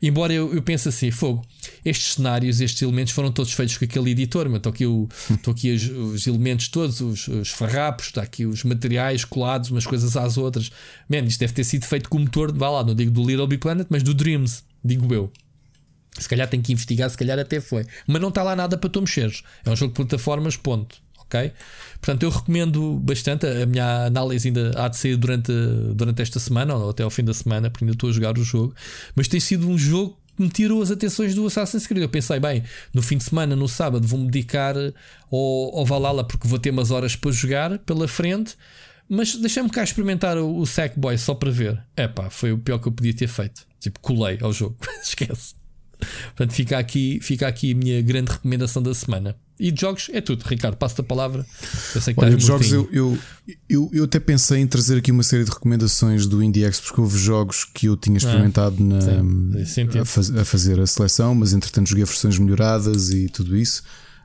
Embora 0.00 0.32
eu, 0.32 0.54
eu 0.54 0.62
pense 0.62 0.88
assim, 0.88 1.10
fogo, 1.10 1.44
estes 1.84 2.14
cenários, 2.14 2.60
estes 2.60 2.80
elementos 2.82 3.12
foram 3.12 3.32
todos 3.32 3.52
feitos 3.52 3.76
com 3.76 3.84
aquele 3.84 4.10
editor. 4.10 4.46
Estou 4.54 4.70
aqui, 4.70 4.86
o, 4.86 5.08
estou 5.34 5.52
aqui 5.52 5.72
os, 5.72 5.88
os 5.88 6.26
elementos 6.26 6.68
todos, 6.68 7.00
os, 7.00 7.26
os, 7.28 7.48
farrapos, 7.48 8.06
está 8.06 8.22
aqui 8.22 8.46
os 8.46 8.62
materiais 8.62 9.24
colados 9.24 9.70
umas 9.70 9.86
coisas 9.86 10.16
às 10.16 10.36
outras. 10.36 10.70
Man, 11.08 11.24
isto 11.26 11.40
deve 11.40 11.52
ter 11.52 11.64
sido 11.64 11.84
feito 11.84 12.08
com 12.08 12.18
o 12.18 12.20
motor, 12.20 12.52
vá 12.56 12.70
lá, 12.70 12.84
não 12.84 12.94
digo 12.94 13.10
do 13.10 13.26
Little 13.26 13.46
Big 13.46 13.60
Planet, 13.60 13.86
mas 13.90 14.02
do 14.02 14.14
Dreams, 14.14 14.62
digo 14.84 15.12
eu. 15.12 15.32
Se 16.18 16.28
calhar 16.28 16.48
tem 16.48 16.60
que 16.60 16.72
investigar, 16.72 17.08
se 17.08 17.16
calhar 17.16 17.38
até 17.38 17.60
foi. 17.60 17.86
Mas 18.06 18.20
não 18.20 18.28
está 18.28 18.42
lá 18.42 18.56
nada 18.56 18.76
para 18.76 18.90
tu 18.90 19.00
mexeres. 19.00 19.42
É 19.64 19.70
um 19.70 19.76
jogo 19.76 19.92
de 19.92 19.96
plataformas, 19.96 20.56
ponto. 20.56 20.96
Ok? 21.18 21.52
Portanto, 22.00 22.22
eu 22.22 22.30
recomendo 22.30 22.98
bastante. 23.00 23.46
A 23.46 23.66
minha 23.66 24.06
análise 24.06 24.48
ainda 24.48 24.72
há 24.76 24.88
de 24.88 24.96
sair 24.96 25.16
durante, 25.16 25.52
durante 25.94 26.22
esta 26.22 26.40
semana, 26.40 26.74
ou 26.74 26.90
até 26.90 27.02
ao 27.02 27.10
fim 27.10 27.22
da 27.22 27.34
semana, 27.34 27.70
porque 27.70 27.84
ainda 27.84 27.94
estou 27.94 28.08
a 28.08 28.12
jogar 28.12 28.38
o 28.38 28.42
jogo. 28.42 28.74
Mas 29.14 29.28
tem 29.28 29.38
sido 29.38 29.68
um 29.68 29.76
jogo 29.76 30.18
que 30.36 30.42
me 30.42 30.48
tirou 30.48 30.80
as 30.80 30.90
atenções 30.90 31.34
do 31.34 31.46
Assassin's 31.46 31.86
Creed. 31.86 32.02
Eu 32.02 32.08
pensei, 32.08 32.40
bem, 32.40 32.64
no 32.94 33.02
fim 33.02 33.18
de 33.18 33.24
semana, 33.24 33.54
no 33.54 33.68
sábado, 33.68 34.06
vou-me 34.06 34.26
dedicar 34.30 34.74
ao, 35.30 35.78
ao 35.78 35.84
Valhalla, 35.84 36.24
porque 36.24 36.48
vou 36.48 36.58
ter 36.58 36.70
umas 36.70 36.90
horas 36.90 37.14
para 37.14 37.30
jogar 37.30 37.78
pela 37.80 38.08
frente. 38.08 38.56
Mas 39.08 39.34
deixa-me 39.36 39.70
cá 39.70 39.82
experimentar 39.82 40.38
o, 40.38 40.58
o 40.58 40.66
Sackboy 40.66 41.16
só 41.18 41.34
para 41.34 41.50
ver. 41.50 41.82
É 41.96 42.06
pá, 42.06 42.30
foi 42.30 42.52
o 42.52 42.58
pior 42.58 42.78
que 42.78 42.88
eu 42.88 42.92
podia 42.92 43.14
ter 43.14 43.28
feito. 43.28 43.66
Tipo, 43.80 43.98
colei 44.00 44.38
ao 44.40 44.52
jogo. 44.52 44.76
Esquece. 45.02 45.57
Portanto, 46.28 46.52
fica 46.52 46.78
aqui, 46.78 47.18
fica 47.22 47.46
aqui 47.46 47.72
a 47.72 47.74
minha 47.74 48.02
grande 48.02 48.32
recomendação 48.32 48.82
da 48.82 48.94
semana. 48.94 49.36
E 49.58 49.72
de 49.72 49.80
jogos 49.80 50.08
é 50.12 50.20
tudo. 50.20 50.44
Ricardo, 50.44 50.76
passo 50.76 51.00
a 51.00 51.04
palavra. 51.04 51.44
Eu 51.94 52.00
sei 52.00 52.14
que 52.14 52.20
Olha, 52.20 52.38
jogos 52.38 52.70
eu, 52.70 52.88
eu, 52.92 53.18
eu, 53.68 53.90
eu, 53.92 54.04
até 54.04 54.20
pensei 54.20 54.60
em 54.60 54.66
trazer 54.66 54.98
aqui 54.98 55.10
uma 55.10 55.24
série 55.24 55.42
de 55.42 55.50
recomendações 55.50 56.26
do 56.26 56.42
IndieX, 56.42 56.78
porque 56.80 57.00
houve 57.00 57.18
jogos 57.18 57.64
que 57.64 57.86
eu 57.86 57.96
tinha 57.96 58.18
experimentado 58.18 58.76
ah, 58.78 58.84
na, 58.84 59.66
sim, 59.66 59.82
a, 59.82 60.04
faz, 60.04 60.30
a, 60.30 60.44
fazer 60.44 60.78
a 60.78 60.86
seleção, 60.86 61.34
mas 61.34 61.52
entretanto 61.52 61.88
joguei 61.88 62.04
versões 62.04 62.38
melhoradas 62.38 63.10
e 63.10 63.28
tudo 63.28 63.56
isso. 63.56 63.82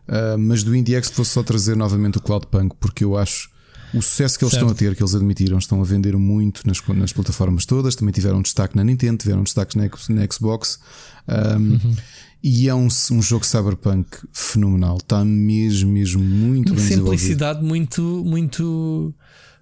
Uh, 0.08 0.38
mas 0.38 0.64
do 0.64 0.76
IndieX 0.76 1.10
vou 1.10 1.26
só 1.26 1.42
trazer 1.42 1.76
novamente 1.76 2.20
o 2.20 2.22
Cloudpunk, 2.22 2.76
porque 2.80 3.04
eu 3.04 3.18
acho 3.18 3.50
o 3.94 4.02
sucesso 4.02 4.38
que 4.38 4.44
eles 4.44 4.54
certo. 4.54 4.70
estão 4.70 4.70
a 4.70 4.74
ter, 4.74 4.96
que 4.96 5.02
eles 5.02 5.14
admitiram, 5.14 5.58
estão 5.58 5.82
a 5.82 5.84
vender 5.84 6.18
muito 6.18 6.62
nas, 6.66 6.82
nas 6.88 7.14
plataformas 7.14 7.66
todas. 7.66 7.96
Também 7.96 8.12
tiveram 8.12 8.42
destaque 8.42 8.76
na 8.76 8.84
Nintendo, 8.84 9.18
tiveram 9.18 9.44
destaques 9.44 9.76
na, 9.76 9.90
na 10.10 10.28
Xbox. 10.32 10.80
Um, 11.28 11.34
uhum. 11.58 11.96
E 12.44 12.68
é 12.68 12.76
um, 12.76 12.88
um 13.12 13.22
jogo 13.22 13.46
cyberpunk 13.46 14.18
fenomenal. 14.34 14.98
Está 14.98 15.24
mesmo, 15.24 15.92
mesmo 15.92 16.22
muito 16.22 16.74
Uma 16.74 16.82
simplicidade 16.82 17.64
muito, 17.64 18.02
muito, 18.26 19.16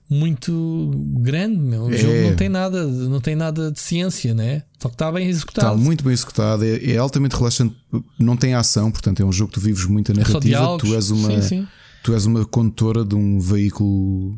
muito 0.09 0.91
grande. 1.19 1.57
Meu. 1.57 1.83
O 1.83 1.93
é. 1.93 1.97
jogo 1.97 2.21
não 2.21 2.35
tem 2.35 2.49
nada, 2.49 2.87
não 2.87 3.21
tem 3.21 3.35
nada 3.35 3.71
de 3.71 3.79
ciência, 3.79 4.33
né? 4.33 4.63
Só 4.79 4.89
que 4.89 4.95
está 4.95 5.11
bem 5.11 5.29
executado. 5.29 5.75
Está 5.75 5.77
muito 5.77 6.03
bem 6.03 6.13
executado, 6.13 6.65
é, 6.65 6.91
é, 6.91 6.97
altamente 6.97 7.35
relaxante. 7.35 7.75
Não 8.17 8.35
tem 8.35 8.55
ação, 8.55 8.89
portanto, 8.89 9.21
é 9.21 9.25
um 9.25 9.31
jogo 9.31 9.51
que 9.51 9.59
tu 9.59 9.63
vives 9.63 9.85
muito 9.85 10.11
a 10.11 10.15
é 10.15 10.17
narrativa. 10.17 10.77
Tu 10.79 10.95
és 10.95 11.11
uma, 11.11 11.29
sim, 11.29 11.41
sim. 11.41 11.67
Tu 12.03 12.13
és 12.13 12.25
uma 12.25 12.45
condutora 12.45 13.05
de 13.05 13.15
um 13.15 13.39
veículo 13.39 14.37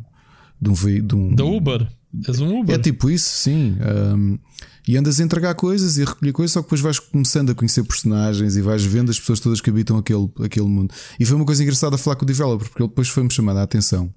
de 0.60 0.70
um, 0.70 0.74
de 1.06 1.14
um 1.14 1.34
da 1.34 1.44
Uber. 1.44 1.88
És 2.26 2.40
um 2.40 2.60
Uber. 2.60 2.74
É 2.74 2.78
tipo 2.78 3.10
isso, 3.10 3.30
sim. 3.30 3.76
Um, 4.14 4.38
e 4.86 4.96
andas 4.96 5.18
a 5.18 5.24
entregar 5.24 5.54
coisas 5.54 5.96
e 5.96 6.02
a 6.02 6.06
recolher 6.06 6.32
coisas, 6.32 6.52
só 6.52 6.60
que 6.60 6.66
depois 6.66 6.80
vais 6.80 6.98
começando 6.98 7.50
a 7.50 7.54
conhecer 7.54 7.82
personagens 7.84 8.56
e 8.56 8.62
vais 8.62 8.84
vendo 8.84 9.10
as 9.10 9.18
pessoas 9.18 9.40
todas 9.40 9.60
que 9.60 9.70
habitam 9.70 9.96
aquele, 9.96 10.30
aquele 10.42 10.66
mundo. 10.66 10.94
E 11.18 11.24
foi 11.24 11.36
uma 11.36 11.44
coisa 11.44 11.62
engraçada 11.62 11.98
falar 11.98 12.16
com 12.16 12.24
o 12.24 12.26
developer, 12.26 12.68
porque 12.68 12.82
ele 12.82 12.88
depois 12.88 13.08
foi-me 13.08 13.30
chamando 13.30 13.58
a 13.58 13.62
atenção. 13.62 14.12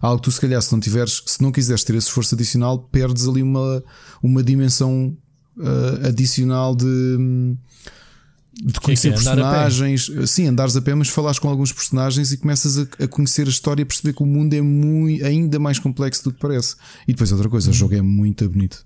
Algo 0.00 0.18
que 0.18 0.24
tu, 0.24 0.32
se 0.32 0.40
calhar, 0.40 0.62
se 0.62 0.72
não 0.72 0.80
tiveres, 0.80 1.22
se 1.26 1.42
não 1.42 1.52
quiseres 1.52 1.84
ter 1.84 1.94
esse 1.96 2.06
esforço 2.06 2.34
adicional, 2.34 2.78
perdes 2.78 3.26
ali 3.26 3.42
uma, 3.42 3.82
uma 4.22 4.42
dimensão 4.42 5.16
uh, 5.56 6.06
adicional 6.06 6.74
de 6.74 7.56
de 8.60 8.80
conhecer 8.80 9.12
que 9.12 9.20
é 9.20 9.22
que 9.22 9.28
é? 9.28 9.34
personagens, 9.34 10.10
sim, 10.26 10.46
andares 10.46 10.76
a 10.76 10.82
pé, 10.82 10.94
mas 10.94 11.08
falares 11.08 11.38
com 11.38 11.48
alguns 11.48 11.72
personagens 11.72 12.32
e 12.32 12.36
começas 12.36 12.78
a, 12.78 12.82
a, 13.04 13.08
conhecer 13.08 13.46
a 13.46 13.50
história 13.50 13.82
e 13.82 13.84
perceber 13.84 14.12
que 14.12 14.22
o 14.22 14.26
mundo 14.26 14.52
é 14.54 14.60
muito, 14.60 15.24
ainda 15.24 15.58
mais 15.58 15.78
complexo 15.78 16.24
do 16.24 16.32
que 16.32 16.40
parece. 16.40 16.74
E 17.06 17.12
depois 17.12 17.30
outra 17.30 17.48
coisa, 17.48 17.68
uhum. 17.68 17.72
o 17.72 17.76
jogo 17.76 17.94
é 17.94 18.02
muito 18.02 18.48
bonito, 18.48 18.84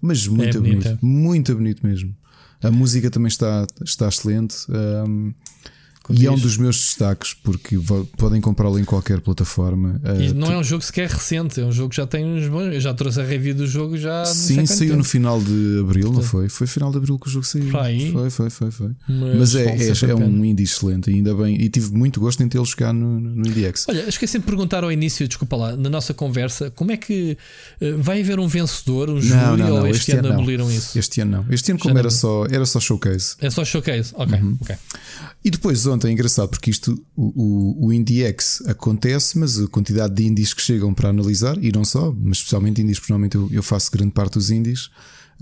mas 0.00 0.26
muito 0.26 0.56
é 0.56 0.60
bonito, 0.60 0.98
muito 1.02 1.54
bonito 1.54 1.86
mesmo. 1.86 2.14
A 2.62 2.70
música 2.70 3.10
também 3.10 3.28
está, 3.28 3.66
está 3.84 4.06
excelente. 4.08 4.56
Um, 4.68 5.32
e 6.12 6.26
é 6.26 6.30
um 6.30 6.38
dos 6.38 6.56
meus 6.56 6.76
destaques, 6.76 7.34
porque 7.34 7.78
podem 8.16 8.40
comprá-lo 8.40 8.78
em 8.78 8.84
qualquer 8.84 9.20
plataforma. 9.20 10.00
E 10.18 10.30
uh, 10.30 10.34
não 10.34 10.48
tu... 10.48 10.52
é 10.52 10.58
um 10.58 10.64
jogo 10.64 10.82
sequer 10.82 11.08
recente, 11.08 11.60
é 11.60 11.64
um 11.64 11.72
jogo 11.72 11.90
que 11.90 11.96
já 11.96 12.06
tem 12.06 12.24
uns 12.24 12.48
bons. 12.48 12.72
Eu 12.72 12.80
já 12.80 12.94
trouxe 12.94 13.20
a 13.20 13.24
review 13.24 13.54
do 13.54 13.66
jogo 13.66 13.96
já. 13.96 14.24
Sim, 14.24 14.66
saiu 14.66 14.96
no 14.96 15.04
final 15.04 15.40
de 15.40 15.80
abril, 15.80 16.06
Portanto, 16.06 16.14
não 16.14 16.22
foi? 16.22 16.48
Foi 16.48 16.66
final 16.66 16.90
de 16.90 16.98
abril 16.98 17.18
que 17.18 17.28
o 17.28 17.30
jogo 17.30 17.46
saiu. 17.46 17.70
Foi, 17.70 18.30
foi, 18.30 18.50
foi, 18.50 18.70
foi. 18.70 18.90
Mas, 19.08 19.36
Mas 19.36 19.54
é, 19.54 19.64
é, 19.64 20.10
é 20.10 20.14
um 20.14 20.44
indie 20.44 20.64
excelente, 20.64 21.10
ainda 21.10 21.34
bem. 21.34 21.60
E 21.60 21.68
tive 21.68 21.92
muito 21.92 22.20
gosto 22.20 22.42
em 22.42 22.48
tê-los 22.48 22.74
cá 22.74 22.92
no, 22.92 23.20
no 23.20 23.46
IndieX. 23.46 23.86
Olha, 23.88 24.08
esqueci 24.08 24.38
de 24.38 24.44
perguntar 24.44 24.84
ao 24.84 24.92
início, 24.92 25.26
desculpa 25.26 25.56
lá, 25.56 25.76
na 25.76 25.90
nossa 25.90 26.14
conversa, 26.14 26.70
como 26.70 26.92
é 26.92 26.96
que 26.96 27.36
uh, 27.80 28.02
vai 28.02 28.20
haver 28.20 28.38
um 28.38 28.46
vencedor, 28.46 29.10
um 29.10 29.20
júri, 29.20 29.36
não, 29.36 29.56
não, 29.56 29.72
ou 29.80 29.86
este, 29.86 29.98
este 29.98 30.12
ano, 30.12 30.28
ano 30.28 30.38
aboliram 30.38 30.70
isso? 30.70 30.98
Este 30.98 31.20
ano 31.20 31.30
não. 31.30 31.54
Este 31.54 31.70
ano, 31.70 31.80
como 31.80 31.98
era 31.98 32.10
só, 32.10 32.46
era 32.46 32.64
só 32.66 32.80
showcase. 32.80 33.36
É 33.40 33.50
só 33.50 33.64
showcase, 33.64 34.12
ok. 34.14 34.38
Uhum. 34.38 34.56
okay. 34.60 34.76
E 35.42 35.50
depois, 35.50 35.86
ontem, 36.00 36.08
é 36.08 36.12
engraçado, 36.12 36.48
porque 36.48 36.70
isto, 36.70 37.04
o, 37.14 37.86
o, 37.86 37.92
IndieX 37.92 38.62
acontece, 38.66 39.38
mas 39.38 39.60
a 39.60 39.68
quantidade 39.68 40.14
de 40.14 40.26
indies 40.26 40.54
que 40.54 40.62
chegam 40.62 40.94
para 40.94 41.10
analisar, 41.10 41.62
e 41.62 41.70
não 41.70 41.84
só, 41.84 42.12
mas 42.16 42.38
especialmente 42.38 42.80
indies, 42.80 42.98
porque 42.98 43.12
normalmente 43.12 43.36
eu, 43.36 43.48
eu 43.52 43.62
faço 43.62 43.90
grande 43.90 44.12
parte 44.12 44.34
dos 44.34 44.50
indies, 44.50 44.90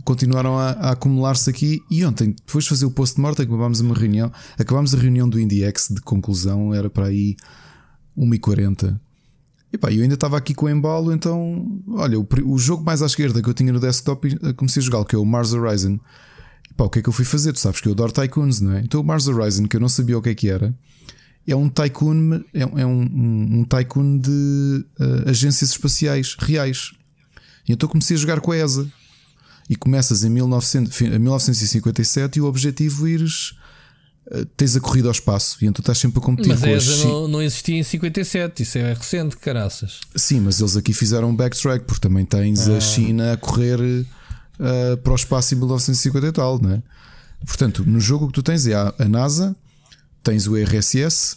continuaram 0.05 0.59
a, 0.59 0.71
a 0.71 0.91
acumular-se 0.91 1.49
aqui. 1.49 1.81
E 1.91 2.05
ontem, 2.05 2.35
depois 2.47 2.65
de 2.65 2.71
fazer 2.71 2.87
o 2.87 2.91
post-mortem, 2.91 3.47
acabámos 3.47 3.81
uma 3.81 3.95
reunião, 3.95 4.33
acabámos 4.59 4.95
a 4.95 4.99
reunião 4.99 5.29
do 5.29 5.39
IndieX 5.39 5.89
de 5.91 6.01
conclusão, 6.01 6.75
era 6.75 6.91
para 6.91 7.07
aí 7.07 7.37
1h40. 8.17 8.99
E 9.73 9.79
pá, 9.79 9.93
eu 9.93 10.03
ainda 10.03 10.15
estava 10.15 10.37
aqui 10.37 10.55
com 10.55 10.67
o 10.67 10.71
embalo, 10.71 11.13
então, 11.13 11.81
olha, 11.89 12.19
o, 12.19 12.27
o 12.47 12.59
jogo 12.59 12.83
mais 12.83 13.03
à 13.03 13.07
esquerda 13.07 13.41
que 13.43 13.49
eu 13.49 13.55
tinha 13.55 13.73
no 13.73 13.79
desktop, 13.79 14.37
comecei 14.57 14.81
a 14.81 14.85
jogar, 14.85 15.05
que 15.05 15.15
é 15.15 15.19
o 15.19 15.25
Mars 15.25 15.53
Horizon. 15.53 15.99
Pá, 16.79 16.85
o 16.85 16.89
que 16.89 17.01
é 17.01 17.03
que 17.03 17.09
eu 17.09 17.13
fui 17.13 17.25
fazer? 17.25 17.53
Tu 17.53 17.59
sabes 17.59 17.81
que 17.81 17.89
eu 17.89 17.93
adoro 17.93 18.13
Tycoons, 18.13 18.61
não 18.61 18.75
é? 18.75 18.81
Então 18.81 19.01
o 19.01 19.05
Mars 19.05 19.27
Horizon, 19.27 19.67
que 19.67 19.75
eu 19.75 19.81
não 19.81 19.89
sabia 19.89 20.17
o 20.17 20.23
que 20.23 20.29
é 20.29 20.35
que 20.35 20.49
era, 20.49 20.73
é 21.45 21.57
um 21.57 21.69
tycoon, 21.69 22.35
é, 22.55 22.61
é 22.61 22.87
um, 22.87 23.01
um, 23.01 23.59
um 23.59 23.65
tycoon 23.65 24.19
de 24.19 24.87
uh, 25.01 25.29
agências 25.29 25.71
espaciais 25.71 26.37
reais. 26.39 26.93
E 27.69 27.73
então 27.73 27.89
comecei 27.89 28.17
a 28.17 28.21
jogar 28.21 28.41
com 28.41 28.53
a 28.53 28.57
ESA. 28.57 28.87
E 29.69 29.75
começas 29.75 30.23
em 30.23 30.31
1900, 30.31 31.01
1957 31.01 32.39
e 32.39 32.41
o 32.41 32.45
objetivo 32.47 33.09
é 33.09 33.11
ires. 33.11 33.55
Uh, 34.31 34.45
tens 34.57 34.77
a 34.77 34.81
corrida 34.81 35.09
ao 35.09 35.13
espaço 35.13 35.57
e 35.63 35.67
então 35.67 35.81
estás 35.81 35.99
sempre 35.99 36.21
a 36.21 36.23
competir 36.23 36.51
mas 36.51 36.61
com 36.61 36.75
as. 36.75 36.87
Mas 36.87 37.05
não, 37.05 37.27
não 37.27 37.43
existia 37.43 37.77
em 37.77 37.83
57, 37.83 38.63
isso 38.63 38.79
é 38.79 38.93
recente, 38.93 39.37
caraças. 39.37 40.01
Sim, 40.15 40.41
mas 40.41 40.61
eles 40.61 40.77
aqui 40.77 40.93
fizeram 40.93 41.31
um 41.31 41.35
backtrack, 41.35 41.87
porque 41.87 42.01
também 42.01 42.25
tens 42.25 42.69
ah. 42.69 42.77
a 42.77 42.81
China 42.81 43.33
a 43.33 43.37
correr 43.37 44.07
uh, 44.59 44.97
para 44.99 45.13
o 45.13 45.17
espaço 45.17 45.55
em 45.55 45.59
1950 45.59 46.27
e 46.27 46.33
tal, 46.33 46.61
não 46.61 46.73
é? 46.73 46.83
Portanto, 47.47 47.85
no 47.87 48.01
jogo 48.01 48.25
o 48.25 48.29
que 48.29 48.35
tu 48.35 48.43
tens 48.43 48.67
é 48.67 48.75
a, 48.75 48.95
a 48.99 49.05
NASA, 49.05 49.55
tens 50.23 50.47
o 50.47 50.57
RSS, 50.57 51.37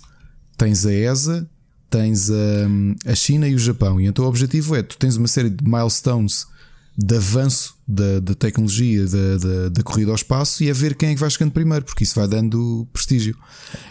tens 0.58 0.86
a 0.86 0.94
ESA, 0.94 1.48
tens 1.90 2.32
a, 2.32 3.12
a 3.12 3.16
China 3.16 3.48
e 3.48 3.54
o 3.54 3.60
Japão. 3.60 4.00
E 4.00 4.08
então 4.08 4.26
o 4.26 4.28
objetivo 4.28 4.76
é: 4.76 4.82
tu 4.82 4.98
tens 4.98 5.16
uma 5.16 5.28
série 5.28 5.50
de 5.50 5.64
milestones 5.64 6.48
de 6.98 7.16
avanço 7.16 7.76
da, 7.88 8.20
da 8.20 8.36
tecnologia 8.36 9.06
da, 9.08 9.38
da, 9.38 9.70
da, 9.70 9.84
corrida 9.84 10.12
ao 10.12 10.16
espaço 10.16 10.64
e 10.64 10.70
a 10.70 10.74
ver 10.74 10.96
quem 10.96 11.10
é 11.10 11.14
que 11.14 11.20
vai 11.20 11.30
chegando 11.30 11.52
primeiro, 11.52 11.86
porque 11.86 12.04
isso 12.04 12.16
vai 12.16 12.28
dando 12.28 12.88
prestígio. 12.92 13.36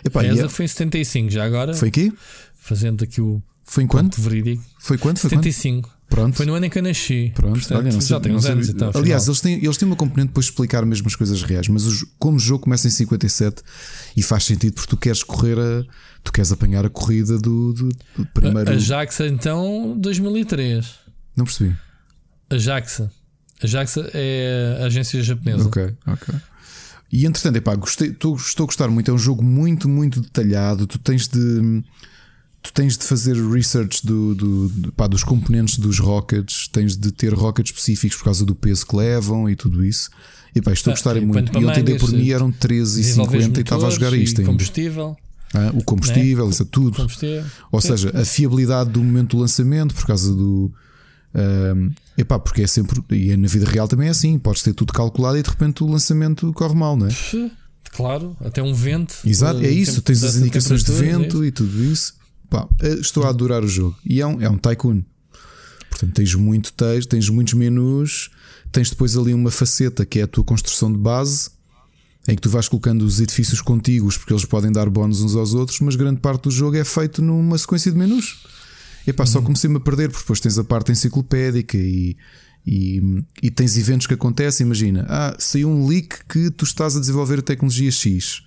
Epá, 0.05 0.23
a 0.23 0.27
ESA 0.27 0.47
é... 0.47 0.49
foi 0.49 0.65
em 0.65 0.69
75, 0.69 1.31
já 1.31 1.45
agora. 1.45 1.75
Foi 1.75 1.89
aqui? 1.89 2.13
Fazendo 2.57 3.05
aqui 3.05 3.21
o. 3.21 3.43
Foi 3.65 3.85
em 3.85 3.87
quanto? 3.87 4.21
Verídico. 4.21 4.65
Foi 4.79 4.99
quanto? 4.99 5.21
Foi 5.21 5.31
75. 5.31 5.89
Quanto? 5.89 6.00
Pronto. 6.11 6.37
Foi 6.37 6.45
no 6.45 6.55
ano 6.55 6.67
em 6.67 6.69
que 6.69 6.77
eu 6.77 6.83
nasci. 6.83 7.33
Pronto, 7.35 7.53
Portanto, 7.53 7.79
olha, 7.79 7.93
não 7.93 8.01
sei, 8.01 8.09
já 8.09 8.21
tem 8.21 8.35
uns 8.35 8.45
anos 8.45 8.69
então, 8.69 8.91
Aliás, 8.93 9.29
eles 9.29 9.41
têm, 9.41 9.65
eles 9.65 9.77
têm 9.77 9.87
uma 9.87 9.97
componente 9.97 10.29
depois 10.29 10.47
de 10.47 10.51
explicar 10.51 10.85
mesmo 10.85 11.07
as 11.07 11.15
coisas 11.15 11.41
reais, 11.43 11.69
mas 11.69 11.87
o, 11.87 12.07
como 12.19 12.37
o 12.37 12.41
jogo 12.41 12.65
começa 12.65 12.89
em 12.89 12.91
57 12.91 13.63
e 14.17 14.23
faz 14.23 14.45
sentido 14.45 14.75
porque 14.75 14.91
tu 14.91 14.97
queres 14.97 15.23
correr 15.23 15.59
a. 15.59 15.85
Tu 16.23 16.33
queres 16.33 16.53
apanhar 16.53 16.85
a 16.85 16.91
corrida 16.91 17.39
do, 17.39 17.73
do, 17.73 17.89
do 18.17 18.27
primeiro. 18.35 18.69
A, 18.69 18.75
a 18.75 18.77
JAXA 18.77 19.27
então 19.29 19.97
2003. 19.99 20.87
Não 21.37 21.45
percebi. 21.45 21.75
A 22.51 22.59
JAXA. 22.59 23.11
A 23.63 23.67
JAXA 23.67 24.11
é 24.13 24.79
a 24.83 24.87
agência 24.87 25.23
japonesa. 25.23 25.67
Ok, 25.67 25.95
ok. 26.07 26.35
E 27.13 27.25
entretanto, 27.25 27.57
epá, 27.57 27.75
gostei, 27.75 28.09
estou, 28.11 28.37
estou 28.37 28.65
a 28.65 28.67
gostar 28.67 28.89
muito. 28.89 29.11
É 29.11 29.15
um 29.15 29.19
jogo 29.19 29.43
muito, 29.43 29.89
muito 29.89 30.21
detalhado. 30.21 30.87
Tu 30.87 30.99
tens 30.99 31.27
de 31.27 31.83
tu 32.63 32.73
tens 32.73 32.97
de 32.97 33.05
fazer 33.05 33.35
research 33.51 34.07
do, 34.07 34.35
do, 34.35 34.93
pá, 34.93 35.07
dos 35.07 35.25
componentes 35.25 35.79
dos 35.79 35.99
rockets, 35.99 36.69
tens 36.69 36.97
de 36.97 37.11
ter 37.11 37.33
rockets 37.33 37.71
específicos 37.71 38.19
por 38.19 38.25
causa 38.25 38.45
do 38.45 38.55
peso 38.55 38.87
que 38.87 38.97
levam 38.97 39.49
e 39.49 39.57
tudo 39.57 39.85
isso. 39.85 40.11
E 40.55 40.61
pá, 40.61 40.73
estou 40.73 40.91
a 40.91 40.95
gostar 40.95 41.17
ah, 41.17 41.21
muito. 41.21 41.59
E 41.59 41.65
ontem 41.65 41.83
dei 41.83 41.99
por 41.99 42.11
mim 42.11 42.31
eram 42.31 42.53
13,50 42.53 43.57
e 43.57 43.61
estava 43.61 43.87
a 43.87 43.91
jogar 43.91 44.13
isto 44.13 44.41
ainda. 44.41 44.51
Combustível. 44.51 45.17
Ah, 45.55 45.71
o 45.75 45.83
combustível, 45.83 46.45
né? 46.45 46.51
isso 46.51 46.63
é 46.63 46.67
tudo. 46.71 46.97
Combustível. 46.97 47.45
Ou 47.73 47.81
seja, 47.81 48.11
a 48.15 48.25
fiabilidade 48.25 48.91
do 48.91 49.03
momento 49.03 49.37
do 49.37 49.41
lançamento 49.41 49.95
por 49.95 50.07
causa 50.07 50.33
do. 50.33 50.73
Uh, 51.33 51.93
epá, 52.19 52.39
porque 52.39 52.63
é 52.63 52.67
sempre. 52.67 53.03
E 53.11 53.31
é 53.31 53.37
na 53.37 53.49
vida 53.49 53.69
real 53.69 53.89
também 53.89 54.09
é 54.09 54.11
assim. 54.11 54.39
Podes 54.39 54.63
ter 54.63 54.75
tudo 54.75 54.93
calculado 54.93 55.39
e 55.39 55.43
de 55.43 55.49
repente 55.49 55.83
o 55.83 55.87
lançamento 55.87 56.53
corre 56.53 56.75
mal, 56.75 56.97
não 56.97 57.07
é? 57.07 57.11
Claro, 57.93 58.37
até 58.41 58.63
um 58.63 58.75
vento. 58.75 59.17
Exato, 59.25 59.61
é 59.61 59.71
isso. 59.71 60.03
Tens 60.03 60.23
as 60.23 60.37
indicações 60.37 60.85
de 60.85 60.93
vento 60.93 61.43
é 61.43 61.47
e 61.47 61.51
tudo 61.51 61.83
isso. 61.85 62.20
Pá, 62.51 62.69
eh, 62.81 62.95
estou 62.95 63.23
a 63.23 63.29
adorar 63.29 63.65
o 63.65 63.69
jogo. 63.69 63.97
E 64.05 64.21
é 64.21 64.27
um, 64.27 64.43
é 64.43 64.51
um 64.51 64.59
tycoon. 64.59 65.03
Portanto, 65.89 66.15
tens 66.15 66.35
muito 66.35 66.73
texto, 66.73 67.09
tens 67.09 67.29
muitos 67.29 67.55
menus, 67.55 68.31
tens 68.73 68.91
depois 68.91 69.17
ali 69.17 69.33
uma 69.33 69.51
faceta 69.51 70.05
que 70.05 70.19
é 70.19 70.23
a 70.23 70.27
tua 70.27 70.45
construção 70.45 70.93
de 70.93 70.99
base, 70.99 71.51
em 72.29 72.35
que 72.35 72.43
tu 72.43 72.51
vais 72.51 72.69
colocando 72.69 73.03
os 73.03 73.21
edifícios 73.21 73.61
contíguos, 73.61 74.17
porque 74.17 74.33
eles 74.33 74.45
podem 74.45 74.71
dar 74.71 74.89
bónus 74.91 75.23
uns 75.23 75.35
aos 75.35 75.55
outros, 75.55 75.81
mas 75.81 75.97
grande 75.97 76.21
parte 76.21 76.45
do 76.45 76.51
jogo 76.51 76.77
é 76.77 76.85
feito 76.85 77.23
numa 77.23 77.57
sequência 77.57 77.91
de 77.91 77.99
menus. 77.99 78.45
E 79.07 79.13
pá, 79.13 79.23
uhum. 79.23 79.27
só 79.27 79.43
comecei-me 79.43 79.77
a 79.77 79.81
perder, 79.81 80.09
porque 80.11 80.23
depois 80.23 80.41
tens 80.41 80.59
a 80.59 80.65
parte 80.65 80.93
enciclopédica 80.93 81.77
e, 81.77 82.17
e, 82.67 83.25
e, 83.43 83.51
tens 83.51 83.77
eventos 83.77 84.07
que 84.07 84.15
acontecem. 84.15 84.67
Imagina, 84.67 85.07
ah, 85.09 85.35
saiu 85.39 85.69
um 85.69 85.87
leak 85.87 86.25
que 86.29 86.51
tu 86.51 86.65
estás 86.65 86.97
a 86.97 87.01
desenvolver 87.01 87.39
a 87.39 87.43
tecnologia 87.43 87.91
X. 87.91 88.43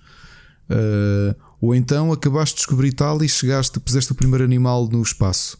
Uh, 0.70 1.34
ou 1.64 1.74
então 1.74 2.12
acabaste 2.12 2.56
de 2.56 2.58
descobrir 2.58 2.92
tal 2.92 3.24
e 3.24 3.28
chegaste, 3.28 3.80
puseste 3.80 4.12
o 4.12 4.14
primeiro 4.14 4.44
animal 4.44 4.86
no 4.86 5.00
espaço. 5.00 5.56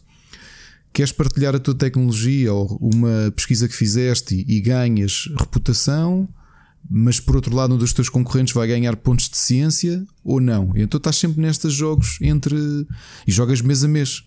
Queres 0.93 1.11
partilhar 1.11 1.55
a 1.55 1.59
tua 1.59 1.73
tecnologia 1.73 2.53
ou 2.53 2.77
uma 2.79 3.33
pesquisa 3.35 3.67
que 3.67 3.73
fizeste 3.73 4.45
e, 4.47 4.61
ganhas 4.61 5.27
reputação, 5.35 6.29
mas 6.87 7.19
por 7.19 7.35
outro 7.35 7.55
lado 7.55 7.73
um 7.73 7.77
dos 7.77 7.91
teus 7.91 8.07
concorrentes 8.07 8.53
vai 8.53 8.67
ganhar 8.67 8.95
pontos 8.97 9.27
de 9.27 9.37
ciência 9.37 10.05
ou 10.23 10.39
não. 10.39 10.71
Então 10.75 10.99
estás 10.99 11.15
sempre 11.15 11.41
nestes 11.41 11.73
jogos 11.73 12.19
entre. 12.21 12.55
e 13.25 13.31
jogas 13.31 13.59
mês 13.61 13.83
a 13.83 13.87
mês 13.87 14.23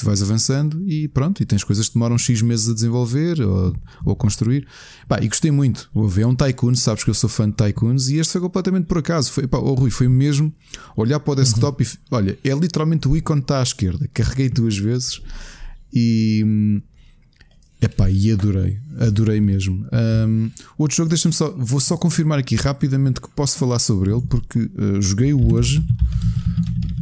tu 0.00 0.06
vais 0.06 0.22
avançando 0.22 0.82
e 0.88 1.08
pronto, 1.08 1.42
e 1.42 1.46
tens 1.46 1.64
coisas 1.64 1.88
que 1.88 1.94
demoram 1.94 2.18
X 2.18 2.42
meses 2.42 2.68
a 2.68 2.74
desenvolver 2.74 3.40
ou, 3.40 3.74
ou 4.04 4.16
construir. 4.16 4.66
Bah, 5.08 5.18
e 5.22 5.28
gostei 5.28 5.50
muito. 5.50 5.90
É 6.18 6.26
um 6.26 6.34
Tycoon, 6.34 6.74
sabes 6.74 7.04
que 7.04 7.10
eu 7.10 7.14
sou 7.14 7.28
fã 7.28 7.48
de 7.48 7.56
Tycoons 7.56 8.08
e 8.08 8.18
este 8.18 8.32
foi 8.32 8.40
completamente 8.40 8.86
por 8.86 8.98
acaso. 8.98 9.30
Foi, 9.32 9.46
pá, 9.46 9.58
oh, 9.58 9.74
Rui, 9.74 9.90
foi 9.90 10.08
mesmo 10.08 10.52
olhar 10.96 11.20
para 11.20 11.32
o 11.32 11.36
desktop 11.36 11.82
uhum. 11.82 11.90
e 11.90 12.14
olha, 12.14 12.38
é 12.44 12.54
literalmente 12.54 13.08
o 13.08 13.16
ícone 13.16 13.40
está 13.40 13.60
à 13.60 13.62
esquerda. 13.62 14.08
Carreguei 14.12 14.48
duas 14.48 14.76
vezes 14.76 15.20
e. 15.92 16.82
Epá, 17.80 18.10
e 18.10 18.30
adorei, 18.30 18.78
adorei 18.98 19.40
mesmo. 19.40 19.86
Um, 19.90 20.50
outro 20.76 20.96
jogo, 20.98 21.08
deixa-me 21.08 21.32
só, 21.32 21.50
vou 21.56 21.80
só 21.80 21.96
confirmar 21.96 22.38
aqui 22.38 22.54
rapidamente 22.54 23.22
que 23.22 23.28
posso 23.30 23.56
falar 23.56 23.78
sobre 23.78 24.12
ele, 24.12 24.20
porque 24.28 24.58
uh, 24.58 25.00
joguei-o 25.00 25.54
hoje. 25.54 25.82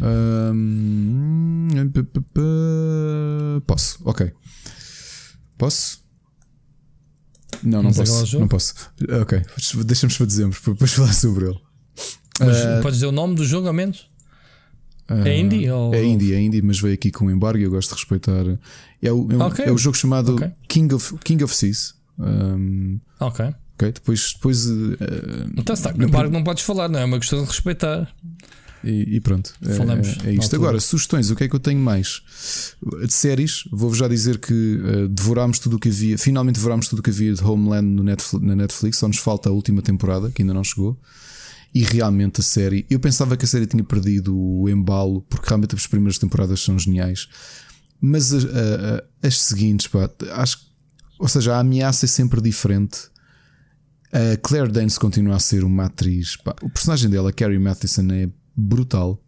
Um, 0.01 1.69
posso, 3.67 3.99
ok. 4.05 4.33
Posso? 5.57 6.01
Não, 7.65 7.83
não 7.83 7.93
posso. 7.93 8.39
Não 8.39 8.47
posso. 8.47 8.75
Ok, 9.21 9.43
deixamos 9.85 10.17
para 10.17 10.27
dezembro, 10.27 10.61
para 10.61 10.73
depois 10.75 10.93
falar 10.93 11.13
sobre 11.13 11.47
ele. 11.47 11.59
Uh, 12.41 12.83
podes 12.83 12.99
dizer 12.99 13.07
o 13.07 13.13
nome 13.13 13.35
do 13.35 13.45
jogo 13.45 13.67
ao 13.67 13.73
menos? 13.73 14.09
é 15.09 15.39
indie? 15.39 15.71
Ou... 15.71 15.95
É 15.95 16.05
indie, 16.05 16.35
é 16.35 16.41
indie, 16.41 16.63
mas 16.63 16.79
veio 16.79 16.95
aqui 16.95 17.11
com 17.11 17.31
embargo 17.31 17.59
e 17.59 17.63
eu 17.63 17.71
gosto 17.71 17.89
de 17.89 17.95
respeitar. 17.97 18.45
É 19.03 19.13
o, 19.13 19.31
é 19.31 19.37
o, 19.37 19.43
okay. 19.47 19.65
é 19.67 19.73
o 19.73 19.79
jogo 19.79 19.97
chamado 19.97 20.35
okay. 20.35 20.51
King, 20.67 20.95
of, 20.95 21.17
King 21.19 21.45
of 21.45 21.55
Seas. 21.55 21.95
Um, 22.19 22.99
ok. 23.21 23.55
Ok, 23.75 23.93
depois. 23.93 24.33
depois 24.35 24.67
uh, 24.67 24.97
então 25.57 25.73
está, 25.75 25.93
embargo 25.93 26.33
não 26.33 26.43
podes 26.43 26.65
falar, 26.65 26.89
não 26.89 26.99
é 26.99 27.05
uma 27.05 27.19
questão 27.19 27.41
de 27.41 27.49
respeitar. 27.49 28.13
E, 28.83 29.17
e 29.17 29.21
pronto, 29.21 29.53
é, 29.63 30.29
é 30.29 30.33
isto. 30.35 30.55
Agora, 30.55 30.79
sugestões, 30.79 31.31
o 31.31 31.37
que 31.37 31.45
é 31.45 31.49
que 31.49 31.55
eu 31.55 31.61
tenho 31.61 31.81
mais? 31.81 32.23
De 33.05 33.13
séries, 33.13 33.65
vou-vos 33.73 33.99
já 33.99 34.07
dizer 34.07 34.39
que 34.39 34.53
uh, 34.53 35.09
devorámos 35.09 35.59
tudo 35.59 35.77
o 35.77 35.79
que 35.79 35.89
havia, 35.89 36.17
finalmente 36.17 36.57
devorámos 36.57 36.89
tudo 36.89 37.01
o 37.01 37.03
que 37.03 37.11
havia 37.11 37.33
de 37.35 37.43
Homeland 37.43 37.87
no 37.87 38.03
Netflix, 38.05 38.47
na 38.47 38.55
Netflix, 38.55 38.99
só 38.99 39.09
nos 39.09 39.19
falta 39.19 39.49
a 39.49 39.53
última 39.53 39.83
temporada, 39.83 40.31
que 40.31 40.43
ainda 40.43 40.55
não 40.55 40.63
chegou. 40.63 40.99
E 41.75 41.83
realmente 41.83 42.41
a 42.41 42.43
série, 42.43 42.87
eu 42.89 42.99
pensava 42.99 43.37
que 43.37 43.45
a 43.45 43.49
série 43.49 43.67
tinha 43.67 43.85
perdido 43.85 44.37
o 44.37 44.69
embalo, 44.69 45.23
porque 45.29 45.47
realmente 45.49 45.75
as 45.75 45.87
primeiras 45.87 46.19
temporadas 46.19 46.61
são 46.61 46.79
geniais, 46.79 47.29
mas 48.01 48.33
a, 48.33 48.37
a, 48.37 48.41
a, 48.41 49.27
as 49.27 49.37
seguintes, 49.37 49.87
pá, 49.87 50.11
acho 50.33 50.69
ou 51.19 51.27
seja, 51.27 51.57
a 51.57 51.61
ameaça 51.61 52.07
é 52.07 52.09
sempre 52.09 52.41
diferente. 52.41 52.99
A 54.13 54.37
Claire 54.37 54.71
Danes 54.71 54.97
continua 54.97 55.37
a 55.37 55.41
ser 55.41 55.65
uma 55.65 55.87
atriz. 55.87 56.37
Pá, 56.37 56.55
o 56.63 56.71
personagem 56.71 57.11
dela, 57.11 57.33
Carrie 57.33 57.59
Matheson, 57.59 58.07
é 58.13 58.29
brutal. 58.57 59.21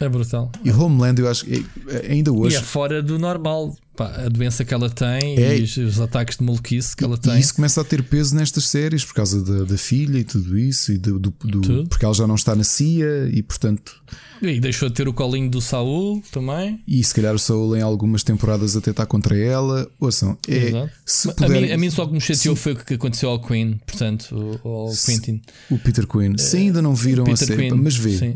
É 0.00 0.08
brutal. 0.08 0.50
E 0.64 0.70
Homeland, 0.70 1.20
eu 1.20 1.28
acho 1.28 1.44
que 1.44 1.66
é, 1.88 2.12
ainda 2.12 2.32
hoje. 2.32 2.56
E 2.56 2.58
é 2.58 2.62
fora 2.62 3.02
do 3.02 3.18
normal. 3.18 3.76
Pá, 3.94 4.24
a 4.24 4.28
doença 4.28 4.64
que 4.64 4.72
ela 4.72 4.88
tem 4.88 5.36
é. 5.38 5.58
e 5.58 5.62
os, 5.62 5.76
os, 5.76 6.00
ataques 6.00 6.38
de 6.38 6.44
maluquice 6.44 6.96
que 6.96 7.04
ela 7.04 7.18
tem. 7.18 7.34
E 7.36 7.40
isso 7.40 7.54
começa 7.54 7.78
a 7.80 7.84
ter 7.84 8.02
peso 8.02 8.34
nestas 8.34 8.64
séries 8.64 9.04
por 9.04 9.12
causa 9.12 9.42
da, 9.42 9.64
da 9.64 9.76
filha 9.76 10.18
e 10.18 10.24
tudo 10.24 10.58
isso. 10.58 10.92
E 10.92 10.98
do, 10.98 11.18
do, 11.18 11.30
do 11.44 11.86
porque 11.88 12.04
ela 12.04 12.14
já 12.14 12.26
não 12.26 12.34
está 12.34 12.54
na 12.54 12.64
CIA 12.64 13.28
e, 13.30 13.42
portanto. 13.42 14.02
E 14.40 14.58
deixou 14.58 14.88
de 14.88 14.94
ter 14.94 15.06
o 15.06 15.12
colinho 15.12 15.50
do 15.50 15.60
Saul 15.60 16.22
também. 16.32 16.82
E 16.88 17.04
se 17.04 17.12
calhar 17.12 17.34
o 17.34 17.38
Saul 17.38 17.76
em 17.76 17.82
algumas 17.82 18.24
temporadas 18.24 18.76
até 18.76 18.92
está 18.92 19.04
contra 19.04 19.36
ela. 19.36 19.86
Ouçam, 20.00 20.38
é, 20.48 20.88
se 21.04 21.28
puder, 21.34 21.58
a, 21.58 21.60
mim, 21.60 21.72
a 21.72 21.78
mim 21.78 21.90
só 21.90 22.06
que 22.06 22.14
me 22.14 22.20
chateou 22.20 22.56
foi 22.56 22.72
o 22.72 22.76
que 22.76 22.94
aconteceu 22.94 23.28
ao 23.28 23.40
Queen, 23.40 23.78
portanto, 23.86 24.58
ao 24.64 24.90
Quentin. 24.90 25.42
O 25.70 25.78
Peter 25.78 26.06
Queen. 26.06 26.38
Se 26.38 26.56
ainda 26.56 26.80
não 26.80 26.94
viram 26.94 27.30
a 27.30 27.36
série, 27.36 27.68
Queen, 27.68 27.74
mas 27.74 27.94
vê, 27.94 28.34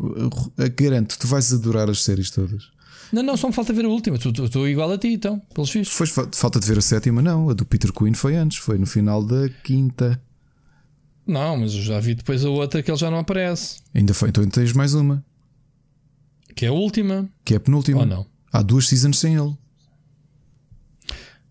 garanto, 0.78 1.19
tu 1.19 1.27
vais 1.27 1.51
adorar 1.51 1.89
as 1.89 2.05
séries 2.05 2.31
todas. 2.31 2.76
Não, 3.17 3.23
não, 3.23 3.35
só 3.35 3.47
me 3.47 3.55
falta 3.55 3.73
ver 3.73 3.87
a 3.87 3.89
última. 3.89 4.19
Estou 4.19 4.69
igual 4.69 4.93
a 4.93 4.99
ti, 4.99 5.09
então, 5.09 5.41
pelos 5.55 5.71
fios. 5.71 5.89
Foi, 5.89 6.07
falta 6.07 6.61
de 6.61 6.67
ver 6.67 6.77
a 6.77 6.83
sétima, 6.83 7.23
não. 7.23 7.49
A 7.49 7.55
do 7.55 7.65
Peter 7.65 7.91
Queen 7.91 8.13
foi 8.13 8.37
antes, 8.37 8.59
foi 8.59 8.77
no 8.77 8.85
final 8.85 9.25
da 9.25 9.49
quinta. 9.65 10.21
Não, 11.27 11.57
mas 11.57 11.73
eu 11.73 11.81
já 11.81 11.99
vi 11.99 12.15
depois 12.15 12.45
a 12.45 12.51
outra 12.51 12.83
que 12.83 12.91
ele 12.91 12.99
já 12.99 13.11
não 13.11 13.19
aparece. 13.19 13.79
Ainda 13.95 14.13
foi, 14.13 14.29
então 14.29 14.47
tens 14.47 14.75
mais 14.75 14.93
uma. 14.93 15.25
Que 16.55 16.67
é 16.67 16.69
a 16.69 16.73
última. 16.73 17.27
Que 17.43 17.55
é 17.55 17.57
a 17.57 17.61
penúltima. 17.61 18.01
Ou 18.01 18.07
não? 18.07 18.27
Há 18.53 18.61
duas 18.61 18.87
seasons 18.87 19.19
sem 19.19 19.35
ele. 19.35 19.57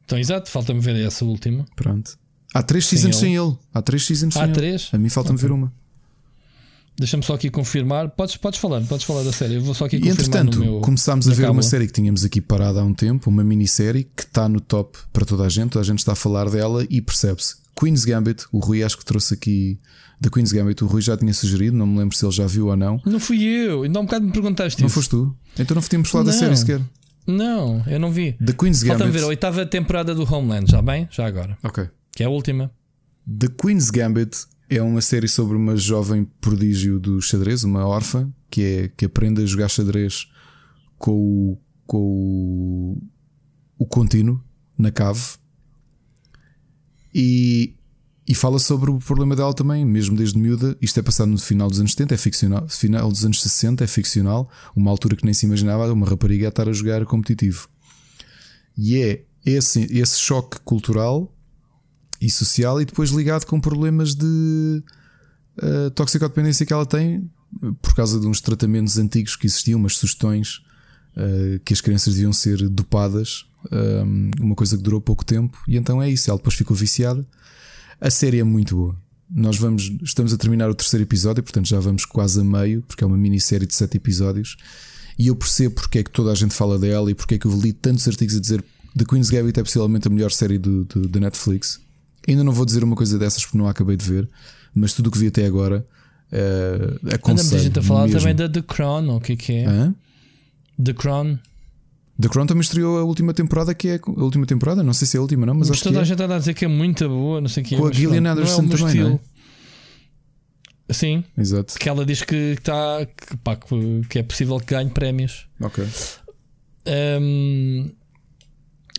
Então, 0.06 0.20
exato, 0.20 0.52
falta-me 0.52 0.80
ver 0.80 1.04
essa 1.04 1.26
última. 1.26 1.66
Pronto. 1.76 2.16
Há 2.54 2.62
três 2.62 2.86
sem 2.86 3.00
seasons 3.00 3.16
ele. 3.24 3.34
sem 3.34 3.36
ele. 3.36 3.58
Há 3.74 3.82
três 3.82 4.06
seasons 4.06 4.38
Há 4.38 4.46
sem 4.46 4.54
três? 4.54 4.82
ele. 4.84 4.90
A 4.94 4.98
mim 5.00 5.10
falta-me 5.10 5.36
okay. 5.36 5.50
ver 5.50 5.54
uma. 5.56 5.74
Deixa-me 6.98 7.24
só 7.24 7.34
aqui 7.34 7.50
confirmar. 7.50 8.10
Podes, 8.10 8.38
podes 8.38 8.60
falar, 8.60 8.82
podes 8.84 9.06
falar 9.06 9.24
da 9.24 9.32
série. 9.34 9.56
Eu 9.56 9.62
vou 9.62 9.74
só 9.74 9.86
aqui 9.86 9.98
confirmar. 10.00 10.18
E 10.18 10.22
entretanto, 10.22 10.60
meu, 10.60 10.80
começámos 10.80 11.28
a 11.28 11.34
ver 11.34 11.50
uma 11.50 11.62
série 11.62 11.88
que 11.88 11.94
tínhamos 11.94 12.24
aqui 12.24 12.40
parada 12.40 12.80
há 12.80 12.84
um 12.84 12.94
tempo, 12.94 13.30
uma 13.30 13.44
minissérie 13.44 14.06
que 14.16 14.24
está 14.24 14.48
no 14.48 14.62
top 14.62 14.98
para 15.12 15.26
toda 15.26 15.44
a 15.44 15.50
gente. 15.50 15.72
Toda 15.72 15.84
a 15.84 15.86
gente 15.86 16.00
está 16.00 16.14
a 16.14 16.16
falar 16.16 16.50
dela 16.50 16.86
e 16.90 17.02
percebe-se. 17.02 17.56
Queen's 17.78 18.06
Gambit, 18.06 18.46
o 18.54 18.60
Rui 18.60 18.82
acho 18.84 18.98
que 18.98 19.04
trouxe 19.04 19.34
aqui 19.34 19.78
da 20.22 20.30
Queen's 20.30 20.54
Gambit, 20.54 20.82
o 20.82 20.88
Rui 20.88 21.02
já 21.02 21.18
tinha 21.18 21.34
sugerido, 21.34 21.76
não 21.76 21.86
me 21.86 22.00
lembro 22.00 22.16
se 22.16 22.26
ele 22.26 22.32
já 22.32 22.48
viu 22.48 22.68
ou 22.68 22.76
não. 22.78 23.02
Não 23.06 23.20
fui 23.20 23.44
eu, 23.44 23.84
ainda 23.84 24.00
há 24.00 24.02
um 24.02 24.06
bocado 24.06 24.26
me 24.26 24.32
perguntaste 24.32 24.80
Não 24.82 24.88
isso. 24.88 24.96
foste 24.96 25.10
tu? 25.10 25.36
Então 25.60 25.76
não 25.76 25.82
tínhamos 25.82 26.10
falado 26.10 26.28
da 26.28 26.32
série 26.34 26.56
sequer. 26.56 26.80
Não, 27.28 27.84
eu 27.88 28.00
não 28.00 28.12
vi. 28.12 28.34
The 28.34 28.54
Queen's 28.54 28.82
Gambit. 28.82 28.98
Falta-me 29.00 29.12
ver 29.12 29.24
a 29.24 29.28
oitava 29.28 29.66
temporada 29.66 30.16
do 30.16 30.24
Homeland, 30.24 30.72
já 30.72 30.82
bem? 30.82 31.08
Já 31.12 31.26
agora. 31.26 31.58
Ok. 31.64 31.90
Que 32.16 32.24
é 32.24 32.28
a 32.28 32.30
última. 32.30 32.72
The 33.28 33.48
Queen's 33.62 33.90
Gambit 33.90 34.38
é 34.70 34.82
uma 34.82 35.02
série 35.02 35.28
sobre 35.28 35.56
uma 35.56 35.76
jovem 35.76 36.26
prodígio 36.42 37.00
do 37.00 37.22
xadrez, 37.22 37.64
uma 37.64 37.86
órfã, 37.86 38.32
que, 38.50 38.62
é, 38.62 38.88
que 38.90 39.06
aprende 39.06 39.42
a 39.42 39.46
jogar 39.46 39.70
xadrez 39.70 40.30
com 40.98 41.12
o, 41.12 41.58
com 41.86 41.98
o, 41.98 42.98
o 43.78 43.86
contínuo 43.86 44.42
na 44.78 44.92
cave. 44.92 45.38
E 47.14 47.76
e 48.28 48.34
fala 48.34 48.58
sobre 48.58 48.90
o 48.90 48.98
problema 48.98 49.36
dela 49.36 49.54
também, 49.54 49.86
mesmo 49.86 50.18
desde 50.18 50.38
miúda. 50.40 50.76
Isto 50.82 51.00
é 51.00 51.04
passado 51.04 51.30
no 51.30 51.38
final 51.38 51.70
dos 51.70 51.80
anos 51.80 51.92
70, 51.92 52.16
é 52.16 52.18
ficcional. 52.18 52.68
Final 52.68 53.12
dos 53.12 53.24
anos 53.24 53.40
60 53.40 53.84
é 53.84 53.88
ficcional. 53.88 54.50
Uma 54.76 54.90
altura 54.90 55.16
que 55.16 55.24
nem 55.24 55.34
se 55.34 55.46
imaginava 55.46 55.92
uma 55.94 56.08
rapariga 56.08 56.48
a 56.48 56.50
estar 56.50 56.68
a 56.68 56.74
jogar 56.74 57.06
competitivo. 57.06 57.70
E 58.76 58.98
é 58.98 59.24
esse, 59.46 59.88
esse 59.96 60.18
choque 60.18 60.60
cultural 60.62 61.32
e 62.26 62.30
social 62.30 62.82
e 62.82 62.86
depois 62.86 63.10
ligado 63.10 63.46
com 63.46 63.60
problemas 63.60 64.16
de 64.16 64.84
uh, 65.62 65.90
toxicodependência 65.92 66.66
que 66.66 66.74
ela 66.74 66.86
tem 66.86 67.30
por 67.82 67.96
causa 67.96 68.20
de 68.20 68.28
uns 68.28 68.42
tratamentos 68.42 68.98
antigos 68.98 69.36
que 69.36 69.48
existiam, 69.48 69.80
umas 69.80 69.96
sugestões 69.96 70.62
uh, 71.16 71.60
que 71.64 71.74
as 71.74 71.82
crianças 71.82 72.16
deviam 72.16 72.34
ser 72.34 72.68
dopadas. 72.70 73.46
Um, 73.72 74.30
uma 74.42 74.56
coisa 74.56 74.78
que 74.78 74.84
durou 74.84 75.02
pouco 75.02 75.26
tempo, 75.26 75.58
e 75.68 75.76
então 75.76 76.00
é 76.00 76.08
isso. 76.08 76.30
Ela 76.30 76.38
depois 76.38 76.54
ficou 76.56 76.78
viciada 76.78 77.26
a 78.00 78.10
série 78.10 78.40
é 78.40 78.44
muito 78.44 78.76
boa. 78.76 78.96
Nós 79.30 79.58
vamos, 79.58 79.92
estamos 80.04 80.34
a 80.34 80.38
terminar 80.38 80.70
o 80.70 80.76
terceiro 80.76 81.04
episódio, 81.04 81.42
portanto 81.42 81.68
já 81.68 81.80
vamos 81.80 82.06
quase 82.06 82.40
a 82.40 82.44
meio, 82.44 82.84
porque 82.88 83.04
é 83.04 83.08
uma 83.08 83.18
minissérie 83.18 83.66
de 83.66 83.74
sete 83.74 83.98
episódios. 83.98 84.58
E 85.18 85.28
eu 85.28 85.36
percebo 85.36 85.76
porque 85.76 86.00
é 86.00 86.04
que 86.04 86.12
toda 86.12 86.32
a 86.32 86.36
gente 86.36 86.54
fala 86.54 86.78
dela 86.78 87.10
e 87.10 87.16
porque 87.16 87.36
é 87.36 87.38
que 87.38 87.46
eu 87.46 87.60
li 87.60 87.74
tantos 87.74 88.08
artigos 88.08 88.36
a 88.36 88.40
dizer 88.40 88.64
The 88.98 89.06
Queen's 89.06 89.30
Gambit 89.30 89.60
é 89.60 89.64
possivelmente 89.64 90.08
a 90.08 90.12
melhor 90.12 90.32
série 90.32 90.60
da 90.60 91.20
Netflix. 91.20 91.80
Ainda 92.28 92.44
não 92.44 92.52
vou 92.52 92.66
dizer 92.66 92.84
uma 92.84 92.96
coisa 92.96 93.18
dessas 93.20 93.44
porque 93.44 93.58
não 93.58 93.68
a 93.68 93.72
acabei 93.72 93.96
de 93.96 94.06
ver, 94.06 94.30
mas 94.74 94.94
tudo 94.94 95.08
o 95.08 95.12
que 95.12 95.18
vi 95.18 95.28
até 95.28 95.46
agora 95.46 95.86
uh, 96.32 97.14
aconselho. 97.14 97.48
Anda, 97.48 97.56
a 97.56 97.64
gente 97.64 97.80
a 97.80 97.82
falar 97.82 98.04
mesmo. 98.08 98.20
também 98.20 98.36
da 98.36 98.50
The 98.50 98.62
Crown, 98.62 99.16
o 99.16 99.22
que 99.22 99.34
é 99.34 99.36
que 99.36 99.54
é? 99.54 99.66
Hã? 99.66 99.96
The 100.84 100.94
Crown. 100.94 101.40
The 102.20 102.30
Crown 102.30 102.48
também 102.48 102.62
estreou 102.62 102.98
a 102.98 103.04
última 103.04 103.34
temporada, 103.34 103.74
que 103.74 103.90
é 103.90 103.96
a 103.96 104.22
última 104.22 104.46
temporada, 104.46 104.82
não 104.82 104.94
sei 104.94 105.08
se 105.08 105.18
é 105.18 105.20
a 105.20 105.22
última, 105.22 105.46
não, 105.46 105.54
mas, 105.54 105.70
mas 105.70 105.78
acho 105.78 105.84
toda 105.84 105.98
que 105.98 106.02
a 106.02 106.06
gente 106.06 106.24
anda 106.24 106.36
a 106.36 106.40
dizer 106.40 106.54
que 106.54 106.66
é 106.66 106.68
muito 106.68 107.08
boa, 107.10 107.42
não 107.42 107.50
sei 107.50 107.62
o 107.62 107.66
que. 107.66 107.76
Com 107.76 107.88
a 107.88 107.92
Gillian 107.92 108.32
Anderson 108.32 108.64
é 108.64 108.68
também, 108.68 108.86
estilo. 108.86 109.10
não 109.10 109.16
é? 109.16 109.20
Sim, 110.94 111.24
exato. 111.38 111.74
Que 111.80 111.90
ela 111.90 112.06
diz 112.06 112.22
que, 112.22 112.36
está, 112.36 113.06
que, 113.06 113.36
pá, 113.38 113.58
que 114.08 114.20
é 114.20 114.24
possível 114.24 114.60
que 114.60 114.68
ganhe 114.68 114.90
prémios. 114.90 115.48
Ok. 115.60 115.84
Um, 117.20 117.92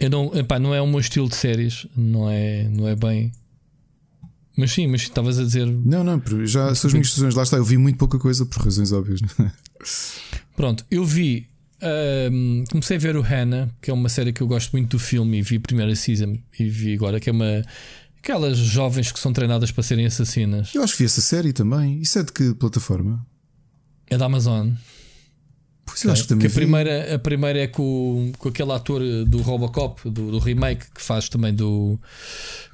eu 0.01 0.11
não, 0.11 0.35
epá, 0.35 0.59
não 0.59 0.75
é 0.75 0.81
o 0.81 0.87
meu 0.87 1.01
estilo 1.01 1.29
de 1.29 1.35
séries, 1.35 1.87
não 1.97 2.31
é, 2.31 2.69
não 2.69 2.89
é 2.89 2.95
bem. 2.95 3.33
Mas 4.57 4.73
sim, 4.73 4.87
mas 4.87 5.03
estavas 5.03 5.39
a 5.39 5.45
dizer. 5.45 5.67
Não, 5.67 6.03
não, 6.03 6.23
já 6.47 6.75
são 6.75 6.89
as 6.89 6.95
minhas 6.95 7.09
decisões. 7.09 7.35
Lá 7.35 7.43
está, 7.43 7.57
eu 7.59 7.65
vi 7.65 7.77
muito 7.77 7.99
pouca 7.99 8.19
coisa 8.19 8.47
por 8.47 8.63
razões 8.63 8.91
óbvias. 8.91 9.21
Pronto, 10.57 10.85
eu 10.91 11.05
vi 11.05 11.49
um, 12.33 12.65
comecei 12.71 12.97
a 12.97 13.01
ver 13.01 13.17
o 13.17 13.21
Hannah, 13.21 13.69
que 13.83 13.91
é 13.91 13.95
uma 13.95 14.09
série 14.09 14.33
que 14.33 14.41
eu 14.41 14.47
gosto 14.47 14.73
muito 14.73 14.93
do 14.93 14.99
filme, 14.99 15.39
e 15.39 15.43
vi 15.43 15.57
a 15.57 15.61
primeira 15.61 15.95
season 15.95 16.39
e 16.59 16.69
vi 16.69 16.95
agora, 16.95 17.21
que 17.21 17.29
é 17.29 17.33
uma. 17.33 17.63
Aquelas 18.19 18.59
jovens 18.59 19.13
que 19.13 19.21
são 19.21 19.33
treinadas 19.33 19.71
para 19.71 19.85
serem 19.85 20.05
assassinas. 20.05 20.75
Eu 20.75 20.83
acho 20.83 20.95
que 20.95 21.01
vi 21.01 21.05
essa 21.05 21.21
série 21.21 21.53
também. 21.53 22.01
Isso 22.01 22.19
é 22.19 22.25
de 22.25 22.33
que 22.33 22.55
plataforma? 22.55 23.25
É 24.09 24.19
da 24.19 24.25
Amazon. 24.25 24.71
Pois 25.87 26.05
eu 26.05 26.13
acho 26.13 26.23
que 26.23 26.29
também. 26.29 26.47
a, 26.49 26.51
primeira, 26.51 27.15
a 27.15 27.19
primeira 27.19 27.59
é 27.61 27.67
com, 27.69 28.33
com 28.37 28.49
aquele 28.49 28.73
ator 28.73 29.01
do 29.25 29.39
Robocop, 29.39 30.11
do, 30.11 30.33
do 30.33 30.39
remake, 30.39 30.85
que 30.93 31.01
faz 31.01 31.29
também 31.29 31.55
do. 31.55 31.99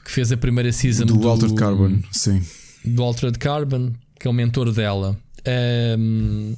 que 0.04 0.10
fez 0.10 0.32
a 0.32 0.36
primeira 0.36 0.72
season 0.72 1.04
do, 1.04 1.14
do 1.16 1.28
Altered 1.28 1.54
Carbon, 1.54 1.98
sim. 2.10 2.42
Do 2.84 3.02
Altered 3.02 3.38
Carbon, 3.38 3.92
que 4.18 4.26
é 4.26 4.30
o 4.30 4.32
mentor 4.32 4.72
dela. 4.72 5.16
Um, 5.98 6.56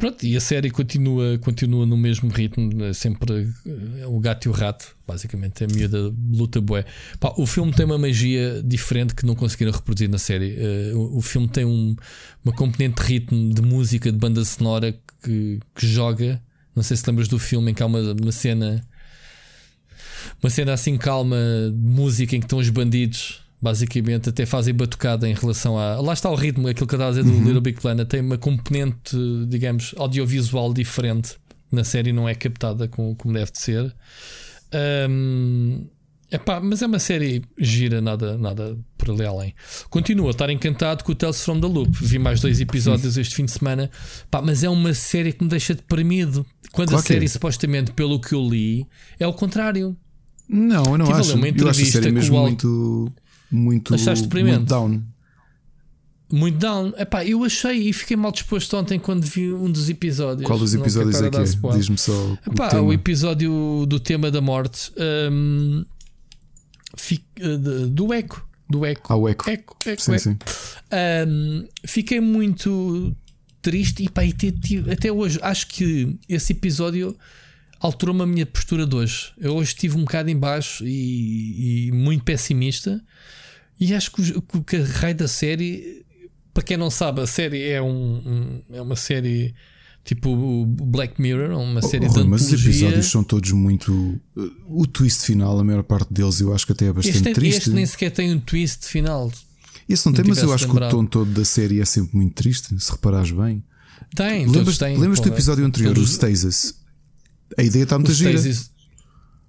Pronto, 0.00 0.24
e 0.24 0.34
a 0.34 0.40
série 0.40 0.70
continua, 0.70 1.38
continua 1.38 1.84
no 1.84 1.94
mesmo 1.94 2.30
ritmo, 2.30 2.82
é 2.84 2.92
sempre 2.94 3.46
é 4.00 4.06
o 4.06 4.18
gato 4.18 4.46
e 4.46 4.48
o 4.48 4.52
rato, 4.52 4.96
basicamente. 5.06 5.62
A 5.62 5.66
miúda 5.66 6.10
luta 6.32 6.58
boé. 6.58 6.86
o 7.36 7.46
filme 7.46 7.70
tem 7.70 7.84
uma 7.84 7.98
magia 7.98 8.62
diferente 8.64 9.14
que 9.14 9.26
não 9.26 9.34
conseguiram 9.34 9.72
reproduzir 9.72 10.08
na 10.08 10.16
série. 10.16 10.56
Uh, 10.56 10.96
o, 10.96 11.18
o, 11.18 11.20
filme 11.20 11.48
tem 11.48 11.66
um, 11.66 11.94
uma 12.42 12.54
componente 12.54 13.02
de 13.02 13.06
ritmo, 13.06 13.52
de 13.52 13.60
música, 13.60 14.10
de 14.10 14.16
banda 14.16 14.42
sonora 14.42 14.98
que, 15.22 15.60
que 15.74 15.86
joga. 15.86 16.42
Não 16.74 16.82
sei 16.82 16.96
se 16.96 17.06
lembras 17.06 17.28
do 17.28 17.38
filme 17.38 17.70
em 17.70 17.74
que 17.74 17.82
há 17.82 17.86
uma, 17.86 18.00
uma 18.00 18.32
cena. 18.32 18.82
Uma 20.42 20.48
cena 20.48 20.72
assim 20.72 20.96
calma 20.96 21.36
de 21.70 21.90
música 21.90 22.34
em 22.34 22.40
que 22.40 22.46
estão 22.46 22.58
os 22.58 22.70
bandidos 22.70 23.42
basicamente 23.60 24.28
até 24.28 24.46
fazem 24.46 24.74
batucada 24.74 25.28
em 25.28 25.34
relação 25.34 25.78
a. 25.78 26.00
Lá 26.00 26.12
está 26.12 26.30
o 26.30 26.34
ritmo, 26.34 26.68
aquilo 26.68 26.86
que 26.86 26.94
eu 26.94 26.98
estava 26.98 27.10
a 27.10 27.14
dizer 27.14 27.24
do 27.24 27.36
uhum. 27.36 27.44
Little 27.44 27.60
Big 27.60 27.80
Planet, 27.80 28.08
tem 28.08 28.20
uma 28.20 28.38
componente, 28.38 29.16
digamos, 29.48 29.94
audiovisual 29.98 30.72
diferente 30.72 31.36
na 31.70 31.84
série, 31.84 32.12
não 32.12 32.28
é 32.28 32.34
captada 32.34 32.88
como, 32.88 33.14
como 33.14 33.34
deve 33.34 33.52
de 33.52 33.58
ser. 33.60 33.94
Um, 35.08 35.86
Epá, 36.32 36.60
mas 36.60 36.80
é 36.80 36.86
uma 36.86 37.00
série 37.00 37.42
gira, 37.58 38.00
nada, 38.00 38.38
nada 38.38 38.78
por 38.96 39.10
ali 39.10 39.24
além. 39.26 39.54
Continuo 39.88 40.28
a 40.28 40.30
estar 40.30 40.48
encantado 40.48 41.02
com 41.02 41.10
o 41.10 41.14
Tales 41.14 41.42
from 41.44 41.60
the 41.60 41.66
Loop. 41.66 41.90
Vi 42.00 42.20
mais 42.20 42.40
dois 42.40 42.60
episódios 42.60 43.18
este 43.18 43.34
fim 43.34 43.44
de 43.44 43.50
semana. 43.50 43.90
Pá, 44.30 44.40
mas 44.40 44.62
é 44.62 44.68
uma 44.68 44.94
série 44.94 45.32
que 45.32 45.42
me 45.42 45.50
deixa 45.50 45.74
deprimido. 45.74 46.46
Quando 46.70 46.90
Claro 46.90 47.00
a 47.00 47.04
série, 47.04 47.24
é. 47.24 47.28
supostamente, 47.28 47.92
pelo 47.92 48.20
que 48.20 48.32
eu 48.32 48.48
li, 48.48 48.86
é 49.18 49.26
o 49.26 49.32
contrário. 49.32 49.96
Não, 50.48 50.92
eu 50.92 50.98
não 50.98 51.06
Tive 51.06 51.18
a 51.18 51.20
acho. 51.20 51.28
ler 51.30 51.34
uma 51.34 51.48
Eu 51.48 51.50
acho 51.50 51.56
a 51.56 51.70
entrevista 51.70 51.92
série 52.00 52.06
com 52.12 52.14
mesmo 52.14 52.36
Al- 52.36 52.42
muito. 52.44 53.12
Muito, 53.50 53.94
Achaste 53.94 54.28
muito 54.32 54.64
down. 54.64 55.02
Muito 56.32 56.58
down. 56.58 56.92
Epá, 56.96 57.24
eu 57.24 57.42
achei 57.44 57.88
e 57.88 57.92
fiquei 57.92 58.16
mal 58.16 58.30
disposto 58.30 58.76
ontem 58.76 58.98
quando 59.00 59.24
vi 59.24 59.52
um 59.52 59.70
dos 59.70 59.88
episódios. 59.88 60.46
Qual 60.46 60.58
dos 60.58 60.72
episódios 60.74 61.20
é 61.20 61.28
que 61.28 61.36
é? 61.36 61.42
Diz-me 61.76 61.98
só. 61.98 62.12
o 62.12 62.38
Epá, 62.52 62.68
tema. 62.68 62.82
o 62.82 62.92
episódio 62.92 63.84
do 63.88 63.98
tema 63.98 64.30
da 64.30 64.40
morte 64.40 64.92
fi- 66.96 67.24
eh, 67.40 67.56
do 67.88 68.12
eco. 68.12 68.46
Do 68.68 68.86
eco. 68.86 69.12
Ah, 69.12 69.16
o 69.16 69.28
eco. 69.28 69.50
Eco, 69.50 69.76
eco, 69.84 70.00
Sim, 70.02 70.12
eco. 70.12 70.20
sim. 70.22 70.36
Um, 71.28 71.66
fiquei 71.84 72.20
muito 72.20 73.14
triste 73.60 74.04
e 74.04 74.08
pá, 74.08 74.24
e 74.24 74.32
te- 74.32 74.52
te- 74.52 74.88
até 74.90 75.10
hoje 75.10 75.38
acho 75.42 75.66
que 75.66 76.16
esse 76.28 76.52
episódio 76.52 77.16
alterou-me 77.80 78.22
a 78.22 78.26
minha 78.26 78.46
postura 78.46 78.86
de 78.86 78.94
hoje. 78.94 79.32
Eu 79.38 79.56
hoje 79.56 79.70
estive 79.70 79.96
um 79.96 80.02
bocado 80.04 80.30
em 80.30 80.36
baixo 80.38 80.84
e, 80.86 81.88
e 81.88 81.92
muito 81.92 82.22
pessimista. 82.22 83.02
E 83.80 83.94
acho 83.94 84.12
que, 84.12 84.20
o- 84.32 84.42
que, 84.42 84.60
que 84.62 84.76
a 84.76 84.84
raio 84.84 85.14
da 85.14 85.26
série, 85.26 86.04
para 86.52 86.62
quem 86.62 86.76
não 86.76 86.90
sabe, 86.90 87.22
a 87.22 87.26
série 87.26 87.62
é, 87.68 87.80
um, 87.80 87.88
um- 87.88 88.62
é 88.76 88.82
uma 88.82 88.94
série 88.96 89.54
tipo 90.04 90.30
o 90.30 90.64
Black 90.66 91.20
Mirror, 91.20 91.58
uma 91.58 91.80
série 91.82 92.06
Oh, 92.06 92.12
de 92.12 92.24
mas 92.24 92.50
os 92.50 92.52
episódios 92.64 93.06
são 93.06 93.22
todos 93.24 93.50
muito. 93.52 94.20
O 94.68 94.86
twist 94.86 95.24
final, 95.24 95.58
a 95.58 95.64
maior 95.64 95.82
parte 95.82 96.12
deles, 96.12 96.40
eu 96.40 96.52
acho 96.54 96.66
que 96.66 96.72
até 96.72 96.86
é 96.86 96.92
bastante 96.92 97.16
Este, 97.18 97.32
triste. 97.32 97.58
este 97.58 97.70
nem 97.70 97.86
sequer 97.86 98.10
tem 98.10 98.32
um 98.34 98.40
twist 98.40 98.86
final. 98.86 99.30
Esse 99.88 100.06
não 100.06 100.12
não 100.12 100.16
tem, 100.22 100.28
mas 100.28 100.38
eu 100.42 100.52
acho 100.52 100.66
que 100.66 100.72
lembrado. 100.72 100.92
o 100.92 100.96
tom 100.96 101.04
todo 101.06 101.30
da 101.32 101.44
série 101.44 101.80
é 101.80 101.84
sempre 101.84 102.16
muito 102.16 102.34
triste, 102.34 102.78
se 102.78 102.92
reparares 102.92 103.30
bem. 103.32 103.62
Tem, 104.14 104.40
todos 104.44 104.56
Lembras, 104.56 104.78
têm. 104.78 104.96
lembras 104.96 105.18
do 105.18 105.22
porra. 105.24 105.34
episódio 105.34 105.64
anterior, 105.64 105.94
Todos- 105.94 106.10
o 106.10 106.12
Stasis? 106.12 106.74
A 107.58 107.62
ideia 107.62 107.82
está 107.84 107.98
muito 107.98 108.10
o 108.10 108.14
gira. 108.14 108.30
stasis, 108.32 108.70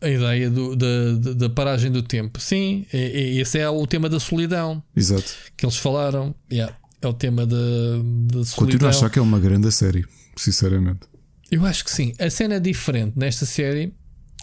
a 0.01 0.09
ideia 0.09 0.49
do- 0.49 0.75
da, 0.75 1.33
da, 1.33 1.49
paragem 1.49 1.91
do 1.91 2.01
tempo. 2.01 2.39
Sim, 2.39 2.85
é- 2.91 2.97
é- 2.97 3.35
esse 3.35 3.59
é 3.59 3.69
o 3.69 3.85
tema 3.85 4.09
da 4.09 4.19
solidão 4.19 4.81
Exato. 4.95 5.33
que 5.55 5.65
eles 5.65 5.77
falaram. 5.77 6.33
Yeah, 6.51 6.75
é 7.01 7.07
o 7.07 7.13
tema 7.13 7.45
da, 7.45 7.55
da 7.55 8.43
solidão. 8.43 8.55
Continuo 8.55 8.87
a 8.87 8.89
achar 8.89 9.09
que 9.09 9.19
é 9.19 9.21
uma 9.21 9.39
grande 9.39 9.71
série, 9.71 10.03
sinceramente. 10.35 11.01
Eu 11.51 11.65
acho 11.65 11.83
que 11.83 11.91
sim. 11.91 12.13
A 12.19 12.29
cena 12.29 12.59
diferente 12.59 13.13
nesta 13.17 13.45
série 13.45 13.93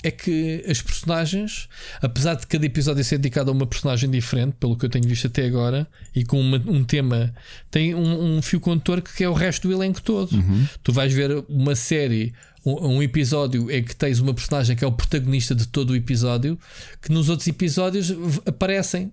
é 0.04 0.12
que 0.12 0.62
as 0.68 0.80
personagens, 0.80 1.68
apesar 2.00 2.34
de 2.36 2.46
cada 2.46 2.64
episódio 2.64 3.02
ser 3.02 3.18
dedicado 3.18 3.50
a 3.50 3.52
uma 3.52 3.66
personagem 3.66 4.08
diferente, 4.08 4.54
pelo 4.60 4.76
que 4.76 4.84
eu 4.86 4.88
tenho 4.88 5.08
visto 5.08 5.26
até 5.26 5.44
agora, 5.44 5.88
e 6.14 6.24
com 6.24 6.40
uma- 6.40 6.62
um 6.68 6.84
tema, 6.84 7.34
tem 7.68 7.96
um, 7.96 8.36
um 8.36 8.40
fio 8.42 8.60
condutor 8.60 9.00
que 9.02 9.24
é 9.24 9.28
o 9.28 9.32
resto 9.32 9.66
do 9.66 9.74
elenco 9.74 10.00
todo. 10.00 10.30
Tu 10.84 10.92
vais 10.92 11.12
ver 11.12 11.44
uma 11.48 11.74
série, 11.74 12.32
um, 12.64 12.96
um 12.96 13.02
episódio 13.02 13.70
em 13.70 13.82
que 13.82 13.94
tens 13.96 14.18
uma 14.20 14.34
personagem 14.34 14.76
que 14.76 14.84
é 14.84 14.86
o 14.86 14.92
protagonista 14.92 15.54
de 15.54 15.66
todo 15.68 15.90
o 15.90 15.96
episódio, 15.96 16.58
que 17.00 17.10
nos 17.12 17.28
outros 17.28 17.46
episódios 17.48 18.12
aparecem 18.46 19.12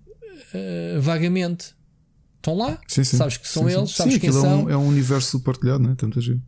eh, 0.53 0.97
vagamente. 0.99 1.73
Estão 2.37 2.55
lá, 2.57 2.79
Sim, 2.87 3.03
sim. 3.03 3.17
sabes 3.17 3.37
que 3.37 3.47
são 3.47 3.67
Sim, 3.67 3.75
eles, 3.77 3.91
sabes 3.91 4.17
quem 4.19 4.31
são. 4.31 4.45
É 4.45 4.55
um, 4.65 4.69
é 4.71 4.77
um 4.77 4.87
universo 4.87 5.39
partilhado, 5.39 5.81
não 5.83 5.91
é? 5.91 5.95
Tanto 5.95 6.19
agir. 6.19 6.39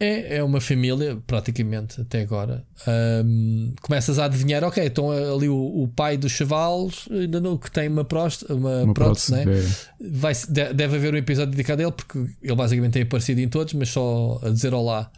É, 0.00 0.36
é 0.36 0.44
uma 0.44 0.60
família, 0.60 1.18
praticamente, 1.26 2.00
até 2.00 2.20
agora. 2.20 2.64
Ahm, 2.86 3.72
começas 3.82 4.16
a 4.20 4.26
adivinhar, 4.26 4.62
ok, 4.62 4.84
então 4.86 5.10
ali 5.10 5.48
o, 5.48 5.56
o 5.56 5.88
pai 5.88 6.16
dos 6.16 6.30
chavalos, 6.30 7.08
ainda 7.10 7.40
não, 7.40 7.56
que 7.58 7.68
tem 7.68 7.88
uma, 7.88 8.04
próstata, 8.04 8.54
uma, 8.54 8.84
Uma 8.84 8.94
prótese, 8.94 9.32
prótese. 9.42 9.60
né? 9.98 10.06
é. 10.06 10.08
Vai, 10.12 10.32
de- 10.34 10.72
deve 10.72 10.96
haver 10.98 11.12
um 11.14 11.16
episódio 11.16 11.50
dedicado 11.50 11.82
a 11.82 11.86
ele, 11.86 11.92
porque 11.92 12.16
ele 12.40 12.54
basicamente 12.54 12.92
tem 12.92 13.02
aparecido 13.02 13.40
em 13.40 13.48
todos, 13.48 13.74
mas 13.74 13.88
só 13.88 14.38
a 14.44 14.50
dizer 14.50 14.72
olá. 14.72 15.10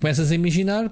Começas 0.00 0.30
a 0.30 0.34
imaginar. 0.34 0.90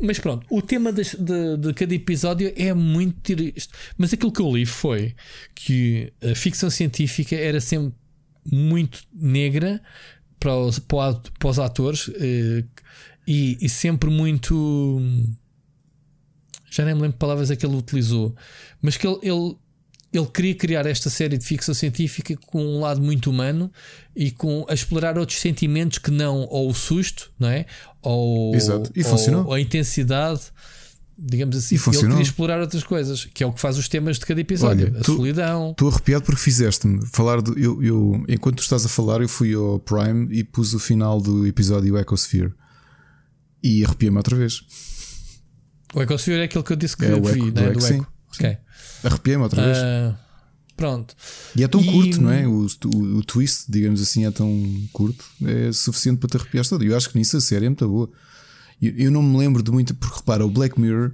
Mas 0.00 0.18
pronto, 0.18 0.46
o 0.50 0.60
tema 0.60 0.92
das- 0.92 1.14
de, 1.14 1.56
de 1.56 1.72
cada 1.74 1.94
episódio 1.94 2.52
é 2.56 2.72
muito 2.74 3.20
triste. 3.20 3.68
Mas 3.96 4.12
aquilo 4.12 4.32
que 4.32 4.40
eu 4.40 4.50
li 4.56 4.66
foi 4.66 5.14
que 5.54 6.12
a 6.22 6.34
ficção 6.34 6.68
científica 6.70 7.36
era 7.36 7.60
sempre 7.60 7.94
muito 8.44 9.02
negra 9.14 9.80
para 10.38 10.56
os, 10.56 10.78
para 10.78 11.20
os 11.44 11.58
atores 11.58 12.10
eh, 12.16 12.64
e, 13.26 13.58
e 13.60 13.68
sempre 13.68 14.10
muito. 14.10 15.00
Já 16.70 16.84
nem 16.84 16.94
me 16.94 17.00
lembro 17.02 17.14
que 17.14 17.18
palavras 17.18 17.50
é 17.50 17.56
que 17.56 17.66
ele 17.66 17.76
utilizou, 17.76 18.34
mas 18.80 18.96
que 18.96 19.06
ele, 19.06 19.18
ele, 19.22 19.56
ele 20.12 20.26
queria 20.26 20.54
criar 20.54 20.86
esta 20.86 21.08
série 21.08 21.38
de 21.38 21.44
ficção 21.44 21.72
científica 21.74 22.36
com 22.46 22.64
um 22.64 22.80
lado 22.80 23.00
muito 23.00 23.30
humano 23.30 23.70
e 24.16 24.30
com 24.30 24.66
a 24.68 24.74
explorar 24.74 25.16
outros 25.18 25.38
sentimentos 25.40 25.98
que 25.98 26.10
não 26.10 26.46
ou 26.50 26.68
o 26.70 26.74
susto, 26.74 27.30
não 27.38 27.48
é? 27.48 27.66
Ou, 28.02 28.54
Exato. 28.54 28.90
E 28.96 29.02
ou 29.04 29.08
funcionou. 29.08 29.52
a 29.52 29.60
intensidade. 29.60 30.40
Digamos 31.22 31.54
assim, 31.54 31.74
E 31.74 31.76
ele 31.76 31.82
funcionou. 31.84 32.10
queria 32.16 32.22
explorar 32.28 32.60
outras 32.62 32.82
coisas, 32.82 33.26
que 33.26 33.44
é 33.44 33.46
o 33.46 33.52
que 33.52 33.60
faz 33.60 33.76
os 33.76 33.86
temas 33.88 34.18
de 34.18 34.24
cada 34.24 34.40
episódio: 34.40 34.86
Olha, 34.88 35.00
a 35.00 35.02
tu- 35.04 35.16
solidão. 35.16 35.70
Estou 35.72 35.90
arrepiado 35.90 36.24
porque 36.24 36.40
fizeste-me 36.40 37.04
falar 37.12 37.42
do. 37.42 37.58
Eu, 37.58 37.82
eu, 37.82 38.24
enquanto 38.26 38.56
tu 38.56 38.62
estás 38.62 38.86
a 38.86 38.88
falar, 38.88 39.20
eu 39.20 39.28
fui 39.28 39.52
ao 39.52 39.78
Prime 39.80 40.28
e 40.34 40.42
pus 40.42 40.72
o 40.72 40.78
final 40.78 41.20
do 41.20 41.46
episódio 41.46 41.98
Ecosphere 41.98 42.54
e 43.62 43.84
arrepiei-me 43.84 44.16
outra 44.16 44.34
vez. 44.34 44.62
O 45.94 46.00
Ecosphere 46.00 46.40
é 46.40 46.44
aquele 46.44 46.64
que 46.64 46.72
eu 46.72 46.76
disse 46.76 46.96
que 46.96 47.04
É 47.04 47.14
o 47.14 47.22
vi, 47.22 47.38
Eco, 47.40 47.50
do 47.50 47.60
né? 47.60 47.66
Eco, 47.68 47.78
do 47.78 47.84
sim, 47.84 47.94
Eco. 47.96 48.12
Ok. 48.34 48.58
Arrepiei-me 49.04 49.42
outra 49.42 49.64
vez. 49.64 49.78
Ah, 49.78 50.14
pronto. 50.76 51.14
e 51.54 51.62
é 51.64 51.68
tão 51.68 51.80
e- 51.80 51.92
curto, 51.92 52.20
não 52.20 52.30
é? 52.30 52.46
O, 52.46 52.66
o, 52.86 53.18
o 53.18 53.24
twist, 53.24 53.64
digamos 53.68 54.00
assim, 54.00 54.24
é 54.26 54.30
tão 54.30 54.48
curto, 54.92 55.24
é 55.44 55.72
suficiente 55.72 56.18
para 56.18 56.28
te 56.30 56.36
arrepiar 56.36 56.66
todo. 56.66 56.84
Eu 56.84 56.96
acho 56.96 57.10
que 57.10 57.18
nisso 57.18 57.36
a 57.36 57.40
série 57.40 57.66
é 57.66 57.68
muito 57.68 57.86
boa. 57.88 58.10
Eu, 58.80 58.92
eu 58.96 59.10
não 59.10 59.22
me 59.22 59.36
lembro 59.38 59.62
de 59.62 59.70
muito, 59.70 59.94
porque 59.94 60.16
repara, 60.16 60.44
o 60.44 60.50
Black 60.50 60.80
Mirror 60.80 61.12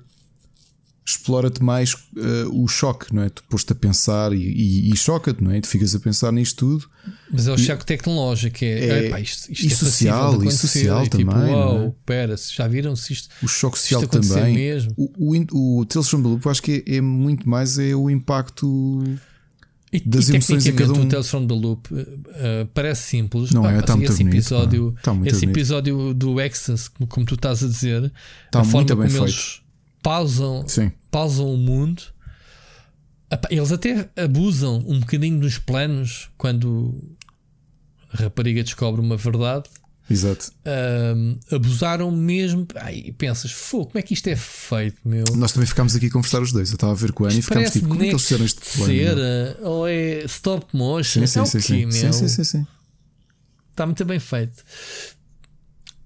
explora-te 1.08 1.62
mais 1.62 1.96
eh, 2.16 2.46
o 2.50 2.66
choque, 2.66 3.14
não 3.14 3.22
é? 3.22 3.28
Tu 3.28 3.44
pôs-te 3.48 3.70
a 3.72 3.76
pensar 3.76 4.32
e, 4.32 4.38
e, 4.38 4.90
e 4.92 4.96
choca-te, 4.96 5.42
não 5.42 5.52
é? 5.52 5.60
Tu 5.60 5.68
ficas 5.68 5.94
a 5.94 6.00
pensar 6.00 6.32
nisto 6.32 6.56
tudo. 6.66 6.88
Mas 7.30 7.46
é 7.46 7.52
o 7.52 7.56
choque 7.58 7.86
tecnológico. 7.86 8.64
É, 8.64 8.68
É- 8.68 9.06
epá, 9.06 9.20
isto, 9.20 9.52
isto 9.52 9.64
e 9.64 9.66
é 9.68 9.70
social, 9.70 10.44
e 10.44 10.50
social 10.50 11.04
E 11.04 11.08
tipo, 11.08 11.30
também, 11.30 11.52
não 11.52 11.82
é? 11.84 11.92
pera, 12.04 12.34
já 12.36 12.66
viram 12.66 12.96
se 12.96 13.12
isto. 13.12 13.28
O 13.40 13.46
choque 13.46 13.78
social 13.78 14.02
isto 14.02 14.20
também. 14.20 14.54
mesmo. 14.54 14.92
O, 14.96 15.36
o, 15.54 15.78
o 15.80 15.84
Tales 15.86 16.08
from 16.08 16.22
the 16.22 16.28
Loop, 16.28 16.48
acho 16.48 16.60
que 16.62 16.82
é, 16.84 16.96
é 16.96 17.00
muito 17.00 17.48
mais 17.48 17.78
é 17.78 17.94
o 17.94 18.10
impacto. 18.10 19.02
E, 19.92 20.00
Das 20.00 20.28
e 20.28 20.32
emoções 20.32 20.66
em 20.66 20.74
cada 20.74 20.92
um. 20.92 21.02
o 21.02 21.06
Tales 21.08 21.30
from 21.30 21.46
the 21.46 21.54
Loop 21.54 21.88
eh, 21.94 22.66
parece 22.74 23.02
simples. 23.02 23.52
Não 23.52 23.62
Pá, 23.62 23.72
é? 23.74 23.78
Está 23.78 23.96
muito 23.96 24.10
esse 24.10 24.24
bonito, 24.24 24.34
episódio, 24.34 24.92
pá. 24.92 24.98
Está 24.98 25.14
muito 25.14 25.30
esse 25.30 25.40
bonito. 25.42 25.56
episódio 25.56 26.14
do 26.14 26.40
Extras, 26.40 26.88
como, 26.88 27.24
tu 27.24 27.36
estás 27.36 27.62
a 27.62 27.68
dizer, 27.68 28.12
Está 28.46 28.64
muito 28.64 28.96
bem 28.96 29.06
eles 29.14 29.60
pausam, 30.06 30.64
Sim. 30.68 30.92
pausam 31.10 31.52
o 31.52 31.56
mundo. 31.56 32.00
Eles 33.50 33.72
até 33.72 34.08
abusam 34.16 34.84
um 34.86 35.00
bocadinho 35.00 35.40
dos 35.40 35.58
planos 35.58 36.30
quando 36.38 36.94
a 38.12 38.22
rapariga 38.22 38.62
descobre 38.62 39.00
uma 39.00 39.16
verdade. 39.16 39.68
Exato. 40.08 40.52
Ahm, 40.64 41.34
abusaram 41.50 42.12
mesmo. 42.12 42.68
Ai, 42.76 43.12
pensas, 43.18 43.50
Fô, 43.50 43.84
como 43.84 43.98
é 43.98 44.02
que 44.02 44.14
isto 44.14 44.28
é 44.28 44.36
feito, 44.36 44.98
meu? 45.04 45.24
Nós 45.34 45.50
também 45.50 45.66
ficámos 45.66 45.96
aqui 45.96 46.06
a 46.06 46.10
conversar 46.10 46.40
os 46.40 46.52
dois. 46.52 46.70
Eu 46.70 46.76
estava 46.76 46.92
a 46.92 46.94
ver 46.94 47.10
com 47.10 47.24
a 47.24 47.28
Ana 47.28 47.40
e 47.40 47.42
ficámos 47.42 47.72
tipo, 47.72 47.88
como 47.88 48.00
é 48.00 48.06
que 48.06 48.12
eles 48.12 48.22
fizeram 48.22 48.46
plano, 48.46 48.94
meu? 48.94 49.16
cera 49.16 49.58
ou 49.62 49.88
é 49.88 50.24
stop 50.26 50.66
motion? 50.72 51.20
Sim, 51.22 51.26
sim, 51.26 51.38
é 51.40 51.42
o 51.42 51.46
sim, 51.46 51.60
sim, 51.60 52.12
sim, 52.12 52.28
sim, 52.28 52.44
sim. 52.44 52.66
Está 53.72 53.84
muito 53.84 54.04
bem 54.04 54.20
feito. 54.20 54.62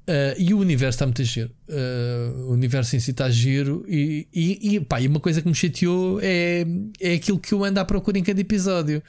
Ah, 0.06 0.34
e 0.38 0.52
o 0.52 0.58
universo 0.58 0.96
está 0.96 1.06
muito 1.06 1.22
giro. 1.22 1.50
Ah, 1.68 2.32
o 2.48 2.52
universo 2.52 2.96
em 2.96 3.00
si 3.00 3.10
está 3.10 3.30
giro. 3.30 3.84
E, 3.88 4.26
e, 4.32 4.74
e, 4.74 4.80
pá, 4.80 5.00
e 5.00 5.06
uma 5.06 5.20
coisa 5.20 5.40
que 5.40 5.48
me 5.48 5.54
chateou 5.54 6.20
é, 6.22 6.66
é 7.00 7.14
aquilo 7.14 7.38
que 7.38 7.52
eu 7.52 7.64
ando 7.64 7.80
à 7.80 7.84
procura 7.84 8.18
em 8.18 8.24
cada 8.24 8.40
episódio: 8.40 9.02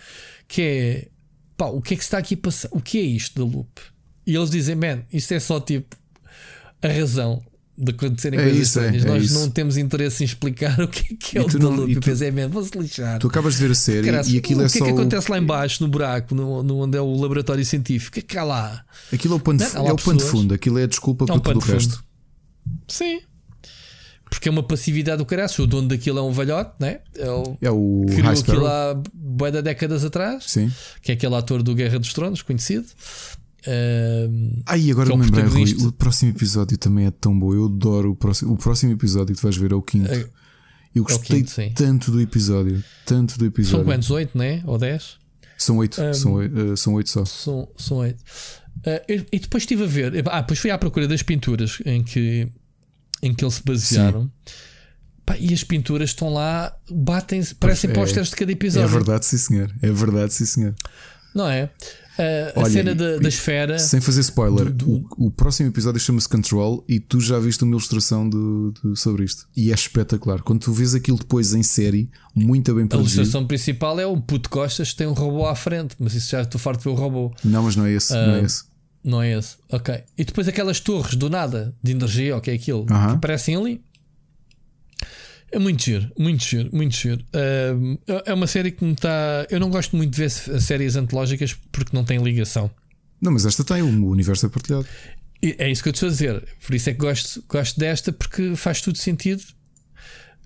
que 0.47 0.61
é 0.61 1.07
pá, 1.57 1.65
o 1.67 1.81
que 1.81 1.93
é 1.93 1.97
que 1.97 2.03
está 2.03 2.17
aqui 2.17 2.35
a 2.35 2.37
passar? 2.37 2.69
O 2.71 2.81
que 2.81 2.97
é 2.97 3.01
isto 3.01 3.39
da 3.39 3.51
loop? 3.51 3.81
E 4.25 4.35
eles 4.35 4.49
dizem, 4.49 4.75
man, 4.75 5.03
isto 5.11 5.33
é 5.33 5.39
só 5.39 5.59
tipo 5.59 5.95
a 6.81 6.87
razão 6.87 7.43
de 7.77 7.91
acontecerem 7.91 8.39
É 8.39 8.43
coisas 8.43 8.61
isso, 8.61 8.79
é, 8.79 8.83
estranhas. 8.83 9.05
é 9.05 9.07
Nós 9.07 9.23
isso. 9.23 9.33
não 9.39 9.49
temos 9.49 9.77
interesse 9.77 10.23
em 10.23 10.25
explicar 10.25 10.79
o 10.81 10.87
que 10.87 10.99
é, 11.13 11.17
que 11.19 11.37
é 11.37 11.41
o 11.41 11.45
tu 11.45 11.57
da 11.57 11.63
não- 11.65 11.75
loop. 11.75 11.93
tu- 11.95 12.01
pensei, 12.01 12.29
man, 12.31 12.47
vou-se 12.49 12.77
lixar. 12.77 13.17
Tu 13.19 13.27
acabas 13.27 13.55
de 13.55 13.59
ver 13.61 13.71
a 13.71 13.75
série 13.75 14.05
Caraças, 14.05 14.31
e 14.33 14.37
aquilo 14.37 14.61
o 14.61 14.63
é 14.63 14.65
que 14.69 14.77
só. 14.77 14.85
é 14.85 14.87
que 14.87 14.93
o- 14.93 14.99
acontece 14.99 15.31
lá 15.31 15.37
embaixo 15.37 15.83
no 15.83 15.89
buraco, 15.89 16.35
no, 16.35 16.61
no 16.63 16.77
onde 16.79 16.97
é 16.97 17.01
o 17.01 17.13
laboratório 17.19 17.65
científico? 17.65 18.09
O 18.11 18.13
que 18.13 18.19
é 18.19 18.23
que 18.23 18.45
lá? 18.45 18.83
Aquilo 19.11 19.33
é 19.33 19.37
o 19.37 19.39
pano, 19.39 19.59
de- 19.59 19.65
é 19.75 19.91
o 19.93 19.97
pano 19.97 20.17
de 20.19 20.23
fundo, 20.25 20.53
aquilo 20.53 20.77
é 20.79 20.83
a 20.83 20.87
desculpa 20.87 21.25
É 21.25 21.27
para 21.27 21.39
tudo 21.39 21.57
o 21.59 21.59
resto. 21.59 22.03
Sim. 22.87 23.21
Porque 24.29 24.47
é 24.47 24.51
uma 24.51 24.63
passividade 24.63 25.17
do 25.17 25.25
caralho. 25.25 25.51
O 25.59 25.67
dono 25.67 25.89
daquilo 25.89 26.17
é 26.17 26.21
um 26.21 26.31
velhote, 26.31 26.71
né? 26.79 26.99
É 27.17 27.29
o 27.29 27.57
É 27.61 27.69
o 27.69 28.05
criou 28.07 28.23
High 28.27 28.39
aquilo 28.39 28.65
há 28.67 28.93
de 29.51 29.61
décadas 29.61 30.05
atrás, 30.05 30.45
Sim. 30.47 30.71
que 31.01 31.11
é 31.11 31.15
aquele 31.15 31.35
ator 31.35 31.61
do 31.61 31.75
Guerra 31.75 31.99
dos 31.99 32.13
Tronos, 32.13 32.41
conhecido. 32.41 32.85
Ahm, 33.67 34.61
Ai, 34.65 34.89
agora 34.91 35.13
é 35.13 35.15
me 35.15 35.23
lembrei, 35.23 35.43
Rui, 35.45 35.75
o 35.87 35.91
próximo 35.91 36.31
episódio 36.31 36.77
também 36.77 37.05
é 37.05 37.11
tão 37.11 37.37
bom. 37.37 37.53
Eu 37.53 37.65
adoro 37.65 38.11
o 38.11 38.15
próximo, 38.15 38.53
o 38.53 38.57
próximo 38.57 38.91
episódio 38.91 39.35
que 39.35 39.39
tu 39.39 39.43
vais 39.43 39.55
ver 39.57 39.71
é 39.71 39.75
o 39.75 39.81
quinto. 39.81 40.11
É. 40.11 40.27
Eu 40.93 41.03
gostei 41.03 41.43
quinto, 41.43 41.73
tanto 41.75 42.11
do 42.11 42.19
episódio. 42.19 42.83
Tanto 43.05 43.37
do 43.37 43.45
episódio. 43.45 43.77
São 43.77 43.85
quantos? 43.85 44.09
8, 44.11 44.37
né? 44.37 44.61
Ou 44.65 44.77
10? 44.77 45.17
São 45.57 45.77
8. 45.77 46.01
Um, 46.01 46.13
são, 46.13 46.33
uh, 46.35 46.77
são 46.77 46.93
8 46.95 47.09
só. 47.09 47.23
São, 47.25 47.69
são 47.77 47.97
8. 47.97 48.19
Uh, 48.19 49.25
e, 49.31 49.39
depois 49.39 49.63
estive 49.63 49.83
a 49.83 49.87
ver. 49.87 50.23
Ah, 50.27 50.41
depois 50.41 50.59
fui 50.59 50.71
à 50.71 50.77
procura 50.77 51.07
das 51.07 51.21
pinturas 51.21 51.77
em 51.85 52.03
que, 52.03 52.47
em 53.21 53.33
que 53.33 53.43
eles 53.43 53.53
se 53.55 53.63
basearam. 53.63 54.29
Pá, 55.25 55.37
e 55.37 55.53
as 55.53 55.63
pinturas 55.63 56.09
estão 56.09 56.33
lá, 56.33 56.75
batem-se, 56.89 57.53
parecem 57.55 57.91
É- 57.91 57.93
pósteres 57.93 58.29
de 58.29 58.35
cada 58.35 58.51
É 58.51 58.53
episódio. 58.53 58.89
verdade, 58.89 59.25
sim, 59.25 59.37
senhor. 59.37 59.71
É 59.81 59.91
verdade, 59.91 60.33
sim, 60.33 60.45
senhor. 60.45 60.75
Não 61.33 61.47
é? 61.47 61.69
Uh, 62.19 62.59
a 62.59 62.61
Olha, 62.63 62.69
cena 62.69 62.93
da, 62.95 63.17
da 63.17 63.29
esfera. 63.29 63.79
Sem 63.79 64.01
fazer 64.01 64.21
spoiler, 64.21 64.65
do- 64.65 64.85
do- 64.85 65.07
O, 65.17 65.27
o 65.27 65.31
próximo 65.31 65.69
episódio 65.69 65.99
chama-se 65.99 66.27
Control 66.27 66.83
e 66.87 66.99
tu 66.99 67.19
já 67.21 67.39
viste 67.39 67.63
uma 67.63 67.71
ilustração 67.71 68.27
do, 68.29 68.71
do- 68.83 68.95
sobre 68.95 69.23
isto. 69.23 69.47
E 69.55 69.71
é 69.71 69.73
espetacular. 69.73 70.41
Quando 70.41 70.59
tu 70.59 70.73
vês 70.73 70.93
aquilo 70.93 71.17
depois 71.17 71.53
em 71.53 71.63
série, 71.63 72.09
muito 72.35 72.73
bem 72.75 72.83
A 72.83 72.87
produzido. 72.87 73.21
ilustração 73.21 73.47
principal 73.47 73.99
é 73.99 74.05
um 74.05 74.19
puto 74.19 74.43
de 74.43 74.49
costas 74.49 74.91
que 74.91 74.97
tem 74.97 75.07
um 75.07 75.13
robô 75.13 75.45
à 75.47 75.55
frente, 75.55 75.95
mas 75.99 76.13
isso 76.13 76.29
já 76.31 76.41
estou 76.41 76.59
farto 76.59 76.79
de 76.79 76.83
ver 76.85 76.89
o 76.91 76.95
robô. 76.95 77.33
Não, 77.43 77.63
mas 77.63 77.75
não 77.75 77.85
é 77.85 77.93
esse. 77.93 78.13
não 78.13 78.19
é 78.35 78.39
Ah, 78.39 78.43
esse. 78.43 78.63
Não 79.03 79.21
é 79.21 79.37
esse? 79.37 79.55
Ok. 79.71 79.95
E 80.17 80.23
depois 80.25 80.47
aquelas 80.47 80.79
torres 80.79 81.15
do 81.15 81.29
nada 81.29 81.73
de 81.81 81.91
energia, 81.91 82.37
o 82.37 82.41
que 82.41 82.51
é 82.51 82.53
aquilo? 82.53 82.85
Aham. 82.89 83.07
Que 83.07 83.15
aparecem 83.15 83.55
ali. 83.55 83.81
É 85.51 85.59
muito 85.59 85.83
giro, 85.83 86.09
muito 86.17 86.43
giro, 86.43 86.69
muito 86.71 86.95
giro. 86.95 87.23
Ahm, 87.33 87.97
é 88.25 88.33
uma 88.33 88.47
série 88.47 88.71
que 88.71 88.85
me 88.85 88.93
está. 88.93 89.45
Eu 89.49 89.59
não 89.59 89.69
gosto 89.69 89.95
muito 89.97 90.11
de 90.11 90.17
ver 90.17 90.29
séries 90.29 90.95
antológicas 90.95 91.53
porque 91.71 91.95
não 91.95 92.05
tem 92.05 92.23
ligação. 92.23 92.71
Não, 93.21 93.31
mas 93.31 93.45
esta 93.45 93.63
tem, 93.63 93.81
o 93.81 94.07
universo 94.07 94.45
é 94.45 94.49
partilhado. 94.49 94.87
E 95.43 95.55
é 95.57 95.69
isso 95.69 95.83
que 95.83 95.89
eu 95.89 95.93
te 95.93 95.97
estou 95.97 96.07
a 96.07 96.11
dizer. 96.11 96.47
Por 96.65 96.73
isso 96.73 96.89
é 96.89 96.93
que 96.93 96.99
gosto, 96.99 97.43
gosto 97.49 97.79
desta 97.79 98.13
porque 98.13 98.55
faz 98.55 98.79
tudo 98.81 98.97
sentido. 98.97 99.43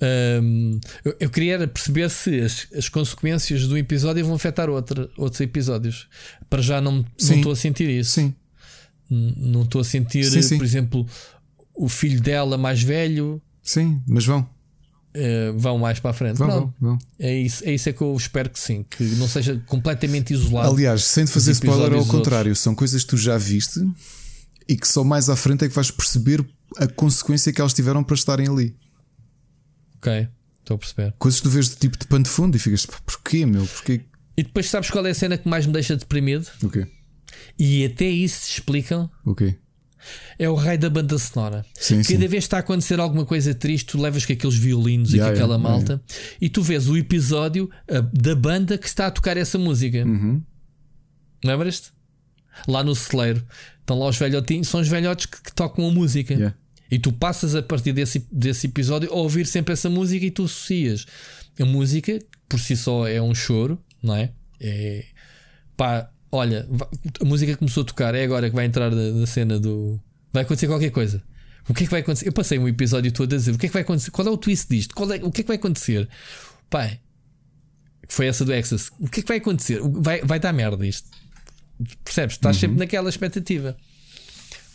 Ahm, 0.01 0.79
eu, 1.03 1.15
eu 1.19 1.29
queria 1.29 1.67
perceber 1.67 2.09
se 2.09 2.41
as, 2.41 2.67
as 2.75 2.89
consequências 2.89 3.67
do 3.67 3.77
episódio 3.77 4.25
vão 4.25 4.33
afetar 4.33 4.69
outra, 4.71 5.07
outros 5.17 5.39
episódios. 5.39 6.07
Para 6.49 6.63
já 6.63 6.81
não 6.81 6.93
não 6.93 7.05
estou 7.19 7.51
a 7.51 7.55
sentir 7.55 7.89
isso. 7.89 8.11
Sim. 8.11 8.35
Não 9.07 9.61
estou 9.61 9.81
a 9.81 9.83
sentir, 9.83 10.25
Sim, 10.25 10.41
sim. 10.41 10.57
por 10.57 10.65
exemplo, 10.65 11.05
o 11.75 11.87
filho 11.87 12.19
dela 12.19 12.57
mais 12.57 12.81
velho 12.81 13.39
Sim, 13.65 14.01
mas 14.07 14.25
vão. 14.25 14.47
Eh, 15.15 15.51
vão 15.55 15.77
mais 15.77 15.99
para 15.99 16.11
a 16.11 16.13
frente. 16.13 16.37
Vão, 16.37 16.47
Pronto, 16.47 16.73
vão, 16.79 16.89
vão. 16.91 16.99
É 17.17 17.33
isso, 17.33 17.63
é 17.65 17.73
isso 17.73 17.87
é 17.89 17.93
que 17.93 18.01
eu 18.01 18.13
espero 18.15 18.49
que 18.49 18.59
sim, 18.59 18.83
que 18.83 19.03
não 19.15 19.27
seja 19.27 19.61
completamente 19.65 20.33
isolado. 20.33 20.69
Aliás, 20.75 21.03
sem 21.05 21.23
te 21.25 21.31
fazer 21.31 21.51
spoiler, 21.53 21.93
ao 21.93 22.05
contrário, 22.05 22.55
são 22.55 22.75
coisas 22.75 23.03
que 23.03 23.09
tu 23.09 23.17
já 23.17 23.37
viste 23.37 23.79
e 24.67 24.75
que 24.75 24.87
só 24.87 25.03
mais 25.03 25.29
à 25.29 25.35
frente 25.35 25.63
é 25.63 25.69
que 25.69 25.73
vais 25.75 25.89
perceber 25.89 26.45
a 26.77 26.85
consequência 26.87 27.53
que 27.53 27.61
elas 27.61 27.73
tiveram 27.73 28.03
para 28.03 28.15
estarem 28.15 28.47
ali. 28.49 28.75
Ok, 29.97 30.27
estou 30.59 30.75
a 30.75 30.77
perceber. 30.77 31.13
Coisas 31.17 31.39
que 31.39 31.43
tu 31.47 31.49
vês 31.49 31.69
de 31.69 31.75
tipo 31.77 31.97
de 31.97 32.05
pano 32.07 32.23
de 32.25 32.29
fundo 32.29 32.55
e 32.55 32.59
ficas, 32.59 32.85
"Pá, 32.85 32.97
porquê, 33.05 33.45
meu? 33.45 33.65
Porquê? 33.65 34.01
E 34.37 34.43
depois 34.43 34.69
sabes 34.69 34.89
qual 34.89 35.05
é 35.07 35.11
a 35.11 35.15
cena 35.15 35.37
que 35.37 35.47
mais 35.47 35.65
me 35.65 35.71
deixa 35.73 35.95
deprimido? 35.95 36.47
O 36.61 36.69
quê? 36.69 36.85
E 37.57 37.85
até 37.85 38.05
isso 38.05 38.49
explicam. 38.49 39.09
O 39.23 39.33
quê? 39.33 39.57
É 40.37 40.49
o 40.49 40.55
raio 40.55 40.79
da 40.79 40.89
banda 40.89 41.17
sonora. 41.17 41.65
Sim, 41.73 42.03
sim. 42.03 42.13
Cada 42.13 42.27
vez 42.27 42.43
que 42.43 42.47
está 42.47 42.57
a 42.57 42.59
acontecer 42.59 42.99
alguma 42.99 43.25
coisa 43.25 43.53
triste, 43.53 43.87
tu 43.87 44.01
levas 44.01 44.25
com 44.25 44.33
aqueles 44.33 44.55
violinos 44.55 45.13
e 45.13 45.17
Yeah, 45.17 45.31
com 45.31 45.37
aquela 45.37 45.55
yeah, 45.55 45.69
malta 45.69 46.03
e 46.41 46.49
tu 46.49 46.61
vês 46.61 46.87
o 46.87 46.97
episódio 46.97 47.69
ah, 47.89 48.01
da 48.13 48.35
banda 48.35 48.77
que 48.77 48.87
está 48.87 49.07
a 49.07 49.11
tocar 49.11 49.37
essa 49.37 49.57
música. 49.57 50.05
Uhum. 50.05 50.41
Lembras-te? 51.43 51.91
Lá 52.67 52.83
no 52.83 52.95
celeiro 52.95 53.45
estão 53.79 53.99
lá 53.99 54.07
os 54.07 54.17
velhotinhos, 54.17 54.67
são 54.67 54.79
os 54.79 54.87
velhotes 54.87 55.25
que, 55.25 55.41
que 55.41 55.53
tocam 55.53 55.87
a 55.87 55.91
música. 55.91 56.33
Yeah. 56.33 56.55
E 56.89 56.99
tu 56.99 57.11
passas 57.11 57.55
a 57.55 57.63
partir 57.63 57.93
desse, 57.93 58.25
desse 58.31 58.67
episódio 58.67 59.11
a 59.11 59.15
ouvir 59.15 59.45
sempre 59.45 59.73
essa 59.73 59.89
música 59.89 60.25
e 60.25 60.31
tu 60.31 60.45
associas. 60.45 61.05
A 61.59 61.65
música, 61.65 62.19
por 62.47 62.59
si 62.59 62.75
só, 62.75 63.07
é 63.07 63.21
um 63.21 63.33
choro, 63.33 63.79
não 64.03 64.15
é? 64.15 64.31
É 64.59 65.05
pá, 65.75 66.09
olha, 66.35 66.67
a 67.21 67.25
música 67.25 67.55
começou 67.57 67.83
a 67.83 67.85
tocar, 67.85 68.15
é 68.15 68.23
agora 68.23 68.49
que 68.49 68.55
vai 68.55 68.65
entrar 68.65 68.89
da 68.89 69.25
cena 69.25 69.59
do. 69.59 69.99
Vai 70.31 70.43
acontecer 70.43 70.67
qualquer 70.67 70.91
coisa. 70.91 71.23
O 71.67 71.73
que 71.73 71.83
é 71.83 71.85
que 71.85 71.91
vai 71.91 72.01
acontecer? 72.01 72.27
Eu 72.27 72.33
passei 72.33 72.59
um 72.59 72.67
episódio 72.67 73.11
todo 73.11 73.33
a 73.33 73.37
dizer 73.37 73.51
o 73.51 73.57
que 73.57 73.65
é 73.65 73.69
que 73.69 73.73
vai 73.73 73.81
acontecer? 73.81 74.11
Qual 74.11 74.27
é 74.27 74.29
o 74.29 74.37
twist 74.37 74.67
disto? 74.69 74.93
Qual 74.93 75.11
é, 75.11 75.15
o 75.17 75.31
que 75.31 75.41
é 75.41 75.43
que 75.43 75.47
vai 75.47 75.57
acontecer? 75.57 76.07
Pai, 76.69 76.99
foi 78.07 78.27
essa 78.27 78.45
do 78.45 78.53
Access. 78.53 78.91
O 78.99 79.07
que 79.07 79.21
é 79.21 79.23
que 79.23 79.27
vai 79.27 79.37
acontecer? 79.37 79.79
Vai, 79.81 80.21
vai 80.21 80.39
dar 80.39 80.53
merda 80.53 80.85
isto. 80.85 81.09
Percebes? 82.03 82.35
Estás 82.35 82.57
sempre 82.57 82.77
naquela 82.77 83.09
expectativa. 83.09 83.75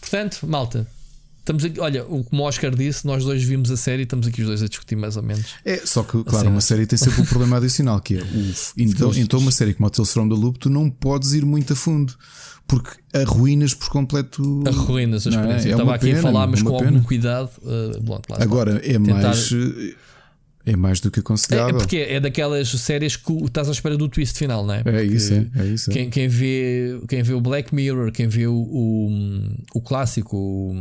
Portanto, 0.00 0.46
malta, 0.46 0.86
estamos 1.50 1.64
aqui. 1.64 1.80
Olha, 1.80 2.04
o 2.04 2.24
como 2.24 2.42
o 2.42 2.46
Oscar 2.46 2.74
disse, 2.74 3.06
nós 3.06 3.24
dois 3.24 3.42
vimos 3.42 3.70
a 3.70 3.76
série 3.76 4.02
e 4.02 4.04
estamos 4.04 4.26
aqui 4.26 4.40
os 4.42 4.46
dois 4.46 4.62
a 4.62 4.68
discutir 4.68 4.96
mais 4.96 5.16
ou 5.16 5.22
menos. 5.22 5.46
É, 5.64 5.78
só 5.84 6.02
que, 6.02 6.22
claro, 6.24 6.38
Assim, 6.38 6.48
uma 6.48 6.60
série 6.60 6.86
tem 6.86 6.98
sempre 6.98 7.20
um 7.20 7.24
problema 7.26 7.56
adicional 7.56 8.00
que 8.00 8.16
é 8.16 8.22
o, 8.22 8.54
então, 8.76 9.12
então 9.14 9.38
uma 9.40 9.52
série 9.52 9.74
como 9.74 9.86
o 9.86 9.90
Tales 9.90 10.12
from 10.12 10.28
the 10.28 10.34
Loop, 10.34 10.58
tu 10.58 10.70
não 10.70 10.88
podes 10.90 11.32
ir 11.32 11.44
muito 11.44 11.72
a 11.72 11.76
fundo 11.76 12.14
porque 12.66 12.90
arruínas 13.12 13.74
por 13.74 13.88
completo. 13.88 14.62
Arruínas 14.66 15.26
a 15.26 15.30
é? 15.30 15.32
experiência. 15.34 15.68
É 15.68 15.72
Eu 15.72 15.76
estava 15.78 15.94
aqui 15.96 16.06
pena, 16.06 16.20
a 16.20 16.22
falar, 16.22 16.46
mas 16.46 16.62
com 16.62 16.78
pena. 16.78 16.90
algum 16.90 17.02
cuidado. 17.02 17.50
uh, 17.62 18.00
bom, 18.00 18.16
está. 18.18 18.42
Agora 18.42 18.76
é 18.84 18.92
Tentar- 18.92 19.14
mais 19.14 19.50
é 20.72 20.76
mais 20.76 21.00
do 21.00 21.10
que 21.10 21.18
É, 21.18 21.20
é 21.20 21.22
aconselhável. 21.22 21.76
porque 21.78 21.96
é 21.96 22.20
daquelas 22.20 22.68
séries 22.68 23.16
que 23.16 23.30
o- 23.32 23.46
estás 23.46 23.68
à 23.68 23.72
espera 23.72 23.96
do 23.96 24.08
twist 24.08 24.36
final, 24.38 24.64
não 24.64 24.74
é? 24.74 24.80
É 24.80 24.82
Porque 24.82 25.02
isso, 25.02 25.32
é, 25.34 25.46
é 25.56 25.66
isso. 25.66 25.90
é. 25.90 25.94
Quem, 25.94 26.10
quem, 26.10 26.28
vê, 26.28 27.00
quem 27.08 27.22
vê 27.22 27.32
o 27.34 27.40
Black 27.40 27.74
Mirror, 27.74 28.10
quem 28.12 28.28
vê 28.28 28.46
o, 28.46 28.54
o, 28.54 29.54
o 29.74 29.80
clássico, 29.80 30.36
o, 30.36 30.74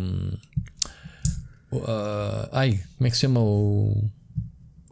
o, 1.72 1.84
ah, 1.88 2.50
ai, 2.52 2.80
como 2.98 3.08
é 3.08 3.10
que 3.10 3.16
se 3.16 3.22
chama 3.22 3.40
o, 3.40 4.10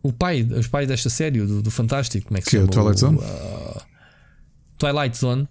o 0.03 0.13
pai, 0.13 0.43
os 0.43 0.67
pais 0.67 0.87
desta 0.87 1.09
série, 1.09 1.39
do, 1.41 1.61
do 1.61 1.71
Fantástico, 1.71 2.27
como 2.27 2.37
é 2.37 2.41
que, 2.41 2.45
Que 2.45 2.51
se 2.51 2.57
é 2.57 2.59
o 2.61 2.63
chama? 2.63 2.73
Twilight 2.93 2.99
Zone? 2.99 3.19
ah, 3.23 3.81
Twilight 4.77 5.17
Zone, 5.17 5.47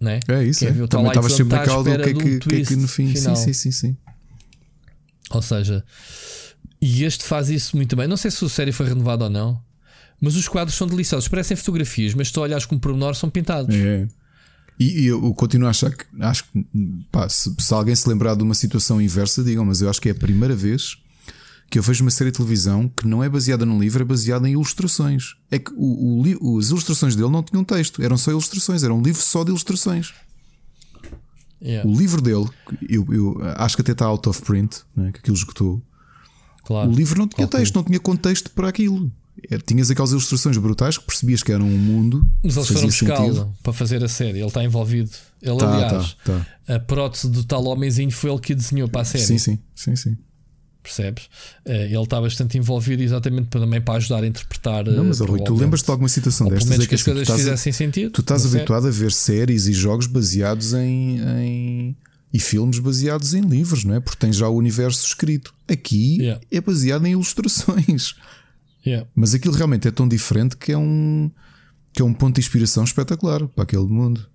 né? 0.00 0.20
É 0.28 0.44
isso, 0.44 0.64
é. 0.64 0.70
o 0.70 0.86
Também 0.88 1.08
estava 1.08 1.28
sempre 1.28 1.56
está 1.58 1.72
à 1.74 1.76
naquela 1.82 1.82
do 1.98 2.04
que 2.04 2.10
é 2.10 2.14
que, 2.14 2.38
que, 2.38 2.54
é 2.56 2.64
que 2.64 2.76
no 2.76 2.86
fim. 2.88 3.08
final. 3.12 3.34
Sim, 3.36 3.52
sim, 3.52 3.72
sim, 3.72 3.72
sim. 3.72 3.96
Ou 5.30 5.42
seja, 5.42 5.84
e 6.80 7.04
este 7.04 7.24
faz 7.24 7.48
isso 7.50 7.76
muito 7.76 7.94
bem. 7.96 8.06
Não 8.06 8.16
sei 8.16 8.30
se 8.30 8.44
a 8.44 8.48
série 8.48 8.72
foi 8.72 8.86
renovada 8.86 9.24
ou 9.24 9.30
não, 9.30 9.60
mas 10.20 10.36
os 10.36 10.48
quadros 10.48 10.76
são 10.76 10.86
deliciosos. 10.86 11.28
Parecem 11.28 11.56
fotografias, 11.56 12.14
mas 12.14 12.28
se 12.28 12.34
tu 12.34 12.40
olhares 12.40 12.66
com 12.66 12.78
pormenor, 12.78 13.14
são 13.14 13.30
pintados. 13.30 13.74
É. 13.74 14.06
E, 14.78 15.02
e 15.02 15.06
eu 15.06 15.34
continuo 15.34 15.66
a 15.66 15.70
achar 15.70 15.90
que 15.90 16.04
acho 16.20 16.44
que 16.44 16.66
pá, 17.10 17.28
se, 17.28 17.52
se 17.58 17.74
alguém 17.74 17.94
se 17.94 18.08
lembrar 18.08 18.36
de 18.36 18.42
uma 18.42 18.54
situação 18.54 19.02
inversa, 19.02 19.42
digam, 19.42 19.64
mas 19.64 19.80
eu 19.80 19.90
acho 19.90 20.00
que 20.00 20.08
é 20.08 20.12
a 20.12 20.14
primeira 20.14 20.54
vez 20.54 20.96
que 21.70 21.78
eu 21.78 21.82
vejo 21.82 22.02
uma 22.02 22.10
série 22.10 22.30
de 22.30 22.36
televisão 22.36 22.88
que 22.88 23.06
não 23.06 23.22
é 23.22 23.28
baseada 23.28 23.66
num 23.66 23.78
livro, 23.78 24.02
é 24.02 24.04
baseada 24.04 24.48
em 24.48 24.52
ilustrações. 24.52 25.34
É 25.50 25.58
que 25.58 25.70
o, 25.76 26.22
o 26.40 26.58
as 26.58 26.70
ilustrações 26.70 27.14
dele 27.14 27.28
não 27.28 27.42
tinham 27.42 27.62
texto, 27.62 28.02
eram 28.02 28.16
só 28.16 28.30
ilustrações, 28.30 28.82
era 28.82 28.94
um 28.94 29.02
livro 29.02 29.20
só 29.20 29.44
de 29.44 29.50
ilustrações. 29.50 30.14
Yeah, 31.60 31.88
O 31.88 31.92
livro 31.92 32.22
dele, 32.22 32.48
eu, 32.88 33.06
eu 33.12 33.40
acho 33.56 33.76
que 33.76 33.82
até 33.82 33.92
está 33.92 34.06
out 34.06 34.28
of 34.28 34.40
print, 34.42 34.82
né, 34.94 35.10
que 35.12 35.18
aquilo 35.18 35.36
esgotou. 35.36 35.82
Claro. 36.68 36.90
O 36.90 36.94
livro 36.94 37.18
não 37.18 37.26
tinha 37.26 37.46
texto, 37.46 37.74
não 37.74 37.82
tinha 37.82 37.98
contexto 37.98 38.50
para 38.52 38.68
aquilo. 38.68 39.10
Era- 39.50 39.62
tinhas 39.62 39.90
aquelas 39.90 40.10
ilustrações 40.10 40.56
brutais 40.58 40.98
que 40.98 41.04
percebias 41.04 41.42
que 41.42 41.50
eram 41.52 41.64
um 41.66 41.78
mundo. 41.78 42.28
Mas 42.44 42.56
eles 42.56 42.68
foram 42.68 42.86
buscá-lo 42.86 43.54
para 43.62 43.72
fazer 43.72 44.02
a 44.04 44.08
série. 44.08 44.38
Ele 44.38 44.46
está 44.48 44.62
envolvido. 44.64 45.10
Ele, 45.40 45.56
Tá, 45.58 45.74
aliás, 45.74 46.16
tá, 46.24 46.44
tá. 46.66 46.74
a 46.74 46.80
prótese 46.80 47.28
do 47.30 47.42
tal 47.44 47.64
homenzinho 47.66 48.10
foi 48.10 48.30
ele 48.30 48.40
que 48.40 48.54
desenhou 48.54 48.88
para 48.88 49.00
a 49.02 49.04
série. 49.04 49.24
Sim, 49.24 49.38
sim, 49.38 49.58
sim, 49.74 49.96
sim. 49.96 50.16
Percebes? 50.82 51.28
Eh, 51.64 51.86
Ele 51.92 52.02
está 52.02 52.20
bastante 52.20 52.56
envolvido 52.58 53.02
exatamente 53.02 53.48
para, 53.48 53.60
também 53.60 53.80
para 53.80 53.94
ajudar 53.94 54.22
a 54.24 54.26
interpretar. 54.26 54.84
Não, 54.86 55.04
mas 55.04 55.20
eh, 55.20 55.24
Rui, 55.24 55.40
tu 55.44 55.54
lembras-te 55.54 55.84
de 55.86 55.90
alguma 55.90 56.08
situação 56.08 56.46
Ou 56.46 56.50
pelo 56.50 56.60
destas? 56.60 56.70
menos 56.70 56.84
É 56.84 56.88
que 56.88 56.94
as 56.94 57.02
tu 57.02 57.04
coisas 57.12 57.30
a- 57.30 57.36
fizessem 57.36 57.72
sentido. 57.72 58.10
Tu 58.10 58.20
estás 58.22 58.42
na 58.42 58.48
série. 58.48 58.60
habituado 58.62 58.88
a 58.88 58.90
ver 58.90 59.12
séries 59.12 59.66
e 59.66 59.72
jogos 59.72 60.06
baseados 60.06 60.72
em, 60.74 61.20
em- 61.20 61.96
e 62.32 62.38
filmes 62.38 62.78
baseados 62.78 63.34
em 63.34 63.40
livros, 63.40 63.84
não 63.84 63.94
é? 63.94 64.00
Porque 64.00 64.18
tens 64.18 64.36
já 64.36 64.48
o 64.48 64.56
universo 64.56 65.06
escrito. 65.06 65.54
Aqui 65.66 66.18
Yeah. 66.18 66.44
é 66.50 66.60
baseado 66.60 67.06
em 67.06 67.12
ilustrações. 67.12 68.14
Yeah. 68.86 69.08
Mas 69.14 69.34
aquilo 69.34 69.54
realmente 69.54 69.88
é 69.88 69.90
tão 69.90 70.08
diferente 70.08 70.56
que 70.56 70.72
é 70.72 70.78
um 70.78 71.30
que 71.92 72.02
é 72.02 72.04
um 72.04 72.14
ponto 72.14 72.36
de 72.36 72.40
inspiração 72.40 72.84
espetacular 72.84 73.46
para 73.48 73.64
aquele 73.64 73.86
mundo. 73.86 74.28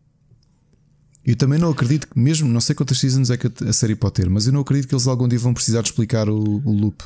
Eu 1.25 1.35
também 1.37 1.57
não 1.57 1.69
acredito 1.69 2.09
que, 2.09 2.19
mesmo, 2.19 2.49
não 2.49 2.59
sei 2.59 2.75
quantas 2.75 2.99
seasons 2.99 3.29
é 3.29 3.37
que 3.37 3.47
a 3.63 3.71
série 3.71 3.95
pode 3.95 4.15
ter, 4.15 4.29
mas 4.29 4.45
eu 4.45 4.51
não 4.51 4.59
acredito 4.59 4.89
que 4.89 4.93
eles 4.93 5.07
algum 5.07 5.27
dia 5.27 5.39
vão 5.39 5.53
precisar 5.53 5.81
de 5.81 5.87
explicar 5.87 6.27
o, 6.27 6.61
o 6.65 6.71
loop, 6.71 7.01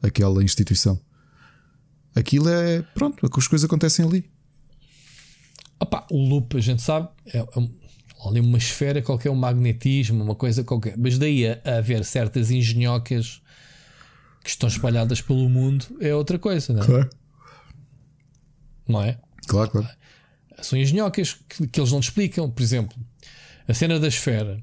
aquela 0.00 0.42
instituição. 0.42 0.98
Aquilo 2.14 2.48
é. 2.48 2.80
Pronto, 2.94 3.28
as 3.36 3.46
coisas 3.46 3.66
acontecem 3.66 4.04
ali. 4.04 4.24
Opa, 5.78 6.06
o 6.10 6.26
loop, 6.26 6.56
a 6.56 6.60
gente 6.60 6.80
sabe, 6.80 7.08
é, 7.26 7.38
é 7.38 7.68
ali 8.26 8.40
uma 8.40 8.58
esfera 8.58 9.00
qualquer, 9.00 9.30
um 9.30 9.36
magnetismo, 9.36 10.22
uma 10.22 10.34
coisa 10.34 10.64
qualquer. 10.64 10.96
Mas 10.96 11.18
daí 11.18 11.46
a, 11.46 11.78
haver 11.78 12.04
certas 12.04 12.50
engenhocas 12.50 13.40
que 14.42 14.50
estão 14.50 14.68
espalhadas 14.68 15.20
pelo 15.20 15.48
mundo 15.48 15.86
é 16.00 16.14
outra 16.14 16.38
coisa, 16.38 16.72
não 16.72 16.82
é? 16.82 16.86
Claro, 16.86 17.10
Não 18.88 19.02
é? 19.02 19.20
claro. 19.46 19.70
claro. 19.70 19.88
São 20.60 20.78
engenhocas 20.78 21.34
que, 21.48 21.68
que 21.68 21.80
eles 21.80 21.92
não 21.92 22.00
te 22.00 22.04
explicam. 22.04 22.50
Por 22.50 22.62
exemplo, 22.62 22.96
a 23.68 23.74
cena 23.74 24.00
da 24.00 24.08
esfera 24.08 24.62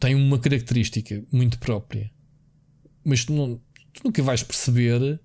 tem 0.00 0.14
uma 0.14 0.38
característica 0.38 1.22
muito 1.30 1.58
própria. 1.58 2.10
Mas 3.04 3.24
tu, 3.24 3.34
não, 3.34 3.60
tu 3.92 4.02
nunca 4.04 4.22
vais 4.22 4.42
perceber 4.42 5.20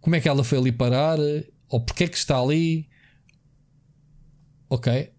como 0.00 0.14
é 0.14 0.20
que 0.20 0.28
ela 0.28 0.44
foi 0.44 0.58
ali 0.58 0.70
parar 0.70 1.18
ou 1.68 1.80
porque 1.80 2.04
é 2.04 2.08
que 2.08 2.16
está 2.16 2.38
ali. 2.38 2.88
Ok, 4.68 5.12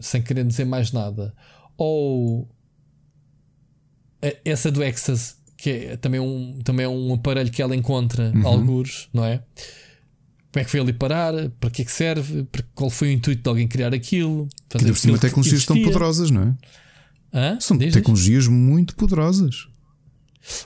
sem 0.00 0.22
querer 0.22 0.44
dizer 0.44 0.64
mais 0.64 0.92
nada. 0.92 1.34
Ou 1.76 2.48
essa 4.44 4.70
do 4.70 4.82
Exas, 4.82 5.36
que 5.56 5.70
é 5.70 5.96
também 5.96 6.20
um, 6.20 6.60
também 6.62 6.84
é 6.84 6.88
um 6.88 7.14
aparelho 7.14 7.50
que 7.50 7.62
ela 7.62 7.74
encontra 7.74 8.32
uhum. 8.34 8.46
alguns, 8.46 9.08
não 9.12 9.24
é? 9.24 9.42
Como 10.52 10.62
é 10.62 10.64
que 10.64 10.70
foi 10.70 10.80
ali 10.80 10.92
parar? 10.92 11.32
Para 11.60 11.70
que 11.70 11.82
é 11.82 11.84
que 11.84 11.92
serve? 11.92 12.46
Qual 12.74 12.90
foi 12.90 13.08
o 13.08 13.12
intuito 13.12 13.42
de 13.42 13.48
alguém 13.48 13.68
criar 13.68 13.94
aquilo? 13.94 14.48
Fazer 14.68 14.94
cima 14.96 15.18
tecnologias 15.18 15.64
tão 15.64 15.80
poderosas, 15.80 16.30
não 16.30 16.42
é? 16.42 16.54
Hã? 17.32 17.60
São 17.60 17.78
Diz 17.78 17.94
tecnologias 17.94 18.48
muito 18.48 18.96
poderosas. 18.96 19.68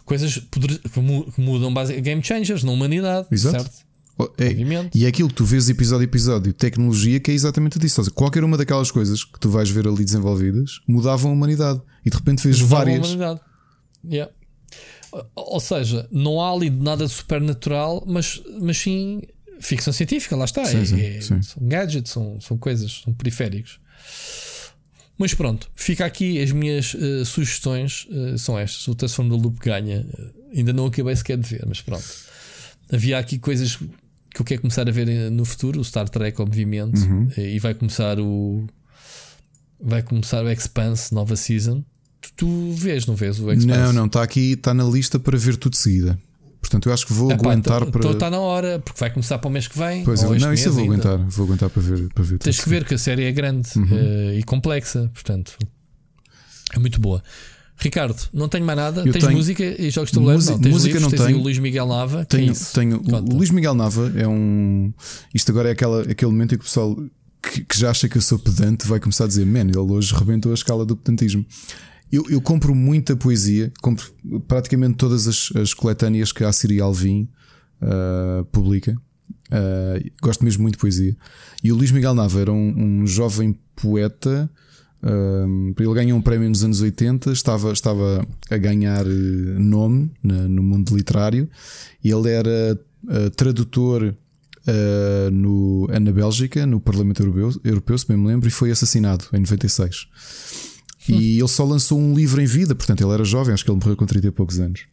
Coisas 0.04 0.38
que 0.38 1.40
mudam 1.40 1.74
base 1.74 2.00
game 2.00 2.22
changers 2.22 2.62
na 2.62 2.72
humanidade, 2.72 3.26
Exato. 3.30 3.62
certo? 3.62 3.83
Oh, 4.17 4.28
é, 4.39 4.52
e 4.94 5.05
é 5.05 5.09
aquilo 5.09 5.28
que 5.28 5.34
tu 5.34 5.44
vês 5.44 5.68
episódio 5.68 6.02
a 6.02 6.05
episódio, 6.05 6.52
tecnologia, 6.52 7.18
que 7.18 7.33
é 7.33 7.34
exatamente 7.34 7.78
disso. 7.81 7.97
Seja, 7.97 8.10
qualquer 8.12 8.44
uma 8.44 8.57
daquelas 8.57 8.91
coisas 8.91 9.25
que 9.25 9.41
tu 9.41 9.51
vais 9.51 9.68
ver 9.68 9.89
ali 9.89 10.05
desenvolvidas 10.05 10.81
mudavam 10.86 11.33
a 11.33 11.34
humanidade 11.34 11.81
e 12.07 12.10
de 12.10 12.17
repente 12.17 12.41
fez 12.41 12.60
mudavam 12.60 12.78
várias. 12.78 12.99
A 12.99 13.09
humanidade. 13.09 13.41
Yeah. 14.05 14.33
Ou 15.34 15.60
seja, 15.60 16.09
não 16.12 16.41
há 16.41 16.52
ali 16.52 16.70
nada 16.70 17.07
de 17.07 17.12
supernatural, 17.12 18.05
mas, 18.07 18.41
mas 18.60 18.78
sim 18.78 19.23
ficção 19.60 19.93
científica, 19.93 20.36
lá 20.36 20.44
está. 20.44 20.65
Sim, 20.65 20.81
é, 20.81 20.84
sim, 20.84 21.01
é, 21.01 21.20
sim. 21.20 21.43
São 21.43 21.67
gadgets, 21.67 22.12
são, 22.12 22.41
são 22.41 22.57
coisas, 22.57 23.02
são 23.05 23.12
periféricos. 23.12 23.81
Mas 25.17 25.33
pronto, 25.33 25.70
fica 25.75 26.05
aqui 26.05 26.43
as 26.43 26.51
minhas 26.51 26.94
uh, 26.94 27.25
sugestões 27.25 28.07
uh, 28.10 28.36
são 28.36 28.59
estas. 28.59 28.86
O 28.89 28.94
Transform 28.94 29.28
da 29.28 29.36
Loop 29.36 29.59
ganha. 29.60 30.01
Uh, 30.01 30.57
ainda 30.57 30.73
não 30.73 30.86
acabei 30.86 31.15
sequer 31.15 31.36
de 31.36 31.49
ver, 31.49 31.65
mas 31.67 31.81
pronto. 31.81 32.05
Havia 32.93 33.18
aqui 33.18 33.39
coisas 33.39 33.78
que 34.34 34.40
eu 34.40 34.44
quero 34.44 34.62
começar 34.62 34.88
a 34.88 34.90
ver 34.90 35.30
no 35.30 35.44
futuro, 35.44 35.80
o 35.80 35.84
Star 35.84 36.08
Trek, 36.08 36.42
obviamente, 36.42 37.00
uhum. 37.02 37.28
e 37.36 37.58
vai 37.60 37.72
começar 37.72 38.18
o 38.18 38.66
vai 39.80 40.02
começar 40.02 40.44
o 40.44 40.50
Expanse, 40.50 41.14
nova 41.14 41.36
season. 41.36 41.84
Tu, 42.20 42.32
tu 42.36 42.72
vês, 42.72 43.06
não 43.06 43.14
vês 43.14 43.38
o 43.38 43.50
Expanse? 43.52 43.66
Não, 43.66 43.92
não, 43.92 44.06
está 44.06 44.22
aqui, 44.22 44.52
está 44.52 44.74
na 44.74 44.84
lista 44.84 45.20
para 45.20 45.38
ver 45.38 45.56
tudo 45.56 45.72
de 45.72 45.78
seguida. 45.78 46.18
Portanto, 46.60 46.88
eu 46.88 46.94
acho 46.94 47.06
que 47.06 47.12
vou 47.12 47.30
Epá, 47.30 47.50
aguentar 47.50 47.82
então, 47.82 47.90
para. 47.92 48.00
Então 48.00 48.12
está 48.12 48.30
na 48.30 48.40
hora, 48.40 48.78
porque 48.80 48.98
vai 48.98 49.10
começar 49.10 49.38
para 49.38 49.48
o 49.48 49.50
mês 49.50 49.68
que 49.68 49.78
vem. 49.78 50.02
Pois 50.02 50.22
é, 50.22 50.38
não, 50.38 50.52
isso 50.52 50.68
eu 50.68 50.72
vou 50.72 50.82
ainda. 50.82 50.94
aguentar, 50.94 51.28
vou 51.28 51.46
aguentar 51.46 51.70
para 51.70 51.82
ver. 51.82 52.08
Para 52.12 52.24
ver 52.24 52.38
Tens 52.38 52.60
que 52.60 52.68
ver 52.68 52.84
que 52.84 52.94
a 52.94 52.98
série 52.98 53.24
é 53.24 53.32
grande 53.32 53.68
uhum. 53.76 53.84
uh, 53.84 54.32
e 54.32 54.42
complexa, 54.42 55.10
portanto, 55.12 55.56
é 56.74 56.78
muito 56.78 57.00
boa. 57.00 57.22
Ricardo, 57.77 58.17
não 58.33 58.49
tenho 58.49 58.65
mais 58.65 58.78
nada. 58.78 59.03
Eu 59.05 59.12
tens 59.12 59.25
tenho... 59.25 59.36
música 59.36 59.62
e 59.65 59.91
jogos 59.91 60.11
de 60.11 60.15
tabuleiro? 60.15 60.44
Não, 60.44 60.59
tens 60.59 60.73
música 60.73 60.99
livros, 60.99 61.12
não 61.12 61.27
tenho. 61.27 61.39
o 61.39 61.43
Luís 61.43 61.59
Miguel 61.59 61.86
Nava. 61.86 62.25
Tenho, 62.25 62.53
é 62.53 62.57
tenho. 62.73 63.03
O 63.03 63.35
Luís 63.35 63.51
Miguel 63.51 63.75
Nava 63.75 64.12
é 64.17 64.27
um. 64.27 64.93
Isto 65.35 65.51
agora 65.51 65.69
é 65.69 65.73
aquela, 65.73 66.03
aquele 66.03 66.31
momento 66.31 66.55
em 66.55 66.59
que 66.59 66.65
o 66.65 66.67
pessoal 66.67 66.97
que, 67.43 67.65
que 67.65 67.78
já 67.78 67.91
acha 67.91 68.09
que 68.09 68.17
eu 68.17 68.23
sou 68.23 68.39
pedante 68.39 68.86
vai 68.86 69.01
começar 69.01 69.25
a 69.25 69.27
dizer: 69.27 69.44
Man, 69.44 69.61
ele 69.61 69.78
hoje 69.78 70.15
rebentou 70.15 70.53
a 70.53 70.55
escala 70.55 70.85
do 70.86 70.97
pedantismo. 70.97 71.44
Eu, 72.12 72.25
eu, 72.31 72.41
compro 72.41 72.75
muita 72.75 73.17
poesia, 73.17 73.73
compro 73.83 74.07
praticamente 74.47 74.97
todas 74.97 75.27
as, 75.27 75.51
as 75.57 75.75
coletâneas 75.75 76.33
que 76.33 76.44
a 76.44 76.53
Siri 76.53 76.81
Alvim 76.81 77.28
uh, 77.83 78.44
publica. 78.47 78.97
Uh, 79.47 80.11
gosto 80.23 80.44
mesmo 80.44 80.62
muito 80.62 80.75
de 80.75 80.81
poesia. 80.81 81.17
E 81.62 81.73
o 81.73 81.77
Luís 81.77 81.91
Miguel 81.91 82.15
Nava 82.15 82.41
era 82.41 82.53
um, 82.53 83.01
um 83.03 83.07
jovem 83.07 83.59
poeta. 83.75 84.51
Uh, 85.05 85.74
ele 85.78 85.94
ganhou 85.94 86.18
um 86.18 86.23
prémio 86.23 86.49
nos 86.49 86.65
anos 86.65 86.81
80, 86.81 87.31
estava, 87.31 87.73
estava 87.73 88.26
a 88.50 88.57
ganhar 88.57 89.07
eh, 89.07 89.58
nome 89.58 90.10
na, 90.23 90.49
no 90.49 90.62
mundo 90.62 90.97
literário. 90.97 91.49
Ele 92.02 92.31
era 92.31 92.78
tradutor 93.36 94.15
Uh, 94.66 95.31
no, 95.31 95.86
na 95.89 96.10
Bélgica, 96.10 96.65
no 96.65 96.81
Parlamento 96.81 97.20
Europeu, 97.20 97.50
Europeu, 97.62 97.99
se 97.99 98.08
bem 98.08 98.16
me 98.16 98.26
lembro, 98.26 98.49
e 98.49 98.50
foi 98.50 98.70
assassinado 98.70 99.26
em 99.34 99.41
96. 99.41 100.07
E 101.08 101.39
ele 101.39 101.49
só 101.49 101.65
lançou 101.65 101.99
um 101.99 102.15
livro 102.15 102.41
em 102.41 102.47
vida, 102.47 102.74
portanto 102.74 103.02
ele 103.02 103.12
era 103.12 103.24
jovem, 103.24 103.52
acho 103.52 103.65
que 103.65 103.70
ele 103.70 103.78
morreu 103.78 103.97
com 103.97 104.07
30 104.07 104.26
e 104.26 104.31
poucos 104.31 104.58
anos. 104.58 104.86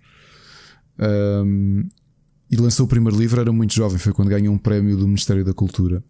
Um, 0.99 1.89
e 2.49 2.57
lançou 2.57 2.85
o 2.85 2.89
primeiro 2.89 3.17
livro, 3.17 3.39
era 3.39 3.51
muito 3.51 3.73
jovem, 3.73 3.97
foi 3.97 4.11
quando 4.11 4.27
ganhou 4.27 4.53
um 4.53 4.57
prémio 4.57 4.97
do 4.97 5.07
Ministério 5.07 5.45
da 5.45 5.53
Cultura. 5.53 6.03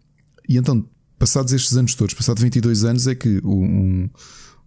E 0.48 0.56
então, 0.56 0.84
passados 1.22 1.52
estes 1.52 1.76
anos 1.76 1.94
todos, 1.94 2.14
passados 2.14 2.42
22 2.42 2.84
anos, 2.84 3.06
é 3.06 3.14
que 3.14 3.40
um, 3.44 4.10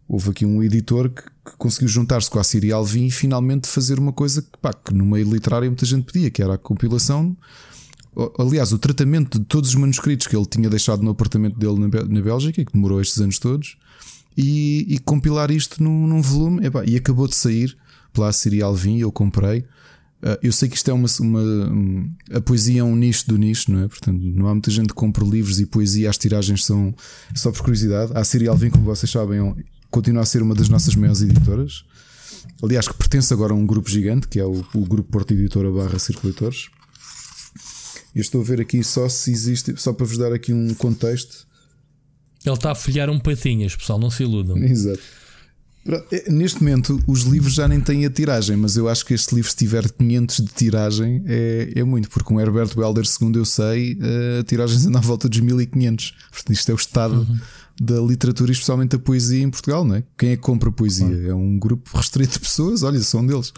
houve 0.07 0.29
aqui 0.29 0.45
um 0.45 0.63
editor 0.63 1.09
que, 1.09 1.21
que 1.23 1.57
conseguiu 1.57 1.89
juntar-se 1.89 2.29
com 2.29 2.39
a 2.39 2.45
Siri 2.45 2.71
Alvin 2.71 3.07
e 3.07 3.11
finalmente 3.11 3.67
fazer 3.67 3.99
uma 3.99 4.13
coisa 4.13 4.41
que, 4.41 4.57
pá, 4.61 4.71
que 4.71 4.93
no 4.93 5.05
meio 5.05 5.29
literário 5.29 5.67
muita 5.67 5.85
gente 5.85 6.09
pedia, 6.09 6.31
que 6.31 6.41
era 6.41 6.53
a 6.53 6.57
compilação. 6.57 7.35
Aliás, 8.39 8.71
o 8.71 8.79
tratamento 8.79 9.37
de 9.37 9.43
todos 9.43 9.71
os 9.71 9.75
manuscritos 9.75 10.27
que 10.27 10.35
ele 10.37 10.45
tinha 10.45 10.69
deixado 10.69 11.03
no 11.03 11.11
apartamento 11.11 11.59
dele 11.59 11.77
na, 11.77 11.87
na 11.87 12.21
Bélgica, 12.21 12.63
que 12.63 12.71
demorou 12.71 13.01
estes 13.01 13.19
anos 13.19 13.37
todos, 13.37 13.75
e, 14.37 14.85
e 14.87 14.97
compilar 14.99 15.51
isto 15.51 15.83
num, 15.83 16.07
num 16.07 16.21
volume. 16.21 16.61
e 16.87 16.95
acabou 16.95 17.27
de 17.27 17.35
sair 17.35 17.75
pela 18.13 18.31
Serial 18.31 18.73
Vim, 18.73 18.99
eu 18.99 19.11
comprei. 19.11 19.65
Uh, 20.25 20.39
eu 20.41 20.51
sei 20.51 20.67
que 20.67 20.75
isto 20.75 20.89
é 20.89 20.93
uma, 20.93 21.07
uma, 21.19 22.09
A 22.33 22.41
poesia 22.41 22.81
é 22.81 22.83
um 22.83 22.95
nicho 22.95 23.27
do 23.27 23.37
nicho, 23.37 23.71
não 23.71 23.83
é? 23.83 23.87
Portanto, 23.87 24.19
não 24.19 24.47
há 24.47 24.55
muita 24.55 24.71
gente 24.71 24.87
que 24.87 24.95
compra 24.95 25.23
livros 25.23 25.59
e 25.59 25.67
poesia, 25.67 26.09
as 26.09 26.17
tiragens 26.17 26.65
são 26.65 26.95
só 27.35 27.51
por 27.51 27.61
curiosidade. 27.61 28.11
A 28.15 28.23
Serial 28.23 28.57
Vim, 28.57 28.71
como 28.71 28.85
vocês 28.85 29.11
sabem, 29.11 29.39
é 29.39 29.55
continua 29.91 30.23
a 30.23 30.25
ser 30.25 30.41
uma 30.41 30.55
das 30.55 30.67
nossas 30.67 30.95
maiores 30.95 31.21
editoras. 31.21 31.85
Aliás, 32.63 32.87
que 32.87 32.95
pertence 32.95 33.31
agora 33.31 33.53
a 33.53 33.55
um 33.55 33.67
grupo 33.67 33.87
gigante, 33.87 34.27
que 34.27 34.39
é 34.39 34.43
o, 34.43 34.65
o 34.73 34.85
Grupo 34.85 35.11
Porto 35.11 35.31
Editora 35.31 35.71
barra 35.71 35.99
Circulatores. 35.99 36.69
Eu 38.15 38.21
estou 38.21 38.41
a 38.41 38.43
ver 38.43 38.59
aqui 38.59 38.83
só 38.83 39.07
se 39.07 39.31
existe, 39.31 39.75
só 39.77 39.93
para 39.93 40.07
vos 40.07 40.17
dar 40.17 40.33
aqui 40.33 40.51
um 40.51 40.73
contexto. 40.73 41.45
Ele 42.43 42.55
está 42.55 42.71
a 42.71 42.75
folhear 42.75 43.11
um 43.11 43.19
patinhas, 43.19 43.75
pessoal, 43.75 43.99
não 43.99 44.09
se 44.09 44.23
iludam. 44.23 44.57
Exato. 44.65 45.01
É, 46.11 46.31
neste 46.31 46.63
momento, 46.63 46.99
os 47.05 47.21
livros 47.21 47.53
já 47.53 47.67
nem 47.67 47.79
têm 47.79 48.05
a 48.05 48.09
tiragem, 48.09 48.57
mas 48.57 48.75
eu 48.75 48.89
acho 48.89 49.05
que 49.05 49.13
este 49.13 49.35
livro, 49.35 49.49
se 49.49 49.55
tiver 49.55 49.87
500 49.91 50.37
de 50.37 50.47
tiragem, 50.47 51.23
é, 51.27 51.73
é 51.75 51.83
muito, 51.83 52.09
porque 52.09 52.33
um 52.33 52.39
Herbert 52.39 52.71
Welder, 52.75 53.05
segundo 53.05 53.37
eu 53.37 53.45
sei, 53.45 53.97
a 54.39 54.43
tiragem 54.43 54.87
anda 54.87 54.97
à 54.97 55.01
volta 55.01 55.29
dos 55.29 55.39
1500. 55.39 56.15
Portanto, 56.31 56.51
isto 56.51 56.71
é 56.71 56.73
o 56.73 56.77
estado 56.77 57.15
uhum. 57.15 57.39
da 57.79 57.99
literatura, 58.01 58.51
especialmente 58.51 58.91
da 58.91 58.99
poesia 58.99 59.43
em 59.43 59.49
Portugal, 59.49 59.85
não 59.85 59.95
é? 59.95 60.03
Quem 60.17 60.29
é 60.29 60.35
que 60.35 60.41
compra 60.41 60.71
poesia? 60.71 61.05
Uhum. 61.05 61.29
É 61.29 61.35
um 61.35 61.59
grupo 61.59 61.95
restrito 61.95 62.33
de 62.33 62.39
pessoas, 62.39 62.81
olha, 62.81 62.99
são 63.01 63.25
deles. 63.25 63.53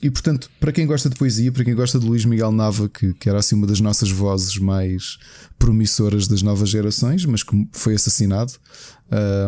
E 0.00 0.10
portanto, 0.10 0.48
para 0.60 0.70
quem 0.70 0.86
gosta 0.86 1.10
de 1.10 1.16
poesia, 1.16 1.50
para 1.50 1.64
quem 1.64 1.74
gosta 1.74 1.98
de 1.98 2.06
Luís 2.06 2.24
Miguel 2.24 2.52
Nava, 2.52 2.88
que, 2.88 3.12
que 3.14 3.28
era 3.28 3.38
assim 3.38 3.56
uma 3.56 3.66
das 3.66 3.80
nossas 3.80 4.10
vozes 4.10 4.56
mais 4.56 5.18
promissoras 5.58 6.28
das 6.28 6.40
novas 6.40 6.68
gerações, 6.68 7.24
mas 7.24 7.42
que 7.42 7.68
foi 7.72 7.94
assassinado 7.94 8.52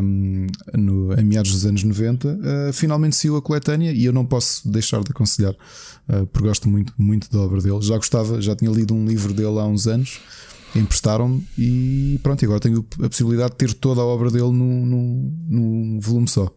um, 0.03 0.49
no, 0.77 1.13
em 1.15 1.25
meados 1.25 1.53
dos 1.53 1.65
anos 1.65 1.85
90, 1.85 2.29
uh, 2.29 2.73
finalmente 2.73 3.15
saiu 3.15 3.37
a 3.37 3.43
coletânea 3.43 3.93
e 3.93 4.05
eu 4.05 4.13
não 4.13 4.27
posso 4.27 4.69
deixar 4.69 5.05
de 5.05 5.11
aconselhar, 5.11 5.53
uh, 5.53 6.27
porque 6.27 6.49
gosto 6.49 6.69
muito, 6.69 6.93
muito 6.99 7.31
da 7.31 7.39
obra 7.39 7.61
dele. 7.61 7.81
Já 7.81 7.97
gostava, 7.97 8.41
já 8.43 8.57
tinha 8.57 8.71
lido 8.71 8.93
um 8.93 9.07
livro 9.07 9.33
dele 9.33 9.59
há 9.61 9.65
uns 9.65 9.87
anos, 9.87 10.19
emprestaram-me 10.75 11.47
e 11.57 12.19
pronto, 12.25 12.45
agora 12.45 12.59
tenho 12.59 12.85
a 13.03 13.09
possibilidade 13.09 13.53
de 13.53 13.57
ter 13.57 13.73
toda 13.75 14.01
a 14.01 14.05
obra 14.05 14.31
dele 14.31 14.51
num, 14.51 14.87
num, 14.87 15.47
num 15.49 16.01
volume 16.01 16.27
só. 16.29 16.53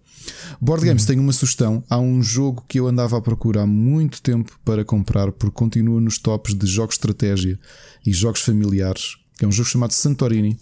Board 0.61 0.85
Games, 0.85 1.05
tenho 1.05 1.21
uma 1.21 1.33
sugestão. 1.33 1.83
Há 1.89 1.99
um 1.99 2.21
jogo 2.21 2.63
que 2.67 2.79
eu 2.79 2.87
andava 2.87 3.17
à 3.17 3.21
procura 3.21 3.61
há 3.61 3.67
muito 3.67 4.21
tempo 4.21 4.57
para 4.63 4.85
comprar, 4.85 5.31
porque 5.31 5.55
continua 5.55 5.99
nos 5.99 6.17
tops 6.17 6.55
de 6.55 6.65
jogos 6.65 6.95
de 6.95 6.99
estratégia 6.99 7.59
e 8.05 8.13
jogos 8.13 8.41
familiares. 8.41 9.17
É 9.41 9.47
um 9.47 9.51
jogo 9.51 9.69
chamado 9.69 9.93
Santorini. 9.93 10.57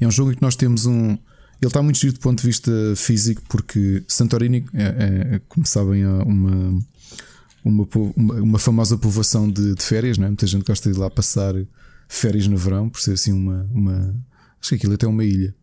É 0.00 0.06
um 0.06 0.10
jogo 0.10 0.32
em 0.32 0.34
que 0.34 0.42
nós 0.42 0.56
temos 0.56 0.86
um. 0.86 1.10
Ele 1.10 1.68
está 1.68 1.82
muito 1.82 1.98
giro 1.98 2.14
do 2.14 2.20
ponto 2.20 2.40
de 2.40 2.46
vista 2.46 2.72
físico, 2.96 3.42
porque 3.48 4.02
Santorini 4.08 4.64
é, 4.74 5.34
é, 5.34 5.40
como 5.48 5.64
sabem, 5.64 6.02
é 6.02 6.08
uma, 6.08 6.82
uma, 7.64 7.88
uma, 8.16 8.58
famosa 8.58 8.98
povoação 8.98 9.48
de, 9.48 9.76
de 9.76 9.82
férias, 9.82 10.18
não 10.18 10.24
é? 10.24 10.28
muita 10.28 10.46
gente 10.46 10.64
gosta 10.64 10.90
de 10.90 10.96
ir 10.96 10.98
lá 10.98 11.08
passar 11.08 11.54
férias 12.08 12.48
no 12.48 12.56
verão, 12.56 12.88
por 12.88 13.00
ser 13.00 13.12
assim 13.12 13.32
uma. 13.32 13.68
uma 13.72 14.14
acho 14.60 14.70
que 14.70 14.74
aquilo 14.74 14.92
é 14.92 14.96
até 14.96 15.06
uma 15.06 15.24
ilha 15.24 15.54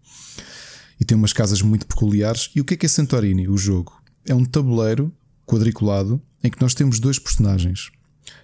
e 0.99 1.05
tem 1.05 1.17
umas 1.17 1.33
casas 1.33 1.61
muito 1.61 1.87
peculiares. 1.87 2.49
E 2.55 2.61
o 2.61 2.65
que 2.65 2.73
é 2.73 2.77
que 2.77 2.85
é 2.85 2.89
Santorini, 2.89 3.47
o 3.47 3.57
jogo? 3.57 3.93
É 4.25 4.35
um 4.35 4.45
tabuleiro 4.45 5.11
quadriculado 5.45 6.21
em 6.43 6.49
que 6.49 6.61
nós 6.61 6.73
temos 6.73 6.99
dois 6.99 7.17
personagens. 7.17 7.91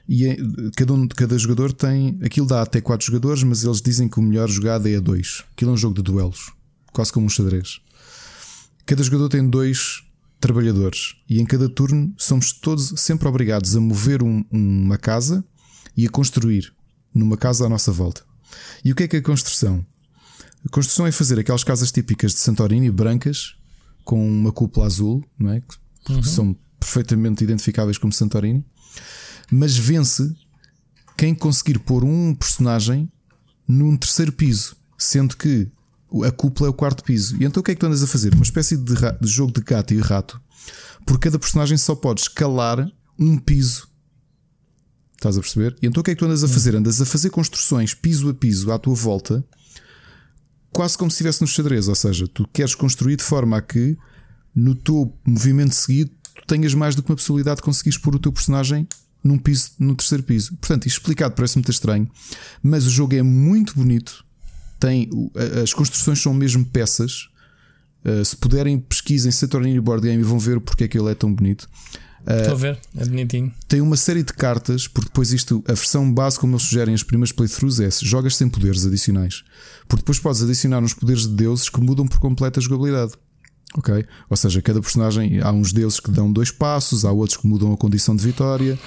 E 0.08 0.26
é, 0.26 0.38
cada, 0.76 0.94
um, 0.94 1.08
cada 1.08 1.38
jogador 1.38 1.74
tem. 1.74 2.18
Aquilo 2.24 2.48
dá 2.48 2.62
até 2.62 2.82
quatro 2.82 3.06
jogadores, 3.06 3.44
mas 3.44 3.64
eles 3.64 3.82
dizem 3.82 4.08
que 4.08 4.20
o 4.20 4.24
melhor 4.24 4.50
jogado 4.50 4.88
é 4.88 4.96
a 4.96 5.00
dois. 5.00 5.44
Aquilo 5.52 5.72
é 5.72 5.74
um 5.74 5.78
jogo 5.78 5.96
de 5.96 6.02
duelos, 6.02 6.52
quase 6.92 7.12
como 7.12 7.26
um 7.26 7.30
xadrez. 7.30 7.80
Cada 8.86 9.04
jogador 9.04 9.30
tem 9.30 9.48
dois 9.48 10.04
trabalhadores 10.40 11.16
e 11.28 11.42
em 11.42 11.46
cada 11.46 11.68
turno 11.68 12.14
somos 12.18 12.52
todos 12.52 12.94
sempre 12.98 13.28
obrigados 13.28 13.76
a 13.76 13.80
mover 13.80 14.22
um, 14.22 14.46
uma 14.52 14.98
casa 14.98 15.44
e 15.98 16.06
a 16.06 16.10
construir 16.10 16.72
numa 17.14 17.38
casa 17.38 17.66
à 17.66 17.70
nossa 17.70 17.92
volta. 17.92 18.22
E 18.84 18.92
o 18.92 18.96
que 18.96 19.04
é 19.04 19.08
que 19.08 19.16
é 19.16 19.20
a 19.20 19.24
construção? 19.24 19.84
A 20.66 20.70
construção 20.70 21.06
é 21.06 21.12
fazer 21.12 21.40
aquelas 21.40 21.64
casas 21.64 21.92
típicas 21.92 22.34
de 22.34 22.40
Santorini, 22.40 22.90
brancas, 22.90 23.56
com 24.04 24.28
uma 24.28 24.52
cúpula 24.52 24.86
azul, 24.86 25.24
não 25.38 25.52
é? 25.52 25.62
que 26.06 26.14
uhum. 26.14 26.24
são 26.24 26.56
perfeitamente 26.80 27.44
identificáveis 27.44 27.98
como 27.98 28.14
Santorini. 28.14 28.64
Mas 29.52 29.78
vence 29.78 30.36
quem 31.18 31.34
conseguir 31.34 31.80
pôr 31.80 32.04
um 32.04 32.34
personagem 32.34 33.12
num 33.68 33.98
terceiro 33.98 34.32
piso, 34.32 34.76
sendo 34.98 35.36
que 35.36 35.70
a 36.24 36.32
cúpula 36.32 36.70
é 36.70 36.72
o 36.72 36.74
quarto 36.74 37.04
piso. 37.04 37.36
E 37.42 37.46
então 37.46 37.62
o 37.62 37.64
que 37.64 37.72
é 37.72 37.76
que 37.76 37.80
tu 37.80 37.88
andas 37.88 38.04
a 38.04 38.08
fazer? 38.08 38.34
Uma 38.34 38.44
espécie 38.44 38.78
de, 38.78 38.94
de 38.94 39.28
jogo 39.28 39.52
de 39.52 39.62
gato 39.62 39.94
e 39.94 40.00
rato. 40.00 40.40
Por 41.06 41.20
cada 41.20 41.40
personagem 41.40 41.78
só 41.78 41.96
podes 41.96 42.26
escalar 42.26 42.88
um 43.18 43.38
piso. 43.38 43.88
Estás 45.16 45.38
a 45.38 45.42
perceber? 45.42 45.76
E 45.82 45.88
então 45.88 46.02
o 46.02 46.04
que 46.04 46.12
é 46.12 46.16
que 46.16 46.20
tu 46.20 46.26
andas 46.26 46.44
a 46.44 46.48
fazer? 46.48 46.76
Andas 46.76 47.02
a 47.02 47.06
fazer 47.06 47.30
construções 47.30 47.94
piso 47.94 48.30
a 48.30 48.34
piso 48.34 48.72
à 48.72 48.78
tua 48.78 48.94
volta, 48.94 49.44
quase 50.76 50.98
como 50.98 51.10
se 51.10 51.16
estivesse 51.16 51.40
no 51.40 51.48
xadrez. 51.48 51.88
Ou 51.88 51.96
seja, 51.96 52.28
tu 52.28 52.46
queres 52.52 52.76
construir 52.76 53.16
de 53.16 53.24
forma 53.24 53.58
a 53.58 53.62
que 53.62 53.98
no 54.54 54.76
teu 54.76 55.14
movimento 55.26 55.74
seguido 55.74 56.12
tu 56.36 56.46
tenhas 56.46 56.74
mais 56.74 56.96
do 56.96 57.02
que 57.02 57.10
uma 57.10 57.16
possibilidade 57.16 57.58
de 57.58 57.64
conseguires 57.64 57.98
pôr 57.98 58.14
o 58.14 58.20
teu 58.20 58.32
personagem 58.32 58.86
num 59.24 59.38
piso, 59.38 59.72
no 59.80 59.96
terceiro 59.96 60.24
piso. 60.24 60.54
Portanto, 60.58 60.86
isto 60.86 61.00
explicado 61.00 61.34
parece 61.34 61.56
muito 61.56 61.72
estranho, 61.72 62.10
mas 62.62 62.86
o 62.86 62.90
jogo 62.90 63.16
é 63.16 63.24
muito 63.24 63.74
bonito. 63.74 64.26
Tem, 64.78 65.10
as 65.64 65.74
construções 65.74 66.22
são 66.22 66.34
mesmo 66.34 66.66
peças. 66.66 67.30
Uh, 68.04 68.24
se 68.24 68.36
puderem, 68.36 68.78
pesquisem 68.78 69.32
Saturnino 69.32 69.82
Board 69.82 70.06
Game 70.06 70.22
e 70.22 70.26
vão 70.26 70.38
ver 70.38 70.60
porque 70.60 70.84
é 70.84 70.88
que 70.90 71.00
ele 71.00 71.10
é 71.10 71.16
tão 71.16 71.34
bonito. 71.34 71.70
Uh, 72.28 72.42
Estou 72.42 72.54
a 72.54 72.58
ver, 72.58 72.80
é 72.98 73.06
bonitinho. 73.06 73.54
Tem 73.68 73.82
uma 73.82 73.96
série 73.96 74.24
de 74.24 74.34
cartas, 74.34 74.88
porque 74.88 75.10
depois 75.10 75.32
isto, 75.32 75.64
a 75.68 75.74
versão 75.74 76.12
base, 76.12 76.40
como 76.40 76.54
eles 76.54 76.64
sugerem 76.64 76.96
as 76.96 77.04
primeiras 77.04 77.32
playthroughs, 77.32 77.80
é 77.80 77.90
jogas 78.02 78.36
sem 78.36 78.50
poderes 78.50 78.86
adicionais. 78.86 79.44
Porque 79.88 80.02
depois 80.02 80.18
podes 80.18 80.42
adicionar 80.42 80.82
uns 80.82 80.94
poderes 80.94 81.24
de 81.24 81.36
deuses 81.36 81.70
que 81.70 81.80
mudam 81.80 82.08
por 82.08 82.20
completo 82.20 82.60
a 82.60 82.64
jogabilidade. 82.64 83.14
Ok? 83.78 84.06
Ou 84.30 84.38
seja, 84.38 84.62
cada 84.62 84.82
personagem 84.82 85.40
há 85.42 85.52
uns 85.52 85.72
deuses 85.72 86.00
que 86.00 86.10
dão 86.10 86.32
dois 86.32 86.50
passos, 86.50 87.06
há 87.06 87.12
outros 87.12 87.38
que 87.38 87.46
mudam 87.46 87.72
a 87.74 87.78
condição 87.78 88.16
de 88.16 88.24
vitória, 88.24 88.80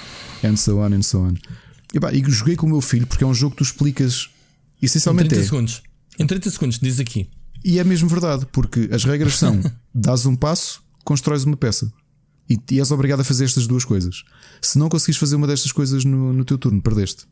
and 0.43 0.57
so 0.57 0.77
on, 0.79 0.93
and 0.93 1.03
so 1.03 1.19
on. 1.19 1.35
E, 1.93 1.99
pá, 1.99 2.11
e 2.11 2.21
joguei 2.27 2.55
com 2.55 2.65
o 2.65 2.69
meu 2.69 2.81
filho 2.81 3.07
porque 3.07 3.23
é 3.23 3.27
um 3.27 3.33
jogo 3.33 3.51
que 3.51 3.57
tu 3.57 3.63
explicas 3.63 4.29
essencialmente. 4.81 5.27
Em 5.27 5.29
30 5.29 5.41
é, 5.41 5.45
segundos. 5.45 5.83
Em 6.19 6.27
30 6.27 6.51
segundos, 6.51 6.79
diz 6.79 6.99
aqui. 6.99 7.29
E 7.63 7.79
é 7.79 7.83
mesmo 7.83 8.09
verdade, 8.09 8.45
porque 8.51 8.89
as 8.91 9.05
regras 9.05 9.35
são: 9.35 9.61
dás 9.93 10.25
um 10.25 10.35
passo, 10.35 10.81
constróis 11.05 11.43
uma 11.43 11.55
peça. 11.55 11.91
E, 12.49 12.57
e 12.71 12.79
és 12.79 12.91
obrigado 12.91 13.19
a 13.19 13.23
fazer 13.23 13.45
estas 13.45 13.67
duas 13.67 13.85
coisas. 13.85 14.23
Se 14.61 14.79
não 14.79 14.89
conseguires 14.89 15.19
fazer 15.19 15.35
uma 15.35 15.47
destas 15.47 15.71
coisas 15.71 16.03
no, 16.03 16.33
no 16.33 16.43
teu 16.43 16.57
turno, 16.57 16.81
perdeste. 16.81 17.25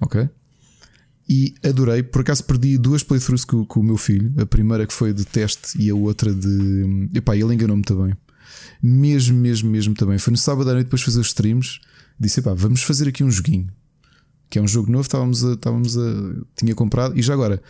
Ok? 0.00 0.28
e 1.28 1.54
adorei. 1.64 2.02
Por 2.02 2.20
acaso 2.20 2.44
perdi 2.44 2.76
duas 2.78 3.02
playthroughs 3.02 3.44
com, 3.44 3.64
com, 3.64 3.80
o 3.80 3.82
meu 3.82 3.96
filho. 3.96 4.32
A 4.38 4.46
primeira 4.46 4.86
que 4.86 4.92
foi 4.92 5.12
de 5.12 5.24
teste 5.24 5.80
e 5.80 5.90
a 5.90 5.94
outra 5.94 6.32
de. 6.32 7.08
Epá, 7.14 7.36
ele 7.36 7.54
enganou-me 7.54 7.82
também. 7.82 8.14
Mesmo, 8.82 9.38
mesmo, 9.38 9.70
mesmo 9.70 9.94
também. 9.94 10.18
Foi 10.18 10.30
no 10.30 10.36
sábado 10.36 10.68
à 10.70 10.74
noite 10.74 10.86
depois 10.86 11.00
de 11.00 11.06
fazer 11.06 11.20
os 11.20 11.28
streams. 11.28 11.80
Disse: 12.18 12.40
epá, 12.40 12.54
vamos 12.54 12.82
fazer 12.82 13.08
aqui 13.08 13.24
um 13.24 13.30
joguinho. 13.30 13.68
Que 14.50 14.58
é 14.58 14.62
um 14.62 14.68
jogo 14.68 14.90
novo, 14.90 15.02
estávamos 15.02 15.44
a, 15.44 15.54
estávamos 15.54 15.96
a. 15.96 16.02
Tinha 16.56 16.74
comprado. 16.74 17.18
E 17.18 17.22
já 17.22 17.32
agora, 17.32 17.62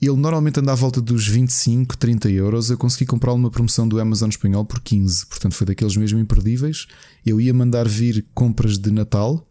ele 0.00 0.16
normalmente 0.16 0.60
anda 0.60 0.72
à 0.72 0.74
volta 0.74 1.00
dos 1.00 1.26
25, 1.26 1.96
30 1.96 2.30
euros. 2.30 2.70
Eu 2.70 2.76
consegui 2.76 3.06
comprar 3.06 3.32
uma 3.32 3.50
promoção 3.50 3.88
do 3.88 3.98
Amazon 3.98 4.28
espanhol 4.28 4.64
por 4.64 4.80
15. 4.80 5.26
Portanto, 5.26 5.54
foi 5.54 5.66
daqueles 5.66 5.96
mesmo 5.96 6.18
imperdíveis. 6.18 6.86
Eu 7.24 7.40
ia 7.40 7.54
mandar 7.54 7.88
vir 7.88 8.26
compras 8.34 8.78
de 8.78 8.90
Natal 8.90 9.48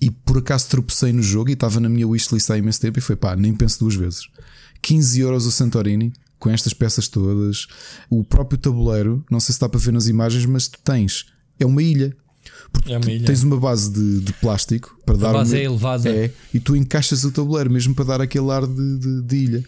e 0.00 0.10
por 0.10 0.38
acaso 0.38 0.68
tropecei 0.68 1.12
no 1.12 1.22
jogo 1.22 1.50
e 1.50 1.54
estava 1.54 1.80
na 1.80 1.88
minha 1.88 2.06
wishlist 2.06 2.50
há 2.50 2.58
imenso 2.58 2.80
tempo 2.80 2.98
e 2.98 3.02
foi 3.02 3.16
pá, 3.16 3.34
nem 3.34 3.54
penso 3.54 3.80
duas 3.80 3.94
vezes. 3.94 4.28
15 4.82 5.20
euros 5.20 5.46
o 5.46 5.52
Santorini 5.52 6.12
com 6.38 6.50
estas 6.50 6.74
peças 6.74 7.08
todas, 7.08 7.66
o 8.10 8.22
próprio 8.22 8.58
tabuleiro, 8.58 9.24
não 9.30 9.40
sei 9.40 9.46
se 9.46 9.52
está 9.52 9.68
para 9.68 9.80
ver 9.80 9.92
nas 9.92 10.06
imagens, 10.06 10.44
mas 10.44 10.68
tu 10.68 10.78
tens, 10.84 11.26
é 11.58 11.64
uma 11.64 11.82
ilha. 11.82 12.14
Porque 12.76 12.92
é 12.92 12.98
uma 12.98 13.26
tens 13.26 13.42
uma 13.42 13.58
base 13.58 13.90
de, 13.90 14.20
de 14.20 14.32
plástico 14.34 14.96
para 15.04 15.14
a 15.14 15.18
dar. 15.18 15.30
A 15.30 15.32
base 15.34 15.54
uma, 15.54 15.60
é 15.60 15.64
elevada. 15.64 16.08
É, 16.08 16.30
e 16.52 16.60
tu 16.60 16.76
encaixas 16.76 17.24
o 17.24 17.32
tabuleiro 17.32 17.70
mesmo 17.70 17.94
para 17.94 18.04
dar 18.04 18.20
aquele 18.20 18.50
ar 18.50 18.66
de, 18.66 18.98
de, 18.98 19.22
de 19.22 19.36
ilha. 19.36 19.64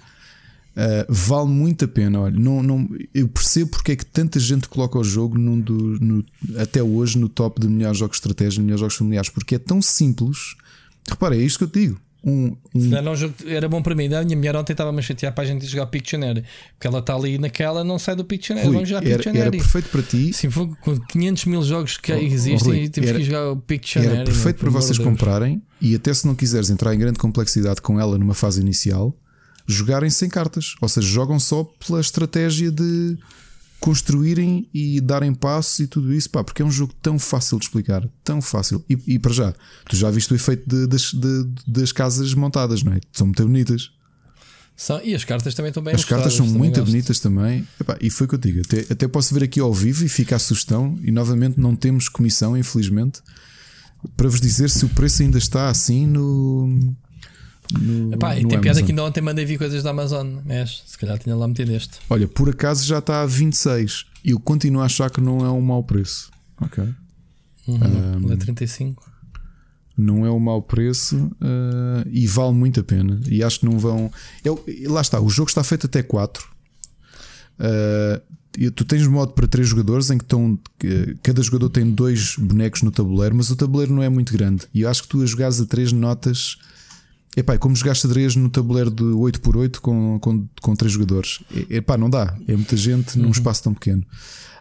Uh, 0.78 1.04
vale 1.08 1.48
muito 1.48 1.84
a 1.84 1.88
pena. 1.88 2.20
Olha, 2.20 2.38
não, 2.38 2.62
não, 2.62 2.88
eu 3.12 3.26
percebo 3.26 3.70
porque 3.70 3.92
é 3.92 3.96
que 3.96 4.06
tanta 4.06 4.38
gente 4.38 4.68
coloca 4.68 4.96
o 4.96 5.02
jogo 5.02 5.36
num 5.36 5.58
do, 5.60 5.98
no, 5.98 6.24
até 6.56 6.80
hoje 6.80 7.18
no 7.18 7.28
top 7.28 7.60
de 7.60 7.66
melhores 7.66 7.98
jogos 7.98 8.16
de 8.16 8.20
estratégia, 8.20 8.62
melhores 8.62 8.80
jogos 8.80 8.94
familiares, 8.94 9.28
porque 9.28 9.56
é 9.56 9.58
tão 9.58 9.82
simples. 9.82 10.54
Repara, 11.08 11.34
é 11.34 11.40
isto 11.40 11.58
que 11.58 11.64
eu 11.64 11.68
te 11.68 11.80
digo. 11.80 12.00
Um, 12.24 12.56
um... 12.74 12.80
Não, 12.88 13.02
não, 13.02 13.12
era 13.46 13.68
bom 13.68 13.80
para 13.80 13.94
mim. 13.94 14.12
A 14.12 14.24
minha 14.24 14.36
mulher 14.36 14.56
ontem 14.56 14.72
estava-me 14.72 14.98
a 14.98 15.02
chatear 15.02 15.32
para 15.32 15.44
a 15.44 15.46
gente 15.46 15.64
jogar 15.66 15.86
Pictionary, 15.86 16.44
porque 16.72 16.86
ela 16.86 16.98
está 16.98 17.14
ali 17.14 17.38
naquela, 17.38 17.84
não 17.84 17.98
sai 17.98 18.16
do 18.16 18.24
Pictionary. 18.24 18.66
Rui, 18.66 18.74
Vamos 18.74 18.88
jogar 18.88 19.06
era, 19.06 19.16
Pictionary. 19.16 19.40
Era 19.40 19.50
perfeito 19.50 19.88
para 19.88 20.02
ti. 20.02 20.32
Sim, 20.32 20.50
foi 20.50 20.68
com 20.80 20.98
500 20.98 21.44
mil 21.46 21.62
jogos 21.62 21.96
que 21.96 22.12
oh, 22.12 22.16
existem 22.16 22.72
Rui, 22.72 22.82
e 22.84 22.88
temos 22.88 23.10
era, 23.10 23.18
que 23.18 23.24
jogar 23.24 23.50
o 23.50 23.56
Pictionary. 23.56 24.16
Era 24.16 24.24
perfeito 24.24 24.58
para 24.58 24.70
vocês 24.70 24.98
Deus. 24.98 25.08
comprarem 25.08 25.62
e 25.80 25.94
até 25.94 26.12
se 26.12 26.26
não 26.26 26.34
quiseres 26.34 26.70
entrar 26.70 26.94
em 26.94 26.98
grande 26.98 27.18
complexidade 27.18 27.80
com 27.80 28.00
ela 28.00 28.18
numa 28.18 28.34
fase 28.34 28.60
inicial 28.60 29.16
jogarem 29.68 30.10
sem 30.10 30.28
cartas. 30.28 30.74
Ou 30.80 30.88
seja, 30.88 31.06
jogam 31.06 31.38
só 31.38 31.62
pela 31.86 32.00
estratégia 32.00 32.70
de 32.72 33.16
construírem 33.80 34.68
e 34.74 35.00
darem 35.00 35.32
passos 35.32 35.78
e 35.80 35.86
tudo 35.86 36.12
isso, 36.12 36.28
pá, 36.30 36.42
porque 36.42 36.62
é 36.62 36.64
um 36.64 36.70
jogo 36.70 36.92
tão 37.00 37.18
fácil 37.18 37.58
de 37.58 37.66
explicar, 37.66 38.08
tão 38.24 38.42
fácil. 38.42 38.84
E, 38.88 38.98
e 39.06 39.18
para 39.18 39.32
já, 39.32 39.54
tu 39.88 39.96
já 39.96 40.10
viste 40.10 40.32
o 40.32 40.36
efeito 40.36 40.68
de, 40.68 40.86
das, 40.86 41.12
de, 41.12 41.48
das 41.66 41.92
casas 41.92 42.34
montadas, 42.34 42.82
não 42.82 42.92
é? 42.92 43.00
São 43.12 43.26
muito 43.26 43.42
bonitas. 43.44 43.90
São, 44.76 45.00
e 45.02 45.14
as 45.14 45.24
cartas 45.24 45.54
também 45.54 45.70
estão 45.70 45.82
bem 45.82 45.94
As 45.94 46.04
cartas 46.04 46.34
são 46.34 46.46
muito 46.46 46.76
gosto. 46.78 46.86
bonitas 46.90 47.18
também. 47.18 47.66
Epá, 47.80 47.96
e 48.00 48.10
foi 48.10 48.26
o 48.26 48.28
que 48.28 48.34
eu 48.36 48.38
digo. 48.38 48.60
Até, 48.60 48.92
até 48.92 49.08
posso 49.08 49.34
ver 49.34 49.42
aqui 49.42 49.58
ao 49.58 49.74
vivo 49.74 50.04
e 50.04 50.08
fica 50.08 50.36
a 50.36 50.38
sugestão. 50.38 50.96
E 51.02 51.10
novamente 51.10 51.58
não 51.58 51.74
temos 51.74 52.08
comissão, 52.08 52.56
infelizmente, 52.56 53.20
para 54.16 54.28
vos 54.28 54.40
dizer 54.40 54.70
se 54.70 54.84
o 54.84 54.88
preço 54.88 55.22
ainda 55.22 55.38
está 55.38 55.68
assim 55.68 56.06
no 56.06 56.94
no, 57.72 58.14
Epá, 58.14 58.34
no 58.36 58.48
tem 58.48 58.60
piada 58.60 58.82
que 58.82 58.90
ainda 58.90 59.04
ontem 59.04 59.20
mandei 59.20 59.44
vir 59.44 59.58
coisas 59.58 59.82
da 59.82 59.90
Amazon, 59.90 60.38
mas 60.44 60.82
se 60.86 60.96
calhar 60.96 61.18
tinha 61.18 61.36
lá 61.36 61.46
metido 61.46 61.72
este. 61.72 61.98
Olha, 62.08 62.26
por 62.26 62.48
acaso 62.48 62.86
já 62.86 62.98
está 62.98 63.22
a 63.22 63.26
26 63.26 64.06
e 64.24 64.30
eu 64.30 64.40
continuo 64.40 64.80
a 64.80 64.86
achar 64.86 65.10
que 65.10 65.20
não 65.20 65.44
é 65.44 65.50
um 65.50 65.60
mau 65.60 65.82
preço. 65.82 66.30
Ok. 66.60 66.82
Uhum, 67.66 68.26
um, 68.26 68.32
é 68.32 68.36
35. 68.36 69.06
Não 69.96 70.24
é 70.24 70.30
um 70.30 70.38
mau 70.38 70.62
preço 70.62 71.16
uh, 71.16 72.08
e 72.10 72.26
vale 72.26 72.54
muito 72.54 72.80
a 72.80 72.82
pena. 72.82 73.20
E 73.28 73.42
acho 73.42 73.60
que 73.60 73.66
não 73.66 73.78
vão. 73.78 74.10
Eu, 74.44 74.64
lá 74.86 75.00
está, 75.00 75.20
o 75.20 75.28
jogo 75.28 75.48
está 75.48 75.62
feito 75.62 75.86
até 75.86 76.02
4. 76.02 76.48
Uh, 77.58 78.70
tu 78.70 78.84
tens 78.84 79.06
modo 79.06 79.32
para 79.32 79.46
3 79.46 79.68
jogadores 79.68 80.10
em 80.10 80.16
que 80.16 80.24
estão. 80.24 80.58
Cada 81.22 81.42
jogador 81.42 81.68
tem 81.68 81.90
dois 81.90 82.36
bonecos 82.36 82.82
no 82.82 82.90
tabuleiro, 82.90 83.34
mas 83.34 83.50
o 83.50 83.56
tabuleiro 83.56 83.92
não 83.92 84.02
é 84.02 84.08
muito 84.08 84.32
grande. 84.32 84.66
E 84.72 84.82
eu 84.82 84.88
acho 84.88 85.02
que 85.02 85.08
tu 85.08 85.20
a 85.20 85.26
jogares 85.26 85.60
a 85.60 85.66
3 85.66 85.92
notas 85.92 86.56
Epá, 87.36 87.56
como 87.56 87.76
jogar 87.76 87.94
xadrez 87.94 88.34
no 88.34 88.48
tabuleiro 88.48 88.90
de 88.90 89.04
8x8 89.04 89.78
com, 89.78 90.18
com, 90.18 90.48
com 90.60 90.74
3 90.74 90.92
jogadores? 90.92 91.40
Epá, 91.70 91.96
não 91.96 92.10
dá. 92.10 92.36
É 92.48 92.56
muita 92.56 92.76
gente 92.76 93.18
num 93.18 93.26
uhum. 93.26 93.30
espaço 93.30 93.62
tão 93.62 93.74
pequeno. 93.74 94.04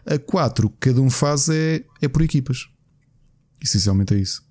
A 0.06 0.18
4, 0.18 0.66
o 0.66 0.70
que 0.70 0.76
cada 0.88 1.00
um 1.00 1.10
faz 1.10 1.48
é, 1.48 1.84
é 2.00 2.08
por 2.08 2.22
equipas. 2.22 2.68
Essencialmente 3.62 4.14
é 4.14 4.18
isso. 4.18 4.42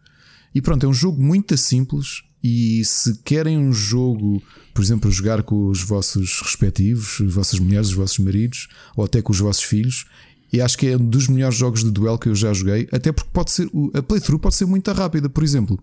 E 0.54 0.62
pronto, 0.62 0.86
é 0.86 0.90
um 0.90 0.94
jogo 0.94 1.22
muito 1.22 1.56
simples. 1.58 2.24
E 2.44 2.84
se 2.86 3.18
querem 3.24 3.58
um 3.58 3.74
jogo, 3.74 4.42
por 4.74 4.84
exemplo, 4.84 5.10
jogar 5.10 5.44
com 5.44 5.68
os 5.68 5.82
vossos 5.82 6.42
respectivos, 6.42 7.22
as 7.22 7.34
vossas 7.34 7.60
mulheres, 7.60 7.88
os 7.88 7.94
vossos 7.94 8.20
maridos, 8.20 8.68
ou 8.96 9.04
até 9.04 9.22
com 9.22 9.32
os 9.32 9.40
vossos 9.40 9.64
filhos, 9.64 10.06
e 10.52 10.62
acho 10.62 10.78
que 10.78 10.88
é 10.88 10.96
um 10.96 11.10
dos 11.10 11.28
melhores 11.28 11.58
jogos 11.58 11.84
de 11.84 11.92
duelo 11.92 12.18
que 12.18 12.30
eu 12.30 12.36
já 12.36 12.54
joguei, 12.54 12.88
até 12.92 13.12
porque 13.12 13.30
pode 13.34 13.52
ser 13.52 13.70
a 13.94 14.02
playthrough 14.02 14.40
pode 14.40 14.56
ser 14.56 14.66
muito 14.66 14.92
rápida. 14.92 15.30
Por 15.30 15.44
exemplo, 15.44 15.78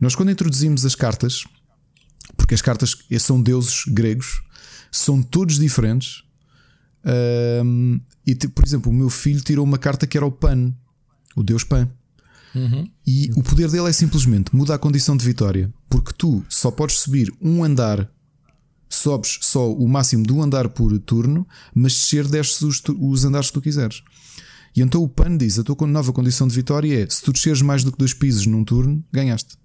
nós 0.00 0.14
quando 0.14 0.30
introduzimos 0.30 0.84
as 0.84 0.94
cartas, 0.94 1.44
porque 2.36 2.54
as 2.54 2.62
cartas 2.62 2.96
são 3.20 3.40
deuses 3.40 3.84
gregos, 3.88 4.42
são 4.90 5.22
todos 5.22 5.58
diferentes. 5.58 6.22
Um, 7.64 8.00
e 8.26 8.34
por 8.34 8.64
exemplo, 8.64 8.90
o 8.90 8.94
meu 8.94 9.10
filho 9.10 9.40
tirou 9.40 9.64
uma 9.64 9.78
carta 9.78 10.06
que 10.06 10.16
era 10.16 10.26
o 10.26 10.32
Pan, 10.32 10.74
o 11.34 11.42
deus 11.42 11.62
Pan. 11.62 11.88
Uhum. 12.54 12.90
E 13.06 13.30
o 13.36 13.42
poder 13.42 13.70
dele 13.70 13.88
é 13.88 13.92
simplesmente 13.92 14.54
muda 14.56 14.74
a 14.74 14.78
condição 14.78 15.16
de 15.16 15.24
vitória, 15.24 15.72
porque 15.88 16.12
tu 16.16 16.44
só 16.48 16.70
podes 16.70 16.96
subir 16.96 17.32
um 17.40 17.62
andar, 17.62 18.10
sobes 18.88 19.38
só 19.42 19.70
o 19.72 19.86
máximo 19.86 20.26
de 20.26 20.32
um 20.32 20.42
andar 20.42 20.68
por 20.70 20.98
turno, 20.98 21.46
mas 21.74 21.92
descer 21.92 22.26
desces 22.26 22.62
os, 22.62 22.82
os 22.98 23.24
andares 23.24 23.48
que 23.48 23.54
tu 23.54 23.60
quiseres. 23.60 24.02
E 24.74 24.80
então 24.80 25.02
o 25.02 25.08
PAN 25.08 25.36
diz: 25.36 25.58
a 25.58 25.64
tua 25.64 25.86
nova 25.86 26.12
condição 26.12 26.46
de 26.48 26.54
vitória 26.54 27.02
é 27.02 27.08
se 27.08 27.22
tu 27.22 27.32
desceres 27.32 27.62
mais 27.62 27.84
do 27.84 27.92
que 27.92 27.98
dois 27.98 28.14
pisos 28.14 28.46
num 28.46 28.64
turno, 28.64 29.04
ganhaste. 29.12 29.56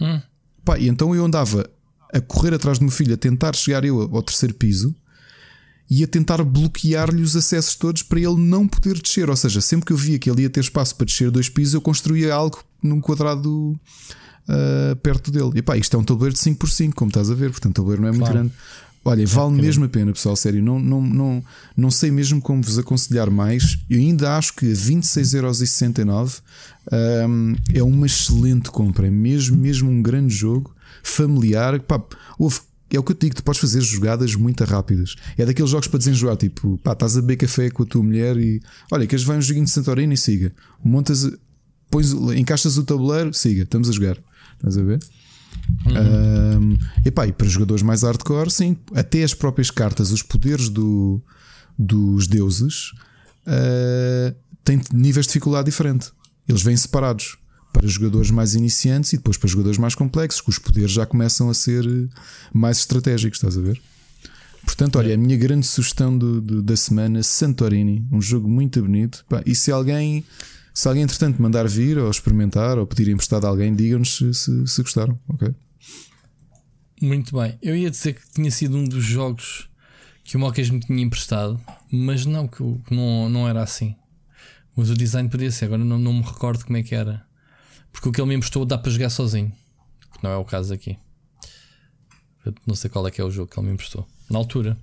Hum. 0.00 0.20
Pá, 0.64 0.78
e 0.78 0.88
então 0.88 1.14
eu 1.14 1.24
andava 1.24 1.68
a 2.12 2.20
correr 2.20 2.54
atrás 2.54 2.78
do 2.78 2.84
meu 2.84 2.92
filho, 2.92 3.14
a 3.14 3.16
tentar 3.16 3.54
chegar 3.54 3.84
eu 3.84 4.00
ao 4.00 4.22
terceiro 4.22 4.54
piso 4.54 4.94
e 5.90 6.02
a 6.02 6.06
tentar 6.06 6.42
bloquear-lhe 6.42 7.22
os 7.22 7.36
acessos 7.36 7.76
todos 7.76 8.02
para 8.02 8.18
ele 8.18 8.36
não 8.36 8.66
poder 8.66 9.00
descer. 9.00 9.28
Ou 9.28 9.36
seja, 9.36 9.60
sempre 9.60 9.86
que 9.86 9.92
eu 9.92 9.96
via 9.96 10.18
que 10.18 10.30
ele 10.30 10.42
ia 10.42 10.50
ter 10.50 10.60
espaço 10.60 10.96
para 10.96 11.06
descer 11.06 11.30
dois 11.30 11.48
pisos, 11.48 11.74
eu 11.74 11.80
construía 11.80 12.32
algo 12.32 12.62
num 12.82 13.00
quadrado 13.00 13.78
uh, 14.48 14.96
perto 15.02 15.30
dele. 15.30 15.50
E 15.56 15.62
pá, 15.62 15.76
isto 15.76 15.96
é 15.96 16.00
um 16.00 16.04
tabuleiro 16.04 16.34
de 16.34 16.40
5x5, 16.40 16.94
como 16.94 17.10
estás 17.10 17.30
a 17.30 17.34
ver, 17.34 17.50
portanto 17.50 17.72
o 17.72 17.74
tabuleiro 17.74 18.02
não 18.02 18.08
é 18.08 18.12
muito 18.12 18.24
claro. 18.24 18.38
grande. 18.38 18.54
Olha, 19.04 19.26
vale 19.26 19.60
mesmo 19.60 19.84
a 19.84 19.88
pena, 19.88 20.12
pessoal, 20.12 20.34
sério. 20.34 20.62
Não, 20.62 20.80
não, 20.80 21.02
não, 21.02 21.44
não 21.76 21.90
sei 21.90 22.10
mesmo 22.10 22.40
como 22.40 22.62
vos 22.62 22.78
aconselhar 22.78 23.30
mais. 23.30 23.78
Eu 23.90 23.98
ainda 23.98 24.36
acho 24.36 24.54
que 24.54 24.66
26,69€ 24.66 26.40
um, 27.28 27.54
é 27.74 27.82
uma 27.82 28.06
excelente 28.06 28.70
compra. 28.70 29.06
É 29.06 29.10
mesmo, 29.10 29.58
mesmo 29.58 29.90
um 29.90 30.00
grande 30.00 30.34
jogo 30.34 30.74
familiar. 31.02 31.78
Pá, 31.80 32.02
houve, 32.38 32.60
é 32.90 32.98
o 32.98 33.02
que 33.02 33.12
eu 33.12 33.16
te 33.16 33.26
digo, 33.26 33.36
tu 33.36 33.44
podes 33.44 33.60
fazer 33.60 33.82
jogadas 33.82 34.34
muito 34.34 34.64
rápidas. 34.64 35.16
É 35.36 35.44
daqueles 35.44 35.70
jogos 35.70 35.86
para 35.86 35.98
desenjoar, 35.98 36.36
tipo, 36.38 36.78
pá, 36.78 36.92
estás 36.92 37.16
a 37.18 37.20
beber 37.20 37.36
café 37.36 37.68
com 37.68 37.82
a 37.82 37.86
tua 37.86 38.02
mulher 38.02 38.38
e 38.38 38.62
olha, 38.90 39.06
queres 39.06 39.24
vai 39.24 39.36
um 39.36 39.42
joguinho 39.42 39.66
de 39.66 39.70
Santorini 39.70 40.14
e 40.14 40.16
siga. 40.16 40.50
Montas, 40.82 41.30
pões, 41.90 42.12
encaixas 42.12 42.78
o 42.78 42.84
tabuleiro, 42.84 43.34
siga, 43.34 43.64
estamos 43.64 43.90
a 43.90 43.92
jogar. 43.92 44.16
Estás 44.56 44.78
a 44.78 44.82
ver? 44.82 45.00
Uhum. 45.86 46.74
Um, 46.74 46.78
epá, 47.04 47.26
e 47.26 47.32
para 47.32 47.46
jogadores 47.46 47.82
mais 47.82 48.02
hardcore, 48.02 48.50
sim, 48.50 48.76
até 48.94 49.22
as 49.22 49.34
próprias 49.34 49.70
cartas, 49.70 50.10
os 50.12 50.22
poderes 50.22 50.68
do, 50.68 51.20
dos 51.78 52.26
deuses 52.26 52.92
uh, 53.46 54.34
têm 54.64 54.80
níveis 54.92 55.26
de 55.26 55.30
dificuldade 55.30 55.66
diferente. 55.66 56.10
Eles 56.48 56.62
vêm 56.62 56.76
separados 56.76 57.36
para 57.72 57.86
jogadores 57.86 58.30
mais 58.30 58.54
iniciantes 58.54 59.12
e 59.12 59.16
depois 59.16 59.36
para 59.36 59.48
jogadores 59.48 59.78
mais 59.78 59.94
complexos, 59.94 60.40
que 60.40 60.48
os 60.48 60.58
poderes 60.58 60.92
já 60.92 61.04
começam 61.04 61.50
a 61.50 61.54
ser 61.54 61.84
mais 62.52 62.78
estratégicos, 62.78 63.38
estás 63.38 63.58
a 63.58 63.60
ver? 63.60 63.80
Portanto, 64.64 64.96
olha, 64.96 65.14
a 65.14 65.16
minha 65.16 65.36
grande 65.36 65.66
sugestão 65.66 66.16
do, 66.16 66.40
do, 66.40 66.62
da 66.62 66.76
semana, 66.76 67.22
Santorini, 67.22 68.06
um 68.10 68.20
jogo 68.20 68.48
muito 68.48 68.80
bonito. 68.80 69.24
e 69.44 69.54
se 69.54 69.70
alguém 69.70 70.24
se 70.74 70.88
alguém, 70.88 71.04
entretanto, 71.04 71.40
mandar 71.40 71.68
vir 71.68 71.96
ou 71.98 72.10
experimentar 72.10 72.78
ou 72.78 72.86
pedir 72.86 73.08
emprestado 73.08 73.44
a 73.44 73.48
alguém, 73.48 73.72
digam-nos 73.72 74.16
se, 74.16 74.34
se, 74.34 74.66
se, 74.66 74.82
gostaram. 74.82 75.18
Ok. 75.28 75.54
Muito 77.00 77.38
bem. 77.38 77.56
Eu 77.62 77.76
ia 77.76 77.88
dizer 77.88 78.14
que 78.14 78.28
tinha 78.32 78.50
sido 78.50 78.76
um 78.76 78.84
dos 78.84 79.04
jogos 79.04 79.70
que 80.24 80.36
o 80.36 80.40
Mocas 80.40 80.68
me 80.68 80.80
tinha 80.80 81.00
emprestado, 81.00 81.60
mas 81.92 82.26
não, 82.26 82.48
que 82.48 82.60
não, 82.90 83.28
não 83.28 83.48
era 83.48 83.62
assim. 83.62 83.94
Mas 84.74 84.90
o 84.90 84.94
design 84.94 85.28
podia 85.28 85.52
ser, 85.52 85.66
agora 85.66 85.84
não, 85.84 85.96
não 85.96 86.12
me 86.12 86.22
recordo 86.22 86.64
como 86.64 86.76
é 86.76 86.82
que 86.82 86.94
era. 86.94 87.24
Porque 87.92 88.08
o 88.08 88.12
que 88.12 88.20
ele 88.20 88.30
me 88.30 88.34
emprestou 88.34 88.64
dá 88.64 88.76
para 88.76 88.90
jogar 88.90 89.10
sozinho, 89.10 89.52
que 90.12 90.24
não 90.24 90.30
é 90.30 90.36
o 90.36 90.44
caso 90.44 90.74
aqui. 90.74 90.98
Eu 92.44 92.52
não 92.66 92.74
sei 92.74 92.90
qual 92.90 93.06
é 93.06 93.12
que 93.12 93.20
é 93.20 93.24
o 93.24 93.30
jogo 93.30 93.48
que 93.48 93.60
ele 93.60 93.68
me 93.68 93.74
emprestou. 93.74 94.08
Na 94.28 94.38
altura. 94.38 94.76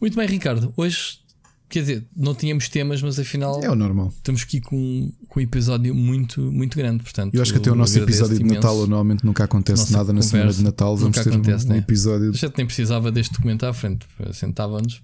Muito 0.00 0.16
bem, 0.16 0.28
Ricardo. 0.28 0.72
Hoje 0.76 1.23
Quer 1.68 1.80
dizer, 1.80 2.06
não 2.14 2.34
tínhamos 2.34 2.68
temas, 2.68 3.02
mas 3.02 3.18
afinal. 3.18 3.62
É 3.62 3.70
o 3.70 3.74
normal. 3.74 4.12
Estamos 4.16 4.42
aqui 4.42 4.60
com, 4.60 5.10
com 5.28 5.40
um 5.40 5.42
episódio 5.42 5.94
muito, 5.94 6.40
muito 6.40 6.76
grande. 6.76 7.02
Portanto, 7.02 7.34
eu 7.34 7.42
acho 7.42 7.52
que 7.52 7.58
até 7.58 7.70
o 7.70 7.74
nosso 7.74 7.98
episódio 7.98 8.38
de 8.38 8.44
Natal, 8.44 8.76
normalmente 8.76 9.24
nunca 9.24 9.44
acontece 9.44 9.92
nada 9.92 10.12
na 10.12 10.22
semana 10.22 10.52
de 10.52 10.62
Natal. 10.62 10.96
Vamos 10.96 11.18
ter 11.18 11.30
acontece, 11.30 11.66
um, 11.66 11.70
né? 11.70 11.78
episódio. 11.78 12.32
Gente 12.32 12.56
nem 12.56 12.66
precisava 12.66 13.10
deste 13.10 13.32
documento 13.34 13.64
à 13.64 13.72
frente. 13.72 14.06
Sentávamos. 14.32 15.02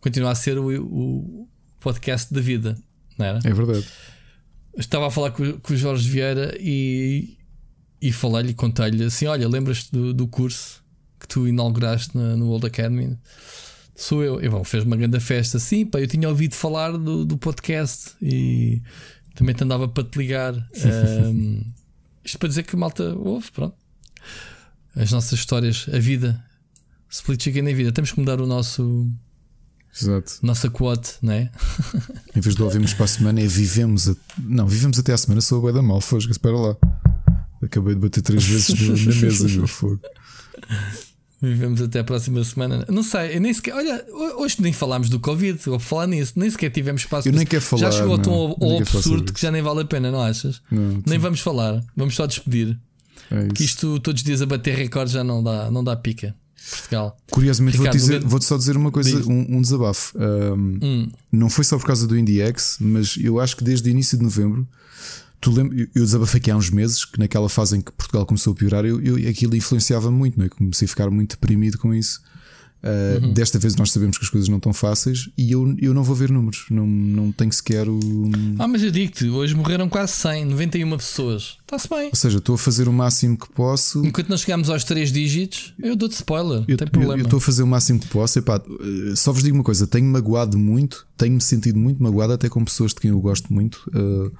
Continua 0.00 0.30
a 0.30 0.34
ser 0.34 0.58
o, 0.58 0.68
o 0.84 1.48
podcast 1.80 2.32
da 2.32 2.40
vida, 2.40 2.76
não 3.18 3.26
era? 3.26 3.40
É 3.44 3.52
verdade. 3.52 3.86
Estava 4.78 5.08
a 5.08 5.10
falar 5.10 5.32
com, 5.32 5.58
com 5.58 5.72
o 5.72 5.76
Jorge 5.76 6.08
Vieira 6.08 6.56
e, 6.60 7.36
e 8.00 8.12
falei-lhe, 8.12 8.54
contei-lhe 8.54 9.04
assim: 9.04 9.26
olha, 9.26 9.48
lembras-te 9.48 9.90
do, 9.90 10.14
do 10.14 10.28
curso 10.28 10.84
que 11.18 11.26
tu 11.26 11.46
inauguraste 11.48 12.16
na, 12.16 12.36
no 12.36 12.48
Old 12.48 12.66
Academy? 12.66 13.18
Sou 13.96 14.22
eu. 14.22 14.42
E 14.42 14.48
bom, 14.48 14.62
fez 14.62 14.84
uma 14.84 14.96
grande 14.96 15.18
festa. 15.18 15.58
Sim, 15.58 15.86
pá, 15.86 16.00
eu 16.00 16.06
tinha 16.06 16.28
ouvido 16.28 16.54
falar 16.54 16.92
do, 16.92 17.24
do 17.24 17.38
podcast 17.38 18.12
e 18.20 18.82
também 19.34 19.54
te 19.54 19.64
andava 19.64 19.88
para 19.88 20.04
te 20.04 20.18
ligar. 20.18 20.54
um, 21.26 21.62
isto 22.24 22.38
para 22.38 22.48
dizer 22.48 22.62
que 22.62 22.76
a 22.76 22.78
malta 22.78 23.14
ouve, 23.14 23.50
pronto. 23.50 23.74
As 24.94 25.10
nossas 25.10 25.38
histórias, 25.38 25.86
a 25.92 25.98
vida, 25.98 26.42
split 27.10 27.42
chicken 27.42 27.62
na 27.62 27.72
vida. 27.72 27.92
Temos 27.92 28.12
que 28.12 28.20
mudar 28.20 28.40
o 28.40 28.46
nosso. 28.46 29.10
Exato. 29.98 30.38
Nossa 30.42 30.68
quote, 30.68 31.14
não 31.22 31.32
é? 31.32 31.50
em 32.36 32.40
vez 32.40 32.54
de 32.54 32.62
ouvirmos 32.62 32.92
para 32.92 33.04
a 33.04 33.08
semana, 33.08 33.40
é 33.40 33.46
vivemos. 33.46 34.08
A... 34.08 34.16
Não, 34.38 34.66
vivemos 34.66 34.98
até 34.98 35.12
a 35.12 35.16
semana, 35.16 35.40
sou 35.40 35.58
a 35.58 35.60
boia 35.62 35.74
da 35.74 35.82
mal. 35.82 36.00
Fosga, 36.00 36.32
espera 36.32 36.56
lá. 36.56 36.76
Acabei 37.62 37.94
de 37.94 38.00
bater 38.00 38.22
três 38.22 38.44
vezes 38.44 39.06
na 39.06 39.14
mesa, 39.14 39.48
meu 39.48 39.66
fogo. 39.66 40.00
Vivemos 41.40 41.82
até 41.82 42.00
a 42.00 42.04
próxima 42.04 42.42
semana. 42.44 42.86
Não 42.88 43.02
sei, 43.02 43.38
nem 43.38 43.52
sequer. 43.52 43.74
Olha, 43.74 44.04
hoje 44.38 44.56
nem 44.60 44.72
falámos 44.72 45.10
do 45.10 45.20
Covid, 45.20 45.58
vou 45.66 45.78
falar 45.78 46.06
nisso, 46.06 46.32
nem 46.36 46.48
sequer 46.48 46.70
tivemos 46.70 47.02
espaço. 47.02 47.28
Eu 47.28 47.32
nem 47.32 47.44
quero 47.44 47.62
falar. 47.62 47.90
Já 47.90 47.98
chegou 47.98 48.12
ao 48.12 48.18
tom 48.18 48.56
ao 48.60 48.78
absurdo 48.78 49.32
que 49.32 49.40
já 49.40 49.50
nem 49.50 49.60
vale 49.60 49.82
a 49.82 49.84
pena, 49.84 50.10
não 50.10 50.22
achas? 50.22 50.62
Não, 50.70 51.02
nem 51.06 51.18
vamos 51.18 51.40
falar, 51.40 51.84
vamos 51.94 52.14
só 52.14 52.26
despedir. 52.26 52.78
É 53.30 53.48
que 53.48 53.64
isto 53.64 53.98
todos 54.00 54.20
os 54.20 54.24
dias 54.24 54.40
a 54.40 54.46
bater 54.46 54.76
recorde 54.76 55.12
já 55.12 55.22
não 55.22 55.42
dá, 55.42 55.70
não 55.70 55.84
dá 55.84 55.94
pica. 55.94 56.34
Portugal. 56.70 57.16
Curiosamente, 57.30 57.76
vou-te 57.76 57.96
dizer, 57.96 58.24
vou 58.24 58.42
só 58.42 58.56
dizer 58.56 58.76
uma 58.76 58.90
coisa, 58.90 59.18
um, 59.30 59.56
um 59.56 59.60
desabafo. 59.60 60.18
Um, 60.18 60.78
hum. 60.82 61.10
Não 61.30 61.48
foi 61.48 61.64
só 61.64 61.78
por 61.78 61.86
causa 61.86 62.06
do 62.06 62.18
IndieX, 62.18 62.78
mas 62.80 63.16
eu 63.20 63.38
acho 63.38 63.56
que 63.56 63.62
desde 63.62 63.88
o 63.88 63.90
início 63.90 64.18
de 64.18 64.24
novembro 64.24 64.66
Tu 65.40 65.50
lembra, 65.50 65.78
eu 65.94 66.02
desabafei 66.02 66.40
aqui 66.40 66.50
há 66.50 66.56
uns 66.56 66.70
meses 66.70 67.04
que 67.04 67.18
naquela 67.18 67.48
fase 67.48 67.76
em 67.76 67.80
que 67.80 67.92
Portugal 67.92 68.24
começou 68.24 68.52
a 68.52 68.56
piorar, 68.56 68.84
eu, 68.84 69.00
eu 69.00 69.28
aquilo 69.28 69.54
influenciava 69.54 70.10
muito, 70.10 70.38
não 70.38 70.46
é? 70.46 70.48
Comecei 70.48 70.86
a 70.86 70.88
ficar 70.88 71.10
muito 71.10 71.30
deprimido 71.30 71.78
com 71.78 71.94
isso. 71.94 72.20
Uh, 72.86 73.24
uhum. 73.24 73.32
Desta 73.32 73.58
vez 73.58 73.74
nós 73.74 73.90
sabemos 73.90 74.16
que 74.16 74.24
as 74.24 74.30
coisas 74.30 74.48
não 74.48 74.58
estão 74.58 74.72
fáceis 74.72 75.28
e 75.36 75.50
eu, 75.50 75.74
eu 75.80 75.92
não 75.92 76.04
vou 76.04 76.14
ver 76.14 76.30
números, 76.30 76.66
não, 76.70 76.86
não 76.86 77.32
tenho 77.32 77.50
sequer 77.52 77.88
o. 77.88 78.00
Ah, 78.58 78.68
mas 78.68 78.82
eu 78.82 78.92
digo-te, 78.92 79.28
hoje 79.28 79.56
morreram 79.56 79.88
quase 79.88 80.12
100, 80.12 80.44
91 80.44 80.96
pessoas. 80.96 81.56
Está-se 81.62 81.88
bem. 81.88 82.06
Ou 82.08 82.14
seja, 82.14 82.38
estou 82.38 82.54
a 82.54 82.58
fazer 82.58 82.86
o 82.86 82.92
máximo 82.92 83.36
que 83.36 83.50
posso. 83.50 84.06
Enquanto 84.06 84.28
não 84.28 84.36
chegamos 84.36 84.70
aos 84.70 84.84
3 84.84 85.10
dígitos, 85.10 85.74
eu 85.82 85.96
dou-te 85.96 86.12
spoiler. 86.12 86.64
Eu, 86.68 86.76
tem 86.76 86.86
problema. 86.86 87.20
Eu 87.20 87.24
estou 87.24 87.38
a 87.38 87.40
fazer 87.40 87.62
o 87.64 87.66
máximo 87.66 87.98
que 87.98 88.06
posso. 88.06 88.38
Epá, 88.38 88.62
eh, 88.62 89.16
só 89.16 89.32
vos 89.32 89.42
digo 89.42 89.56
uma 89.56 89.64
coisa: 89.64 89.86
tenho 89.86 90.06
magoado 90.06 90.56
muito, 90.56 91.06
tenho-me 91.16 91.40
sentido 91.40 91.78
muito 91.78 92.00
magoado, 92.00 92.34
até 92.34 92.48
com 92.48 92.64
pessoas 92.64 92.92
de 92.92 93.00
quem 93.00 93.10
eu 93.10 93.18
gosto 93.18 93.52
muito. 93.52 93.82
Uh, 93.88 94.30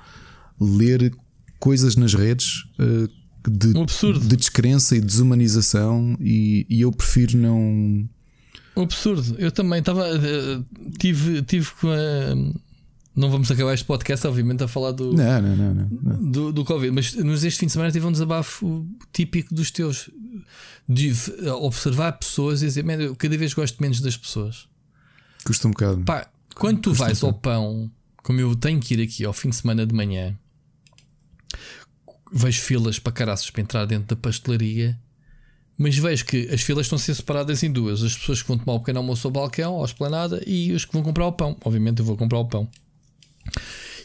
ler 0.61 1.13
coisas 1.59 1.97
nas 1.97 2.15
redes 2.15 2.65
uh, 2.79 3.09
de, 3.49 3.77
um 3.77 3.87
de 3.87 4.37
descrença 4.37 4.97
e 4.97 5.01
desumanização 5.01 6.17
e, 6.21 6.67
e 6.69 6.81
eu 6.81 6.93
prefiro 6.93 7.37
não. 7.39 8.09
Um 8.77 8.83
absurdo. 8.83 9.37
Eu 9.39 9.51
também 9.51 9.81
estava. 9.81 10.05
Uh, 10.09 10.65
tive, 10.99 11.43
tive 11.43 11.71
com 11.81 11.89
a. 11.89 12.67
Não 13.15 13.31
vamos 13.31 13.51
acabar 13.51 13.73
este 13.73 13.87
podcast, 13.87 14.27
obviamente, 14.27 14.63
a 14.63 14.69
falar 14.69 14.93
do, 14.93 15.15
não, 15.15 15.41
não, 15.41 15.57
não, 15.57 15.75
não, 15.75 16.31
do, 16.31 16.53
do 16.53 16.65
Covid, 16.67 16.93
mas, 16.93 17.15
mas 17.15 17.45
este 17.45 17.61
fim 17.61 17.67
de 17.67 17.73
semana 17.73 17.91
tive 17.91 18.05
um 18.05 18.13
desabafo 18.13 18.87
típico 19.11 19.55
dos 19.55 19.71
teus 19.71 20.11
de 20.87 21.15
observar 21.63 22.13
pessoas 22.13 22.63
e 22.63 22.67
dizer: 22.67 22.85
eu 23.01 23.17
cada 23.17 23.39
vez 23.39 23.55
gosto 23.55 23.81
menos 23.81 24.01
das 24.01 24.19
pessoas. 24.19 24.69
Custa 25.45 25.67
um 25.67 25.71
bocado. 25.71 26.05
Pá, 26.05 26.29
quando 26.55 26.81
tu 26.81 26.93
vais 26.93 27.23
um 27.23 27.29
ao 27.29 27.33
pão, 27.33 27.91
como 28.23 28.39
eu 28.39 28.55
tenho 28.55 28.81
que 28.81 28.93
ir 28.93 29.03
aqui 29.03 29.25
ao 29.25 29.33
fim 29.33 29.49
de 29.49 29.57
semana 29.57 29.87
de 29.87 29.95
manhã, 29.95 30.37
vejo 32.33 32.61
filas 32.61 32.99
para 32.99 33.13
caraças 33.13 33.51
para 33.51 33.63
entrar 33.63 33.85
dentro 33.85 34.09
da 34.09 34.17
pastelaria, 34.17 34.99
mas 35.79 35.97
vejo 35.97 36.25
que 36.25 36.49
as 36.53 36.63
filas 36.63 36.87
estão 36.87 36.97
a 36.97 37.01
ser 37.01 37.15
separadas 37.15 37.63
em 37.63 37.71
duas: 37.71 38.03
as 38.03 38.17
pessoas 38.17 38.43
que 38.43 38.49
vão 38.49 38.59
tomar 38.59 38.75
o 38.75 38.81
pequeno 38.81 38.99
almoço 39.01 39.27
ao 39.27 39.33
balcão, 39.33 39.75
ou 39.75 39.83
à 39.83 39.87
esplanada, 39.87 40.43
e 40.47 40.73
os 40.73 40.85
que 40.85 40.93
vão 40.93 41.03
comprar 41.03 41.27
o 41.27 41.33
pão. 41.33 41.57
Obviamente, 41.65 42.01
eu 42.01 42.05
vou 42.05 42.17
comprar 42.17 42.39
o 42.39 42.47
pão. 42.47 42.69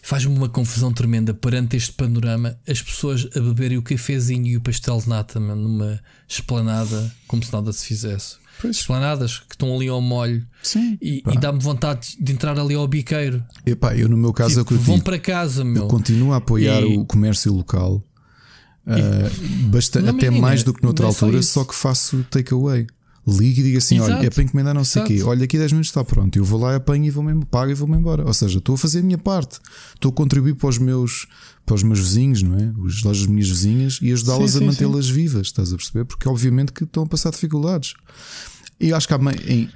Faz-me 0.03 0.35
uma 0.35 0.49
confusão 0.49 0.91
tremenda 0.91 1.33
perante 1.33 1.77
este 1.77 1.93
panorama 1.93 2.57
as 2.67 2.81
pessoas 2.81 3.27
a 3.35 3.39
beberem 3.39 3.77
o 3.77 3.83
cafezinho 3.83 4.47
e 4.47 4.57
o 4.57 4.61
pastel 4.61 4.97
de 4.97 5.07
nata 5.07 5.39
numa 5.39 5.99
esplanada 6.27 7.13
como 7.27 7.43
se 7.43 7.53
nada 7.53 7.71
se 7.71 7.85
fizesse. 7.85 8.35
Pois. 8.59 8.77
Esplanadas 8.77 9.39
que 9.39 9.53
estão 9.53 9.73
ali 9.73 9.87
ao 9.87 10.01
molho 10.01 10.45
Sim, 10.61 10.97
e, 11.01 11.23
e 11.31 11.37
dá-me 11.37 11.59
vontade 11.59 12.15
de 12.19 12.31
entrar 12.31 12.59
ali 12.59 12.75
ao 12.75 12.87
biqueiro. 12.87 13.43
Epá, 13.65 13.95
eu 13.95 14.09
no 14.09 14.17
meu 14.17 14.33
caso 14.33 14.63
tipo, 14.63 14.73
é 14.73 14.77
tipo, 14.77 14.91
vão 14.91 14.99
para 14.99 15.17
casa, 15.17 15.63
meu. 15.63 15.83
Eu 15.83 15.87
continuo 15.87 16.33
a 16.33 16.37
apoiar 16.37 16.81
e... 16.81 16.97
o 16.97 17.05
comércio 17.05 17.53
local 17.53 18.03
Uh, 18.95 19.67
basta, 19.69 19.99
até 19.99 20.09
imagina, 20.09 20.41
mais 20.41 20.63
do 20.63 20.73
que 20.73 20.83
noutra 20.83 21.05
altura, 21.07 21.41
só, 21.41 21.61
só, 21.61 21.65
que 21.65 21.75
faço 21.75 22.25
takeaway. 22.29 22.87
Ligo 23.27 23.59
e 23.59 23.63
digo 23.63 23.77
assim: 23.77 23.97
Exato. 23.97 24.13
olha, 24.13 24.25
é 24.25 24.29
para 24.29 24.43
encomendar 24.43 24.73
não 24.73 24.83
sei 24.83 25.01
o 25.01 25.05
quê. 25.05 25.21
Olha, 25.23 25.43
aqui 25.43 25.57
10 25.57 25.73
minutos 25.73 25.89
está 25.89 26.03
pronto. 26.03 26.35
Eu 26.35 26.43
vou 26.43 26.59
lá, 26.59 26.75
apanho 26.75 27.05
e 27.05 27.09
vou-me 27.11 27.45
pago 27.45 27.69
e 27.71 27.73
vou-me 27.75 27.95
embora. 27.95 28.25
Ou 28.25 28.33
seja, 28.33 28.57
estou 28.57 28.73
a 28.75 28.77
fazer 28.77 28.99
a 28.99 29.03
minha 29.03 29.17
parte. 29.17 29.59
Estou 29.93 30.09
a 30.09 30.13
contribuir 30.13 30.55
para 30.55 30.69
os 30.69 30.79
meus, 30.79 31.27
para 31.63 31.75
os 31.75 31.83
meus 31.83 31.99
vizinhos, 31.99 32.41
não 32.41 32.57
é? 32.57 32.73
As 32.87 33.03
lojas 33.03 33.21
das 33.21 33.27
minhas 33.27 33.47
vizinhas 33.47 33.99
e 34.01 34.11
ajudá-las 34.11 34.55
a 34.55 34.61
mantê-las 34.61 35.07
vivas. 35.07 35.47
Estás 35.47 35.71
a 35.71 35.75
perceber? 35.75 36.05
Porque 36.05 36.27
obviamente 36.27 36.73
que 36.73 36.83
estão 36.83 37.03
a 37.03 37.05
passar 37.05 37.29
dificuldades. 37.31 37.93
E 38.79 38.91
acho 38.91 39.07
que 39.07 39.13
há. 39.13 39.19
Em, 39.47 39.69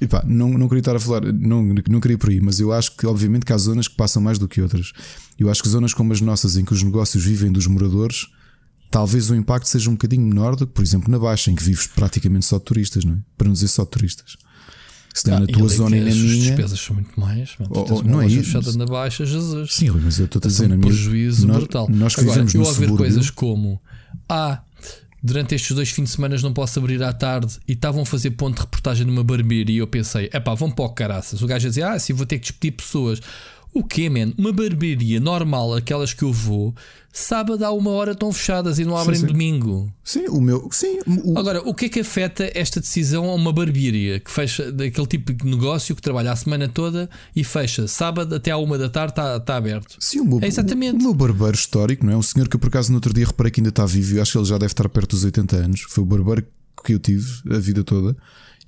Epá, 0.00 0.22
não, 0.26 0.50
não 0.50 0.68
queria 0.68 0.80
estar 0.80 0.96
a 0.96 1.00
falar, 1.00 1.32
não, 1.32 1.62
não 1.62 2.00
queria 2.00 2.18
por 2.18 2.28
aí, 2.28 2.40
mas 2.40 2.60
eu 2.60 2.72
acho 2.72 2.96
que, 2.96 3.06
obviamente, 3.06 3.46
que 3.46 3.52
há 3.52 3.58
zonas 3.58 3.88
que 3.88 3.96
passam 3.96 4.20
mais 4.20 4.38
do 4.38 4.48
que 4.48 4.60
outras. 4.60 4.92
Eu 5.38 5.50
acho 5.50 5.62
que 5.62 5.68
zonas 5.68 5.94
como 5.94 6.12
as 6.12 6.20
nossas, 6.20 6.56
em 6.56 6.64
que 6.64 6.72
os 6.72 6.82
negócios 6.82 7.24
vivem 7.24 7.50
dos 7.50 7.66
moradores, 7.66 8.26
talvez 8.90 9.30
o 9.30 9.34
impacto 9.34 9.66
seja 9.66 9.88
um 9.88 9.94
bocadinho 9.94 10.26
menor 10.26 10.56
do 10.56 10.66
que, 10.66 10.72
por 10.72 10.82
exemplo, 10.82 11.10
na 11.10 11.18
Baixa, 11.18 11.50
em 11.50 11.54
que 11.54 11.62
vives 11.62 11.86
praticamente 11.86 12.44
só 12.44 12.58
de 12.58 12.64
turistas, 12.64 13.04
não 13.04 13.14
é? 13.14 13.18
Para 13.36 13.46
não 13.46 13.52
dizer 13.54 13.68
só 13.68 13.84
de 13.84 13.90
turistas. 13.90 14.36
Se 15.14 15.30
ah, 15.30 15.38
na 15.38 15.46
tua 15.46 15.68
zona 15.68 15.96
e 15.96 16.00
na 16.00 16.10
minha. 16.10 16.38
As 16.38 16.42
despesas 16.42 16.80
são 16.80 16.94
muito 16.96 17.18
mais. 17.18 17.56
oh, 17.70 17.86
oh, 17.88 18.02
não 18.02 18.20
é 18.20 18.26
isso. 18.26 18.50
fechada 18.50 18.76
na 18.76 18.84
Baixa, 18.84 19.24
Jesus. 19.24 19.72
Sim, 19.72 19.90
mas 19.90 20.18
eu 20.18 20.24
estou 20.24 20.40
a 20.42 20.48
dizer, 20.48 20.66
um 20.66 20.76
na 20.76 20.78
prejuízo 20.78 21.46
minha... 21.46 21.58
brutal. 21.58 21.86
Nós, 21.88 21.98
nós 21.98 22.14
que 22.16 22.20
Agora, 22.22 22.44
vivemos 22.44 22.54
eu 22.54 22.60
no 22.62 22.68
a 22.68 22.72
ver 22.72 22.96
coisas 22.96 23.30
como. 23.30 23.80
Ah, 24.28 24.63
durante 25.24 25.54
estes 25.54 25.74
dois 25.74 25.90
fins 25.90 26.04
de 26.04 26.10
semana 26.10 26.36
não 26.42 26.52
posso 26.52 26.78
abrir 26.78 27.02
à 27.02 27.10
tarde 27.10 27.56
e 27.66 27.72
estavam 27.72 28.02
a 28.02 28.06
fazer 28.06 28.32
ponto 28.32 28.56
de 28.56 28.60
reportagem 28.60 29.06
numa 29.06 29.24
barbearia 29.24 29.76
e 29.76 29.78
eu 29.78 29.86
pensei, 29.86 30.28
é 30.30 30.38
pá, 30.38 30.52
vão 30.52 30.70
para 30.70 30.84
o 30.84 30.90
caraças. 30.90 31.40
O 31.40 31.46
gajo 31.46 31.66
a 31.66 31.70
dizer, 31.70 31.82
ah, 31.82 31.98
sim, 31.98 32.12
vou 32.12 32.26
ter 32.26 32.38
que 32.38 32.42
despedir 32.42 32.72
pessoas. 32.72 33.20
O 33.74 33.82
quê, 33.82 34.08
man? 34.08 34.32
Uma 34.38 34.52
barbearia 34.52 35.18
normal, 35.18 35.74
aquelas 35.74 36.14
que 36.14 36.22
eu 36.22 36.32
vou, 36.32 36.72
sábado 37.12 37.64
há 37.64 37.72
uma 37.72 37.90
hora 37.90 38.12
estão 38.12 38.32
fechadas 38.32 38.78
e 38.78 38.84
não 38.84 38.96
abrem 38.96 39.16
sim, 39.16 39.26
sim. 39.26 39.32
domingo. 39.32 39.92
Sim, 40.04 40.26
o 40.28 40.40
meu. 40.40 40.68
Sim, 40.70 41.00
o... 41.24 41.36
Agora, 41.36 41.60
o 41.60 41.74
que 41.74 41.86
é 41.86 41.88
que 41.88 41.98
afeta 41.98 42.48
esta 42.54 42.78
decisão 42.78 43.28
a 43.28 43.34
uma 43.34 43.52
barbearia 43.52 44.20
que 44.20 44.30
fecha 44.30 44.70
daquele 44.70 45.06
tipo 45.08 45.32
de 45.32 45.44
negócio 45.44 45.96
que 45.96 46.00
trabalha 46.00 46.30
a 46.30 46.36
semana 46.36 46.68
toda 46.68 47.10
e 47.34 47.42
fecha 47.42 47.88
sábado 47.88 48.36
até 48.36 48.52
à 48.52 48.56
uma 48.56 48.78
da 48.78 48.88
tarde 48.88 49.10
está, 49.10 49.38
está 49.38 49.56
aberto? 49.56 49.96
Sim, 49.98 50.20
o 50.20 50.24
meu, 50.24 50.38
é 50.40 50.46
exatamente. 50.46 51.00
O, 51.00 51.02
meu 51.02 51.14
barbeiro 51.14 51.56
histórico, 51.56 52.06
não 52.06 52.12
é? 52.12 52.16
Um 52.16 52.22
senhor 52.22 52.48
que 52.48 52.56
por 52.56 52.68
acaso 52.68 52.90
no 52.90 52.98
outro 52.98 53.12
dia 53.12 53.26
reparei 53.26 53.50
que 53.50 53.60
ainda 53.60 53.70
está 53.70 53.84
vivo, 53.84 54.14
eu 54.14 54.22
acho 54.22 54.32
que 54.32 54.38
ele 54.38 54.44
já 54.44 54.58
deve 54.58 54.72
estar 54.72 54.88
perto 54.88 55.10
dos 55.10 55.24
80 55.24 55.56
anos. 55.56 55.80
Foi 55.88 56.04
o 56.04 56.06
barbeiro 56.06 56.46
que 56.84 56.94
eu 56.94 57.00
tive 57.00 57.28
a 57.50 57.58
vida 57.58 57.82
toda. 57.82 58.16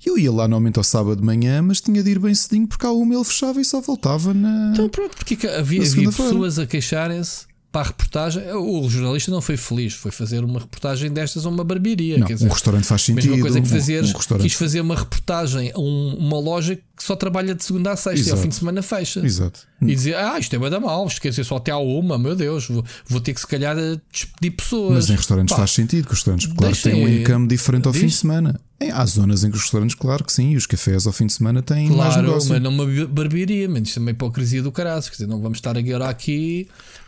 Eu 0.05 0.17
ia 0.17 0.31
lá 0.31 0.47
normalmente 0.47 0.77
ao 0.77 0.83
sábado 0.83 1.17
de 1.17 1.25
manhã, 1.25 1.61
mas 1.61 1.81
tinha 1.81 2.03
de 2.03 2.11
ir 2.11 2.19
bem 2.19 2.33
cedinho 2.33 2.67
porque 2.67 2.85
à 2.85 2.91
uma 2.91 3.15
ele 3.15 3.23
fechava 3.23 3.59
e 3.59 3.65
só 3.65 3.81
voltava 3.81 4.33
na. 4.33 4.71
Então 4.73 4.87
pronto, 4.89 5.15
porque 5.17 5.35
havia, 5.47 5.81
havia 5.81 6.05
pessoas 6.05 6.59
a 6.59 6.67
queixarem-se 6.67 7.46
para 7.71 7.81
a 7.81 7.83
reportagem. 7.85 8.43
O 8.53 8.89
jornalista 8.89 9.29
não 9.29 9.41
foi 9.41 9.57
feliz, 9.57 9.93
foi 9.93 10.11
fazer 10.11 10.43
uma 10.43 10.59
reportagem 10.59 11.11
destas 11.11 11.45
a 11.45 11.49
uma 11.49 11.63
barbearia. 11.63 12.17
Não, 12.17 12.27
dizer, 12.27 12.45
um 12.45 12.49
restaurante 12.49 12.85
faz 12.85 13.01
sentido. 13.01 13.29
Mesma 13.29 13.41
coisa 13.41 13.61
que 13.61 13.67
fazer, 13.67 14.03
um, 14.03 14.37
quis 14.39 14.53
fazer 14.53 14.81
uma 14.81 14.95
reportagem 14.95 15.71
a 15.73 15.79
um, 15.79 16.15
uma 16.17 16.39
loja 16.39 16.75
que 16.75 17.03
só 17.03 17.15
trabalha 17.15 17.53
de 17.53 17.63
segunda 17.63 17.91
a 17.91 17.95
sexta 17.95 18.19
Exato. 18.19 18.29
e 18.29 18.37
ao 18.37 18.41
fim 18.41 18.49
de 18.49 18.55
semana 18.55 18.81
fecha. 18.81 19.19
Exato. 19.23 19.59
E 19.81 19.85
dizer, 19.93 20.15
ah, 20.15 20.39
isto 20.39 20.55
é 20.55 20.59
bada 20.59 20.79
mal, 20.79 21.05
isto 21.05 21.21
quer 21.21 21.29
dizer 21.29 21.43
só 21.43 21.57
até 21.57 21.69
à 21.69 21.77
uma, 21.77 22.17
meu 22.17 22.35
Deus, 22.35 22.67
vou, 22.67 22.83
vou 23.05 23.21
ter 23.21 23.33
que 23.33 23.39
se 23.39 23.45
calhar 23.45 23.75
despedir 24.11 24.55
pessoas. 24.55 24.93
Mas 24.95 25.09
em 25.11 25.15
restaurantes 25.15 25.53
Pá, 25.53 25.59
faz 25.59 25.71
sentido, 25.71 26.07
que 26.07 26.13
os 26.13 26.19
restaurantes, 26.19 26.47
claro, 26.47 26.75
têm 26.75 27.05
um 27.05 27.07
income 27.07 27.47
diferente 27.47 27.85
ao 27.85 27.91
diz? 27.91 28.01
fim 28.01 28.07
de 28.07 28.15
semana. 28.15 28.59
Há 28.91 29.05
zonas 29.05 29.43
em 29.43 29.51
que 29.51 29.57
os 29.57 29.63
restaurantes, 29.63 29.95
claro 29.95 30.23
que 30.23 30.31
sim, 30.33 30.51
e 30.51 30.57
os 30.57 30.65
cafés 30.65 31.05
ao 31.05 31.13
fim 31.13 31.27
de 31.27 31.33
semana 31.33 31.61
têm 31.61 31.87
claro, 31.87 31.97
mais 31.97 32.15
negócio. 32.15 32.49
mas 32.49 32.61
não 32.61 32.71
uma 32.71 32.85
barbearia, 33.07 33.69
mas 33.69 33.83
isto 33.83 33.97
é 33.97 34.01
uma 34.01 34.11
hipocrisia 34.11 34.63
do 34.63 34.71
caralho. 34.71 35.03
Quer 35.03 35.11
dizer, 35.11 35.27
não 35.27 35.39
vamos 35.39 35.59
estar 35.59 35.77
a 35.77 35.81
guiar 35.81 36.01
aqui 36.01 36.67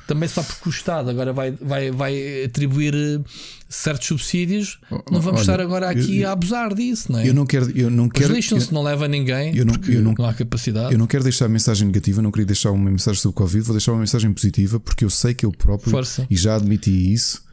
também 0.10 0.28
só 0.28 0.42
porque 0.42 0.68
o 0.68 0.72
Estado 0.72 1.12
agora 1.12 1.32
vai, 1.32 1.52
vai, 1.52 1.92
vai 1.92 2.44
atribuir 2.44 2.96
eh, 2.96 3.22
certos 3.70 4.08
subsídios, 4.08 4.80
não 4.90 5.22
vamos 5.22 5.28
Olha, 5.28 5.42
estar 5.42 5.62
agora 5.62 5.88
aqui 5.88 6.22
eu, 6.22 6.30
a 6.30 6.32
abusar 6.32 6.74
disso, 6.74 7.12
não 7.12 7.20
é? 7.20 7.30
Eu 7.30 7.34
não 7.36 7.46
quero. 7.46 7.70
Eu 7.78 7.92
não 7.92 8.10
quero 8.10 8.34
lixam-se, 8.34 8.74
não 8.74 8.82
leva 8.82 9.08
ninguém, 9.08 9.56
eu 9.56 9.64
não, 9.64 9.76
eu 9.88 10.02
não, 10.02 10.16
não, 10.18 10.26
há 10.26 10.34
capacidade. 10.34 10.92
Eu 10.92 10.98
não 10.98 11.06
quero 11.06 11.24
deixar 11.24 11.48
mensagem 11.48 11.86
negativa, 11.86 12.24
não 12.24 12.32
queria 12.32 12.48
deixar 12.48 12.72
uma 12.72 12.90
mensagem 12.90 13.22
sobre 13.22 13.36
o 13.36 13.38
Covid, 13.38 13.64
vou 13.64 13.76
deixar 13.76 13.92
uma 13.92 14.00
mensagem 14.00 14.34
positiva, 14.34 14.80
porque 14.80 15.06
eu 15.06 15.12
sei 15.12 15.36
que 15.36 15.46
eu 15.46 15.52
próprio, 15.52 15.92
Força. 15.92 16.26
e 16.28 16.36
já 16.36 16.56
admiti 16.56 17.14
isso, 17.14 17.44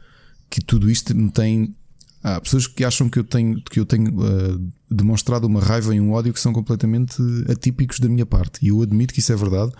que 0.49 0.59
tudo 0.59 0.89
isto 0.89 1.15
me 1.15 1.29
tem. 1.29 1.75
Há 2.23 2.41
pessoas 2.41 2.65
que 2.65 2.83
acham 2.83 3.07
que 3.07 3.19
eu 3.19 3.23
tenho, 3.23 3.61
que 3.61 3.79
eu 3.79 3.85
tenho 3.85 4.09
uh, 4.09 4.71
demonstrado 4.89 5.45
uma 5.45 5.61
raiva 5.61 5.93
e 5.93 6.01
um 6.01 6.11
ódio 6.11 6.33
que 6.33 6.39
são 6.39 6.51
completamente 6.51 7.21
atípicos 7.51 7.99
da 7.99 8.09
minha 8.09 8.25
parte. 8.25 8.65
E 8.65 8.69
eu 8.69 8.81
admito 8.81 9.13
que 9.13 9.19
isso 9.19 9.31
é 9.31 9.35
verdade. 9.35 9.71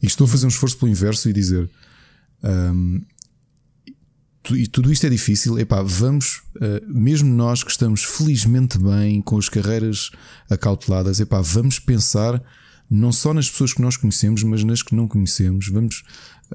E 0.00 0.06
estou 0.06 0.24
a 0.26 0.28
fazer 0.28 0.46
um 0.46 0.48
esforço 0.48 0.78
pelo 0.78 0.90
inverso 0.90 1.28
e 1.28 1.32
dizer 1.32 1.68
um, 2.44 3.02
e 4.50 4.66
tudo 4.66 4.92
isto 4.92 5.06
é 5.06 5.10
difícil. 5.10 5.58
Epá, 5.58 5.82
vamos, 5.82 6.42
uh, 6.56 6.84
mesmo 6.86 7.32
nós 7.32 7.62
que 7.62 7.70
estamos 7.70 8.02
felizmente 8.02 8.78
bem 8.78 9.22
com 9.22 9.38
as 9.38 9.48
carreiras 9.48 10.10
acauteladas, 10.50 11.20
epá, 11.20 11.40
vamos 11.40 11.78
pensar 11.78 12.42
não 12.90 13.12
só 13.12 13.32
nas 13.32 13.48
pessoas 13.48 13.72
que 13.72 13.80
nós 13.80 13.96
conhecemos, 13.96 14.42
mas 14.42 14.64
nas 14.64 14.82
que 14.82 14.94
não 14.94 15.06
conhecemos. 15.06 15.68
Vamos 15.68 16.02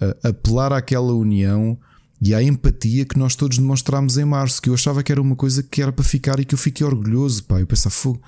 uh, 0.01 0.27
apelar 0.27 0.73
àquela 0.73 1.13
união 1.13 1.79
e 2.21 2.33
à 2.33 2.43
empatia 2.43 3.05
que 3.05 3.17
nós 3.17 3.35
todos 3.35 3.57
demonstrámos 3.57 4.17
em 4.17 4.25
março, 4.25 4.61
que 4.61 4.69
eu 4.69 4.73
achava 4.73 5.01
que 5.01 5.11
era 5.11 5.21
uma 5.21 5.35
coisa 5.35 5.63
que 5.63 5.81
era 5.81 5.91
para 5.91 6.03
ficar 6.03 6.39
e 6.39 6.45
que 6.45 6.53
eu 6.53 6.59
fiquei 6.59 6.85
orgulhoso. 6.85 7.43
Pá, 7.43 7.59
eu 7.59 7.67
pensava, 7.67 7.93
fogo. 7.93 8.21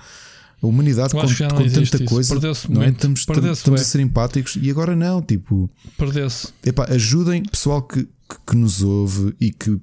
A 0.62 0.66
humanidade 0.66 1.14
com, 1.14 1.20
com 1.20 1.26
tanta 1.26 2.04
coisa, 2.04 2.34
não 2.68 2.82
é? 2.82 2.90
estamos, 2.90 3.26
estamos 3.52 3.80
a 3.80 3.84
ser 3.84 4.00
empáticos 4.00 4.58
e 4.60 4.70
agora 4.70 4.94
não, 4.94 5.22
tipo, 5.22 5.70
perdeu-se. 5.96 6.48
Ajudem 6.88 7.42
pessoal 7.44 7.82
que, 7.82 8.04
que, 8.04 8.36
que, 8.46 8.56
nos 8.56 8.82
ouve 8.82 9.34
e 9.40 9.50
que, 9.52 9.80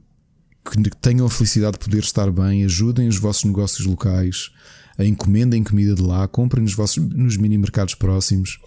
que 0.64 0.90
tenham 1.02 1.26
a 1.26 1.30
felicidade 1.32 1.74
de 1.74 1.80
poder 1.80 2.04
estar 2.04 2.32
bem, 2.32 2.64
ajudem 2.64 3.08
os 3.08 3.18
vossos 3.18 3.46
negócios 3.46 3.88
locais, 3.88 4.52
a 5.00 5.04
encomendem 5.04 5.64
comida 5.64 5.96
de 5.96 6.02
lá, 6.04 6.28
comprem 6.28 6.64
nos 6.64 6.76
vossos 6.76 6.98
nos 6.98 7.38
mini 7.38 7.58
mercados 7.58 7.96
próximos. 7.96 8.60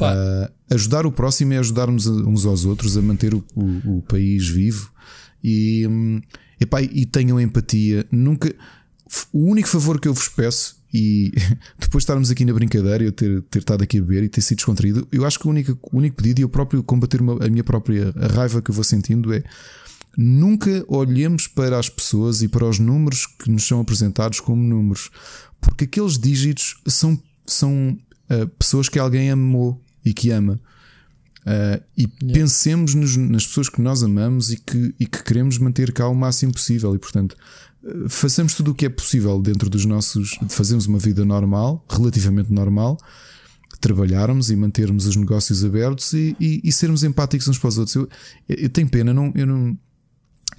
Uh, 0.00 0.50
ajudar 0.70 1.06
o 1.06 1.12
próximo 1.12 1.52
é 1.52 1.58
ajudarmos 1.58 2.06
uns 2.06 2.44
aos 2.46 2.64
outros 2.64 2.96
a 2.96 3.02
manter 3.02 3.34
o, 3.34 3.44
o, 3.54 3.98
o 3.98 4.02
país 4.02 4.48
vivo 4.48 4.90
e, 5.44 5.86
um, 5.86 6.20
epá, 6.58 6.82
e 6.82 7.06
tenham 7.06 7.40
empatia. 7.40 8.06
Nunca 8.10 8.52
o 9.32 9.50
único 9.50 9.68
favor 9.68 10.00
que 10.00 10.08
eu 10.08 10.14
vos 10.14 10.28
peço 10.28 10.81
e 10.92 11.32
depois 11.78 12.02
de 12.02 12.04
estarmos 12.04 12.30
aqui 12.30 12.44
na 12.44 12.52
brincadeira, 12.52 13.02
eu 13.02 13.12
ter, 13.12 13.42
ter 13.42 13.60
estado 13.60 13.82
aqui 13.82 13.98
a 13.98 14.00
beber 14.00 14.24
e 14.24 14.28
ter 14.28 14.40
sido 14.40 14.56
descontraído, 14.56 15.08
eu 15.10 15.24
acho 15.24 15.38
que 15.38 15.46
o 15.46 15.50
único, 15.50 15.78
o 15.90 15.96
único 15.96 16.16
pedido 16.16 16.40
e 16.40 16.42
eu 16.42 16.48
próprio 16.48 16.82
combater 16.82 17.20
a 17.20 17.48
minha 17.48 17.64
própria 17.64 18.12
a 18.16 18.26
raiva 18.26 18.60
que 18.60 18.70
eu 18.70 18.74
vou 18.74 18.84
sentindo 18.84 19.32
é 19.32 19.42
nunca 20.16 20.84
olhemos 20.88 21.46
para 21.46 21.78
as 21.78 21.88
pessoas 21.88 22.42
e 22.42 22.48
para 22.48 22.66
os 22.66 22.78
números 22.78 23.26
que 23.26 23.50
nos 23.50 23.66
são 23.66 23.80
apresentados 23.80 24.40
como 24.40 24.62
números, 24.62 25.10
porque 25.60 25.84
aqueles 25.84 26.18
dígitos 26.18 26.76
são, 26.86 27.20
são 27.46 27.98
uh, 28.30 28.46
pessoas 28.58 28.88
que 28.88 28.98
alguém 28.98 29.30
amou 29.30 29.80
e 30.04 30.12
que 30.12 30.30
ama. 30.30 30.60
Uh, 31.44 31.82
e 31.96 32.02
yeah. 32.22 32.40
pensemos 32.40 32.94
nos, 32.94 33.16
nas 33.16 33.46
pessoas 33.46 33.68
que 33.68 33.80
nós 33.80 34.02
amamos 34.02 34.52
e 34.52 34.56
que, 34.58 34.94
e 35.00 35.06
que 35.06 35.24
queremos 35.24 35.58
manter 35.58 35.92
cá 35.92 36.06
o 36.06 36.14
máximo 36.14 36.52
possível. 36.52 36.94
E 36.94 36.98
portanto, 36.98 37.36
façamos 38.08 38.54
tudo 38.54 38.70
o 38.70 38.74
que 38.74 38.86
é 38.86 38.88
possível 38.88 39.40
dentro 39.40 39.68
dos 39.68 39.84
nossos. 39.84 40.38
Fazemos 40.48 40.86
uma 40.86 40.98
vida 40.98 41.24
normal, 41.24 41.84
relativamente 41.88 42.52
normal, 42.52 42.96
trabalharmos 43.80 44.50
e 44.50 44.56
mantermos 44.56 45.06
os 45.06 45.16
negócios 45.16 45.64
abertos 45.64 46.12
e, 46.12 46.36
e, 46.40 46.60
e 46.64 46.72
sermos 46.72 47.02
empáticos 47.02 47.48
uns 47.48 47.58
para 47.58 47.68
os 47.68 47.78
outros. 47.78 47.96
Eu, 47.96 48.08
eu 48.48 48.68
tenho 48.68 48.88
pena, 48.88 49.12
não, 49.12 49.32
eu 49.34 49.46
não. 49.46 49.76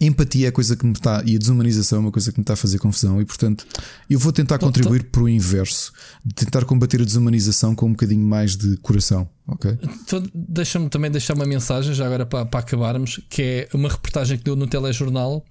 Empatia 0.01 0.47
é 0.47 0.49
a 0.49 0.51
coisa 0.51 0.75
que 0.75 0.85
me 0.85 0.91
está. 0.91 1.23
E 1.25 1.35
a 1.35 1.39
desumanização 1.39 1.99
é 1.99 2.01
uma 2.01 2.11
coisa 2.11 2.31
que 2.31 2.39
me 2.39 2.43
está 2.43 2.53
a 2.53 2.57
fazer 2.57 2.79
confusão. 2.79 3.21
E 3.21 3.25
portanto, 3.25 3.65
eu 4.09 4.19
vou 4.19 4.33
tentar 4.33 4.57
contribuir 4.57 5.03
para 5.03 5.21
o 5.21 5.29
inverso, 5.29 5.93
de 6.25 6.33
tentar 6.33 6.65
combater 6.65 6.99
a 6.99 7.05
desumanização 7.05 7.75
com 7.75 7.85
um 7.85 7.91
bocadinho 7.91 8.25
mais 8.25 8.57
de 8.57 8.75
coração. 8.77 9.29
Ok? 9.47 9.77
Então, 9.81 10.23
deixa-me 10.33 10.89
também 10.89 11.11
deixar 11.11 11.35
uma 11.35 11.45
mensagem, 11.45 11.93
já 11.93 12.05
agora 12.05 12.25
para, 12.25 12.45
para 12.45 12.59
acabarmos, 12.59 13.21
que 13.29 13.41
é 13.41 13.69
uma 13.73 13.87
reportagem 13.87 14.37
que 14.37 14.43
deu 14.43 14.55
no 14.55 14.67
telejornal 14.67 15.45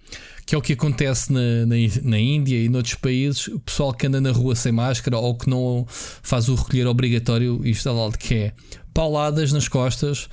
que 0.53 0.57
é 0.57 0.59
o 0.59 0.61
que 0.61 0.75
acontece 0.75 1.33
na, 1.33 1.65
na, 1.65 1.77
na, 2.03 2.19
Índia 2.19 2.63
e 2.63 2.69
noutros 2.69 2.97
países, 2.97 3.49
o 3.49 3.59
pessoal 3.59 3.91
que 3.95 4.07
anda 4.07 4.21
na 4.21 4.33
rua 4.33 4.55
sem 4.55 4.71
máscara 4.71 5.17
ou 5.17 5.35
que 5.35 5.49
não 5.49 5.87
faz 5.89 6.51
o 6.51 6.55
recolher 6.55 6.87
obrigatório, 6.87 7.63
isto 7.65 7.89
é 7.89 7.93
lá 7.93 8.11
de 8.11 8.19
que 8.19 8.35
é 8.35 8.53
pauladas 8.93 9.51
nas 9.51 9.67
costas, 9.67 10.29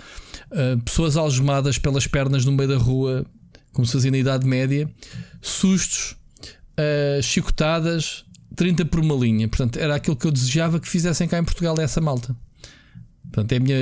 uh, 0.51 0.77
pessoas 0.83 1.15
algemadas 1.15 1.77
pelas 1.77 2.06
pernas 2.06 2.43
no 2.43 2.51
meio 2.51 2.67
da 2.67 2.75
rua, 2.77 3.25
como 3.72 3.88
se 3.88 3.93
fazia 3.93 4.11
na 4.11 4.17
Idade 4.17 4.45
Média, 4.45 4.89
sustos, 5.41 6.17
uh, 6.77 7.23
chicotadas, 7.23 8.25
30 8.57 8.83
por 8.88 8.99
uma 8.99 9.15
linha. 9.15 9.48
Portanto, 9.48 9.80
era 9.80 9.95
aquilo 9.95 10.17
que 10.17 10.27
eu 10.27 10.31
desejava 10.31 10.81
que 10.81 10.89
fizessem 10.89 11.30
cá 11.30 11.39
em 11.39 11.45
Portugal, 11.45 11.80
essa 11.80 12.01
malta. 12.01 12.35
Portanto, 13.32 13.51
é 13.51 13.58
a 13.58 13.59
minha, 13.59 13.77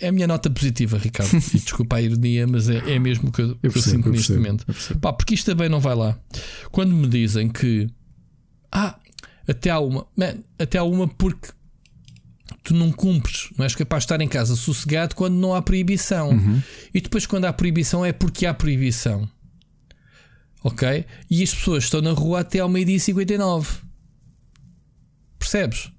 é 0.00 0.08
a 0.08 0.12
minha 0.12 0.26
nota 0.26 0.48
positiva, 0.48 0.98
Ricardo. 0.98 1.30
E 1.54 1.58
desculpa 1.58 1.96
a 1.96 2.02
ironia, 2.02 2.46
mas 2.46 2.68
é, 2.68 2.94
é 2.94 2.98
mesmo 2.98 3.28
o 3.28 3.32
que 3.32 3.42
eu, 3.42 3.48
eu, 3.62 3.72
percebo, 3.72 3.78
eu 3.78 3.82
sinto 3.82 4.06
eu 4.08 4.12
neste 4.12 4.32
momento. 4.32 4.66
Pá, 5.00 5.12
porque 5.12 5.34
isto 5.34 5.46
também 5.46 5.68
não 5.68 5.80
vai 5.80 5.94
lá. 5.94 6.18
Quando 6.70 6.94
me 6.94 7.08
dizem 7.08 7.48
que 7.48 7.88
ah, 8.70 8.98
até 9.46 9.70
há 9.70 9.80
uma, 9.80 10.06
man, 10.16 10.36
até 10.58 10.78
há 10.78 10.84
uma 10.84 11.08
porque 11.08 11.48
tu 12.62 12.74
não 12.74 12.92
cumpres, 12.92 13.48
não 13.56 13.64
és 13.64 13.74
capaz 13.74 14.02
de 14.02 14.06
estar 14.06 14.20
em 14.20 14.28
casa 14.28 14.54
sossegado 14.54 15.14
quando 15.14 15.34
não 15.34 15.54
há 15.54 15.62
proibição. 15.62 16.30
Uhum. 16.30 16.62
E 16.92 17.00
depois, 17.00 17.26
quando 17.26 17.46
há 17.46 17.52
proibição, 17.52 18.04
é 18.04 18.12
porque 18.12 18.46
há 18.46 18.54
proibição. 18.54 19.28
Ok? 20.62 21.04
E 21.30 21.42
as 21.42 21.54
pessoas 21.54 21.84
estão 21.84 22.02
na 22.02 22.12
rua 22.12 22.40
até 22.40 22.58
ao 22.58 22.68
meio-dia 22.68 23.00
59. 23.00 23.78
Percebes? 25.38 25.90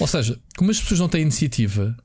Ou 0.00 0.06
seja, 0.06 0.38
como 0.56 0.70
as 0.70 0.80
pessoas 0.80 1.00
não 1.00 1.08
têm 1.08 1.22
iniciativa, 1.22 1.96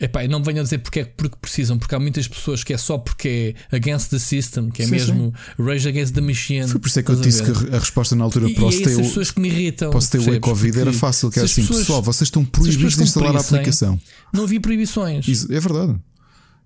Epá, 0.00 0.26
não 0.26 0.42
venham 0.42 0.64
dizer 0.64 0.78
porque 0.78 1.00
é 1.00 1.04
porque 1.04 1.36
precisam, 1.38 1.78
porque 1.78 1.94
há 1.94 2.00
muitas 2.00 2.26
pessoas 2.26 2.64
que 2.64 2.72
é 2.72 2.78
só 2.78 2.96
porque 2.96 3.54
é 3.70 3.76
against 3.76 4.08
the 4.08 4.18
system, 4.18 4.70
que 4.70 4.80
é 4.80 4.86
sim, 4.86 4.90
mesmo 4.92 5.34
sim. 5.36 5.62
rage 5.62 5.86
against 5.86 6.14
the 6.14 6.22
machine. 6.22 6.66
Foi 6.66 6.80
por 6.80 6.88
isso 6.88 7.00
é 7.00 7.02
que 7.02 7.10
eu 7.10 7.16
disse 7.16 7.42
que 7.42 7.74
a 7.74 7.78
resposta 7.78 8.16
na 8.16 8.24
altura 8.24 8.48
para 8.48 8.64
o 8.64 8.70
ter 8.70 8.96
pessoas 8.96 9.30
que 9.30 9.38
me 9.38 9.48
irritam. 9.48 9.90
Posso 9.90 10.10
ter 10.10 10.18
o 10.18 10.40
Covid 10.40 10.80
era 10.80 10.92
fácil, 10.94 11.30
que 11.30 11.38
é 11.38 11.42
assim, 11.42 11.60
pessoas, 11.60 11.80
pessoal, 11.80 12.02
vocês 12.02 12.28
estão 12.28 12.42
proibidos 12.46 12.96
de 12.96 13.02
instalar 13.02 13.36
a 13.36 13.40
aplicação. 13.40 14.00
Não 14.32 14.44
havia 14.44 14.60
proibições. 14.60 15.28
Isso, 15.28 15.52
é 15.52 15.60
verdade. 15.60 16.00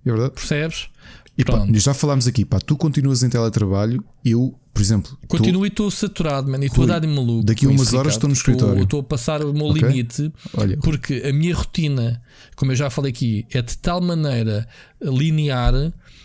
É 0.07 0.11
verdade. 0.11 0.35
Percebes? 0.35 0.89
E 1.37 1.45
pá, 1.45 1.67
já 1.73 1.93
falámos 1.93 2.27
aqui, 2.27 2.45
pá, 2.45 2.61
tu 2.61 2.77
continuas 2.77 3.23
em 3.23 3.29
teletrabalho, 3.29 4.05
eu 4.25 4.55
por 4.75 4.83
exemplo. 4.83 5.17
Continuo 5.29 5.65
e 5.65 5.69
estou 5.69 5.89
saturado, 5.89 6.51
mano, 6.51 6.65
e 6.65 6.67
estou 6.67 6.83
a 6.83 6.89
dar 6.89 6.99
de 6.99 7.07
maluco. 7.07 7.45
Daqui 7.45 7.65
a 7.65 7.69
umas 7.69 7.95
horas 7.95 8.15
estou 8.15 8.27
no 8.27 8.35
escritório. 8.35 8.83
Estou 8.83 9.01
a 9.01 9.05
passar 9.05 9.41
o 9.45 9.53
meu 9.55 9.67
okay. 9.67 9.83
limite, 9.83 10.33
Olha. 10.53 10.77
porque 10.79 11.23
a 11.25 11.33
minha 11.33 11.55
rotina, 11.55 12.21
como 12.57 12.73
eu 12.73 12.77
já 12.77 12.91
falei 12.91 13.13
aqui, 13.13 13.47
é 13.53 13.63
de 13.63 13.79
tal 13.79 14.01
maneira 14.01 14.67
linear 15.01 15.73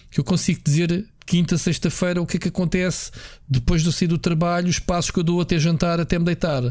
que 0.10 0.20
eu 0.20 0.24
consigo 0.24 0.62
dizer 0.64 1.08
quinta, 1.28 1.60
sexta-feira, 1.60 2.20
o 2.20 2.26
que 2.26 2.38
é 2.38 2.40
que 2.40 2.48
acontece 2.48 3.12
depois 3.48 3.84
de 3.84 3.94
sair 3.94 4.08
do 4.08 4.18
trabalho, 4.18 4.68
os 4.68 4.80
passos 4.80 5.12
que 5.12 5.20
eu 5.20 5.24
dou 5.24 5.40
até 5.40 5.60
jantar, 5.60 6.00
até 6.00 6.18
me 6.18 6.26
deitar. 6.26 6.64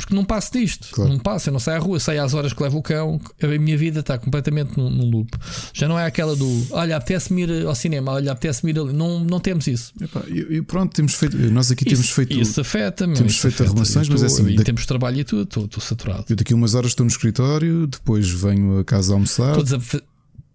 Porque 0.00 0.14
não 0.14 0.24
passo 0.24 0.52
disto, 0.52 0.88
claro. 0.92 1.10
não 1.10 1.18
passo, 1.18 1.48
eu 1.48 1.52
não 1.52 1.60
saio 1.60 1.78
à 1.78 1.80
rua, 1.80 2.00
saio 2.00 2.22
às 2.22 2.34
horas 2.34 2.52
que 2.52 2.62
levo 2.62 2.78
o 2.78 2.82
cão, 2.82 3.20
a 3.42 3.46
minha 3.46 3.76
vida 3.76 4.00
está 4.00 4.18
completamente 4.18 4.76
num, 4.76 4.90
num 4.90 5.10
loop. 5.10 5.30
Já 5.72 5.86
não 5.88 5.98
é 5.98 6.06
aquela 6.06 6.34
do 6.34 6.66
olha, 6.70 6.96
apetece-me 6.96 7.42
ir 7.42 7.66
ao 7.66 7.74
cinema, 7.74 8.12
olha, 8.12 8.32
apetece-me 8.32 8.72
ir 8.72 8.78
ali. 8.78 8.92
Não, 8.92 9.22
não 9.22 9.40
temos 9.40 9.66
isso. 9.66 9.92
E 10.28 10.62
pronto, 10.62 10.94
temos 10.94 11.14
feito, 11.14 11.36
nós 11.50 11.70
aqui 11.70 11.84
temos 11.84 12.00
isso, 12.00 12.14
feito. 12.14 12.38
Isso 12.38 12.60
afeta, 12.60 13.06
temos 13.06 13.20
isso 13.20 13.40
feito 13.40 13.54
afeta. 13.54 13.72
relações, 13.74 14.08
mas 14.08 14.22
é 14.22 14.26
assim. 14.26 14.50
Em 14.50 14.56
tempos 14.56 14.82
de 14.82 14.88
trabalho 14.88 15.20
e 15.20 15.24
tudo, 15.24 15.42
estou, 15.42 15.64
estou 15.64 15.82
saturado. 15.82 16.24
Eu 16.28 16.36
daqui 16.36 16.54
umas 16.54 16.74
horas 16.74 16.90
estou 16.92 17.04
no 17.04 17.10
escritório, 17.10 17.86
depois 17.86 18.28
venho 18.28 18.78
a 18.78 18.84
casa 18.84 19.12
a 19.12 19.16
almoçar. 19.16 19.54
Todos 19.54 19.72
a 19.72 19.80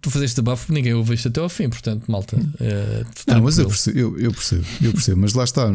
tu 0.05 0.11
fazeste 0.11 0.39
abafo, 0.39 0.71
ninguém 0.71 0.93
ouve 0.93 1.15
isto 1.15 1.29
até 1.29 1.39
ao 1.39 1.49
fim, 1.49 1.67
portanto, 1.67 2.09
malta. 2.11 2.37
É, 2.59 3.03
não, 3.27 3.41
mas 3.41 3.57
eu 3.57 3.67
percebo, 3.67 3.97
eu, 3.97 4.19
eu, 4.19 4.31
percebo, 4.31 4.63
eu 4.79 4.91
percebo, 4.91 5.21
mas 5.21 5.33
lá 5.33 5.43
está, 5.43 5.67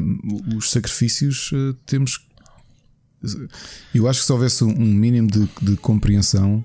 os 0.56 0.70
sacrifícios 0.70 1.50
uh, 1.50 1.74
temos 1.84 2.20
eu 3.94 4.08
acho 4.08 4.20
que 4.20 4.26
se 4.26 4.32
houvesse 4.32 4.64
um 4.64 4.86
mínimo 4.86 5.28
de, 5.28 5.48
de 5.62 5.76
compreensão 5.76 6.64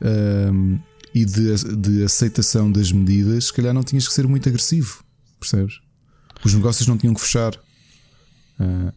um, 0.00 0.78
e 1.14 1.24
de, 1.24 1.76
de 1.76 2.04
aceitação 2.04 2.70
das 2.70 2.92
medidas, 2.92 3.46
se 3.46 3.52
calhar 3.52 3.72
não 3.72 3.82
tinhas 3.82 4.06
que 4.06 4.14
ser 4.14 4.26
muito 4.26 4.48
agressivo, 4.48 5.04
percebes? 5.38 5.80
Os 6.44 6.54
negócios 6.54 6.86
não 6.86 6.98
tinham 6.98 7.14
que 7.14 7.20
fechar. 7.20 7.54
Uh, 8.60 8.92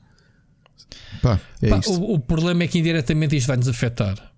pá, 1.22 1.40
é 1.62 1.70
pá, 1.70 1.82
o, 1.88 2.16
o, 2.16 2.20
problema 2.20 2.64
é 2.64 2.68
que 2.68 2.80
indiretamente 2.80 3.36
isto 3.36 3.48
vai 3.48 3.58
nos 3.58 3.68
afetar 3.68 4.34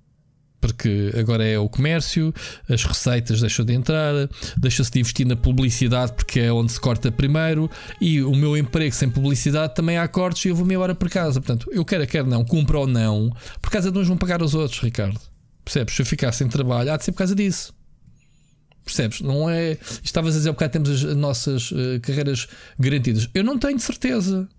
porque 0.59 1.13
agora 1.17 1.45
é 1.45 1.57
o 1.57 1.69
comércio, 1.69 2.33
as 2.67 2.83
receitas 2.83 3.41
deixam 3.41 3.65
de 3.65 3.73
entrar, 3.73 4.13
deixa-se 4.57 4.91
de 4.91 4.99
investir 4.99 5.25
na 5.25 5.35
publicidade 5.35 6.13
porque 6.13 6.39
é 6.39 6.51
onde 6.51 6.71
se 6.71 6.79
corta 6.79 7.11
primeiro, 7.11 7.69
e 7.99 8.21
o 8.21 8.35
meu 8.35 8.57
emprego 8.57 8.93
sem 8.93 9.09
publicidade 9.09 9.75
também 9.75 9.97
há 9.97 10.07
cortes 10.07 10.45
e 10.45 10.49
eu 10.49 10.55
vou 10.55 10.65
meia 10.65 10.79
hora 10.79 10.95
para 10.95 11.09
casa. 11.09 11.39
Portanto, 11.39 11.69
eu 11.71 11.85
quero, 11.85 12.05
quero 12.07 12.27
não, 12.27 12.43
cumpro 12.43 12.79
ou 12.79 12.87
não, 12.87 13.31
por 13.61 13.69
causa 13.71 13.91
de 13.91 13.97
uns 13.97 14.07
vão 14.07 14.17
pagar 14.17 14.41
os 14.41 14.53
outros, 14.53 14.79
Ricardo. 14.81 15.19
Percebes? 15.63 15.95
Se 15.95 16.01
eu 16.01 16.05
ficar 16.05 16.31
sem 16.31 16.47
trabalho, 16.47 16.91
há 16.91 16.97
de 16.97 17.03
ser 17.03 17.11
por 17.11 17.19
causa 17.19 17.35
disso. 17.35 17.73
Percebes? 18.83 19.21
Não 19.21 19.47
é. 19.49 19.77
Estavas 20.03 20.33
a 20.33 20.37
dizer, 20.39 20.49
um 20.49 20.53
temos 20.53 20.89
as 20.89 21.15
nossas 21.15 21.71
uh, 21.71 21.99
carreiras 22.01 22.47
garantidas. 22.79 23.29
Eu 23.35 23.43
não 23.43 23.57
tenho 23.57 23.77
certeza. 23.77 24.49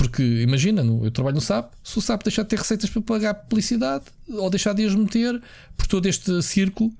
Porque 0.00 0.22
imagina, 0.22 0.80
eu 0.80 1.10
trabalho 1.10 1.34
no 1.34 1.42
SAP, 1.42 1.74
se 1.84 1.98
o 1.98 2.00
SAP 2.00 2.22
deixar 2.22 2.42
de 2.42 2.48
ter 2.48 2.58
receitas 2.58 2.88
para 2.88 3.02
pagar 3.02 3.34
publicidade 3.34 4.06
ou 4.30 4.48
deixar 4.48 4.72
de 4.72 4.86
as 4.86 4.94
meter 4.94 5.38
por 5.76 5.86
todo 5.86 6.06
este 6.06 6.42
círculo, 6.42 6.90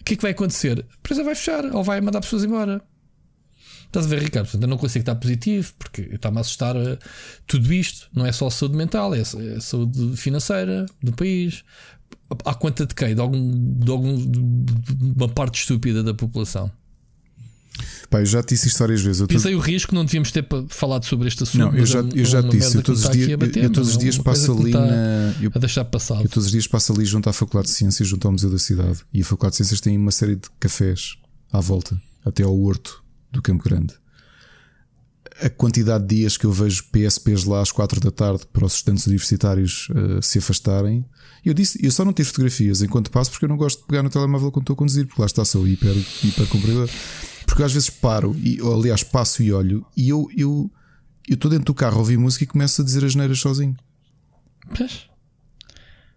o 0.00 0.04
que 0.04 0.14
é 0.14 0.16
que 0.16 0.22
vai 0.22 0.30
acontecer? 0.30 0.86
A 0.90 0.98
empresa 0.98 1.22
vai 1.22 1.34
fechar 1.34 1.66
ou 1.66 1.84
vai 1.84 2.00
mandar 2.00 2.22
pessoas 2.22 2.42
embora. 2.42 2.82
Estás 3.84 4.06
a 4.06 4.08
ver, 4.08 4.22
Ricardo? 4.22 4.46
Portanto, 4.46 4.62
eu 4.62 4.68
não 4.68 4.78
consigo 4.78 5.02
estar 5.02 5.14
positivo 5.16 5.74
porque 5.78 6.00
está-me 6.14 6.38
a 6.38 6.40
assustar 6.40 6.74
uh, 6.74 6.98
tudo 7.46 7.70
isto. 7.74 8.08
Não 8.14 8.24
é 8.24 8.32
só 8.32 8.48
saúde 8.48 8.74
mental, 8.74 9.14
é, 9.14 9.20
é 9.20 9.60
saúde 9.60 10.16
financeira 10.16 10.86
do 11.02 11.12
país. 11.12 11.62
Há 12.46 12.54
quanta 12.54 12.86
de 12.86 12.94
quem? 12.94 13.14
De, 13.14 13.20
algum, 13.20 13.78
de, 13.78 13.90
algum, 13.90 14.16
de 14.16 15.14
uma 15.14 15.28
parte 15.28 15.60
estúpida 15.60 16.02
da 16.02 16.14
população. 16.14 16.72
Pá, 18.14 18.20
eu 18.20 18.26
já 18.26 18.44
te 18.44 18.50
disse 18.50 18.68
isto 18.68 18.78
várias 18.78 19.02
vezes. 19.02 19.20
Eu 19.20 19.26
Pensei 19.26 19.50
tô... 19.50 19.58
o 19.58 19.60
risco 19.60 19.92
não 19.92 20.04
devíamos 20.04 20.30
ter 20.30 20.46
falado 20.68 21.04
sobre 21.04 21.26
este 21.26 21.42
assunto. 21.42 21.58
Não, 21.58 21.74
eu 21.74 21.84
já, 21.84 21.98
eu 21.98 22.24
já 22.24 22.40
te 22.44 22.50
disse. 22.50 22.76
Eu 22.76 22.82
todos 22.84 23.04
os 23.04 23.10
dias, 23.10 23.28
bater, 23.36 23.64
eu 23.64 23.70
todos 23.70 23.90
os 23.90 23.98
dias 23.98 24.16
passo 24.18 24.52
ali 24.52 24.70
na. 24.70 25.34
Eu, 25.40 25.50
a 25.52 25.58
deixar 25.58 25.84
passar. 25.84 26.22
Eu 26.22 26.28
todos 26.28 26.44
os 26.44 26.52
dias 26.52 26.68
passo 26.68 26.92
ali 26.92 27.04
junto 27.04 27.28
à 27.28 27.32
Faculdade 27.32 27.66
de 27.66 27.74
Ciências, 27.74 28.06
junto 28.06 28.24
ao 28.28 28.30
Museu 28.30 28.48
da 28.50 28.58
Cidade. 28.58 29.00
E 29.12 29.20
a 29.20 29.24
Faculdade 29.24 29.54
de 29.54 29.56
Ciências 29.56 29.80
tem 29.80 29.98
uma 29.98 30.12
série 30.12 30.36
de 30.36 30.48
cafés 30.60 31.16
à 31.52 31.60
volta, 31.60 32.00
até 32.24 32.44
ao 32.44 32.56
Horto 32.56 33.02
do 33.32 33.42
Campo 33.42 33.64
Grande. 33.64 33.92
A 35.40 35.50
quantidade 35.50 36.06
de 36.06 36.14
dias 36.14 36.36
que 36.36 36.46
eu 36.46 36.52
vejo 36.52 36.84
PSPs 36.92 37.42
lá 37.42 37.62
às 37.62 37.72
4 37.72 38.00
da 38.00 38.12
tarde 38.12 38.44
para 38.52 38.64
os 38.64 38.76
estudantes 38.76 39.08
universitários 39.08 39.88
uh, 39.90 40.22
se 40.22 40.38
afastarem. 40.38 41.04
Eu 41.44 41.52
disse, 41.52 41.84
eu 41.84 41.90
só 41.90 42.04
não 42.04 42.12
tive 42.12 42.28
fotografias 42.28 42.80
enquanto 42.80 43.10
passo 43.10 43.32
porque 43.32 43.44
eu 43.44 43.48
não 43.48 43.56
gosto 43.56 43.80
de 43.80 43.88
pegar 43.88 44.04
no 44.04 44.08
telemóvel 44.08 44.52
quando 44.52 44.62
estou 44.62 44.74
a 44.74 44.76
conduzir, 44.76 45.04
porque 45.04 45.20
lá 45.20 45.26
está 45.26 45.44
só 45.44 45.66
hiper, 45.66 45.96
hiper 46.22 46.46
comprimidor. 46.46 46.88
Porque 47.46 47.62
eu 47.62 47.66
às 47.66 47.72
vezes 47.72 47.90
paro, 47.90 48.34
e, 48.38 48.60
ou, 48.60 48.74
aliás, 48.74 49.02
passo 49.02 49.42
e 49.42 49.52
olho, 49.52 49.84
e 49.96 50.08
eu 50.08 50.28
eu 50.36 50.70
eu 51.28 51.34
estou 51.34 51.50
dentro 51.50 51.66
do 51.66 51.74
carro 51.74 51.96
a 51.96 51.98
ouvir 52.00 52.18
música 52.18 52.44
e 52.44 52.46
começo 52.46 52.82
a 52.82 52.84
dizer 52.84 53.04
as 53.04 53.14
neiras 53.14 53.38
sozinho. 53.38 53.76
Pois. 54.76 55.06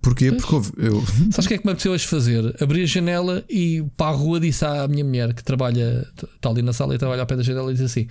Porquê? 0.01 0.31
Pois. 0.31 0.45
Porque 0.45 0.81
eu. 0.81 1.03
Sabes 1.31 1.45
o 1.45 1.47
que 1.47 1.53
é 1.53 1.57
que 1.57 1.65
me 1.65 1.71
apeteceu 1.71 1.91
hoje 1.91 2.05
fazer? 2.05 2.55
Abri 2.61 2.83
a 2.83 2.85
janela 2.85 3.43
e 3.49 3.83
para 3.95 4.07
a 4.07 4.15
rua 4.15 4.39
disse 4.39 4.65
à 4.65 4.87
minha 4.87 5.03
mulher 5.03 5.33
que 5.33 5.43
trabalha, 5.43 6.07
está 6.35 6.49
ali 6.49 6.61
na 6.61 6.73
sala 6.73 6.95
e 6.95 6.97
trabalha 6.97 7.21
ao 7.21 7.27
pé 7.27 7.35
da 7.35 7.43
janela 7.43 7.71
e 7.71 7.73
disse 7.73 7.85
assim: 7.85 8.07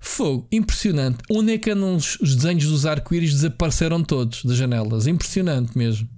Fogo, 0.00 0.46
impressionante. 0.52 1.18
Onde 1.30 1.54
é 1.54 1.58
que 1.58 1.70
andam 1.70 1.96
os, 1.96 2.18
os 2.20 2.36
desenhos 2.36 2.66
dos 2.66 2.84
arco-íris 2.86 3.32
desapareceram 3.32 4.02
todos 4.04 4.44
das 4.44 4.56
janelas? 4.56 5.06
Impressionante 5.06 5.76
mesmo. 5.76 6.08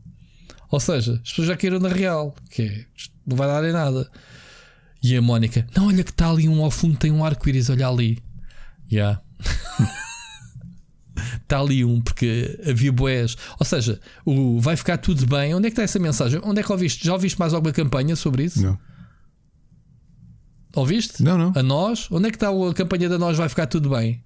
Ou 0.70 0.80
seja, 0.80 1.20
as 1.22 1.30
pessoas 1.30 1.48
já 1.48 1.56
caíram 1.56 1.78
na 1.78 1.88
real, 1.88 2.34
que 2.50 2.62
é, 2.62 2.84
não 3.24 3.36
vai 3.36 3.46
dar 3.46 3.64
em 3.64 3.72
nada. 3.72 4.10
E 5.02 5.16
a 5.16 5.22
Mónica, 5.22 5.66
não, 5.76 5.88
olha 5.88 6.02
que 6.02 6.10
está 6.10 6.30
ali 6.30 6.48
um 6.48 6.62
ao 6.62 6.70
fundo, 6.70 6.98
tem 6.98 7.12
um 7.12 7.24
arco-íris, 7.24 7.70
olha 7.70 7.88
ali. 7.88 8.22
Já. 8.88 8.96
Yeah. 8.96 9.20
Está 11.42 11.60
ali 11.60 11.84
um, 11.84 12.00
porque 12.00 12.58
havia 12.68 12.92
boés. 12.92 13.36
Ou 13.58 13.66
seja, 13.66 14.00
o 14.24 14.60
vai 14.60 14.76
ficar 14.76 14.98
tudo 14.98 15.26
bem. 15.26 15.54
Onde 15.54 15.68
é 15.68 15.70
que 15.70 15.74
está 15.74 15.82
essa 15.82 15.98
mensagem? 15.98 16.40
Onde 16.42 16.60
é 16.60 16.62
que 16.62 16.72
ouviste? 16.72 17.04
Já 17.04 17.12
ouviste 17.12 17.38
mais 17.38 17.54
alguma 17.54 17.72
campanha 17.72 18.16
sobre 18.16 18.44
isso? 18.44 18.62
Não. 18.62 18.78
Ouviste? 20.74 21.22
Não, 21.22 21.38
não. 21.38 21.52
A 21.54 21.62
nós? 21.62 22.08
Onde 22.10 22.28
é 22.28 22.30
que 22.30 22.36
está 22.36 22.48
a 22.48 22.74
campanha 22.74 23.08
da 23.08 23.18
nós 23.18 23.36
vai 23.36 23.48
ficar 23.48 23.66
tudo 23.66 23.90
bem? 23.90 24.22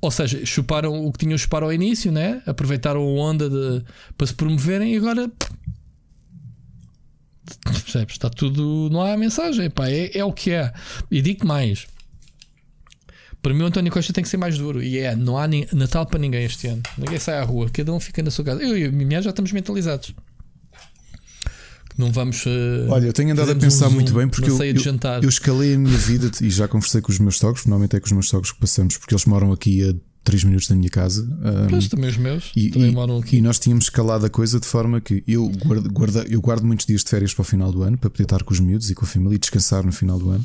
Ou 0.00 0.10
seja, 0.10 0.44
chuparam 0.44 1.06
o 1.06 1.12
que 1.12 1.18
tinham 1.20 1.38
chupar 1.38 1.62
ao 1.62 1.72
início, 1.72 2.12
né? 2.12 2.42
aproveitaram 2.44 3.00
a 3.00 3.04
onda 3.04 3.48
de, 3.48 3.82
para 4.18 4.26
se 4.26 4.34
promoverem 4.34 4.92
e 4.92 4.98
agora 4.98 5.30
Percebes? 7.64 8.14
Está 8.14 8.30
tudo. 8.30 8.88
Não 8.90 9.02
há 9.02 9.16
mensagem, 9.16 9.70
pá, 9.70 9.88
é, 9.88 10.16
é 10.16 10.24
o 10.24 10.32
que 10.32 10.50
é. 10.50 10.72
E 11.10 11.20
digo 11.20 11.46
mais. 11.46 11.86
Para 13.42 13.52
mim, 13.52 13.62
o 13.62 13.66
António 13.66 13.92
Costa 13.92 14.12
tem 14.12 14.24
que 14.24 14.30
ser 14.30 14.38
mais 14.38 14.56
duro. 14.56 14.82
E 14.82 14.98
é, 14.98 15.14
não 15.14 15.36
há 15.36 15.46
Natal 15.72 16.06
para 16.06 16.18
ninguém 16.18 16.44
este 16.44 16.66
ano. 16.66 16.82
Ninguém 16.96 17.18
sai 17.18 17.38
à 17.38 17.44
rua, 17.44 17.68
cada 17.70 17.92
um 17.92 18.00
fica 18.00 18.22
na 18.22 18.30
sua 18.30 18.44
casa. 18.44 18.62
Eu 18.62 18.76
e 18.76 18.84
a 18.84 18.90
minha 18.90 19.20
já 19.20 19.30
estamos 19.30 19.52
mentalizados. 19.52 20.14
Não 21.96 22.10
vamos. 22.10 22.44
Uh, 22.46 22.88
Olha, 22.88 23.06
eu 23.06 23.12
tenho 23.12 23.32
andado 23.32 23.52
a 23.52 23.54
pensar 23.54 23.88
um 23.88 23.92
muito 23.92 24.12
bem 24.12 24.28
porque 24.28 24.50
eu, 24.50 24.58
eu, 24.58 24.74
eu, 25.22 25.28
escalei 25.28 25.74
a 25.74 25.78
minha 25.78 25.96
vida 25.96 26.30
e 26.40 26.50
já 26.50 26.66
conversei 26.66 27.00
com 27.00 27.12
os 27.12 27.18
meus 27.18 27.38
sogros. 27.38 27.66
Normalmente 27.66 27.96
é 27.96 28.00
com 28.00 28.06
os 28.06 28.12
meus 28.12 28.28
sogros 28.28 28.50
que 28.50 28.58
passamos, 28.58 28.96
porque 28.96 29.14
eles 29.14 29.24
moram 29.26 29.52
aqui 29.52 29.88
a 29.88 29.94
3 30.24 30.44
minutos 30.44 30.66
da 30.68 30.74
minha 30.74 30.90
casa. 30.90 31.22
Um, 31.22 31.68
pois, 31.68 31.86
também 31.86 32.08
os 32.08 32.16
meus. 32.16 32.50
E, 32.56 32.70
também 32.70 32.90
moram 32.90 33.18
aqui. 33.18 33.36
E 33.36 33.40
nós 33.42 33.58
tínhamos 33.58 33.84
escalado 33.84 34.24
a 34.24 34.30
coisa 34.30 34.58
de 34.58 34.66
forma 34.66 35.00
que 35.00 35.22
eu 35.28 35.46
guardo, 35.48 35.92
guardo, 35.92 36.16
eu 36.28 36.40
guardo 36.40 36.64
muitos 36.64 36.86
dias 36.86 37.04
de 37.04 37.10
férias 37.10 37.34
para 37.34 37.42
o 37.42 37.44
final 37.44 37.70
do 37.70 37.82
ano 37.82 37.98
para 37.98 38.08
poder 38.08 38.24
estar 38.24 38.42
com 38.42 38.52
os 38.52 38.58
miúdos 38.58 38.90
e 38.90 38.94
com 38.94 39.04
a 39.04 39.08
família 39.08 39.36
e 39.36 39.38
descansar 39.38 39.84
no 39.84 39.92
final 39.92 40.18
do 40.18 40.30
ano. 40.30 40.44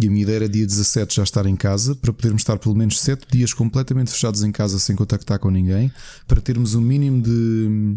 E 0.00 0.08
a 0.08 0.10
minha 0.10 0.22
ideia 0.22 0.36
era 0.36 0.48
dia 0.48 0.66
17 0.66 1.14
já 1.14 1.22
estar 1.22 1.46
em 1.46 1.54
casa 1.54 1.94
para 1.94 2.12
podermos 2.12 2.42
estar 2.42 2.58
pelo 2.58 2.74
menos 2.74 3.00
7 3.00 3.26
dias 3.30 3.54
completamente 3.54 4.10
fechados 4.10 4.42
em 4.42 4.50
casa 4.50 4.80
sem 4.80 4.96
contactar 4.96 5.38
com 5.38 5.50
ninguém, 5.50 5.92
para 6.26 6.40
termos 6.40 6.74
um 6.74 6.80
mínimo 6.80 7.22
de. 7.22 7.96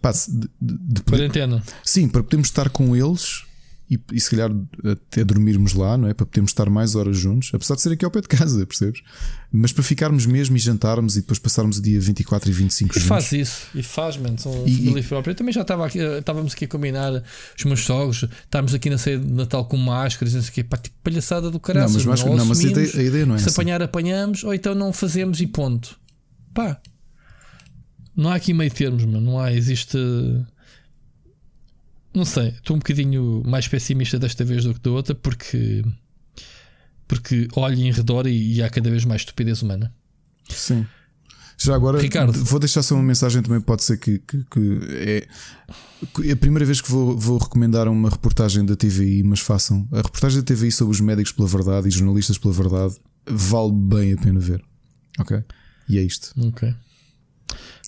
Pá, 0.00 0.12
de, 0.12 0.48
de, 0.60 0.78
de 0.94 1.02
quarentena. 1.02 1.62
Sim, 1.82 2.08
para 2.08 2.22
podermos 2.22 2.48
estar 2.48 2.70
com 2.70 2.94
eles 2.94 3.42
e, 3.90 4.00
e 4.12 4.20
se 4.20 4.30
calhar 4.30 4.50
até 4.82 5.22
dormirmos 5.22 5.74
lá, 5.74 5.98
não 5.98 6.08
é? 6.08 6.14
Para 6.14 6.24
podermos 6.24 6.50
estar 6.50 6.70
mais 6.70 6.94
horas 6.94 7.16
juntos, 7.16 7.50
apesar 7.52 7.74
de 7.74 7.82
ser 7.82 7.92
aqui 7.92 8.04
ao 8.04 8.10
pé 8.10 8.22
de 8.22 8.28
casa, 8.28 8.64
percebes? 8.66 9.02
Mas 9.52 9.72
para 9.72 9.82
ficarmos 9.82 10.24
mesmo 10.24 10.56
e 10.56 10.58
jantarmos 10.58 11.16
e 11.16 11.20
depois 11.20 11.38
passarmos 11.38 11.78
o 11.78 11.82
dia 11.82 12.00
24 12.00 12.48
e 12.48 12.52
25 12.52 12.90
e 12.90 12.94
juntos. 12.94 13.08
faz 13.08 13.32
isso, 13.32 13.66
e 13.74 13.82
faz, 13.82 14.16
mano. 14.16 14.38
São 14.38 14.66
e, 14.66 14.88
e... 14.88 15.04
Eu 15.26 15.34
também 15.34 15.52
já 15.52 15.60
estava 15.60 15.86
aqui, 15.86 16.00
eh, 16.00 16.18
estávamos 16.18 16.54
aqui 16.54 16.64
a 16.64 16.68
combinar 16.68 17.22
os 17.56 17.64
meus 17.64 17.80
sogros, 17.80 18.24
estávamos 18.44 18.74
aqui 18.74 18.88
na 18.88 18.98
ceia 18.98 19.18
de 19.18 19.30
Natal 19.30 19.66
com 19.66 19.76
máscaras, 19.76 20.34
não 20.34 20.40
sei 20.42 20.50
o 20.50 20.52
quê, 20.54 20.64
pá, 20.64 20.76
tipo 20.78 20.96
palhaçada 21.02 21.50
do 21.50 21.60
caralho. 21.60 21.86
Não, 21.86 21.94
mas, 21.94 22.04
máscara, 22.04 22.36
não, 22.36 22.46
mas 22.46 22.64
a, 22.64 22.68
ideia, 22.68 22.90
a 22.94 23.02
ideia 23.02 23.26
não 23.26 23.34
é 23.34 23.38
Se 23.38 23.48
essa. 23.48 23.60
apanhar, 23.60 23.82
apanhamos, 23.82 24.42
ou 24.44 24.54
então 24.54 24.74
não 24.74 24.92
fazemos 24.92 25.40
e 25.40 25.46
ponto. 25.46 25.98
Pá, 26.54 26.80
não 28.16 28.30
há 28.30 28.36
aqui 28.36 28.54
meio 28.54 28.70
termos, 28.70 29.04
mano. 29.04 29.20
Não 29.20 29.38
há, 29.38 29.52
existe 29.52 29.98
não 32.14 32.24
sei, 32.24 32.48
estou 32.48 32.76
um 32.76 32.78
bocadinho 32.78 33.42
mais 33.44 33.66
pessimista 33.66 34.18
desta 34.18 34.44
vez 34.44 34.64
do 34.64 34.74
que 34.74 34.80
da 34.80 34.90
outra 34.90 35.14
porque 35.14 35.84
porque 37.06 37.48
olho 37.54 37.76
em 37.76 37.92
redor 37.92 38.26
e, 38.26 38.54
e 38.54 38.62
há 38.62 38.70
cada 38.70 38.90
vez 38.90 39.04
mais 39.04 39.22
estupidez 39.22 39.62
humana. 39.62 39.92
Sim. 40.48 40.86
Já 41.58 41.74
agora, 41.74 42.00
Ricardo. 42.00 42.32
vou 42.32 42.58
deixar 42.58 42.82
só 42.82 42.94
uma 42.94 43.02
mensagem 43.04 43.42
também. 43.42 43.60
Pode 43.60 43.84
ser 43.84 43.96
que, 43.98 44.18
que, 44.18 44.44
que 44.44 44.80
é, 44.90 45.26
é 46.28 46.32
a 46.32 46.36
primeira 46.36 46.64
vez 46.64 46.80
que 46.80 46.90
vou, 46.90 47.16
vou 47.16 47.38
recomendar 47.38 47.86
uma 47.88 48.10
reportagem 48.10 48.64
da 48.64 48.74
TVI, 48.74 49.22
mas 49.22 49.40
façam 49.40 49.86
a 49.92 49.98
reportagem 49.98 50.40
da 50.40 50.44
TVI 50.44 50.72
sobre 50.72 50.92
os 50.92 51.00
médicos 51.00 51.32
pela 51.32 51.46
verdade 51.46 51.88
e 51.88 51.90
jornalistas 51.90 52.38
pela 52.38 52.52
verdade. 52.52 52.96
Vale 53.26 53.72
bem 53.72 54.12
a 54.12 54.16
pena 54.16 54.40
ver, 54.40 54.62
ok? 55.18 55.42
E 55.88 55.98
é 55.98 56.02
isto. 56.02 56.32
Ok. 56.38 56.74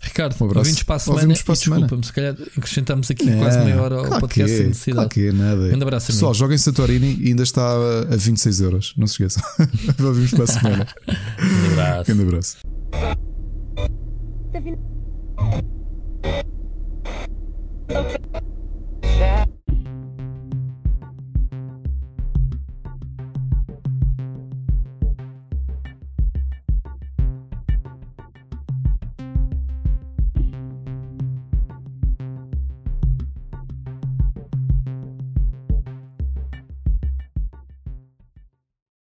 Ricardo, 0.06 0.36
um 0.40 0.44
ouvimos 0.44 0.82
para 0.82 0.96
a 0.96 0.98
semana. 0.98 1.20
Ouvimos 1.20 1.42
para 1.42 1.52
a 1.52 1.56
semana. 1.56 1.80
Desculpa-me, 1.82 2.06
se 2.06 2.12
calhar 2.12 2.36
acrescentamos 2.56 3.10
aqui 3.10 3.28
é, 3.28 3.36
quase 3.36 3.58
meia 3.58 3.82
hora 3.82 3.96
ao 3.96 4.04
claro 4.04 4.20
podcast 4.20 4.54
é, 4.54 4.56
sem 4.58 4.66
necessidade. 4.68 5.08
Claro 5.08 5.10
que 5.10 5.28
é, 5.28 5.32
nada. 5.32 5.76
Um 5.76 5.82
abraço. 5.82 6.06
Pessoal, 6.06 6.32
joguem 6.32 6.58
Santorini 6.58 7.18
e 7.20 7.28
ainda 7.28 7.42
está 7.42 7.74
a 8.10 8.16
26 8.16 8.60
euros. 8.60 8.94
Não 8.96 9.06
se 9.06 9.14
esqueçam. 9.14 9.42
ouvimos 10.06 10.30
para 10.30 10.44
a 10.44 10.46
semana. 10.46 10.86
um 11.08 11.72
abraço. 11.72 12.12
Um 12.12 12.22
abraço. 12.22 12.56